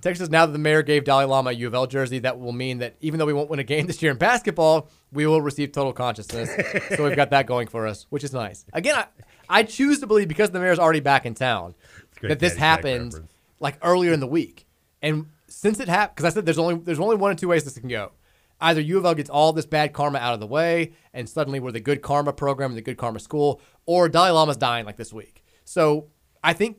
Texas, 0.00 0.28
now 0.28 0.44
that 0.46 0.52
the 0.52 0.58
mayor 0.58 0.82
gave 0.82 1.04
Dalai 1.04 1.24
Lama 1.24 1.50
a 1.50 1.52
U 1.52 1.68
of 1.68 1.74
L 1.74 1.86
jersey, 1.86 2.18
that 2.20 2.40
will 2.40 2.50
mean 2.52 2.78
that 2.78 2.96
even 3.00 3.18
though 3.18 3.26
we 3.26 3.32
won't 3.32 3.48
win 3.48 3.60
a 3.60 3.64
game 3.64 3.86
this 3.86 4.02
year 4.02 4.10
in 4.10 4.18
basketball, 4.18 4.88
we 5.12 5.24
will 5.26 5.40
receive 5.40 5.70
total 5.70 5.92
consciousness. 5.92 6.50
so 6.96 7.04
we've 7.06 7.14
got 7.14 7.30
that 7.30 7.46
going 7.46 7.68
for 7.68 7.86
us, 7.86 8.06
which 8.10 8.24
is 8.24 8.32
nice. 8.32 8.64
Again, 8.72 8.96
I, 8.96 9.06
I 9.48 9.62
choose 9.62 10.00
to 10.00 10.06
believe 10.08 10.26
because 10.26 10.50
the 10.50 10.58
mayor's 10.58 10.80
already 10.80 10.98
back 11.00 11.26
in 11.26 11.34
town 11.34 11.74
that 12.22 12.40
this 12.40 12.56
happened 12.56 13.28
like 13.60 13.78
earlier 13.82 14.12
in 14.12 14.18
the 14.20 14.26
week. 14.26 14.66
And 15.00 15.26
since 15.46 15.78
it 15.78 15.88
happened, 15.88 16.16
because 16.16 16.32
I 16.32 16.34
said 16.34 16.44
there's 16.44 16.58
only 16.58 16.74
there's 16.74 16.98
only 16.98 17.16
one 17.16 17.30
or 17.30 17.34
two 17.36 17.46
ways 17.48 17.62
this 17.62 17.78
can 17.78 17.88
go. 17.88 18.10
Either 18.60 18.80
U 18.80 18.98
of 18.98 19.04
L 19.04 19.14
gets 19.14 19.30
all 19.30 19.52
this 19.52 19.66
bad 19.66 19.92
karma 19.92 20.18
out 20.18 20.34
of 20.34 20.40
the 20.40 20.46
way, 20.46 20.92
and 21.12 21.28
suddenly 21.28 21.60
we're 21.60 21.72
the 21.72 21.80
good 21.80 22.02
karma 22.02 22.32
program 22.32 22.72
and 22.72 22.78
the 22.78 22.82
good 22.82 22.96
karma 22.96 23.20
school, 23.20 23.60
or 23.86 24.08
Dalai 24.08 24.30
Lama's 24.30 24.56
dying 24.56 24.84
like 24.84 24.96
this 24.96 25.12
week. 25.12 25.44
So 25.64 26.08
I 26.42 26.52
think 26.52 26.78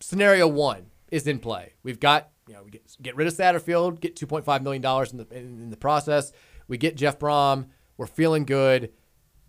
scenario 0.00 0.48
one 0.48 0.86
is 1.10 1.26
in 1.26 1.38
play. 1.38 1.74
We've 1.82 2.00
got 2.00 2.30
you 2.46 2.54
know 2.54 2.62
we 2.64 2.70
get, 2.70 2.96
get 3.02 3.16
rid 3.16 3.26
of 3.26 3.34
Satterfield, 3.34 4.00
get 4.00 4.16
2.5 4.16 4.62
million 4.62 4.82
dollars 4.82 5.12
in 5.12 5.18
the 5.18 5.26
in, 5.30 5.60
in 5.60 5.70
the 5.70 5.76
process. 5.76 6.32
We 6.68 6.78
get 6.78 6.96
Jeff 6.96 7.18
Brohm. 7.18 7.66
We're 7.96 8.06
feeling 8.06 8.44
good. 8.44 8.92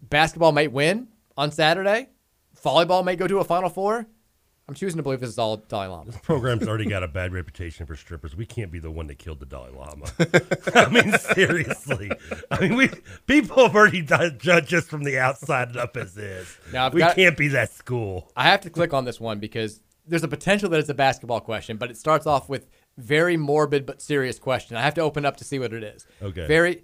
Basketball 0.02 0.52
might 0.52 0.72
win 0.72 1.10
on 1.38 1.52
Saturday. 1.52 2.10
Volleyball 2.62 3.06
may 3.06 3.16
go 3.16 3.28
to 3.28 3.40
a 3.40 3.44
Final 3.44 3.70
Four. 3.70 4.08
I'm 4.70 4.76
choosing 4.76 4.98
to 4.98 5.04
believe 5.04 5.20
this 5.20 5.32
is 5.32 5.40
all 5.40 5.58
Dalai 5.58 5.88
Lama. 5.88 6.12
The 6.12 6.20
program's 6.20 6.68
already 6.68 6.86
got 6.86 7.02
a 7.02 7.08
bad 7.08 7.34
reputation 7.34 7.88
for 7.88 7.96
strippers. 7.96 8.36
We 8.36 8.46
can't 8.46 8.72
be 8.72 8.78
the 8.78 8.92
one 8.92 9.08
that 9.08 9.18
killed 9.18 9.40
the 9.40 9.48
Dalai 9.48 9.72
Lama. 9.72 10.06
I 10.76 10.88
mean, 10.90 11.12
seriously. 11.18 12.12
I 12.52 12.60
mean, 12.60 12.76
we 12.76 12.90
people 13.26 13.64
have 13.66 13.76
already 13.76 14.04
done, 14.04 14.38
judged 14.38 14.72
us 14.76 14.86
from 14.86 15.06
the 15.06 15.18
outside 15.18 15.70
and 15.70 15.78
up 15.78 15.98
as 15.98 16.16
is. 16.16 16.56
Now, 16.72 16.86
I've 16.86 16.94
we 16.94 17.00
got- 17.00 17.16
can't 17.16 17.36
be 17.36 17.48
that 17.48 17.72
school. 17.72 18.32
I 18.36 18.44
have 18.44 18.62
to 18.62 18.70
click 18.70 18.94
on 18.94 19.06
this 19.06 19.20
one 19.20 19.40
because 19.40 19.82
there's 20.06 20.24
a 20.24 20.28
potential 20.28 20.70
that 20.70 20.80
it's 20.80 20.90
a 20.90 20.94
basketball 20.94 21.40
question, 21.42 21.78
but 21.78 21.90
it 21.90 21.98
starts 21.98 22.28
off 22.28 22.48
with 22.48 22.68
very 22.96 23.38
morbid 23.38 23.88
but 23.88 24.04
serious 24.04 24.38
question. 24.38 24.78
I 24.78 24.84
have 24.84 24.94
to 24.94 25.02
open 25.02 25.26
up 25.26 25.38
to 25.38 25.44
see 25.44 25.58
what 25.58 25.74
it 25.74 25.84
is. 25.84 26.06
Okay. 26.22 26.46
Very. 26.46 26.84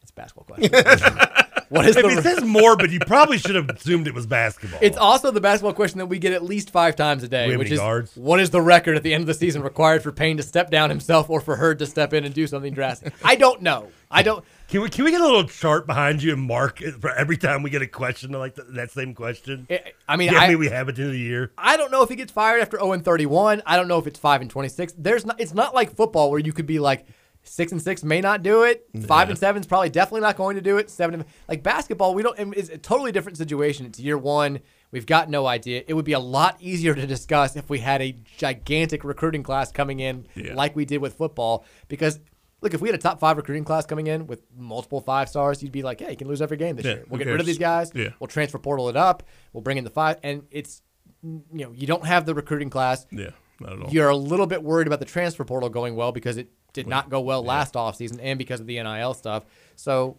It's 0.00 0.10
a 0.10 0.14
basketball 0.14 0.46
question. 0.46 0.70
what 1.68 1.86
is 1.86 1.96
if 1.96 2.04
the? 2.04 2.10
it 2.10 2.22
says 2.22 2.44
morbid, 2.44 2.92
you 2.92 3.00
probably 3.00 3.38
should 3.38 3.54
have 3.54 3.68
assumed 3.70 4.06
it 4.06 4.14
was 4.14 4.26
basketball. 4.26 4.78
It's 4.82 4.96
also 4.96 5.30
the 5.30 5.40
basketball 5.40 5.72
question 5.72 5.98
that 5.98 6.06
we 6.06 6.18
get 6.18 6.32
at 6.32 6.42
least 6.42 6.70
five 6.70 6.96
times 6.96 7.22
a 7.22 7.28
day, 7.28 7.56
which 7.56 7.70
is 7.70 7.78
guards? 7.78 8.16
what 8.16 8.40
is 8.40 8.50
the 8.50 8.60
record 8.60 8.96
at 8.96 9.02
the 9.02 9.14
end 9.14 9.22
of 9.22 9.26
the 9.26 9.34
season 9.34 9.62
required 9.62 10.02
for 10.02 10.12
Payne 10.12 10.36
to 10.36 10.42
step 10.42 10.70
down 10.70 10.90
himself 10.90 11.30
or 11.30 11.40
for 11.40 11.56
Heird 11.56 11.78
to 11.80 11.86
step 11.86 12.12
in 12.12 12.24
and 12.24 12.34
do 12.34 12.46
something 12.46 12.72
drastic? 12.74 13.14
I 13.24 13.36
don't 13.36 13.62
know. 13.62 13.88
I 14.10 14.22
don't. 14.22 14.44
Can 14.68 14.80
we 14.82 14.88
can 14.88 15.04
we 15.04 15.10
get 15.10 15.20
a 15.20 15.24
little 15.24 15.44
chart 15.44 15.86
behind 15.86 16.22
you 16.22 16.32
and 16.32 16.42
mark 16.42 16.80
it 16.80 16.94
for 17.00 17.10
every 17.10 17.36
time 17.36 17.62
we 17.62 17.70
get 17.70 17.82
a 17.82 17.86
question 17.86 18.30
like 18.32 18.54
th- 18.54 18.68
that 18.70 18.90
same 18.92 19.14
question? 19.14 19.66
I 20.08 20.16
mean, 20.16 20.34
I- 20.34 20.48
me 20.48 20.56
we 20.56 20.68
have 20.68 20.88
it 20.88 20.98
in 20.98 21.10
the 21.10 21.18
year. 21.18 21.52
I 21.58 21.76
don't 21.76 21.90
know 21.90 22.02
if 22.02 22.08
he 22.08 22.16
gets 22.16 22.32
fired 22.32 22.60
after 22.60 22.78
0 22.78 22.92
and 22.92 23.04
31. 23.04 23.62
I 23.66 23.76
don't 23.76 23.88
know 23.88 23.98
if 23.98 24.06
it's 24.06 24.18
5 24.18 24.40
and 24.42 24.50
26. 24.50 24.94
There's 24.96 25.26
not. 25.26 25.40
It's 25.40 25.52
not 25.54 25.74
like 25.74 25.94
football 25.96 26.30
where 26.30 26.40
you 26.40 26.52
could 26.52 26.66
be 26.66 26.78
like 26.78 27.06
six 27.44 27.70
and 27.72 27.80
six 27.80 28.02
may 28.02 28.20
not 28.20 28.42
do 28.42 28.64
it. 28.64 28.86
Five 29.06 29.28
and 29.30 29.38
seven 29.38 29.60
is 29.60 29.66
probably 29.66 29.90
definitely 29.90 30.22
not 30.22 30.36
going 30.36 30.56
to 30.56 30.62
do 30.62 30.78
it. 30.78 30.90
Seven 30.90 31.14
and, 31.20 31.24
like 31.48 31.62
basketball, 31.62 32.14
we 32.14 32.22
don't. 32.22 32.38
It's 32.56 32.68
a 32.70 32.78
totally 32.78 33.12
different 33.12 33.38
situation. 33.38 33.86
It's 33.86 34.00
year 34.00 34.18
one. 34.18 34.60
We've 34.90 35.06
got 35.06 35.28
no 35.28 35.46
idea. 35.46 35.82
It 35.88 35.94
would 35.94 36.04
be 36.04 36.12
a 36.12 36.20
lot 36.20 36.56
easier 36.60 36.94
to 36.94 37.06
discuss 37.06 37.56
if 37.56 37.68
we 37.68 37.80
had 37.80 38.00
a 38.00 38.16
gigantic 38.36 39.02
recruiting 39.04 39.42
class 39.42 39.72
coming 39.72 40.00
in 40.00 40.26
Yeah. 40.34 40.54
like 40.54 40.76
we 40.76 40.84
did 40.84 40.98
with 40.98 41.14
football. 41.14 41.64
Because 41.88 42.20
look, 42.60 42.74
if 42.74 42.80
we 42.80 42.88
had 42.88 42.94
a 42.94 43.02
top 43.02 43.18
five 43.20 43.36
recruiting 43.36 43.64
class 43.64 43.84
coming 43.86 44.06
in 44.06 44.26
with 44.26 44.42
multiple 44.56 45.00
five 45.00 45.28
stars, 45.28 45.62
you'd 45.62 45.72
be 45.72 45.82
like, 45.82 46.00
hey, 46.00 46.10
you 46.10 46.16
can 46.16 46.28
lose 46.28 46.40
every 46.40 46.56
game 46.56 46.76
this 46.76 46.86
Yeah, 46.86 46.92
year. 46.94 47.04
We'll 47.08 47.18
get 47.18 47.26
rid 47.26 47.40
of 47.40 47.46
these 47.46 47.58
guys. 47.58 47.90
Yeah. 47.94 48.10
We'll 48.20 48.28
transfer 48.28 48.58
portal 48.58 48.88
it 48.88 48.96
up. 48.96 49.22
We'll 49.52 49.62
bring 49.62 49.78
in 49.78 49.84
the 49.84 49.90
five, 49.90 50.18
and 50.22 50.44
it's 50.50 50.80
you 51.22 51.42
know 51.52 51.72
you 51.72 51.86
don't 51.86 52.06
have 52.06 52.24
the 52.26 52.34
recruiting 52.34 52.70
class. 52.70 53.06
Yeah, 53.10 53.30
not 53.60 53.72
at 53.72 53.82
all. 53.82 53.90
You're 53.90 54.10
a 54.10 54.16
little 54.16 54.46
bit 54.46 54.62
worried 54.62 54.86
about 54.86 55.00
the 55.00 55.06
transfer 55.06 55.44
portal 55.44 55.70
going 55.70 55.96
well 55.96 56.12
because 56.12 56.36
it 56.36 56.48
did 56.74 56.86
not 56.86 57.08
go 57.08 57.20
well 57.20 57.42
last 57.42 57.74
offseason 57.74 58.20
and 58.22 58.38
because 58.38 58.60
of 58.60 58.66
the 58.66 58.82
NIL 58.82 59.14
stuff. 59.14 59.44
So 59.76 60.18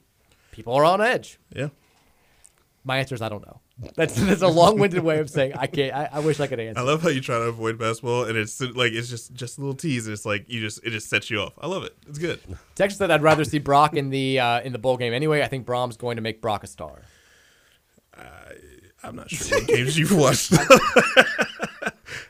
people 0.51 0.73
are 0.73 0.83
on 0.83 1.01
edge. 1.01 1.37
Yeah. 1.55 1.69
My 2.83 2.97
answer 2.97 3.13
is 3.13 3.21
I 3.21 3.29
don't 3.29 3.45
know. 3.45 3.59
That's 3.95 4.15
that's 4.15 4.41
a 4.41 4.47
long-winded 4.47 5.03
way 5.03 5.19
of 5.19 5.29
saying 5.29 5.53
I 5.55 5.67
can't. 5.67 5.93
I, 5.93 6.09
I 6.13 6.19
wish 6.19 6.39
I 6.39 6.47
could 6.47 6.59
answer. 6.61 6.79
I 6.79 6.83
love 6.83 7.01
how 7.01 7.09
you 7.09 7.19
try 7.21 7.37
to 7.37 7.43
avoid 7.43 7.77
basketball, 7.77 8.23
and 8.23 8.37
it's 8.37 8.61
like 8.61 8.93
it's 8.93 9.09
just 9.09 9.33
just 9.33 9.57
a 9.57 9.61
little 9.61 9.75
tease, 9.75 10.07
and 10.07 10.13
it's 10.13 10.25
like 10.25 10.49
you 10.49 10.61
just 10.61 10.83
it 10.83 10.91
just 10.91 11.09
sets 11.09 11.29
you 11.29 11.39
off. 11.39 11.53
I 11.59 11.67
love 11.67 11.83
it. 11.83 11.95
It's 12.07 12.17
good. 12.17 12.39
Texas 12.75 12.97
said 12.97 13.11
I'd 13.11 13.21
rather 13.21 13.43
see 13.43 13.59
Brock 13.59 13.95
in 13.95 14.11
the 14.11 14.39
uh, 14.39 14.61
in 14.61 14.71
the 14.71 14.79
bowl 14.79 14.97
game 14.97 15.13
anyway. 15.13 15.41
I 15.41 15.47
think 15.47 15.65
Brohm's 15.67 15.97
going 15.97 16.15
to 16.15 16.21
make 16.21 16.41
Brock 16.41 16.63
a 16.63 16.67
star. 16.67 17.01
I'm 19.05 19.15
not 19.15 19.29
sure 19.29 19.59
what 19.59 19.67
games 19.67 19.97
you've 19.97 20.15
watched. 20.15 20.51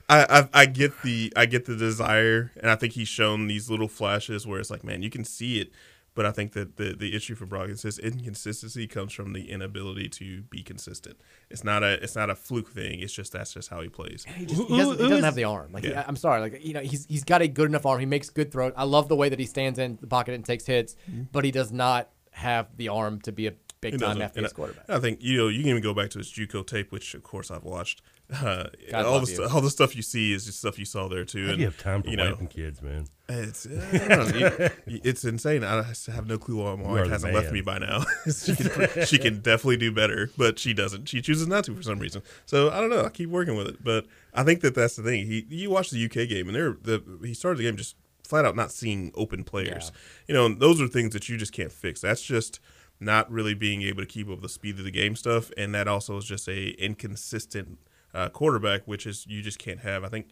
I, 0.10 0.26
I 0.54 0.62
I 0.62 0.66
get 0.66 1.02
the 1.04 1.32
I 1.36 1.46
get 1.46 1.66
the 1.66 1.76
desire, 1.76 2.52
and 2.60 2.70
I 2.70 2.76
think 2.76 2.94
he's 2.94 3.08
shown 3.08 3.48
these 3.48 3.70
little 3.70 3.88
flashes 3.88 4.46
where 4.46 4.60
it's 4.60 4.70
like, 4.70 4.84
man, 4.84 5.02
you 5.02 5.10
can 5.10 5.24
see 5.24 5.60
it. 5.60 5.72
But 6.14 6.26
I 6.26 6.32
think 6.32 6.54
that 6.54 6.78
the, 6.78 6.94
the 6.94 7.14
issue 7.14 7.36
for 7.36 7.46
Brock 7.46 7.68
is 7.68 7.82
his 7.82 8.00
inconsistency 8.00 8.88
comes 8.88 9.12
from 9.12 9.34
the 9.34 9.52
inability 9.52 10.08
to 10.10 10.44
be 10.44 10.64
consistent. 10.64 11.18
It's 11.50 11.66
not 11.66 11.84
a 11.84 12.02
it's 12.02 12.16
not 12.16 12.30
a 12.30 12.36
fluke 12.36 12.72
thing. 12.72 13.02
It's 13.02 13.12
just 13.12 13.34
that's 13.34 13.54
just 13.54 13.70
how 13.70 13.82
he 13.82 13.90
plays. 13.90 14.24
He, 14.24 14.46
just, 14.46 14.62
he 14.62 14.78
doesn't, 14.78 14.98
he 14.98 15.10
doesn't 15.10 15.26
have 15.26 15.36
the 15.36 15.44
arm. 15.44 15.74
Like 15.74 15.84
he- 15.84 15.94
I'm 15.94 16.16
sorry, 16.16 16.40
like 16.40 16.66
you 16.66 16.74
know, 16.74 16.80
he's 16.80 17.06
he's 17.08 17.26
got 17.26 17.42
a 17.42 17.50
good 17.50 17.68
enough 17.68 17.86
arm. 17.86 18.00
He 18.00 18.06
makes 18.06 18.30
good 18.30 18.50
throws. 18.50 18.72
I 18.78 18.86
love 18.86 19.10
the 19.10 19.16
way 19.18 19.28
that 19.28 19.40
he 19.40 19.46
stands 19.46 19.78
in 19.78 19.98
the 20.00 20.08
pocket 20.08 20.36
and 20.36 20.46
takes 20.46 20.66
hits, 20.66 20.96
mm-hmm. 21.12 21.24
but 21.34 21.44
he 21.44 21.52
does 21.52 21.74
not 21.74 22.10
have 22.32 22.68
the 22.78 22.88
arm 22.88 23.20
to 23.22 23.34
be 23.34 23.48
a 23.48 23.54
big 23.82 23.94
He 23.94 24.00
time 24.00 24.18
doesn't. 24.20 24.36
FBS 24.36 24.38
And 24.38 24.46
I- 24.46 24.50
quarterback. 24.50 24.90
I 24.90 25.00
think 25.00 25.22
you 25.22 25.38
know 25.38 25.50
you 25.50 25.60
can 25.60 25.70
even 25.72 25.84
go 25.84 25.94
back 25.94 26.12
to 26.12 26.20
his 26.20 26.32
JUCO 26.32 26.66
tape, 26.66 26.94
which 26.94 27.14
of 27.14 27.24
course 27.24 27.52
I've 27.52 27.64
watched. 27.66 28.02
Uh, 28.42 28.68
all 28.94 29.20
the 29.20 29.28
you. 29.30 29.36
stu- 29.36 29.44
all 29.44 29.62
the 29.62 29.70
stuff 29.70 29.96
you 29.96 30.02
see 30.02 30.34
is 30.34 30.46
just 30.46 30.58
stuff 30.58 30.80
you 30.80 30.86
saw 30.86 31.08
there 31.08 31.26
too. 31.26 31.46
How 31.46 31.54
do 31.54 31.60
you 31.60 31.66
have 31.66 31.78
time 31.78 32.02
for 32.02 32.10
you 32.10 32.18
know, 32.18 32.32
wiping 32.32 32.48
kids, 32.48 32.82
man? 32.82 33.06
It's 33.30 33.68
uh, 33.68 33.88
I 33.94 34.08
don't 34.08 34.40
know, 34.40 34.70
you- 34.88 35.02
it's 35.04 35.24
insane. 35.24 35.64
I 35.64 35.84
have 36.12 36.26
no 36.28 36.38
clue 36.40 36.58
why 36.64 36.76
my 36.76 36.82
You 36.84 36.90
wife 36.90 37.06
are 37.06 37.10
hasn't 37.10 37.34
left 37.36 37.52
me 37.52 37.62
by 37.62 37.78
now. 37.78 38.04
she, 38.36 38.56
can, 38.56 39.06
she 39.06 39.18
can 39.20 39.42
definitely 39.42 39.78
do 39.78 39.92
better, 39.92 40.32
but 40.38 40.58
she 40.58 40.74
doesn't. 40.74 41.08
She 41.08 41.22
chooses 41.22 41.48
not 41.48 41.66
to 41.66 41.76
for 41.76 41.84
some 41.84 42.00
reason. 42.00 42.24
So 42.48 42.72
I 42.72 42.82
don't 42.82 42.90
know. 42.90 43.06
I 43.06 43.10
keep 43.10 43.30
working 43.30 43.56
with 43.56 43.68
it, 43.68 43.84
but 43.84 44.08
I 44.34 44.44
think 44.44 44.62
that 44.62 44.74
that's 44.74 44.96
the 44.96 45.04
thing. 45.04 45.28
He 45.28 45.46
you 45.50 45.70
watch 45.70 45.92
the 45.92 46.04
UK 46.04 46.28
game 46.28 46.48
and 46.48 46.56
they're 46.56 46.78
the 46.82 47.04
he 47.24 47.36
started 47.36 47.60
the 47.60 47.64
game 47.64 47.78
just 47.78 47.96
flat 48.28 48.44
out 48.44 48.56
not 48.56 48.72
seeing 48.72 49.12
open 49.14 49.44
players. 49.44 49.92
You 50.28 50.34
know, 50.34 50.48
and 50.48 50.60
those 50.60 50.82
are 50.82 50.88
things 50.88 51.14
that 51.14 51.30
you 51.30 51.38
just 51.38 51.54
can't 51.54 51.72
fix. 51.72 52.02
That's 52.02 52.24
just 52.24 52.60
not 53.00 53.30
really 53.30 53.54
being 53.54 53.84
able 53.84 54.02
to 54.02 54.08
keep 54.08 54.30
up 54.30 54.42
the 54.42 54.50
speed 54.50 54.80
of 54.80 54.84
the 54.86 54.90
game 54.92 55.16
stuff, 55.16 55.52
and 55.58 55.76
that 55.76 55.88
also 55.88 56.18
is 56.18 56.26
just 56.26 56.48
a 56.50 56.70
inconsistent 56.84 57.78
uh, 58.16 58.30
quarterback, 58.30 58.82
which 58.86 59.06
is 59.06 59.28
you 59.28 59.42
just 59.42 59.60
can't 59.60 59.82
have. 59.82 60.04
I 60.04 60.10
think, 60.10 60.30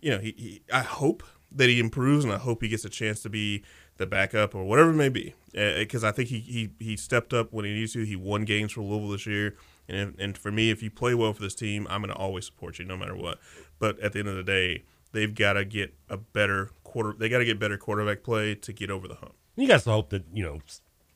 you 0.00 0.10
know, 0.10 0.18
he, 0.18 0.34
he 0.36 0.62
I 0.72 0.80
hope 0.80 1.22
that 1.52 1.68
he 1.68 1.78
improves, 1.78 2.24
and 2.24 2.32
I 2.32 2.38
hope 2.38 2.62
he 2.62 2.68
gets 2.68 2.84
a 2.84 2.88
chance 2.88 3.22
to 3.22 3.28
be 3.28 3.62
the 3.98 4.06
backup 4.06 4.54
or 4.54 4.64
whatever 4.64 4.90
it 4.90 4.94
may 4.94 5.08
be, 5.08 5.34
because 5.52 6.02
I 6.02 6.12
think 6.12 6.28
he, 6.28 6.40
he 6.40 6.70
he 6.78 6.96
stepped 6.96 7.32
up 7.32 7.52
when 7.52 7.64
he 7.64 7.72
needs 7.72 7.92
to. 7.92 8.04
He 8.04 8.16
won 8.16 8.44
games 8.44 8.72
for 8.72 8.80
Louisville 8.80 9.10
this 9.10 9.26
year. 9.26 9.56
And 9.88 9.96
if, 9.96 10.18
and 10.18 10.36
for 10.36 10.50
me, 10.50 10.70
if 10.70 10.82
you 10.82 10.90
play 10.90 11.14
well 11.14 11.32
for 11.32 11.42
this 11.42 11.54
team, 11.54 11.86
I'm 11.88 12.00
going 12.02 12.12
to 12.12 12.18
always 12.18 12.44
support 12.46 12.78
you 12.78 12.84
no 12.84 12.96
matter 12.96 13.14
what. 13.14 13.38
But 13.78 14.00
at 14.00 14.12
the 14.12 14.18
end 14.18 14.28
of 14.28 14.34
the 14.34 14.42
day, 14.42 14.82
they've 15.12 15.32
got 15.32 15.52
to 15.52 15.64
get 15.64 15.94
a 16.08 16.16
better 16.16 16.70
quarter. 16.82 17.14
They 17.16 17.28
got 17.28 17.38
to 17.38 17.44
get 17.44 17.60
better 17.60 17.78
quarterback 17.78 18.22
play 18.22 18.54
to 18.54 18.72
get 18.72 18.90
over 18.90 19.06
the 19.06 19.14
hump. 19.14 19.34
You 19.54 19.68
guys 19.68 19.84
hope 19.84 20.10
that 20.10 20.24
you 20.32 20.42
know 20.42 20.60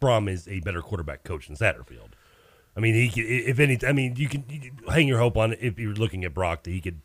Brohm 0.00 0.30
is 0.30 0.46
a 0.48 0.60
better 0.60 0.82
quarterback 0.82 1.24
coach 1.24 1.48
than 1.48 1.56
Satterfield. 1.56 2.10
I 2.80 2.82
mean, 2.82 2.94
he 2.94 3.10
could, 3.10 3.26
if 3.26 3.60
any. 3.60 3.78
I 3.86 3.92
mean, 3.92 4.16
you 4.16 4.26
can 4.26 4.42
you 4.48 4.58
can 4.58 4.78
hang 4.88 5.06
your 5.06 5.18
hope 5.18 5.36
on 5.36 5.52
if 5.60 5.78
you're 5.78 5.92
looking 5.92 6.24
at 6.24 6.32
Brock 6.32 6.62
that 6.62 6.70
he 6.70 6.80
could 6.80 7.02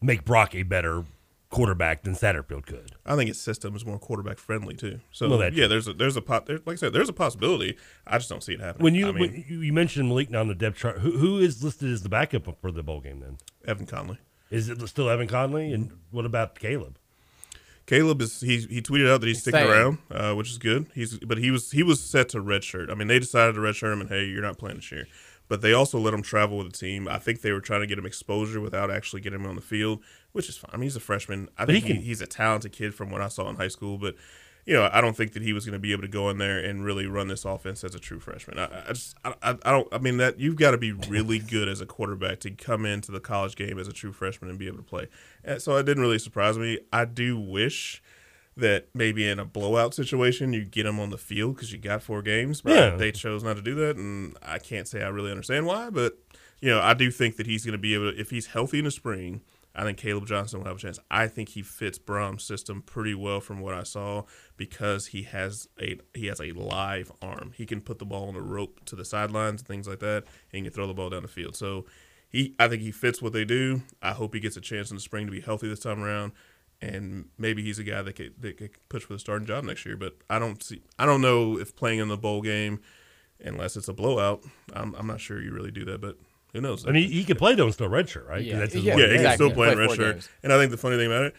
make 0.00 0.24
Brock 0.24 0.54
a 0.54 0.62
better 0.62 1.04
quarterback 1.50 2.02
than 2.02 2.14
Satterfield 2.14 2.64
could. 2.64 2.92
I 3.04 3.14
think 3.14 3.28
his 3.28 3.38
system 3.38 3.76
is 3.76 3.84
more 3.84 3.98
quarterback 3.98 4.38
friendly 4.38 4.74
too. 4.74 5.00
So 5.12 5.28
Well, 5.28 5.52
yeah, 5.52 5.66
there's 5.66 5.86
a 5.86 5.92
there's 5.92 6.16
a 6.16 6.22
pot. 6.22 6.46
There, 6.46 6.60
like 6.64 6.74
I 6.74 6.76
said, 6.76 6.94
there's 6.94 7.10
a 7.10 7.12
possibility. 7.12 7.76
I 8.06 8.16
just 8.16 8.30
don't 8.30 8.42
see 8.42 8.54
it 8.54 8.60
happening. 8.60 8.84
When 8.84 8.94
you 8.94 9.08
I 9.08 9.12
mean, 9.12 9.20
when 9.20 9.62
you, 9.62 9.72
mentioned 9.74 10.08
Malik 10.08 10.30
now 10.30 10.40
on 10.40 10.48
the 10.48 10.54
depth 10.54 10.78
chart, 10.78 11.00
who, 11.00 11.10
who 11.18 11.38
is 11.38 11.62
listed 11.62 11.92
as 11.92 12.02
the 12.02 12.08
backup 12.08 12.48
for 12.58 12.72
the 12.72 12.82
bowl 12.82 13.00
game? 13.00 13.20
Then 13.20 13.36
Evan 13.66 13.84
Conley. 13.84 14.16
Is 14.50 14.70
it 14.70 14.80
still 14.88 15.10
Evan 15.10 15.28
Conley? 15.28 15.74
And 15.74 15.90
mm. 15.90 15.96
what 16.10 16.24
about 16.24 16.58
Caleb? 16.58 16.98
Caleb 17.88 18.20
is 18.22 18.40
he 18.40 18.58
he 18.58 18.80
tweeted 18.82 19.10
out 19.10 19.20
that 19.22 19.26
he's 19.26 19.40
sticking 19.40 19.60
Same. 19.60 19.70
around, 19.70 19.98
uh, 20.10 20.34
which 20.34 20.50
is 20.50 20.58
good. 20.58 20.86
He's 20.94 21.18
but 21.18 21.38
he 21.38 21.50
was 21.50 21.70
he 21.72 21.82
was 21.82 22.00
set 22.00 22.28
to 22.30 22.38
redshirt. 22.38 22.90
I 22.90 22.94
mean, 22.94 23.08
they 23.08 23.18
decided 23.18 23.54
to 23.54 23.60
redshirt 23.60 23.92
him 23.92 24.00
and 24.02 24.10
hey, 24.10 24.24
you're 24.26 24.42
not 24.42 24.58
playing 24.58 24.76
this 24.76 24.92
year. 24.92 25.06
But 25.48 25.62
they 25.62 25.72
also 25.72 25.98
let 25.98 26.12
him 26.12 26.20
travel 26.20 26.58
with 26.58 26.70
the 26.70 26.76
team. 26.78 27.08
I 27.08 27.18
think 27.18 27.40
they 27.40 27.52
were 27.52 27.62
trying 27.62 27.80
to 27.80 27.86
get 27.86 27.96
him 27.98 28.04
exposure 28.04 28.60
without 28.60 28.90
actually 28.90 29.22
getting 29.22 29.40
him 29.40 29.46
on 29.46 29.54
the 29.56 29.62
field, 29.62 30.02
which 30.32 30.46
is 30.50 30.58
fine. 30.58 30.70
I 30.74 30.76
mean, 30.76 30.82
he's 30.82 30.96
a 30.96 31.00
freshman. 31.00 31.48
I 31.56 31.64
But 31.64 31.72
think 31.72 31.84
he 31.86 31.92
can- 31.94 32.02
he's 32.02 32.20
a 32.20 32.26
talented 32.26 32.72
kid 32.72 32.94
from 32.94 33.08
what 33.08 33.22
I 33.22 33.28
saw 33.28 33.48
in 33.48 33.56
high 33.56 33.68
school. 33.68 33.96
But 33.96 34.14
you 34.68 34.74
know, 34.74 34.90
I 34.92 35.00
don't 35.00 35.16
think 35.16 35.32
that 35.32 35.42
he 35.42 35.54
was 35.54 35.64
going 35.64 35.72
to 35.72 35.78
be 35.78 35.92
able 35.92 36.02
to 36.02 36.08
go 36.08 36.28
in 36.28 36.36
there 36.36 36.58
and 36.58 36.84
really 36.84 37.06
run 37.06 37.28
this 37.28 37.46
offense 37.46 37.82
as 37.84 37.94
a 37.94 37.98
true 37.98 38.20
freshman. 38.20 38.58
I, 38.58 38.82
I 38.86 38.92
just 38.92 39.16
I, 39.24 39.32
I 39.42 39.70
don't. 39.70 39.88
I 39.90 39.96
mean 39.96 40.18
that 40.18 40.38
you've 40.38 40.56
got 40.56 40.72
to 40.72 40.76
be 40.78 40.92
really 40.92 41.38
good 41.38 41.68
as 41.70 41.80
a 41.80 41.86
quarterback 41.86 42.40
to 42.40 42.50
come 42.50 42.84
into 42.84 43.10
the 43.10 43.18
college 43.18 43.56
game 43.56 43.78
as 43.78 43.88
a 43.88 43.94
true 43.94 44.12
freshman 44.12 44.50
and 44.50 44.58
be 44.58 44.66
able 44.66 44.76
to 44.76 44.82
play. 44.82 45.08
And 45.42 45.62
so 45.62 45.74
it 45.76 45.84
didn't 45.84 46.02
really 46.02 46.18
surprise 46.18 46.58
me. 46.58 46.80
I 46.92 47.06
do 47.06 47.38
wish 47.40 48.02
that 48.58 48.88
maybe 48.92 49.26
in 49.26 49.38
a 49.38 49.46
blowout 49.46 49.94
situation 49.94 50.52
you 50.52 50.66
get 50.66 50.84
him 50.84 51.00
on 51.00 51.08
the 51.08 51.16
field 51.16 51.54
because 51.54 51.72
you 51.72 51.78
got 51.78 52.02
four 52.02 52.20
games. 52.20 52.60
But 52.60 52.74
Yeah. 52.74 52.96
they 52.96 53.10
chose 53.10 53.42
not 53.42 53.56
to 53.56 53.62
do 53.62 53.74
that, 53.76 53.96
and 53.96 54.36
I 54.42 54.58
can't 54.58 54.86
say 54.86 55.02
I 55.02 55.08
really 55.08 55.30
understand 55.30 55.64
why. 55.64 55.88
But 55.88 56.18
you 56.60 56.68
know, 56.68 56.80
I 56.80 56.92
do 56.92 57.10
think 57.10 57.36
that 57.38 57.46
he's 57.46 57.64
going 57.64 57.72
to 57.72 57.78
be 57.78 57.94
able 57.94 58.12
to 58.12 58.20
if 58.20 58.28
he's 58.28 58.48
healthy 58.48 58.80
in 58.80 58.84
the 58.84 58.90
spring. 58.90 59.40
I 59.78 59.84
think 59.84 59.96
Caleb 59.96 60.26
Johnson 60.26 60.58
will 60.58 60.66
have 60.66 60.78
a 60.78 60.80
chance. 60.80 60.98
I 61.08 61.28
think 61.28 61.50
he 61.50 61.62
fits 61.62 62.00
Brohm's 62.00 62.42
system 62.42 62.82
pretty 62.82 63.14
well 63.14 63.40
from 63.40 63.60
what 63.60 63.74
I 63.74 63.84
saw 63.84 64.24
because 64.56 65.06
he 65.06 65.22
has 65.22 65.68
a 65.80 66.00
he 66.14 66.26
has 66.26 66.40
a 66.40 66.50
live 66.50 67.12
arm. 67.22 67.52
He 67.54 67.64
can 67.64 67.80
put 67.80 68.00
the 68.00 68.04
ball 68.04 68.28
on 68.28 68.34
a 68.34 68.40
rope 68.40 68.84
to 68.86 68.96
the 68.96 69.04
sidelines 69.04 69.60
and 69.60 69.68
things 69.68 69.86
like 69.86 70.00
that, 70.00 70.24
and 70.24 70.24
he 70.50 70.62
can 70.62 70.72
throw 70.72 70.88
the 70.88 70.94
ball 70.94 71.10
down 71.10 71.22
the 71.22 71.28
field. 71.28 71.54
So 71.54 71.86
he 72.28 72.56
I 72.58 72.66
think 72.66 72.82
he 72.82 72.90
fits 72.90 73.22
what 73.22 73.32
they 73.32 73.44
do. 73.44 73.82
I 74.02 74.14
hope 74.14 74.34
he 74.34 74.40
gets 74.40 74.56
a 74.56 74.60
chance 74.60 74.90
in 74.90 74.96
the 74.96 75.00
spring 75.00 75.26
to 75.26 75.32
be 75.32 75.40
healthy 75.40 75.68
this 75.68 75.80
time 75.80 76.02
around. 76.02 76.32
And 76.80 77.26
maybe 77.38 77.62
he's 77.62 77.78
a 77.78 77.84
guy 77.84 78.02
that 78.02 78.14
could, 78.14 78.34
that 78.40 78.56
could 78.56 78.70
push 78.88 79.02
for 79.02 79.12
the 79.12 79.18
starting 79.18 79.46
job 79.46 79.64
next 79.64 79.84
year. 79.84 79.96
But 79.96 80.16
I 80.28 80.38
don't 80.38 80.62
see. 80.62 80.82
I 80.98 81.06
don't 81.06 81.20
know 81.20 81.58
if 81.58 81.74
playing 81.74 81.98
in 81.98 82.06
the 82.06 82.16
bowl 82.16 82.40
game, 82.40 82.80
unless 83.40 83.76
it's 83.76 83.88
a 83.88 83.92
blowout. 83.92 84.44
I'm, 84.72 84.94
I'm 84.94 85.06
not 85.08 85.20
sure 85.20 85.40
you 85.40 85.52
really 85.52 85.72
do 85.72 85.84
that. 85.86 86.00
But 86.00 86.18
who 86.52 86.60
knows? 86.60 86.86
I 86.86 86.90
mean, 86.92 87.10
he 87.10 87.24
could 87.24 87.38
play 87.38 87.54
though 87.54 87.64
and 87.64 87.74
still 87.74 87.88
redshirt, 87.88 88.26
right? 88.28 88.38
'Cause 88.38 88.46
Yeah, 88.46 88.58
that's 88.58 88.72
his 88.74 88.84
yeah, 88.84 88.94
one 88.94 89.10
he 89.10 89.16
can 89.18 89.34
still 89.34 89.50
play 89.50 89.68
in 89.68 89.74
Play 89.74 89.86
red 89.86 89.96
shirt. 89.96 90.14
games. 90.16 90.28
And 90.42 90.52
I 90.52 90.58
think 90.58 90.70
the 90.70 90.76
funny 90.76 90.96
thing 90.96 91.06
about 91.06 91.24
it, 91.24 91.34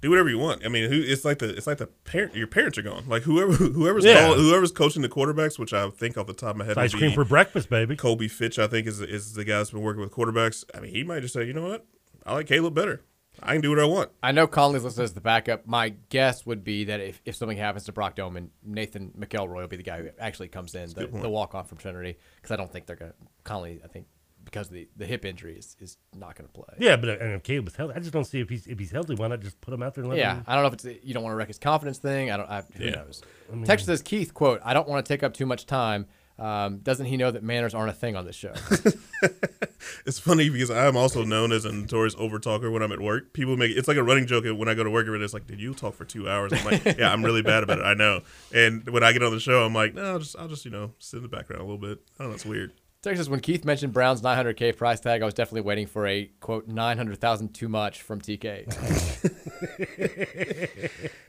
do 0.00 0.10
whatever 0.10 0.28
you 0.28 0.38
want. 0.38 0.64
I 0.64 0.68
mean, 0.68 0.90
who 0.90 1.00
it's 1.00 1.24
like 1.24 1.38
the 1.38 1.48
it's 1.56 1.66
like 1.66 1.78
the 1.78 1.86
parent. 1.86 2.34
Your 2.36 2.46
parents 2.46 2.76
are 2.78 2.82
gone. 2.82 3.04
Like 3.08 3.22
whoever 3.22 3.52
whoever's 3.54 4.04
Yeah. 4.04 4.26
call- 4.26 4.34
whoever's 4.36 4.70
coaching 4.72 5.02
the 5.02 5.08
quarterbacks, 5.08 5.58
which 5.58 5.72
I 5.72 5.88
think 5.90 6.16
off 6.18 6.26
the 6.26 6.34
top 6.34 6.50
of 6.50 6.56
my 6.58 6.64
head, 6.66 6.76
Ice 6.78 6.94
cream 6.94 7.12
for 7.12 7.24
breakfast, 7.24 7.70
baby. 7.70 7.96
Kobe 7.96 8.28
Fitch, 8.28 8.58
I 8.58 8.66
think 8.66 8.86
is 8.86 9.00
is 9.00 9.32
the 9.34 9.44
guy 9.44 9.58
that's 9.58 9.70
been 9.70 9.82
working 9.82 10.02
with 10.02 10.10
quarterbacks. 10.12 10.64
I 10.74 10.80
mean, 10.80 10.90
he 10.94 11.04
might 11.04 11.20
just 11.20 11.32
say, 11.34 11.44
you 11.44 11.52
know 11.54 11.66
what, 11.68 11.86
I 12.26 12.34
like 12.34 12.46
Caleb 12.46 12.74
better. 12.74 13.02
I 13.42 13.54
can 13.54 13.62
do 13.62 13.70
what 13.70 13.80
I 13.80 13.84
want. 13.84 14.10
I 14.22 14.30
know 14.30 14.46
Conley's 14.46 14.84
listed 14.84 15.02
as 15.02 15.12
the 15.14 15.20
backup. 15.20 15.66
My 15.66 15.88
guess 16.08 16.46
would 16.46 16.62
be 16.62 16.84
that 16.84 17.00
if, 17.00 17.20
if 17.24 17.34
something 17.34 17.58
happens 17.58 17.84
to 17.86 17.92
Brock 17.92 18.14
Domann, 18.14 18.50
Nathan 18.64 19.12
McElroy 19.18 19.56
will 19.62 19.66
be 19.66 19.76
the 19.76 19.82
guy 19.82 20.00
who 20.02 20.10
actually 20.20 20.46
comes 20.46 20.72
in, 20.76 20.88
the, 20.90 21.08
good 21.08 21.20
the 21.20 21.28
walk 21.28 21.52
on 21.52 21.64
from 21.64 21.78
Trinity, 21.78 22.16
because 22.36 22.52
I 22.52 22.56
don't 22.56 22.70
think 22.72 22.86
they're 22.86 22.94
going 22.94 23.10
to. 23.10 23.16
Conley, 23.42 23.80
I 23.84 23.88
think, 23.88 24.06
because 24.54 24.68
of 24.68 24.74
the, 24.74 24.88
the 24.96 25.04
hip 25.04 25.24
injury, 25.24 25.56
is, 25.58 25.76
is 25.80 25.96
not 26.16 26.36
going 26.36 26.46
to 26.48 26.52
play. 26.52 26.74
Yeah, 26.78 26.94
but 26.96 27.08
and 27.20 27.32
if 27.34 27.42
Caleb 27.42 27.66
is 27.66 27.74
healthy, 27.76 27.94
I 27.96 27.98
just 27.98 28.12
don't 28.12 28.24
see 28.24 28.38
if 28.40 28.48
he's 28.48 28.66
if 28.68 28.78
he's 28.78 28.92
healthy. 28.92 29.16
Why 29.16 29.26
not 29.26 29.40
just 29.40 29.60
put 29.60 29.74
him 29.74 29.82
out 29.82 29.94
there 29.94 30.02
and 30.04 30.10
let 30.10 30.18
Yeah, 30.20 30.36
him? 30.36 30.44
I 30.46 30.54
don't 30.54 30.62
know 30.62 30.68
if 30.68 30.74
it's 30.74 31.04
you 31.04 31.12
don't 31.12 31.24
want 31.24 31.32
to 31.32 31.36
wreck 31.36 31.48
his 31.48 31.58
confidence 31.58 31.98
thing. 31.98 32.30
I 32.30 32.36
don't. 32.36 32.48
I, 32.48 32.62
who 32.76 32.84
Yeah. 32.84 32.90
knows? 32.92 33.22
I 33.52 33.56
mean- 33.56 33.64
Texas 33.64 33.86
says 33.86 34.02
Keith 34.02 34.32
quote: 34.32 34.60
"I 34.64 34.72
don't 34.74 34.88
want 34.88 35.04
to 35.04 35.12
take 35.12 35.22
up 35.24 35.34
too 35.34 35.46
much 35.46 35.66
time. 35.66 36.06
Um, 36.38 36.78
doesn't 36.78 37.06
he 37.06 37.16
know 37.16 37.30
that 37.30 37.42
manners 37.44 37.74
aren't 37.74 37.90
a 37.90 37.94
thing 37.94 38.14
on 38.16 38.24
this 38.26 38.36
show?" 38.36 38.54
It's 40.06 40.18
funny 40.18 40.48
because 40.48 40.70
I 40.70 40.86
am 40.86 40.96
also 40.96 41.24
known 41.24 41.52
as 41.52 41.64
a 41.66 41.72
notorious 41.72 42.14
overtalker 42.14 42.72
when 42.72 42.82
I'm 42.82 42.92
at 42.92 43.00
work. 43.00 43.32
People 43.34 43.56
make 43.58 43.76
it's 43.76 43.86
like 43.88 43.98
a 43.98 44.02
running 44.02 44.26
joke 44.26 44.44
when 44.44 44.66
I 44.68 44.74
go 44.74 44.82
to 44.82 44.90
work. 44.90 45.06
and 45.06 45.22
It's 45.22 45.34
like, 45.34 45.46
did 45.46 45.60
you 45.60 45.74
talk 45.74 45.94
for 45.94 46.04
two 46.06 46.28
hours? 46.28 46.52
I'm 46.54 46.64
like, 46.64 46.84
yeah, 46.98 47.12
I'm 47.12 47.22
really 47.24 47.42
bad 47.42 47.62
about 47.62 47.78
it. 47.80 47.82
I 47.84 47.92
know. 47.94 48.20
And 48.54 48.88
when 48.88 49.02
I 49.02 49.12
get 49.12 49.22
on 49.22 49.32
the 49.32 49.40
show, 49.40 49.62
I'm 49.64 49.74
like, 49.74 49.94
no, 49.94 50.12
I'll 50.12 50.18
just 50.18 50.36
I'll 50.38 50.48
just 50.48 50.64
you 50.64 50.70
know 50.70 50.92
sit 50.98 51.18
in 51.18 51.22
the 51.22 51.28
background 51.28 51.60
a 51.60 51.64
little 51.64 51.78
bit. 51.80 52.00
I 52.18 52.22
don't 52.22 52.30
know. 52.30 52.34
It's 52.34 52.46
weird. 52.46 52.72
Texas, 53.04 53.28
when 53.28 53.40
Keith 53.40 53.64
mentioned 53.64 53.92
Brown's 53.92 54.22
900K 54.22 54.76
price 54.76 54.98
tag, 54.98 55.20
I 55.22 55.24
was 55.26 55.34
definitely 55.34 55.60
waiting 55.60 55.86
for 55.86 56.06
a 56.06 56.30
quote 56.40 56.66
900,000 56.66 57.52
too 57.54 57.68
much 57.68 58.00
from 58.02 58.20
TK. 58.20 58.64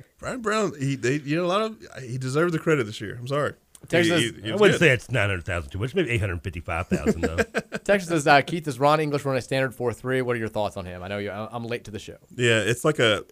Bryan 0.19 0.41
Brown, 0.41 0.73
he 0.79 0.95
they 0.95 1.15
you 1.17 1.35
know 1.35 1.45
a 1.45 1.47
lot 1.47 1.61
of 1.61 1.77
he 2.01 2.17
deserved 2.17 2.53
the 2.53 2.59
credit 2.59 2.85
this 2.85 3.01
year. 3.01 3.15
I'm 3.19 3.27
sorry. 3.27 3.53
Texas- 3.89 4.19
He- 4.19 4.31
he- 4.31 4.41
he 4.41 4.51
I 4.51 4.55
wouldn't 4.55 4.79
good. 4.79 4.79
say 4.79 4.89
it's 4.89 5.11
nine 5.11 5.29
hundred 5.29 5.45
thousand 5.45 5.69
too 5.69 5.77
much. 5.77 5.93
Maybe 5.93 6.09
eight 6.09 6.19
hundred 6.21 6.41
fifty-five 6.41 6.87
thousand 6.87 7.21
though. 7.21 7.35
Texas 7.83 8.09
says, 8.09 8.25
uh, 8.25 8.41
Keith, 8.41 8.67
is 8.67 8.79
Ron 8.79 8.99
English 8.99 9.25
running 9.25 9.37
a 9.37 9.41
standard 9.43 9.71
4-3? 9.77 10.23
What 10.23 10.35
are 10.35 10.39
your 10.39 10.47
thoughts 10.47 10.75
on 10.75 10.85
him? 10.85 11.03
I 11.03 11.07
know 11.07 11.19
you. 11.19 11.29
I'm 11.29 11.65
late 11.65 11.83
to 11.83 11.91
the 11.91 11.99
show. 11.99 12.17
Yeah, 12.35 12.61
it's 12.61 12.83
like 12.83 12.97
a 12.97 13.23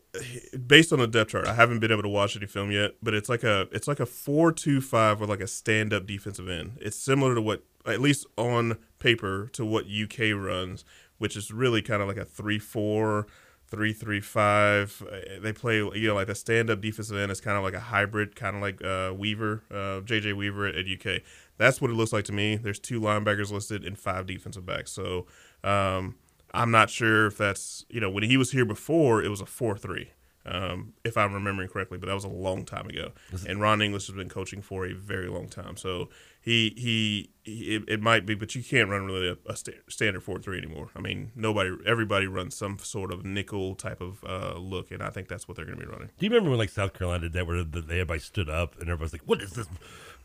based 0.68 0.94
on 0.94 1.00
the 1.00 1.08
depth 1.08 1.32
chart. 1.32 1.48
I 1.48 1.56
haven't 1.56 1.80
been 1.80 1.92
able 1.92 2.04
to 2.04 2.10
watch 2.10 2.38
any 2.38 2.46
film 2.46 2.70
yet, 2.70 2.92
but 3.02 3.16
it's 3.16 3.30
like 3.30 3.44
a 3.44 3.68
it's 3.72 3.88
like 3.88 4.00
a 4.00 4.06
four 4.06 4.52
two 4.52 4.80
five 4.82 5.20
with 5.20 5.30
like 5.30 5.40
a 5.42 5.48
stand 5.48 5.92
up 5.92 6.06
defensive 6.06 6.48
end. 6.48 6.74
It's 6.82 6.98
similar 6.98 7.34
to 7.34 7.42
what 7.42 7.64
at 7.86 8.00
least 8.02 8.26
on 8.38 8.78
paper 9.00 9.50
to 9.54 9.66
what 9.66 9.86
UK 9.86 10.34
runs, 10.36 10.86
which 11.18 11.36
is 11.36 11.52
really 11.52 11.82
kind 11.82 12.02
of 12.02 12.08
like 12.08 12.18
a 12.18 12.26
three 12.26 12.60
four. 12.60 13.28
Three 13.66 13.92
three 13.94 14.20
five. 14.22 15.02
Uh, 15.12 15.40
They 15.42 15.52
play, 15.52 15.78
you 15.78 16.08
know, 16.08 16.14
like 16.14 16.28
the 16.28 16.36
stand 16.36 16.70
up 16.70 16.80
defensive 16.80 17.18
end 17.18 17.32
is 17.32 17.42
kind 17.42 17.58
of 17.58 17.64
like 17.64 17.74
a 17.74 17.80
hybrid, 17.80 18.36
kind 18.36 18.56
of 18.56 18.62
like 18.62 18.84
uh, 18.84 19.12
Weaver, 19.18 19.64
uh, 19.72 20.02
JJ 20.02 20.36
Weaver 20.38 20.68
at, 20.68 20.76
at 20.76 20.86
UK. 20.86 21.24
That's 21.58 21.82
what 21.82 21.90
it 21.90 21.96
looks 21.96 22.14
like 22.14 22.26
to 22.26 22.34
me. 22.34 22.56
There's 22.56 22.78
two 22.78 23.02
linebackers 23.02 23.52
listed 23.52 23.84
and 23.84 23.98
five 23.98 24.28
defensive 24.28 24.64
backs. 24.64 24.92
So 24.92 25.26
um, 25.64 26.18
I'm 26.54 26.70
not 26.70 26.92
sure 26.92 27.26
if 27.26 27.36
that's 27.36 27.84
you 27.90 28.00
know 28.00 28.12
when 28.12 28.22
he 28.22 28.38
was 28.38 28.52
here 28.52 28.66
before 28.66 29.24
it 29.24 29.30
was 29.30 29.42
a 29.42 29.48
four 29.48 29.76
three. 29.76 30.12
Um, 30.46 30.94
if 31.04 31.18
I'm 31.18 31.34
remembering 31.34 31.70
correctly, 31.70 31.98
but 31.98 32.06
that 32.08 32.14
was 32.14 32.26
a 32.26 32.30
long 32.30 32.66
time 32.66 32.88
ago. 32.88 33.12
And 33.48 33.60
Ron 33.60 33.82
English 33.82 34.06
has 34.06 34.16
been 34.16 34.30
coaching 34.30 34.62
for 34.62 34.86
a 34.86 34.94
very 34.94 35.30
long 35.30 35.48
time, 35.48 35.78
so 35.78 36.10
he 36.44 36.74
he, 36.76 37.30
he 37.44 37.76
it, 37.76 37.84
it 37.88 38.02
might 38.02 38.26
be, 38.26 38.36
but 38.36 38.54
you 38.54 38.62
can't 38.62 38.90
run 38.90 39.06
really 39.06 39.30
a, 39.30 39.38
a 39.50 39.56
sta- 39.56 39.80
standard 39.88 40.24
four 40.24 40.40
three 40.40 40.58
anymore. 40.58 40.90
I 40.94 41.00
mean, 41.00 41.32
nobody, 41.36 41.72
everybody 41.86 42.28
runs 42.28 42.54
some 42.54 42.78
sort 42.80 43.14
of 43.14 43.24
nickel 43.24 43.76
type 43.76 44.02
of 44.02 44.22
uh, 44.26 44.58
look, 44.58 44.92
and 44.92 45.02
I 45.02 45.10
think 45.10 45.30
that's 45.30 45.48
what 45.48 45.56
they're 45.56 45.66
going 45.66 45.80
to 45.80 45.86
be 45.86 45.90
running. 45.90 46.10
Do 46.20 46.26
you 46.26 46.30
remember 46.30 46.50
when 46.50 46.60
like 46.60 46.70
South 46.70 46.94
Carolina 46.94 47.22
did 47.22 47.34
that, 47.34 47.48
where 47.48 47.64
the, 47.64 47.80
everybody 47.80 48.20
stood 48.20 48.50
up 48.50 48.74
and 48.74 48.84
everybody's 48.90 49.14
like, 49.14 49.22
"What 49.26 49.42
is 49.42 49.52
this 49.52 49.68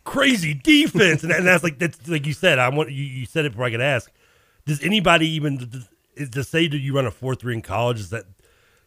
crazy 0.03 0.53
defense?" 0.53 1.23
and, 1.23 1.31
and 1.31 1.47
that's 1.47 1.63
like 1.63 1.79
that's 1.79 2.05
like 2.09 2.27
you 2.27 2.33
said. 2.33 2.59
I 2.59 2.67
want 2.67 2.91
you, 2.91 3.03
you 3.05 3.25
said 3.25 3.45
it 3.45 3.51
before 3.51 3.65
I 3.65 3.71
could 3.71 3.81
ask. 3.81 4.11
Does 4.65 4.83
anybody 4.83 5.27
even 5.29 5.85
is 6.15 6.29
to 6.31 6.43
say 6.43 6.67
that 6.67 6.77
you 6.77 6.95
run 6.95 7.05
a 7.05 7.11
four 7.11 7.33
three 7.33 7.53
in 7.53 7.61
college? 7.61 8.01
Is 8.01 8.09
that 8.09 8.25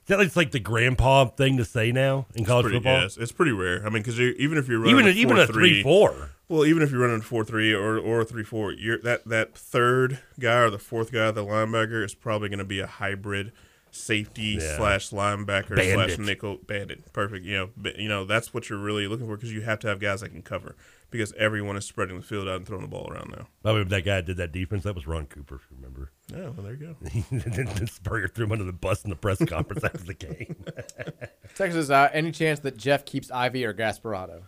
is 0.03 0.09
that 0.09 0.21
it's 0.21 0.37
like 0.37 0.51
the 0.51 0.59
grandpa 0.61 1.27
thing 1.27 1.57
to 1.59 1.65
say 1.65 1.93
now 1.93 2.27
in 2.35 2.45
college 2.45 2.65
pretty, 2.65 2.79
football? 2.79 2.99
yeah, 3.01 3.09
it's, 3.17 3.33
pretty 3.33 3.53
rare. 3.53 3.81
I 3.87 3.91
mean, 3.91 4.03
because 4.03 4.19
even 4.21 4.59
if 4.59 4.69
you're 4.69 4.81
running 4.81 4.95
Even 4.99 5.07
a 5.07 5.11
even 5.11 5.39
a 5.39 5.47
4-3, 5.47 5.85
3-4. 5.85 6.29
well, 6.49 6.65
even 6.67 6.83
if 6.83 6.91
you're 6.91 7.01
running 7.01 7.21
four 7.21 7.45
three 7.45 7.73
or 7.73 7.99
or 7.99 8.25
three 8.25 8.45
four, 8.45 8.73
you're 8.73 8.99
that 8.99 9.27
that 9.29 9.57
third 9.57 10.19
guy 10.41 10.59
or 10.59 10.71
the 10.71 10.79
fourth 10.79 11.13
guy, 11.13 11.31
the 11.31 11.45
linebacker, 11.45 12.05
is 12.05 12.15
probably 12.15 12.49
going 12.49 12.59
to 12.59 12.65
be 12.65 12.81
a 12.81 12.87
hybrid 12.87 13.53
safety 13.91 14.59
Yeah. 14.61 14.77
slash 14.77 15.11
linebacker 15.11 15.77
Bandit. 15.77 15.95
slash 15.95 16.19
nickel 16.19 16.59
bandit. 16.67 17.13
Perfect. 17.13 17.45
You 17.45 17.57
know, 17.57 17.71
but, 17.77 17.99
you 17.99 18.09
know 18.09 18.25
that's 18.25 18.53
what 18.55 18.69
you're 18.71 18.79
really 18.79 19.07
looking 19.07 19.27
for 19.27 19.37
because 19.37 19.53
you 19.53 19.61
have 19.63 19.79
to 19.81 19.89
have 19.89 20.01
guys 20.01 20.23
that 20.23 20.31
can 20.31 20.43
cover 20.43 20.75
because 21.13 21.33
everyone 21.35 21.77
is 21.77 21.85
spreading 21.85 22.17
the 22.17 22.23
field 22.23 22.49
out 22.49 22.57
and 22.57 22.67
throwing 22.67 22.83
the 22.83 22.89
ball 22.89 23.09
around 23.11 23.31
now. 23.37 23.47
I 23.65 23.75
mean, 23.75 23.89
that 23.89 24.05
guy 24.05 24.17
that 24.17 24.27
did 24.27 24.39
that 24.39 24.51
defense. 24.51 24.83
That 24.83 24.95
was 24.95 25.07
Ron 25.07 25.27
Cooper. 25.27 25.57
if 25.57 25.67
you 25.71 25.77
Remember? 25.77 26.11
Yeah, 26.29 26.49
well, 26.49 26.65
there 26.65 26.75
you 26.75 26.79
go. 26.79 26.97
then 27.77 27.87
Spurrier 27.87 28.29
threw 28.29 28.47
him 28.47 28.53
under 28.53 28.65
the 28.65 28.73
bus 28.73 29.05
in 29.05 29.11
the 29.11 29.17
press 29.17 29.45
conference 29.45 29.85
after 29.85 29.99
the 29.99 30.15
game. 30.15 30.65
Texas 31.55 31.87
says, 31.87 31.91
uh, 31.91 32.09
any 32.13 32.33
chance 32.33 32.61
that 32.61 32.77
Jeff 32.77 33.05
keeps 33.05 33.31
Ivey 33.31 33.65
or 33.65 33.75
Gasparato? 33.75 34.43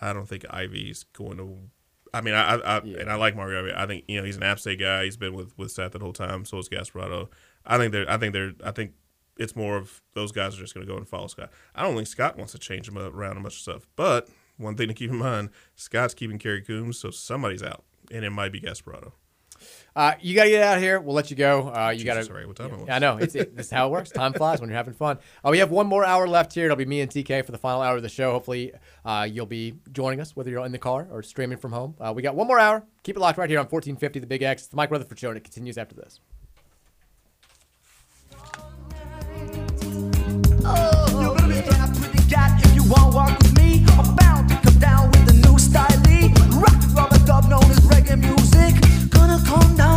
I 0.00 0.12
don't 0.12 0.26
think 0.26 0.44
Ivey's 0.50 1.04
going 1.04 1.36
to. 1.38 1.56
I 2.14 2.20
mean, 2.22 2.34
I, 2.34 2.54
I, 2.54 2.76
I 2.76 2.78
and 2.78 3.10
I 3.10 3.16
like 3.16 3.36
Mario 3.36 3.60
Ivey. 3.60 3.72
I 3.76 3.86
think 3.86 4.04
you 4.08 4.18
know 4.18 4.24
he's 4.24 4.36
an 4.36 4.42
App 4.42 4.58
State 4.58 4.80
guy. 4.80 5.04
He's 5.04 5.16
been 5.16 5.34
with 5.34 5.56
with 5.58 5.70
Seth 5.70 5.92
the 5.92 5.98
whole 5.98 6.12
time. 6.12 6.44
So 6.44 6.58
is 6.58 6.68
Gasparato. 6.68 7.28
I 7.64 7.78
think 7.78 7.92
they're. 7.92 8.10
I 8.10 8.16
think 8.16 8.32
they're. 8.32 8.52
I 8.64 8.70
think 8.70 8.92
it's 9.38 9.56
more 9.56 9.76
of 9.76 10.02
those 10.14 10.32
guys 10.32 10.56
are 10.56 10.60
just 10.60 10.74
going 10.74 10.86
to 10.86 10.90
go 10.90 10.96
and 10.96 11.08
follow 11.08 11.26
Scott. 11.26 11.50
I 11.74 11.82
don't 11.82 11.94
think 11.94 12.06
Scott 12.06 12.36
wants 12.36 12.52
to 12.52 12.58
change 12.58 12.88
him 12.88 12.98
around 12.98 13.36
a 13.36 13.40
bunch 13.40 13.54
of 13.54 13.60
stuff. 13.60 13.86
But 13.96 14.28
one 14.56 14.76
thing 14.76 14.88
to 14.88 14.94
keep 14.94 15.10
in 15.10 15.16
mind: 15.16 15.50
Scott's 15.74 16.14
keeping 16.14 16.38
Kerry 16.38 16.62
Coombs, 16.62 16.98
so 16.98 17.10
somebody's 17.10 17.62
out, 17.62 17.84
and 18.10 18.24
it 18.24 18.30
might 18.30 18.52
be 18.52 18.60
Gasparato. 18.60 19.12
Uh, 19.94 20.12
you 20.20 20.34
gotta 20.34 20.50
get 20.50 20.62
out 20.62 20.76
of 20.76 20.82
here. 20.82 21.00
We'll 21.00 21.14
let 21.14 21.30
you 21.30 21.36
go. 21.36 21.72
Uh, 21.74 21.88
you 21.90 22.04
Jesus, 22.04 22.28
gotta. 22.28 22.38
right, 22.38 22.46
what 22.46 22.56
time 22.56 22.72
it 22.72 22.78
was. 22.80 22.88
I 22.90 22.98
know. 22.98 23.16
It's 23.16 23.34
it, 23.34 23.56
this 23.56 23.66
is 23.66 23.72
how 23.72 23.88
it 23.88 23.90
works. 23.90 24.10
Time 24.10 24.34
flies 24.34 24.60
when 24.60 24.68
you're 24.68 24.76
having 24.76 24.92
fun. 24.94 25.18
Uh, 25.44 25.48
we 25.50 25.58
have 25.58 25.70
one 25.70 25.86
more 25.86 26.04
hour 26.04 26.28
left 26.28 26.52
here. 26.52 26.66
It'll 26.66 26.76
be 26.76 26.84
me 26.84 27.00
and 27.00 27.10
TK 27.10 27.44
for 27.44 27.52
the 27.52 27.58
final 27.58 27.80
hour 27.80 27.96
of 27.96 28.02
the 28.02 28.08
show. 28.08 28.32
Hopefully, 28.32 28.72
uh, 29.04 29.26
you'll 29.30 29.46
be 29.46 29.74
joining 29.92 30.20
us 30.20 30.36
whether 30.36 30.50
you're 30.50 30.66
in 30.66 30.72
the 30.72 30.78
car 30.78 31.08
or 31.10 31.22
streaming 31.22 31.58
from 31.58 31.72
home. 31.72 31.94
Uh, 31.98 32.12
we 32.14 32.22
got 32.22 32.34
one 32.34 32.46
more 32.46 32.58
hour. 32.58 32.84
Keep 33.04 33.16
it 33.16 33.20
locked 33.20 33.38
right 33.38 33.48
here 33.48 33.58
on 33.58 33.64
1450 33.64 34.20
The 34.20 34.26
Big 34.26 34.42
X. 34.42 34.62
It's 34.62 34.68
the 34.68 34.76
Mike 34.76 34.90
Rutherford 34.90 35.18
Show, 35.18 35.28
and 35.28 35.38
it 35.38 35.44
continues 35.44 35.78
after 35.78 35.94
this. 35.94 36.20
You 42.74 44.25
style. 45.76 45.96
Rock 46.62 46.80
roll, 46.94 47.08
a 47.10 47.18
dub 47.26 47.44
known 47.50 47.68
as 47.74 47.80
reggae 47.90 48.16
music. 48.18 48.74
Gonna 49.10 49.40
come 49.44 49.76
down 49.76 49.95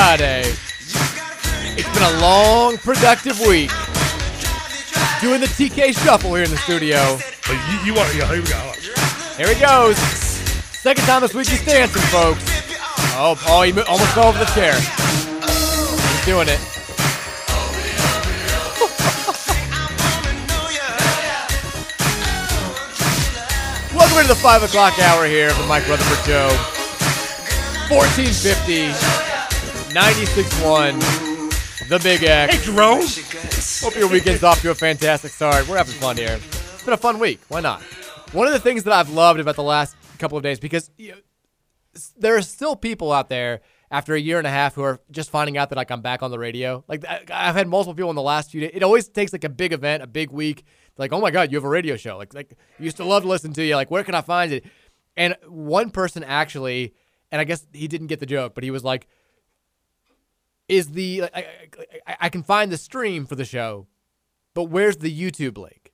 Friday. 0.00 0.48
It's 1.76 1.92
been 1.92 2.02
a 2.02 2.20
long, 2.22 2.78
productive 2.78 3.38
week. 3.40 3.68
Doing 5.20 5.42
the 5.42 5.46
TK 5.46 5.92
shuffle 5.92 6.36
here 6.36 6.44
in 6.44 6.50
the 6.50 6.56
studio. 6.56 7.18
But 7.46 7.58
you, 7.68 7.76
you 7.84 7.92
want, 7.94 8.08
yeah, 8.14 8.26
here 8.32 8.40
we 8.40 8.48
go. 8.48 8.72
Here 9.36 9.54
he 9.54 9.60
goes. 9.60 9.98
Second 9.98 11.04
time 11.04 11.20
this 11.20 11.34
week 11.34 11.48
he's 11.48 11.62
dancing, 11.66 12.00
folks. 12.08 12.42
Oh, 13.12 13.36
oh, 13.46 13.60
he 13.60 13.72
mo- 13.72 13.84
almost 13.90 14.14
fell 14.14 14.28
over 14.28 14.38
the 14.38 14.46
chair. 14.56 14.72
He's 14.72 16.24
doing 16.24 16.48
it. 16.48 16.56
Welcome 23.94 24.16
into 24.16 24.28
the 24.28 24.40
5 24.40 24.62
o'clock 24.62 24.98
hour 24.98 25.26
here 25.26 25.50
for 25.50 25.66
Mike 25.66 25.86
Rutherford 25.86 26.24
Show. 26.24 26.48
1450, 27.92 29.19
96.1, 29.90 31.88
The 31.88 31.98
Big 31.98 32.22
X. 32.22 32.54
Hey, 32.54 32.64
Jerome. 32.64 33.02
Hope 33.82 33.98
your 33.98 34.08
weekend's 34.08 34.44
off 34.44 34.62
to 34.62 34.70
a 34.70 34.74
fantastic 34.74 35.32
start. 35.32 35.66
We're 35.66 35.78
having 35.78 35.94
fun 35.94 36.16
here. 36.16 36.34
It's 36.34 36.84
been 36.84 36.94
a 36.94 36.96
fun 36.96 37.18
week. 37.18 37.40
Why 37.48 37.60
not? 37.60 37.82
One 38.32 38.46
of 38.46 38.52
the 38.52 38.60
things 38.60 38.84
that 38.84 38.92
I've 38.92 39.10
loved 39.10 39.40
about 39.40 39.56
the 39.56 39.64
last 39.64 39.96
couple 40.18 40.38
of 40.38 40.44
days, 40.44 40.60
because 40.60 40.92
you 40.96 41.10
know, 41.10 41.16
there 42.16 42.36
are 42.36 42.42
still 42.42 42.76
people 42.76 43.10
out 43.10 43.28
there 43.28 43.62
after 43.90 44.14
a 44.14 44.20
year 44.20 44.38
and 44.38 44.46
a 44.46 44.50
half 44.50 44.76
who 44.76 44.82
are 44.82 45.00
just 45.10 45.28
finding 45.28 45.58
out 45.58 45.70
that 45.70 45.76
like 45.76 45.90
I'm 45.90 46.02
back 46.02 46.22
on 46.22 46.30
the 46.30 46.38
radio. 46.38 46.84
Like 46.86 47.04
I've 47.08 47.56
had 47.56 47.66
multiple 47.66 47.94
people 47.94 48.10
in 48.10 48.16
the 48.16 48.22
last 48.22 48.52
few 48.52 48.60
days. 48.60 48.70
It 48.72 48.84
always 48.84 49.08
takes 49.08 49.32
like 49.32 49.42
a 49.42 49.48
big 49.48 49.72
event, 49.72 50.04
a 50.04 50.06
big 50.06 50.30
week. 50.30 50.64
Like, 50.98 51.12
oh 51.12 51.20
my 51.20 51.32
God, 51.32 51.50
you 51.50 51.56
have 51.56 51.64
a 51.64 51.68
radio 51.68 51.96
show. 51.96 52.16
Like, 52.16 52.32
like 52.32 52.56
used 52.78 52.98
to 52.98 53.04
love 53.04 53.24
to 53.24 53.28
listen 53.28 53.52
to 53.54 53.64
you. 53.64 53.74
Like, 53.74 53.90
where 53.90 54.04
can 54.04 54.14
I 54.14 54.20
find 54.20 54.52
it? 54.52 54.64
And 55.16 55.34
one 55.48 55.90
person 55.90 56.22
actually, 56.22 56.94
and 57.32 57.40
I 57.40 57.44
guess 57.44 57.66
he 57.72 57.88
didn't 57.88 58.06
get 58.06 58.20
the 58.20 58.26
joke, 58.26 58.54
but 58.54 58.62
he 58.62 58.70
was 58.70 58.84
like, 58.84 59.08
is 60.70 60.90
the 60.90 61.24
I, 61.34 61.46
I, 62.06 62.16
I 62.22 62.28
can 62.28 62.42
find 62.42 62.70
the 62.70 62.78
stream 62.78 63.26
for 63.26 63.34
the 63.34 63.44
show, 63.44 63.88
but 64.54 64.64
where's 64.64 64.98
the 64.98 65.12
YouTube 65.12 65.58
link? 65.58 65.92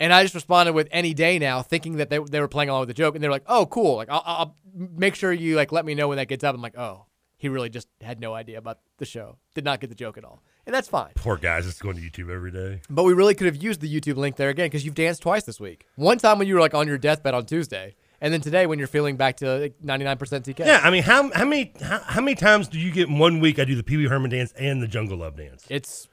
And 0.00 0.12
I 0.12 0.24
just 0.24 0.34
responded 0.34 0.72
with 0.72 0.88
any 0.90 1.14
day 1.14 1.38
now, 1.38 1.62
thinking 1.62 1.98
that 1.98 2.10
they, 2.10 2.18
they 2.18 2.40
were 2.40 2.48
playing 2.48 2.70
along 2.70 2.80
with 2.80 2.88
the 2.88 2.94
joke, 2.94 3.14
and 3.14 3.22
they're 3.22 3.30
like, 3.30 3.44
"Oh, 3.46 3.66
cool! 3.66 3.94
Like, 3.94 4.08
I'll, 4.10 4.22
I'll 4.26 4.56
make 4.74 5.14
sure 5.14 5.32
you 5.32 5.54
like 5.54 5.70
let 5.70 5.84
me 5.84 5.94
know 5.94 6.08
when 6.08 6.16
that 6.16 6.26
gets 6.26 6.42
up." 6.42 6.56
I'm 6.56 6.60
like, 6.60 6.76
"Oh, 6.76 7.06
he 7.36 7.48
really 7.48 7.70
just 7.70 7.86
had 8.00 8.18
no 8.18 8.34
idea 8.34 8.58
about 8.58 8.80
the 8.98 9.04
show, 9.04 9.38
did 9.54 9.64
not 9.64 9.78
get 9.78 9.90
the 9.90 9.94
joke 9.94 10.18
at 10.18 10.24
all," 10.24 10.42
and 10.66 10.74
that's 10.74 10.88
fine. 10.88 11.12
Poor 11.14 11.36
guys, 11.36 11.68
it's 11.68 11.80
going 11.80 11.96
to 11.96 12.02
YouTube 12.02 12.34
every 12.34 12.50
day. 12.50 12.80
But 12.90 13.04
we 13.04 13.12
really 13.12 13.36
could 13.36 13.46
have 13.46 13.62
used 13.62 13.80
the 13.80 14.00
YouTube 14.00 14.16
link 14.16 14.34
there 14.34 14.48
again 14.48 14.66
because 14.66 14.84
you've 14.84 14.96
danced 14.96 15.22
twice 15.22 15.44
this 15.44 15.60
week. 15.60 15.86
One 15.94 16.18
time 16.18 16.38
when 16.40 16.48
you 16.48 16.54
were 16.54 16.60
like 16.60 16.74
on 16.74 16.88
your 16.88 16.98
deathbed 16.98 17.34
on 17.34 17.46
Tuesday, 17.46 17.94
and 18.22 18.32
then 18.32 18.40
today 18.40 18.66
when 18.66 18.78
you're 18.78 18.88
feeling 18.88 19.16
back 19.16 19.36
to 19.38 19.58
like, 19.58 19.74
99% 19.84 20.16
TK. 20.16 20.60
Yeah, 20.60 20.80
I 20.82 20.90
mean, 20.90 21.02
how 21.02 21.30
how 21.32 21.44
many 21.44 21.72
how, 21.82 21.98
how 21.98 22.20
many 22.22 22.36
times 22.36 22.68
do 22.68 22.78
you 22.78 22.92
get 22.92 23.08
in 23.08 23.18
one 23.18 23.40
week? 23.40 23.58
I 23.58 23.64
do 23.64 23.74
the 23.74 23.82
Pee 23.82 23.98
Wee 23.98 24.06
Herman 24.06 24.30
dance 24.30 24.52
and 24.52 24.80
the 24.80 24.86
Jungle 24.86 25.18
Love 25.18 25.36
dance. 25.36 25.66
It's 25.68 26.08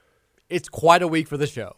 it's 0.50 0.68
quite 0.68 1.02
a 1.02 1.08
week 1.08 1.28
for 1.28 1.36
the 1.36 1.46
show. 1.46 1.76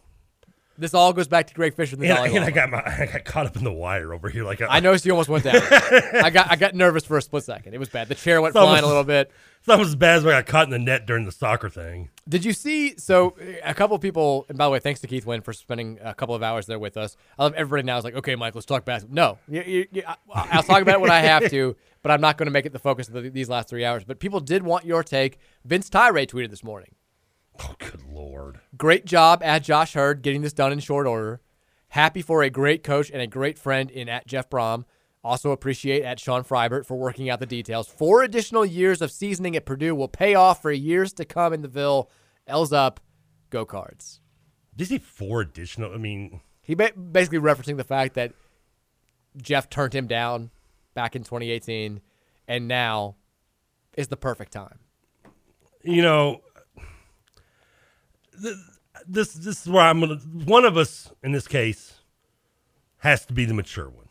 This 0.77 0.93
all 0.95 1.13
goes 1.13 1.27
back 1.27 1.47
to 1.47 1.53
Greg 1.53 1.75
Fischer 1.75 1.95
and 1.95 2.01
the 2.01 2.07
And, 2.07 2.17
Dalai 2.17 2.35
and 2.35 2.45
I 2.45 2.49
got 2.51 2.69
my 2.71 2.79
I 2.83 3.05
got 3.11 3.25
caught 3.25 3.45
up 3.45 3.55
in 3.55 3.63
the 3.63 3.71
wire 3.71 4.11
over 4.13 4.27
here. 4.29 4.43
Like 4.43 4.59
I 4.67 4.79
noticed 4.79 5.05
you 5.05 5.11
almost 5.11 5.29
went 5.29 5.43
down. 5.43 5.55
I 5.61 6.31
got 6.31 6.49
I 6.49 6.55
got 6.55 6.73
nervous 6.73 7.05
for 7.05 7.17
a 7.17 7.21
split 7.21 7.43
second. 7.43 7.73
It 7.73 7.79
was 7.79 7.89
bad. 7.89 8.07
The 8.09 8.15
chair 8.15 8.41
went 8.41 8.53
flying 8.53 8.83
a 8.83 8.87
little 8.87 9.03
bit. 9.03 9.29
It's 9.59 9.69
almost 9.69 9.89
as 9.89 9.95
bad 9.95 10.17
as 10.17 10.23
when 10.25 10.33
I 10.35 10.39
got 10.39 10.47
caught 10.47 10.65
in 10.65 10.71
the 10.71 10.79
net 10.79 11.05
during 11.05 11.25
the 11.25 11.31
soccer 11.31 11.69
thing. 11.69 12.09
Did 12.27 12.43
you 12.43 12.51
see? 12.53 12.97
So 12.97 13.35
a 13.63 13.73
couple 13.73 13.95
of 13.95 14.01
people, 14.01 14.45
and 14.49 14.57
by 14.57 14.65
the 14.65 14.71
way, 14.71 14.79
thanks 14.79 14.99
to 15.01 15.07
Keith 15.07 15.25
Wynn 15.25 15.41
for 15.41 15.53
spending 15.53 15.99
a 16.03 16.13
couple 16.13 16.35
of 16.35 16.43
hours 16.43 16.65
there 16.65 16.79
with 16.79 16.97
us. 16.97 17.15
I 17.39 17.43
love 17.43 17.53
everybody 17.53 17.83
now 17.85 17.97
is 17.97 18.03
like, 18.03 18.15
okay, 18.15 18.35
Mike, 18.35 18.55
let's 18.55 18.65
talk 18.65 18.83
basketball. 18.83 19.15
No, 19.15 19.61
you, 19.61 19.85
you, 19.91 20.03
I- 20.07 20.15
I'll 20.33 20.63
talk 20.63 20.81
about 20.81 20.95
it 20.95 21.01
when 21.01 21.11
I 21.11 21.19
have 21.19 21.49
to, 21.51 21.77
but 22.01 22.11
I'm 22.11 22.19
not 22.19 22.37
going 22.37 22.47
to 22.47 22.51
make 22.51 22.65
it 22.65 22.73
the 22.73 22.79
focus 22.79 23.07
of 23.07 23.13
the, 23.13 23.29
these 23.29 23.47
last 23.47 23.69
three 23.69 23.85
hours. 23.85 24.03
But 24.03 24.19
people 24.19 24.41
did 24.41 24.63
want 24.63 24.85
your 24.85 25.01
take. 25.03 25.37
Vince 25.63 25.89
Tyree 25.89 26.25
tweeted 26.27 26.49
this 26.49 26.63
morning. 26.63 26.95
Oh, 27.59 27.75
good 27.79 28.01
lord! 28.11 28.59
Great 28.77 29.05
job 29.05 29.41
at 29.43 29.63
Josh 29.63 29.95
Heird 29.95 30.21
getting 30.21 30.41
this 30.41 30.53
done 30.53 30.71
in 30.71 30.79
short 30.79 31.05
order. 31.07 31.41
Happy 31.89 32.21
for 32.21 32.41
a 32.41 32.49
great 32.49 32.83
coach 32.83 33.11
and 33.11 33.21
a 33.21 33.27
great 33.27 33.59
friend 33.59 33.91
in 33.91 34.09
at 34.09 34.25
Jeff 34.27 34.49
Brohm. 34.49 34.85
Also 35.23 35.51
appreciate 35.51 36.03
at 36.03 36.19
Sean 36.19 36.43
Frybert 36.43 36.85
for 36.85 36.97
working 36.97 37.29
out 37.29 37.39
the 37.39 37.45
details. 37.45 37.87
Four 37.87 38.23
additional 38.23 38.65
years 38.65 39.01
of 39.01 39.11
seasoning 39.11 39.55
at 39.55 39.65
Purdue 39.65 39.95
will 39.95 40.07
pay 40.09 40.35
off 40.35 40.61
for 40.61 40.71
years 40.71 41.13
to 41.13 41.23
come 41.25 41.53
in 41.53 41.61
the 41.61 41.67
Ville. 41.67 42.09
L's 42.47 42.73
up, 42.73 42.99
go 43.49 43.63
cards. 43.65 44.19
Did 44.75 44.87
he 44.89 44.97
say 44.97 45.03
four 45.03 45.41
additional? 45.41 45.93
I 45.93 45.97
mean, 45.97 46.41
He 46.61 46.73
ba- 46.75 46.91
basically 46.93 47.37
referencing 47.39 47.77
the 47.77 47.83
fact 47.85 48.15
that 48.15 48.33
Jeff 49.37 49.69
turned 49.69 49.93
him 49.93 50.07
down 50.07 50.49
back 50.93 51.15
in 51.15 51.23
2018, 51.23 52.01
and 52.47 52.67
now 52.67 53.15
is 53.95 54.07
the 54.09 54.17
perfect 54.17 54.51
time. 54.51 54.79
you 55.83 56.01
know, 56.01 56.41
this 59.07 59.33
this 59.33 59.61
is 59.61 59.67
where 59.67 59.83
I'm 59.83 59.99
gonna. 59.99 60.15
One 60.45 60.65
of 60.65 60.77
us 60.77 61.11
in 61.23 61.31
this 61.31 61.47
case 61.47 61.93
has 62.97 63.25
to 63.25 63.33
be 63.33 63.45
the 63.45 63.53
mature 63.53 63.89
one 63.89 64.07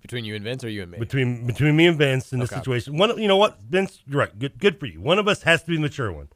Between 0.00 0.24
you 0.24 0.34
and 0.34 0.44
Vince, 0.44 0.62
or 0.64 0.68
you 0.68 0.82
and 0.82 0.90
me? 0.92 0.98
between 0.98 1.46
between 1.46 1.76
me 1.76 1.86
and 1.86 1.98
Vince 1.98 2.32
in 2.32 2.40
this 2.40 2.50
Okay. 2.52 2.60
situation. 2.60 2.96
One, 2.96 3.18
you 3.20 3.28
know 3.28 3.36
what, 3.36 3.60
Vince, 3.62 4.02
you're 4.06 4.18
right. 4.20 4.38
Good, 4.38 4.58
good 4.58 4.78
for 4.78 4.86
you. 4.86 5.00
One 5.00 5.18
of 5.18 5.26
us 5.28 5.42
has 5.42 5.62
to 5.62 5.68
be 5.68 5.76
the 5.76 5.82
mature 5.82 6.12
one. 6.12 6.28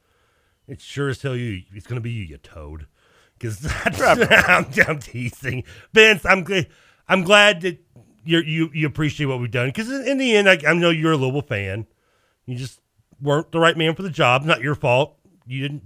It 0.67 0.81
sure 0.81 1.09
as 1.09 1.21
hell 1.23 1.37
you. 1.37 1.63
It's 1.75 1.87
gonna 1.87 2.01
be 2.01 2.11
you, 2.11 2.25
you 2.25 2.39
toad. 2.39 2.87
Because 3.39 3.67
I'm, 3.85 4.67
I'm 4.87 4.99
teasing, 4.99 5.65
Vince. 5.93 6.25
I'm 6.25 6.45
glad. 6.45 6.67
I'm 7.09 7.23
glad 7.23 7.63
that 7.63 7.79
you 8.25 8.39
you 8.41 8.71
you 8.73 8.87
appreciate 8.87 9.27
what 9.27 9.41
we've 9.41 9.51
done. 9.51 9.69
Because 9.69 9.91
in, 9.91 10.07
in 10.07 10.19
the 10.19 10.37
end, 10.37 10.49
I, 10.49 10.59
I 10.67 10.75
know 10.75 10.91
you're 10.91 11.13
a 11.13 11.17
Louisville 11.17 11.43
fan. 11.43 11.87
You 12.47 12.57
just 12.57 12.81
weren't 13.21 13.51
the 13.53 13.59
right 13.61 13.77
man 13.77 13.95
for 13.95 14.03
the 14.03 14.11
job. 14.11 14.45
Not 14.45 14.61
your 14.61 14.75
fault. 14.75 15.17
You 15.47 15.63
didn't. 15.63 15.83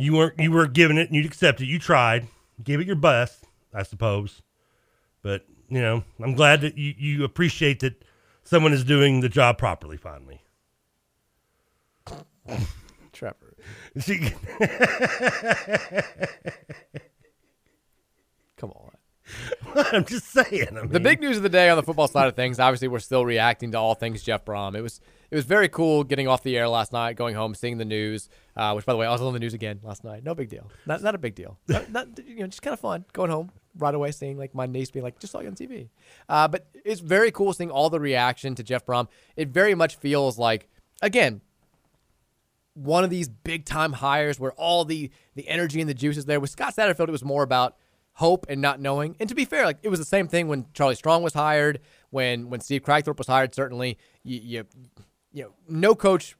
You 0.00 0.14
weren't. 0.14 0.38
You 0.38 0.50
were 0.50 0.66
given 0.66 0.96
it, 0.96 1.08
and 1.08 1.16
you 1.16 1.22
accepted. 1.24 1.64
It. 1.64 1.70
You 1.70 1.78
tried. 1.78 2.26
Gave 2.64 2.80
it 2.80 2.86
your 2.86 2.96
best, 2.96 3.44
I 3.74 3.82
suppose. 3.82 4.40
But 5.22 5.44
you 5.68 5.82
know, 5.82 6.04
I'm 6.22 6.34
glad 6.34 6.62
that 6.62 6.78
you 6.78 6.94
you 6.96 7.22
appreciate 7.24 7.80
that 7.80 8.02
someone 8.42 8.72
is 8.72 8.82
doing 8.82 9.20
the 9.20 9.28
job 9.28 9.58
properly. 9.58 9.98
Finally. 9.98 10.40
Trevor. 13.12 13.54
She- 14.00 14.18
Come 18.56 18.72
on. 18.72 18.90
I'm 19.92 20.04
just 20.06 20.26
saying. 20.30 20.78
I 20.78 20.86
The 20.86 21.00
big 21.00 21.20
news 21.20 21.36
of 21.36 21.42
the 21.42 21.48
day 21.50 21.68
on 21.68 21.76
the 21.76 21.82
football 21.82 22.08
side 22.08 22.26
of 22.26 22.34
things, 22.34 22.58
obviously, 22.58 22.88
we're 22.88 22.98
still 23.00 23.24
reacting 23.26 23.72
to 23.72 23.78
all 23.78 23.94
things 23.94 24.22
Jeff 24.22 24.44
Brohm. 24.44 24.74
It 24.74 24.80
was 24.82 25.00
it 25.30 25.34
was 25.36 25.44
very 25.44 25.68
cool 25.68 26.02
getting 26.04 26.26
off 26.28 26.42
the 26.42 26.56
air 26.58 26.68
last 26.68 26.92
night, 26.92 27.14
going 27.16 27.34
home, 27.34 27.54
seeing 27.54 27.78
the 27.78 27.84
news. 27.84 28.28
Uh, 28.56 28.72
which, 28.72 28.84
by 28.84 28.92
the 28.92 28.96
way, 28.98 29.06
I 29.06 29.12
was 29.12 29.20
on 29.20 29.32
the 29.32 29.38
news 29.38 29.54
again 29.54 29.80
last 29.82 30.02
night. 30.04 30.24
No 30.24 30.34
big 30.34 30.48
deal. 30.48 30.70
Not 30.86 31.02
not 31.02 31.14
a 31.14 31.18
big 31.18 31.34
deal. 31.34 31.58
Not, 31.68 31.90
not- 31.90 32.08
you 32.26 32.36
know, 32.40 32.46
just 32.46 32.62
kind 32.62 32.74
of 32.74 32.80
fun 32.80 33.04
going 33.12 33.30
home, 33.30 33.50
right 33.78 33.94
away 33.94 34.10
seeing 34.12 34.36
like 34.38 34.54
my 34.54 34.66
niece 34.66 34.90
being 34.90 35.04
like, 35.04 35.18
just 35.18 35.32
saw 35.32 35.40
you 35.40 35.48
on 35.48 35.54
TV. 35.54 35.88
Uh, 36.28 36.48
but 36.48 36.66
it's 36.84 37.00
very 37.00 37.30
cool 37.30 37.52
seeing 37.52 37.70
all 37.70 37.88
the 37.90 38.00
reaction 38.00 38.54
to 38.56 38.62
Jeff 38.62 38.84
Brohm. 38.84 39.06
It 39.36 39.48
very 39.48 39.74
much 39.74 39.96
feels 39.96 40.38
like, 40.38 40.68
again, 41.00 41.40
one 42.74 43.04
of 43.04 43.10
these 43.10 43.28
big 43.28 43.64
time 43.64 43.92
hires 43.94 44.38
where 44.40 44.52
all 44.52 44.84
the 44.84 45.10
the 45.34 45.48
energy 45.48 45.80
and 45.80 45.88
the 45.88 45.94
juice 45.94 46.16
is 46.16 46.24
there. 46.26 46.40
With 46.40 46.50
Scott 46.50 46.74
Satterfield, 46.74 47.08
it 47.08 47.12
was 47.12 47.24
more 47.24 47.42
about 47.42 47.76
hope 48.14 48.46
and 48.48 48.60
not 48.60 48.80
knowing. 48.80 49.16
And 49.20 49.28
to 49.28 49.34
be 49.34 49.44
fair, 49.44 49.64
like 49.64 49.78
it 49.82 49.88
was 49.88 49.98
the 49.98 50.04
same 50.04 50.28
thing 50.28 50.48
when 50.48 50.66
Charlie 50.74 50.94
Strong 50.94 51.22
was 51.22 51.34
hired, 51.34 51.80
when 52.10 52.50
when 52.50 52.60
Steve 52.60 52.82
Kragthorpe 52.82 53.18
was 53.18 53.26
hired. 53.26 53.54
Certainly, 53.54 53.98
you 54.22 54.40
you, 54.42 54.64
you 55.32 55.44
know, 55.44 55.52
no 55.68 55.94
coach. 55.94 56.36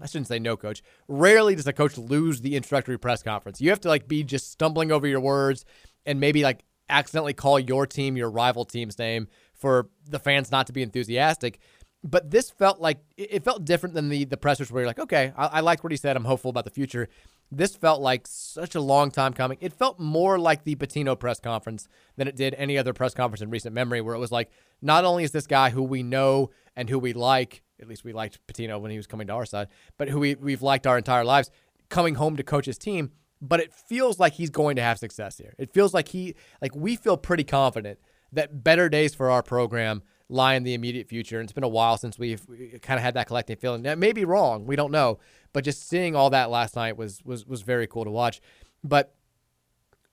I 0.00 0.06
shouldn't 0.06 0.28
say 0.28 0.38
no 0.38 0.56
coach. 0.56 0.82
Rarely 1.08 1.54
does 1.54 1.66
a 1.66 1.72
coach 1.72 1.98
lose 1.98 2.40
the 2.40 2.56
introductory 2.56 2.98
press 2.98 3.22
conference. 3.22 3.60
You 3.60 3.70
have 3.70 3.80
to 3.80 3.88
like 3.88 4.08
be 4.08 4.22
just 4.22 4.50
stumbling 4.50 4.92
over 4.92 5.06
your 5.06 5.20
words 5.20 5.64
and 6.06 6.20
maybe 6.20 6.42
like 6.42 6.64
accidentally 6.88 7.34
call 7.34 7.58
your 7.58 7.86
team 7.86 8.16
your 8.16 8.30
rival 8.30 8.64
team's 8.64 8.98
name 8.98 9.28
for 9.54 9.88
the 10.08 10.18
fans 10.18 10.50
not 10.50 10.66
to 10.68 10.72
be 10.72 10.82
enthusiastic. 10.82 11.58
But 12.02 12.30
this 12.30 12.50
felt 12.50 12.80
like 12.80 12.98
it 13.16 13.44
felt 13.44 13.64
different 13.64 13.94
than 13.94 14.08
the 14.08 14.24
the 14.24 14.38
pressers 14.38 14.72
where 14.72 14.82
you're 14.82 14.88
like, 14.88 14.98
okay, 14.98 15.32
I, 15.36 15.46
I 15.46 15.60
liked 15.60 15.82
what 15.82 15.92
he 15.92 15.98
said. 15.98 16.16
I'm 16.16 16.24
hopeful 16.24 16.48
about 16.48 16.64
the 16.64 16.70
future. 16.70 17.08
This 17.52 17.74
felt 17.74 18.00
like 18.00 18.26
such 18.26 18.74
a 18.74 18.80
long 18.80 19.10
time 19.10 19.32
coming. 19.32 19.58
It 19.60 19.72
felt 19.72 19.98
more 19.98 20.38
like 20.38 20.64
the 20.64 20.76
Pitino 20.76 21.18
press 21.18 21.40
conference 21.40 21.88
than 22.16 22.28
it 22.28 22.36
did 22.36 22.54
any 22.54 22.78
other 22.78 22.92
press 22.92 23.12
conference 23.12 23.42
in 23.42 23.50
recent 23.50 23.74
memory, 23.74 24.00
where 24.00 24.14
it 24.14 24.20
was 24.20 24.30
like, 24.30 24.50
not 24.80 25.04
only 25.04 25.24
is 25.24 25.32
this 25.32 25.48
guy 25.48 25.70
who 25.70 25.82
we 25.82 26.02
know 26.02 26.50
and 26.76 26.88
who 26.88 26.98
we 26.98 27.12
like, 27.12 27.62
at 27.80 27.88
least 27.88 28.04
we 28.04 28.12
liked 28.12 28.38
Pitino 28.46 28.80
when 28.80 28.90
he 28.90 28.96
was 28.96 29.08
coming 29.08 29.26
to 29.26 29.32
our 29.32 29.46
side, 29.46 29.68
but 29.98 30.08
who 30.08 30.20
we, 30.20 30.36
we've 30.36 30.62
liked 30.62 30.86
our 30.86 30.96
entire 30.96 31.24
lives, 31.24 31.50
coming 31.88 32.14
home 32.14 32.36
to 32.36 32.44
coach 32.44 32.66
his 32.66 32.78
team. 32.78 33.10
But 33.42 33.60
it 33.60 33.72
feels 33.72 34.20
like 34.20 34.34
he's 34.34 34.50
going 34.50 34.76
to 34.76 34.82
have 34.82 34.98
success 34.98 35.38
here. 35.38 35.54
It 35.58 35.72
feels 35.72 35.94
like 35.94 36.08
he, 36.08 36.36
like 36.60 36.76
we 36.76 36.94
feel 36.94 37.16
pretty 37.16 37.44
confident 37.44 37.98
that 38.32 38.62
better 38.62 38.88
days 38.88 39.14
for 39.14 39.30
our 39.30 39.42
program 39.42 40.02
lie 40.28 40.54
in 40.54 40.62
the 40.62 40.74
immediate 40.74 41.08
future. 41.08 41.40
And 41.40 41.46
it's 41.46 41.52
been 41.52 41.64
a 41.64 41.68
while 41.68 41.96
since 41.96 42.18
we've 42.18 42.46
kind 42.82 42.98
of 42.98 43.02
had 43.02 43.14
that 43.14 43.26
collective 43.26 43.58
feeling. 43.58 43.82
That 43.82 43.98
may 43.98 44.12
be 44.12 44.24
wrong, 44.24 44.66
we 44.66 44.76
don't 44.76 44.92
know, 44.92 45.18
but 45.52 45.64
just 45.64 45.88
seeing 45.88 46.14
all 46.14 46.30
that 46.30 46.50
last 46.50 46.76
night 46.76 46.96
was 46.96 47.22
was 47.24 47.46
was 47.46 47.62
very 47.62 47.86
cool 47.86 48.04
to 48.04 48.10
watch. 48.10 48.40
But 48.82 49.14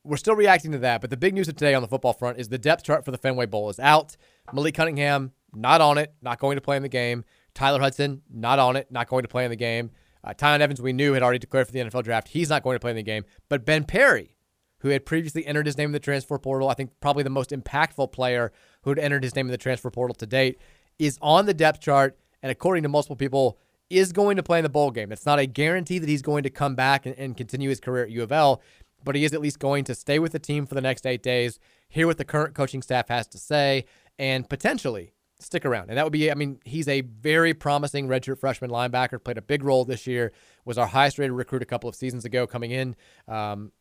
we're 0.04 0.18
still 0.18 0.36
reacting 0.36 0.72
to 0.72 0.78
that. 0.80 1.02
But 1.02 1.10
the 1.10 1.18
big 1.18 1.34
news 1.34 1.48
of 1.48 1.56
today 1.56 1.74
on 1.74 1.82
the 1.82 1.88
football 1.88 2.14
front 2.14 2.40
is 2.40 2.50
the 2.50 2.58
depth 2.58 2.84
chart 2.84 3.04
for 3.04 3.12
the 3.12 3.18
Fenway 3.18 3.46
Bowl 3.46 3.70
is 3.70 3.80
out. 3.80 4.16
Malik 4.54 4.76
Cunningham 4.76 5.34
not 5.54 5.82
on 5.82 5.98
it, 5.98 6.14
not 6.22 6.40
going 6.40 6.56
to 6.56 6.62
play 6.62 6.78
in 6.78 6.84
the 6.84 6.90
game. 6.90 7.26
Tyler 7.54 7.80
Hudson 7.80 8.22
not 8.30 8.60
on 8.60 8.76
it, 8.76 8.88
not 8.92 9.08
going 9.08 9.24
to 9.24 9.28
play 9.28 9.44
in 9.44 9.50
the 9.50 9.56
game. 9.56 9.92
Uh, 10.24 10.34
Evans, 10.42 10.82
we 10.82 10.94
knew 10.94 11.14
had 11.14 11.24
already 11.24 11.40
declared 11.40 11.68
for 11.68 11.74
the 11.74 11.80
NFL 11.80 12.04
draft. 12.04 12.30
He's 12.30 12.50
not 12.50 12.64
going 12.64 12.76
to 12.76 12.80
play 12.80 12.92
in 12.92 12.98
the 12.98 13.04
game. 13.04 13.24
But 13.50 13.66
Ben 13.66 13.84
Perry, 13.84 14.36
who 14.80 14.90
had 14.90 15.06
previously 15.06 15.46
entered 15.46 15.66
his 15.66 15.78
name 15.78 15.90
in 15.90 15.94
the 15.94 16.00
transfer 16.00 16.38
portal, 16.38 16.70
I 16.70 16.74
think 16.74 16.92
probably 17.00 17.24
the 17.24 17.30
most 17.30 17.52
impactful 17.52 18.12
player 18.12 18.52
who 18.84 18.92
had 18.92 19.00
entered 19.00 19.24
his 19.24 19.36
name 19.36 19.48
in 19.48 19.52
the 19.52 19.58
transfer 19.58 19.90
portal 19.90 20.16
to 20.16 20.26
date, 20.26 20.60
is 21.00 21.18
on 21.22 21.46
the 21.46 21.54
depth 21.54 21.80
chart. 21.80 22.18
And 22.44 22.52
according 22.52 22.84
to 22.84 22.90
multiple 22.90 23.16
people, 23.16 23.58
is 23.90 24.12
going 24.12 24.38
to 24.38 24.44
play 24.44 24.60
in 24.60 24.64
the 24.64 24.70
bowl 24.70 24.92
game. 24.92 25.12
It's 25.12 25.26
not 25.26 25.40
a 25.40 25.46
guarantee 25.46 26.00
that 26.00 26.10
he's 26.10 26.22
going 26.22 26.44
to 26.44 26.50
come 26.50 26.76
back 26.76 27.06
and, 27.06 27.18
and 27.18 27.38
continue 27.38 27.70
his 27.70 27.80
career 27.80 28.04
at 28.04 28.12
U 28.12 28.24
of 28.24 28.32
L, 28.32 28.62
but 29.04 29.16
he 29.16 29.24
is 29.24 29.34
at 29.34 29.42
least 29.42 29.60
going 29.60 29.84
to 29.86 29.96
stay 29.96 30.20
with 30.20 30.32
the 30.32 30.40
team 30.40 30.66
for 30.66 30.76
the 30.76 30.82
next 30.82 31.06
eight 31.06 31.24
days, 31.24 31.60
hear 31.90 32.08
what 32.08 32.18
the 32.18 32.26
current 32.26 32.54
coaching 32.54 32.82
staff 32.82 33.08
has 33.10 33.28
to 33.28 33.38
say, 33.38 33.86
and 34.20 34.50
potentially 34.50 35.14
stick 35.40 35.66
around. 35.66 35.90
And 35.90 35.98
that 35.98 36.04
would 36.04 36.14
be, 36.14 36.32
I 36.32 36.34
mean, 36.34 36.60
he's 36.66 36.88
a 36.88 37.02
very 37.02 37.54
promising 37.54 38.08
redshirt 38.08 38.40
freshman 38.40 38.72
linebacker, 38.72 39.24
played 39.24 39.38
a 39.38 39.42
big 39.42 39.64
role 39.64 39.86
this 39.86 40.08
year, 40.08 40.32
was 40.66 40.78
our 40.78 40.88
highest 40.88 41.20
rated 41.20 41.34
recruit 41.34 41.62
a 41.62 41.66
couple 41.66 41.88
of 41.88 41.96
seasons 41.96 42.26
ago 42.26 42.48
coming 42.48 42.72
in. 42.72 42.96
Um, 43.28 43.72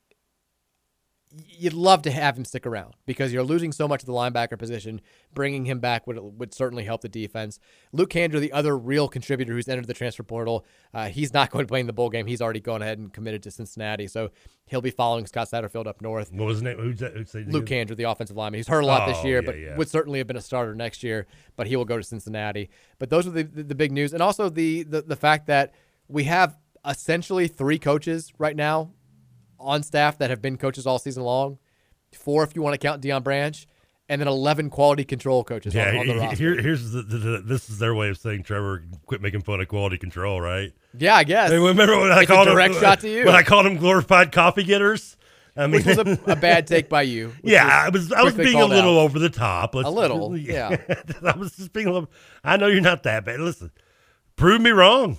you'd 1.46 1.72
love 1.72 2.02
to 2.02 2.10
have 2.10 2.36
him 2.36 2.44
stick 2.44 2.66
around 2.66 2.94
because 3.04 3.32
you're 3.32 3.42
losing 3.42 3.72
so 3.72 3.86
much 3.86 4.02
of 4.02 4.06
the 4.06 4.12
linebacker 4.12 4.58
position. 4.58 5.00
Bringing 5.34 5.64
him 5.66 5.80
back 5.80 6.06
would 6.06 6.18
would 6.38 6.54
certainly 6.54 6.84
help 6.84 7.02
the 7.02 7.08
defense. 7.08 7.58
Luke 7.92 8.10
Kandra, 8.10 8.40
the 8.40 8.52
other 8.52 8.76
real 8.76 9.08
contributor 9.08 9.52
who's 9.52 9.68
entered 9.68 9.86
the 9.86 9.94
transfer 9.94 10.22
portal, 10.22 10.64
uh, 10.94 11.08
he's 11.08 11.32
not 11.34 11.50
going 11.50 11.64
to 11.64 11.68
play 11.68 11.80
in 11.80 11.86
the 11.86 11.92
bowl 11.92 12.08
game. 12.10 12.26
He's 12.26 12.40
already 12.40 12.60
gone 12.60 12.82
ahead 12.82 12.98
and 12.98 13.12
committed 13.12 13.42
to 13.44 13.50
Cincinnati, 13.50 14.06
so 14.06 14.30
he'll 14.66 14.80
be 14.80 14.90
following 14.90 15.26
Scott 15.26 15.48
Satterfield 15.50 15.86
up 15.86 16.00
north. 16.00 16.32
What 16.32 16.46
was 16.46 16.56
his 16.56 16.62
name? 16.62 16.78
Who's 16.78 17.00
that? 17.00 17.12
Who's 17.14 17.32
that 17.32 17.48
Luke 17.48 17.66
Kandra, 17.66 17.96
the 17.96 18.04
offensive 18.04 18.36
lineman. 18.36 18.58
He's 18.58 18.68
hurt 18.68 18.80
a 18.80 18.86
lot 18.86 19.06
this 19.06 19.18
Oh, 19.20 19.26
year, 19.26 19.40
yeah, 19.40 19.46
but 19.46 19.58
yeah. 19.58 19.76
would 19.76 19.88
certainly 19.88 20.18
have 20.18 20.26
been 20.26 20.36
a 20.36 20.42
starter 20.42 20.74
next 20.74 21.02
year. 21.02 21.26
But 21.56 21.66
he 21.66 21.76
will 21.76 21.84
go 21.84 21.96
to 21.96 22.02
Cincinnati. 22.02 22.70
But 22.98 23.10
those 23.10 23.26
are 23.26 23.30
the 23.30 23.42
the, 23.42 23.62
the 23.62 23.74
big 23.74 23.92
news, 23.92 24.12
and 24.12 24.22
also 24.22 24.48
the, 24.48 24.84
the 24.84 25.02
the 25.02 25.16
fact 25.16 25.46
that 25.48 25.74
we 26.08 26.24
have 26.24 26.56
essentially 26.88 27.48
three 27.48 27.78
coaches 27.78 28.32
right 28.38 28.54
now 28.56 28.92
on 29.58 29.82
staff 29.82 30.18
that 30.18 30.30
have 30.30 30.40
been 30.42 30.56
coaches 30.56 30.86
all 30.86 30.98
season 30.98 31.22
long. 31.22 31.58
Four, 32.12 32.44
if 32.44 32.54
you 32.56 32.62
want 32.62 32.74
to 32.74 32.78
count 32.78 33.02
Deion 33.02 33.22
Branch, 33.22 33.66
and 34.08 34.20
then 34.20 34.28
eleven 34.28 34.70
quality 34.70 35.04
control 35.04 35.42
coaches 35.44 35.74
Yeah, 35.74 35.88
on, 35.90 35.96
on 35.98 36.06
the 36.06 36.12
he- 36.14 36.18
roster. 36.20 36.36
here, 36.36 36.62
here's 36.62 36.92
the, 36.92 37.02
the, 37.02 37.18
the- 37.18 37.38
this 37.42 37.68
is 37.68 37.78
their 37.78 37.94
way 37.94 38.08
of 38.08 38.16
saying 38.18 38.44
Trevor 38.44 38.84
quit 39.04 39.20
making 39.20 39.42
fun 39.42 39.60
of 39.60 39.68
quality 39.68 39.98
control, 39.98 40.40
right? 40.40 40.72
Yeah, 40.96 41.14
I 41.16 41.24
guess. 41.24 41.50
Hey, 41.50 41.58
remember 41.58 41.98
when 41.98 42.10
I 42.12 42.22
It's 42.22 42.30
a 42.30 42.34
called 42.34 42.48
direct 42.48 42.74
them, 42.74 42.82
shot 42.82 43.00
to 43.00 43.08
you. 43.10 43.26
when 43.26 43.34
I 43.34 43.42
called 43.42 43.66
them 43.66 43.76
glorified 43.76 44.32
coffee 44.32 44.62
getters? 44.64 45.16
I 45.58 45.66
mean, 45.66 45.82
Which 45.82 45.86
was 45.86 45.98
a, 45.98 46.18
a 46.26 46.36
bad 46.36 46.66
take 46.66 46.88
by 46.88 47.02
you. 47.02 47.32
yeah, 47.42 47.66
I 47.66 47.88
was 47.88 48.12
I 48.12 48.22
was 48.22 48.34
being 48.34 48.60
a 48.60 48.66
little 48.66 48.98
out. 49.00 49.04
over 49.04 49.18
the 49.18 49.30
top. 49.30 49.74
Let's- 49.74 49.88
A 49.88 49.90
little, 49.90 50.36
yeah. 50.38 50.76
I 51.26 51.36
was 51.36 51.56
just 51.56 51.72
being 51.72 51.86
a 51.88 51.92
little. 51.92 52.10
I 52.44 52.56
know 52.56 52.66
you're 52.68 52.80
not 52.82 53.02
that 53.02 53.24
bad. 53.24 53.40
Listen, 53.40 53.70
prove 54.36 54.60
me 54.60 54.70
wrong. 54.70 55.16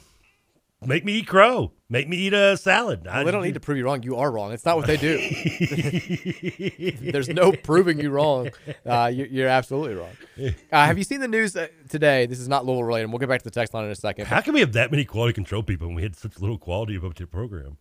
Make 0.86 1.04
me 1.04 1.14
eat 1.14 1.28
crow. 1.28 1.74
Make 1.90 2.10
me 2.10 2.18
eat 2.18 2.34
a 2.34 2.58
salad. 2.58 3.06
Well, 3.06 3.24
they 3.24 3.32
don't 3.32 3.44
need 3.44 3.54
to 3.54 3.62
prove 3.62 3.78
you 3.78 3.86
wrong. 3.86 4.04
You 4.04 4.18
are 4.18 4.30
wrong. 4.30 4.52
It's 4.52 4.66
not 4.66 4.76
what 4.76 4.88
they 4.88 4.98
do. 4.98 5.18
There's 7.12 7.30
no 7.30 7.54
proving 7.54 7.98
you 7.98 8.10
wrong. 8.10 8.50
Uh, 8.86 9.10
you, 9.14 9.26
you're 9.32 9.48
absolutely 9.48 9.96
wrong. 9.96 10.12
Uh, 10.38 10.52
have 10.72 10.98
you 10.98 11.06
seen 11.06 11.22
the 11.22 11.30
news 11.30 11.56
uh, 11.56 11.68
today? 11.88 12.26
This 12.26 12.40
is 12.40 12.50
not 12.50 12.66
Louisville 12.66 12.84
related. 12.84 13.10
We'll 13.10 13.20
get 13.20 13.30
back 13.30 13.40
to 13.40 13.46
the 13.46 13.52
text 13.52 13.74
line 13.74 13.86
in 13.86 13.92
a 13.92 13.96
second. 13.96 14.26
How 14.26 14.42
can 14.42 14.54
we 14.54 14.60
have 14.60 14.74
that 14.74 14.92
many 14.92 15.06
quality 15.06 15.32
control 15.32 15.64
people 15.64 15.88
when 15.88 15.96
we 15.96 16.02
had 16.04 16.18
such 16.18 16.42
little 16.42 16.58
quality 16.58 16.98
up 16.98 17.14
to 17.14 17.24
the 17.24 17.28
program? 17.28 17.78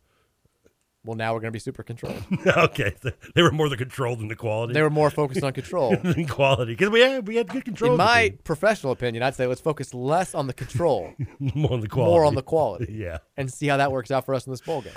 Well, 1.06 1.16
now 1.16 1.32
we're 1.32 1.40
going 1.40 1.48
to 1.48 1.52
be 1.52 1.60
super 1.60 1.82
controlled. 1.82 2.22
okay, 2.46 2.94
they 3.34 3.42
were 3.42 3.52
more 3.52 3.68
the 3.68 3.76
control 3.76 4.16
than 4.16 4.28
the 4.28 4.36
quality. 4.36 4.72
They 4.72 4.82
were 4.82 4.90
more 4.90 5.10
focused 5.10 5.42
on 5.42 5.52
control. 5.52 5.96
than 6.02 6.26
quality 6.26 6.72
because 6.72 6.90
we 6.90 7.00
had 7.00 7.26
we 7.26 7.36
had 7.36 7.48
good 7.48 7.64
control. 7.64 7.92
In 7.92 7.98
my 7.98 8.28
team. 8.28 8.38
professional 8.44 8.92
opinion, 8.92 9.22
I'd 9.22 9.34
say 9.34 9.46
let's 9.46 9.60
focus 9.60 9.94
less 9.94 10.34
on 10.34 10.46
the 10.46 10.52
control, 10.52 11.14
more 11.38 11.72
on 11.72 11.80
the 11.80 11.88
quality. 11.88 12.10
more 12.10 12.24
on 12.24 12.34
the 12.34 12.42
quality. 12.42 12.92
Yeah. 12.92 13.18
and 13.36 13.52
see 13.52 13.68
how 13.68 13.76
that 13.76 13.92
works 13.92 14.10
out 14.10 14.26
for 14.26 14.34
us 14.34 14.46
in 14.46 14.52
this 14.52 14.60
bowl 14.60 14.82
game. 14.82 14.92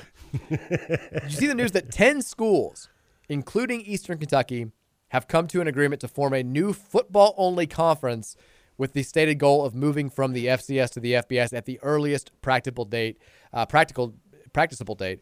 Did 0.49 1.23
you 1.23 1.30
see 1.30 1.48
the 1.48 1.56
news 1.56 1.72
that 1.73 1.91
10 1.91 2.22
schools, 2.22 2.90
including 3.27 3.81
Eastern 3.81 4.18
Kentucky, 4.18 4.72
have 5.10 5.27
come 5.27 5.48
to 5.48 5.61
an 5.61 5.68
agreement 5.68 6.02
to 6.02 6.07
form 6.07 6.34
a 6.34 6.44
new 6.44 6.73
football 6.73 7.34
only 7.38 7.68
conference 7.68 8.36
with 8.77 8.94
the 8.94 9.03
stated 9.03 9.36
goal 9.36 9.65
of 9.65 9.76
moving 9.76 10.10
from 10.10 10.34
the 10.34 10.48
FCS 10.48 10.91
to 10.91 10.99
the 10.99 11.14
FBS 11.14 11.53
at 11.53 11.65
the 11.65 11.80
earliest 11.84 12.31
practicable 12.41 12.86
date, 12.86 13.22
uh, 13.53 13.65
practical 13.65 14.15
practicable 14.53 14.95
date. 14.95 15.19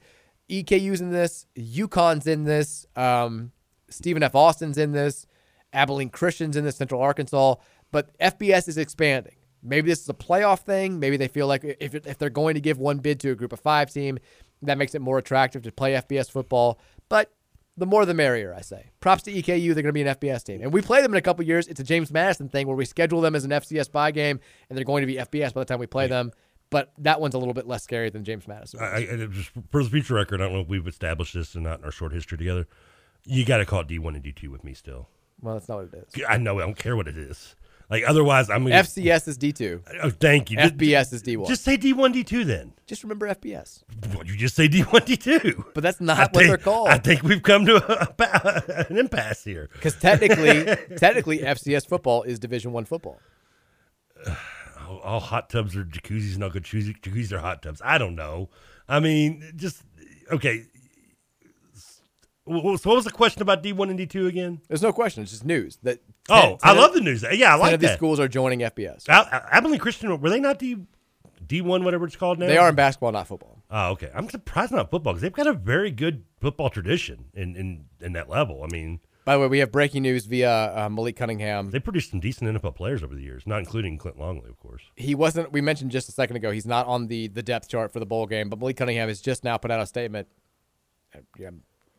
EKU's 0.50 1.02
in 1.02 1.12
this, 1.12 1.46
UConn's 1.58 2.28
in 2.28 2.44
this, 2.44 2.86
um, 2.96 3.52
Stephen 3.90 4.24
F. 4.24 4.36
Austin's 4.36 4.78
in 4.78 4.92
this, 4.92 5.28
Abilene 5.74 6.10
Christian's 6.10 6.56
in 6.56 6.64
this, 6.64 6.78
Central 6.78 7.02
Arkansas, 7.02 7.56
but 7.92 8.18
FBS 8.20 8.68
is 8.68 8.78
expanding. 8.78 9.36
Maybe 9.64 9.90
this 9.90 10.02
is 10.02 10.10
a 10.10 10.14
playoff 10.14 10.60
thing. 10.60 11.00
Maybe 11.00 11.18
they 11.18 11.28
feel 11.28 11.48
like 11.48 11.64
if, 11.64 11.94
if 11.94 12.18
they're 12.18 12.30
going 12.30 12.56
to 12.56 12.62
give 12.62 12.78
one 12.78 13.00
bid 13.00 13.20
to 13.22 13.32
a 13.32 13.36
group 13.36 13.52
of 13.52 13.60
five 13.60 13.92
team, 13.92 14.20
that 14.62 14.78
makes 14.78 14.96
it 14.96 15.02
more 15.02 15.18
attractive 15.18 15.64
to 15.64 15.72
play 15.72 15.94
FBS 15.94 16.32
football. 16.32 16.80
But 17.10 17.32
the 17.76 17.86
more 17.86 18.06
the 18.06 18.14
merrier, 18.14 18.54
I 18.54 18.62
say. 18.62 18.90
Props 19.00 19.24
to 19.24 19.32
EKU. 19.32 19.74
They're 19.74 19.84
going 19.84 19.86
to 19.86 19.94
be 19.94 20.02
an 20.02 20.16
FBS 20.16 20.44
team. 20.44 20.62
And 20.62 20.74
we 20.74 20.82
play 20.82 21.02
them 21.02 21.14
in 21.14 21.18
a 21.18 21.22
couple 21.22 21.46
years. 21.46 21.68
It's 21.68 21.80
a 21.80 21.84
James 21.84 22.12
Madison 22.12 22.50
thing 22.50 22.68
where 22.68 22.76
we 22.76 22.86
schedule 22.86 23.22
them 23.22 23.36
as 23.36 23.46
an 23.46 23.52
FCS 23.52 23.92
bye 23.92 24.12
game, 24.12 24.40
and 24.70 24.78
they're 24.78 24.86
going 24.86 25.02
to 25.02 25.08
be 25.08 25.16
FBS 25.16 25.54
by 25.54 25.62
the 25.62 25.66
time 25.66 25.80
we 25.80 25.86
play 25.88 26.08
them. 26.08 26.32
But 26.70 26.92
that 26.98 27.22
one's 27.22 27.34
a 27.34 27.38
little 27.38 27.54
bit 27.54 27.66
less 27.68 27.84
scary 27.84 28.10
than 28.10 28.24
James 28.26 28.48
Madison. 28.48 28.82
I, 28.82 28.98
I, 28.98 29.28
just 29.32 29.52
for 29.72 29.84
the 29.84 29.90
future 29.90 30.16
record, 30.16 30.42
I 30.42 30.46
don't 30.46 30.54
know 30.54 30.60
if 30.62 30.68
we've 30.68 30.86
established 30.88 31.34
this 31.34 31.56
and 31.56 31.64
not 31.64 31.80
in 31.80 31.86
our 31.86 31.92
short 31.92 32.12
history 32.12 32.38
together. 32.38 32.68
You 33.26 33.46
got 33.46 33.58
to 33.58 33.66
call 33.66 33.82
it 33.82 33.88
D 33.88 34.00
one 34.00 34.16
and 34.16 34.24
D 34.24 34.32
two 34.34 34.52
with 34.52 34.64
me 34.64 34.74
still. 34.74 35.08
Well, 35.42 35.54
that's 35.54 35.70
not 35.70 35.78
what 35.78 35.94
it 35.94 36.08
is. 36.16 36.24
I 36.28 36.38
know. 36.38 36.58
I 36.60 36.64
don't 36.64 36.78
care 36.78 36.96
what 36.96 37.08
it 37.08 37.18
is. 37.18 37.56
Like 37.90 38.04
otherwise, 38.06 38.50
I'm 38.50 38.64
gonna, 38.64 38.76
FCS 38.76 39.30
is 39.30 39.38
D2. 39.38 39.82
Oh, 40.04 40.10
thank 40.10 40.52
you. 40.52 40.58
FBS 40.58 41.14
is 41.14 41.24
D1. 41.24 41.48
Just 41.48 41.64
say 41.64 41.78
D 41.78 41.94
one 41.94 42.12
D 42.12 42.22
two 42.26 42.44
then. 42.44 42.74
Just 42.86 43.02
remember 43.04 43.28
FBS. 43.34 43.84
Well, 44.14 44.26
you 44.26 44.36
just 44.36 44.56
say 44.56 44.68
D 44.68 44.82
one 44.82 45.04
D 45.06 45.16
two. 45.16 45.64
But 45.74 45.84
that's 45.84 46.02
not 46.02 46.18
I 46.18 46.22
what 46.24 46.34
think- 46.34 46.48
they're 46.48 46.58
called. 46.58 46.90
I 46.90 46.98
think 46.98 47.24
we've 47.24 47.42
come 47.42 47.66
to 47.66 47.76
a, 47.78 48.14
a- 48.20 48.86
an 48.90 48.98
impasse 48.98 49.46
here. 49.46 49.70
Because 49.72 49.96
technically, 49.98 50.66
technically, 50.98 51.40
FCS 51.40 51.88
football 51.88 52.24
is 52.24 52.40
Division 52.40 52.74
One 52.74 52.84
football. 52.84 53.22
All, 54.88 55.00
all 55.00 55.20
hot 55.20 55.50
tubs 55.50 55.76
are 55.76 55.84
jacuzzis 55.84 56.36
and 56.36 56.44
all 56.44 56.50
good 56.50 56.64
jacuzzis, 56.64 57.00
jacuzzis 57.00 57.32
are 57.32 57.40
hot 57.40 57.62
tubs. 57.62 57.82
I 57.84 57.98
don't 57.98 58.16
know. 58.16 58.50
I 58.88 59.00
mean, 59.00 59.44
just 59.56 59.84
okay. 60.32 60.64
So 62.50 62.54
what 62.64 62.84
was 62.84 63.04
the 63.04 63.12
question 63.12 63.42
about 63.42 63.62
D 63.62 63.74
one 63.74 63.90
and 63.90 63.98
D 63.98 64.06
two 64.06 64.28
again? 64.28 64.62
There's 64.70 64.82
no 64.82 64.94
question. 64.94 65.24
It's 65.24 65.32
just 65.32 65.46
news 65.46 65.78
that. 65.84 66.00
Oh, 66.30 66.58
I 66.64 66.72
of- 66.72 66.78
love 66.78 66.94
the 66.94 67.02
news. 67.02 67.24
Yeah, 67.24 67.50
I 67.50 67.58
10 67.58 67.60
like 67.60 67.74
of 67.74 67.80
these 67.82 67.92
schools 67.92 68.20
are 68.20 68.28
joining 68.28 68.60
FBS. 68.60 69.08
Abilene 69.10 69.80
Christian 69.80 70.20
were 70.20 70.30
they 70.30 70.40
not 70.40 70.58
D 70.60 70.78
D 71.46 71.62
one 71.62 71.84
whatever 71.84 72.06
it's 72.06 72.16
called 72.16 72.40
now? 72.40 72.48
They 72.48 72.58
are 72.58 72.70
in 72.70 72.76
basketball, 72.76 73.12
not 73.12 73.28
football. 73.28 73.64
Oh, 73.70 73.92
okay. 73.92 74.10
I'm 74.14 74.30
surprised 74.30 74.72
not 74.72 74.90
football 74.90 75.14
because 75.14 75.22
they've 75.22 75.34
got 75.34 75.48
a 75.48 75.54
very 75.54 75.92
good 75.92 76.24
football 76.40 76.70
tradition 76.70 77.26
in 77.34 77.56
in 77.56 77.86
in 78.00 78.14
that 78.14 78.30
level. 78.30 78.64
I 78.64 78.68
mean, 78.72 79.02
By 79.28 79.34
the 79.34 79.42
way, 79.42 79.48
we 79.48 79.60
have 79.60 79.74
breaking 79.74 80.04
news 80.04 80.26
via 80.26 80.50
uh, 80.74 80.88
Malik 80.90 81.18
Cunningham. 81.18 81.70
They 81.70 81.82
produced 81.82 82.12
some 82.12 82.22
decent 82.22 82.50
NFL 82.50 82.76
players 82.78 83.04
over 83.04 83.14
the 83.14 83.22
years, 83.22 83.44
not 83.46 83.60
including 83.60 83.98
Clint 83.98 84.18
Longley, 84.18 84.50
of 84.50 84.58
course. 84.58 84.84
He 84.96 85.16
wasn't. 85.16 85.52
We 85.52 85.60
mentioned 85.60 85.92
just 85.92 86.08
a 86.08 86.14
second 86.14 86.38
ago. 86.38 86.50
He's 86.50 86.66
not 86.66 86.88
on 86.88 87.08
the 87.08 87.28
the 87.28 87.44
depth 87.44 87.68
chart 87.68 87.92
for 87.92 88.00
the 88.00 88.06
bowl 88.06 88.26
game, 88.26 88.48
but 88.48 88.58
Malik 88.58 88.78
Cunningham 88.78 89.10
has 89.10 89.20
just 89.20 89.44
now 89.44 89.58
put 89.58 89.70
out 89.70 89.82
a 89.82 89.86
statement. 89.86 90.30
Uh, 91.14 91.20
Yeah, 91.38 91.50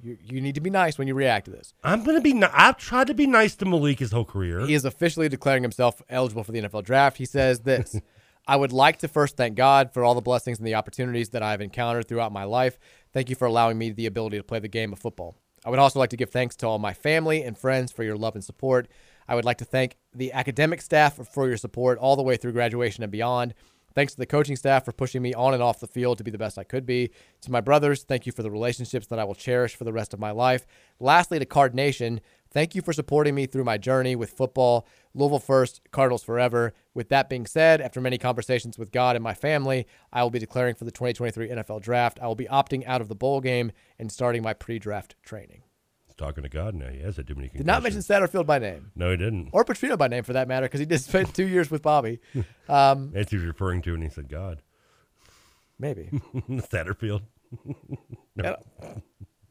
you, 0.03 0.17
you 0.23 0.41
need 0.41 0.55
to 0.55 0.63
be 0.63 0.71
nice 0.71 0.97
when 0.97 1.07
you 1.07 1.13
react 1.13 1.45
to 1.45 1.51
this. 1.51 1.75
I'm 1.85 2.03
gonna 2.03 2.23
be. 2.23 2.33
Ni- 2.33 2.47
I've 2.51 2.79
tried 2.79 3.09
to 3.09 3.15
be 3.15 3.27
nice 3.27 3.57
to 3.57 3.67
Malik 3.67 3.99
his 3.99 4.11
whole 4.11 4.25
career. 4.25 4.67
He 4.67 4.73
is 4.73 4.87
officially 4.87 5.29
declaring 5.29 5.63
himself 5.63 6.01
eligible 6.09 6.45
for 6.45 6.53
the 6.53 6.63
NFL 6.63 6.85
draft. 6.85 7.19
He 7.19 7.27
says 7.27 7.61
this 7.61 8.01
I 8.47 8.57
would 8.57 8.73
like 8.73 9.01
to 9.01 9.09
first 9.09 9.37
thank 9.37 9.55
God 9.55 9.93
for 9.93 10.03
all 10.03 10.15
the 10.15 10.23
blessings 10.23 10.57
and 10.57 10.67
the 10.67 10.77
opportunities 10.77 11.29
that 11.31 11.43
I 11.43 11.51
have 11.51 11.61
encountered 11.61 12.09
throughout 12.09 12.33
my 12.33 12.45
life. 12.45 12.79
Thank 13.13 13.29
you 13.29 13.37
for 13.37 13.45
allowing 13.45 13.77
me 13.77 13.91
the 13.91 14.07
ability 14.07 14.39
to 14.39 14.43
play 14.45 14.61
the 14.61 14.69
game 14.69 14.95
of 14.95 14.99
football. 14.99 15.37
I 15.69 15.71
would 15.71 15.81
also 15.81 15.99
like 15.99 16.09
to 16.11 16.17
give 16.17 16.31
thanks 16.31 16.57
to 16.57 16.67
all 16.67 16.79
my 16.79 16.95
family 16.95 17.43
and 17.43 17.57
friends 17.57 17.93
for 17.93 18.03
your 18.03 18.17
love 18.17 18.35
and 18.35 18.43
support. 18.43 18.89
I 19.29 19.35
would 19.35 19.45
like 19.45 19.59
to 19.59 19.67
thank 19.67 19.99
the 20.15 20.33
academic 20.33 20.81
staff 20.81 21.17
for 21.29 21.47
your 21.47 21.59
support 21.59 21.99
all 21.99 22.17
the 22.17 22.23
way 22.23 22.39
through 22.39 22.53
graduation 22.53 23.03
and 23.03 23.13
beyond. 23.13 23.53
Thanks 23.95 24.15
to 24.15 24.19
the 24.19 24.25
coaching 24.25 24.57
staff 24.57 24.87
for 24.87 24.93
pushing 24.93 25.21
me 25.21 25.35
on 25.35 25.53
and 25.53 25.63
off 25.63 25.79
the 25.79 25.87
field 25.87 26.17
to 26.17 26.25
be 26.25 26.31
the 26.31 26.39
best 26.39 26.59
I 26.59 26.65
could 26.65 26.87
be. 26.87 27.11
To 27.43 27.51
my 27.51 27.61
brothers, 27.61 28.03
thank 28.03 28.25
you 28.25 28.33
for 28.33 28.43
the 28.43 28.51
relationships 28.51 29.09
that 29.09 29.19
I 29.19 29.25
will 29.25 29.35
cherish 29.35 29.77
for 29.77 29.85
the 29.85 29.93
rest 29.93 30.15
of 30.15 30.21
my 30.21 30.31
life. 30.31 30.67
Lastly, 31.01 31.39
to 31.39 31.45
Card 31.45 31.75
Nation, 31.75 32.23
thank 32.51 32.75
you 32.75 32.83
for 32.83 32.93
supporting 32.93 33.35
me 33.35 33.47
through 33.47 33.65
my 33.65 33.79
journey 33.79 34.17
with 34.17 34.31
football. 34.31 34.87
Louisville 35.15 35.39
first, 35.39 35.81
Cardinals 35.91 36.23
forever. 36.23 36.73
With 36.95 37.09
that 37.09 37.29
being 37.29 37.47
said, 37.47 37.81
after 37.81 38.01
many 38.01 38.19
conversations 38.19 38.79
with 38.79 38.93
God 38.93 39.17
and 39.17 39.23
my 39.23 39.35
family, 39.35 39.87
I 40.13 40.23
will 40.23 40.31
be 40.31 40.39
declaring 40.39 40.75
for 40.75 40.85
the 40.85 40.91
2023 40.91 41.49
NFL 41.49 41.81
Draft. 41.83 42.19
I 42.23 42.27
will 42.27 42.35
be 42.35 42.47
opting 42.47 42.87
out 42.87 43.01
of 43.01 43.09
the 43.09 43.15
bowl 43.15 43.41
game 43.41 43.73
and 43.99 44.11
starting 44.13 44.43
my 44.43 44.53
pre-draft 44.55 45.17
training. 45.23 45.63
He's 46.07 46.15
talking 46.15 46.43
to 46.43 46.49
God 46.49 46.75
now. 46.75 46.89
He 46.91 47.01
has 47.01 47.19
a 47.19 47.25
Dominican. 47.25 47.59
Did 47.59 47.67
not 47.67 47.83
mention 47.83 48.01
Satterfield 48.01 48.47
by 48.47 48.59
name. 48.59 48.93
No, 48.95 49.11
he 49.11 49.17
didn't. 49.17 49.51
Or 49.53 49.65
Petrino 49.65 49.97
by 49.99 50.09
name, 50.09 50.25
for 50.25 50.33
that 50.35 50.47
matter, 50.49 50.67
because 50.67 50.81
he 50.81 50.87
did 50.87 51.01
spend 51.01 51.35
two 51.35 51.47
years 51.49 51.71
with 51.71 51.83
Bobby. 51.83 52.21
Um, 52.69 53.13
That's 53.15 53.31
who 53.31 53.39
he 53.39 53.47
was 53.47 53.47
referring 53.47 53.81
to, 53.83 53.95
and 53.95 54.03
he 54.03 54.11
said 54.11 54.29
God. 54.29 54.61
Maybe 55.79 56.11
Satterfield. 56.49 57.23
and, 58.37 58.57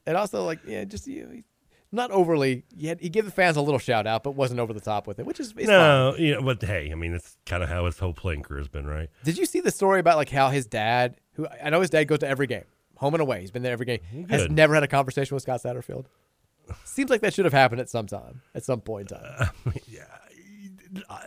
and 0.05 0.15
also, 0.17 0.45
like, 0.45 0.59
yeah, 0.67 0.83
just 0.83 1.07
you 1.07 1.25
know, 1.25 1.31
he- 1.31 1.43
not 1.91 2.11
overly. 2.11 2.63
He, 2.75 2.87
had, 2.87 2.99
he 2.99 3.09
gave 3.09 3.25
the 3.25 3.31
fans 3.31 3.57
a 3.57 3.61
little 3.61 3.79
shout 3.79 4.05
out, 4.07 4.23
but 4.23 4.31
wasn't 4.31 4.59
over 4.59 4.73
the 4.73 4.79
top 4.81 5.07
with 5.07 5.19
it, 5.19 5.25
which 5.25 5.39
is 5.39 5.55
no, 5.55 6.13
fine. 6.13 6.23
you 6.23 6.33
know, 6.35 6.41
but 6.41 6.61
hey, 6.61 6.89
I 6.91 6.95
mean, 6.95 7.13
it's 7.13 7.37
kind 7.45 7.63
of 7.63 7.69
how 7.69 7.85
his 7.85 7.97
whole 7.99 8.13
playing 8.13 8.43
career 8.43 8.59
has 8.59 8.67
been, 8.67 8.85
right? 8.85 9.09
Did 9.23 9.37
you 9.37 9.45
see 9.45 9.61
the 9.61 9.71
story 9.71 9.99
about 9.99 10.17
like 10.17 10.29
how 10.29 10.49
his 10.49 10.65
dad, 10.65 11.17
who 11.33 11.47
I 11.63 11.69
know 11.69 11.81
his 11.81 11.89
dad 11.89 12.05
goes 12.05 12.19
to 12.19 12.27
every 12.27 12.47
game, 12.47 12.65
home 12.97 13.13
and 13.13 13.21
away, 13.21 13.41
he's 13.41 13.51
been 13.51 13.63
there 13.63 13.73
every 13.73 13.85
game, 13.85 13.99
has 14.29 14.49
never 14.49 14.73
had 14.73 14.83
a 14.83 14.87
conversation 14.87 15.35
with 15.35 15.43
Scott 15.43 15.61
Satterfield? 15.63 16.05
Seems 16.83 17.09
like 17.09 17.21
that 17.21 17.33
should 17.33 17.45
have 17.45 17.53
happened 17.53 17.79
at 17.79 17.89
some 17.89 18.07
time, 18.07 18.41
at 18.53 18.63
some 18.63 18.81
point 18.81 19.11
in 19.11 19.17
time. 19.17 19.49
Uh, 21.09 21.19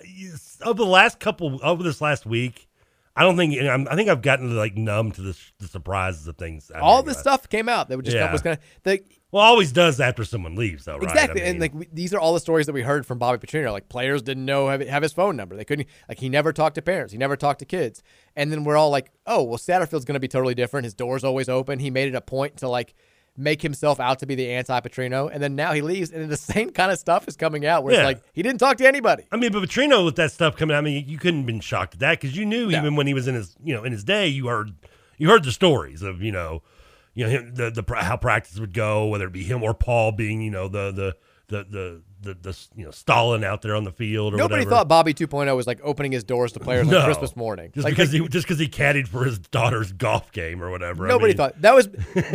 over 0.67 0.79
the 0.79 0.87
last 0.87 1.19
couple, 1.19 1.59
over 1.63 1.83
this 1.83 2.01
last 2.01 2.27
week, 2.27 2.69
I 3.17 3.23
don't 3.23 3.37
think 3.37 3.61
I'm, 3.61 3.89
I 3.89 3.97
think 3.97 4.09
I've 4.09 4.23
gotten 4.23 4.57
like 4.57 4.77
numb 4.77 5.13
to 5.13 5.23
the, 5.23 5.39
the 5.59 5.67
surprises 5.69 6.27
of 6.27 6.37
things. 6.37 6.71
I'm 6.75 6.83
All 6.83 7.03
this 7.03 7.19
stuff 7.19 7.49
came 7.49 7.69
out 7.69 7.89
that 7.89 7.97
would 7.97 8.05
just 8.05 8.17
Yeah. 8.17 8.31
was 8.33 8.43
gonna 8.43 8.59
the 8.83 9.03
Well, 9.33 9.45
always 9.45 9.71
does 9.71 10.01
after 10.01 10.25
someone 10.25 10.57
leaves, 10.57 10.85
though, 10.87 10.95
right? 10.99 11.05
Exactly, 11.05 11.43
I 11.43 11.47
and 11.47 11.61
like 11.61 11.73
we, 11.73 11.89
these 11.93 12.13
are 12.13 12.19
all 12.19 12.35
the 12.35 12.41
stories 12.41 12.67
that 12.67 12.73
we 12.73 12.83
heard 12.83 13.07
from 13.07 13.19
Bobby 13.19 13.47
Petrino. 13.47 13.71
Like 13.73 13.89
players 13.89 14.23
didn't 14.23 14.45
know 14.45 14.69
have, 14.69 14.81
have 14.81 15.03
his 15.03 15.13
phone 15.13 15.37
number. 15.37 15.57
They 15.57 15.65
couldn't 15.65 15.89
like 16.09 16.19
he 16.19 16.29
never 16.29 16.53
talked 16.53 16.75
to 16.75 16.83
parents. 16.83 17.13
He 17.13 17.19
never 17.19 17.37
talked 17.37 17.61
to 17.61 17.65
kids. 17.65 18.03
And 18.35 18.51
then 18.51 18.65
we're 18.65 18.77
all 18.77 18.91
like, 18.91 19.11
oh 19.27 19.43
well, 19.45 19.59
Satterfield's 19.59 20.05
going 20.05 20.15
to 20.15 20.21
be 20.21 20.29
totally 20.29 20.55
different. 20.55 20.85
His 20.85 20.95
door's 20.95 21.23
always 21.23 21.49
open. 21.49 21.79
He 21.79 21.91
made 21.91 22.09
it 22.09 22.15
a 22.17 22.21
point 22.21 22.57
to 22.59 22.69
like 22.69 22.95
make 23.37 23.63
himself 23.63 24.01
out 24.01 24.19
to 24.19 24.27
be 24.27 24.35
the 24.35 24.51
anti 24.51 24.81
Petrino, 24.81 25.31
and 25.33 25.41
then 25.41 25.55
now 25.55 25.73
he 25.73 25.81
leaves, 25.81 26.11
and 26.11 26.29
the 26.29 26.37
same 26.55 26.71
kind 26.71 26.91
of 26.91 26.99
stuff 26.99 27.29
is 27.29 27.37
coming 27.37 27.65
out 27.65 27.85
where 27.85 27.95
Yeah. 27.95 28.01
it's 28.01 28.07
like 28.07 28.23
he 28.33 28.43
didn't 28.43 28.59
talk 28.59 28.79
to 28.79 28.87
anybody. 28.87 29.25
I 29.31 29.37
mean, 29.37 29.53
but 29.53 29.63
Petrino 29.63 30.05
with 30.05 30.17
that 30.17 30.33
stuff 30.33 30.57
coming 30.57 30.75
out, 30.75 30.81
I 30.81 30.83
mean, 30.83 31.09
you 31.09 31.19
couldn't 31.19 31.41
have 31.41 31.47
been 31.47 31.61
shocked 31.61 31.95
at 31.95 32.01
that 32.01 32.21
because 32.21 32.37
you 32.37 32.45
knew 32.45 32.71
even 32.71 32.97
when 32.97 33.07
he 33.07 33.15
was 33.15 33.29
in 33.29 33.37
his, 33.37 33.55
you 33.63 33.75
know, 33.75 33.85
in 33.85 33.93
his 33.93 34.03
day, 34.03 34.27
you 34.27 34.49
heard, 34.49 34.73
you 35.19 35.29
heard 35.31 35.45
the 35.45 35.53
stories 35.53 36.03
of, 36.03 36.21
you 36.21 36.33
know, 36.33 36.63
you 37.15 37.25
know, 37.25 37.31
him, 37.31 37.55
the 37.55 37.71
the 37.71 37.95
how 37.97 38.17
practice 38.17 38.59
would 38.59 38.73
go, 38.75 39.07
whether 39.07 39.27
it 39.27 39.33
be 39.33 39.45
him 39.45 39.63
or 39.63 39.75
Paul 39.75 40.13
being, 40.13 40.41
you 40.41 40.51
know, 40.51 40.69
the 40.69 40.93
the 40.93 41.17
the 41.49 41.65
the 41.65 42.03
the, 42.23 42.35
the 42.35 42.59
you 42.77 42.85
know 42.85 42.91
Stalin 42.91 43.45
out 43.45 43.63
there 43.63 43.75
on 43.75 43.85
the 43.85 43.93
field 43.93 44.35
or 44.35 44.37
Nobody 44.37 44.61
whatever. 44.61 44.71
thought 44.71 44.89
Bobby 44.89 45.15
2.0 45.15 45.55
was 45.57 45.67
like 45.67 45.81
opening 45.83 46.13
his 46.13 46.23
doors 46.23 46.53
to 46.53 46.61
players 46.61 46.87
on 46.93 47.05
Christmas 47.05 47.35
morning. 47.35 47.71
just 47.75 47.85
Like, 47.85 47.93
because 47.97 48.13
like, 48.13 48.23
he 48.23 48.29
just 48.29 48.47
because 48.47 48.59
he 48.59 48.69
caddied 48.69 49.09
for 49.09 49.25
his 49.25 49.39
daughter's 49.39 49.93
golf 49.93 50.31
game 50.33 50.63
or 50.63 50.71
whatever. 50.71 51.07
I 51.07 51.09
Nobody 51.09 51.31
mean, 51.31 51.37
thought 51.39 51.61
that 51.63 51.75
was 51.75 51.89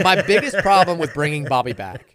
my 0.03 0.21
biggest 0.27 0.57
problem 0.57 0.97
with 0.99 1.13
bringing 1.13 1.45
Bobby 1.45 1.73
back. 1.73 2.05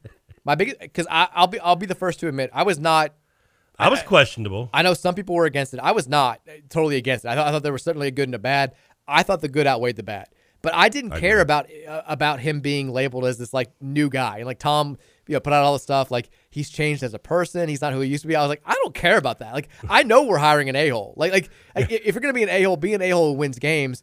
My 0.45 0.55
biggest 0.55 0.81
because 0.81 1.07
I'll 1.11 1.47
be 1.47 1.61
I'll 1.61 1.77
be 1.77 1.87
the 1.87 1.95
first 1.95 2.21
to 2.21 2.29
admit 2.29 2.51
I 2.53 2.63
was 2.65 2.79
not. 2.79 3.15
I 3.79 3.89
was 3.89 4.03
questionable. 4.03 4.69
I 4.75 4.83
know 4.83 4.93
some 4.93 5.15
people 5.15 5.35
were 5.35 5.47
against 5.47 5.73
it. 5.73 5.81
I 5.81 5.93
was 5.93 6.07
not 6.07 6.41
totally 6.69 6.97
against 6.97 7.25
it. 7.25 7.29
I 7.29 7.35
thought, 7.35 7.49
I 7.49 7.51
thought 7.51 7.63
there 7.63 7.73
was 7.73 7.83
certainly 7.83 8.09
a 8.09 8.11
good 8.11 8.29
and 8.29 8.35
a 8.35 8.39
bad. 8.39 8.75
I 9.09 9.23
thought 9.23 9.41
the 9.41 9.49
good 9.49 9.67
outweighed 9.67 9.97
the 9.97 10.03
bad, 10.03 10.29
but 10.63 10.75
I 10.75 10.89
didn't 10.89 11.13
I 11.13 11.21
care 11.21 11.41
agree. 11.41 11.43
about 11.43 11.67
uh, 11.89 12.03
about 12.07 12.41
him 12.41 12.61
being 12.61 12.91
labeled 12.93 13.25
as 13.25 13.39
this 13.39 13.53
like 13.53 13.71
new 13.81 14.09
guy 14.09 14.39
and 14.39 14.47
like 14.47 14.59
Tom. 14.59 14.99
You 15.27 15.35
know, 15.35 15.41
put 15.41 15.53
out 15.53 15.63
all 15.63 15.75
this 15.75 15.83
stuff 15.85 16.11
like 16.11 16.29
he's 16.51 16.71
changed 16.71 17.05
as 17.05 17.15
a 17.15 17.19
person. 17.21 17.69
He's 17.69 17.81
not 17.81 17.93
who 17.93 18.01
he 18.01 18.09
used 18.09 18.23
to 18.23 18.29
be. 18.29 18.35
I 18.35 18.41
was 18.41 18.49
like, 18.49 18.63
I 18.67 18.75
don't 18.83 18.95
care 18.95 19.17
about 19.17 19.39
that. 19.39 19.55
Like, 19.55 19.69
I 19.89 20.03
know 20.03 20.25
we're 20.25 20.39
hiring 20.39 20.69
an 20.69 20.75
a 20.75 20.89
hole. 20.89 21.15
Like, 21.17 21.31
like 21.31 21.51
like, 21.77 21.93
if 21.93 22.15
you're 22.15 22.21
gonna 22.21 22.35
be 22.35 22.43
an 22.43 22.49
a 22.49 22.61
hole, 22.65 22.77
be 22.77 22.95
an 22.95 23.03
a 23.03 23.11
hole 23.11 23.33
who 23.33 23.39
wins 23.39 23.59
games. 23.61 24.03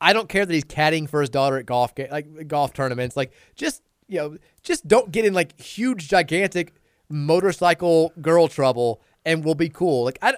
I 0.00 0.12
don't 0.12 0.28
care 0.28 0.44
that 0.44 0.52
he's 0.52 0.64
caddying 0.64 1.08
for 1.08 1.20
his 1.20 1.30
daughter 1.30 1.56
at 1.56 1.66
golf 1.66 1.94
ga- 1.94 2.08
like 2.10 2.48
golf 2.48 2.72
tournaments. 2.72 3.16
Like 3.16 3.32
just 3.54 3.82
you 4.08 4.18
know, 4.18 4.38
just 4.62 4.88
don't 4.88 5.12
get 5.12 5.24
in 5.24 5.34
like 5.34 5.58
huge, 5.60 6.08
gigantic 6.08 6.74
motorcycle 7.08 8.12
girl 8.20 8.48
trouble, 8.48 9.00
and 9.24 9.44
we'll 9.44 9.54
be 9.54 9.68
cool. 9.68 10.04
Like 10.04 10.18
I, 10.22 10.34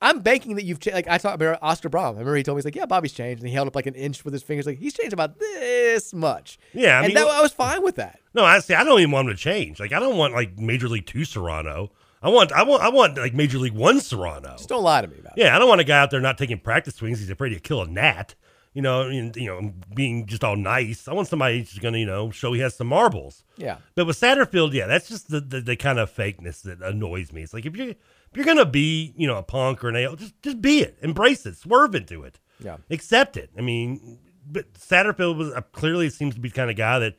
I'm 0.00 0.20
banking 0.20 0.54
that 0.56 0.64
you've 0.64 0.78
changed. 0.78 0.94
Like 0.94 1.08
I 1.08 1.18
talked 1.18 1.34
about 1.34 1.58
Oscar 1.60 1.88
Braun. 1.88 2.14
I 2.14 2.18
remember 2.18 2.36
he 2.36 2.42
told 2.42 2.56
me 2.56 2.60
he's 2.60 2.64
like, 2.64 2.76
yeah, 2.76 2.86
Bobby's 2.86 3.12
changed, 3.12 3.42
and 3.42 3.48
he 3.48 3.54
held 3.54 3.66
up 3.66 3.74
like 3.74 3.86
an 3.86 3.94
inch 3.94 4.24
with 4.24 4.32
his 4.32 4.42
fingers. 4.42 4.66
Like 4.66 4.78
he's 4.78 4.94
changed 4.94 5.12
about 5.12 5.38
this 5.38 6.14
much. 6.14 6.58
Yeah, 6.72 7.00
I 7.00 7.04
and 7.04 7.16
that, 7.16 7.26
I 7.26 7.40
was 7.40 7.52
fine 7.52 7.82
with 7.82 7.96
that. 7.96 8.20
No, 8.34 8.44
I 8.44 8.60
see. 8.60 8.74
I 8.74 8.84
don't 8.84 9.00
even 9.00 9.10
want 9.10 9.28
him 9.28 9.34
to 9.34 9.40
change. 9.40 9.80
Like, 9.80 9.92
I 9.92 9.98
don't 9.98 10.16
want 10.16 10.34
like 10.34 10.58
Major 10.58 10.88
League 10.88 11.06
Two 11.06 11.20
Cerrano. 11.20 11.90
I 12.22 12.28
want, 12.30 12.52
I 12.52 12.62
want, 12.64 12.82
I 12.82 12.88
want 12.88 13.16
like 13.16 13.34
Major 13.34 13.58
League 13.58 13.74
One 13.74 13.98
Cerrano. 13.98 14.56
Just 14.56 14.68
don't 14.68 14.82
lie 14.82 15.02
to 15.02 15.08
me 15.08 15.18
about 15.18 15.34
Yeah, 15.36 15.54
I 15.54 15.58
don't 15.58 15.68
want 15.68 15.80
a 15.80 15.84
guy 15.84 15.98
out 15.98 16.10
there 16.10 16.20
not 16.20 16.38
taking 16.38 16.58
practice 16.58 16.96
swings. 16.96 17.20
He's 17.20 17.30
afraid 17.30 17.50
to 17.50 17.60
kill 17.60 17.82
a 17.82 17.86
gnat. 17.86 18.34
You 18.74 18.82
know, 18.82 19.08
and, 19.08 19.34
you 19.34 19.46
know, 19.46 19.72
being 19.92 20.26
just 20.26 20.44
all 20.44 20.54
nice. 20.54 21.08
I 21.08 21.12
want 21.12 21.26
somebody 21.26 21.58
who's 21.58 21.78
going 21.80 21.94
to, 21.94 22.00
you 22.00 22.06
know, 22.06 22.30
show 22.30 22.52
he 22.52 22.60
has 22.60 22.76
some 22.76 22.86
marbles. 22.86 23.42
Yeah. 23.56 23.78
But 23.96 24.06
with 24.06 24.20
Satterfield, 24.20 24.72
yeah, 24.72 24.86
that's 24.86 25.08
just 25.08 25.30
the, 25.30 25.40
the, 25.40 25.60
the 25.60 25.74
kind 25.74 25.98
of 25.98 26.14
fakeness 26.14 26.62
that 26.62 26.80
annoys 26.82 27.32
me. 27.32 27.42
It's 27.42 27.52
like 27.52 27.66
if 27.66 27.76
you 27.76 27.96
if 28.30 28.36
you're 28.36 28.46
gonna 28.46 28.64
be, 28.66 29.12
you 29.16 29.26
know, 29.26 29.36
a 29.36 29.42
punk 29.42 29.82
or 29.84 29.88
an 29.88 29.96
ale, 29.96 30.16
just 30.16 30.40
just 30.42 30.60
be 30.60 30.80
it, 30.80 30.98
embrace 31.02 31.44
it, 31.46 31.56
swerve 31.56 31.94
into 31.94 32.22
it, 32.24 32.38
Yeah. 32.62 32.76
accept 32.90 33.36
it. 33.36 33.50
I 33.56 33.60
mean, 33.60 34.18
but 34.50 34.72
Satterfield 34.74 35.36
was 35.36 35.52
uh, 35.52 35.60
clearly 35.72 36.10
seems 36.10 36.34
to 36.34 36.40
be 36.40 36.48
the 36.48 36.54
kind 36.54 36.70
of 36.70 36.76
guy 36.76 36.98
that 36.98 37.16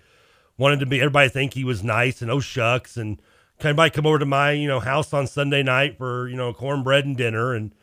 wanted 0.57 0.79
to 0.81 0.85
be 0.85 0.99
everybody 0.99 1.29
think 1.29 1.53
he 1.53 1.63
was 1.63 1.83
nice 1.83 2.21
and 2.21 2.29
oh 2.29 2.39
shucks 2.39 2.97
and 2.97 3.21
can 3.59 3.69
everybody 3.69 3.89
come 3.91 4.05
over 4.05 4.19
to 4.19 4.25
my 4.25 4.51
you 4.51 4.67
know 4.67 4.79
house 4.79 5.13
on 5.13 5.27
Sunday 5.27 5.63
night 5.63 5.97
for 5.97 6.27
you 6.27 6.35
know 6.35 6.53
cornbread 6.53 7.05
and 7.05 7.15
dinner 7.17 7.53
and 7.53 7.73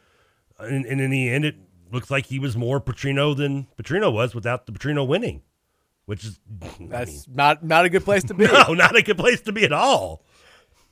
and, 0.58 0.84
and 0.86 1.00
in 1.00 1.10
the 1.10 1.28
end 1.30 1.44
it 1.44 1.56
looks 1.92 2.10
like 2.10 2.26
he 2.26 2.38
was 2.38 2.56
more 2.56 2.80
Petrino 2.80 3.36
than 3.36 3.66
Petrino 3.80 4.12
was 4.12 4.34
without 4.34 4.66
the 4.66 4.72
Petrino 4.72 5.06
winning, 5.06 5.42
which 6.06 6.24
is 6.24 6.38
That's 6.80 7.26
not 7.28 7.64
not 7.64 7.84
a 7.84 7.88
good 7.88 8.04
place 8.04 8.24
to 8.24 8.34
be. 8.34 8.44
no, 8.52 8.74
not 8.74 8.96
a 8.96 9.02
good 9.02 9.16
place 9.16 9.40
to 9.42 9.52
be 9.52 9.64
at 9.64 9.72
all. 9.72 10.22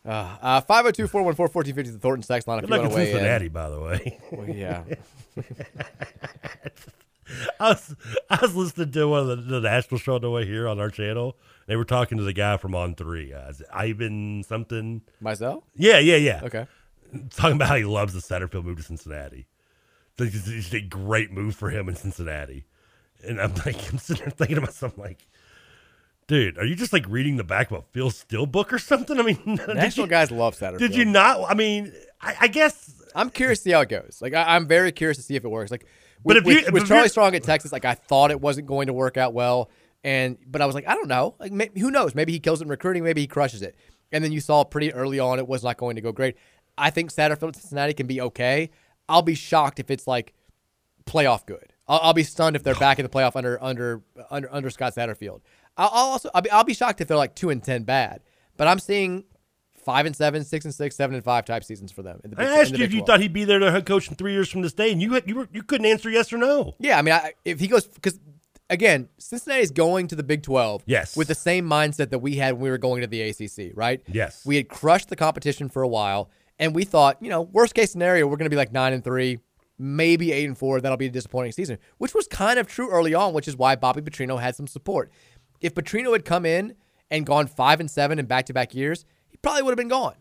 Uh, 0.04 0.60
502 0.60 1.08
414 1.08 1.54
1450 1.54 1.90
the 1.92 1.98
Thornton 1.98 2.22
sex 2.22 2.46
line 2.46 2.58
if 2.58 2.66
Good 2.66 2.74
you 2.74 2.80
want 2.80 2.90
to 2.90 2.96
weigh 2.96 3.10
in. 3.10 3.16
Cincinnati, 3.16 3.48
by 3.48 3.70
the 3.70 3.80
way. 3.80 4.20
Well, 4.32 4.48
yeah. 4.48 4.82
I 7.58 7.70
was 7.70 7.96
I 8.28 8.38
was 8.42 8.54
listening 8.54 8.92
to 8.92 9.08
one 9.08 9.20
of 9.20 9.28
the, 9.28 9.36
the 9.36 9.60
national 9.60 9.98
show 9.98 10.16
on 10.16 10.20
the 10.20 10.30
way 10.30 10.44
here 10.44 10.68
on 10.68 10.78
our 10.78 10.90
channel. 10.90 11.36
They 11.66 11.76
were 11.76 11.86
talking 11.86 12.18
to 12.18 12.24
the 12.24 12.34
guy 12.34 12.58
from 12.58 12.74
On 12.74 12.94
Three, 12.94 13.32
uh, 13.32 13.52
Ivan 13.72 14.42
something. 14.42 15.00
Myself? 15.20 15.64
Yeah, 15.74 15.98
yeah, 15.98 16.16
yeah. 16.16 16.40
Okay. 16.44 16.66
Talking 17.30 17.56
about 17.56 17.68
how 17.68 17.76
he 17.76 17.84
loves 17.84 18.12
the 18.12 18.20
Satterfield 18.20 18.64
move 18.64 18.76
to 18.76 18.82
Cincinnati. 18.82 19.46
It's, 20.18 20.72
a 20.72 20.80
great 20.80 21.32
move 21.32 21.56
for 21.56 21.70
him 21.70 21.88
in 21.88 21.96
Cincinnati. 21.96 22.64
And 23.26 23.40
I'm 23.40 23.54
like, 23.66 23.76
I'm 23.92 23.98
sitting 23.98 24.24
there 24.24 24.30
thinking 24.30 24.56
to 24.56 24.62
myself, 24.62 24.96
like, 24.98 25.26
dude, 26.26 26.58
are 26.58 26.64
you 26.64 26.74
just 26.74 26.92
like 26.92 27.04
reading 27.08 27.36
the 27.36 27.44
back 27.44 27.70
of 27.70 27.78
a 27.78 27.82
Phil 27.92 28.10
Steele 28.10 28.46
book 28.46 28.72
or 28.72 28.78
something? 28.78 29.18
I 29.20 29.22
mean, 29.22 29.38
National 29.68 30.06
you- 30.06 30.10
guys 30.10 30.30
love 30.30 30.56
Satterfield. 30.56 30.78
Did 30.78 30.94
you 30.94 31.04
not? 31.04 31.50
I 31.50 31.54
mean, 31.54 31.92
I, 32.20 32.36
I 32.42 32.48
guess 32.48 32.94
I'm 33.14 33.30
curious 33.30 33.60
to 33.60 33.62
see 33.64 33.70
how 33.72 33.80
it 33.82 33.88
goes. 33.88 34.18
Like 34.20 34.34
I, 34.34 34.54
I'm 34.56 34.66
very 34.66 34.92
curious 34.92 35.16
to 35.18 35.22
see 35.22 35.36
if 35.36 35.44
it 35.44 35.48
works. 35.48 35.70
Like 35.70 35.86
But 36.24 36.36
with, 36.36 36.36
if 36.36 36.46
you- 36.46 36.54
with, 36.56 36.66
if 36.68 36.74
with 36.74 36.88
Charlie 36.88 37.08
Strong 37.08 37.34
at 37.34 37.42
Texas, 37.42 37.72
like 37.72 37.84
I 37.84 37.94
thought 37.94 38.30
it 38.30 38.40
wasn't 38.40 38.66
going 38.66 38.86
to 38.88 38.92
work 38.92 39.16
out 39.16 39.34
well, 39.34 39.70
and 40.02 40.38
but 40.46 40.60
I 40.62 40.66
was 40.66 40.74
like, 40.74 40.86
I 40.88 40.94
don't 40.94 41.08
know. 41.08 41.34
Like 41.38 41.52
may, 41.52 41.70
who 41.78 41.90
knows? 41.90 42.14
Maybe 42.14 42.32
he 42.32 42.40
kills 42.40 42.60
it 42.60 42.64
in 42.64 42.68
recruiting. 42.70 43.04
Maybe 43.04 43.20
he 43.20 43.26
crushes 43.26 43.62
it. 43.62 43.76
And 44.12 44.22
then 44.22 44.32
you 44.32 44.40
saw 44.40 44.64
pretty 44.64 44.92
early 44.92 45.18
on 45.18 45.38
it 45.38 45.48
was 45.48 45.64
not 45.64 45.76
going 45.76 45.96
to 45.96 46.02
go 46.02 46.12
great. 46.12 46.36
I 46.78 46.90
think 46.90 47.10
Satterfield 47.12 47.48
at 47.48 47.56
Cincinnati 47.56 47.94
can 47.94 48.06
be 48.06 48.20
okay. 48.20 48.70
I'll 49.08 49.22
be 49.22 49.34
shocked 49.34 49.80
if 49.80 49.90
it's 49.90 50.06
like 50.06 50.34
playoff 51.06 51.46
good. 51.46 51.72
I'll, 51.88 52.00
I'll 52.02 52.12
be 52.14 52.22
stunned 52.22 52.56
if 52.56 52.62
they're 52.62 52.74
back 52.86 52.98
in 52.98 53.02
the 53.04 53.08
playoff 53.08 53.36
under 53.36 53.62
under 53.62 54.02
under 54.30 54.52
under 54.52 54.70
Scott 54.70 54.94
Satterfield. 54.94 55.40
I'll, 55.76 55.88
also 55.88 56.30
I'll 56.34 56.42
be, 56.42 56.50
I'll 56.50 56.64
be 56.64 56.74
shocked 56.74 57.00
if 57.00 57.08
they're 57.08 57.16
like 57.16 57.34
two 57.34 57.50
and 57.50 57.62
ten 57.62 57.82
bad. 57.84 58.20
But 58.56 58.68
I'm 58.68 58.78
seeing 58.78 59.24
five 59.84 60.06
and 60.06 60.14
seven, 60.16 60.44
six 60.44 60.64
and 60.64 60.72
six, 60.74 60.96
seven 60.96 61.14
and 61.14 61.24
five 61.24 61.44
type 61.44 61.64
seasons 61.64 61.92
for 61.92 62.02
them. 62.02 62.20
in 62.24 62.30
the 62.30 62.40
I 62.40 62.44
Big- 62.44 62.52
in 62.54 62.60
asked 62.60 62.78
you 62.78 62.84
if 62.84 62.92
you 62.92 63.00
12. 63.00 63.06
thought 63.06 63.20
he'd 63.20 63.32
be 63.32 63.44
there 63.44 63.58
to 63.58 63.70
head 63.70 63.84
coach 63.84 64.08
in 64.08 64.14
three 64.14 64.32
years 64.32 64.48
from 64.50 64.62
this 64.62 64.72
day, 64.72 64.90
and 64.92 65.02
you 65.02 65.12
had, 65.14 65.28
you 65.28 65.34
were, 65.34 65.48
you 65.52 65.62
couldn't 65.62 65.86
answer 65.86 66.08
yes 66.10 66.32
or 66.32 66.38
no. 66.38 66.74
Yeah, 66.78 66.98
I 66.98 67.02
mean, 67.02 67.14
I, 67.14 67.32
if 67.44 67.60
he 67.60 67.66
goes 67.68 67.86
because 67.86 68.18
again, 68.70 69.08
Cincinnati's 69.18 69.70
going 69.72 70.06
to 70.08 70.16
the 70.16 70.22
Big 70.22 70.42
Twelve. 70.42 70.82
Yes. 70.86 71.16
with 71.16 71.28
the 71.28 71.34
same 71.34 71.68
mindset 71.68 72.10
that 72.10 72.20
we 72.20 72.36
had 72.36 72.54
when 72.54 72.62
we 72.62 72.70
were 72.70 72.78
going 72.78 73.00
to 73.02 73.06
the 73.06 73.20
ACC, 73.22 73.72
right? 73.76 74.02
Yes. 74.06 74.44
we 74.46 74.56
had 74.56 74.68
crushed 74.68 75.08
the 75.08 75.16
competition 75.16 75.68
for 75.68 75.82
a 75.82 75.88
while, 75.88 76.30
and 76.58 76.74
we 76.74 76.84
thought, 76.84 77.18
you 77.20 77.28
know, 77.28 77.42
worst 77.42 77.74
case 77.74 77.90
scenario, 77.92 78.26
we're 78.26 78.36
going 78.36 78.46
to 78.46 78.50
be 78.50 78.56
like 78.56 78.72
nine 78.72 78.92
and 78.94 79.04
three, 79.04 79.40
maybe 79.78 80.32
eight 80.32 80.46
and 80.46 80.56
four. 80.56 80.80
That'll 80.80 80.96
be 80.96 81.06
a 81.06 81.10
disappointing 81.10 81.52
season, 81.52 81.78
which 81.98 82.14
was 82.14 82.26
kind 82.26 82.58
of 82.58 82.66
true 82.68 82.88
early 82.90 83.12
on, 83.12 83.34
which 83.34 83.48
is 83.48 83.56
why 83.56 83.76
Bobby 83.76 84.00
Petrino 84.00 84.40
had 84.40 84.56
some 84.56 84.66
support. 84.66 85.10
If 85.64 85.74
Petrino 85.74 86.12
had 86.12 86.26
come 86.26 86.44
in 86.44 86.74
and 87.10 87.24
gone 87.24 87.46
five 87.46 87.80
and 87.80 87.90
seven 87.90 88.18
in 88.18 88.26
back 88.26 88.44
to 88.46 88.52
back 88.52 88.74
years, 88.74 89.06
he 89.30 89.38
probably 89.38 89.62
would 89.62 89.70
have 89.70 89.78
been 89.78 89.88
gone. 89.88 90.16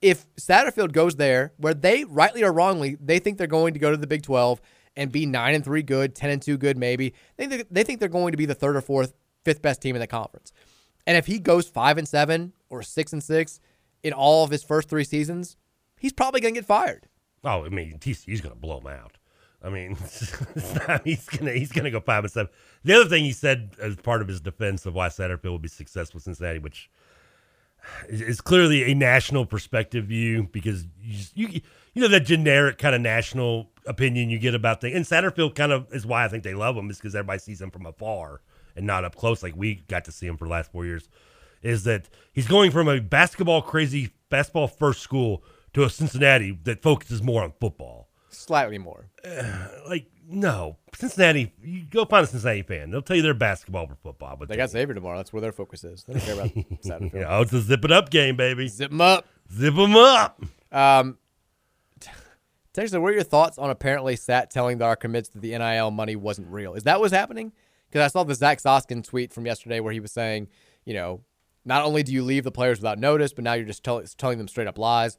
If 0.00 0.24
Satterfield 0.36 0.92
goes 0.92 1.16
there, 1.16 1.52
where 1.58 1.74
they 1.74 2.04
rightly 2.04 2.42
or 2.42 2.50
wrongly, 2.50 2.96
they 2.98 3.18
think 3.18 3.36
they're 3.36 3.46
going 3.46 3.74
to 3.74 3.78
go 3.78 3.90
to 3.90 3.98
the 3.98 4.06
Big 4.06 4.22
12 4.22 4.58
and 4.96 5.12
be 5.12 5.26
nine 5.26 5.54
and 5.54 5.62
three 5.62 5.82
good, 5.82 6.14
ten 6.14 6.30
and 6.30 6.40
two 6.40 6.56
good, 6.56 6.78
maybe. 6.78 7.12
They 7.36 7.46
think 7.46 7.66
they 7.70 7.84
think 7.84 8.00
they're 8.00 8.08
going 8.08 8.32
to 8.32 8.38
be 8.38 8.46
the 8.46 8.54
third 8.54 8.74
or 8.74 8.80
fourth, 8.80 9.12
fifth 9.44 9.60
best 9.60 9.82
team 9.82 9.96
in 9.96 10.00
the 10.00 10.06
conference. 10.06 10.50
And 11.06 11.18
if 11.18 11.26
he 11.26 11.40
goes 11.40 11.68
five 11.68 11.98
and 11.98 12.08
seven 12.08 12.54
or 12.70 12.82
six 12.82 13.12
and 13.12 13.22
six 13.22 13.60
in 14.02 14.14
all 14.14 14.44
of 14.44 14.50
his 14.50 14.64
first 14.64 14.88
three 14.88 15.04
seasons, 15.04 15.58
he's 15.98 16.14
probably 16.14 16.40
going 16.40 16.54
to 16.54 16.60
get 16.60 16.66
fired. 16.66 17.06
Oh, 17.44 17.66
I 17.66 17.68
mean, 17.68 17.98
TCU's 17.98 18.40
going 18.40 18.54
to 18.54 18.60
blow 18.60 18.80
him 18.80 18.86
out. 18.86 19.18
I 19.66 19.70
mean, 19.70 19.96
he's 21.04 21.26
gonna 21.28 21.52
he's 21.52 21.72
gonna 21.72 21.90
go 21.90 21.98
five 22.00 22.22
and 22.22 22.32
seven. 22.32 22.50
The 22.84 22.94
other 22.94 23.08
thing 23.08 23.24
he 23.24 23.32
said 23.32 23.72
as 23.80 23.96
part 23.96 24.22
of 24.22 24.28
his 24.28 24.40
defense 24.40 24.86
of 24.86 24.94
why 24.94 25.08
Satterfield 25.08 25.50
will 25.50 25.58
be 25.58 25.68
successful 25.68 26.20
Cincinnati, 26.20 26.60
which 26.60 26.88
is, 28.08 28.20
is 28.20 28.40
clearly 28.40 28.90
a 28.90 28.94
national 28.94 29.44
perspective 29.44 30.04
view, 30.06 30.48
because 30.52 30.84
you 31.02 31.16
just- 31.16 31.36
you 31.36 31.60
you 31.94 32.02
know 32.02 32.08
that 32.08 32.20
generic 32.20 32.78
kind 32.78 32.94
of 32.94 33.00
national 33.00 33.70
opinion 33.86 34.30
you 34.30 34.38
get 34.38 34.54
about 34.54 34.80
things. 34.80 34.94
And 34.94 35.04
Satterfield 35.04 35.54
kind 35.56 35.72
of 35.72 35.92
is 35.92 36.06
why 36.06 36.24
I 36.24 36.28
think 36.28 36.44
they 36.44 36.54
love 36.54 36.76
him 36.76 36.88
is 36.90 36.98
because 36.98 37.14
everybody 37.14 37.38
sees 37.40 37.60
him 37.60 37.70
from 37.70 37.86
afar 37.86 38.42
and 38.76 38.86
not 38.86 39.04
up 39.04 39.16
close, 39.16 39.42
like 39.42 39.56
we 39.56 39.76
got 39.88 40.04
to 40.04 40.12
see 40.12 40.26
him 40.26 40.36
for 40.36 40.44
the 40.44 40.50
last 40.50 40.70
four 40.70 40.84
years. 40.84 41.08
Is 41.62 41.84
that 41.84 42.08
he's 42.32 42.46
going 42.46 42.70
from 42.70 42.86
a 42.86 43.00
basketball 43.00 43.62
crazy 43.62 44.10
basketball 44.28 44.68
first 44.68 45.00
school 45.00 45.42
to 45.72 45.82
a 45.84 45.90
Cincinnati 45.90 46.56
that 46.64 46.82
focuses 46.82 47.22
more 47.22 47.42
on 47.42 47.52
football 47.58 48.05
Slightly 48.36 48.78
more. 48.78 49.08
like 49.88 50.06
no 50.28 50.76
Cincinnati. 50.94 51.52
You 51.62 51.84
go 51.90 52.04
find 52.04 52.24
a 52.24 52.26
Cincinnati 52.26 52.62
fan; 52.62 52.90
they'll 52.90 53.02
tell 53.02 53.16
you 53.16 53.22
they're 53.22 53.34
basketball 53.34 53.84
over 53.84 53.96
football. 54.02 54.36
But 54.36 54.48
They 54.48 54.56
got 54.56 54.70
Xavier 54.70 54.94
tomorrow. 54.94 55.16
That's 55.16 55.32
where 55.32 55.40
their 55.42 55.52
focus 55.52 55.84
is. 55.84 56.04
They 56.04 56.14
don't 56.14 56.22
care 56.22 56.34
about 56.34 56.48
Satterfield. 56.82 57.14
you 57.14 57.20
know, 57.20 57.40
it's 57.40 57.52
a 57.52 57.60
zip 57.60 57.84
it 57.84 57.92
up 57.92 58.10
game, 58.10 58.36
baby. 58.36 58.68
Zip 58.68 58.90
them 58.90 59.00
up. 59.00 59.26
Zip 59.52 59.74
them 59.74 59.96
up. 59.96 60.40
Um, 60.72 61.18
Texas, 62.72 62.98
what 62.98 63.08
are 63.08 63.14
your 63.14 63.22
thoughts 63.22 63.56
on 63.58 63.70
apparently 63.70 64.16
Sat 64.16 64.50
telling 64.50 64.80
our 64.82 64.96
commits 64.96 65.30
that 65.30 65.40
the 65.40 65.56
NIL 65.56 65.90
money 65.90 66.16
wasn't 66.16 66.48
real? 66.48 66.74
Is 66.74 66.82
that 66.82 67.00
what's 67.00 67.14
happening? 67.14 67.52
Because 67.88 68.04
I 68.04 68.08
saw 68.08 68.24
the 68.24 68.34
Zach 68.34 68.60
Soskin 68.60 69.02
tweet 69.02 69.32
from 69.32 69.46
yesterday 69.46 69.80
where 69.80 69.92
he 69.92 70.00
was 70.00 70.12
saying, 70.12 70.48
you 70.84 70.92
know, 70.92 71.22
not 71.64 71.84
only 71.84 72.02
do 72.02 72.12
you 72.12 72.22
leave 72.22 72.44
the 72.44 72.50
players 72.52 72.78
without 72.78 72.98
notice, 72.98 73.32
but 73.32 73.44
now 73.44 73.54
you're 73.54 73.64
just 73.66 73.82
tell- 73.82 74.02
telling 74.18 74.38
them 74.38 74.48
straight 74.48 74.66
up 74.66 74.76
lies. 74.78 75.16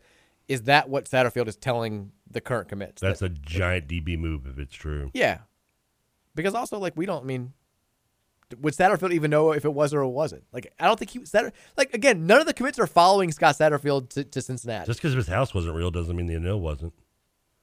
Is 0.47 0.63
that 0.63 0.87
what 0.89 1.05
Satterfield 1.05 1.47
is 1.47 1.55
telling 1.57 2.11
the 2.31 2.41
current 2.41 2.67
commits? 2.69 3.01
That's 3.01 3.19
That- 3.19 3.25
a 3.31 3.35
giant 3.35 3.87
DB 3.87 4.17
move 4.17 4.45
if 4.47 4.57
it's 4.59 4.73
true. 4.75 5.11
yeah. 5.13 5.39
Because 6.35 6.53
also, 6.53 6.77
like, 6.77 6.93
we 6.95 7.05
don't 7.05 7.23
I 7.23 7.25
mean. 7.25 7.53
Would 8.61 8.73
Satterfield 8.75 9.11
even 9.11 9.29
know 9.29 9.51
if 9.51 9.65
it 9.65 9.73
was 9.73 9.93
or 9.93 10.01
it 10.03 10.07
wasn't? 10.07 10.45
Like, 10.53 10.71
I 10.79 10.85
don't 10.85 10.97
think 10.97 11.11
he 11.11 11.19
was 11.19 11.29
Satter. 11.29 11.51
Like, 11.75 11.93
again, 11.93 12.25
none 12.25 12.39
of 12.39 12.47
the 12.47 12.53
commits 12.53 12.79
are 12.79 12.87
following 12.87 13.29
Scott 13.33 13.55
Satterfield 13.57 14.07
to, 14.11 14.23
to 14.23 14.41
Cincinnati. 14.41 14.85
Just 14.85 14.99
because 15.01 15.13
his 15.15 15.27
house 15.27 15.53
wasn't 15.53 15.75
real 15.75 15.91
doesn't 15.91 16.15
mean 16.15 16.27
the 16.27 16.39
NIL 16.39 16.61
wasn't. 16.61 16.93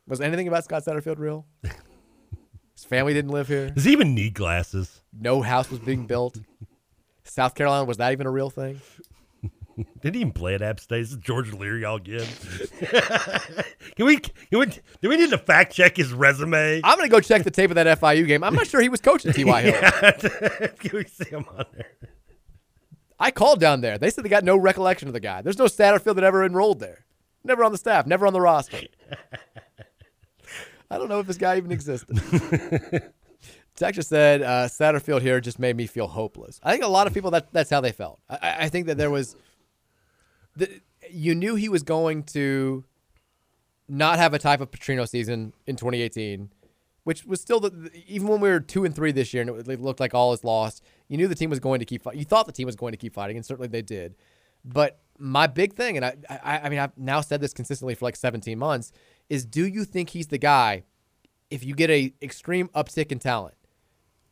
Was 0.06 0.20
anything 0.20 0.46
about 0.46 0.64
Scott 0.64 0.84
Satterfield 0.84 1.18
real? 1.18 1.46
His 2.74 2.84
family 2.84 3.14
didn't 3.14 3.30
live 3.30 3.48
here. 3.48 3.70
Does 3.70 3.84
he 3.84 3.92
even 3.92 4.14
need 4.14 4.34
glasses? 4.34 5.00
No 5.18 5.40
house 5.42 5.70
was 5.70 5.78
being 5.78 6.06
built. 6.06 6.38
South 7.22 7.54
Carolina 7.54 7.84
was 7.84 7.96
that 7.98 8.12
even 8.12 8.26
a 8.26 8.30
real 8.30 8.50
thing? 8.50 8.80
Did 10.00 10.14
he 10.14 10.20
even 10.20 10.32
play 10.32 10.54
at 10.54 10.62
App 10.62 10.80
State? 10.80 11.00
Is 11.00 11.16
George 11.16 11.52
Leary 11.52 11.84
all 11.84 11.96
again. 11.96 12.26
can 13.96 14.06
we? 14.06 14.18
Can 14.18 14.58
we? 14.60 14.66
Do 15.00 15.08
we 15.08 15.16
need 15.16 15.30
to 15.30 15.38
fact 15.38 15.74
check 15.74 15.96
his 15.96 16.12
resume? 16.12 16.80
I'm 16.84 16.96
gonna 16.96 17.08
go 17.08 17.20
check 17.20 17.44
the 17.44 17.50
tape 17.50 17.70
of 17.70 17.76
that 17.76 18.00
FIU 18.00 18.26
game. 18.26 18.44
I'm 18.44 18.54
not 18.54 18.66
sure 18.66 18.80
he 18.80 18.88
was 18.88 19.00
coaching 19.00 19.32
T.Y. 19.32 19.62
Hill. 19.62 19.74
Yeah. 20.02 20.66
can 20.78 20.90
we 20.98 21.04
see 21.04 21.30
him 21.30 21.44
on 21.56 21.64
there? 21.72 21.92
I 23.18 23.30
called 23.30 23.60
down 23.60 23.80
there. 23.80 23.96
They 23.98 24.10
said 24.10 24.24
they 24.24 24.28
got 24.28 24.44
no 24.44 24.56
recollection 24.56 25.08
of 25.08 25.14
the 25.14 25.20
guy. 25.20 25.42
There's 25.42 25.58
no 25.58 25.66
Satterfield 25.66 26.16
that 26.16 26.24
ever 26.24 26.44
enrolled 26.44 26.80
there. 26.80 27.04
Never 27.44 27.64
on 27.64 27.72
the 27.72 27.78
staff. 27.78 28.06
Never 28.06 28.26
on 28.26 28.32
the 28.32 28.40
roster. 28.40 28.80
I 30.90 30.98
don't 30.98 31.08
know 31.08 31.20
if 31.20 31.26
this 31.26 31.38
guy 31.38 31.56
even 31.56 31.72
existed. 31.72 32.18
Texas 33.76 34.06
said 34.06 34.42
uh, 34.42 34.68
Satterfield 34.68 35.20
here 35.20 35.40
just 35.40 35.58
made 35.58 35.76
me 35.76 35.86
feel 35.86 36.06
hopeless. 36.06 36.60
I 36.62 36.72
think 36.72 36.84
a 36.84 36.88
lot 36.88 37.06
of 37.06 37.14
people 37.14 37.32
that 37.32 37.52
that's 37.52 37.70
how 37.70 37.80
they 37.80 37.92
felt. 37.92 38.20
I, 38.28 38.56
I 38.60 38.68
think 38.68 38.86
that 38.86 38.96
there 38.96 39.10
was, 39.10 39.36
the, 40.56 40.80
you 41.10 41.34
knew 41.34 41.54
he 41.54 41.68
was 41.68 41.82
going 41.82 42.22
to 42.24 42.84
not 43.88 44.18
have 44.18 44.32
a 44.34 44.38
type 44.38 44.60
of 44.60 44.70
Petrino 44.70 45.08
season 45.08 45.52
in 45.66 45.76
2018, 45.76 46.50
which 47.04 47.24
was 47.24 47.40
still 47.40 47.60
the 47.60 47.90
even 48.06 48.28
when 48.28 48.40
we 48.40 48.48
were 48.48 48.60
two 48.60 48.84
and 48.84 48.94
three 48.94 49.12
this 49.12 49.34
year 49.34 49.42
and 49.42 49.68
it, 49.68 49.80
looked 49.80 50.00
like 50.00 50.14
all 50.14 50.32
is 50.32 50.42
lost. 50.44 50.82
You 51.08 51.16
knew 51.18 51.28
the 51.28 51.34
team 51.34 51.50
was 51.50 51.60
going 51.60 51.80
to 51.80 51.84
keep. 51.84 52.02
fight- 52.02 52.16
You 52.16 52.24
thought 52.24 52.46
the 52.46 52.52
team 52.52 52.66
was 52.66 52.76
going 52.76 52.92
to 52.92 52.96
keep 52.98 53.14
fighting, 53.14 53.36
and 53.36 53.44
certainly 53.44 53.68
they 53.68 53.82
did. 53.82 54.14
But 54.64 55.00
my 55.18 55.46
big 55.46 55.74
thing, 55.74 55.96
and 55.98 56.04
I, 56.06 56.14
I, 56.30 56.58
I 56.60 56.68
mean, 56.70 56.78
I've 56.78 56.96
now 56.96 57.20
said 57.20 57.40
this 57.42 57.52
consistently 57.52 57.94
for 57.94 58.06
like 58.06 58.16
17 58.16 58.58
months, 58.58 58.90
is 59.28 59.44
do 59.44 59.66
you 59.66 59.84
think 59.84 60.10
he's 60.10 60.28
the 60.28 60.38
guy 60.38 60.84
if 61.50 61.62
you 61.62 61.74
get 61.74 61.90
a 61.90 62.14
extreme 62.22 62.68
uptick 62.68 63.12
in 63.12 63.18
talent 63.18 63.54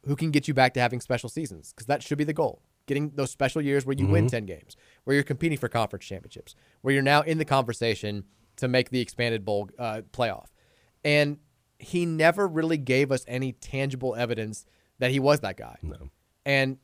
who 0.07 0.17
can 0.17 0.31
get 0.31 0.49
you 0.49 0.55
back 0.55 0.73
to 0.75 0.81
having 0.81 1.01
special 1.03 1.29
seasons? 1.29 1.73
Because 1.75 1.87
that 1.87 2.03
should 2.03 2.17
be 2.17 2.25
the 2.25 2.33
goal. 2.33 2.63
Getting 2.87 3.11
those 3.11 3.31
special 3.31 3.61
years 3.61 3.85
where 3.85 3.95
you 3.95 4.07
win 4.07 4.25
Mhm. 4.27 4.31
10 4.31 4.47
games, 4.47 4.77
where 5.05 5.15
you're 5.15 5.25
competing 5.25 5.59
for 5.59 5.69
conference 5.69 6.05
championships, 6.05 6.55
where 6.83 6.95
you're 6.95 7.03
now 7.03 7.23
in 7.23 7.39
the 7.39 7.45
conversation 7.45 8.25
to 8.57 8.69
make 8.69 8.91
the 8.91 9.01
expanded 9.01 9.45
bowl 9.45 9.69
uh, 9.79 10.03
playoff. 10.13 10.47
And 11.05 11.39
he 11.79 12.07
never 12.07 12.47
really 12.47 12.79
gave 12.79 13.11
us 13.11 13.25
any 13.27 13.53
tangible 13.53 14.15
evidence 14.15 14.65
that 14.99 15.11
he 15.11 15.19
was 15.19 15.41
that 15.41 15.57
guy. 15.57 15.77
No. 15.83 16.11
And 16.45 16.79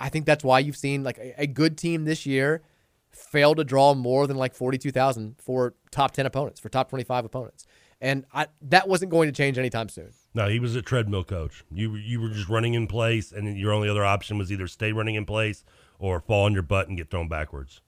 I 0.00 0.08
think 0.08 0.26
that's 0.26 0.44
why 0.44 0.60
you've 0.60 0.76
seen 0.76 1.02
like 1.02 1.18
a, 1.18 1.42
a 1.42 1.46
good 1.46 1.76
team 1.76 2.04
this 2.04 2.24
year 2.24 2.62
fail 3.10 3.54
to 3.54 3.64
draw 3.64 3.94
more 3.94 4.26
than 4.26 4.36
like 4.36 4.54
42,000 4.54 5.36
for 5.38 5.74
top 5.90 6.12
10 6.12 6.26
opponents, 6.26 6.60
for 6.60 6.68
top 6.68 6.88
25 6.88 7.24
opponents. 7.24 7.66
And 8.00 8.24
I, 8.32 8.46
that 8.62 8.88
wasn't 8.88 9.10
going 9.10 9.28
to 9.28 9.32
change 9.32 9.58
anytime 9.58 9.88
soon. 9.88 10.12
No, 10.34 10.48
he 10.48 10.60
was 10.60 10.76
a 10.76 10.82
treadmill 10.82 11.24
coach. 11.24 11.64
You 11.72 11.96
you 11.96 12.20
were 12.20 12.28
just 12.28 12.48
running 12.48 12.74
in 12.74 12.86
place, 12.86 13.32
and 13.32 13.58
your 13.58 13.72
only 13.72 13.88
other 13.88 14.04
option 14.04 14.38
was 14.38 14.52
either 14.52 14.68
stay 14.68 14.92
running 14.92 15.16
in 15.16 15.26
place 15.26 15.64
or 15.98 16.20
fall 16.20 16.44
on 16.44 16.52
your 16.52 16.62
butt 16.62 16.88
and 16.88 16.96
get 16.96 17.10
thrown 17.10 17.28
backwards. 17.28 17.80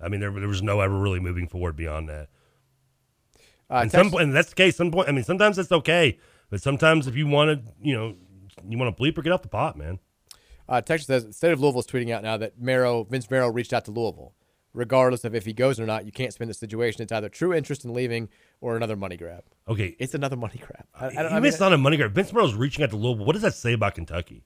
I 0.00 0.08
mean, 0.08 0.20
there, 0.20 0.30
there 0.30 0.48
was 0.48 0.62
no 0.62 0.80
ever 0.80 0.98
really 0.98 1.20
moving 1.20 1.48
forward 1.48 1.76
beyond 1.76 2.08
that. 2.08 2.28
Uh, 3.70 3.80
and 3.82 3.90
some 3.90 4.12
and 4.14 4.34
that's 4.34 4.50
the 4.50 4.54
case. 4.54 4.76
Some 4.76 4.90
point, 4.90 5.08
I 5.08 5.12
mean, 5.12 5.24
sometimes 5.24 5.58
it's 5.58 5.72
okay, 5.72 6.18
but 6.50 6.60
sometimes 6.60 7.06
if 7.06 7.16
you 7.16 7.26
want 7.26 7.50
to, 7.50 7.72
you 7.80 7.94
know, 7.94 8.16
you 8.68 8.76
want 8.76 8.94
to 8.94 9.02
bleep 9.02 9.16
or 9.16 9.22
get 9.22 9.32
off 9.32 9.42
the 9.42 9.48
pot, 9.48 9.76
man. 9.76 9.98
Uh, 10.68 10.80
Texas 10.80 11.06
says 11.06 11.36
state 11.36 11.52
of 11.52 11.60
Louisville 11.60 11.80
is 11.80 11.86
tweeting 11.86 12.10
out 12.10 12.22
now 12.22 12.36
that 12.36 12.60
Marrow, 12.60 13.04
Vince 13.04 13.30
Marrow 13.30 13.48
reached 13.50 13.72
out 13.72 13.84
to 13.86 13.90
Louisville. 13.90 14.34
Regardless 14.72 15.24
of 15.24 15.36
if 15.36 15.44
he 15.44 15.52
goes 15.52 15.78
or 15.78 15.86
not, 15.86 16.04
you 16.04 16.10
can't 16.10 16.32
spin 16.32 16.48
the 16.48 16.54
situation. 16.54 17.00
It's 17.00 17.12
either 17.12 17.28
true 17.28 17.54
interest 17.54 17.84
in 17.84 17.94
leaving 17.94 18.28
or 18.60 18.76
another 18.76 18.96
money 18.96 19.16
grab. 19.16 19.44
Okay, 19.68 19.94
It's 20.00 20.14
another 20.14 20.34
money 20.34 20.58
grab. 20.58 20.84
I, 20.92 21.06
I, 21.06 21.10
don't, 21.10 21.14
he 21.14 21.28
I, 21.28 21.32
mean, 21.34 21.42
missed 21.42 21.62
on 21.62 21.72
a 21.72 21.78
money 21.78 21.96
grab. 21.96 22.12
Vince 22.12 22.32
Marrow's 22.32 22.54
reaching 22.54 22.82
out 22.82 22.90
to 22.90 22.96
Louisville. 22.96 23.24
What 23.24 23.34
does 23.34 23.42
that 23.42 23.54
say 23.54 23.72
about 23.72 23.94
Kentucky? 23.94 24.42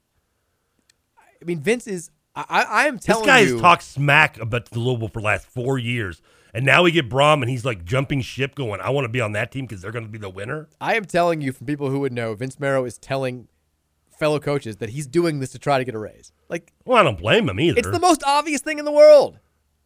I 1.40 1.44
mean, 1.44 1.60
Vince 1.60 1.86
is. 1.86 2.10
I, 2.48 2.62
I 2.62 2.86
am 2.86 2.96
This 2.98 3.06
guy 3.22 3.40
you. 3.40 3.52
has 3.54 3.60
talked 3.60 3.82
smack 3.82 4.38
about 4.38 4.66
the 4.66 4.78
Louisville 4.78 5.08
for 5.08 5.20
the 5.20 5.26
last 5.26 5.46
four 5.46 5.78
years, 5.78 6.20
and 6.54 6.64
now 6.64 6.82
we 6.82 6.90
get 6.92 7.08
Brohm, 7.08 7.40
and 7.42 7.50
he's 7.50 7.64
like 7.64 7.84
jumping 7.84 8.20
ship, 8.20 8.54
going, 8.54 8.80
"I 8.80 8.90
want 8.90 9.04
to 9.04 9.08
be 9.08 9.20
on 9.20 9.32
that 9.32 9.50
team 9.52 9.66
because 9.66 9.82
they're 9.82 9.92
going 9.92 10.04
to 10.06 10.10
be 10.10 10.18
the 10.18 10.30
winner." 10.30 10.68
I 10.80 10.94
am 10.94 11.04
telling 11.04 11.40
you 11.40 11.52
from 11.52 11.66
people 11.66 11.90
who 11.90 12.00
would 12.00 12.12
know, 12.12 12.34
Vince 12.34 12.58
Marrow 12.60 12.84
is 12.84 12.98
telling 12.98 13.48
fellow 14.18 14.40
coaches 14.40 14.76
that 14.78 14.90
he's 14.90 15.06
doing 15.06 15.38
this 15.40 15.50
to 15.52 15.58
try 15.58 15.78
to 15.78 15.84
get 15.84 15.94
a 15.94 15.98
raise. 15.98 16.32
Like, 16.48 16.72
Well, 16.84 16.98
I 16.98 17.04
don't 17.04 17.18
blame 17.18 17.48
him 17.48 17.60
either. 17.60 17.78
it's 17.78 17.88
the 17.90 18.00
most 18.00 18.22
obvious 18.26 18.60
thing 18.60 18.78
in 18.80 18.84
the 18.84 18.90
world. 18.92 19.38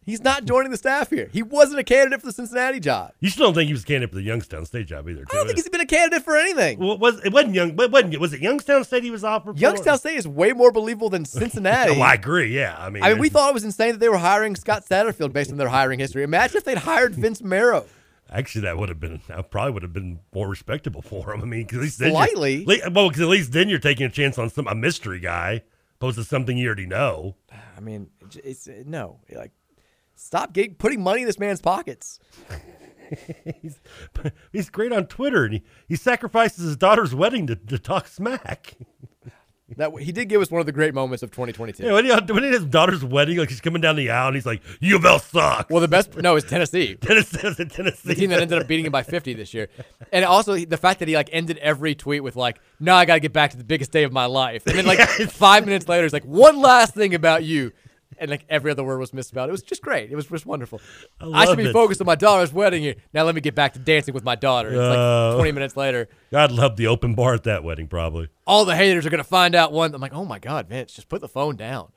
He's 0.04 0.22
not 0.22 0.44
joining 0.44 0.70
the 0.72 0.76
staff 0.76 1.10
here. 1.10 1.28
He 1.32 1.42
wasn't 1.42 1.78
a 1.78 1.84
candidate 1.84 2.20
for 2.20 2.26
the 2.26 2.32
Cincinnati 2.32 2.80
job. 2.80 3.12
You 3.20 3.30
still 3.30 3.46
don't 3.46 3.54
think 3.54 3.68
he 3.68 3.72
was 3.72 3.84
a 3.84 3.86
candidate 3.86 4.10
for 4.10 4.16
the 4.16 4.22
Youngstown 4.22 4.66
State 4.66 4.86
job 4.88 5.08
either? 5.08 5.24
I 5.30 5.34
don't 5.34 5.46
think 5.46 5.58
he's 5.58 5.68
been 5.68 5.80
a 5.80 5.86
candidate 5.86 6.24
for 6.24 6.36
anything. 6.36 6.78
Well, 6.80 6.92
it 6.94 6.98
was 7.00 7.24
it 7.24 7.32
wasn't 7.32 7.54
young? 7.54 7.76
But 7.76 7.92
wasn't 7.92 8.18
was 8.18 8.32
it 8.32 8.40
Youngstown 8.40 8.82
State 8.84 9.04
he 9.04 9.10
was 9.12 9.22
offered? 9.22 9.58
Youngstown 9.60 9.98
State 9.98 10.16
is 10.16 10.26
way 10.26 10.52
more 10.52 10.72
believable 10.72 11.08
than 11.08 11.24
Cincinnati. 11.26 11.92
well, 11.92 12.02
I 12.02 12.14
agree. 12.14 12.54
Yeah, 12.54 12.74
I 12.78 12.90
mean, 12.90 13.02
I 13.02 13.10
mean, 13.10 13.18
we 13.18 13.28
thought 13.28 13.50
it 13.50 13.54
was 13.54 13.64
insane 13.64 13.92
that 13.92 13.98
they 14.00 14.08
were 14.08 14.18
hiring 14.18 14.56
Scott 14.56 14.84
Satterfield 14.84 15.32
based 15.32 15.52
on 15.52 15.56
their 15.58 15.68
hiring 15.68 16.00
history. 16.00 16.22
Imagine 16.24 16.56
if 16.56 16.64
they'd 16.64 16.78
hired 16.78 17.14
Vince 17.14 17.40
Marrow. 17.42 17.86
Actually, 18.28 18.62
that 18.62 18.78
would 18.78 18.88
have 18.88 18.98
been 18.98 19.20
that 19.28 19.50
probably 19.50 19.72
would 19.72 19.82
have 19.82 19.92
been 19.92 20.18
more 20.34 20.48
respectable 20.48 21.02
for 21.02 21.32
him. 21.32 21.42
I 21.42 21.44
mean, 21.44 21.66
'cause 21.66 21.76
at 21.76 21.82
least 21.82 21.98
Slightly. 21.98 22.64
well, 22.92 23.08
because 23.08 23.20
at 23.22 23.28
least 23.28 23.52
then 23.52 23.68
you're 23.68 23.78
taking 23.78 24.06
a 24.06 24.10
chance 24.10 24.38
on 24.38 24.50
some 24.50 24.66
a 24.66 24.74
mystery 24.74 25.20
guy 25.20 25.62
opposed 26.00 26.16
to 26.18 26.24
something 26.24 26.56
you 26.56 26.66
already 26.66 26.86
know. 26.86 27.36
I 27.76 27.80
mean, 27.80 28.08
it's 28.42 28.68
no 28.86 29.20
like 29.32 29.52
Stop 30.14 30.52
getting, 30.52 30.74
putting 30.74 31.02
money 31.02 31.22
in 31.22 31.26
this 31.26 31.38
man's 31.38 31.60
pockets. 31.60 32.18
he's, 33.62 33.80
he's 34.52 34.70
great 34.70 34.92
on 34.92 35.06
Twitter, 35.06 35.44
and 35.44 35.54
he, 35.54 35.62
he 35.88 35.96
sacrifices 35.96 36.64
his 36.64 36.76
daughter's 36.76 37.14
wedding 37.14 37.46
to, 37.46 37.56
to 37.56 37.78
talk 37.78 38.06
smack. 38.06 38.76
That 39.76 39.90
he 40.00 40.12
did 40.12 40.28
give 40.28 40.42
us 40.42 40.50
one 40.50 40.60
of 40.60 40.66
the 40.66 40.72
great 40.72 40.92
moments 40.92 41.22
of 41.22 41.30
2022. 41.30 41.82
Yeah, 41.82 41.94
when, 41.94 42.04
he, 42.04 42.10
uh, 42.10 42.20
when 42.26 42.42
he 42.42 42.50
had 42.50 42.60
his 42.60 42.66
daughter's 42.66 43.02
wedding, 43.02 43.38
like 43.38 43.48
he's 43.48 43.62
coming 43.62 43.80
down 43.80 43.96
the 43.96 44.10
aisle, 44.10 44.26
and 44.26 44.36
he's 44.36 44.44
like, 44.44 44.60
"U 44.80 44.96
of 44.96 45.04
L 45.06 45.18
sucks." 45.18 45.70
Well, 45.70 45.80
the 45.80 45.88
best 45.88 46.14
no 46.16 46.36
is 46.36 46.44
Tennessee. 46.44 46.96
Tennessee, 46.96 47.38
Tennessee, 47.40 48.08
the 48.08 48.14
team 48.14 48.28
that 48.30 48.40
ended 48.40 48.60
up 48.60 48.68
beating 48.68 48.84
him 48.84 48.92
by 48.92 49.02
50 49.02 49.32
this 49.32 49.54
year, 49.54 49.68
and 50.12 50.26
also 50.26 50.56
the 50.56 50.76
fact 50.76 50.98
that 50.98 51.08
he 51.08 51.14
like 51.14 51.30
ended 51.32 51.56
every 51.58 51.94
tweet 51.94 52.22
with 52.22 52.36
like, 52.36 52.60
"No, 52.80 52.94
I 52.94 53.06
got 53.06 53.14
to 53.14 53.20
get 53.20 53.32
back 53.32 53.52
to 53.52 53.56
the 53.56 53.64
biggest 53.64 53.92
day 53.92 54.02
of 54.04 54.12
my 54.12 54.26
life," 54.26 54.66
and 54.66 54.76
then 54.76 54.84
like 54.84 55.00
five 55.30 55.64
minutes 55.64 55.88
later, 55.88 56.02
he's 56.02 56.12
like, 56.12 56.24
"One 56.24 56.60
last 56.60 56.94
thing 56.94 57.14
about 57.14 57.44
you." 57.44 57.72
And 58.18 58.30
like 58.30 58.44
every 58.48 58.70
other 58.70 58.84
word 58.84 58.98
was 58.98 59.12
misspelled. 59.12 59.48
It 59.48 59.52
was 59.52 59.62
just 59.62 59.82
great. 59.82 60.10
It 60.10 60.16
was 60.16 60.26
just 60.26 60.46
wonderful. 60.46 60.80
I 61.20 61.26
I, 61.30 61.44
should 61.46 61.58
be 61.58 61.64
it. 61.64 61.72
focused 61.72 62.00
on 62.00 62.06
my 62.06 62.14
daughter's 62.14 62.52
wedding 62.52 62.82
here. 62.82 62.94
Now 63.12 63.24
let 63.24 63.34
me 63.34 63.40
get 63.40 63.54
back 63.54 63.72
to 63.74 63.78
dancing 63.78 64.14
with 64.14 64.24
my 64.24 64.34
daughter. 64.34 64.68
It's 64.70 64.78
Oh. 64.78 65.28
like 65.30 65.36
20 65.36 65.52
minutes 65.52 65.76
later. 65.76 66.08
God 66.30 66.52
love 66.52 66.76
the 66.76 66.86
open 66.86 67.14
bar 67.14 67.34
at 67.34 67.44
that 67.44 67.64
wedding, 67.64 67.88
probably. 67.88 68.28
all 68.46 68.64
the 68.64 68.76
haters 68.76 69.06
are 69.06 69.10
going 69.10 69.18
to 69.22 69.24
find 69.24 69.54
out 69.54 69.72
one. 69.72 69.94
I'm 69.94 70.00
like, 70.00 70.14
oh 70.14 70.24
my 70.24 70.38
God, 70.38 70.68
Vince, 70.68 70.92
just 70.94 71.08
put 71.08 71.20
the 71.20 71.28
phone 71.28 71.56
down. 71.56 71.90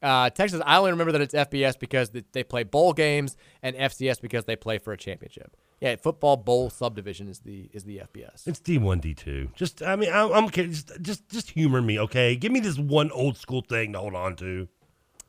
Uh, 0.00 0.30
Texas, 0.30 0.62
I 0.64 0.76
only 0.78 0.92
remember 0.92 1.10
that 1.12 1.20
it's 1.20 1.34
FBS 1.34 1.76
because 1.78 2.10
they 2.10 2.44
play 2.44 2.62
bowl 2.62 2.92
games 2.92 3.36
and 3.64 3.74
FCS 3.74 4.20
because 4.20 4.44
they 4.44 4.54
play 4.54 4.78
for 4.78 4.92
a 4.92 4.96
championship. 4.96 5.56
Yeah, 5.80 5.96
football 5.96 6.36
bowl 6.36 6.70
subdivision 6.70 7.28
is 7.28 7.40
the 7.40 7.68
is 7.72 7.82
the 7.84 7.98
FBS. 7.98 8.46
It's 8.46 8.60
D 8.60 8.78
one, 8.78 9.00
D 9.00 9.14
two. 9.14 9.48
Just, 9.56 9.82
I 9.82 9.96
mean, 9.96 10.10
I, 10.10 10.22
I'm 10.28 10.44
okay. 10.46 10.66
Just, 10.68 10.90
just, 11.02 11.28
just 11.28 11.50
humor 11.50 11.82
me, 11.82 11.98
okay? 12.00 12.36
Give 12.36 12.50
me 12.52 12.60
this 12.60 12.78
one 12.78 13.10
old 13.12 13.36
school 13.36 13.62
thing 13.68 13.92
to 13.92 13.98
hold 14.00 14.14
on 14.14 14.36
to. 14.36 14.68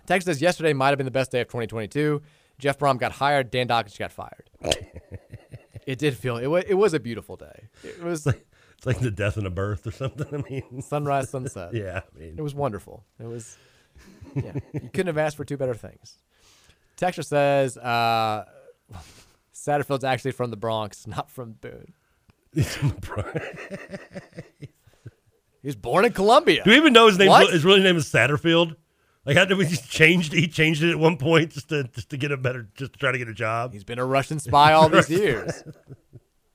Texas 0.10 0.26
says 0.26 0.41
yesterday 0.41 0.73
might 0.73 0.90
have 0.90 0.98
been 0.98 1.06
the 1.06 1.11
best 1.11 1.30
day 1.30 1.40
of 1.40 1.48
2022. 1.49 2.23
Jeff 2.57 2.80
Brohm 2.80 2.98
got 2.98 3.11
hired. 3.11 3.52
Dan 3.52 3.68
Dawkins 3.68 3.95
got 3.95 4.11
fired. 4.11 4.49
it 5.86 5.99
did 5.99 6.18
feel 6.18 6.38
it 6.38 6.48
was 6.48 6.64
it 6.68 6.73
was 6.73 6.95
a 6.95 6.99
beautiful 6.99 7.36
day. 7.36 7.68
It 7.84 8.02
was 8.02 8.26
It's 8.26 8.88
like 8.88 8.99
the 8.99 9.11
death 9.11 9.38
and 9.38 9.45
a 9.45 9.52
birth 9.52 9.86
or 9.86 9.91
something. 9.91 10.26
I 10.48 10.49
mean, 10.49 10.81
sunrise, 10.81 11.30
sunset. 11.30 11.76
Yeah, 11.76 12.02
I 12.15 12.19
mean, 12.19 12.34
It 12.40 12.41
was 12.41 12.56
wonderful. 12.56 13.03
It 13.19 13.27
was, 13.27 13.56
yeah, 14.34 14.53
you 14.73 14.90
couldn't 14.91 15.07
have 15.07 15.19
asked 15.19 15.38
for 15.38 15.45
two 15.45 15.57
better 15.57 15.76
things. 15.76 16.18
Texture 16.95 17.22
says, 17.22 17.77
uh, 17.77 18.45
Satterfield's 19.53 20.03
actually 20.03 20.31
from 20.31 20.49
the 20.49 20.57
Bronx, 20.57 21.06
not 21.06 21.30
from 21.30 21.52
Boone. 21.52 21.94
He's 22.52 22.76
from 22.76 22.90
the 22.90 22.95
Bronx. 22.95 23.31
he 25.61 25.68
was 25.68 25.76
born 25.76 26.03
in 26.03 26.14
Columbia. 26.14 26.64
Do 26.64 26.72
we 26.72 26.77
even 26.77 26.94
know 26.94 27.06
his 27.06 27.19
name? 27.19 27.30
His 27.52 27.64
real 27.64 27.77
name 27.77 27.98
is 27.98 28.11
Satterfield. 28.11 28.76
Like, 29.30 29.38
how 29.38 29.45
did 29.45 29.60
we 29.60 29.68
just 29.68 29.88
changed? 29.88 30.34
He 30.34 30.47
changed 30.47 30.81
it 30.81 30.89
at 30.89 30.97
one 30.97 31.15
point 31.15 31.51
just 31.51 31.69
to 31.69 31.84
just 31.84 32.10
to 32.10 32.18
get 32.18 32.31
a 32.31 32.38
better, 32.38 32.68
just 32.73 32.93
to 32.93 32.99
try 32.99 33.11
to 33.11 33.18
get 33.19 33.27
a 33.27 33.34
job. 33.34 33.73
He's 33.73 33.84
been 33.84 33.99
a 33.99 34.06
Russian 34.06 34.39
spy 34.39 34.73
all 34.73 34.89
these 34.89 35.07
years. 35.11 35.64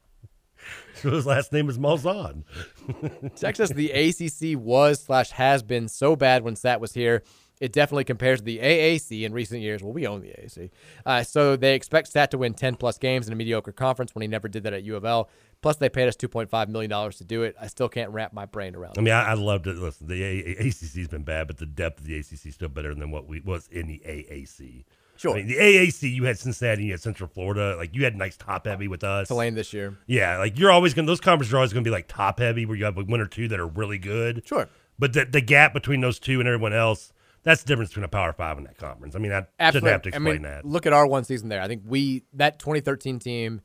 so 0.97 1.11
his 1.11 1.25
last 1.25 1.53
name 1.53 1.69
is 1.69 1.79
Malzahn. 1.79 2.43
Texas, 3.37 3.71
the 3.71 3.93
ACC 3.93 4.59
was 4.59 5.01
slash 5.01 5.31
has 5.31 5.63
been 5.63 5.87
so 5.87 6.17
bad 6.17 6.43
when 6.43 6.57
Sat 6.57 6.81
was 6.81 6.93
here. 6.95 7.23
It 7.61 7.73
definitely 7.73 8.03
compares 8.03 8.41
to 8.41 8.45
the 8.45 8.59
AAC 8.59 9.23
in 9.23 9.33
recent 9.33 9.61
years. 9.61 9.81
Well, 9.81 9.93
we 9.93 10.09
own 10.09 10.21
the 10.21 10.31
AAC. 10.31 10.71
Uh, 11.07 11.23
so 11.23 11.55
they 11.55 11.77
expect 11.77 12.09
Sat 12.09 12.33
to 12.33 12.39
win 12.39 12.55
10 12.55 12.75
plus 12.75 12.99
games 12.99 13.29
in 13.29 13.33
a 13.33 13.37
mediocre 13.37 13.71
conference 13.71 14.17
when 14.17 14.23
he 14.23 14.29
never 14.29 14.49
did 14.49 14.65
that 14.65 14.73
at 14.73 14.83
U 14.83 14.97
of 14.97 15.05
L. 15.05 15.31
Plus, 15.65 15.77
they 15.77 15.89
paid 15.89 16.09
us 16.09 16.17
$2.5 16.17 16.69
million 16.69 17.11
to 17.11 17.25
do 17.25 17.43
it. 17.43 17.57
I 17.59 17.69
still 17.69 17.89
can't 17.89 18.11
wrap 18.11 18.35
my 18.35 18.45
brain 18.45 18.75
around 18.75 18.91
it. 18.91 18.99
I 18.99 19.01
mean, 19.01 19.15
I, 19.15 19.31
I 19.31 19.33
loved 19.33 19.67
it. 19.67 19.79
Listen, 19.79 20.09
the 20.09 20.23
A- 20.23 20.57
ACC's 20.57 21.09
been 21.09 21.23
bad, 21.23 21.47
but 21.47 21.57
the 21.57 21.65
depth 21.65 22.01
of 22.01 22.07
the 22.07 22.19
ACC 22.19 22.45
is 22.45 22.55
still 22.55 22.69
better 22.69 22.95
than 22.95 23.11
what 23.11 23.27
we 23.27 23.41
was 23.41 23.67
in 23.69 23.87
the 23.89 24.03
AAC. 24.07 24.85
Sure. 25.17 25.33
I 25.33 25.37
mean, 25.37 25.47
the 25.47 25.57
AAC, 25.57 26.13
you 26.13 26.25
had 26.25 26.39
Cincinnati, 26.39 26.85
you 26.85 26.91
had 26.91 27.01
Central 27.01 27.31
Florida. 27.31 27.77
Like, 27.79 27.95
you 27.95 28.05
had 28.05 28.15
nice 28.15 28.37
top 28.37 28.67
heavy 28.67 28.89
with 28.89 29.03
us. 29.03 29.29
Tulane 29.29 29.55
this 29.55 29.73
year. 29.73 29.97
Yeah, 30.07 30.37
like 30.37 30.59
you're 30.59 30.71
always 30.71 30.93
going 30.93 31.07
to, 31.07 31.11
those 31.11 31.23
conferences 31.23 31.55
are 31.55 31.57
always 31.57 31.73
going 31.73 31.83
to 31.83 31.89
be 31.89 31.93
like 31.93 32.09
top 32.09 32.41
heavy 32.41 32.67
where 32.67 32.77
you 32.77 32.85
have 32.85 32.99
like 32.99 33.09
one 33.09 33.23
or 33.23 33.27
two 33.27 33.49
that 33.49 33.59
are 33.59 33.67
really 33.67 33.97
good. 33.97 34.43
Sure. 34.45 34.69
But 34.99 35.15
the, 35.15 35.25
the 35.25 35.41
gap 35.41 35.73
between 35.73 36.03
those 36.03 36.19
two 36.19 36.41
and 36.41 36.47
everyone 36.47 36.75
else, 36.75 37.15
that's 37.43 37.63
the 37.63 37.69
difference 37.69 37.89
between 37.89 38.05
a 38.05 38.09
power 38.09 38.35
five 38.35 38.59
and 38.59 38.67
that 38.67 38.77
conference. 38.77 39.17
I 39.17 39.19
mean, 39.19 39.33
I 39.33 39.47
Absolutely. 39.59 39.89
shouldn't 39.89 39.93
have 39.93 40.03
to 40.03 40.09
explain 40.11 40.27
I 40.27 40.33
mean, 40.33 40.43
that. 40.43 40.67
Look 40.67 40.85
at 40.85 40.93
our 40.93 41.07
one 41.07 41.25
season 41.25 41.49
there. 41.49 41.63
I 41.63 41.69
think 41.69 41.85
we 41.87 42.25
that 42.35 42.59
2013 42.59 43.19
team 43.19 43.63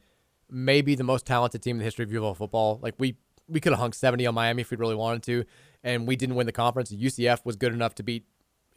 may 0.52 0.82
be 0.82 0.96
the 0.96 1.04
most 1.04 1.26
talented 1.26 1.62
team 1.62 1.76
in 1.76 1.80
the 1.80 1.86
history 1.86 2.04
of 2.04 2.12
UofL 2.12 2.38
football. 2.38 2.80
Like 2.82 2.96
we 2.98 3.18
we 3.48 3.60
could 3.60 3.72
have 3.72 3.80
hung 3.80 3.94
70 3.94 4.26
on 4.28 4.36
Miami 4.36 4.62
if 4.62 4.72
we 4.72 4.78
really 4.78 4.96
wanted 4.96 5.24
to, 5.24 5.44
and 5.84 6.08
we 6.08 6.16
didn't 6.16 6.36
win 6.36 6.46
the 6.46 6.52
conference. 6.52 6.92
UCF 6.92 7.44
was 7.46 7.56
good 7.56 7.74
enough 7.74 7.96
to 7.96 8.04
beat. 8.04 8.26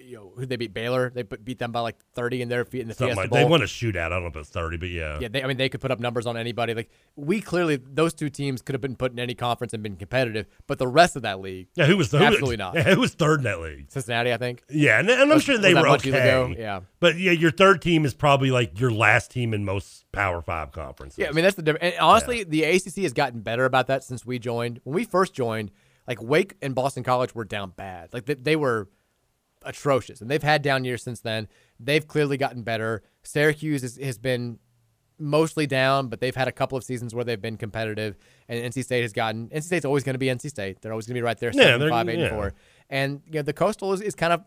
You 0.05 0.17
know, 0.17 0.33
who 0.37 0.47
they 0.47 0.57
beat 0.57 0.75
Baylor. 0.75 1.11
They 1.11 1.23
beat 1.23 1.59
them 1.59 1.73
by 1.73 1.81
like 1.81 1.97
30 2.15 2.43
in 2.43 2.49
their 2.49 2.65
feet 2.65 2.83
in 2.83 2.89
the 2.89 2.95
Something 2.95 3.15
Fiesta 3.17 3.21
like, 3.23 3.31
Bowl. 3.31 3.39
they 3.39 3.45
won 3.51 3.63
a 3.63 3.67
shootout. 3.67 4.07
I 4.07 4.09
don't 4.11 4.23
know 4.23 4.29
if 4.29 4.37
it's 4.37 4.51
30, 4.51 4.77
but 4.77 4.89
yeah. 4.89 5.19
Yeah, 5.21 5.29
they, 5.29 5.43
I 5.43 5.47
mean, 5.47 5.57
they 5.57 5.69
could 5.69 5.81
put 5.81 5.91
up 5.91 6.01
numbers 6.01 6.27
on 6.27 6.37
anybody. 6.37 6.75
Like 6.75 6.91
we 7.17 7.41
clearly, 7.41 7.77
those 7.77 8.13
two 8.15 8.29
teams 8.29 8.63
could 8.63 8.75
have 8.75 8.81
been 8.81 8.97
put 8.97 9.13
in 9.13 9.19
any 9.19 9.35
conference 9.35 9.73
and 9.73 9.83
been 9.83 9.97
competitive. 9.97 10.47
But 10.67 10.79
the 10.79 10.89
rest 10.89 11.17
of 11.17 11.23
that 11.23 11.41
league, 11.41 11.69
Yeah, 11.75 11.87
who 11.87 11.97
was 11.97 12.09
third? 12.09 12.23
Absolutely 12.23 12.57
not. 12.57 12.75
Yeah, 12.75 12.83
who 12.95 13.01
was 13.01 13.15
third 13.15 13.41
in 13.41 13.45
that 13.45 13.61
league? 13.61 13.91
Cincinnati, 13.91 14.33
I 14.33 14.37
think. 14.37 14.63
Yeah, 14.69 14.99
and, 14.99 15.09
and 15.09 15.21
I'm 15.23 15.29
Was- 15.31 15.45
sure 15.45 15.59
they 15.59 15.75
were 15.75 15.89
okay. 15.89 16.55
Yeah. 16.59 16.81
but 17.01 17.17
yeah, 17.19 17.33
your 17.33 17.51
third 17.51 17.81
team 17.83 18.05
is 18.05 18.15
probably 18.15 18.51
like 18.51 18.79
your 18.81 18.91
last 18.91 19.31
team 19.31 19.55
in 19.55 19.65
most 19.65 20.05
Power 20.13 20.43
Five 20.43 20.73
conferences. 20.73 21.19
Yeah, 21.19 21.29
I 21.29 21.33
mean 21.33 21.45
that's 21.45 21.57
the 21.57 21.63
difference. 21.63 21.95
And 21.95 22.01
honestly, 22.03 22.45
the 22.45 22.65
ACC 22.65 22.97
has 23.03 23.13
gotten 23.13 23.41
better 23.41 23.65
about 23.65 23.87
that 23.87 24.05
since 24.05 24.27
we 24.27 24.39
joined. 24.39 24.81
When 24.85 24.95
we 24.95 25.05
first 25.05 25.33
joined, 25.33 25.71
like 26.07 26.23
Wake 26.23 26.57
and 26.61 26.75
Boston 26.75 27.03
College 27.03 27.35
were 27.35 27.45
down 27.45 27.71
bad. 27.77 28.13
Like 28.13 28.27
they, 28.27 28.35
they 28.35 28.57
were 28.57 28.89
atrocious, 29.65 30.21
and 30.21 30.31
they've 30.31 30.43
had 30.43 30.63
down 30.63 30.85
years 30.85 31.03
since 31.03 31.21
then. 31.21 31.49
They've 31.81 32.07
clearly 32.07 32.37
gotten 32.37 32.63
better. 32.63 33.03
Syracuse 33.23 33.83
is, 33.85 33.97
has 33.99 34.19
been 34.19 34.59
mostly 35.19 35.67
down, 35.67 36.09
but 36.09 36.21
they've 36.21 36.35
had 36.35 36.49
a 36.49 36.53
couple 36.53 36.77
of 36.77 36.85
seasons 36.85 37.15
where 37.15 37.25
they've 37.25 37.41
been 37.41 37.57
competitive. 37.57 38.17
And 38.49 38.73
NC 38.73 38.85
State 38.85 39.03
has 39.03 39.13
gotten. 39.13 39.49
NC 39.49 39.63
State's 39.65 39.85
always 39.85 40.03
going 40.05 40.15
to 40.15 40.19
be 40.19 40.27
NC 40.27 40.49
State. 40.49 40.81
They're 40.83 40.93
always 40.93 41.07
going 41.07 41.15
to 41.15 41.19
be 41.21 41.23
right 41.23 41.39
there, 41.39 41.51
Yeah, 41.55 41.63
seven, 41.65 41.89
five, 41.91 42.09
eight, 42.09 42.19
yeah. 42.19 42.27
and 42.27 42.35
four. 42.35 42.55
And 42.91 43.23
you 43.27 43.35
know 43.35 43.43
the 43.43 43.53
Coastal 43.53 43.93
is, 43.93 44.01
is 44.01 44.15
kind 44.15 44.33
of 44.33 44.43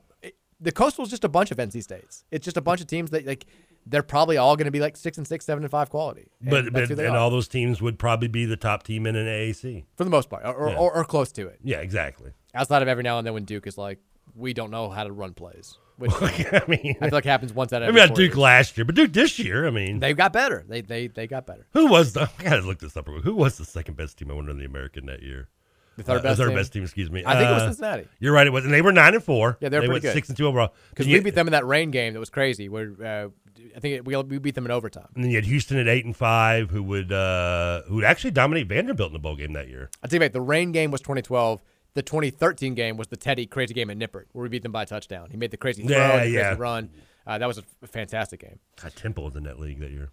the 0.62 0.72
Coastal 0.72 1.04
is 1.04 1.10
just 1.10 1.24
a 1.24 1.30
bunch 1.30 1.52
of 1.52 1.58
NC 1.58 1.84
States. 1.84 2.24
It's 2.32 2.44
just 2.46 2.58
a 2.58 2.62
bunch 2.62 2.82
of 2.82 2.88
teams 2.88 3.12
that 3.12 3.26
like 3.26 3.46
they're 3.88 4.04
probably 4.04 4.38
all 4.38 4.56
going 4.56 4.66
to 4.66 4.72
be 4.72 4.80
like 4.80 4.98
six 4.98 5.18
and 5.18 5.28
six, 5.28 5.46
seven 5.46 5.64
and 5.64 5.72
five 5.72 5.90
quality. 5.90 6.32
And 6.42 6.50
but 6.50 6.74
but 6.74 6.90
and 6.92 7.00
are. 7.02 7.18
all 7.18 7.30
those 7.30 7.48
teams 7.48 7.82
would 7.82 8.00
probably 8.00 8.28
be 8.28 8.46
the 8.46 8.58
top 8.58 8.84
team 8.84 9.06
in 9.06 9.16
an 9.16 9.28
AAC 9.28 9.86
for 9.96 10.04
the 10.04 10.10
most 10.10 10.30
part, 10.30 10.44
or, 10.46 10.54
or, 10.54 10.70
Yeah. 10.70 10.78
or, 10.78 10.94
or 10.96 11.06
close 11.06 11.32
to 11.34 11.48
it. 11.48 11.60
Yeah, 11.64 11.80
exactly. 11.80 12.32
Outside 12.54 12.82
of 12.82 12.88
every 12.88 13.04
now 13.04 13.18
and 13.18 13.28
then 13.28 13.34
when 13.34 13.44
Duke 13.46 13.68
is 13.68 13.78
like, 13.78 14.00
we 14.34 14.54
don't 14.54 14.72
know 14.72 14.90
how 14.90 15.04
to 15.04 15.12
run 15.12 15.34
plays. 15.34 15.78
Which 15.98 16.12
I 16.22 16.64
mean, 16.68 16.96
I 17.00 17.06
feel 17.06 17.18
like 17.18 17.24
happens 17.26 17.54
once 17.54 17.72
out 17.72 17.82
of 17.82 17.86
I 17.96 18.00
every 18.02 18.14
Duke 18.16 18.18
years. 18.32 18.38
last 18.38 18.78
year, 18.78 18.84
but 18.84 18.96
Duke 18.96 19.14
this 19.14 19.40
year. 19.40 19.66
I 19.66 19.70
mean, 19.70 20.00
They 20.00 20.14
got 20.14 20.34
better. 20.34 20.66
They 20.68 20.82
they 20.82 21.08
they 21.08 21.26
got 21.28 21.46
better. 21.46 21.68
who 21.72 21.88
was 21.88 22.12
the? 22.14 22.30
I 22.40 22.44
gotta 22.44 22.64
look 22.64 22.80
this 22.80 22.98
up. 22.98 23.08
real 23.08 23.18
quick. 23.18 23.26
Who 23.26 23.36
was 23.36 23.58
the 23.58 23.64
second 23.66 23.96
best 23.96 24.18
team? 24.18 24.30
I 24.30 24.34
wonder 24.34 24.52
in 24.52 24.58
the 24.58 24.66
American 24.66 25.06
that 25.06 25.22
year. 25.24 25.48
The 25.96 26.04
third 26.04 26.18
Uh, 26.20 26.24
best 26.24 26.38
the 26.38 26.44
third 26.44 26.50
team? 26.50 26.58
best 26.58 26.74
team. 26.74 26.84
Excuse 26.84 27.10
me. 27.10 27.24
I 27.26 27.38
think 27.38 27.50
it 27.50 27.54
was 27.54 27.62
Uh, 27.64 27.68
Cincinnati. 27.68 28.08
You're 28.20 28.34
right. 28.34 28.46
It 28.46 28.50
was, 28.50 28.66
and 28.66 28.74
they 28.74 28.82
were 28.82 28.92
nine 28.92 29.14
and 29.14 29.24
four. 29.24 29.58
Yeah, 29.62 29.70
they 29.70 29.78
were 29.78 29.84
they 29.84 29.88
pretty 29.88 30.02
good. 30.02 30.14
six 30.14 30.28
and 30.28 30.38
two 30.38 30.48
overall. 30.48 30.74
Because 30.90 31.08
we 31.08 31.18
beat 31.22 31.34
them 31.36 31.48
in 31.48 31.54
that 31.54 31.66
rain 31.66 31.92
game 31.92 32.12
that 32.12 32.20
was 32.20 32.30
crazy. 32.30 32.68
Where 32.68 32.92
uh, 33.02 33.28
I 33.74 33.80
think 33.80 33.96
it, 33.96 34.06
we 34.06 34.18
we 34.24 34.38
beat 34.40 34.56
them 34.56 34.66
in 34.66 34.72
overtime. 34.72 35.08
And 35.16 35.24
then 35.24 35.32
you 35.32 35.38
had 35.38 35.46
Houston 35.46 35.78
at 35.78 35.88
eight 35.88 36.04
and 36.04 36.14
five, 36.14 36.72
who 36.72 36.84
would 36.84 37.14
uh, 37.14 37.84
who 37.84 37.96
would 37.96 38.04
actually 38.04 38.32
dominate 38.32 38.68
Vanderbilt 38.68 39.08
in 39.12 39.14
the 39.14 39.20
bowl 39.20 39.38
game 39.38 39.54
that 39.54 39.70
year. 39.70 39.90
I 40.04 40.08
tell 40.08 40.18
you, 40.18 40.26
what, 40.26 40.34
the 40.34 40.42
rain 40.42 40.74
game 40.74 40.92
was 40.92 41.00
2012. 41.00 41.62
The 41.96 42.02
2013 42.04 42.76
game 42.76 42.98
was 42.98 43.08
the 43.08 43.18
Teddy 43.18 43.46
crazy 43.48 43.74
game 43.74 43.90
at 43.90 43.98
Nippert, 43.98 44.26
where 44.34 44.44
we 44.44 44.50
beat 44.50 44.64
them 44.64 44.72
by 44.72 44.84
a 44.84 44.86
touchdown. 44.86 45.30
He 45.32 45.38
made 45.38 45.50
the 45.52 45.58
crazy 45.58 45.82
throw, 45.84 45.96
Yeah, 45.98 46.24
the 46.24 46.30
yeah. 46.30 46.48
crazy 46.50 46.62
run. 46.62 46.90
Uh, 47.26 47.38
that 47.40 47.48
was 47.48 47.58
a 47.58 47.64
f- 47.82 47.90
fantastic 47.90 48.42
game. 48.42 48.60
God, 48.82 48.96
Temple 48.96 49.36
in 49.36 49.44
that 49.44 49.60
league 49.60 49.80
that 49.80 49.92
year. 49.92 50.10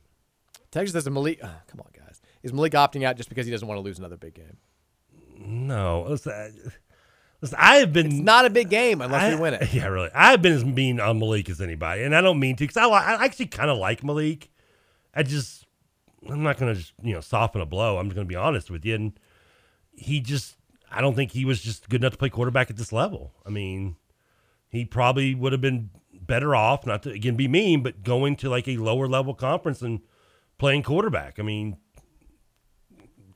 Texas 0.71 0.93
says 0.95 1.11
Malik. 1.11 1.43
Uh, 1.45 1.49
come 1.67 1.81
on, 1.81 1.89
guys. 1.95 2.23
Is 2.43 2.53
Malik 2.53 2.73
opting 2.73 3.05
out 3.05 3.17
just 3.17 3.29
because 3.29 3.45
he 3.47 3.53
doesn't 3.53 3.69
want 3.69 3.77
to 3.79 3.83
lose 3.83 3.99
another 3.99 4.17
big 4.17 4.35
game? 4.35 4.57
No, 5.39 6.07
listen, 6.09 6.33
I- 6.33 6.71
listen, 7.41 7.59
I 7.61 7.77
have 7.77 7.93
been 7.93 8.07
It's 8.07 8.15
not 8.21 8.45
a 8.47 8.51
big 8.51 8.71
game 8.71 9.01
unless 9.01 9.23
I- 9.25 9.35
we 9.35 9.41
win 9.41 9.55
it. 9.55 9.75
Yeah, 9.75 9.87
really. 9.89 10.11
I've 10.15 10.41
been 10.41 10.53
as 10.53 10.65
mean 10.65 11.01
on 11.01 11.19
Malik 11.19 11.51
as 11.51 11.61
anybody, 11.61 12.03
and 12.05 12.15
I 12.15 12.21
don't 12.21 12.39
mean 12.39 12.57
to 12.57 12.65
because 12.65 12.77
I, 12.77 12.87
li- 12.87 12.93
I 12.95 13.25
actually 13.25 13.47
kind 13.47 13.71
of 13.71 13.79
like 13.79 14.05
Malik. 14.05 14.51
I 15.15 15.23
just 15.25 15.67
I'm 16.31 16.43
not 16.43 16.59
gonna 16.59 16.75
just 16.75 16.93
you 17.03 17.13
know 17.15 17.21
soften 17.21 17.61
a 17.61 17.67
blow. 17.67 17.99
I'm 17.99 18.07
just 18.07 18.15
gonna 18.15 18.27
be 18.27 18.37
honest 18.37 18.71
with 18.71 18.85
you, 18.85 18.95
and 18.95 19.19
he 19.95 20.21
just 20.21 20.57
I 20.93 21.01
don't 21.01 21.15
think 21.15 21.33
he 21.33 21.45
was 21.45 21.61
just 21.61 21.89
good 21.89 22.03
enough 22.03 22.13
to 22.13 22.19
play 22.19 22.29
quarterback 22.29 22.71
at 22.71 22.77
this 22.77 22.93
level. 22.93 23.33
I 23.47 23.51
mean, 23.51 23.97
he 24.69 24.85
probably 24.85 25.35
would 25.35 25.53
have 25.53 25.61
been 25.61 25.91
better 26.13 26.55
off 26.55 26.87
not 26.87 27.03
to 27.03 27.11
again 27.11 27.37
be 27.37 27.49
mean, 27.49 27.83
but 27.83 28.03
going 28.03 28.37
to 28.37 28.49
like 28.49 28.69
a 28.69 28.77
lower 28.77 29.09
level 29.09 29.35
conference 29.35 29.83
and 29.83 30.01
playing 30.59 30.83
quarterback. 30.83 31.39
I 31.39 31.43
mean, 31.43 31.77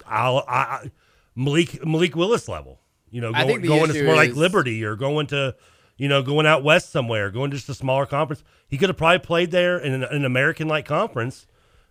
I'll 0.06 0.44
I, 0.48 0.90
Malik 1.34 1.84
Malik 1.84 2.14
Willis 2.14 2.48
level. 2.48 2.80
You 3.10 3.20
know, 3.20 3.32
I 3.34 3.42
going, 3.42 3.48
think 3.48 3.62
the 3.62 3.68
going 3.68 3.92
to 3.92 4.04
more 4.04 4.16
like 4.16 4.34
Liberty 4.34 4.84
or 4.84 4.96
going 4.96 5.26
to, 5.28 5.54
you 5.96 6.08
know, 6.08 6.22
going 6.22 6.46
out 6.46 6.62
west 6.62 6.90
somewhere, 6.90 7.30
going 7.30 7.50
to 7.50 7.56
just 7.56 7.68
a 7.68 7.74
smaller 7.74 8.06
conference. 8.06 8.42
He 8.68 8.78
could 8.78 8.88
have 8.88 8.96
probably 8.96 9.20
played 9.20 9.50
there 9.50 9.78
in 9.78 9.92
an, 9.92 10.04
an 10.04 10.24
American 10.24 10.68
like 10.68 10.86
conference 10.86 11.46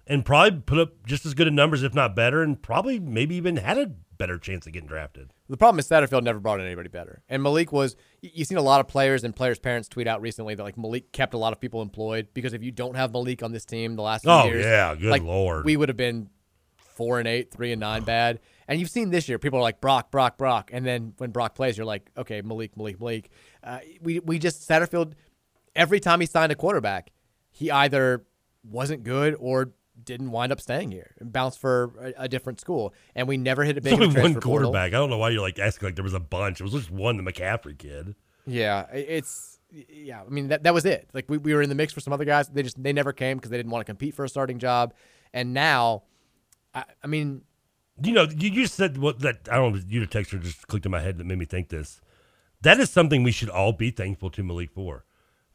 and 0.07 0.25
probably 0.25 0.59
put 0.59 0.77
up 0.77 1.05
just 1.05 1.25
as 1.25 1.33
good 1.33 1.47
of 1.47 1.53
numbers, 1.53 1.83
if 1.83 1.93
not 1.93 2.15
better, 2.15 2.41
and 2.41 2.61
probably 2.61 2.99
maybe 2.99 3.35
even 3.35 3.57
had 3.57 3.77
a 3.77 3.91
better 4.17 4.37
chance 4.37 4.65
of 4.67 4.73
getting 4.73 4.87
drafted. 4.87 5.31
The 5.49 5.57
problem 5.57 5.79
is 5.79 5.87
Satterfield 5.87 6.23
never 6.23 6.39
brought 6.39 6.59
in 6.59 6.65
anybody 6.65 6.89
better. 6.89 7.21
And 7.29 7.43
Malik 7.43 7.71
was, 7.71 7.95
you've 8.21 8.47
seen 8.47 8.57
a 8.57 8.61
lot 8.61 8.79
of 8.79 8.87
players 8.87 9.23
and 9.23 9.35
players' 9.35 9.59
parents 9.59 9.87
tweet 9.89 10.07
out 10.07 10.21
recently 10.21 10.55
that 10.55 10.63
like 10.63 10.77
Malik 10.77 11.11
kept 11.11 11.33
a 11.33 11.37
lot 11.37 11.53
of 11.53 11.59
people 11.59 11.81
employed 11.81 12.27
because 12.33 12.53
if 12.53 12.63
you 12.63 12.71
don't 12.71 12.95
have 12.95 13.11
Malik 13.13 13.43
on 13.43 13.51
this 13.51 13.65
team 13.65 13.95
the 13.95 14.01
last 14.01 14.23
few 14.23 14.31
Oh, 14.31 14.45
years, 14.45 14.65
yeah, 14.65 14.95
good 14.95 15.11
like, 15.11 15.23
lord. 15.23 15.65
we 15.65 15.77
would 15.77 15.89
have 15.89 15.97
been 15.97 16.29
four 16.77 17.19
and 17.19 17.27
eight, 17.27 17.51
three 17.51 17.71
and 17.71 17.79
nine 17.79 18.03
bad. 18.03 18.39
And 18.67 18.79
you've 18.79 18.89
seen 18.89 19.09
this 19.09 19.27
year, 19.29 19.37
people 19.37 19.59
are 19.59 19.61
like 19.61 19.81
Brock, 19.81 20.09
Brock, 20.11 20.37
Brock, 20.37 20.71
and 20.73 20.85
then 20.85 21.13
when 21.17 21.31
Brock 21.31 21.53
plays, 21.55 21.77
you're 21.77 21.85
like, 21.85 22.09
okay, 22.17 22.41
Malik, 22.41 22.75
Malik, 22.77 22.99
Malik. 22.99 23.29
Uh, 23.63 23.79
we 24.01 24.19
we 24.19 24.39
just 24.39 24.67
Satterfield. 24.67 25.13
Every 25.75 25.99
time 25.99 26.21
he 26.21 26.25
signed 26.25 26.51
a 26.51 26.55
quarterback, 26.55 27.11
he 27.51 27.69
either 27.69 28.25
wasn't 28.63 29.03
good 29.03 29.35
or 29.39 29.73
didn't 30.03 30.31
wind 30.31 30.51
up 30.51 30.59
staying 30.59 30.91
here 30.91 31.15
and 31.19 31.31
bounced 31.31 31.59
for 31.59 31.93
a, 31.99 32.23
a 32.23 32.27
different 32.27 32.59
school. 32.59 32.93
And 33.15 33.27
we 33.27 33.37
never 33.37 33.63
hit 33.63 33.77
a 33.77 33.81
big 33.81 33.91
There's 33.91 33.93
in 33.93 33.99
the 33.99 34.05
only 34.05 34.21
one 34.21 34.31
transfer 34.33 34.41
portal. 34.41 34.71
quarterback. 34.71 34.89
I 34.93 34.97
don't 34.97 35.09
know 35.09 35.17
why 35.17 35.29
you're 35.29 35.41
like 35.41 35.57
asking 35.59 35.87
like 35.87 35.95
there 35.95 36.03
was 36.03 36.13
a 36.13 36.19
bunch. 36.19 36.59
It 36.59 36.63
was 36.63 36.73
just 36.73 36.91
one, 36.91 37.17
the 37.17 37.23
McCaffrey 37.23 37.77
kid. 37.77 38.15
Yeah, 38.45 38.85
it's 38.91 39.59
yeah. 39.71 40.21
I 40.21 40.29
mean 40.29 40.49
that 40.49 40.63
that 40.63 40.73
was 40.73 40.85
it. 40.85 41.09
Like 41.13 41.29
we, 41.29 41.37
we 41.37 41.53
were 41.53 41.61
in 41.61 41.69
the 41.69 41.75
mix 41.75 41.93
for 41.93 41.99
some 42.01 42.13
other 42.13 42.25
guys. 42.25 42.47
They 42.49 42.63
just 42.63 42.81
they 42.81 42.93
never 42.93 43.13
came 43.13 43.37
because 43.37 43.49
they 43.51 43.57
didn't 43.57 43.71
want 43.71 43.85
to 43.85 43.89
compete 43.89 44.13
for 44.13 44.23
a 44.25 44.29
starting 44.29 44.59
job. 44.59 44.93
And 45.33 45.53
now, 45.53 46.03
I, 46.73 46.83
I 47.03 47.07
mean, 47.07 47.41
You 48.01 48.13
know, 48.13 48.23
you 48.23 48.49
you 48.49 48.63
just 48.63 48.75
said 48.75 48.97
what 48.97 49.19
that 49.21 49.47
I 49.51 49.55
don't 49.55 49.73
know. 49.75 49.81
You 49.87 49.99
the 50.01 50.07
texture 50.07 50.37
just 50.37 50.67
clicked 50.67 50.85
in 50.85 50.91
my 50.91 50.99
head 51.01 51.17
that 51.17 51.25
made 51.25 51.39
me 51.39 51.45
think 51.45 51.69
this. 51.69 52.01
That 52.61 52.79
is 52.79 52.89
something 52.89 53.23
we 53.23 53.31
should 53.31 53.49
all 53.49 53.73
be 53.73 53.91
thankful 53.91 54.29
to 54.31 54.43
Malik 54.43 54.71
for, 54.73 55.05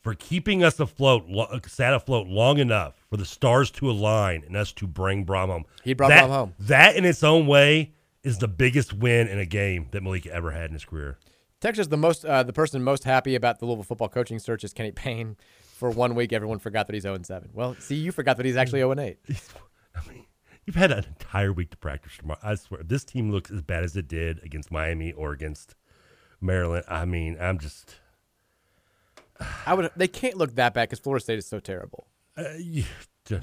for 0.02 0.14
keeping 0.14 0.64
us 0.64 0.80
afloat, 0.80 1.26
lo- 1.28 1.60
sat 1.66 1.92
afloat 1.94 2.26
long 2.26 2.58
enough 2.58 2.94
for 3.08 3.16
the 3.16 3.24
stars 3.24 3.70
to 3.72 3.90
align 3.90 4.42
and 4.46 4.56
us 4.56 4.72
to 4.72 4.86
bring 4.86 5.24
Brohm 5.26 5.48
home. 5.48 5.64
He 5.84 5.94
brought 5.94 6.08
that, 6.08 6.24
Brohm 6.24 6.28
home. 6.28 6.54
That 6.60 6.96
in 6.96 7.04
its 7.04 7.22
own 7.22 7.46
way 7.46 7.92
is 8.22 8.38
the 8.38 8.48
biggest 8.48 8.92
win 8.92 9.28
in 9.28 9.38
a 9.38 9.46
game 9.46 9.88
that 9.92 10.02
Malik 10.02 10.26
ever 10.26 10.50
had 10.50 10.66
in 10.66 10.72
his 10.72 10.84
career. 10.84 11.18
Texas 11.60 11.88
the 11.88 11.96
most 11.96 12.24
uh, 12.24 12.42
the 12.42 12.52
person 12.52 12.82
most 12.82 13.04
happy 13.04 13.34
about 13.34 13.58
the 13.58 13.66
Louisville 13.66 13.84
football 13.84 14.08
coaching 14.08 14.38
search 14.38 14.64
is 14.64 14.72
Kenny 14.72 14.92
Payne. 14.92 15.36
For 15.60 15.90
one 15.90 16.14
week, 16.14 16.32
everyone 16.32 16.58
forgot 16.58 16.86
that 16.86 16.92
he's 16.94 17.02
zero 17.02 17.14
and 17.14 17.24
seven. 17.24 17.50
Well, 17.54 17.74
see, 17.78 17.94
you 17.94 18.12
forgot 18.12 18.36
that 18.36 18.44
he's 18.44 18.56
actually 18.56 18.80
zero 18.80 18.90
and 18.92 19.00
eight. 19.00 19.18
You've 20.66 20.76
had 20.76 20.92
an 20.92 21.04
entire 21.04 21.52
week 21.52 21.70
to 21.70 21.76
practice 21.76 22.12
tomorrow. 22.18 22.38
I 22.42 22.54
swear, 22.54 22.82
this 22.84 23.02
team 23.02 23.32
looks 23.32 23.50
as 23.50 23.62
bad 23.62 23.82
as 23.82 23.96
it 23.96 24.06
did 24.06 24.40
against 24.44 24.70
Miami 24.70 25.10
or 25.12 25.32
against 25.32 25.74
Maryland. 26.40 26.84
I 26.88 27.04
mean, 27.06 27.36
I'm 27.40 27.58
just. 27.58 27.96
I 29.66 29.74
would. 29.74 29.90
They 29.96 30.08
can't 30.08 30.36
look 30.36 30.54
that 30.56 30.74
bad 30.74 30.88
because 30.88 30.98
Florida 30.98 31.22
State 31.22 31.38
is 31.38 31.46
so 31.46 31.60
terrible. 31.60 32.06
Uh, 32.36 32.44
yeah, 32.58 32.84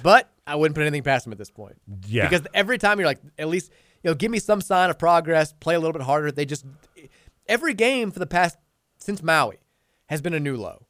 But 0.01 0.31
I 0.45 0.55
wouldn't 0.55 0.75
put 0.75 0.81
anything 0.81 1.03
past 1.03 1.25
them 1.25 1.33
at 1.33 1.37
this 1.37 1.51
point. 1.51 1.75
Yeah. 2.07 2.27
Because 2.27 2.47
every 2.53 2.77
time 2.77 2.99
you're 2.99 3.07
like, 3.07 3.19
at 3.37 3.47
least 3.47 3.71
you 4.03 4.09
know, 4.09 4.15
give 4.15 4.31
me 4.31 4.39
some 4.39 4.61
sign 4.61 4.89
of 4.89 4.97
progress. 4.97 5.53
Play 5.59 5.75
a 5.75 5.79
little 5.79 5.93
bit 5.93 6.01
harder. 6.01 6.31
They 6.31 6.45
just 6.45 6.65
every 7.47 7.73
game 7.73 8.11
for 8.11 8.19
the 8.19 8.27
past 8.27 8.57
since 8.97 9.21
Maui 9.21 9.57
has 10.07 10.21
been 10.21 10.33
a 10.33 10.39
new 10.39 10.55
low, 10.55 10.85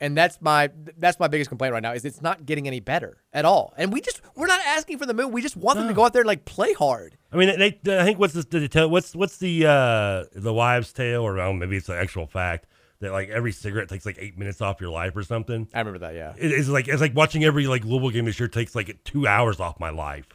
and 0.00 0.16
that's 0.16 0.40
my 0.40 0.70
that's 0.96 1.18
my 1.20 1.28
biggest 1.28 1.48
complaint 1.48 1.72
right 1.72 1.82
now 1.82 1.92
is 1.92 2.04
it's 2.04 2.22
not 2.22 2.46
getting 2.46 2.66
any 2.66 2.80
better 2.80 3.18
at 3.32 3.44
all. 3.44 3.74
And 3.76 3.92
we 3.92 4.00
just 4.00 4.20
we're 4.34 4.46
not 4.46 4.60
asking 4.66 4.98
for 4.98 5.06
the 5.06 5.14
moon. 5.14 5.32
We 5.32 5.42
just 5.42 5.56
want 5.56 5.78
them 5.78 5.88
to 5.88 5.94
go 5.94 6.04
out 6.04 6.12
there 6.12 6.22
and 6.22 6.28
like 6.28 6.44
play 6.44 6.72
hard. 6.72 7.16
I 7.32 7.36
mean, 7.36 7.58
they, 7.58 7.98
I 7.98 8.04
think 8.04 8.18
what's 8.18 8.34
the, 8.34 8.42
the 8.42 8.88
what's 8.88 9.14
what's 9.14 9.38
the 9.38 9.66
uh, 9.66 10.24
the 10.34 10.52
wives' 10.52 10.92
tale, 10.92 11.22
or 11.22 11.38
oh, 11.38 11.52
maybe 11.52 11.76
it's 11.76 11.88
an 11.88 11.96
actual 11.96 12.26
fact 12.26 12.66
that 13.00 13.12
like 13.12 13.28
every 13.28 13.52
cigarette 13.52 13.88
takes 13.88 14.06
like 14.06 14.16
eight 14.18 14.38
minutes 14.38 14.60
off 14.60 14.80
your 14.80 14.90
life 14.90 15.16
or 15.16 15.22
something. 15.22 15.68
I 15.74 15.78
remember 15.78 16.00
that. 16.00 16.14
Yeah. 16.14 16.34
It- 16.38 16.52
it's 16.52 16.68
like 16.68 16.88
it's 16.88 17.00
like 17.00 17.14
watching 17.14 17.44
every 17.44 17.66
like 17.66 17.84
Louisville 17.84 18.10
game 18.10 18.24
this 18.26 18.38
year 18.38 18.48
takes 18.48 18.74
like 18.74 19.02
two 19.04 19.26
hours 19.26 19.60
off 19.60 19.80
my 19.80 19.90
life. 19.90 20.26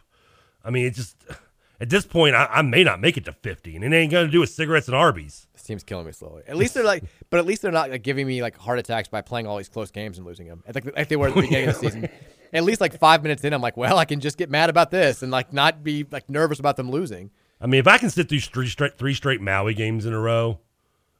I 0.64 0.72
mean, 0.72 0.86
it 0.86 0.96
just 0.96 1.16
at 1.80 1.90
this 1.90 2.06
point 2.06 2.36
I, 2.36 2.46
I 2.46 2.62
may 2.64 2.84
not 2.84 3.00
make 3.00 3.18
it 3.18 3.26
to 3.26 3.34
fifty, 3.34 3.76
and 3.76 3.84
it 3.86 3.94
ain't 3.94 4.12
gonna 4.12 4.28
do 4.28 4.40
with 4.40 4.50
cigarettes 4.50 4.88
and 4.88 4.96
Arby's. 4.96 5.48
This 5.54 5.64
team's 5.64 5.84
killing 5.84 6.06
me 6.08 6.12
slowly. 6.12 6.44
At 6.48 6.58
least 6.58 6.74
they're 6.74 6.84
like, 6.84 7.04
but 7.30 7.40
at 7.40 7.46
least 7.46 7.62
they're 7.62 7.72
not 7.72 7.90
like 7.92 8.02
giving 8.04 8.26
me 8.26 8.42
like 8.42 8.58
heart 8.58 8.80
attacks 8.80 9.08
by 9.08 9.22
playing 9.22 9.46
all 9.48 9.58
these 9.58 9.70
close 9.70 9.92
games 9.92 10.18
and 10.18 10.26
losing 10.26 10.48
them. 10.48 10.64
Like, 10.74 10.86
like 10.96 11.08
they 11.08 11.16
were 11.16 11.28
at 11.28 11.36
the 11.36 11.42
beginning 11.42 11.70
of 11.70 11.76
the 11.80 11.80
season. 11.82 12.10
At 12.54 12.64
least 12.64 12.80
like 12.80 12.98
five 13.00 13.22
minutes 13.22 13.44
in, 13.44 13.52
I'm 13.52 13.62
like, 13.62 13.76
well, 13.76 13.98
I 13.98 14.06
can 14.06 14.22
just 14.22 14.38
get 14.38 14.50
mad 14.50 14.70
about 14.70 14.90
this 14.90 15.22
and 15.24 15.30
like 15.32 15.52
not 15.52 15.84
be 15.84 16.06
like 16.10 16.30
nervous 16.30 16.58
about 16.58 16.78
them 16.78 16.90
losing. 16.90 17.32
I 17.60 17.68
mean, 17.68 17.80
if 17.80 17.88
I 17.88 17.98
can 17.98 18.10
sit 18.10 18.30
through 18.30 18.40
three 18.40 18.68
straight 18.68 18.98
three 18.98 19.14
straight 19.14 19.42
Maui 19.42 19.74
games 19.74 20.06
in 20.06 20.14
a 20.14 20.20
row, 20.20 20.60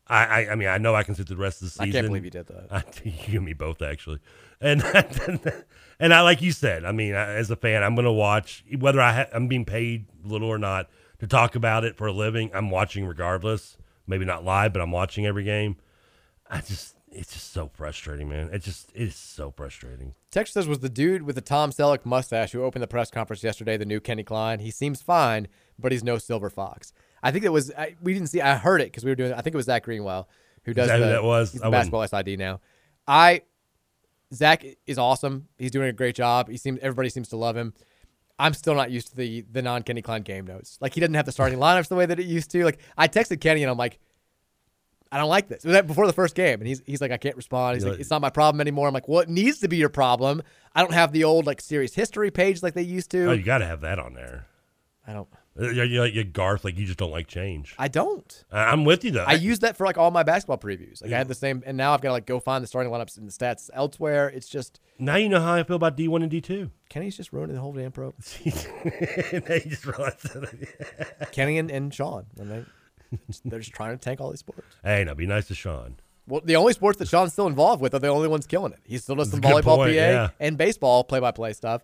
I 0.07 0.26
I, 0.26 0.52
I 0.52 0.56
mean 0.56 0.68
I 0.68 0.77
know 0.77 0.95
I 0.95 1.03
can 1.03 1.15
sit 1.15 1.27
through 1.27 1.38
the 1.38 1.41
rest 1.41 1.61
of 1.61 1.68
the 1.68 1.72
season. 1.72 1.90
I 1.90 1.91
can't 1.91 2.07
believe 2.07 2.26
you 2.26 2.32
did 2.32 2.48
that. 2.48 2.68
I, 2.72 2.84
you 3.03 3.38
and 3.40 3.45
me 3.45 3.53
both 3.53 3.82
actually, 3.82 4.19
and 4.61 4.84
and 5.99 6.14
I 6.14 6.22
like 6.22 6.41
you 6.41 6.52
said. 6.52 6.86
I 6.86 6.91
mean, 6.91 7.15
I, 7.15 7.36
as 7.36 7.49
a 7.52 7.56
fan, 7.56 7.84
I'm 7.84 7.95
going 7.95 8.06
to 8.06 8.11
watch 8.11 8.64
whether 8.77 9.02
I 9.02 9.14
ha- 9.14 9.30
I'm 9.34 9.48
being 9.48 9.65
paid 9.65 10.06
little 10.23 10.49
or 10.49 10.57
not 10.57 10.90
to 11.19 11.27
talk 11.27 11.56
about 11.56 11.84
it 11.84 11.98
for 11.98 12.07
a 12.07 12.14
living. 12.14 12.52
I'm 12.53 12.69
watching 12.69 13.06
regardless. 13.06 13.77
Maybe 14.07 14.26
not 14.26 14.44
live, 14.44 14.73
but 14.73 14.82
I'm 14.82 14.91
watching 14.91 15.26
every 15.26 15.44
game. 15.44 15.77
I 16.49 16.61
just 16.61 16.95
it's 17.11 17.34
just 17.34 17.52
so 17.53 17.72
frustrating, 17.73 18.30
man. 18.30 18.49
It 18.52 18.60
just 18.60 18.91
it 18.94 19.03
is 19.03 19.15
so 19.15 19.52
frustrating. 19.52 20.14
Texas 20.32 20.53
says 20.53 20.68
was 20.68 20.80
the 20.80 20.90
dude 20.90 21.23
with 21.23 21.36
the 21.36 21.41
Tom 21.41 21.72
Selleck 21.72 22.06
mustache 22.06 22.52
who 22.52 22.64
opened 22.64 22.84
the 22.84 22.88
press 22.88 23.10
conference 23.10 23.44
yesterday. 23.44 23.77
The 23.77 23.86
new 23.86 23.99
Kenny 23.99 24.23
Klein. 24.23 24.60
He 24.60 24.69
seems 24.69 25.02
fine, 25.02 25.48
but 25.80 25.91
he's 25.91 26.03
no 26.03 26.18
silver 26.18 26.49
fox. 26.49 26.94
I 27.26 27.32
think 27.32 27.44
it 27.44 27.50
was. 27.50 27.72
I, 27.78 27.96
we 28.02 28.14
didn't 28.14 28.30
see. 28.30 28.40
I 28.42 28.56
heard 28.56 28.82
it 28.82 28.86
because 28.86 29.04
we 29.04 29.12
were 29.12 29.16
doing. 29.16 29.34
I 29.34 29.42
think 29.42 29.54
it 29.54 29.58
was 29.58 29.66
Zach 29.66 29.84
Greenwell 29.84 30.30
who 30.66 30.74
does 30.74 30.88
that 30.88 31.00
who 31.00 31.06
that 31.06 31.24
was? 31.24 31.52
he's 31.52 31.62
I 31.62 31.66
the 31.66 31.70
wouldn't- 31.70 31.92
basketball 31.92 32.24
SID 32.24 32.40
now. 32.40 32.60
I 33.08 33.42
Zach 34.34 34.66
is 34.88 34.98
awesome. 34.98 35.48
He's 35.58 35.72
doing 35.72 35.88
a 35.88 35.94
great 35.94 36.16
job. 36.16 36.50
He 36.50 36.58
seems 36.58 36.80
everybody 36.82 37.10
seems 37.10 37.30
to 37.30 37.38
love 37.38 37.56
him. 37.56 37.74
I'm 38.38 38.54
still 38.54 38.76
not 38.76 38.92
used 38.92 39.10
to 39.10 39.16
the 39.16 39.46
the 39.52 39.62
non 39.62 39.84
Kenny 39.84 40.02
Klein 40.02 40.24
game 40.24 40.46
notes. 40.46 40.78
Like 40.82 40.94
he 40.94 41.00
doesn't 41.00 41.14
have 41.14 41.26
the 41.26 41.32
starting 41.32 41.60
lineups 41.60 41.88
the 41.88 41.96
way 41.96 42.06
that 42.08 42.20
it 42.20 42.26
used 42.26 42.52
to. 42.52 42.66
Like 42.66 42.80
I 42.98 43.08
texted 43.08 43.40
Kenny 43.40 43.64
and 43.64 43.70
I'm 43.70 43.78
like, 43.78 44.00
I 45.12 45.20
don't 45.20 45.30
like 45.30 45.48
this. 45.48 45.64
Was 45.64 45.74
that 45.74 45.86
before 45.86 46.08
the 46.08 46.14
first 46.14 46.36
game, 46.36 46.60
and 46.60 46.68
he's 46.68 46.82
he's 46.86 47.00
like, 47.00 47.12
I 47.12 47.18
can't 47.18 47.36
respond. 47.38 47.76
He's 47.76 47.84
You're 47.84 47.94
like, 47.94 48.02
it's 48.02 48.10
not 48.10 48.22
my 48.22 48.32
problem 48.32 48.60
anymore. 48.60 48.88
I'm 48.88 48.94
like, 48.94 49.08
well, 49.08 49.20
it 49.20 49.30
needs 49.30 49.60
to 49.60 49.68
be 49.68 49.78
your 49.78 49.90
problem. 49.90 50.42
I 50.74 50.82
don't 50.82 50.94
have 50.94 51.12
the 51.12 51.24
old 51.24 51.46
like 51.46 51.62
serious 51.62 51.94
history 51.94 52.32
page 52.32 52.64
like 52.64 52.74
they 52.74 52.82
used 52.82 53.12
to. 53.12 53.30
Oh, 53.30 53.34
you 53.34 53.44
got 53.44 53.60
to 53.60 53.68
have 53.68 53.82
that 53.82 54.00
on 54.00 54.16
there. 54.16 54.48
I 55.08 55.14
don't. 55.14 55.30
You're, 55.57 56.02
like 56.02 56.14
you're 56.14 56.26
Garth, 56.26 56.65
like 56.65 56.77
you 56.77 56.86
just 56.86 56.99
don't 56.99 57.11
like 57.11 57.27
change. 57.27 57.76
I 57.80 57.88
don't. 57.88 58.44
I- 58.52 58.65
I'm 58.65 58.84
with 58.84 59.06
you 59.06 59.11
though. 59.11 59.23
I 59.23 59.34
use 59.34 59.60
that 59.60 59.77
for 59.77 59.86
like 59.86 59.98
all 59.98 60.11
my 60.11 60.23
basketball 60.23 60.57
previews. 60.57 61.02
Like 61.02 61.14
I 61.14 61.18
had 61.18 61.30
the 61.30 61.36
same, 61.36 61.64
and 61.65 61.77
now 61.77 61.94
I've 61.94 62.02
got 62.02 62.10
to 62.10 62.14
like 62.14 62.26
go 62.26 62.40
find 62.40 62.61
the 62.61 62.68
starting 62.68 62.91
lineups 62.91 63.18
and 63.18 63.27
the 63.27 63.32
stats 63.32 63.69
elsewhere. 63.73 64.27
It's 64.27 64.49
just 64.49 64.82
now 64.99 65.15
you 65.15 65.30
know 65.30 65.40
how 65.40 65.53
I 65.53 65.64
feel 65.64 65.77
about 65.77 65.95
D1 65.95 66.23
and 66.23 66.32
D2. 66.32 66.69
Kenny's 66.90 67.15
just 67.15 67.32
ruining 67.32 67.56
the 67.56 67.61
whole 67.61 67.72
damn 67.72 67.91
pro. 67.91 68.14
just 68.44 68.68
realized 69.86 70.34
that. 70.34 71.30
Kenny 71.32 71.57
and, 71.57 71.72
and 71.72 71.94
Sean, 71.94 72.26
and 72.38 72.52
they 72.52 72.65
they're 73.45 73.60
just 73.60 73.73
trying 73.73 73.98
to 73.98 74.03
tank 74.03 74.19
all 74.19 74.30
these 74.30 74.40
sports. 74.40 74.76
Hey, 74.84 75.03
now 75.06 75.14
be 75.14 75.26
nice 75.26 75.48
to 75.48 75.56
Sean. 75.56 75.98
Well, 76.27 76.41
the 76.44 76.56
only 76.56 76.73
sports 76.73 76.98
that 76.99 77.07
Sean's 77.07 77.34
still 77.34 77.48
involved 77.48 77.82
with 77.82 77.94
are 77.94 77.99
the 77.99 78.07
only 78.07 78.27
ones 78.27 78.48
killing 78.48 78.73
it. 78.73 78.80
He 78.84 78.98
still 78.98 79.15
does 79.15 79.30
some 79.30 79.41
volleyball 79.41 79.77
point, 79.77 79.91
PA 79.91 79.95
yeah. 79.95 80.30
and 80.40 80.57
baseball 80.57 81.03
play-by-play 81.03 81.53
stuff. 81.53 81.84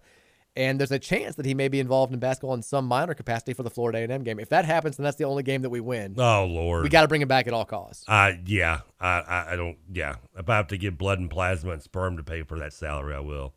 And 0.55 0.79
there's 0.79 0.91
a 0.91 0.99
chance 0.99 1.35
that 1.35 1.45
he 1.45 1.53
may 1.53 1.69
be 1.69 1.79
involved 1.79 2.13
in 2.13 2.19
basketball 2.19 2.53
in 2.55 2.61
some 2.61 2.85
minor 2.85 3.13
capacity 3.13 3.53
for 3.53 3.63
the 3.63 3.69
Florida 3.69 3.99
A&M 3.99 4.23
game. 4.23 4.37
If 4.39 4.49
that 4.49 4.65
happens, 4.65 4.97
then 4.97 5.05
that's 5.05 5.15
the 5.15 5.23
only 5.23 5.43
game 5.43 5.61
that 5.61 5.69
we 5.69 5.79
win. 5.79 6.15
Oh 6.17 6.45
Lord, 6.45 6.83
We 6.83 6.89
got 6.89 7.03
to 7.03 7.07
bring 7.07 7.21
him 7.21 7.29
back 7.29 7.47
at 7.47 7.53
all 7.53 7.63
costs. 7.63 8.03
Uh, 8.07 8.33
yeah, 8.45 8.81
I, 8.99 9.19
I, 9.19 9.53
I 9.53 9.55
don't. 9.55 9.77
Yeah, 9.91 10.15
if 10.37 10.49
I 10.49 10.57
have 10.57 10.67
to 10.67 10.77
give 10.77 10.97
blood 10.97 11.19
and 11.19 11.29
plasma 11.29 11.71
and 11.71 11.81
sperm 11.81 12.17
to 12.17 12.23
pay 12.23 12.43
for 12.43 12.59
that 12.59 12.73
salary, 12.73 13.15
I 13.15 13.19
will. 13.21 13.53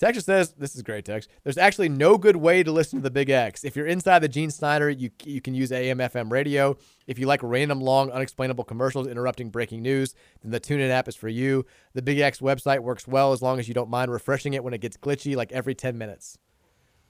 Texas 0.00 0.24
says, 0.24 0.54
this 0.56 0.74
is 0.74 0.82
great 0.82 1.04
text. 1.04 1.28
There's 1.44 1.58
actually 1.58 1.90
no 1.90 2.16
good 2.16 2.36
way 2.36 2.62
to 2.62 2.72
listen 2.72 2.98
to 2.98 3.02
the 3.02 3.10
Big 3.10 3.28
X. 3.28 3.64
If 3.64 3.76
you're 3.76 3.86
inside 3.86 4.20
the 4.20 4.28
Gene 4.28 4.50
Snyder, 4.50 4.88
you 4.88 5.10
you 5.24 5.42
can 5.42 5.54
use 5.54 5.70
AM 5.70 5.98
FM 5.98 6.32
radio. 6.32 6.78
If 7.06 7.18
you 7.18 7.26
like 7.26 7.40
random, 7.42 7.82
long, 7.82 8.10
unexplainable 8.10 8.64
commercials 8.64 9.06
interrupting 9.06 9.50
breaking 9.50 9.82
news, 9.82 10.14
then 10.42 10.52
the 10.52 10.60
TuneIn 10.60 10.88
app 10.88 11.06
is 11.06 11.16
for 11.16 11.28
you. 11.28 11.66
The 11.92 12.00
Big 12.00 12.18
X 12.18 12.40
website 12.40 12.80
works 12.80 13.06
well 13.06 13.34
as 13.34 13.42
long 13.42 13.58
as 13.58 13.68
you 13.68 13.74
don't 13.74 13.90
mind 13.90 14.10
refreshing 14.10 14.54
it 14.54 14.64
when 14.64 14.72
it 14.72 14.80
gets 14.80 14.96
glitchy, 14.96 15.36
like 15.36 15.52
every 15.52 15.74
10 15.74 15.98
minutes. 15.98 16.38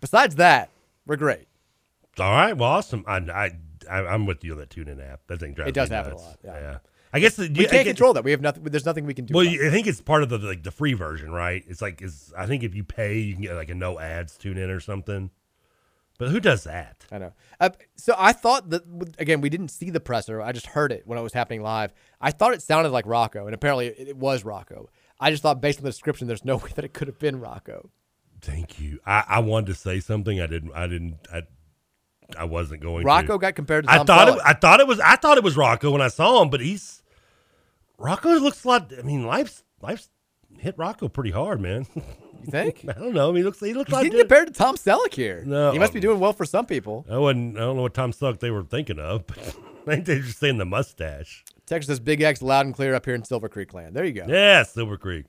Besides 0.01 0.35
that, 0.37 0.71
we're 1.07 1.17
great. 1.17 1.47
All 2.19 2.33
right, 2.33 2.57
well, 2.57 2.71
awesome. 2.71 3.05
I, 3.07 3.19
I, 3.19 3.51
I 3.89 3.99
I'm 4.07 4.27
with 4.27 4.43
you 4.43 4.53
on 4.53 4.59
that 4.59 4.71
TuneIn 4.71 5.01
app. 5.01 5.21
That 5.29 5.39
thing 5.39 5.55
drives 5.55 5.69
It 5.69 5.75
does 5.75 5.91
happen 5.91 6.15
a 6.15 6.17
lot, 6.17 6.39
yeah. 6.45 6.79
I 7.13 7.19
guess 7.21 7.35
the, 7.37 7.43
We 7.49 7.55
can't 7.55 7.71
guess- 7.71 7.87
control 7.87 8.13
that. 8.15 8.25
We 8.25 8.31
have 8.31 8.41
nothing. 8.41 8.63
There's 8.65 8.87
nothing 8.87 9.05
we 9.07 9.15
can 9.15 9.25
do. 9.25 9.35
Well, 9.35 9.47
I 9.47 9.71
think 9.71 9.87
it's 9.87 10.01
part 10.01 10.23
of 10.23 10.29
the 10.29 10.39
like 10.39 10.63
the 10.63 10.71
free 10.71 10.93
version, 10.95 11.33
right? 11.33 11.65
It's 11.67 11.83
like 11.83 12.01
is 12.03 12.33
I 12.37 12.47
think 12.47 12.63
if 12.63 12.75
you 12.75 12.85
pay, 12.85 13.19
you 13.19 13.35
can 13.35 13.43
get 13.43 13.55
like 13.55 13.71
a 13.71 13.75
no 13.75 13.99
ads 13.99 14.37
tune 14.37 14.57
in 14.59 14.71
or 14.71 14.81
something. 14.81 15.31
But 16.19 16.29
who 16.29 16.39
does 16.39 16.65
that? 16.65 17.07
I 17.11 17.17
know. 17.19 17.33
Uh, 17.59 17.71
so 17.97 18.15
I 18.19 18.33
thought 18.33 18.69
that 18.71 18.83
again, 19.19 19.41
we 19.41 19.49
didn't 19.49 19.69
see 19.69 19.89
the 19.91 20.01
presser. 20.01 20.41
I 20.43 20.53
just 20.53 20.67
heard 20.67 20.93
it 20.93 21.07
when 21.07 21.19
it 21.19 21.23
was 21.23 21.33
happening 21.33 21.63
live. 21.63 21.93
I 22.21 22.31
thought 22.31 22.53
it 22.53 22.61
sounded 22.63 22.91
like 22.91 23.07
Rocco, 23.07 23.47
and 23.47 23.55
apparently 23.55 23.87
it, 23.87 24.09
it 24.09 24.17
was 24.17 24.45
Rocco. 24.45 24.89
I 25.19 25.31
just 25.31 25.43
thought, 25.43 25.61
based 25.61 25.79
on 25.79 25.85
the 25.85 25.91
description, 25.91 26.29
there's 26.29 26.45
no 26.45 26.57
way 26.65 26.71
that 26.75 26.85
it 26.85 26.93
could 26.93 27.09
have 27.09 27.19
been 27.19 27.41
Rocco. 27.41 27.91
Thank 28.43 28.79
you. 28.79 29.01
I, 29.07 29.25
I 29.27 29.39
wanted 29.41 29.67
to 29.67 29.75
say 29.75 30.01
something. 30.01 30.41
I 30.41 30.47
didn't. 30.47 30.73
I 30.75 30.87
didn't. 30.87 31.17
I, 31.33 31.43
I 32.39 32.45
wasn't 32.45 32.83
going. 32.83 33.03
To 33.03 33.07
Rocco 33.07 33.35
to. 33.35 33.39
got 33.39 33.55
compared 33.55 33.85
to 33.85 33.91
I 33.91 33.99
Tom 33.99 34.07
thought. 34.07 34.29
It, 34.29 34.39
I 34.45 34.53
thought 34.55 34.81
it 34.81 34.87
was. 34.87 35.01
I 35.01 35.17
thought 35.17 35.39
it 35.39 35.45
was 35.45 35.57
Rocco 35.57 35.91
when 35.91 36.01
I 36.01 36.09
saw 36.09 36.43
him, 36.43 36.51
but 36.51 36.61
he's 36.61 37.03
Rocco 37.99 38.31
looks 38.39 38.65
a 38.65 38.69
lot. 38.69 38.93
I 38.99 39.03
mean, 39.03 39.27
life's 39.27 39.63
life's 39.81 40.09
hit 40.59 40.77
Rocco 40.79 41.09
pretty 41.09 41.31
hard, 41.31 41.61
man. 41.61 41.87
You 41.95 42.51
think? 42.51 42.85
I 42.89 42.93
don't 42.93 43.13
know. 43.13 43.29
I 43.29 43.33
mean, 43.33 43.37
he 43.39 43.43
looks 43.43 43.61
he 43.61 43.75
looks 43.75 43.89
He's 43.89 43.95
like 43.95 44.05
getting 44.05 44.21
compared 44.21 44.49
to 44.49 44.55
Tom 44.55 44.77
Selleck 44.77 45.15
here. 45.15 45.43
No. 45.47 45.73
he 45.73 45.79
must 45.79 45.93
be 45.93 46.01
doing 46.01 46.19
well 46.19 46.33
for 46.33 46.45
some 46.45 46.67
people. 46.67 47.05
I 47.11 47.19
wouldn't. 47.19 47.57
I 47.57 47.61
don't 47.61 47.77
know 47.77 47.83
what 47.83 47.95
Tom 47.95 48.13
Selleck 48.13 48.41
they 48.41 48.51
were 48.51 48.65
thinking 48.65 48.99
of, 48.99 49.27
but 49.27 49.39
I 49.87 49.91
think 49.91 50.07
they're 50.07 50.21
just 50.21 50.39
saying 50.39 50.59
the 50.59 50.65
mustache. 50.65 51.45
Texas 51.67 51.87
says 51.87 52.01
Big 52.01 52.21
X 52.21 52.43
loud 52.43 52.67
and 52.67 52.75
clear 52.75 52.95
up 52.95 53.05
here 53.05 53.15
in 53.15 53.25
Silver 53.25 53.49
Creek 53.49 53.73
land. 53.75 53.95
There 53.95 54.05
you 54.05 54.13
go. 54.13 54.25
Yeah, 54.27 54.65
Silver 54.65 54.97
Creek. 54.97 55.27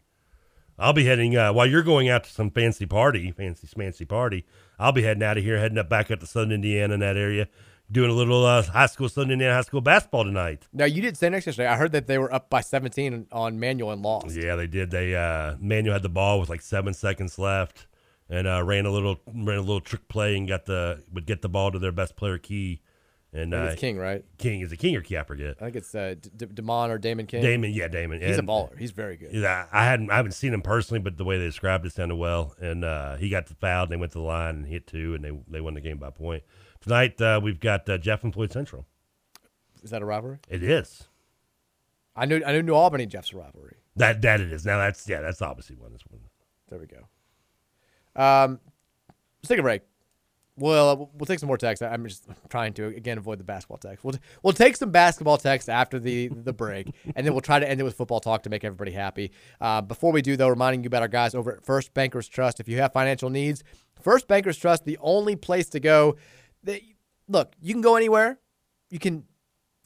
I'll 0.80 0.94
be 0.94 1.06
heading 1.06 1.38
uh, 1.38 1.53
while 1.53 1.68
you're 1.68 1.84
going 1.84 2.10
out 2.10 2.23
to 2.23 2.32
some 2.32 2.49
fancy 2.49 2.88
party, 2.88 3.32
fancy 3.32 3.68
smancy 3.68 4.07
party. 4.07 4.45
I'll 4.82 4.91
be 4.91 5.03
heading 5.03 5.22
out 5.22 5.38
of 5.38 5.44
here, 5.44 5.60
heading 5.60 5.78
up 5.78 5.90
back 5.90 6.10
up 6.10 6.20
to 6.22 6.26
Southern 6.26 6.52
Indiana 6.52 6.95
in 6.95 6.99
that 7.02 7.16
area, 7.16 7.48
doing 7.91 8.10
a 8.10 8.14
little 8.14 8.44
uh, 8.44 8.64
high 8.64 8.88
school 8.88 9.08
Southern 9.08 9.30
Indiana 9.32 9.53
high 9.53 9.62
school 9.62 9.80
basketball 9.80 10.24
tonight. 10.24 10.68
Now 10.74 10.86
you 10.86 11.03
did 11.03 11.16
say 11.16 11.30
next 11.30 11.45
yesterday. 11.45 11.68
I 11.68 11.76
heard 11.76 11.91
that 11.91 12.08
they 12.08 12.18
were 12.18 12.34
up 12.34 12.49
by 12.49 12.62
17 12.62 13.28
on 13.32 13.60
Manual 13.60 13.91
and 13.91 14.02
lost. 14.02 14.36
Yeah, 14.36 14.56
they 14.56 14.66
did. 14.66 14.90
They 14.90 15.16
uh, 15.16 15.56
Manual 15.60 15.94
had 15.94 16.02
the 16.02 16.10
ball 16.10 16.40
with 16.40 16.49
like 16.49 16.62
seven 16.62 16.95
seconds 16.95 17.38
left, 17.38 17.86
and 18.28 18.48
uh, 18.48 18.64
ran 18.64 18.88
a 18.88 18.91
little 18.91 19.22
ran 19.32 19.60
a 19.60 19.62
little 19.62 19.82
trick 19.82 20.08
play 20.08 20.36
and 20.36 20.48
got 20.48 20.66
the 20.66 21.03
would 21.14 21.28
get 21.28 21.44
the 21.44 21.49
ball 21.49 21.72
to 21.72 21.78
their 21.78 21.91
best 21.91 22.16
player 22.16 22.40
Key. 22.40 22.82
And 23.34 23.53
uh, 23.53 23.76
King, 23.78 23.98
right? 23.98 24.26
King 24.38 24.60
is 24.60 24.74
it 24.74 24.78
King 24.78 24.94
or 24.98 25.02
Key? 25.02 25.18
I 25.18 25.24
forget. 25.24 25.56
I 25.62 25.66
think 25.66 25.78
it's 25.78 25.95
uh, 25.95 26.16
D- 26.36 26.48
Damon 26.53 26.91
or 26.91 26.98
Damon 26.98 27.28
King. 27.28 27.41
Damon, 27.41 27.72
yeah, 27.72 27.88
Damon. 27.88 28.20
He's 28.22 28.38
And- 28.38 28.49
a 28.49 28.52
baller. 28.52 28.78
He's 28.78 28.91
very 28.91 29.16
good. 29.16 29.32
Yeah, 29.32 29.68
I 29.72 29.86
hadn't 29.86 30.12
I 30.12 30.18
haven't 30.18 30.34
seen 30.34 30.53
him 30.53 30.62
personally, 30.62 30.99
but 30.99 31.18
the 31.18 31.24
way 31.24 31.38
they 31.38 31.45
described 31.45 31.86
it 31.86 31.94
sounded 31.94 32.18
well. 32.18 32.53
And 32.60 32.84
uh, 32.84 33.16
he 33.16 33.30
got 33.30 33.48
the 33.48 33.56
foul, 33.56 33.84
and 33.84 33.91
they 33.91 33.95
went 33.95 34.12
to 34.12 34.18
the 34.18 34.24
line 34.26 34.56
and 34.56 34.66
hit 34.68 34.86
two, 34.86 35.16
and 35.16 35.24
they 35.24 35.32
they 35.48 35.62
won 35.62 35.76
the 35.76 35.82
game 35.82 35.98
by 35.98 36.10
a 36.10 36.12
point. 36.12 36.44
Tonight 36.82 37.22
uh, 37.22 37.40
we've 37.41 37.60
got 37.60 37.88
uh, 37.88 37.98
Jeff 37.98 38.24
and 38.26 38.34
Floyd 38.34 38.52
Central. 38.52 38.86
Is 39.82 39.91
that 39.91 40.02
a 40.02 40.06
rivalry? 40.06 40.40
It 40.49 40.62
is 40.62 41.08
I 42.16 42.26
knew 42.26 42.44
I 42.45 42.52
knew 42.52 42.62
New 42.64 42.74
Albany 42.74 43.06
Jeff's 43.06 43.32
a 43.32 43.38
rivalry. 43.38 43.78
that 43.95 44.22
that 44.24 44.41
it 44.41 44.52
is. 44.52 44.66
Now 44.66 44.78
that's 44.78 45.08
yeah, 45.08 45.22
that's 45.22 45.41
obviously 45.41 45.78
one. 45.78 45.91
That's 45.91 46.03
one. 46.08 46.20
There 46.70 46.80
we 46.80 46.86
go. 46.88 46.98
Um, 48.22 48.60
let's 49.41 49.48
take 49.48 49.60
a 49.60 49.64
break. 49.64 49.84
Well, 50.62 51.10
we'll 51.16 51.26
take 51.26 51.40
some 51.40 51.48
more 51.48 51.58
text. 51.58 51.82
I'm 51.82 52.08
just 52.08 52.28
trying 52.50 52.74
to 52.74 52.86
again 52.86 53.18
avoid 53.18 53.40
the 53.40 53.44
basketball 53.44 53.80
text. 53.80 54.04
We'll 54.04 54.16
we'll 54.44 54.54
take 54.54 54.76
some 54.76 54.92
basketball 54.92 55.38
text 55.38 55.70
after 55.70 56.00
the 56.00 56.28
the 56.28 56.54
break, 56.54 56.88
and 57.16 57.26
then 57.26 57.34
we'll 57.34 57.42
try 57.42 57.60
to 57.60 57.68
end 57.68 57.82
it 57.82 57.84
with 57.84 57.96
football 57.96 58.20
talk 58.20 58.44
to 58.44 58.50
make 58.50 58.64
everybody 58.64 58.92
happy. 58.92 59.32
Uh, 59.60 59.82
before 59.82 60.12
we 60.12 60.22
do, 60.22 60.38
though, 60.38 60.48
reminding 60.48 60.84
you 60.84 60.88
about 60.88 61.02
our 61.02 61.08
guys 61.08 61.34
over 61.34 61.52
at 61.54 61.66
First 61.66 61.94
Bankers 61.94 62.28
Trust. 62.28 62.60
If 62.60 62.68
you 62.70 62.78
have 62.78 62.94
financial 62.94 63.30
needs, 63.30 63.64
First 64.00 64.28
Bankers 64.28 64.58
Trust, 64.58 64.86
the 64.86 65.00
only 65.02 65.36
place 65.36 65.68
to 65.70 65.80
go. 65.80 66.16
Look, 67.28 67.54
you 67.60 67.74
can 67.74 67.82
go 67.82 67.96
anywhere. 67.96 68.40
You 68.90 69.00
can 69.00 69.24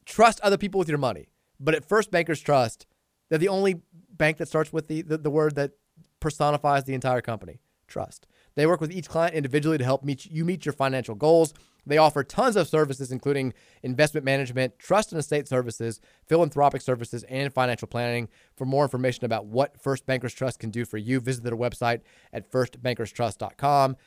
trust 0.05 0.41
other 0.41 0.57
people 0.57 0.79
with 0.79 0.89
your 0.89 0.97
money, 0.97 1.29
but 1.59 1.73
at 1.73 1.85
First 1.85 2.11
Bankers 2.11 2.41
Trust, 2.41 2.85
they're 3.29 3.39
the 3.39 3.47
only 3.47 3.81
bank 4.11 4.37
that 4.37 4.47
starts 4.47 4.73
with 4.73 4.87
the, 4.87 5.01
the, 5.03 5.17
the 5.17 5.29
word 5.29 5.55
that 5.55 5.71
personifies 6.19 6.83
the 6.83 6.93
entire 6.93 7.21
company 7.21 7.59
trust. 7.87 8.27
They 8.55 8.65
work 8.65 8.81
with 8.81 8.91
each 8.91 9.09
client 9.09 9.35
individually 9.35 9.77
to 9.77 9.83
help 9.83 10.03
meet 10.03 10.25
you 10.25 10.45
meet 10.45 10.65
your 10.65 10.73
financial 10.73 11.15
goals. 11.15 11.53
They 11.85 11.97
offer 11.97 12.23
tons 12.23 12.55
of 12.55 12.67
services, 12.67 13.11
including 13.11 13.53
investment 13.83 14.25
management, 14.25 14.79
trust 14.79 15.11
and 15.11 15.19
estate 15.19 15.47
services, 15.47 15.99
philanthropic 16.25 16.81
services, 16.81 17.23
and 17.29 17.53
financial 17.53 17.87
planning. 17.87 18.27
For 18.55 18.65
more 18.65 18.83
information 18.83 19.25
about 19.25 19.45
what 19.45 19.79
First 19.79 20.05
Bankers 20.05 20.33
Trust 20.33 20.59
can 20.59 20.71
do 20.71 20.83
for 20.85 20.97
you, 20.97 21.19
visit 21.19 21.43
their 21.43 21.55
website 21.55 22.01
at 22.33 22.51
firstbankerstrust.com. 22.51 23.97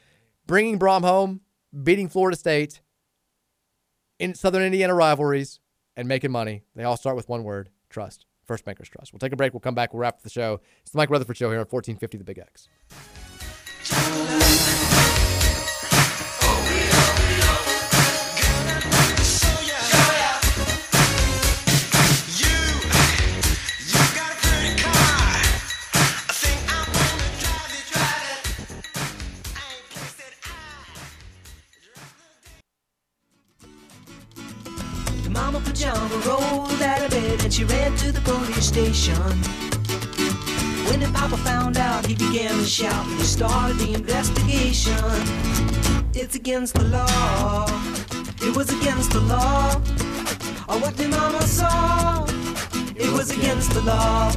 Bringing 0.47 0.79
Brohm 0.79 1.03
home, 1.03 1.43
beating 1.83 2.09
Florida 2.09 2.37
State 2.37 2.81
in 4.19 4.35
Southern 4.35 4.63
Indiana 4.63 4.95
rivalries, 4.95 5.61
and 5.97 6.07
making 6.07 6.31
money. 6.31 6.63
They 6.77 6.85
all 6.85 6.97
start 6.97 7.17
with 7.17 7.29
one 7.29 7.43
word 7.45 7.71
trust. 7.91 8.25
First 8.47 8.65
Bankers 8.65 8.89
Trust. 8.89 9.13
We'll 9.13 9.19
take 9.19 9.33
a 9.33 9.37
break. 9.37 9.53
We'll 9.53 9.61
come 9.61 9.75
back. 9.75 9.93
We'll 9.93 10.01
wrap 10.01 10.23
the 10.23 10.31
show. 10.31 10.61
It's 10.81 10.93
the 10.93 10.97
Mike 10.97 11.11
Rutherford 11.11 11.37
Show 11.37 11.51
here 11.51 11.59
on 11.59 11.67
1450 11.67 12.17
The 12.17 12.25
Big 12.25 12.39
X. 12.39 12.69
The 35.23 35.31
mama 35.31 35.61
pajama 35.61 36.17
rolled 36.27 36.83
out 36.83 37.03
of 37.03 37.11
bed 37.11 37.45
and 37.45 37.53
she 37.53 37.65
ran 37.65 37.97
to 37.99 38.13
the 38.13 38.21
police 38.23 38.67
station. 38.67 39.68
When 40.89 41.01
the 41.01 41.11
papa 41.13 41.37
found 41.39 41.77
out, 41.77 42.07
he 42.07 42.15
began 42.15 42.57
to 42.57 42.65
shout 42.65 43.07
he 43.07 43.23
started 43.23 43.79
the 43.79 43.95
investigation. 43.95 44.95
It's 46.15 46.35
against 46.35 46.75
the 46.75 46.85
law. 46.85 47.67
It 48.41 48.57
was 48.57 48.71
against 48.71 49.11
the 49.13 49.21
law. 49.21 49.75
Or 50.69 50.79
what 50.81 50.97
the 50.97 51.09
mama 51.09 51.43
saw. 51.43 52.25
It 52.97 53.13
was 53.13 53.31
against 53.31 53.71
the 53.73 53.83
law. 53.83 54.33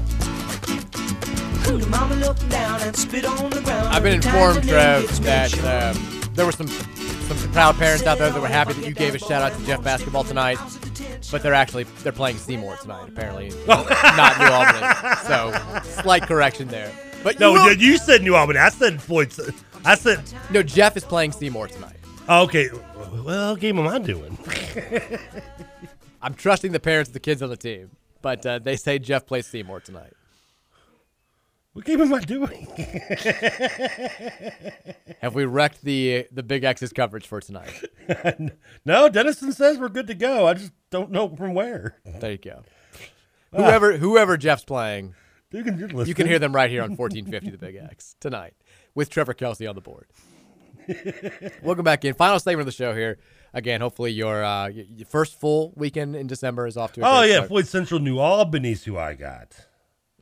The 1.63 1.87
mama 1.87 2.15
looked 2.15 2.47
down 2.49 2.81
and 2.81 2.95
spit 2.95 3.23
on 3.23 3.49
the 3.49 3.61
ground. 3.61 3.87
I've 3.87 4.03
been 4.03 4.15
informed, 4.15 4.63
the 4.63 4.73
name 4.73 5.01
gets 5.01 5.19
Trev, 5.19 5.61
that 5.61 5.95
um, 5.95 6.21
there 6.33 6.45
were 6.45 6.51
some 6.51 6.67
some 6.67 7.51
proud 7.53 7.77
parents 7.77 8.05
out 8.05 8.17
there 8.17 8.29
that 8.29 8.41
were 8.41 8.47
happy 8.47 8.73
that 8.73 8.85
you 8.85 8.93
gave 8.93 9.15
a 9.15 9.19
shout 9.19 9.41
out 9.41 9.57
to 9.57 9.65
Jeff 9.65 9.81
basketball 9.83 10.25
tonight, 10.25 10.57
but 11.29 11.43
they're 11.43 11.53
actually 11.53 11.83
they're 12.03 12.11
playing 12.11 12.37
Seymour 12.37 12.77
tonight 12.77 13.07
apparently, 13.09 13.49
not 13.67 14.39
New 14.39 14.45
Albany. 14.47 15.15
So 15.27 15.81
slight 16.01 16.23
correction 16.23 16.67
there. 16.69 16.91
But 17.23 17.39
No, 17.39 17.53
you, 17.53 17.61
will- 17.63 17.73
you 17.77 17.97
said 17.97 18.23
New 18.23 18.35
Albany. 18.35 18.59
I 18.59 18.69
said 18.69 19.01
Floyd. 19.01 19.33
I 19.85 19.95
said 19.95 20.21
no. 20.49 20.63
Jeff 20.63 20.97
is 20.97 21.03
playing 21.03 21.31
Seymour 21.33 21.67
tonight. 21.67 21.97
oh, 22.29 22.43
okay. 22.43 22.69
Well, 22.95 23.49
what 23.51 23.59
game 23.59 23.77
am 23.79 23.87
I 23.87 23.99
doing? 23.99 24.37
I'm 26.21 26.33
trusting 26.33 26.71
the 26.71 26.79
parents 26.79 27.09
of 27.09 27.13
the 27.13 27.19
kids 27.19 27.41
on 27.41 27.49
the 27.49 27.57
team, 27.57 27.91
but 28.21 28.45
uh, 28.45 28.59
they 28.59 28.75
say 28.75 28.99
Jeff 28.99 29.25
plays 29.25 29.47
Seymour 29.47 29.79
tonight. 29.79 30.13
What 31.73 31.85
game 31.85 32.01
am 32.01 32.13
I 32.13 32.19
doing? 32.19 32.67
Have 35.21 35.35
we 35.35 35.45
wrecked 35.45 35.83
the 35.83 36.27
the 36.31 36.43
Big 36.43 36.65
X's 36.65 36.91
coverage 36.91 37.25
for 37.25 37.39
tonight? 37.39 37.81
no, 38.85 39.07
Dennison 39.07 39.53
says 39.53 39.77
we're 39.77 39.87
good 39.87 40.07
to 40.07 40.13
go. 40.13 40.47
I 40.47 40.55
just 40.55 40.73
don't 40.89 41.11
know 41.11 41.33
from 41.33 41.53
where. 41.53 41.95
There 42.05 42.31
you 42.31 42.37
go. 42.37 42.63
Whoever 43.55 43.97
whoever 43.97 44.35
Jeff's 44.37 44.63
playing, 44.65 45.13
you 45.51 45.63
can, 45.63 46.05
you 46.05 46.13
can 46.13 46.27
hear 46.27 46.39
them 46.39 46.55
right 46.55 46.69
here 46.69 46.83
on 46.83 46.95
1450 46.95 47.49
The 47.51 47.57
Big 47.57 47.75
X 47.75 48.15
tonight 48.19 48.53
with 48.95 49.09
Trevor 49.09 49.33
Kelsey 49.33 49.67
on 49.67 49.75
the 49.75 49.81
board. 49.81 50.07
Welcome 51.61 51.83
back 51.83 52.05
in. 52.05 52.13
Final 52.13 52.39
segment 52.39 52.61
of 52.61 52.65
the 52.67 52.71
show 52.71 52.95
here. 52.95 53.19
Again, 53.53 53.81
hopefully 53.81 54.11
your, 54.11 54.43
uh, 54.43 54.67
your 54.67 55.05
first 55.05 55.39
full 55.39 55.73
weekend 55.75 56.15
in 56.15 56.27
December 56.27 56.67
is 56.67 56.77
off 56.77 56.93
to 56.93 57.01
a 57.01 57.03
Oh 57.05 57.21
yeah, 57.23 57.35
start. 57.35 57.47
Floyd 57.49 57.67
Central 57.67 57.99
New 57.99 58.19
Albany's 58.19 58.85
who 58.85 58.97
I 58.97 59.13
got. 59.13 59.53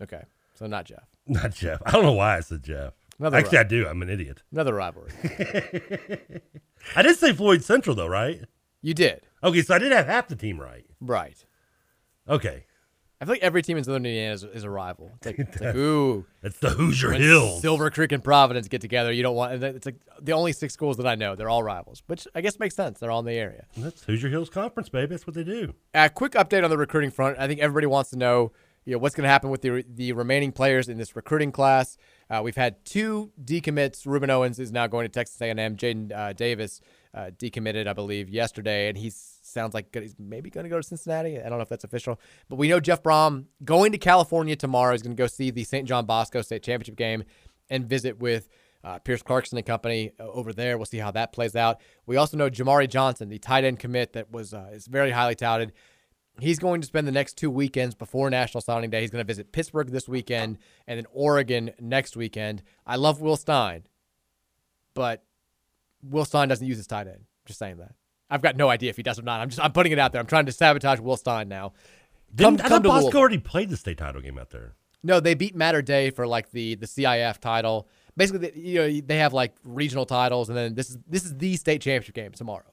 Okay, 0.01 0.23
so 0.55 0.65
not 0.65 0.85
Jeff. 0.85 1.07
Not 1.29 1.53
Jeff. 1.53 1.81
I 1.85 1.91
don't 1.91 2.03
know 2.03 2.13
why 2.13 2.37
I 2.37 2.39
said 2.41 2.63
Jeff. 2.63 2.93
Another 3.19 3.37
Actually, 3.37 3.57
ri- 3.57 3.63
I 3.63 3.67
do. 3.67 3.87
I'm 3.87 4.01
an 4.01 4.09
idiot. 4.09 4.41
Another 4.51 4.73
rivalry. 4.73 5.11
I 6.95 7.01
did 7.01 7.17
say 7.17 7.33
Floyd 7.33 7.63
Central 7.63 7.95
though, 7.95 8.07
right? 8.07 8.41
You 8.81 8.93
did. 8.93 9.21
Okay, 9.43 9.61
so 9.61 9.75
I 9.75 9.79
did 9.79 9.91
have 9.91 10.05
half 10.07 10.27
the 10.27 10.35
team 10.35 10.59
right. 10.59 10.85
Right. 11.01 11.45
Okay. 12.27 12.65
I 13.21 13.25
feel 13.25 13.33
like 13.33 13.41
every 13.43 13.61
team 13.61 13.75
in 13.77 13.83
Southern 13.83 14.05
Indiana 14.05 14.33
is, 14.33 14.45
is 14.45 14.63
a 14.63 14.69
rival. 14.69 15.11
It's 15.17 15.25
like, 15.25 15.39
it's 15.39 15.59
like 15.59 15.75
ooh, 15.75 16.25
It's 16.41 16.57
the 16.59 16.69
Hoosier 16.69 17.11
Hills. 17.11 17.61
Silver 17.61 17.89
Creek 17.89 18.13
and 18.13 18.23
Providence 18.23 18.69
get 18.69 18.79
together. 18.79 19.11
You 19.11 19.23
don't 19.23 19.35
want. 19.35 19.61
It's 19.61 19.85
like 19.85 19.97
the 20.21 20.31
only 20.31 20.53
six 20.53 20.73
schools 20.73 20.95
that 20.97 21.05
I 21.05 21.15
know. 21.15 21.35
They're 21.35 21.49
all 21.49 21.61
rivals, 21.61 22.01
which 22.07 22.25
I 22.33 22.39
guess 22.39 22.57
makes 22.59 22.75
sense. 22.75 22.99
They're 22.99 23.11
all 23.11 23.19
in 23.19 23.25
the 23.25 23.33
area. 23.33 23.65
That's 23.75 24.05
Hoosier 24.05 24.29
Hills 24.29 24.49
Conference, 24.49 24.87
baby. 24.87 25.07
That's 25.07 25.27
what 25.27 25.33
they 25.33 25.43
do. 25.43 25.73
A 25.93 26.09
quick 26.09 26.31
update 26.31 26.63
on 26.63 26.69
the 26.69 26.77
recruiting 26.77 27.11
front. 27.11 27.37
I 27.37 27.47
think 27.47 27.59
everybody 27.59 27.87
wants 27.87 28.09
to 28.11 28.15
know, 28.17 28.53
you 28.89 28.95
know, 28.95 28.99
what's 28.99 29.13
going 29.13 29.23
to 29.23 29.29
happen 29.29 29.51
with 29.51 29.61
the 29.61 29.85
the 29.87 30.13
remaining 30.13 30.51
players 30.51 30.89
in 30.89 30.97
this 30.97 31.15
recruiting 31.15 31.51
class. 31.51 31.95
Uh, 32.27 32.41
we've 32.43 32.55
had 32.55 32.83
two 32.85 33.31
decommits. 33.43 34.07
Rueben 34.07 34.29
Owens 34.29 34.57
is 34.57 34.71
now 34.71 34.87
going 34.87 35.05
to 35.05 35.09
Texas 35.09 35.39
A&M. 35.39 35.75
Jaden 35.75 36.11
uh, 36.11 36.33
Davis 36.33 36.81
uh, 37.13 37.29
decommitted, 37.37 37.87
I 37.87 37.93
believe, 37.93 38.29
yesterday, 38.29 38.89
and 38.89 38.97
he 38.97 39.11
sounds 39.11 39.75
like 39.75 39.93
he's 39.93 40.15
maybe 40.17 40.49
going 40.49 40.63
to 40.63 40.71
go 40.71 40.77
to 40.77 40.83
Cincinnati. 40.83 41.37
I 41.37 41.49
don't 41.49 41.59
know 41.59 41.61
if 41.61 41.69
that's 41.69 41.83
official, 41.83 42.19
but 42.49 42.55
we 42.55 42.67
know 42.67 42.79
Jeff 42.79 43.03
Brohm 43.03 43.45
going 43.63 43.91
to 43.91 43.99
California 43.99 44.55
tomorrow. 44.55 44.95
is 44.95 45.03
going 45.03 45.15
to 45.15 45.21
go 45.21 45.27
see 45.27 45.51
the 45.51 45.63
St. 45.65 45.87
John 45.87 46.07
Bosco 46.07 46.41
State 46.41 46.63
Championship 46.63 46.95
game 46.95 47.25
and 47.69 47.87
visit 47.87 48.17
with 48.17 48.49
uh, 48.83 48.97
Pierce 48.97 49.21
Clarkson 49.21 49.57
and 49.59 49.67
company 49.67 50.13
uh, 50.19 50.23
over 50.23 50.51
there. 50.51 50.77
We'll 50.77 50.85
see 50.85 50.97
how 50.97 51.11
that 51.11 51.31
plays 51.31 51.55
out. 51.55 51.79
We 52.07 52.17
also 52.17 52.37
know 52.37 52.49
Jamari 52.49 52.89
Johnson, 52.89 53.29
the 53.29 53.37
tight 53.37 53.65
end 53.65 53.77
commit 53.77 54.13
that 54.13 54.31
was 54.31 54.51
uh, 54.51 54.69
is 54.71 54.87
very 54.87 55.11
highly 55.11 55.35
touted. 55.35 55.73
He's 56.41 56.59
going 56.59 56.81
to 56.81 56.87
spend 56.87 57.07
the 57.07 57.11
next 57.11 57.37
two 57.37 57.49
weekends 57.49 57.95
before 57.95 58.29
National 58.29 58.61
Signing 58.61 58.89
Day. 58.89 59.01
He's 59.01 59.11
going 59.11 59.23
to 59.23 59.27
visit 59.27 59.51
Pittsburgh 59.51 59.89
this 59.89 60.07
weekend 60.07 60.57
and 60.87 60.97
then 60.97 61.05
Oregon 61.11 61.71
next 61.79 62.15
weekend. 62.15 62.63
I 62.85 62.95
love 62.95 63.21
Will 63.21 63.37
Stein, 63.37 63.83
but 64.93 65.23
Will 66.03 66.25
Stein 66.25 66.47
doesn't 66.47 66.65
use 66.65 66.77
his 66.77 66.87
tight 66.87 67.07
end. 67.07 67.25
Just 67.45 67.59
saying 67.59 67.77
that. 67.77 67.93
I've 68.29 68.41
got 68.41 68.55
no 68.55 68.69
idea 68.69 68.89
if 68.89 68.97
he 68.97 69.03
does 69.03 69.17
or 69.17 69.23
not. 69.23 69.41
I'm 69.41 69.49
just 69.49 69.59
I'm 69.59 69.71
putting 69.71 69.91
it 69.91 69.99
out 69.99 70.11
there. 70.11 70.21
I'm 70.21 70.27
trying 70.27 70.45
to 70.45 70.51
sabotage 70.51 70.99
Will 70.99 71.17
Stein 71.17 71.49
now. 71.49 71.73
Didn't, 72.33 72.61
I 72.61 72.69
thought 72.69 72.83
Bosco 72.83 73.01
Louisville. 73.01 73.19
already 73.19 73.37
played 73.39 73.69
the 73.69 73.77
state 73.77 73.97
title 73.97 74.21
game 74.21 74.37
out 74.37 74.51
there. 74.51 74.75
No, 75.01 75.19
they 75.19 75.33
beat 75.33 75.55
Mater 75.55 75.81
Dei 75.81 76.11
for 76.11 76.27
like 76.27 76.51
the 76.51 76.75
the 76.75 76.85
CIF 76.85 77.39
title, 77.39 77.89
basically, 78.15 78.49
they, 78.49 78.59
you 78.59 78.75
know, 78.75 79.01
they 79.01 79.17
have 79.17 79.33
like 79.33 79.55
regional 79.63 80.05
titles, 80.05 80.49
and 80.49 80.57
then 80.57 80.75
this 80.75 80.91
is 80.91 80.99
this 81.07 81.25
is 81.25 81.35
the 81.37 81.55
state 81.55 81.81
championship 81.81 82.13
game 82.13 82.31
tomorrow 82.33 82.71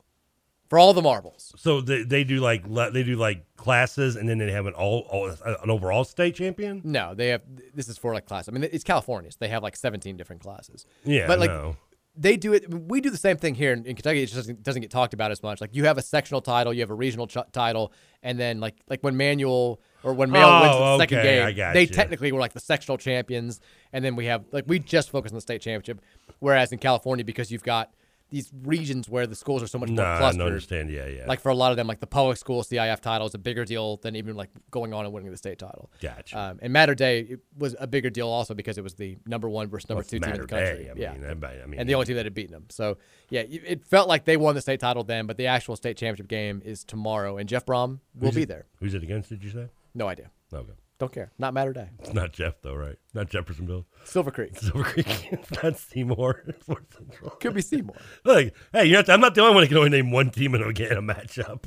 for 0.69 0.79
all 0.79 0.93
the 0.95 1.03
marbles. 1.03 1.53
So 1.57 1.81
they, 1.81 2.03
they 2.03 2.25
do 2.25 2.39
like 2.41 2.65
they 2.93 3.03
do 3.03 3.17
like 3.17 3.45
classes, 3.57 4.17
and 4.17 4.29
then 4.29 4.39
they 4.39 4.51
have 4.53 4.67
an 4.67 4.75
all, 4.75 5.07
all 5.11 5.31
an 5.63 5.71
overall 5.71 6.05
state 6.05 6.35
champion. 6.35 6.81
No, 6.85 7.15
they 7.15 7.29
have. 7.29 7.43
This 7.75 7.89
is 7.89 7.99
for 7.99 8.15
like 8.15 8.27
class. 8.27 8.49
I 8.49 8.53
mean, 8.53 8.65
it's 8.65 8.85
California, 8.85 9.31
so 9.31 9.37
they 9.41 9.49
have 9.49 9.63
like 9.63 9.77
17 9.77 10.17
different 10.17 10.43
classes. 10.43 10.87
Yeah, 11.05 11.27
but 11.27 11.39
like 11.39 11.51
no. 11.51 11.77
they 12.17 12.37
do 12.37 12.53
it. 12.53 12.69
We 12.73 13.01
do 13.01 13.11
the 13.11 13.17
same 13.17 13.37
thing 13.37 13.55
here 13.55 13.73
in, 13.73 13.85
in 13.87 13.95
Kentucky. 13.97 14.23
It 14.23 14.27
just 14.27 14.37
doesn't, 14.37 14.63
doesn't 14.63 14.83
get 14.83 14.91
talked 14.91 15.15
about 15.15 15.31
as 15.31 15.43
much. 15.43 15.61
Like 15.61 15.75
you 15.75 15.85
have 15.85 15.99
a 15.99 16.03
sectional 16.03 16.41
title, 16.41 16.73
you 16.73 16.81
have 16.81 16.91
a 16.91 16.95
regional 16.95 17.27
ch- 17.27 17.39
title, 17.53 17.93
and 18.23 18.39
then 18.39 18.61
like 18.61 18.75
like 18.89 19.01
when 19.03 19.17
Manual 19.17 19.81
or 20.03 20.15
when 20.15 20.31
Mail 20.31 20.49
Oh, 20.49 20.61
wins 20.63 20.77
the 20.77 20.83
oh, 20.85 20.99
second 20.99 21.23
game, 21.23 21.73
they 21.75 21.81
you. 21.83 21.87
technically 21.87 22.33
were 22.33 22.41
like 22.41 22.53
the 22.53 22.61
sectional 22.61 22.99
champions, 22.99 23.61
and 23.93 24.05
then 24.05 24.17
we 24.17 24.27
have 24.27 24.45
like 24.53 24.65
we 24.67 24.79
just 24.79 25.11
focus 25.11 25.33
on 25.33 25.37
the 25.37 25.41
state 25.41 25.61
championship. 25.63 26.01
Whereas 26.39 26.73
in 26.73 26.79
California, 26.79 27.25
because 27.25 27.51
you've 27.51 27.63
got 27.65 27.93
these 28.31 28.51
regions 28.65 29.09
where 29.09 29.27
the 29.27 29.37
schools 29.37 29.63
are 29.63 29.69
so 29.69 29.79
much 29.79 29.89
more 29.89 29.99
Nah, 30.05 30.15
I 30.15 30.19
clustered. 30.19 30.39
don't 30.41 30.47
understand. 30.49 30.91
Yeah, 30.91 31.07
yeah. 31.07 31.27
Like 31.27 31.41
for 31.41 31.49
a 31.51 31.55
lot 31.55 31.71
of 31.71 31.77
them, 31.77 31.87
like 31.87 32.01
the 32.01 32.07
public 32.09 32.37
school 32.39 32.63
CIF 32.63 33.01
title 33.01 33.27
is 33.27 33.35
a 33.35 33.39
bigger 33.39 33.65
deal 33.65 33.99
than 33.99 34.17
even 34.17 34.35
like 34.35 34.51
going 34.73 34.93
on 34.93 35.05
and 35.05 35.15
winning 35.15 35.31
the 35.31 35.37
state 35.37 35.59
title. 35.61 35.91
Gotcha. 36.01 36.37
Um, 36.39 36.59
and 36.61 36.73
Mater 36.73 36.95
Dei 36.97 37.21
it 37.21 37.41
was 37.57 37.77
a 37.79 37.87
bigger 37.87 38.11
deal 38.11 38.27
also 38.29 38.53
because 38.55 38.79
it 38.79 38.83
was 38.85 38.95
the 38.95 39.17
number 39.27 39.49
one 39.49 39.69
versus 39.69 39.89
number 39.89 40.03
two 40.03 40.19
team 40.19 40.25
in 40.25 40.41
the 40.41 40.47
country. 40.47 40.85
Day, 40.85 40.91
I 40.91 40.99
yeah, 40.99 41.13
mean, 41.13 41.23
everybody- 41.23 41.63
I 41.63 41.67
mean, 41.67 41.79
and 41.79 41.89
the 41.89 41.95
only 41.95 42.07
team 42.07 42.17
that 42.17 42.27
had 42.27 42.35
beaten 42.35 42.53
them. 42.53 42.65
So 42.69 42.99
yeah, 43.31 43.43
it 43.43 43.63
it 43.65 43.85
felt 43.87 44.09
like 44.09 44.25
they 44.25 44.37
won 44.37 44.55
the 44.57 44.61
state 44.61 44.81
title 44.81 45.05
then, 45.05 45.27
but 45.27 45.37
the 45.37 45.47
actual 45.47 45.77
state 45.77 45.97
championship 45.97 46.27
game 46.29 46.63
is 46.65 46.83
tomorrow, 46.85 47.37
and 47.39 47.49
Jeff 47.49 47.65
Brohm 47.65 48.01
will 48.15 48.29
Who's 48.29 48.35
be 48.35 48.43
it- 48.43 48.49
there. 48.49 48.67
Who's 48.81 48.95
it 48.95 49.03
against? 49.05 49.29
Did 49.29 49.45
you 49.45 49.51
say? 49.51 49.69
No 49.95 50.09
idea. 50.09 50.31
Okay. 50.53 50.73
Don't 50.99 51.13
care. 51.13 51.31
Not 51.39 51.53
Mater 51.53 51.75
Dei. 51.75 51.89
It's 51.99 52.15
not 52.15 52.33
Jeff 52.33 52.63
though, 52.63 52.75
right? 52.75 52.97
Not 53.13 53.29
Jeffersonville. 53.29 53.85
Silver 54.05 54.31
Creek. 54.31 54.57
Silver 54.59 54.83
Creek. 54.85 55.07
It's 55.31 55.51
not 55.63 55.77
Seymour. 55.79 56.43
Central. 56.67 57.31
Could 57.39 57.53
be 57.55 57.61
Seymour. 57.61 57.97
Look, 58.25 58.55
hey, 58.73 58.87
you're 58.87 58.99
not, 59.01 59.11
I'm 59.11 59.21
not 59.21 59.35
the 59.35 59.43
only 59.43 59.55
one 59.55 59.63
that 59.63 59.69
can 59.69 59.77
only 59.77 59.91
name 59.91 60.11
one 60.11 60.31
team 60.31 60.55
in 60.55 60.63
a, 60.63 60.69
in 60.69 60.93
a 60.99 61.03
matchup. 61.03 61.63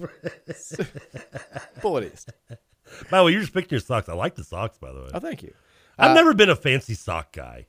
Bullitt 1.81 2.11
East. 2.13 2.31
By 3.11 3.19
the 3.19 3.23
way, 3.25 3.31
you're 3.33 3.41
just 3.41 3.53
picking 3.53 3.69
your 3.71 3.79
socks. 3.81 4.09
I 4.09 4.13
like 4.13 4.35
the 4.35 4.43
socks, 4.43 4.77
by 4.79 4.91
the 4.91 4.99
way. 5.01 5.09
Oh, 5.13 5.19
thank 5.19 5.43
you. 5.43 5.53
I've 5.97 6.11
Uh, 6.11 6.13
never 6.15 6.33
been 6.33 6.49
a 6.49 6.55
fancy 6.55 6.95
sock 6.95 7.31
guy. 7.33 7.67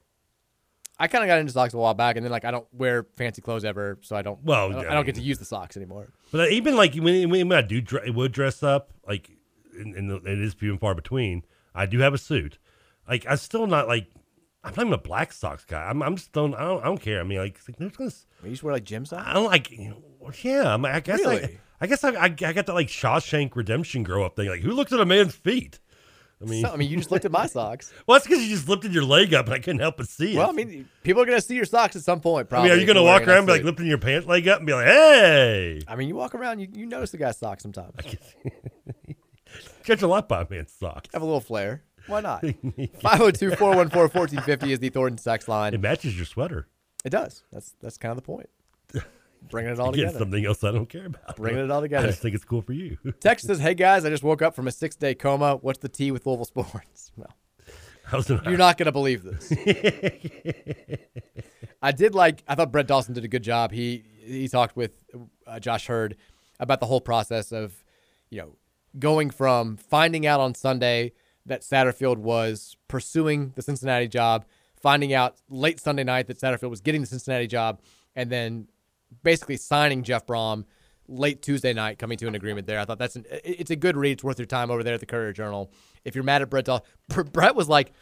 I 0.99 1.09
kind 1.09 1.25
of 1.25 1.29
got 1.29 1.39
into 1.39 1.53
socks 1.53 1.73
a 1.75 1.79
while 1.79 1.95
back, 1.95 2.17
and 2.17 2.25
then 2.25 2.31
like 2.31 2.45
I 2.45 2.51
don't 2.51 2.67
wear 2.73 3.07
fancy 3.17 3.41
clothes 3.43 3.65
ever, 3.65 3.99
so 4.03 4.17
I 4.17 4.23
don't. 4.23 4.43
Well, 4.45 4.71
I 4.71 4.73
don't, 4.73 4.87
I 4.87 4.91
I 4.91 4.95
don't 4.95 5.07
get 5.07 5.15
to 5.17 5.23
use 5.23 5.39
the 5.39 5.45
socks 5.47 5.77
anymore. 5.77 6.13
But 6.31 6.41
uh, 6.43 6.47
even 6.49 6.77
like 6.77 6.95
when, 6.95 7.29
when 7.31 7.53
I 7.53 7.63
do 7.63 7.81
dre- 7.81 8.09
would 8.11 8.33
dress 8.33 8.63
up, 8.63 8.93
like, 9.07 9.31
and, 9.79 9.95
and 9.95 10.27
it 10.27 10.41
is 10.41 10.53
few 10.55 10.71
and 10.71 10.81
far 10.81 10.95
between. 10.95 11.43
I 11.75 11.87
do 11.87 11.99
have 12.01 12.15
a 12.15 12.19
suit. 12.19 12.59
Like, 13.09 13.27
I'm 13.29 13.37
still 13.37 13.67
not 13.67 13.89
like, 13.89 14.09
I'm 14.63 14.71
not 14.77 14.81
even 14.83 14.93
a 14.93 14.99
black 14.99 15.33
socks 15.33 15.65
guy. 15.65 15.83
I'm, 15.83 16.03
I'm 16.03 16.17
just 16.17 16.33
don't, 16.33 16.55
I 16.55 16.61
don't, 16.63 16.81
I 16.83 16.87
don't 16.87 17.01
care. 17.01 17.21
I 17.21 17.25
mean, 17.25 17.39
like, 17.39 17.59
who's 17.65 17.75
gonna, 17.77 18.11
You 18.45 18.51
just 18.51 18.63
wear 18.63 18.75
like 18.75 18.85
gym 18.85 19.05
socks. 19.07 19.25
I 19.27 19.33
don't 19.33 19.47
like, 19.47 19.71
you 19.71 19.89
know, 19.91 20.31
yeah. 20.43 20.75
I'm, 20.75 20.85
I 20.85 21.01
guess, 21.01 21.25
I, 21.25 21.35
Really? 21.37 21.59
I 21.81 21.87
guess 21.87 22.05
I, 22.05 22.11
I, 22.11 22.25
I 22.25 22.29
got 22.29 22.67
that 22.67 22.75
like 22.75 22.89
Shawshank 22.89 23.57
Redemption 23.57 24.03
grow 24.03 24.25
up 24.25 24.37
thing. 24.37 24.49
Like, 24.49 24.61
who 24.61 24.73
looks 24.73 24.93
at 24.93 25.01
a 25.01 25.07
man's 25.07 25.35
feet? 25.35 25.81
I 26.43 26.47
mean, 26.47 26.65
So, 26.65 26.73
I 26.73 26.77
mean, 26.77 26.91
you 26.91 26.97
just 26.97 27.11
looked 27.11 27.25
at 27.25 27.33
my 27.33 27.47
socks. 27.47 27.93
well, 28.07 28.17
that's 28.17 28.27
because 28.27 28.43
you 28.43 28.49
just 28.55 28.69
lifted 28.69 28.95
your 28.95 29.05
leg 29.05 29.35
up 29.35 29.47
and 29.47 29.55
I 29.55 29.59
couldn't 29.59 29.81
help 29.81 29.97
but 29.99 30.09
see 30.09 30.35
it. 30.35 30.39
Well, 30.39 30.49
I 30.49 30.53
mean, 30.53 30.89
people 31.03 31.23
are 31.23 31.27
gonna 31.27 31.41
see 31.41 31.55
your 31.55 31.65
socks 31.67 31.97
at 31.97 32.03
some 32.03 32.21
point. 32.21 32.47
I 32.47 32.49
Probably. 32.49 32.71
mean, 32.71 32.79
are 32.79 32.81
you 32.81 32.87
going 32.87 32.97
to 32.97 33.03
walk 33.03 33.27
around 33.27 33.39
and 33.39 33.47
be 33.47 33.53
like 33.55 33.65
lifting 33.65 33.87
your 33.87 33.99
pants 33.99 34.27
leg 34.27 34.47
up 34.49 34.59
and 34.59 34.67
be 34.67 34.73
like, 34.73 34.87
hey? 34.87 35.83
I 35.89 35.97
mean, 35.97 36.09
you 36.09 36.15
walk 36.15 36.35
around, 36.35 36.61
you, 36.61 36.69
you 36.73 36.87
notice 36.87 37.11
the 37.11 37.19
guy's 37.19 37.37
socks 37.39 37.63
sometimes. 37.63 37.95
Catch 39.85 40.03
a 40.03 40.07
lot 40.07 40.29
by 40.29 40.43
a 40.43 40.47
man's 40.49 40.73
socks. 40.73 41.09
Have 41.13 41.23
a 41.23 41.25
little 41.25 41.41
flair. 41.41 41.83
Why 42.07 42.21
not? 42.21 42.41
502 43.03 43.57
414 43.57 44.01
1450 44.01 44.73
is 44.73 44.79
the 44.79 44.89
Thornton 44.89 45.19
sex 45.19 45.49
line. 45.49 45.75
It 45.75 45.81
matches 45.81 46.17
your 46.17 46.27
sweater. 46.27 46.67
It 47.05 47.11
does. 47.11 47.45
That's 47.53 47.75
that's 47.81 47.97
kind 47.97 48.11
of 48.11 48.17
the 48.17 48.23
point. 48.23 48.49
Bringing 49.51 49.73
it 49.73 49.81
all 49.81 49.89
Again, 49.95 50.07
together. 50.07 50.19
something 50.19 50.45
else 50.45 50.63
I 50.65 50.71
don't 50.71 50.89
care 50.89 51.07
about. 51.07 51.37
Bringing 51.37 51.65
it 51.65 51.71
all 51.71 51.81
together. 51.81 52.07
I 52.09 52.11
just 52.11 52.21
think 52.23 52.35
it's 52.35 52.45
cool 52.45 52.61
for 52.63 52.73
you. 52.75 52.99
Text 53.21 53.47
says, 53.47 53.59
"Hey 53.59 53.75
guys, 53.75 54.05
I 54.05 54.11
just 54.11 54.23
woke 54.23 54.43
up 54.43 54.55
from 54.55 54.67
a 54.69 54.73
six 54.73 54.97
day 54.97 55.15
coma. 55.15 55.57
What's 55.57 55.79
the 55.79 55.89
tea 55.89 56.11
with 56.11 56.27
Louisville 56.27 56.45
sports?" 56.45 57.13
Well, 57.17 58.23
you're 58.45 58.57
not 58.59 58.77
gonna 58.77 58.93
believe 58.93 59.23
this. 59.23 59.53
I 61.83 61.93
did 61.93 62.15
like. 62.15 62.43
I 62.49 62.55
thought 62.55 62.73
Brett 62.73 62.87
Dawson 62.87 63.15
did 63.15 63.25
a 63.25 63.29
good 63.29 63.43
job. 63.45 63.73
He 63.73 64.05
he 64.23 64.49
talked 64.49 64.77
with 64.77 64.93
uh, 65.47 65.59
Josh 65.61 65.89
Heird 65.89 66.17
about 66.59 66.81
the 66.81 66.87
whole 66.87 67.01
process 67.01 67.53
of, 67.53 67.73
you 68.29 68.39
know, 68.39 68.57
going 68.99 69.31
from 69.31 69.77
finding 69.77 70.27
out 70.27 70.41
on 70.41 70.55
Sunday 70.55 71.13
that 71.47 71.63
Satterfield 71.63 72.19
was 72.19 72.77
pursuing 72.89 73.53
the 73.57 73.63
Cincinnati 73.63 74.09
job, 74.09 74.45
finding 74.81 75.13
out 75.13 75.37
late 75.49 75.81
Sunday 75.81 76.05
night 76.05 76.27
that 76.27 76.39
Satterfield 76.39 76.71
was 76.71 76.81
getting 76.81 77.01
the 77.01 77.07
Cincinnati 77.07 77.47
job, 77.47 77.81
and 78.15 78.31
then 78.31 78.69
basically 79.23 79.57
signing 79.57 80.03
Jeff 80.03 80.27
Brohm 80.27 80.65
late 81.09 81.43
Tuesday 81.43 81.73
night, 81.73 81.99
coming 81.99 82.17
to 82.19 82.29
an 82.29 82.35
agreement 82.35 82.67
there. 82.67 82.79
I 82.79 82.85
thought 82.85 82.99
that's 82.99 83.17
an, 83.17 83.25
it's 83.31 83.71
a 83.71 83.77
good 83.77 83.97
read. 83.97 84.13
It's 84.13 84.25
worth 84.25 84.39
your 84.39 84.47
time 84.47 84.71
over 84.71 84.83
there 84.83 84.95
at 84.95 85.01
the 85.01 85.07
Courier 85.07 85.33
Journal. 85.33 85.73
If 86.05 86.15
you're 86.15 86.25
mad 86.25 86.43
at 86.43 86.51
Brett, 86.51 86.69
Brett 87.33 87.57
was 87.57 87.69
like, 87.69 87.93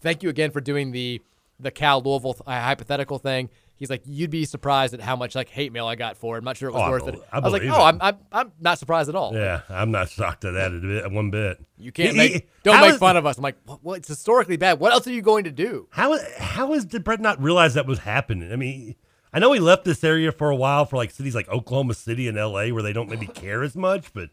"Thank 0.00 0.22
you 0.22 0.28
again 0.28 0.50
for 0.50 0.60
doing 0.60 0.92
the 0.92 1.22
the 1.58 1.70
Cal 1.70 2.02
Louisville 2.02 2.36
uh, 2.46 2.60
hypothetical 2.60 3.18
thing." 3.18 3.50
He's 3.78 3.90
like, 3.90 4.02
"You'd 4.06 4.30
be 4.30 4.44
surprised 4.46 4.94
at 4.94 5.00
how 5.00 5.16
much 5.16 5.34
like 5.34 5.48
hate 5.50 5.70
mail 5.72 5.86
I 5.86 5.96
got 5.96 6.16
for 6.16 6.36
it. 6.36 6.38
I'm 6.38 6.44
not 6.44 6.56
sure 6.56 6.68
it 6.70 6.72
was 6.72 6.82
Oh, 6.86 6.90
worth 6.90 7.04
bel- 7.04 7.14
it." 7.14 7.28
I 7.32 7.36
I, 7.36 7.40
was 7.40 7.52
like, 7.52 7.62
"Oh, 7.62 7.66
it. 7.66 7.70
I'm, 7.72 7.98
I'm 8.00 8.16
I'm 8.32 8.52
not 8.60 8.78
surprised 8.78 9.08
at 9.10 9.14
all. 9.14 9.34
Yeah, 9.34 9.60
I'm 9.68 9.90
not 9.90 10.08
shocked 10.08 10.44
at 10.46 10.52
that 10.52 10.70
bit, 10.80 11.10
one 11.12 11.30
bit. 11.30 11.62
You 11.76 11.92
can't 11.92 12.12
He- 12.12 12.16
make 12.16 12.32
he- 12.32 12.44
don't 12.62 12.80
make 12.80 12.92
is- 12.94 12.98
fun 12.98 13.16
of 13.16 13.26
us." 13.26 13.36
I'm 13.36 13.42
like, 13.42 13.56
well, 13.82 13.94
it's 13.94 14.08
historically 14.08 14.56
bad. 14.56 14.80
What 14.80 14.92
else 14.92 15.06
are 15.06 15.12
you 15.12 15.20
going 15.22 15.44
to 15.44 15.52
do?" 15.52 15.88
How 15.90 16.18
how 16.38 16.72
is 16.72 16.84
did 16.86 17.04
Brett 17.04 17.20
not 17.20 17.40
realize 17.42 17.74
that 17.74 17.86
was 17.86 17.98
happening? 18.00 18.50
I 18.50 18.56
mean, 18.56 18.94
I 19.32 19.38
know 19.40 19.52
he 19.52 19.60
left 19.60 19.84
this 19.84 20.02
area 20.02 20.32
for 20.32 20.48
a 20.50 20.56
while 20.56 20.86
for 20.86 20.96
like 20.96 21.10
cities 21.10 21.34
like 21.34 21.48
Oklahoma 21.50 21.94
City 21.94 22.28
and 22.28 22.38
L.A. 22.38 22.72
where 22.72 22.82
they 22.82 22.94
don't 22.94 23.10
maybe 23.10 23.26
care 23.34 23.62
as 23.62 23.76
much, 23.76 24.12
but 24.14 24.30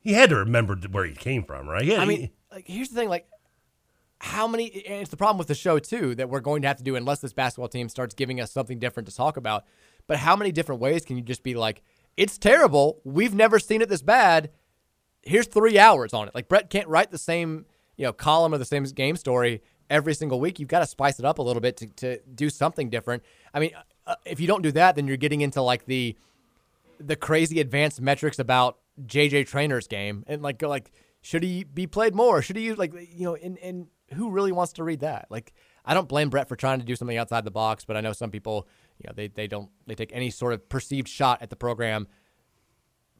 he 0.00 0.14
had 0.14 0.30
to 0.30 0.36
remember 0.36 0.76
where 0.90 1.04
he 1.04 1.12
came 1.14 1.44
from, 1.44 1.68
right? 1.68 1.84
Yeah, 1.84 2.00
I 2.00 2.06
mean, 2.06 2.30
like 2.50 2.66
here's 2.66 2.88
the 2.88 2.96
thing, 2.96 3.08
like 3.10 3.26
how 4.22 4.46
many 4.46 4.66
it's 4.66 5.10
the 5.10 5.16
problem 5.16 5.36
with 5.36 5.48
the 5.48 5.54
show 5.54 5.80
too 5.80 6.14
that 6.14 6.30
we're 6.30 6.38
going 6.38 6.62
to 6.62 6.68
have 6.68 6.76
to 6.76 6.84
do 6.84 6.94
unless 6.94 7.18
this 7.18 7.32
basketball 7.32 7.66
team 7.66 7.88
starts 7.88 8.14
giving 8.14 8.40
us 8.40 8.52
something 8.52 8.78
different 8.78 9.08
to 9.08 9.14
talk 9.14 9.36
about. 9.36 9.64
But 10.06 10.18
how 10.18 10.36
many 10.36 10.52
different 10.52 10.80
ways 10.80 11.04
can 11.04 11.16
you 11.16 11.24
just 11.24 11.42
be 11.42 11.54
like, 11.56 11.82
it's 12.16 12.38
terrible. 12.38 13.00
We've 13.02 13.34
never 13.34 13.58
seen 13.58 13.82
it 13.82 13.88
this 13.88 14.00
bad. 14.00 14.50
Here's 15.22 15.48
three 15.48 15.76
hours 15.76 16.14
on 16.14 16.28
it. 16.28 16.36
Like 16.36 16.48
Brett 16.48 16.70
can't 16.70 16.86
write 16.86 17.10
the 17.10 17.18
same, 17.18 17.66
you 17.96 18.04
know, 18.04 18.12
column 18.12 18.54
or 18.54 18.58
the 18.58 18.64
same 18.64 18.84
game 18.84 19.16
story 19.16 19.60
every 19.90 20.14
single 20.14 20.38
week. 20.38 20.60
You've 20.60 20.68
got 20.68 20.80
to 20.80 20.86
spice 20.86 21.18
it 21.18 21.24
up 21.24 21.40
a 21.40 21.42
little 21.42 21.60
bit 21.60 21.76
to, 21.78 21.86
to 21.88 22.20
do 22.32 22.48
something 22.48 22.90
different. 22.90 23.24
I 23.52 23.58
mean, 23.58 23.72
uh, 24.06 24.14
if 24.24 24.38
you 24.38 24.46
don't 24.46 24.62
do 24.62 24.70
that, 24.70 24.94
then 24.94 25.08
you're 25.08 25.16
getting 25.16 25.40
into 25.40 25.60
like 25.62 25.86
the 25.86 26.16
the 27.00 27.16
crazy 27.16 27.58
advanced 27.58 28.00
metrics 28.00 28.38
about 28.38 28.78
JJ 29.04 29.50
Traynor's 29.50 29.88
game 29.88 30.22
and 30.28 30.42
like 30.42 30.62
like 30.62 30.92
should 31.22 31.42
he 31.42 31.64
be 31.64 31.88
played 31.88 32.14
more? 32.14 32.40
Should 32.40 32.54
he 32.54 32.62
use 32.62 32.78
like 32.78 32.92
you 32.94 33.24
know 33.24 33.34
and 33.34 33.58
and 33.58 33.88
who 34.12 34.30
really 34.30 34.52
wants 34.52 34.74
to 34.74 34.84
read 34.84 35.00
that? 35.00 35.26
Like 35.30 35.52
I 35.84 35.94
don't 35.94 36.08
blame 36.08 36.30
Brett 36.30 36.48
for 36.48 36.56
trying 36.56 36.80
to 36.80 36.84
do 36.84 36.96
something 36.96 37.16
outside 37.16 37.44
the 37.44 37.50
box, 37.50 37.84
but 37.84 37.96
I 37.96 38.00
know 38.00 38.12
some 38.12 38.30
people 38.30 38.68
you 38.98 39.08
know 39.08 39.12
they 39.14 39.28
they 39.28 39.46
don't 39.46 39.70
they 39.86 39.94
take 39.94 40.12
any 40.12 40.30
sort 40.30 40.52
of 40.52 40.68
perceived 40.68 41.08
shot 41.08 41.42
at 41.42 41.50
the 41.50 41.56
program 41.56 42.06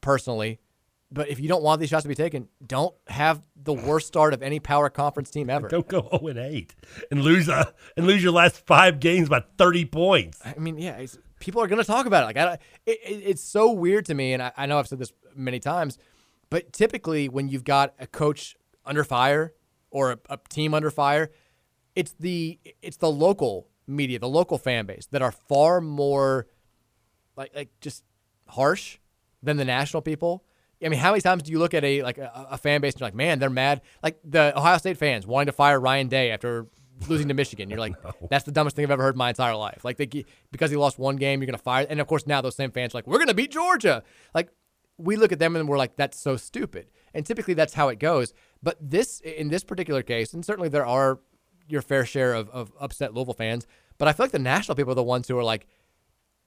personally. 0.00 0.60
But 1.10 1.28
if 1.28 1.40
you 1.40 1.48
don't 1.48 1.62
want 1.62 1.78
these 1.78 1.90
shots 1.90 2.04
to 2.04 2.08
be 2.08 2.14
taken, 2.14 2.48
don't 2.66 2.94
have 3.06 3.46
the 3.54 3.74
worst 3.74 4.06
start 4.06 4.32
of 4.32 4.42
any 4.42 4.60
power 4.60 4.88
conference 4.88 5.30
team 5.30 5.50
ever. 5.50 5.68
don't 5.68 5.86
go 5.86 6.08
0 6.10 6.26
and 6.28 6.38
8 6.38 6.74
and 7.10 7.22
lose 7.22 7.48
uh, 7.50 7.70
and 7.96 8.06
lose 8.06 8.22
your 8.22 8.32
last 8.32 8.66
five 8.66 8.98
games 8.98 9.28
by 9.28 9.44
30 9.58 9.84
points. 9.86 10.40
I 10.44 10.58
mean, 10.58 10.78
yeah, 10.78 10.96
it's, 10.96 11.18
people 11.38 11.62
are 11.62 11.66
going 11.66 11.80
to 11.80 11.86
talk 11.86 12.06
about 12.06 12.22
it. 12.22 12.26
Like, 12.34 12.36
I, 12.38 12.52
it, 12.86 12.98
it's 13.04 13.44
so 13.44 13.72
weird 13.72 14.06
to 14.06 14.14
me, 14.14 14.32
and 14.32 14.42
I, 14.42 14.52
I 14.56 14.66
know 14.66 14.78
I've 14.78 14.88
said 14.88 14.98
this 14.98 15.12
many 15.36 15.60
times, 15.60 15.98
but 16.48 16.72
typically 16.72 17.28
when 17.28 17.48
you've 17.48 17.64
got 17.64 17.94
a 17.98 18.06
coach 18.06 18.56
under 18.86 19.04
fire 19.04 19.52
or 19.92 20.12
a, 20.12 20.18
a 20.30 20.38
team 20.48 20.74
under 20.74 20.90
fire, 20.90 21.30
it's 21.94 22.14
the 22.18 22.58
it's 22.80 22.96
the 22.96 23.10
local 23.10 23.68
media, 23.86 24.18
the 24.18 24.28
local 24.28 24.58
fan 24.58 24.86
base 24.86 25.06
that 25.12 25.22
are 25.22 25.32
far 25.32 25.80
more 25.80 26.46
like 27.36 27.54
like 27.54 27.68
just 27.80 28.04
harsh 28.48 28.98
than 29.42 29.56
the 29.56 29.64
national 29.64 30.02
people. 30.02 30.44
I 30.84 30.88
mean, 30.88 30.98
how 30.98 31.12
many 31.12 31.20
times 31.20 31.44
do 31.44 31.52
you 31.52 31.60
look 31.60 31.74
at 31.74 31.84
a 31.84 32.02
like 32.02 32.18
a, 32.18 32.48
a 32.50 32.58
fan 32.58 32.80
base 32.80 32.94
and 32.94 33.00
you're 33.00 33.06
like, 33.06 33.14
man, 33.14 33.38
they're 33.38 33.50
mad? 33.50 33.82
Like 34.02 34.18
the 34.24 34.56
Ohio 34.58 34.78
State 34.78 34.98
fans 34.98 35.26
wanting 35.26 35.46
to 35.46 35.52
fire 35.52 35.78
Ryan 35.78 36.08
Day 36.08 36.32
after 36.32 36.66
losing 37.08 37.28
to 37.28 37.34
Michigan. 37.34 37.70
You're 37.70 37.78
like, 37.78 37.94
that's 38.30 38.44
the 38.44 38.52
dumbest 38.52 38.76
thing 38.76 38.84
I've 38.84 38.90
ever 38.90 39.02
heard 39.02 39.14
in 39.14 39.18
my 39.18 39.28
entire 39.28 39.54
life. 39.54 39.84
Like 39.84 39.96
they 39.96 40.24
because 40.50 40.70
he 40.70 40.76
lost 40.76 40.98
one 40.98 41.16
game, 41.16 41.40
you're 41.40 41.46
gonna 41.46 41.58
fire. 41.58 41.86
And 41.88 42.00
of 42.00 42.06
course 42.06 42.26
now 42.26 42.40
those 42.40 42.56
same 42.56 42.72
fans 42.72 42.94
are 42.94 42.98
like, 42.98 43.06
we're 43.06 43.18
gonna 43.18 43.34
beat 43.34 43.52
Georgia. 43.52 44.02
Like 44.34 44.48
we 44.98 45.16
look 45.16 45.32
at 45.32 45.38
them 45.38 45.56
and 45.56 45.68
we're 45.68 45.78
like, 45.78 45.96
that's 45.96 46.18
so 46.18 46.36
stupid. 46.36 46.88
And 47.14 47.24
typically 47.26 47.54
that's 47.54 47.74
how 47.74 47.88
it 47.88 47.98
goes. 47.98 48.32
But 48.62 48.78
this 48.80 49.20
in 49.20 49.48
this 49.48 49.64
particular 49.64 50.02
case, 50.02 50.32
and 50.32 50.44
certainly 50.44 50.68
there 50.68 50.86
are 50.86 51.20
your 51.68 51.82
fair 51.82 52.04
share 52.04 52.34
of, 52.34 52.48
of 52.50 52.72
upset 52.80 53.14
Louisville 53.14 53.34
fans, 53.34 53.66
but 53.98 54.08
I 54.08 54.12
feel 54.12 54.24
like 54.24 54.32
the 54.32 54.38
national 54.38 54.76
people 54.76 54.92
are 54.92 54.96
the 54.96 55.02
ones 55.02 55.28
who 55.28 55.38
are 55.38 55.44
like, 55.44 55.66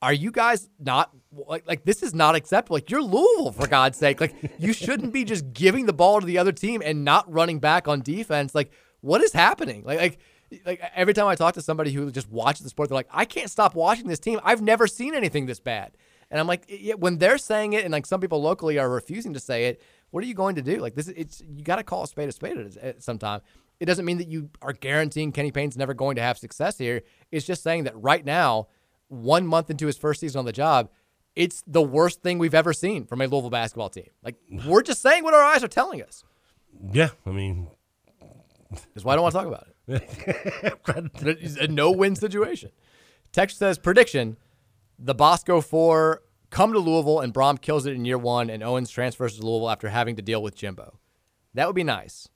are 0.02 0.14
you 0.14 0.32
guys 0.32 0.70
not 0.80 1.12
like 1.32 1.68
like 1.68 1.86
this 1.86 2.04
is 2.04 2.14
not 2.14 2.36
acceptable? 2.36 2.76
Like 2.76 2.90
you're 2.90 3.02
Louisville 3.02 3.52
for 3.52 3.68
God's 3.68 3.98
sake. 3.98 4.22
Like 4.22 4.36
you 4.60 4.74
shouldn't 4.74 5.14
be 5.14 5.24
just 5.24 5.52
giving 5.54 5.86
the 5.86 5.94
ball 5.94 6.20
to 6.20 6.26
the 6.26 6.38
other 6.38 6.52
team 6.52 6.82
and 6.84 7.04
not 7.04 7.32
running 7.32 7.60
back 7.60 7.88
on 7.88 8.02
defense. 8.02 8.54
Like 8.54 8.72
what 9.02 9.22
is 9.22 9.34
happening? 9.34 9.84
Like 9.84 10.00
like 10.00 10.20
like 10.66 10.82
every 10.96 11.14
time 11.14 11.28
I 11.28 11.36
talk 11.36 11.56
to 11.56 11.62
somebody 11.62 11.92
who 11.92 12.12
just 12.12 12.30
watches 12.30 12.64
the 12.64 12.70
sport, 12.70 12.90
they're 12.90 12.96
like, 12.96 13.10
I 13.12 13.26
can't 13.26 13.50
stop 13.50 13.76
watching 13.76 14.08
this 14.08 14.20
team. 14.20 14.40
I've 14.44 14.62
never 14.62 14.88
seen 14.88 15.16
anything 15.16 15.46
this 15.46 15.60
bad. 15.60 15.98
And 16.30 16.40
I'm 16.40 16.48
like, 16.48 16.70
when 16.98 17.18
they're 17.18 17.38
saying 17.38 17.74
it, 17.74 17.84
and 17.84 17.92
like 17.92 18.06
some 18.06 18.20
people 18.20 18.42
locally 18.42 18.80
are 18.80 18.90
refusing 18.90 19.34
to 19.34 19.40
say 19.40 19.66
it, 19.66 19.82
what 20.16 20.24
are 20.24 20.28
you 20.28 20.34
going 20.34 20.56
to 20.56 20.62
do? 20.62 20.78
Like 20.78 20.96
this, 20.96 21.10
it's 21.10 21.42
you 21.42 21.62
got 21.62 21.76
to 21.76 21.84
call 21.84 22.04
a 22.04 22.08
spade 22.08 22.30
a 22.30 22.32
spade 22.32 22.58
at, 22.58 22.78
at 22.78 23.04
some 23.04 23.18
time. 23.18 23.42
It 23.82 23.86
doesn't 23.86 24.06
mean 24.06 24.18
that 24.20 24.30
you 24.30 24.50
are 24.62 24.72
guaranteeing 24.72 25.34
Kenny 25.34 25.52
Payne's 25.52 25.76
never 25.76 25.94
going 25.94 26.16
to 26.16 26.22
have 26.22 26.38
success 26.38 26.78
here. 26.78 27.02
It's 27.34 27.46
just 27.46 27.62
saying 27.62 27.84
that 27.84 28.02
right 28.02 28.24
now, 28.24 28.70
one 29.10 29.46
month 29.46 29.70
into 29.70 29.88
his 29.88 29.98
first 29.98 30.22
season 30.22 30.40
on 30.40 30.46
the 30.46 30.54
job, 30.54 30.90
it's 31.36 31.66
the 31.68 31.82
worst 31.82 32.22
thing 32.22 32.40
we've 32.40 32.56
ever 32.56 32.72
seen 32.72 33.06
from 33.06 33.20
a 33.20 33.28
Louisville 33.28 33.50
basketball 33.50 33.90
team. 33.90 34.08
Like 34.24 34.38
we're 34.66 34.84
just 34.84 35.02
saying 35.02 35.26
what 35.26 35.34
our 35.34 35.44
eyes 35.44 35.66
are 35.66 35.68
telling 35.68 36.02
us. 36.02 36.24
Yeah, 36.94 37.10
I 37.26 37.32
mean, 37.32 37.68
That's 38.94 39.04
why 39.04 39.12
I 39.12 39.16
don't 39.18 39.24
want 39.24 39.34
to 39.34 39.40
talk 39.40 39.48
about 39.48 39.68
it. 39.90 41.38
it's 41.44 41.58
a 41.58 41.68
no-win 41.68 42.16
situation. 42.16 42.72
Text 43.34 43.58
says 43.58 43.78
prediction: 43.78 44.38
the 44.98 45.14
Bosco 45.14 45.60
Four 45.60 46.22
come 46.56 46.72
to 46.72 46.80
Louisville 46.80 47.20
and 47.20 47.34
Brohm 47.34 47.60
kills 47.60 47.86
it 47.86 47.94
in 47.94 48.06
year 48.06 48.18
one, 48.18 48.50
and 48.50 48.64
Owens 48.64 48.90
transfers 48.90 49.38
to 49.38 49.46
Louisville 49.46 49.70
after 49.70 49.90
having 49.90 50.16
to 50.16 50.22
deal 50.22 50.42
with 50.42 50.56
Jimbo. 50.56 51.00
That 51.54 51.68
would 51.68 51.76
be 51.76 51.84
nice. 51.84 52.30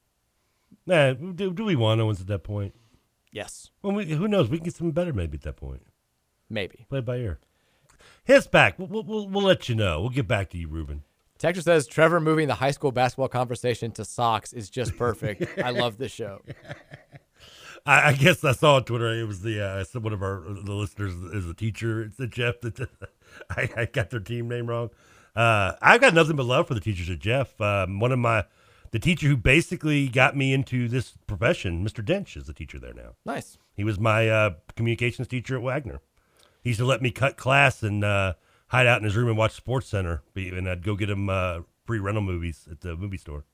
nah, 0.86 1.14
do, 1.14 1.54
do 1.54 1.64
we 1.64 1.78
want 1.78 2.02
Owens 2.02 2.20
at 2.20 2.28
that 2.28 2.44
point? 2.44 2.76
Yes, 3.32 3.70
Well, 3.82 3.94
we, 3.94 4.06
who 4.06 4.28
knows? 4.28 4.50
We 4.50 4.58
can 4.58 4.66
get 4.66 4.76
something 4.76 4.92
better 4.92 5.14
maybe 5.14 5.38
at 5.38 5.44
that 5.44 5.56
point. 5.56 5.84
maybe. 6.50 6.86
Play 6.90 7.00
by 7.00 7.18
ear. 7.18 7.40
His 8.26 8.46
back. 8.48 8.78
We'll, 8.78 8.88
we'll, 8.90 9.04
we'll, 9.04 9.30
we'll 9.30 9.44
let 9.46 9.70
you 9.70 9.76
know. 9.76 10.02
We'll 10.02 10.10
get 10.10 10.28
back 10.28 10.50
to 10.50 10.58
you, 10.58 10.68
Rueben. 10.68 11.02
Texture 11.38 11.62
says 11.62 11.88
Trevor 11.88 12.20
moving 12.20 12.50
the 12.50 12.56
high 12.56 12.72
school 12.72 12.92
basketball 12.92 13.30
conversation 13.30 13.92
to 13.92 14.04
socks 14.04 14.52
is 14.52 14.70
just 14.70 14.98
perfect. 14.98 15.58
I 15.64 15.70
love 15.70 15.98
this 15.98 16.12
show. 16.12 16.42
I, 17.86 18.10
I 18.10 18.14
guess 18.14 18.44
I 18.44 18.52
saw 18.52 18.76
on 18.76 18.84
Twitter 18.84 19.10
it 19.14 19.28
was 19.28 19.42
the 19.42 19.64
uh, 19.64 20.00
one 20.00 20.14
of 20.14 20.22
our 20.22 20.42
the 20.42 20.74
listeners 20.74 21.14
is 21.16 21.48
a 21.48 21.54
teacher. 21.54 22.04
It's 22.04 22.18
the 22.18 22.28
Jeff 22.28 22.62
that 22.62 22.80
I, 23.50 23.70
I 23.76 23.86
got 23.86 24.10
their 24.10 24.20
team 24.20 24.48
name 24.48 24.68
wrong. 24.68 24.90
Uh, 25.36 25.74
I've 25.82 26.02
got 26.02 26.14
nothing 26.14 26.36
but 26.36 26.46
love 26.46 26.68
for 26.68 26.74
the 26.74 26.80
teachers 26.80 27.10
at 27.10 27.20
Jeff. 27.20 27.60
Um, 27.62 28.00
one 28.00 28.12
of 28.12 28.20
my 28.20 28.46
the 28.92 29.00
teacher 29.00 29.28
who 29.28 29.38
basically 29.38 30.08
got 30.08 30.36
me 30.36 30.54
into 30.54 30.88
this 30.88 31.14
profession, 31.28 31.86
Mr. 31.86 32.04
Dench, 32.04 32.36
is 32.36 32.46
the 32.46 32.54
teacher 32.54 32.80
there 32.80 32.94
now. 32.94 33.14
Nice. 33.26 33.58
He 33.76 33.84
was 33.84 34.00
my 34.00 34.28
uh, 34.28 34.52
communications 34.76 35.28
teacher 35.28 35.56
at 35.56 35.62
Wagner. 35.62 36.02
He 36.64 36.72
used 36.72 36.80
to 36.80 36.86
let 36.86 37.02
me 37.02 37.12
cut 37.12 37.38
class 37.38 37.84
and 37.84 38.04
uh, 38.04 38.34
hide 38.68 38.88
out 38.88 38.98
in 38.98 39.04
his 39.04 39.16
room 39.16 39.30
and 39.30 39.38
watch 39.38 39.54
Sports 39.54 39.88
Center, 39.88 40.24
and 40.36 40.68
I'd 40.68 40.84
go 40.84 40.96
get 40.96 41.10
him 41.10 41.30
uh, 41.30 41.60
free 41.86 42.00
rental 42.00 42.24
movies 42.24 42.68
at 42.70 42.82
the 42.82 42.96
movie 42.96 43.18
store. 43.18 43.46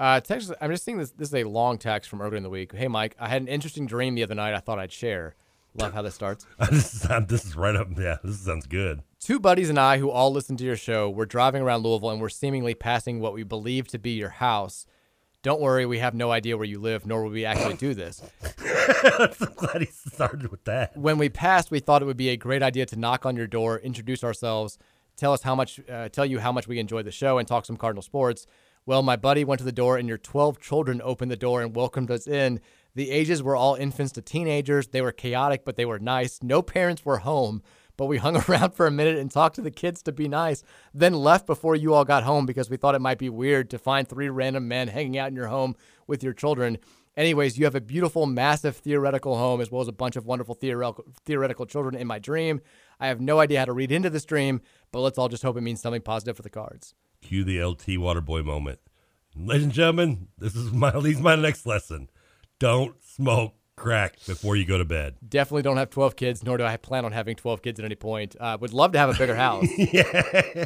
Uh, 0.00 0.18
text, 0.18 0.50
I'm 0.62 0.70
just 0.70 0.82
seeing 0.82 0.96
this. 0.96 1.10
This 1.10 1.28
is 1.28 1.34
a 1.34 1.44
long 1.44 1.76
text 1.76 2.08
from 2.08 2.22
earlier 2.22 2.38
in 2.38 2.42
the 2.42 2.48
week. 2.48 2.74
Hey, 2.74 2.88
Mike, 2.88 3.14
I 3.20 3.28
had 3.28 3.42
an 3.42 3.48
interesting 3.48 3.84
dream 3.84 4.14
the 4.14 4.22
other 4.22 4.34
night. 4.34 4.54
I 4.54 4.58
thought 4.58 4.78
I'd 4.78 4.90
share. 4.90 5.34
Love 5.74 5.92
how 5.92 6.00
this 6.00 6.14
starts. 6.14 6.46
this, 6.70 6.94
is, 6.94 7.08
this 7.28 7.44
is 7.44 7.54
right 7.54 7.76
up. 7.76 7.88
Yeah, 7.98 8.16
this 8.24 8.40
sounds 8.40 8.66
good. 8.66 9.02
Two 9.20 9.38
buddies 9.38 9.68
and 9.68 9.78
I, 9.78 9.98
who 9.98 10.10
all 10.10 10.32
listen 10.32 10.56
to 10.56 10.64
your 10.64 10.76
show, 10.76 11.10
were 11.10 11.26
driving 11.26 11.60
around 11.60 11.82
Louisville 11.82 12.08
and 12.08 12.20
were 12.20 12.30
seemingly 12.30 12.74
passing 12.74 13.20
what 13.20 13.34
we 13.34 13.42
believe 13.42 13.88
to 13.88 13.98
be 13.98 14.12
your 14.12 14.30
house. 14.30 14.86
Don't 15.42 15.60
worry, 15.60 15.84
we 15.84 15.98
have 15.98 16.14
no 16.14 16.32
idea 16.32 16.56
where 16.56 16.66
you 16.66 16.80
live, 16.80 17.04
nor 17.04 17.22
will 17.22 17.30
we 17.30 17.44
actually 17.44 17.76
do 17.76 17.92
this. 17.92 18.22
I'm 19.20 19.32
so 19.38 19.46
glad 19.54 19.82
he 19.82 19.86
started 19.86 20.50
with 20.50 20.64
that. 20.64 20.96
When 20.96 21.18
we 21.18 21.28
passed, 21.28 21.70
we 21.70 21.78
thought 21.78 22.00
it 22.00 22.06
would 22.06 22.16
be 22.16 22.30
a 22.30 22.38
great 22.38 22.62
idea 22.62 22.86
to 22.86 22.96
knock 22.96 23.26
on 23.26 23.36
your 23.36 23.46
door, 23.46 23.78
introduce 23.78 24.24
ourselves, 24.24 24.78
tell 25.16 25.34
us 25.34 25.42
how 25.42 25.54
much, 25.54 25.78
uh, 25.90 26.08
tell 26.08 26.24
you 26.24 26.38
how 26.38 26.52
much 26.52 26.66
we 26.66 26.78
enjoy 26.78 27.02
the 27.02 27.12
show, 27.12 27.36
and 27.36 27.46
talk 27.46 27.66
some 27.66 27.76
Cardinal 27.76 28.02
sports. 28.02 28.46
Well, 28.86 29.02
my 29.02 29.16
buddy 29.16 29.44
went 29.44 29.58
to 29.58 29.64
the 29.64 29.72
door, 29.72 29.96
and 29.96 30.08
your 30.08 30.18
12 30.18 30.60
children 30.60 31.00
opened 31.04 31.30
the 31.30 31.36
door 31.36 31.62
and 31.62 31.76
welcomed 31.76 32.10
us 32.10 32.26
in. 32.26 32.60
The 32.94 33.10
ages 33.10 33.42
were 33.42 33.54
all 33.54 33.74
infants 33.74 34.12
to 34.12 34.22
teenagers. 34.22 34.88
They 34.88 35.02
were 35.02 35.12
chaotic, 35.12 35.64
but 35.64 35.76
they 35.76 35.84
were 35.84 35.98
nice. 35.98 36.42
No 36.42 36.60
parents 36.62 37.04
were 37.04 37.18
home, 37.18 37.62
but 37.96 38.06
we 38.06 38.16
hung 38.18 38.36
around 38.36 38.72
for 38.72 38.86
a 38.86 38.90
minute 38.90 39.16
and 39.16 39.30
talked 39.30 39.56
to 39.56 39.62
the 39.62 39.70
kids 39.70 40.02
to 40.04 40.12
be 40.12 40.28
nice, 40.28 40.62
then 40.94 41.12
left 41.12 41.46
before 41.46 41.76
you 41.76 41.94
all 41.94 42.04
got 42.04 42.24
home 42.24 42.46
because 42.46 42.70
we 42.70 42.76
thought 42.76 42.94
it 42.94 43.00
might 43.00 43.18
be 43.18 43.28
weird 43.28 43.70
to 43.70 43.78
find 43.78 44.08
three 44.08 44.28
random 44.28 44.66
men 44.66 44.88
hanging 44.88 45.18
out 45.18 45.28
in 45.28 45.36
your 45.36 45.48
home 45.48 45.76
with 46.06 46.22
your 46.22 46.32
children. 46.32 46.78
Anyways, 47.16 47.58
you 47.58 47.64
have 47.64 47.74
a 47.74 47.80
beautiful, 47.80 48.24
massive 48.24 48.76
theoretical 48.76 49.36
home 49.36 49.60
as 49.60 49.70
well 49.70 49.82
as 49.82 49.88
a 49.88 49.92
bunch 49.92 50.16
of 50.16 50.26
wonderful 50.26 50.54
theoretical, 50.54 51.04
theoretical 51.24 51.66
children 51.66 51.94
in 51.94 52.06
my 52.06 52.18
dream. 52.18 52.60
I 52.98 53.08
have 53.08 53.20
no 53.20 53.40
idea 53.40 53.58
how 53.58 53.64
to 53.66 53.72
read 53.72 53.92
into 53.92 54.10
this 54.10 54.24
dream, 54.24 54.62
but 54.90 55.00
let's 55.00 55.18
all 55.18 55.28
just 55.28 55.42
hope 55.42 55.56
it 55.56 55.60
means 55.60 55.80
something 55.80 56.02
positive 56.02 56.36
for 56.36 56.42
the 56.42 56.50
cards. 56.50 56.94
Cue 57.22 57.44
the 57.44 57.62
LT 57.62 57.86
Waterboy 57.98 58.44
moment. 58.44 58.78
Ladies 59.36 59.64
and 59.64 59.72
gentlemen, 59.72 60.28
this 60.38 60.56
is 60.56 60.72
my 60.72 60.92
leads 60.96 61.20
my 61.20 61.36
next 61.36 61.66
lesson. 61.66 62.10
Don't 62.58 63.02
smoke 63.02 63.54
crack 63.76 64.16
before 64.26 64.56
you 64.56 64.64
go 64.66 64.76
to 64.76 64.84
bed. 64.84 65.16
Definitely 65.26 65.62
don't 65.62 65.76
have 65.78 65.88
12 65.90 66.16
kids, 66.16 66.44
nor 66.44 66.58
do 66.58 66.64
I 66.64 66.76
plan 66.76 67.04
on 67.04 67.12
having 67.12 67.36
12 67.36 67.62
kids 67.62 67.78
at 67.78 67.84
any 67.86 67.94
point. 67.94 68.36
Uh, 68.38 68.58
would 68.60 68.72
love 68.74 68.92
to 68.92 68.98
have 68.98 69.08
a 69.08 69.18
bigger 69.18 69.34
house. 69.46 69.66
yeah. 69.78 70.64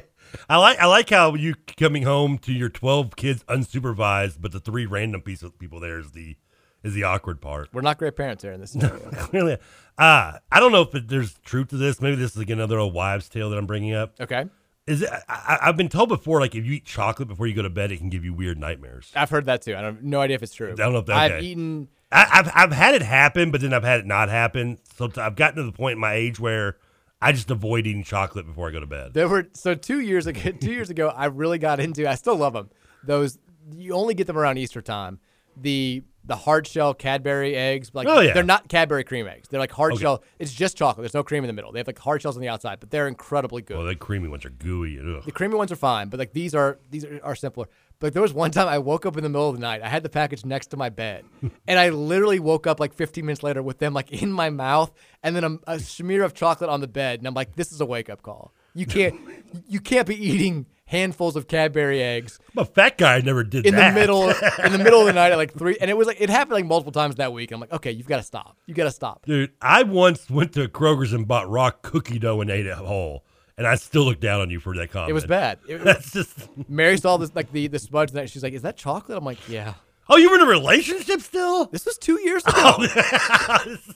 I 0.49 0.57
like 0.57 0.79
I 0.81 0.87
like 0.87 1.11
how 1.11 1.35
you 1.35 1.55
coming 1.77 2.03
home 2.03 2.39
to 2.39 2.53
your 2.53 2.69
12 2.71 3.15
kids 3.17 3.45
unsupervised, 3.45 4.39
but 4.41 4.53
the 4.53 4.61
three 4.61 4.87
random 4.87 5.21
piece 5.21 5.43
of 5.43 5.59
people 5.59 5.81
there 5.81 5.99
is 5.99 6.13
the 6.13 6.37
is 6.83 6.95
the 6.95 7.05
awkward 7.05 7.41
part. 7.41 7.69
We're 7.73 7.83
not 7.83 7.99
great 7.99 8.17
parents 8.17 8.43
here 8.43 8.53
in 8.53 8.61
this 8.61 8.71
scenario. 8.73 9.11
Clearly, 9.11 9.55
uh, 9.99 10.39
I 10.51 10.61
don't 10.61 10.73
know 10.73 10.83
if 10.83 11.07
there's 11.07 11.39
truth 11.45 11.69
to 11.69 11.77
this. 11.77 12.01
Maybe 12.01 12.17
this 12.17 12.33
is 12.33 12.39
like 12.39 12.51
another 12.51 12.79
old 12.79 12.95
wives' 12.95 13.29
tale 13.29 13.51
that 13.51 13.57
I'm 13.59 13.67
bringing 13.67 13.95
up. 13.95 14.15
Okay. 14.21 14.47
Is 14.87 15.03
it? 15.03 15.09
I, 15.29 15.59
I've 15.63 15.77
been 15.77 15.89
told 15.89 16.11
before, 16.11 16.41
like 16.41 16.55
if 16.55 16.65
you 16.65 16.75
eat 16.75 16.85
chocolate 16.85 17.29
before 17.29 17.47
you 17.47 17.55
go 17.55 17.63
to 17.63 17.71
bed, 17.71 17.91
it 17.91 17.99
can 17.99 18.11
give 18.11 18.25
you 18.25 18.35
weird 18.35 18.59
nightmares. 18.59 19.11
I've 19.15 19.31
heard 19.31 19.47
that 19.47 19.63
too. 19.63 19.75
I 19.75 19.83
have 19.83 20.03
no 20.03 20.21
idea 20.21 20.35
if 20.35 20.43
it's 20.43 20.55
true. 20.55 20.73
I 20.73 20.75
don't 20.75 20.93
know 20.93 20.99
if 20.99 21.07
that. 21.07 21.33
I've 21.33 21.43
eaten. 21.43 21.89
I, 22.13 22.27
I've 22.33 22.51
I've 22.55 22.73
had 22.73 22.95
it 22.95 23.03
happen, 23.03 23.51
but 23.51 23.63
then 23.63 23.73
I've 23.73 23.85
had 23.85 24.01
it 24.01 24.07
not 24.07 24.29
happen. 24.29 24.79
So 24.97 25.11
I've 25.17 25.37
gotten 25.37 25.57
to 25.57 25.63
the 25.63 25.73
point 25.73 25.95
in 25.95 26.01
my 26.01 26.13
age 26.15 26.39
where 26.39 26.77
I 27.23 27.33
just 27.33 27.51
avoid 27.51 27.87
eating 27.87 28.05
chocolate 28.05 28.47
before 28.47 28.69
I 28.69 28.73
go 28.73 28.81
to 28.81 28.87
bed. 28.87 29.15
There 29.15 29.29
were 29.29 29.49
so 29.55 29.75
two 29.75 30.01
years 30.01 30.27
ago. 30.27 30.41
Two 30.61 30.73
years 30.73 30.91
ago, 30.91 31.09
I 31.09 31.27
really 31.27 31.59
got 31.59 31.81
into. 31.81 32.07
I 32.09 32.15
still 32.17 32.37
love 32.37 32.53
them. 32.53 32.69
Those 33.03 33.39
you 33.73 33.95
only 33.95 34.13
get 34.13 34.27
them 34.27 34.37
around 34.37 34.59
Easter 34.59 34.83
time. 34.83 35.19
The 35.57 36.03
the 36.27 36.37
hard 36.37 36.67
shell 36.67 36.95
Cadbury 36.95 37.55
eggs, 37.55 37.91
like 37.93 38.07
Oh, 38.09 38.21
yeah. 38.21 38.33
they're 38.33 38.43
not 38.43 38.69
Cadbury 38.69 39.05
cream 39.05 39.27
eggs. 39.27 39.49
They're 39.49 39.61
like 39.61 39.73
hard 39.73 39.93
Okay. 39.93 40.03
shell. 40.03 40.23
It's 40.39 40.53
just 40.55 40.77
chocolate. 40.77 41.03
There's 41.03 41.15
no 41.15 41.23
cream 41.23 41.45
in 41.45 41.49
the 41.49 41.53
middle. 41.53 41.71
They 41.73 41.81
have 41.81 41.87
like 41.87 41.99
hard 41.99 42.23
shells 42.23 42.37
on 42.37 42.41
the 42.41 42.49
outside, 42.49 42.81
but 42.81 42.91
they're 42.91 43.09
incredibly 43.09 43.61
good. 43.63 43.77
Well, 43.77 43.87
the 43.87 43.95
creamy 43.95 44.29
ones 44.29 44.45
are 44.45 44.51
gooey. 44.51 44.99
Ugh. 44.99 45.23
The 45.25 45.33
creamy 45.33 45.55
ones 45.57 45.71
are 45.71 45.77
fine, 45.77 46.09
but 46.09 46.19
like 46.19 46.33
these 46.33 46.55
are 46.55 46.79
these 46.91 47.05
are, 47.05 47.21
are 47.23 47.35
simpler. 47.35 47.67
But 48.01 48.13
there 48.13 48.23
was 48.23 48.33
one 48.35 48.51
time 48.51 48.67
I 48.69 48.79
woke 48.79 49.07
up 49.07 49.17
in 49.17 49.23
the 49.23 49.29
middle 49.29 49.49
of 49.49 49.55
the 49.55 49.61
night. 49.61 49.81
I 49.81 49.89
had 49.89 50.03
the 50.03 50.09
package 50.09 50.45
next 50.45 50.69
to 50.69 50.77
my 50.77 50.89
bed, 50.91 51.25
and 51.69 51.79
I 51.79 51.91
literally 51.91 52.41
woke 52.41 52.67
up 52.67 52.81
like 52.81 52.93
15 52.93 53.25
minutes 53.25 53.43
later 53.43 53.63
with 53.63 53.79
them 53.79 53.95
like 53.95 54.11
in 54.11 54.33
my 54.33 54.51
mouth, 54.51 54.93
and 55.23 55.37
then 55.37 55.45
a, 55.45 55.75
a 55.75 55.79
smear 55.79 56.23
of 56.25 56.35
chocolate 56.35 56.71
on 56.71 56.81
the 56.81 56.89
bed, 56.89 57.21
and 57.21 57.29
I'm 57.29 57.35
like, 57.35 57.55
this 57.55 57.71
is 57.73 57.81
a 57.81 57.87
wake 57.87 58.11
up 58.11 58.23
call. 58.23 58.53
You 58.75 58.87
can't 58.87 59.15
you 59.69 59.81
can't 59.81 60.07
be 60.09 60.17
eating 60.17 60.67
handfuls 60.87 61.35
of 61.37 61.49
Cadbury 61.49 62.03
eggs 62.03 62.39
I'm 62.57 62.63
a 62.63 62.65
fat 62.67 62.99
guy. 62.99 63.21
Never 63.21 63.43
did 63.43 63.67
in 63.67 63.75
that. 63.75 63.95
the 63.95 64.01
middle 64.01 64.29
in 64.65 64.73
the 64.73 64.79
middle 64.79 65.01
of 65.01 65.07
the 65.07 65.13
night 65.13 65.33
at 65.33 65.39
like 65.39 65.55
three, 65.57 65.77
and 65.81 65.91
it 65.91 65.97
was 65.97 66.07
like 66.07 66.21
it 66.21 66.31
happened 66.31 66.55
like 66.55 66.67
multiple 66.67 66.93
times 66.93 67.17
that 67.17 67.33
week. 67.33 67.51
I'm 67.53 67.61
like, 67.61 67.73
okay, 67.73 67.91
you've 67.91 68.07
got 68.07 68.19
to 68.19 68.23
stop. 68.23 68.57
You 68.67 68.75
got 68.75 68.85
to 68.85 68.91
stop. 68.91 69.25
Dude, 69.27 69.53
I 69.61 69.83
once 69.83 70.29
went 70.31 70.53
to 70.55 70.69
Kroger's 70.69 71.13
and 71.13 71.27
bought 71.27 71.49
raw 71.49 71.71
cookie 71.71 72.19
dough 72.19 72.41
and 72.41 72.51
ate 72.51 72.67
it 72.67 72.75
whole, 72.75 73.25
and 73.57 73.67
I 73.67 73.75
still 73.77 74.05
look 74.05 74.21
down 74.21 74.41
on 74.41 74.51
you 74.51 74.61
for 74.61 74.75
that 74.77 74.91
comment. 74.91 75.11
It 75.11 75.15
was 75.15 75.27
bad. 75.27 75.59
It, 75.69 75.79
That's 75.85 76.13
just. 76.13 76.49
Mary 76.69 76.97
saw 76.99 77.17
this 77.17 77.35
like 77.35 77.51
the 77.53 77.67
the 77.67 77.79
smudge 77.79 78.15
and 78.15 78.29
she's 78.31 78.43
like, 78.43 78.53
"Is 78.53 78.63
that 78.63 78.77
chocolate?" 78.77 79.17
I'm 79.19 79.25
like, 79.25 79.49
"Yeah." 79.49 79.75
Oh, 80.07 80.19
you 80.19 80.29
were 80.29 80.37
in 80.37 80.43
a 80.43 80.47
relationship 80.47 81.23
still? 81.23 81.65
This 81.67 81.87
was 81.87 81.97
two 81.97 82.21
years 82.21 82.43
ago. 82.47 82.53
Oh, 82.57 82.87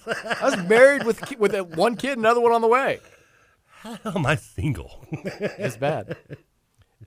I 0.06 0.38
was 0.42 0.56
married 0.68 1.04
with 1.04 1.38
with 1.38 1.54
one 1.76 1.96
kid, 1.96 2.16
another 2.16 2.40
one 2.40 2.52
on 2.52 2.62
the 2.62 2.66
way. 2.68 3.00
How 3.82 3.98
am 4.06 4.26
I 4.26 4.34
single? 4.36 5.04
It's 5.12 5.76
bad. 5.76 6.16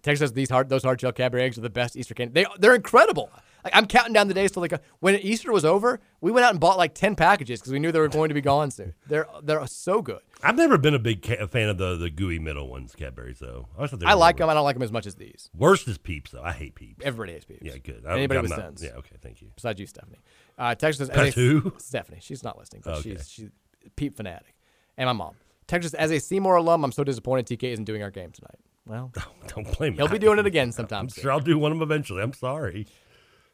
Texas 0.01 0.19
says 0.29 0.33
these 0.33 0.49
hard 0.49 0.69
those 0.69 0.83
hard 0.83 0.99
shell 1.01 1.11
Cadbury 1.11 1.43
eggs 1.43 1.57
are 1.57 1.61
the 1.61 1.69
best 1.69 1.95
Easter 1.95 2.13
candy. 2.13 2.33
They 2.33 2.45
they're 2.59 2.75
incredible. 2.75 3.29
Like, 3.63 3.75
I'm 3.75 3.85
counting 3.85 4.13
down 4.13 4.27
the 4.27 4.33
days 4.33 4.51
till 4.51 4.61
like 4.63 4.71
a, 4.71 4.79
when 5.01 5.13
Easter 5.19 5.51
was 5.51 5.63
over, 5.63 5.99
we 6.19 6.31
went 6.31 6.43
out 6.45 6.49
and 6.51 6.59
bought 6.59 6.77
like 6.77 6.95
ten 6.95 7.15
packages 7.15 7.59
because 7.59 7.71
we 7.71 7.77
knew 7.77 7.91
they 7.91 7.99
were 7.99 8.07
going 8.07 8.29
to 8.29 8.33
be 8.33 8.41
gone 8.41 8.71
soon. 8.71 8.93
They're 9.07 9.27
they're 9.43 9.65
so 9.67 10.01
good. 10.01 10.19
I've 10.41 10.55
never 10.55 10.79
been 10.79 10.95
a 10.95 10.99
big 10.99 11.21
ca- 11.21 11.45
fan 11.45 11.69
of 11.69 11.77
the, 11.77 11.95
the 11.97 12.09
gooey 12.09 12.39
middle 12.39 12.67
ones, 12.69 12.95
Cadbury's 12.95 13.37
though. 13.37 13.67
I, 13.77 13.87
I 14.07 14.13
like 14.15 14.37
them. 14.37 14.49
I 14.49 14.55
don't 14.55 14.63
like 14.63 14.75
them 14.75 14.81
as 14.81 14.91
much 14.91 15.05
as 15.05 15.13
these. 15.15 15.51
Worst 15.55 15.87
is 15.87 15.99
Peeps 15.99 16.31
though. 16.31 16.41
I 16.41 16.53
hate 16.53 16.73
Peeps. 16.73 17.05
Everybody 17.05 17.33
hates 17.33 17.45
Peeps. 17.45 17.61
Yeah, 17.61 17.77
good. 17.77 18.03
I- 18.07 18.13
Anybody 18.17 18.39
I'm 18.39 18.43
with 18.43 18.51
not- 18.51 18.59
sense. 18.59 18.83
Yeah, 18.83 18.97
okay, 18.97 19.17
thank 19.21 19.41
you. 19.43 19.51
Besides 19.55 19.79
you, 19.79 19.85
Stephanie. 19.85 20.17
Uh, 20.57 20.73
Texas 20.73 21.07
says 21.07 21.09
as 21.15 21.37
a-? 21.37 21.71
Stephanie. 21.77 22.17
She's 22.21 22.43
not 22.43 22.57
listening, 22.57 22.81
but 22.83 22.99
Okay. 22.99 23.11
she's 23.17 23.29
she's 23.29 23.49
Peep 23.95 24.17
fanatic, 24.17 24.55
and 24.97 25.05
my 25.07 25.13
mom. 25.13 25.35
Texas 25.67 25.93
as 25.93 26.11
a 26.11 26.19
Seymour 26.19 26.55
alum, 26.55 26.83
I'm 26.83 26.91
so 26.91 27.03
disappointed 27.03 27.45
TK 27.59 27.73
isn't 27.73 27.85
doing 27.85 28.01
our 28.01 28.09
game 28.11 28.31
tonight. 28.31 28.59
Well, 28.85 29.11
Don't 29.47 29.77
blame 29.77 29.93
me. 29.93 29.97
he'll 29.97 30.07
be 30.07 30.19
doing 30.19 30.39
it 30.39 30.45
again 30.45 30.71
sometimes. 30.71 31.13
I'm 31.13 31.15
soon. 31.15 31.21
sure 31.21 31.31
I'll 31.31 31.39
do 31.39 31.57
one 31.57 31.71
of 31.71 31.79
them 31.79 31.83
eventually. 31.89 32.21
I'm 32.21 32.33
sorry. 32.33 32.87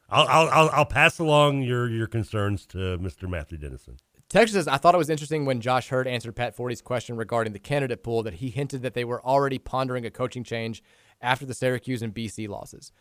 I'll 0.09 0.27
I'll 0.27 0.49
I'll, 0.49 0.69
I'll 0.71 0.85
pass 0.85 1.19
along 1.19 1.63
your 1.63 1.89
your 1.89 2.07
concerns 2.07 2.65
to 2.67 2.77
Mr. 2.99 3.29
Matthew 3.29 3.57
Dennison. 3.57 3.97
Texas 4.29 4.55
says, 4.55 4.67
I 4.67 4.75
thought 4.75 4.93
it 4.93 4.97
was 4.97 5.09
interesting 5.09 5.45
when 5.45 5.61
Josh 5.61 5.89
Heird 5.89 6.05
answered 6.05 6.35
Pat 6.35 6.53
Forde's 6.53 6.81
question 6.81 7.15
regarding 7.15 7.53
the 7.53 7.59
candidate 7.59 8.03
pool 8.03 8.23
that 8.23 8.35
he 8.35 8.49
hinted 8.49 8.81
that 8.81 8.93
they 8.93 9.05
were 9.05 9.25
already 9.25 9.57
pondering 9.57 10.05
a 10.05 10.11
coaching 10.11 10.43
change 10.43 10.83
after 11.21 11.45
the 11.45 11.53
Syracuse 11.53 12.01
and 12.01 12.13
BC 12.13 12.49
losses. 12.49 12.91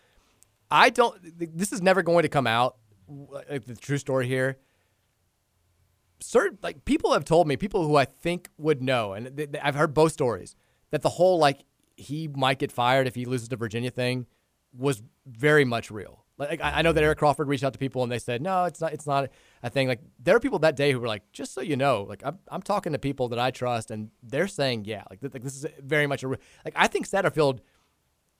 I 0.71 0.89
don't, 0.91 1.19
this 1.57 1.73
is 1.73 1.83
never 1.83 2.03
going 2.05 2.23
to 2.23 2.29
come 2.29 2.47
out, 2.47 2.77
uh, 3.11 3.41
like 3.51 3.65
the 3.65 3.75
true 3.75 3.99
story 3.99 4.29
here. 4.29 4.59
certain 6.21 6.59
like 6.63 6.85
people 6.85 7.13
have 7.13 7.25
told 7.25 7.49
me, 7.49 7.57
people 7.57 7.85
who 7.87 7.97
I 7.97 8.05
think 8.05 8.49
would 8.57 8.81
know, 8.81 9.13
and 9.13 9.37
th- 9.37 9.51
th- 9.51 9.65
I've 9.65 9.75
heard 9.75 9.95
both 9.95 10.13
stories 10.13 10.55
that 10.93 11.03
the 11.03 11.09
whole 11.09 11.39
like 11.39 11.65
he 11.97 12.29
might 12.29 12.59
get 12.59 12.73
fired 12.73 13.07
if 13.07 13.15
he 13.15 13.25
loses 13.25 13.49
to 13.49 13.57
Virginia 13.57 13.91
thing 13.91 14.27
was 14.73 15.03
very 15.27 15.65
much 15.65 15.91
real. 15.91 16.25
Like 16.39 16.61
I, 16.61 16.79
I 16.79 16.83
know 16.83 16.93
that 16.93 17.03
Eric 17.03 17.19
Crawford 17.19 17.49
reached 17.49 17.65
out 17.65 17.73
to 17.73 17.79
people 17.79 18.03
and 18.03 18.13
they 18.13 18.19
said 18.19 18.43
no, 18.43 18.65
it's 18.65 18.81
not. 18.81 18.93
It's 18.93 19.07
not 19.07 19.31
a 19.63 19.71
thing. 19.71 19.89
Like 19.89 20.01
there 20.19 20.37
are 20.37 20.41
people 20.41 20.59
that 20.61 20.77
day 20.77 20.93
who 20.93 21.01
were 21.01 21.09
like, 21.09 21.23
just 21.33 21.55
so 21.55 21.63
you 21.63 21.77
know, 21.77 22.03
like 22.09 22.23
I'm, 22.25 22.39
I'm 22.49 22.63
talking 22.63 22.93
to 22.93 22.99
people 22.99 23.29
that 23.29 23.39
I 23.39 23.51
trust 23.51 23.91
and 23.91 24.11
they're 24.23 24.49
saying 24.49 24.85
yeah, 24.85 25.05
like, 25.09 25.21
th- 25.21 25.33
like 25.33 25.43
this 25.43 25.57
is 25.57 25.67
very 25.83 26.07
much 26.07 26.23
a 26.23 26.29
re- 26.29 26.39
like 26.65 26.75
I 26.77 26.89
think 26.89 27.09
Satterfield. 27.09 27.61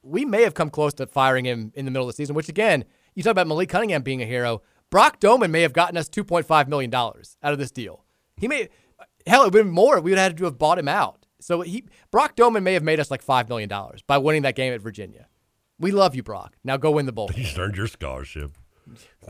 We 0.03 0.25
may 0.25 0.43
have 0.43 0.55
come 0.55 0.71
close 0.71 0.95
to 0.95 1.07
firing 1.09 1.45
him 1.47 1.73
in 1.75 1.85
the 1.85 1.91
middle 1.91 2.09
of 2.09 2.15
the 2.15 2.17
season, 2.17 2.37
which 2.37 2.49
again, 2.49 2.85
you 3.17 3.25
talk 3.25 3.33
about 3.33 3.49
Malik 3.49 3.69
Cunningham 3.71 4.03
being 4.03 4.23
a 4.23 4.27
hero. 4.27 4.63
Brock 4.89 5.19
Domann 5.19 5.51
may 5.51 5.63
have 5.63 5.73
gotten 5.73 5.97
us 5.97 6.09
$2.5 6.09 6.69
million 6.69 6.95
out 6.95 7.25
of 7.43 7.59
this 7.59 7.73
deal. 7.73 8.05
He 8.37 8.47
may, 8.47 8.69
hell, 9.27 9.43
it 9.43 9.47
would 9.47 9.55
have 9.55 9.65
been 9.65 9.75
more. 9.75 10.01
We 10.01 10.13
would 10.13 10.19
have 10.19 10.33
had 10.33 10.37
to 10.39 10.45
have 10.45 10.59
bought 10.59 10.79
him 10.79 10.87
out. 10.87 11.26
So 11.47 11.61
he, 11.61 11.85
Brock 12.11 12.35
Domann 12.35 12.65
may 12.65 12.73
have 12.73 12.83
made 12.83 12.99
us 12.99 13.09
like 13.09 13.25
$5 13.25 13.49
million 13.49 13.71
by 14.09 14.19
winning 14.19 14.43
that 14.43 14.57
game 14.57 14.73
at 14.73 14.81
Virginia. 14.81 15.29
We 15.79 15.93
love 15.93 16.17
you, 16.17 16.25
Brock. 16.25 16.57
Now 16.65 16.77
go 16.77 16.91
win 16.91 17.07
the 17.07 17.13
bowl. 17.13 17.29
He's 17.29 17.57
earned 17.57 17.77
your 17.77 17.87
scholarship. 17.87 18.51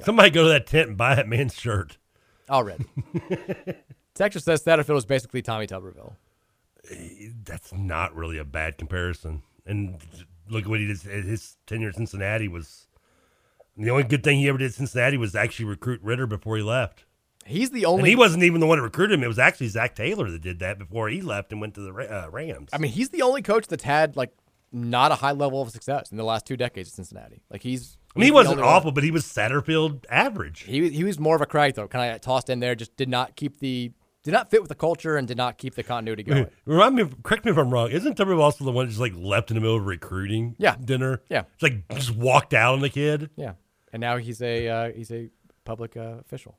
Somebody 0.03 0.31
go 0.31 0.45
to 0.45 0.49
that 0.49 0.67
tent 0.67 0.89
and 0.89 0.97
buy 0.97 1.15
that 1.15 1.28
man's 1.28 1.55
shirt. 1.55 1.99
Already. 2.49 2.86
Texas 4.15 4.45
says 4.45 4.65
Satterfield 4.65 4.97
is 4.97 5.05
basically 5.05 5.43
Tommy 5.43 5.67
Tuberville. 5.67 6.15
That's 7.45 7.75
not 7.75 8.15
really 8.15 8.39
a 8.39 8.45
bad 8.47 8.78
comparison. 8.78 9.43
And 9.67 9.99
look 10.49 10.62
at 10.62 10.70
what 10.70 10.81
he 10.81 10.86
did. 10.86 10.99
His 11.03 11.59
tenure 11.67 11.91
at 11.91 11.97
Cincinnati 11.97 12.49
was 12.49 12.86
the 13.77 13.91
only 13.91 14.05
good 14.05 14.25
thing 14.25 14.39
he 14.39 14.49
ever 14.49 14.57
did 14.57 14.69
at 14.69 14.75
Cincinnati 14.75 15.19
was 15.19 15.35
actually 15.35 15.67
recruit 15.67 16.01
Ridder 16.03 16.27
before 16.27 16.57
he 16.57 16.62
left. 16.62 17.05
He's 17.47 17.70
the 17.70 17.86
only. 17.86 18.00
And 18.00 18.08
he 18.08 18.16
wasn't 18.16 18.42
even 18.42 18.60
the 18.60 18.66
one 18.66 18.78
that 18.78 18.83
recruited 18.83 19.18
him. 19.18 19.25
It 19.25 19.28
was 19.28 19.39
actually 19.39 19.68
Zach 19.68 19.94
Taylor 19.94 20.31
that 20.31 20.42
did 20.42 20.58
that 20.58 20.78
before 20.78 21.08
he 21.08 21.20
left 21.23 21.52
and 21.52 21.60
went 21.60 21.75
to 21.75 21.81
the 21.81 21.92
uh, 21.92 22.28
Rams. 22.31 22.70
I 22.73 22.78
mean, 22.78 22.91
he's 22.92 23.10
the 23.10 23.23
only 23.23 23.42
coach 23.42 23.66
that's 23.66 23.84
had 23.84 24.16
like 24.16 24.33
not 24.73 25.12
a 25.12 25.15
high 25.15 25.33
level 25.33 25.62
of 25.62 25.70
success 25.70 26.10
in 26.10 26.16
the 26.16 26.25
last 26.25 26.44
two 26.47 26.57
decades 26.57 26.89
at 26.91 26.94
Cincinnati. 26.94 27.42
Like 27.50 27.62
he's. 27.62 27.99
I 28.15 28.18
mean, 28.18 28.23
he 28.25 28.26
he's 28.28 28.34
wasn't 28.34 28.52
only 28.58 28.65
one. 28.65 28.73
awful, 28.75 28.92
but 28.92 29.05
he 29.05 29.10
was 29.10 29.25
Satterfield 29.25 30.05
average. 30.10 30.62
He 30.62 30.89
he 30.91 31.05
was 31.05 31.18
more 31.18 31.36
of 31.36 31.42
a 31.42 31.47
crack 31.47 31.75
though, 31.75 31.86
kind 31.89 32.15
of 32.15 32.20
tossed 32.20 32.50
in 32.50 32.60
there. 32.60 32.75
Just 32.75 32.97
did 32.97 33.08
not 33.08 33.36
keep 33.36 33.58
the 33.60 33.92
did 34.23 34.33
not 34.33 34.50
fit 34.50 34.60
with 34.60 34.68
the 34.68 34.75
culture 34.75 35.16
and 35.16 35.28
did 35.28 35.36
not 35.36 35.57
keep 35.57 35.75
the 35.76 35.84
continuity 35.84 36.23
going. 36.25 36.49
Remind 36.65 36.97
me, 36.97 37.05
correct 37.23 37.44
me 37.44 37.52
if 37.52 37.58
I'm 37.58 37.70
wrong. 37.70 37.91
Isn't 37.92 38.16
Tuberville 38.18 38.41
also 38.42 38.65
the 38.65 38.73
one 38.73 38.86
that 38.86 38.91
just 38.91 39.00
like 39.00 39.12
left 39.15 39.52
in 39.52 39.55
the 39.55 39.60
middle 39.60 39.76
of 39.76 39.86
recruiting 39.86 40.57
Yeah. 40.58 40.75
dinner? 40.84 41.23
Yeah. 41.31 41.44
It's 41.55 41.62
like 41.62 41.86
just 41.94 42.10
walked 42.16 42.52
out 42.52 42.75
on 42.75 42.81
the 42.81 42.91
kid. 42.91 43.31
Yeah, 43.36 43.52
and 43.92 44.00
now 44.00 44.16
he's 44.16 44.42
a 44.42 44.66
uh, 44.68 44.92
he's 44.92 45.12
a 45.12 45.28
public 45.65 45.97
uh, 45.97 46.16
official. 46.20 46.58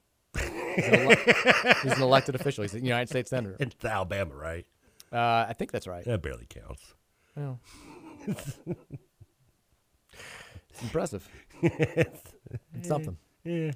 He's 0.77 0.85
an, 0.85 0.93
ele- 0.95 1.75
he's 1.83 1.93
an 1.93 2.01
elected 2.01 2.35
official. 2.35 2.61
He's 2.63 2.73
a 2.73 2.79
United 2.79 3.09
States 3.09 3.29
senator. 3.29 3.57
It's 3.59 3.83
Alabama, 3.83 4.35
right? 4.35 4.65
Uh, 5.11 5.45
I 5.49 5.53
think 5.57 5.71
that's 5.71 5.87
right. 5.87 6.05
That 6.05 6.21
barely 6.21 6.45
counts. 6.49 6.93
Well, 7.35 7.59
it's 8.27 8.57
impressive. 10.81 11.27
It's 11.61 12.87
something. 12.87 13.17
Yeah. 13.43 13.71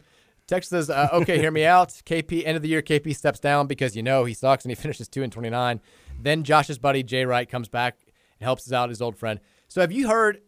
Text 0.47 0.69
says, 0.69 0.89
uh, 0.89 1.07
"Okay, 1.13 1.39
hear 1.39 1.51
me 1.51 1.65
out. 1.65 1.89
KP 2.05 2.45
end 2.45 2.57
of 2.57 2.61
the 2.61 2.67
year. 2.69 2.81
KP 2.81 3.15
steps 3.15 3.39
down 3.39 3.67
because 3.67 3.95
you 3.95 4.03
know 4.03 4.25
he 4.25 4.33
sucks 4.33 4.65
and 4.65 4.71
he 4.71 4.75
finishes 4.81 5.07
two 5.07 5.23
and 5.23 5.31
twenty 5.31 5.49
nine. 5.49 5.79
Then 6.19 6.43
Josh's 6.43 6.77
buddy 6.77 7.03
Jay 7.03 7.25
Wright 7.25 7.47
comes 7.49 7.69
back 7.69 7.97
and 8.39 8.45
helps 8.45 8.67
us 8.67 8.73
out, 8.73 8.89
his 8.89 9.01
old 9.01 9.15
friend. 9.17 9.39
So 9.67 9.81
have 9.81 9.91
you 9.91 10.07
heard? 10.09 10.41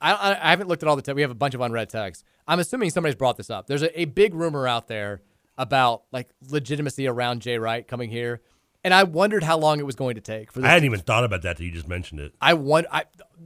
I, 0.00 0.12
I, 0.12 0.30
I 0.46 0.50
haven't 0.50 0.68
looked 0.68 0.82
at 0.82 0.88
all 0.88 0.96
the. 0.96 1.02
Te- 1.02 1.12
we 1.12 1.22
have 1.22 1.30
a 1.30 1.34
bunch 1.34 1.54
of 1.54 1.60
unread 1.60 1.88
texts. 1.90 2.24
I'm 2.46 2.58
assuming 2.60 2.90
somebody's 2.90 3.16
brought 3.16 3.36
this 3.36 3.50
up. 3.50 3.66
There's 3.66 3.82
a, 3.82 4.00
a 4.00 4.04
big 4.04 4.34
rumor 4.34 4.66
out 4.68 4.88
there 4.88 5.22
about 5.58 6.02
like 6.12 6.28
legitimacy 6.48 7.06
around 7.06 7.42
Jay 7.42 7.58
Wright 7.58 7.86
coming 7.86 8.10
here, 8.10 8.40
and 8.84 8.92
I 8.94 9.04
wondered 9.04 9.42
how 9.42 9.58
long 9.58 9.78
it 9.80 9.86
was 9.86 9.94
going 9.96 10.14
to 10.16 10.20
take 10.20 10.52
for. 10.52 10.64
I 10.64 10.68
hadn't 10.68 10.84
even 10.84 11.00
thought 11.00 11.24
about 11.24 11.42
that 11.42 11.56
till 11.56 11.66
you 11.66 11.72
just 11.72 11.88
mentioned 11.88 12.20
it. 12.20 12.34
I 12.40 12.54
won. 12.54 12.86
I 12.90 13.04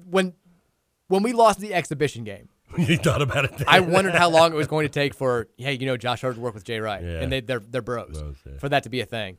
when 0.09 0.35
when 1.09 1.23
we 1.23 1.33
lost 1.33 1.61
the 1.61 1.75
exhibition 1.75 2.25
game. 2.25 2.49
you 2.79 2.97
thought 2.97 3.23
about 3.23 3.45
it. 3.45 3.63
I 3.69 3.79
wondered 3.79 4.17
how 4.17 4.29
long 4.29 4.53
it 4.53 4.57
was 4.57 4.67
going 4.67 4.87
to 4.89 4.93
take 4.93 5.15
for 5.15 5.47
hey, 5.57 5.75
you 5.75 5.87
know, 5.87 5.97
Josh 5.97 6.25
Heird 6.25 6.35
to 6.35 6.41
work 6.41 6.53
with 6.53 6.65
Jay 6.65 6.81
Wright, 6.81 7.03
Yeah. 7.03 7.21
and 7.21 7.31
they 7.31 7.41
they're 7.41 7.61
they're 7.61 7.81
bros, 7.81 8.21
Bros, 8.21 8.37
yeah. 8.45 8.59
for 8.59 8.69
that 8.69 8.83
to 8.83 8.89
be 8.89 9.01
a 9.01 9.07
thing. 9.07 9.39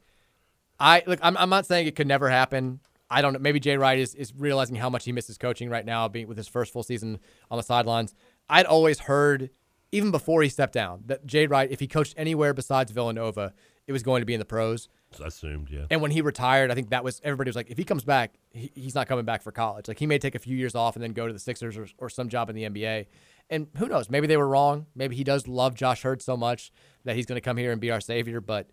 I 0.80 1.04
look, 1.06 1.20
I'm 1.22 1.36
I'm 1.38 1.50
not 1.50 1.66
saying 1.66 1.88
it 1.88 1.96
could 1.96 2.08
never 2.08 2.30
happen. 2.30 2.80
I 3.10 3.22
don't 3.22 3.34
know. 3.34 3.40
Maybe 3.40 3.60
Jay 3.60 3.78
Wright 3.78 4.00
is, 4.00 4.16
is 4.16 4.34
realizing 4.38 4.76
how 4.76 4.90
much 4.90 5.06
he 5.06 5.12
misses 5.14 5.38
coaching 5.38 5.70
right 5.70 5.86
now, 5.86 6.08
being 6.08 6.28
with 6.28 6.38
his 6.38 6.48
first 6.48 6.74
full 6.74 6.84
season 6.84 7.20
on 7.50 7.58
the 7.58 7.64
sidelines. 7.64 8.14
I'd 8.50 8.66
always 8.66 9.00
heard, 9.00 9.50
even 9.92 10.12
before 10.12 10.42
he 10.42 10.50
stepped 10.50 10.74
down, 10.74 11.04
that 11.06 11.26
Jay 11.26 11.48
Wright, 11.48 11.70
if 11.72 11.80
he 11.80 11.88
coached 11.88 12.14
anywhere 12.18 12.54
besides 12.54 12.92
Villanova, 12.92 13.54
it 13.88 13.94
was 13.94 14.04
going 14.04 14.22
to 14.22 14.26
be 14.26 14.34
in 14.34 14.40
the 14.40 14.46
pros. 14.46 14.90
I 15.24 15.28
assumed, 15.28 15.70
yeah. 15.70 15.86
And 15.90 16.02
when 16.02 16.12
he 16.12 16.22
retired, 16.22 16.70
I 16.70 16.76
think 16.76 16.90
that 16.90 17.04
was 17.04 17.22
everybody 17.24 17.50
was 17.50 17.56
like, 17.56 17.70
if 17.72 17.78
he 17.78 17.86
comes 17.86 18.04
back, 18.04 18.34
he, 18.52 18.70
he's 18.76 18.94
not 18.96 19.08
coming 19.08 19.24
back 19.24 19.42
for 19.42 19.52
college. 19.52 19.88
Like 19.88 20.00
he 20.00 20.06
may 20.06 20.20
take 20.20 20.36
a 20.36 20.40
few 20.40 20.58
years 20.58 20.76
off 20.76 20.96
and 20.96 21.04
then 21.04 21.14
go 21.14 21.26
to 21.28 21.32
the 21.34 21.40
Sixers 21.40 21.78
or, 21.78 21.88
or 21.98 22.10
some 22.10 22.28
job 22.28 22.50
in 22.50 22.56
the 22.56 22.64
NBA. 22.64 23.06
And 23.50 23.68
who 23.78 23.88
knows? 23.88 24.10
Maybe 24.10 24.28
they 24.28 24.36
were 24.36 24.48
wrong. 24.48 24.88
Maybe 24.94 25.16
he 25.16 25.24
does 25.24 25.48
love 25.48 25.74
Josh 25.74 26.04
Heird 26.04 26.22
so 26.22 26.36
much 26.36 26.72
that 27.06 27.16
he's 27.16 27.26
going 27.26 27.38
to 27.38 27.42
come 27.42 27.56
here 27.56 27.72
and 27.72 27.80
be 27.80 27.92
our 27.92 28.02
savior. 28.02 28.42
But 28.42 28.70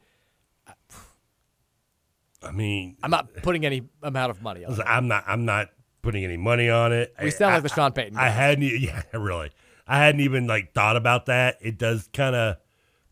I 2.43 2.51
mean, 2.51 2.97
I'm 3.03 3.11
not 3.11 3.33
putting 3.43 3.65
any 3.65 3.83
amount 4.03 4.31
of 4.31 4.43
money 4.43 4.65
on 4.65 4.73
it. 4.73 4.81
I'm 4.85 5.09
not. 5.09 5.25
I'm 5.27 5.45
not 5.45 5.69
putting 6.03 6.25
any 6.25 6.37
money 6.37 6.69
on 6.69 6.93
it. 6.93 7.15
We 7.21 7.27
I- 7.27 7.31
sound 7.31 7.55
like 7.55 7.63
the 7.63 7.69
Sean 7.69 7.93
Payton 7.93 8.17
I 8.17 8.29
hadn't. 8.29 8.65
Yeah, 8.65 9.03
really. 9.13 9.51
I 9.87 9.99
hadn't 9.99 10.21
even 10.23 10.47
like 10.47 10.73
thought 10.73 10.97
about 10.97 11.27
that. 11.27 11.59
It 11.61 11.79
does 11.79 12.09
kind 12.13 12.35
of 12.35 12.57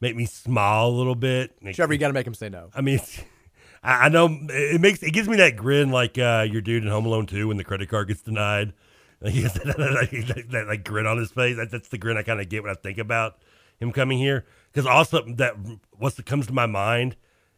make 0.00 0.16
me 0.16 0.26
smile 0.26 0.88
a 0.88 0.90
little 0.90 1.14
bit. 1.14 1.52
Trevor, 1.74 1.92
you 1.92 1.98
got 1.98 2.08
to 2.08 2.14
make 2.14 2.26
him 2.26 2.34
say 2.34 2.48
no. 2.48 2.70
I 2.74 2.80
mean, 2.80 3.00
I 3.82 4.06
I 4.06 4.08
know 4.08 4.28
it 4.48 4.80
makes 4.80 5.02
it 5.02 5.12
gives 5.12 5.28
me 5.28 5.36
that 5.38 5.56
grin 5.56 5.90
like 5.90 6.18
uh, 6.18 6.46
your 6.50 6.60
dude 6.60 6.84
in 6.84 6.90
Home 6.90 7.06
Alone 7.06 7.26
2 7.26 7.48
when 7.48 7.56
the 7.56 7.64
credit 7.64 7.88
card 7.88 8.08
gets 8.08 8.22
denied. 8.22 8.74
Like, 9.22 9.34
he 9.34 9.42
has 9.42 9.54
that, 9.54 9.76
that, 9.76 10.46
that, 10.50 10.66
like 10.66 10.82
grin 10.82 11.06
on 11.06 11.16
his 11.16 11.30
face. 11.30 11.56
That, 11.56 11.70
that's 11.70 11.86
the 11.86 11.96
grin 11.96 12.16
I 12.16 12.24
kind 12.24 12.40
of 12.40 12.48
get 12.48 12.64
when 12.64 12.72
I 12.72 12.74
think 12.74 12.98
about 12.98 13.38
him 13.78 13.92
coming 13.92 14.18
here. 14.18 14.46
Because 14.72 14.84
also 14.84 15.22
that 15.36 15.54
what 15.92 16.26
comes 16.26 16.48
to 16.48 16.52
my 16.52 16.66
mind 16.66 17.14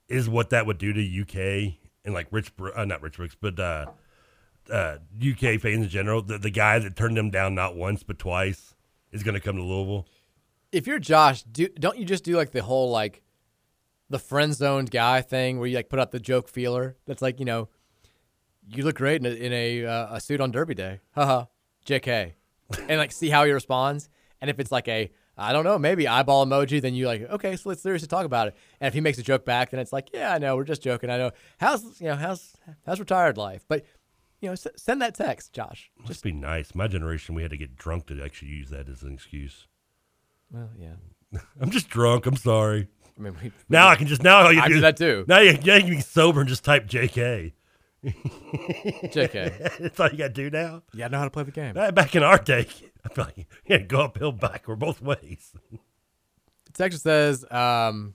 is 0.06 0.28
what 0.28 0.50
that 0.50 0.66
would 0.66 0.76
do 0.76 0.92
to 0.92 1.22
UK 1.22 1.76
and 2.04 2.12
like 2.12 2.26
Rich, 2.30 2.52
uh, 2.76 2.84
not 2.84 3.00
Rich 3.00 3.16
Brooks, 3.16 3.36
but 3.40 3.58
uh, 3.58 3.86
uh, 4.70 4.98
UK 5.18 5.58
fans 5.58 5.84
in 5.84 5.88
general. 5.88 6.20
The, 6.20 6.36
the 6.36 6.50
guy 6.50 6.78
that 6.78 6.96
turned 6.96 7.16
them 7.16 7.30
down 7.30 7.54
not 7.54 7.76
once 7.76 8.02
but 8.02 8.18
twice 8.18 8.73
is 9.14 9.22
going 9.22 9.34
to 9.34 9.40
come 9.40 9.56
to 9.56 9.62
Louisville. 9.62 10.06
If 10.72 10.86
you're 10.86 10.98
Josh, 10.98 11.44
do, 11.44 11.68
don't 11.68 11.96
you 11.96 12.04
just 12.04 12.24
do 12.24 12.36
like 12.36 12.50
the 12.50 12.62
whole 12.62 12.90
like 12.90 13.22
the 14.10 14.18
friend 14.18 14.52
zoned 14.52 14.90
guy 14.90 15.22
thing 15.22 15.58
where 15.58 15.68
you 15.68 15.76
like 15.76 15.88
put 15.88 16.00
out 16.00 16.10
the 16.10 16.20
joke 16.20 16.48
feeler? 16.48 16.96
That's 17.06 17.22
like 17.22 17.38
you 17.38 17.46
know, 17.46 17.68
you 18.68 18.84
look 18.84 18.96
great 18.96 19.24
in 19.24 19.26
a, 19.26 19.34
in 19.34 19.52
a, 19.52 19.86
uh, 19.86 20.16
a 20.16 20.20
suit 20.20 20.40
on 20.40 20.50
Derby 20.50 20.74
Day. 20.74 21.00
Haha, 21.14 21.44
JK, 21.86 22.32
and 22.88 22.98
like 22.98 23.12
see 23.12 23.30
how 23.30 23.44
he 23.44 23.52
responds. 23.52 24.08
And 24.40 24.50
if 24.50 24.58
it's 24.58 24.72
like 24.72 24.88
a 24.88 25.10
I 25.36 25.52
don't 25.52 25.64
know, 25.64 25.78
maybe 25.78 26.06
eyeball 26.06 26.46
emoji, 26.46 26.82
then 26.82 26.94
you 26.94 27.06
like 27.06 27.22
okay, 27.30 27.54
so 27.54 27.68
let's 27.68 27.82
seriously 27.82 28.08
talk 28.08 28.26
about 28.26 28.48
it. 28.48 28.56
And 28.80 28.88
if 28.88 28.94
he 28.94 29.00
makes 29.00 29.18
a 29.18 29.22
joke 29.22 29.44
back, 29.44 29.70
then 29.70 29.78
it's 29.78 29.92
like 29.92 30.10
yeah, 30.12 30.34
I 30.34 30.38
know, 30.38 30.56
we're 30.56 30.64
just 30.64 30.82
joking. 30.82 31.08
I 31.08 31.18
know 31.18 31.30
how's 31.58 32.00
you 32.00 32.08
know 32.08 32.16
how's 32.16 32.56
how's 32.84 32.98
retired 32.98 33.36
life, 33.36 33.64
but 33.68 33.84
you 34.40 34.48
know, 34.48 34.52
s- 34.52 34.66
send 34.76 35.00
that 35.02 35.14
text, 35.14 35.52
Josh. 35.52 35.90
Just 36.06 36.22
be 36.22 36.32
nice. 36.32 36.74
My 36.74 36.86
generation, 36.88 37.34
we 37.34 37.42
had 37.42 37.50
to 37.52 37.56
get 37.56 37.76
drunk 37.76 38.06
to 38.06 38.22
actually 38.22 38.48
use 38.48 38.70
that 38.70 38.88
as 38.88 39.02
an 39.02 39.12
excuse. 39.14 39.66
Well, 40.50 40.70
yeah. 40.78 40.94
I'm 41.60 41.70
just 41.70 41.88
drunk. 41.88 42.26
I'm 42.26 42.36
sorry. 42.36 42.88
I 43.18 43.20
mean, 43.22 43.36
we- 43.42 43.52
now 43.68 43.88
I 43.88 43.96
can 43.96 44.06
just 44.06 44.22
now 44.22 44.48
you 44.50 44.60
I 44.60 44.68
do 44.68 44.80
that 44.80 44.96
too. 44.96 45.24
Now 45.28 45.38
you, 45.40 45.58
yeah, 45.62 45.76
you 45.76 45.82
can 45.84 45.90
be 45.96 46.00
sober 46.00 46.40
and 46.40 46.48
just 46.48 46.64
type 46.64 46.86
JK. 46.86 47.52
JK. 48.04 49.78
That's 49.80 50.00
all 50.00 50.10
you 50.10 50.18
got 50.18 50.28
to 50.28 50.32
do 50.34 50.50
now. 50.50 50.82
Yeah, 50.92 51.06
I 51.06 51.08
know 51.08 51.18
how 51.18 51.24
to 51.24 51.30
play 51.30 51.44
the 51.44 51.50
game. 51.50 51.74
Back 51.74 51.94
back 51.94 52.14
in 52.14 52.22
our 52.22 52.38
day, 52.38 52.66
I 53.04 53.08
feel 53.08 53.24
like 53.24 53.46
yeah, 53.66 53.78
go 53.78 54.02
uphill, 54.02 54.32
backward, 54.32 54.78
both 54.78 55.00
ways. 55.00 55.54
Texas 56.72 57.02
says, 57.02 57.44
um, 57.50 58.14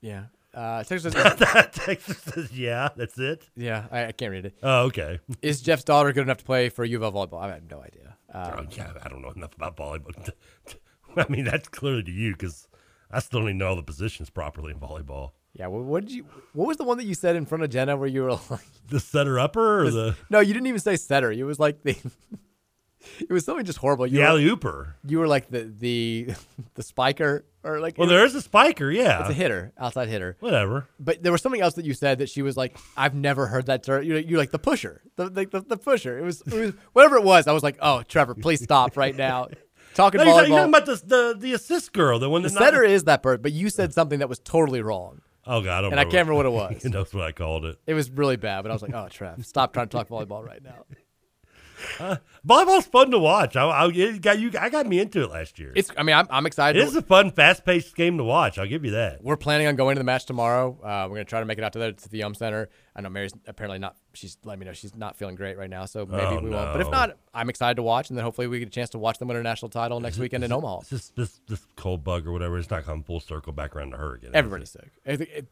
yeah. 0.00 0.24
Uh, 0.56 0.82
Texas 0.84 1.12
says, 2.34 2.50
yeah, 2.52 2.88
that's 2.96 3.18
it. 3.18 3.46
yeah, 3.56 3.84
I, 3.90 4.06
I 4.06 4.12
can't 4.12 4.32
read 4.32 4.46
it. 4.46 4.54
Oh, 4.62 4.84
okay. 4.86 5.20
Is 5.42 5.60
Jeff's 5.60 5.84
daughter 5.84 6.12
good 6.14 6.22
enough 6.22 6.38
to 6.38 6.44
play 6.44 6.70
for 6.70 6.82
U 6.84 6.96
of 6.96 7.02
L 7.02 7.12
volleyball? 7.12 7.42
I 7.42 7.48
have 7.52 7.70
no 7.70 7.82
idea. 7.82 8.16
Oh, 8.34 8.58
Um, 8.58 8.68
yeah, 8.70 8.92
I 9.04 9.08
don't 9.08 9.20
know 9.22 9.30
enough 9.30 9.54
about 9.54 9.76
volleyball. 9.76 10.30
I 11.16 11.26
mean, 11.28 11.44
that's 11.44 11.68
clearly 11.68 12.02
to 12.04 12.10
you 12.10 12.32
because 12.32 12.68
I 13.10 13.20
still 13.20 13.40
don't 13.40 13.50
even 13.50 13.58
know 13.58 13.68
all 13.68 13.76
the 13.76 13.82
positions 13.82 14.30
properly 14.30 14.72
in 14.72 14.80
volleyball. 14.80 15.32
yeah. 15.52 15.66
What, 15.66 15.84
what 15.84 16.04
did 16.06 16.12
you? 16.14 16.24
What 16.54 16.66
was 16.68 16.76
the 16.78 16.84
one 16.84 16.96
that 16.98 17.04
you 17.04 17.14
said 17.14 17.36
in 17.36 17.44
front 17.46 17.62
of 17.62 17.70
Jenna 17.70 17.96
where 17.96 18.08
you 18.08 18.22
were 18.22 18.32
like, 18.50 18.60
The 18.88 18.98
setter 19.00 19.38
upper 19.38 19.84
or 19.86 19.90
the 19.90 20.16
no, 20.30 20.40
you 20.40 20.54
didn't 20.54 20.66
even 20.68 20.80
say 20.80 20.96
setter. 20.96 21.30
It 21.30 21.42
was 21.44 21.58
like 21.58 21.82
the. 21.82 21.96
it 23.20 23.30
was 23.30 23.44
something 23.44 23.64
just 23.64 23.78
horrible. 23.78 24.06
You 24.06 24.14
the 24.14 24.20
were, 24.20 24.26
alley 24.26 24.44
ooper? 24.44 24.94
you 25.06 25.18
were 25.18 25.28
like 25.28 25.48
the 25.50 25.62
the 25.64 26.28
the 26.74 26.82
spiker 26.82 27.44
or 27.64 27.80
like. 27.80 27.98
Well, 27.98 28.08
there 28.08 28.24
is 28.24 28.34
a 28.34 28.42
spiker, 28.42 28.90
yeah. 28.90 29.20
It's 29.20 29.30
a 29.30 29.34
hitter, 29.34 29.72
outside 29.78 30.08
hitter. 30.08 30.36
Whatever. 30.40 30.88
But 31.00 31.22
there 31.22 31.32
was 31.32 31.42
something 31.42 31.60
else 31.60 31.74
that 31.74 31.84
you 31.84 31.94
said 31.94 32.18
that 32.18 32.28
she 32.30 32.42
was 32.42 32.56
like, 32.56 32.76
I've 32.96 33.14
never 33.14 33.46
heard 33.46 33.66
that 33.66 33.82
term. 33.82 34.04
You're, 34.04 34.18
you're 34.18 34.38
like 34.38 34.50
the 34.50 34.58
pusher, 34.58 35.02
the, 35.16 35.28
the, 35.28 35.46
the, 35.46 35.60
the 35.60 35.76
pusher. 35.76 36.18
It 36.18 36.22
was, 36.22 36.42
it 36.42 36.52
was 36.52 36.72
whatever 36.92 37.16
it 37.16 37.24
was. 37.24 37.46
I 37.46 37.52
was 37.52 37.62
like, 37.62 37.78
oh, 37.80 38.02
Trevor, 38.02 38.34
please 38.34 38.62
stop 38.62 38.96
right 38.96 39.16
now. 39.16 39.48
Talking 39.94 40.18
No, 40.18 40.24
you're, 40.24 40.58
talking- 40.58 40.68
about 40.68 40.84
the, 40.86 41.02
the 41.04 41.36
the 41.38 41.52
assist 41.54 41.92
girl, 41.94 42.18
the 42.18 42.28
one 42.28 42.42
the 42.42 42.50
setter 42.50 42.84
is 42.84 43.04
that 43.04 43.22
bird, 43.22 43.42
but 43.42 43.52
you 43.52 43.70
said 43.70 43.94
something 43.94 44.18
that 44.18 44.28
was 44.28 44.38
totally 44.38 44.82
wrong. 44.82 45.22
Oh 45.46 45.62
God, 45.62 45.78
I 45.78 45.80
don't 45.80 45.92
and 45.92 46.00
I 46.00 46.04
can't 46.04 46.28
remember 46.28 46.34
what 46.34 46.46
it 46.46 46.50
was. 46.82 46.82
That's 46.82 47.14
what 47.14 47.24
I 47.24 47.32
called 47.32 47.64
it. 47.64 47.78
It 47.86 47.94
was 47.94 48.10
really 48.10 48.36
bad, 48.36 48.62
but 48.62 48.70
I 48.70 48.74
was 48.74 48.82
like, 48.82 48.92
"Oh, 48.92 49.08
Trev, 49.08 49.46
stop 49.46 49.72
trying 49.72 49.88
to 49.88 49.96
talk 49.96 50.08
volleyball 50.08 50.44
right 50.44 50.62
now." 50.62 50.84
Uh, 52.00 52.16
volleyball's 52.46 52.86
fun 52.86 53.10
to 53.10 53.18
watch. 53.18 53.56
I, 53.56 53.66
I 53.68 54.18
got 54.18 54.38
you. 54.38 54.50
I 54.60 54.68
got 54.70 54.86
me 54.86 54.98
into 55.00 55.22
it 55.22 55.30
last 55.30 55.58
year. 55.58 55.72
It's. 55.74 55.90
I 55.96 56.02
mean, 56.02 56.16
I'm, 56.16 56.26
I'm 56.30 56.46
excited. 56.46 56.80
It 56.82 56.86
is 56.88 56.96
a 56.96 57.02
fun, 57.02 57.30
fast-paced 57.30 57.94
game 57.94 58.18
to 58.18 58.24
watch. 58.24 58.58
I'll 58.58 58.66
give 58.66 58.84
you 58.84 58.92
that. 58.92 59.22
We're 59.22 59.36
planning 59.36 59.66
on 59.66 59.76
going 59.76 59.96
to 59.96 60.00
the 60.00 60.04
match 60.04 60.26
tomorrow. 60.26 60.78
Uh, 60.82 61.06
we're 61.08 61.16
gonna 61.16 61.24
try 61.24 61.40
to 61.40 61.46
make 61.46 61.58
it 61.58 61.64
out 61.64 61.72
to 61.74 61.78
the 61.78 61.92
to 61.92 62.08
the 62.08 62.18
Yum 62.18 62.34
Center. 62.34 62.68
I 62.94 63.02
know 63.02 63.10
Mary's 63.10 63.32
apparently 63.46 63.78
not. 63.78 63.96
She's 64.14 64.38
letting 64.44 64.60
me 64.60 64.66
know 64.66 64.72
she's 64.72 64.94
not 64.96 65.16
feeling 65.16 65.34
great 65.34 65.58
right 65.58 65.68
now, 65.68 65.84
so 65.84 66.06
maybe 66.06 66.22
Oh, 66.24 66.38
we 66.40 66.48
won't. 66.50 66.72
But 66.72 66.80
if 66.80 66.90
not, 66.90 67.18
I'm 67.34 67.50
excited 67.50 67.74
to 67.74 67.82
watch, 67.82 68.08
and 68.08 68.16
then 68.16 68.24
hopefully 68.24 68.46
we 68.46 68.58
get 68.58 68.68
a 68.68 68.70
chance 68.70 68.88
to 68.90 68.98
watch 68.98 69.18
them 69.18 69.28
win 69.28 69.36
a 69.36 69.42
national 69.42 69.68
title 69.68 70.00
next 70.00 70.16
weekend 70.18 70.44
in 70.44 70.52
Omaha. 70.52 70.78
It's 70.80 70.90
just 70.90 71.16
this 71.16 71.40
this 71.46 71.66
cold 71.76 72.02
bug 72.04 72.26
or 72.26 72.32
whatever. 72.32 72.58
It's 72.58 72.70
not 72.70 72.84
coming 72.84 73.02
full 73.04 73.20
circle 73.20 73.52
back 73.52 73.76
around 73.76 73.90
to 73.90 73.98
her 73.98 74.14
again. 74.14 74.30
Everybody's 74.34 74.70
sick. 74.70 74.88
I 75.06 75.16
think 75.16 75.30
it- 75.30 75.48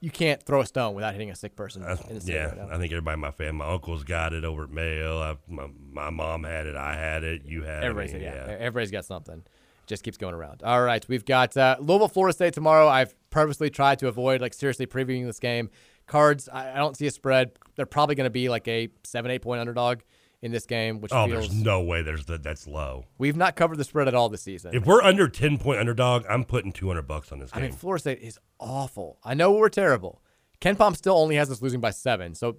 you 0.00 0.10
can't 0.10 0.42
throw 0.42 0.60
a 0.60 0.66
stone 0.66 0.94
without 0.94 1.12
hitting 1.12 1.30
a 1.30 1.34
sick 1.34 1.56
person 1.56 1.82
in 1.82 2.18
the 2.18 2.32
Yeah, 2.32 2.46
right. 2.46 2.72
I 2.72 2.78
think 2.78 2.92
everybody 2.92 3.14
in 3.14 3.20
my 3.20 3.30
family, 3.30 3.58
my 3.58 3.72
uncle's 3.72 4.04
got 4.04 4.32
it 4.32 4.44
over 4.44 4.64
at 4.64 4.70
Mayo. 4.70 5.20
I, 5.20 5.36
my, 5.48 5.68
my 5.92 6.10
mom 6.10 6.44
had 6.44 6.66
it. 6.66 6.76
I 6.76 6.94
had 6.94 7.24
it. 7.24 7.42
You 7.44 7.62
had 7.62 7.82
Everybody's 7.82 8.12
it. 8.12 8.18
Mean, 8.18 8.24
yeah. 8.24 8.56
Everybody's 8.58 8.90
got 8.90 9.04
something. 9.04 9.38
It 9.38 9.86
Just 9.86 10.02
keeps 10.02 10.18
going 10.18 10.34
around. 10.34 10.62
All 10.62 10.82
right, 10.82 11.06
we've 11.08 11.24
got 11.24 11.56
uh, 11.56 11.76
Louisville, 11.80 12.08
Florida 12.08 12.34
State 12.34 12.52
tomorrow. 12.52 12.88
I've 12.88 13.14
purposely 13.30 13.70
tried 13.70 13.98
to 14.00 14.08
avoid 14.08 14.40
like 14.40 14.52
seriously 14.52 14.86
previewing 14.86 15.24
this 15.24 15.40
game. 15.40 15.70
Cards, 16.06 16.48
I, 16.52 16.72
I 16.72 16.76
don't 16.76 16.96
see 16.96 17.06
a 17.06 17.10
spread. 17.10 17.52
They're 17.74 17.86
probably 17.86 18.14
going 18.14 18.26
to 18.26 18.30
be 18.30 18.48
like 18.48 18.68
a 18.68 18.88
seven, 19.02 19.30
eight 19.30 19.42
point 19.42 19.60
underdog 19.60 20.00
in 20.46 20.52
this 20.52 20.64
game, 20.64 21.00
which 21.02 21.12
Oh, 21.12 21.26
feels 21.26 21.48
there's 21.48 21.62
no 21.62 21.82
way. 21.82 22.00
There's 22.02 22.24
that. 22.26 22.42
That's 22.42 22.66
low. 22.66 23.04
we've 23.18 23.36
not 23.36 23.54
covered 23.56 23.76
the 23.76 23.84
spread 23.84 24.08
at 24.08 24.14
all 24.14 24.30
this 24.30 24.40
season. 24.42 24.74
If 24.74 24.86
we're 24.86 25.02
under 25.02 25.28
ten 25.28 25.58
point 25.58 25.78
underdog, 25.78 26.24
I'm 26.30 26.44
putting 26.44 26.72
two 26.72 26.86
hundred 26.88 27.02
bucks 27.06 27.30
on 27.32 27.38
this 27.40 27.50
game. 27.50 27.62
I 27.62 27.66
mean, 27.66 27.72
Florida 27.76 28.00
State 28.00 28.20
is 28.22 28.38
awful. 28.58 29.18
I 29.22 29.34
know 29.34 29.52
we're 29.52 29.68
terrible. 29.68 30.22
KenPom 30.62 30.96
still 30.96 31.18
only 31.18 31.36
has 31.36 31.50
us 31.50 31.60
losing 31.60 31.80
by 31.80 31.90
seven, 31.90 32.34
so 32.34 32.56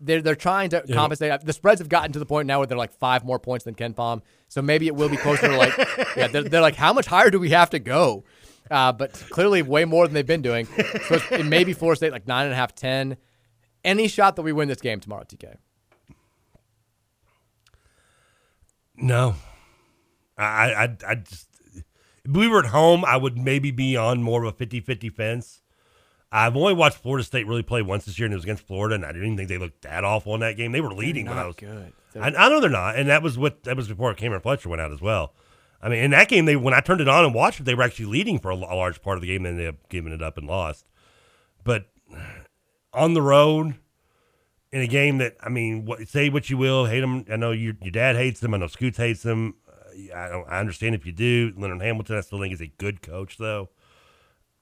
they're 0.00 0.20
they're 0.20 0.34
trying 0.34 0.70
to 0.70 0.82
Yeah. 0.86 0.94
compensate. 0.96 1.40
The 1.42 1.52
spreads 1.52 1.80
have 1.80 1.88
gotten 1.88 2.10
to 2.12 2.18
the 2.18 2.26
point 2.26 2.46
now 2.48 2.58
where 2.58 2.66
they're 2.66 2.76
like 2.76 2.92
five 2.92 3.24
more 3.24 3.38
points 3.38 3.64
than 3.64 3.74
KenPom, 3.76 4.22
so 4.48 4.60
maybe 4.62 4.88
it 4.88 4.96
will 4.96 5.08
be 5.08 5.16
closer 5.16 5.46
to 5.48 5.56
like 5.56 5.72
yeah. 6.16 6.26
They're, 6.26 6.42
they're 6.42 6.60
like, 6.60 6.74
how 6.74 6.92
much 6.92 7.06
higher 7.06 7.30
do 7.30 7.38
we 7.38 7.50
have 7.50 7.70
to 7.70 7.78
go? 7.78 8.24
Uh, 8.68 8.90
but 8.92 9.12
clearly, 9.30 9.62
way 9.62 9.84
more 9.84 10.06
than 10.08 10.14
they've 10.14 10.26
been 10.26 10.42
doing. 10.42 10.66
So 11.06 11.20
it 11.30 11.46
may 11.46 11.62
be 11.62 11.72
Florida 11.72 11.96
State 11.98 12.10
like 12.12 12.26
nine 12.26 12.46
and 12.46 12.52
a 12.52 12.56
half, 12.56 12.74
ten. 12.74 13.16
Any 13.84 14.08
shot 14.08 14.34
that 14.34 14.42
we 14.42 14.52
win 14.52 14.66
this 14.66 14.80
game 14.80 14.98
tomorrow, 14.98 15.22
TK? 15.22 15.54
No, 18.96 19.34
I, 20.38 20.72
I, 20.72 20.96
I 21.06 21.14
just. 21.16 21.48
If 22.24 22.32
we 22.32 22.48
were 22.48 22.58
at 22.58 22.66
home, 22.66 23.04
I 23.04 23.16
would 23.16 23.38
maybe 23.38 23.70
be 23.70 23.96
on 23.96 24.20
more 24.20 24.42
of 24.42 24.60
a 24.60 24.66
50-50 24.66 25.14
fence. 25.14 25.62
I've 26.32 26.56
only 26.56 26.74
watched 26.74 26.98
Florida 26.98 27.22
State 27.22 27.46
really 27.46 27.62
play 27.62 27.82
once 27.82 28.04
this 28.04 28.18
year, 28.18 28.26
and 28.26 28.32
it 28.32 28.36
was 28.36 28.44
against 28.44 28.66
Florida, 28.66 28.96
and 28.96 29.04
I 29.04 29.12
didn't 29.12 29.24
even 29.26 29.36
think 29.36 29.48
they 29.48 29.58
looked 29.58 29.82
that 29.82 30.02
awful 30.02 30.34
in 30.34 30.40
that 30.40 30.56
game. 30.56 30.72
They 30.72 30.80
were 30.80 30.92
leading 30.92 31.26
when 31.26 31.38
I 31.38 31.46
was 31.46 31.54
good. 31.54 31.92
I, 32.16 32.26
I 32.26 32.48
know 32.48 32.60
they're 32.60 32.68
not, 32.68 32.96
and 32.96 33.08
that 33.08 33.22
was 33.22 33.38
what 33.38 33.62
that 33.64 33.76
was 33.76 33.88
before 33.88 34.12
Cameron 34.14 34.40
Fletcher 34.40 34.68
went 34.68 34.82
out 34.82 34.92
as 34.92 35.00
well. 35.00 35.34
I 35.80 35.88
mean, 35.88 36.02
in 36.02 36.10
that 36.10 36.28
game, 36.28 36.46
they 36.46 36.56
when 36.56 36.74
I 36.74 36.80
turned 36.80 37.00
it 37.00 37.08
on 37.08 37.24
and 37.24 37.34
watched 37.34 37.60
it, 37.60 37.62
they 37.64 37.74
were 37.74 37.84
actually 37.84 38.06
leading 38.06 38.38
for 38.38 38.50
a, 38.50 38.56
a 38.56 38.74
large 38.74 39.02
part 39.02 39.18
of 39.18 39.22
the 39.22 39.28
game, 39.28 39.44
then 39.44 39.56
they 39.56 39.66
ended 39.66 39.80
up 39.82 39.88
giving 39.88 40.12
it 40.12 40.22
up 40.22 40.36
and 40.36 40.48
lost. 40.48 40.84
But 41.62 41.86
on 42.92 43.14
the 43.14 43.22
road 43.22 43.76
in 44.76 44.82
a 44.82 44.86
game 44.86 45.18
that 45.18 45.36
I 45.40 45.48
mean, 45.48 45.86
what, 45.86 46.06
say 46.06 46.28
what 46.28 46.50
you 46.50 46.58
will, 46.58 46.84
hate 46.84 47.00
them. 47.00 47.24
I 47.32 47.36
know 47.36 47.50
your 47.50 47.74
your 47.80 47.90
dad 47.90 48.14
hates 48.14 48.40
them. 48.40 48.52
I 48.52 48.58
know 48.58 48.66
Scoots 48.66 48.98
hates 48.98 49.22
them. 49.22 49.54
Uh, 49.66 50.14
I 50.14 50.28
don't. 50.28 50.46
I 50.48 50.60
understand 50.60 50.94
if 50.94 51.06
you 51.06 51.12
do. 51.12 51.54
Leonard 51.56 51.80
Hamilton, 51.80 52.18
I 52.18 52.20
still 52.20 52.40
think 52.40 52.52
is 52.52 52.60
a 52.60 52.66
good 52.66 53.00
coach, 53.00 53.38
though. 53.38 53.70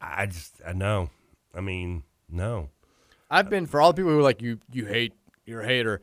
I 0.01 0.27
just, 0.27 0.61
I 0.65 0.73
know. 0.73 1.11
I 1.53 1.61
mean, 1.61 2.05
no. 2.29 2.71
I've 3.29 3.51
been 3.51 3.67
for 3.67 3.81
all 3.81 3.93
the 3.93 3.97
people 3.97 4.13
who 4.13 4.21
are 4.21 4.23
like 4.23 4.41
you, 4.41 4.61
you 4.71 4.87
hate, 4.87 5.15
you're 5.47 5.63
a 5.63 5.67
hater. 5.67 6.03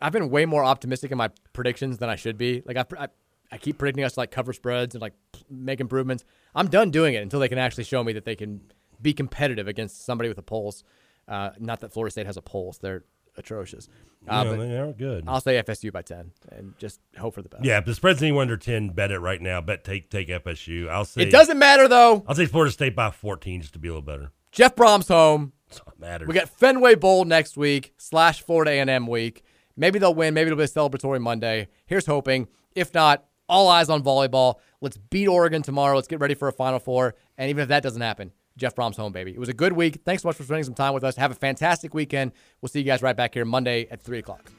I've 0.00 0.12
been 0.12 0.30
way 0.30 0.46
more 0.46 0.64
optimistic 0.64 1.10
in 1.10 1.18
my 1.18 1.28
predictions 1.52 1.98
than 1.98 2.08
I 2.08 2.16
should 2.16 2.38
be. 2.38 2.62
Like 2.64 2.78
I, 2.78 2.84
I, 3.04 3.08
I 3.52 3.58
keep 3.58 3.76
predicting 3.76 4.04
us 4.04 4.14
to 4.14 4.20
like 4.20 4.30
cover 4.30 4.54
spreads 4.54 4.94
and 4.94 5.02
like 5.02 5.12
make 5.50 5.80
improvements. 5.80 6.24
I'm 6.54 6.68
done 6.68 6.90
doing 6.90 7.12
it 7.12 7.22
until 7.22 7.40
they 7.40 7.48
can 7.48 7.58
actually 7.58 7.84
show 7.84 8.02
me 8.02 8.14
that 8.14 8.24
they 8.24 8.36
can 8.36 8.62
be 9.02 9.12
competitive 9.12 9.68
against 9.68 10.06
somebody 10.06 10.30
with 10.30 10.38
a 10.38 10.42
pulse. 10.42 10.82
Uh, 11.28 11.50
not 11.58 11.80
that 11.80 11.92
Florida 11.92 12.10
State 12.10 12.26
has 12.26 12.38
a 12.38 12.42
pulse; 12.42 12.78
they're 12.78 13.04
atrocious. 13.40 13.88
Uh, 14.28 14.44
Yeah, 14.46 14.56
they 14.56 14.78
are 14.78 14.92
good. 14.92 15.24
I'll 15.26 15.40
say 15.40 15.60
FSU 15.62 15.92
by 15.92 16.02
ten 16.02 16.30
and 16.52 16.74
just 16.78 17.00
hope 17.18 17.34
for 17.34 17.42
the 17.42 17.48
best. 17.48 17.64
Yeah, 17.64 17.78
if 17.78 17.84
the 17.86 17.94
spread's 17.94 18.22
anywhere 18.22 18.42
under 18.42 18.56
ten, 18.56 18.90
bet 18.90 19.10
it 19.10 19.18
right 19.18 19.40
now. 19.40 19.60
Bet 19.60 19.82
take 19.82 20.10
take 20.10 20.28
FSU. 20.28 20.88
I'll 20.88 21.04
say 21.04 21.22
It 21.22 21.30
doesn't 21.30 21.58
matter 21.58 21.88
though. 21.88 22.24
I'll 22.28 22.34
say 22.34 22.46
Florida 22.46 22.70
State 22.70 22.94
by 22.94 23.10
fourteen 23.10 23.60
just 23.60 23.72
to 23.72 23.78
be 23.78 23.88
a 23.88 23.92
little 23.92 24.02
better. 24.06 24.30
Jeff 24.52 24.76
Brohm's 24.76 25.08
home. 25.08 25.52
matters. 25.98 26.28
We 26.28 26.34
got 26.34 26.48
Fenway 26.48 26.96
Bowl 26.96 27.24
next 27.24 27.56
week 27.56 27.94
slash 27.96 28.42
Florida 28.42 28.72
A&M 28.72 29.06
week. 29.06 29.44
Maybe 29.76 29.98
they'll 29.98 30.14
win. 30.14 30.34
Maybe 30.34 30.48
it'll 30.48 30.58
be 30.58 30.64
a 30.64 30.66
celebratory 30.66 31.20
Monday. 31.20 31.68
Here's 31.86 32.06
hoping. 32.06 32.48
If 32.74 32.92
not, 32.92 33.24
all 33.48 33.68
eyes 33.68 33.88
on 33.88 34.02
volleyball. 34.02 34.56
Let's 34.80 34.96
beat 34.96 35.28
Oregon 35.28 35.62
tomorrow. 35.62 35.94
Let's 35.94 36.08
get 36.08 36.20
ready 36.20 36.34
for 36.34 36.48
a 36.48 36.52
Final 36.52 36.78
Four. 36.78 37.14
And 37.38 37.48
even 37.50 37.62
if 37.62 37.68
that 37.68 37.82
doesn't 37.82 38.00
happen, 38.02 38.32
Jeff 38.56 38.74
Brohm's 38.74 38.96
home, 38.96 39.12
baby. 39.12 39.32
It 39.32 39.38
was 39.38 39.48
a 39.48 39.54
good 39.54 39.72
week. 39.72 40.02
Thanks 40.04 40.22
so 40.22 40.28
much 40.28 40.36
for 40.36 40.42
spending 40.42 40.64
some 40.64 40.74
time 40.74 40.92
with 40.92 41.04
us. 41.04 41.16
Have 41.16 41.30
a 41.30 41.34
fantastic 41.34 41.94
weekend. 41.94 42.32
We'll 42.60 42.68
see 42.68 42.80
you 42.80 42.84
guys 42.84 43.02
right 43.02 43.16
back 43.16 43.34
here 43.34 43.44
Monday 43.44 43.86
at 43.90 44.02
3 44.02 44.18
o'clock. 44.18 44.50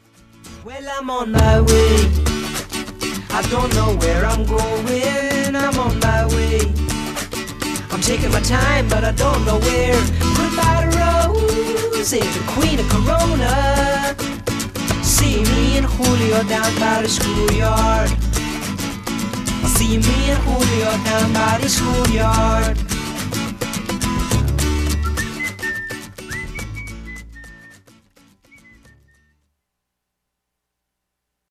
Well, 0.65 0.83
I'm 0.89 1.09
on 1.09 1.31
my 1.31 1.61
way. 1.61 1.95
I 3.33 3.41
don't 3.49 3.73
know 3.75 3.95
where 3.97 4.25
I'm 4.25 4.45
going. 4.45 5.55
I'm 5.55 5.79
on 5.79 5.99
my 5.99 6.25
way. 6.27 6.61
I'm 7.91 8.01
taking 8.01 8.31
my 8.31 8.41
time, 8.41 8.87
but 8.89 9.03
I 9.03 9.11
don't 9.11 9.45
know 9.45 9.59
where. 9.59 9.99
Goodbye 10.35 10.89
to 10.89 10.97
Rose, 10.97 12.11
the 12.11 12.43
queen 12.47 12.79
of 12.79 12.89
Corona. 12.89 14.15
See 15.03 15.43
me 15.43 15.77
and 15.77 15.85
Julio 15.85 16.43
down 16.43 16.73
by 16.79 17.01
the 17.03 17.09
schoolyard. 17.09 18.09
See 19.77 19.97
me 19.97 20.31
and 20.31 20.41
Julio 20.43 20.91
down 21.03 21.33
by 21.33 21.59
the 21.61 21.69
schoolyard. 21.69 22.77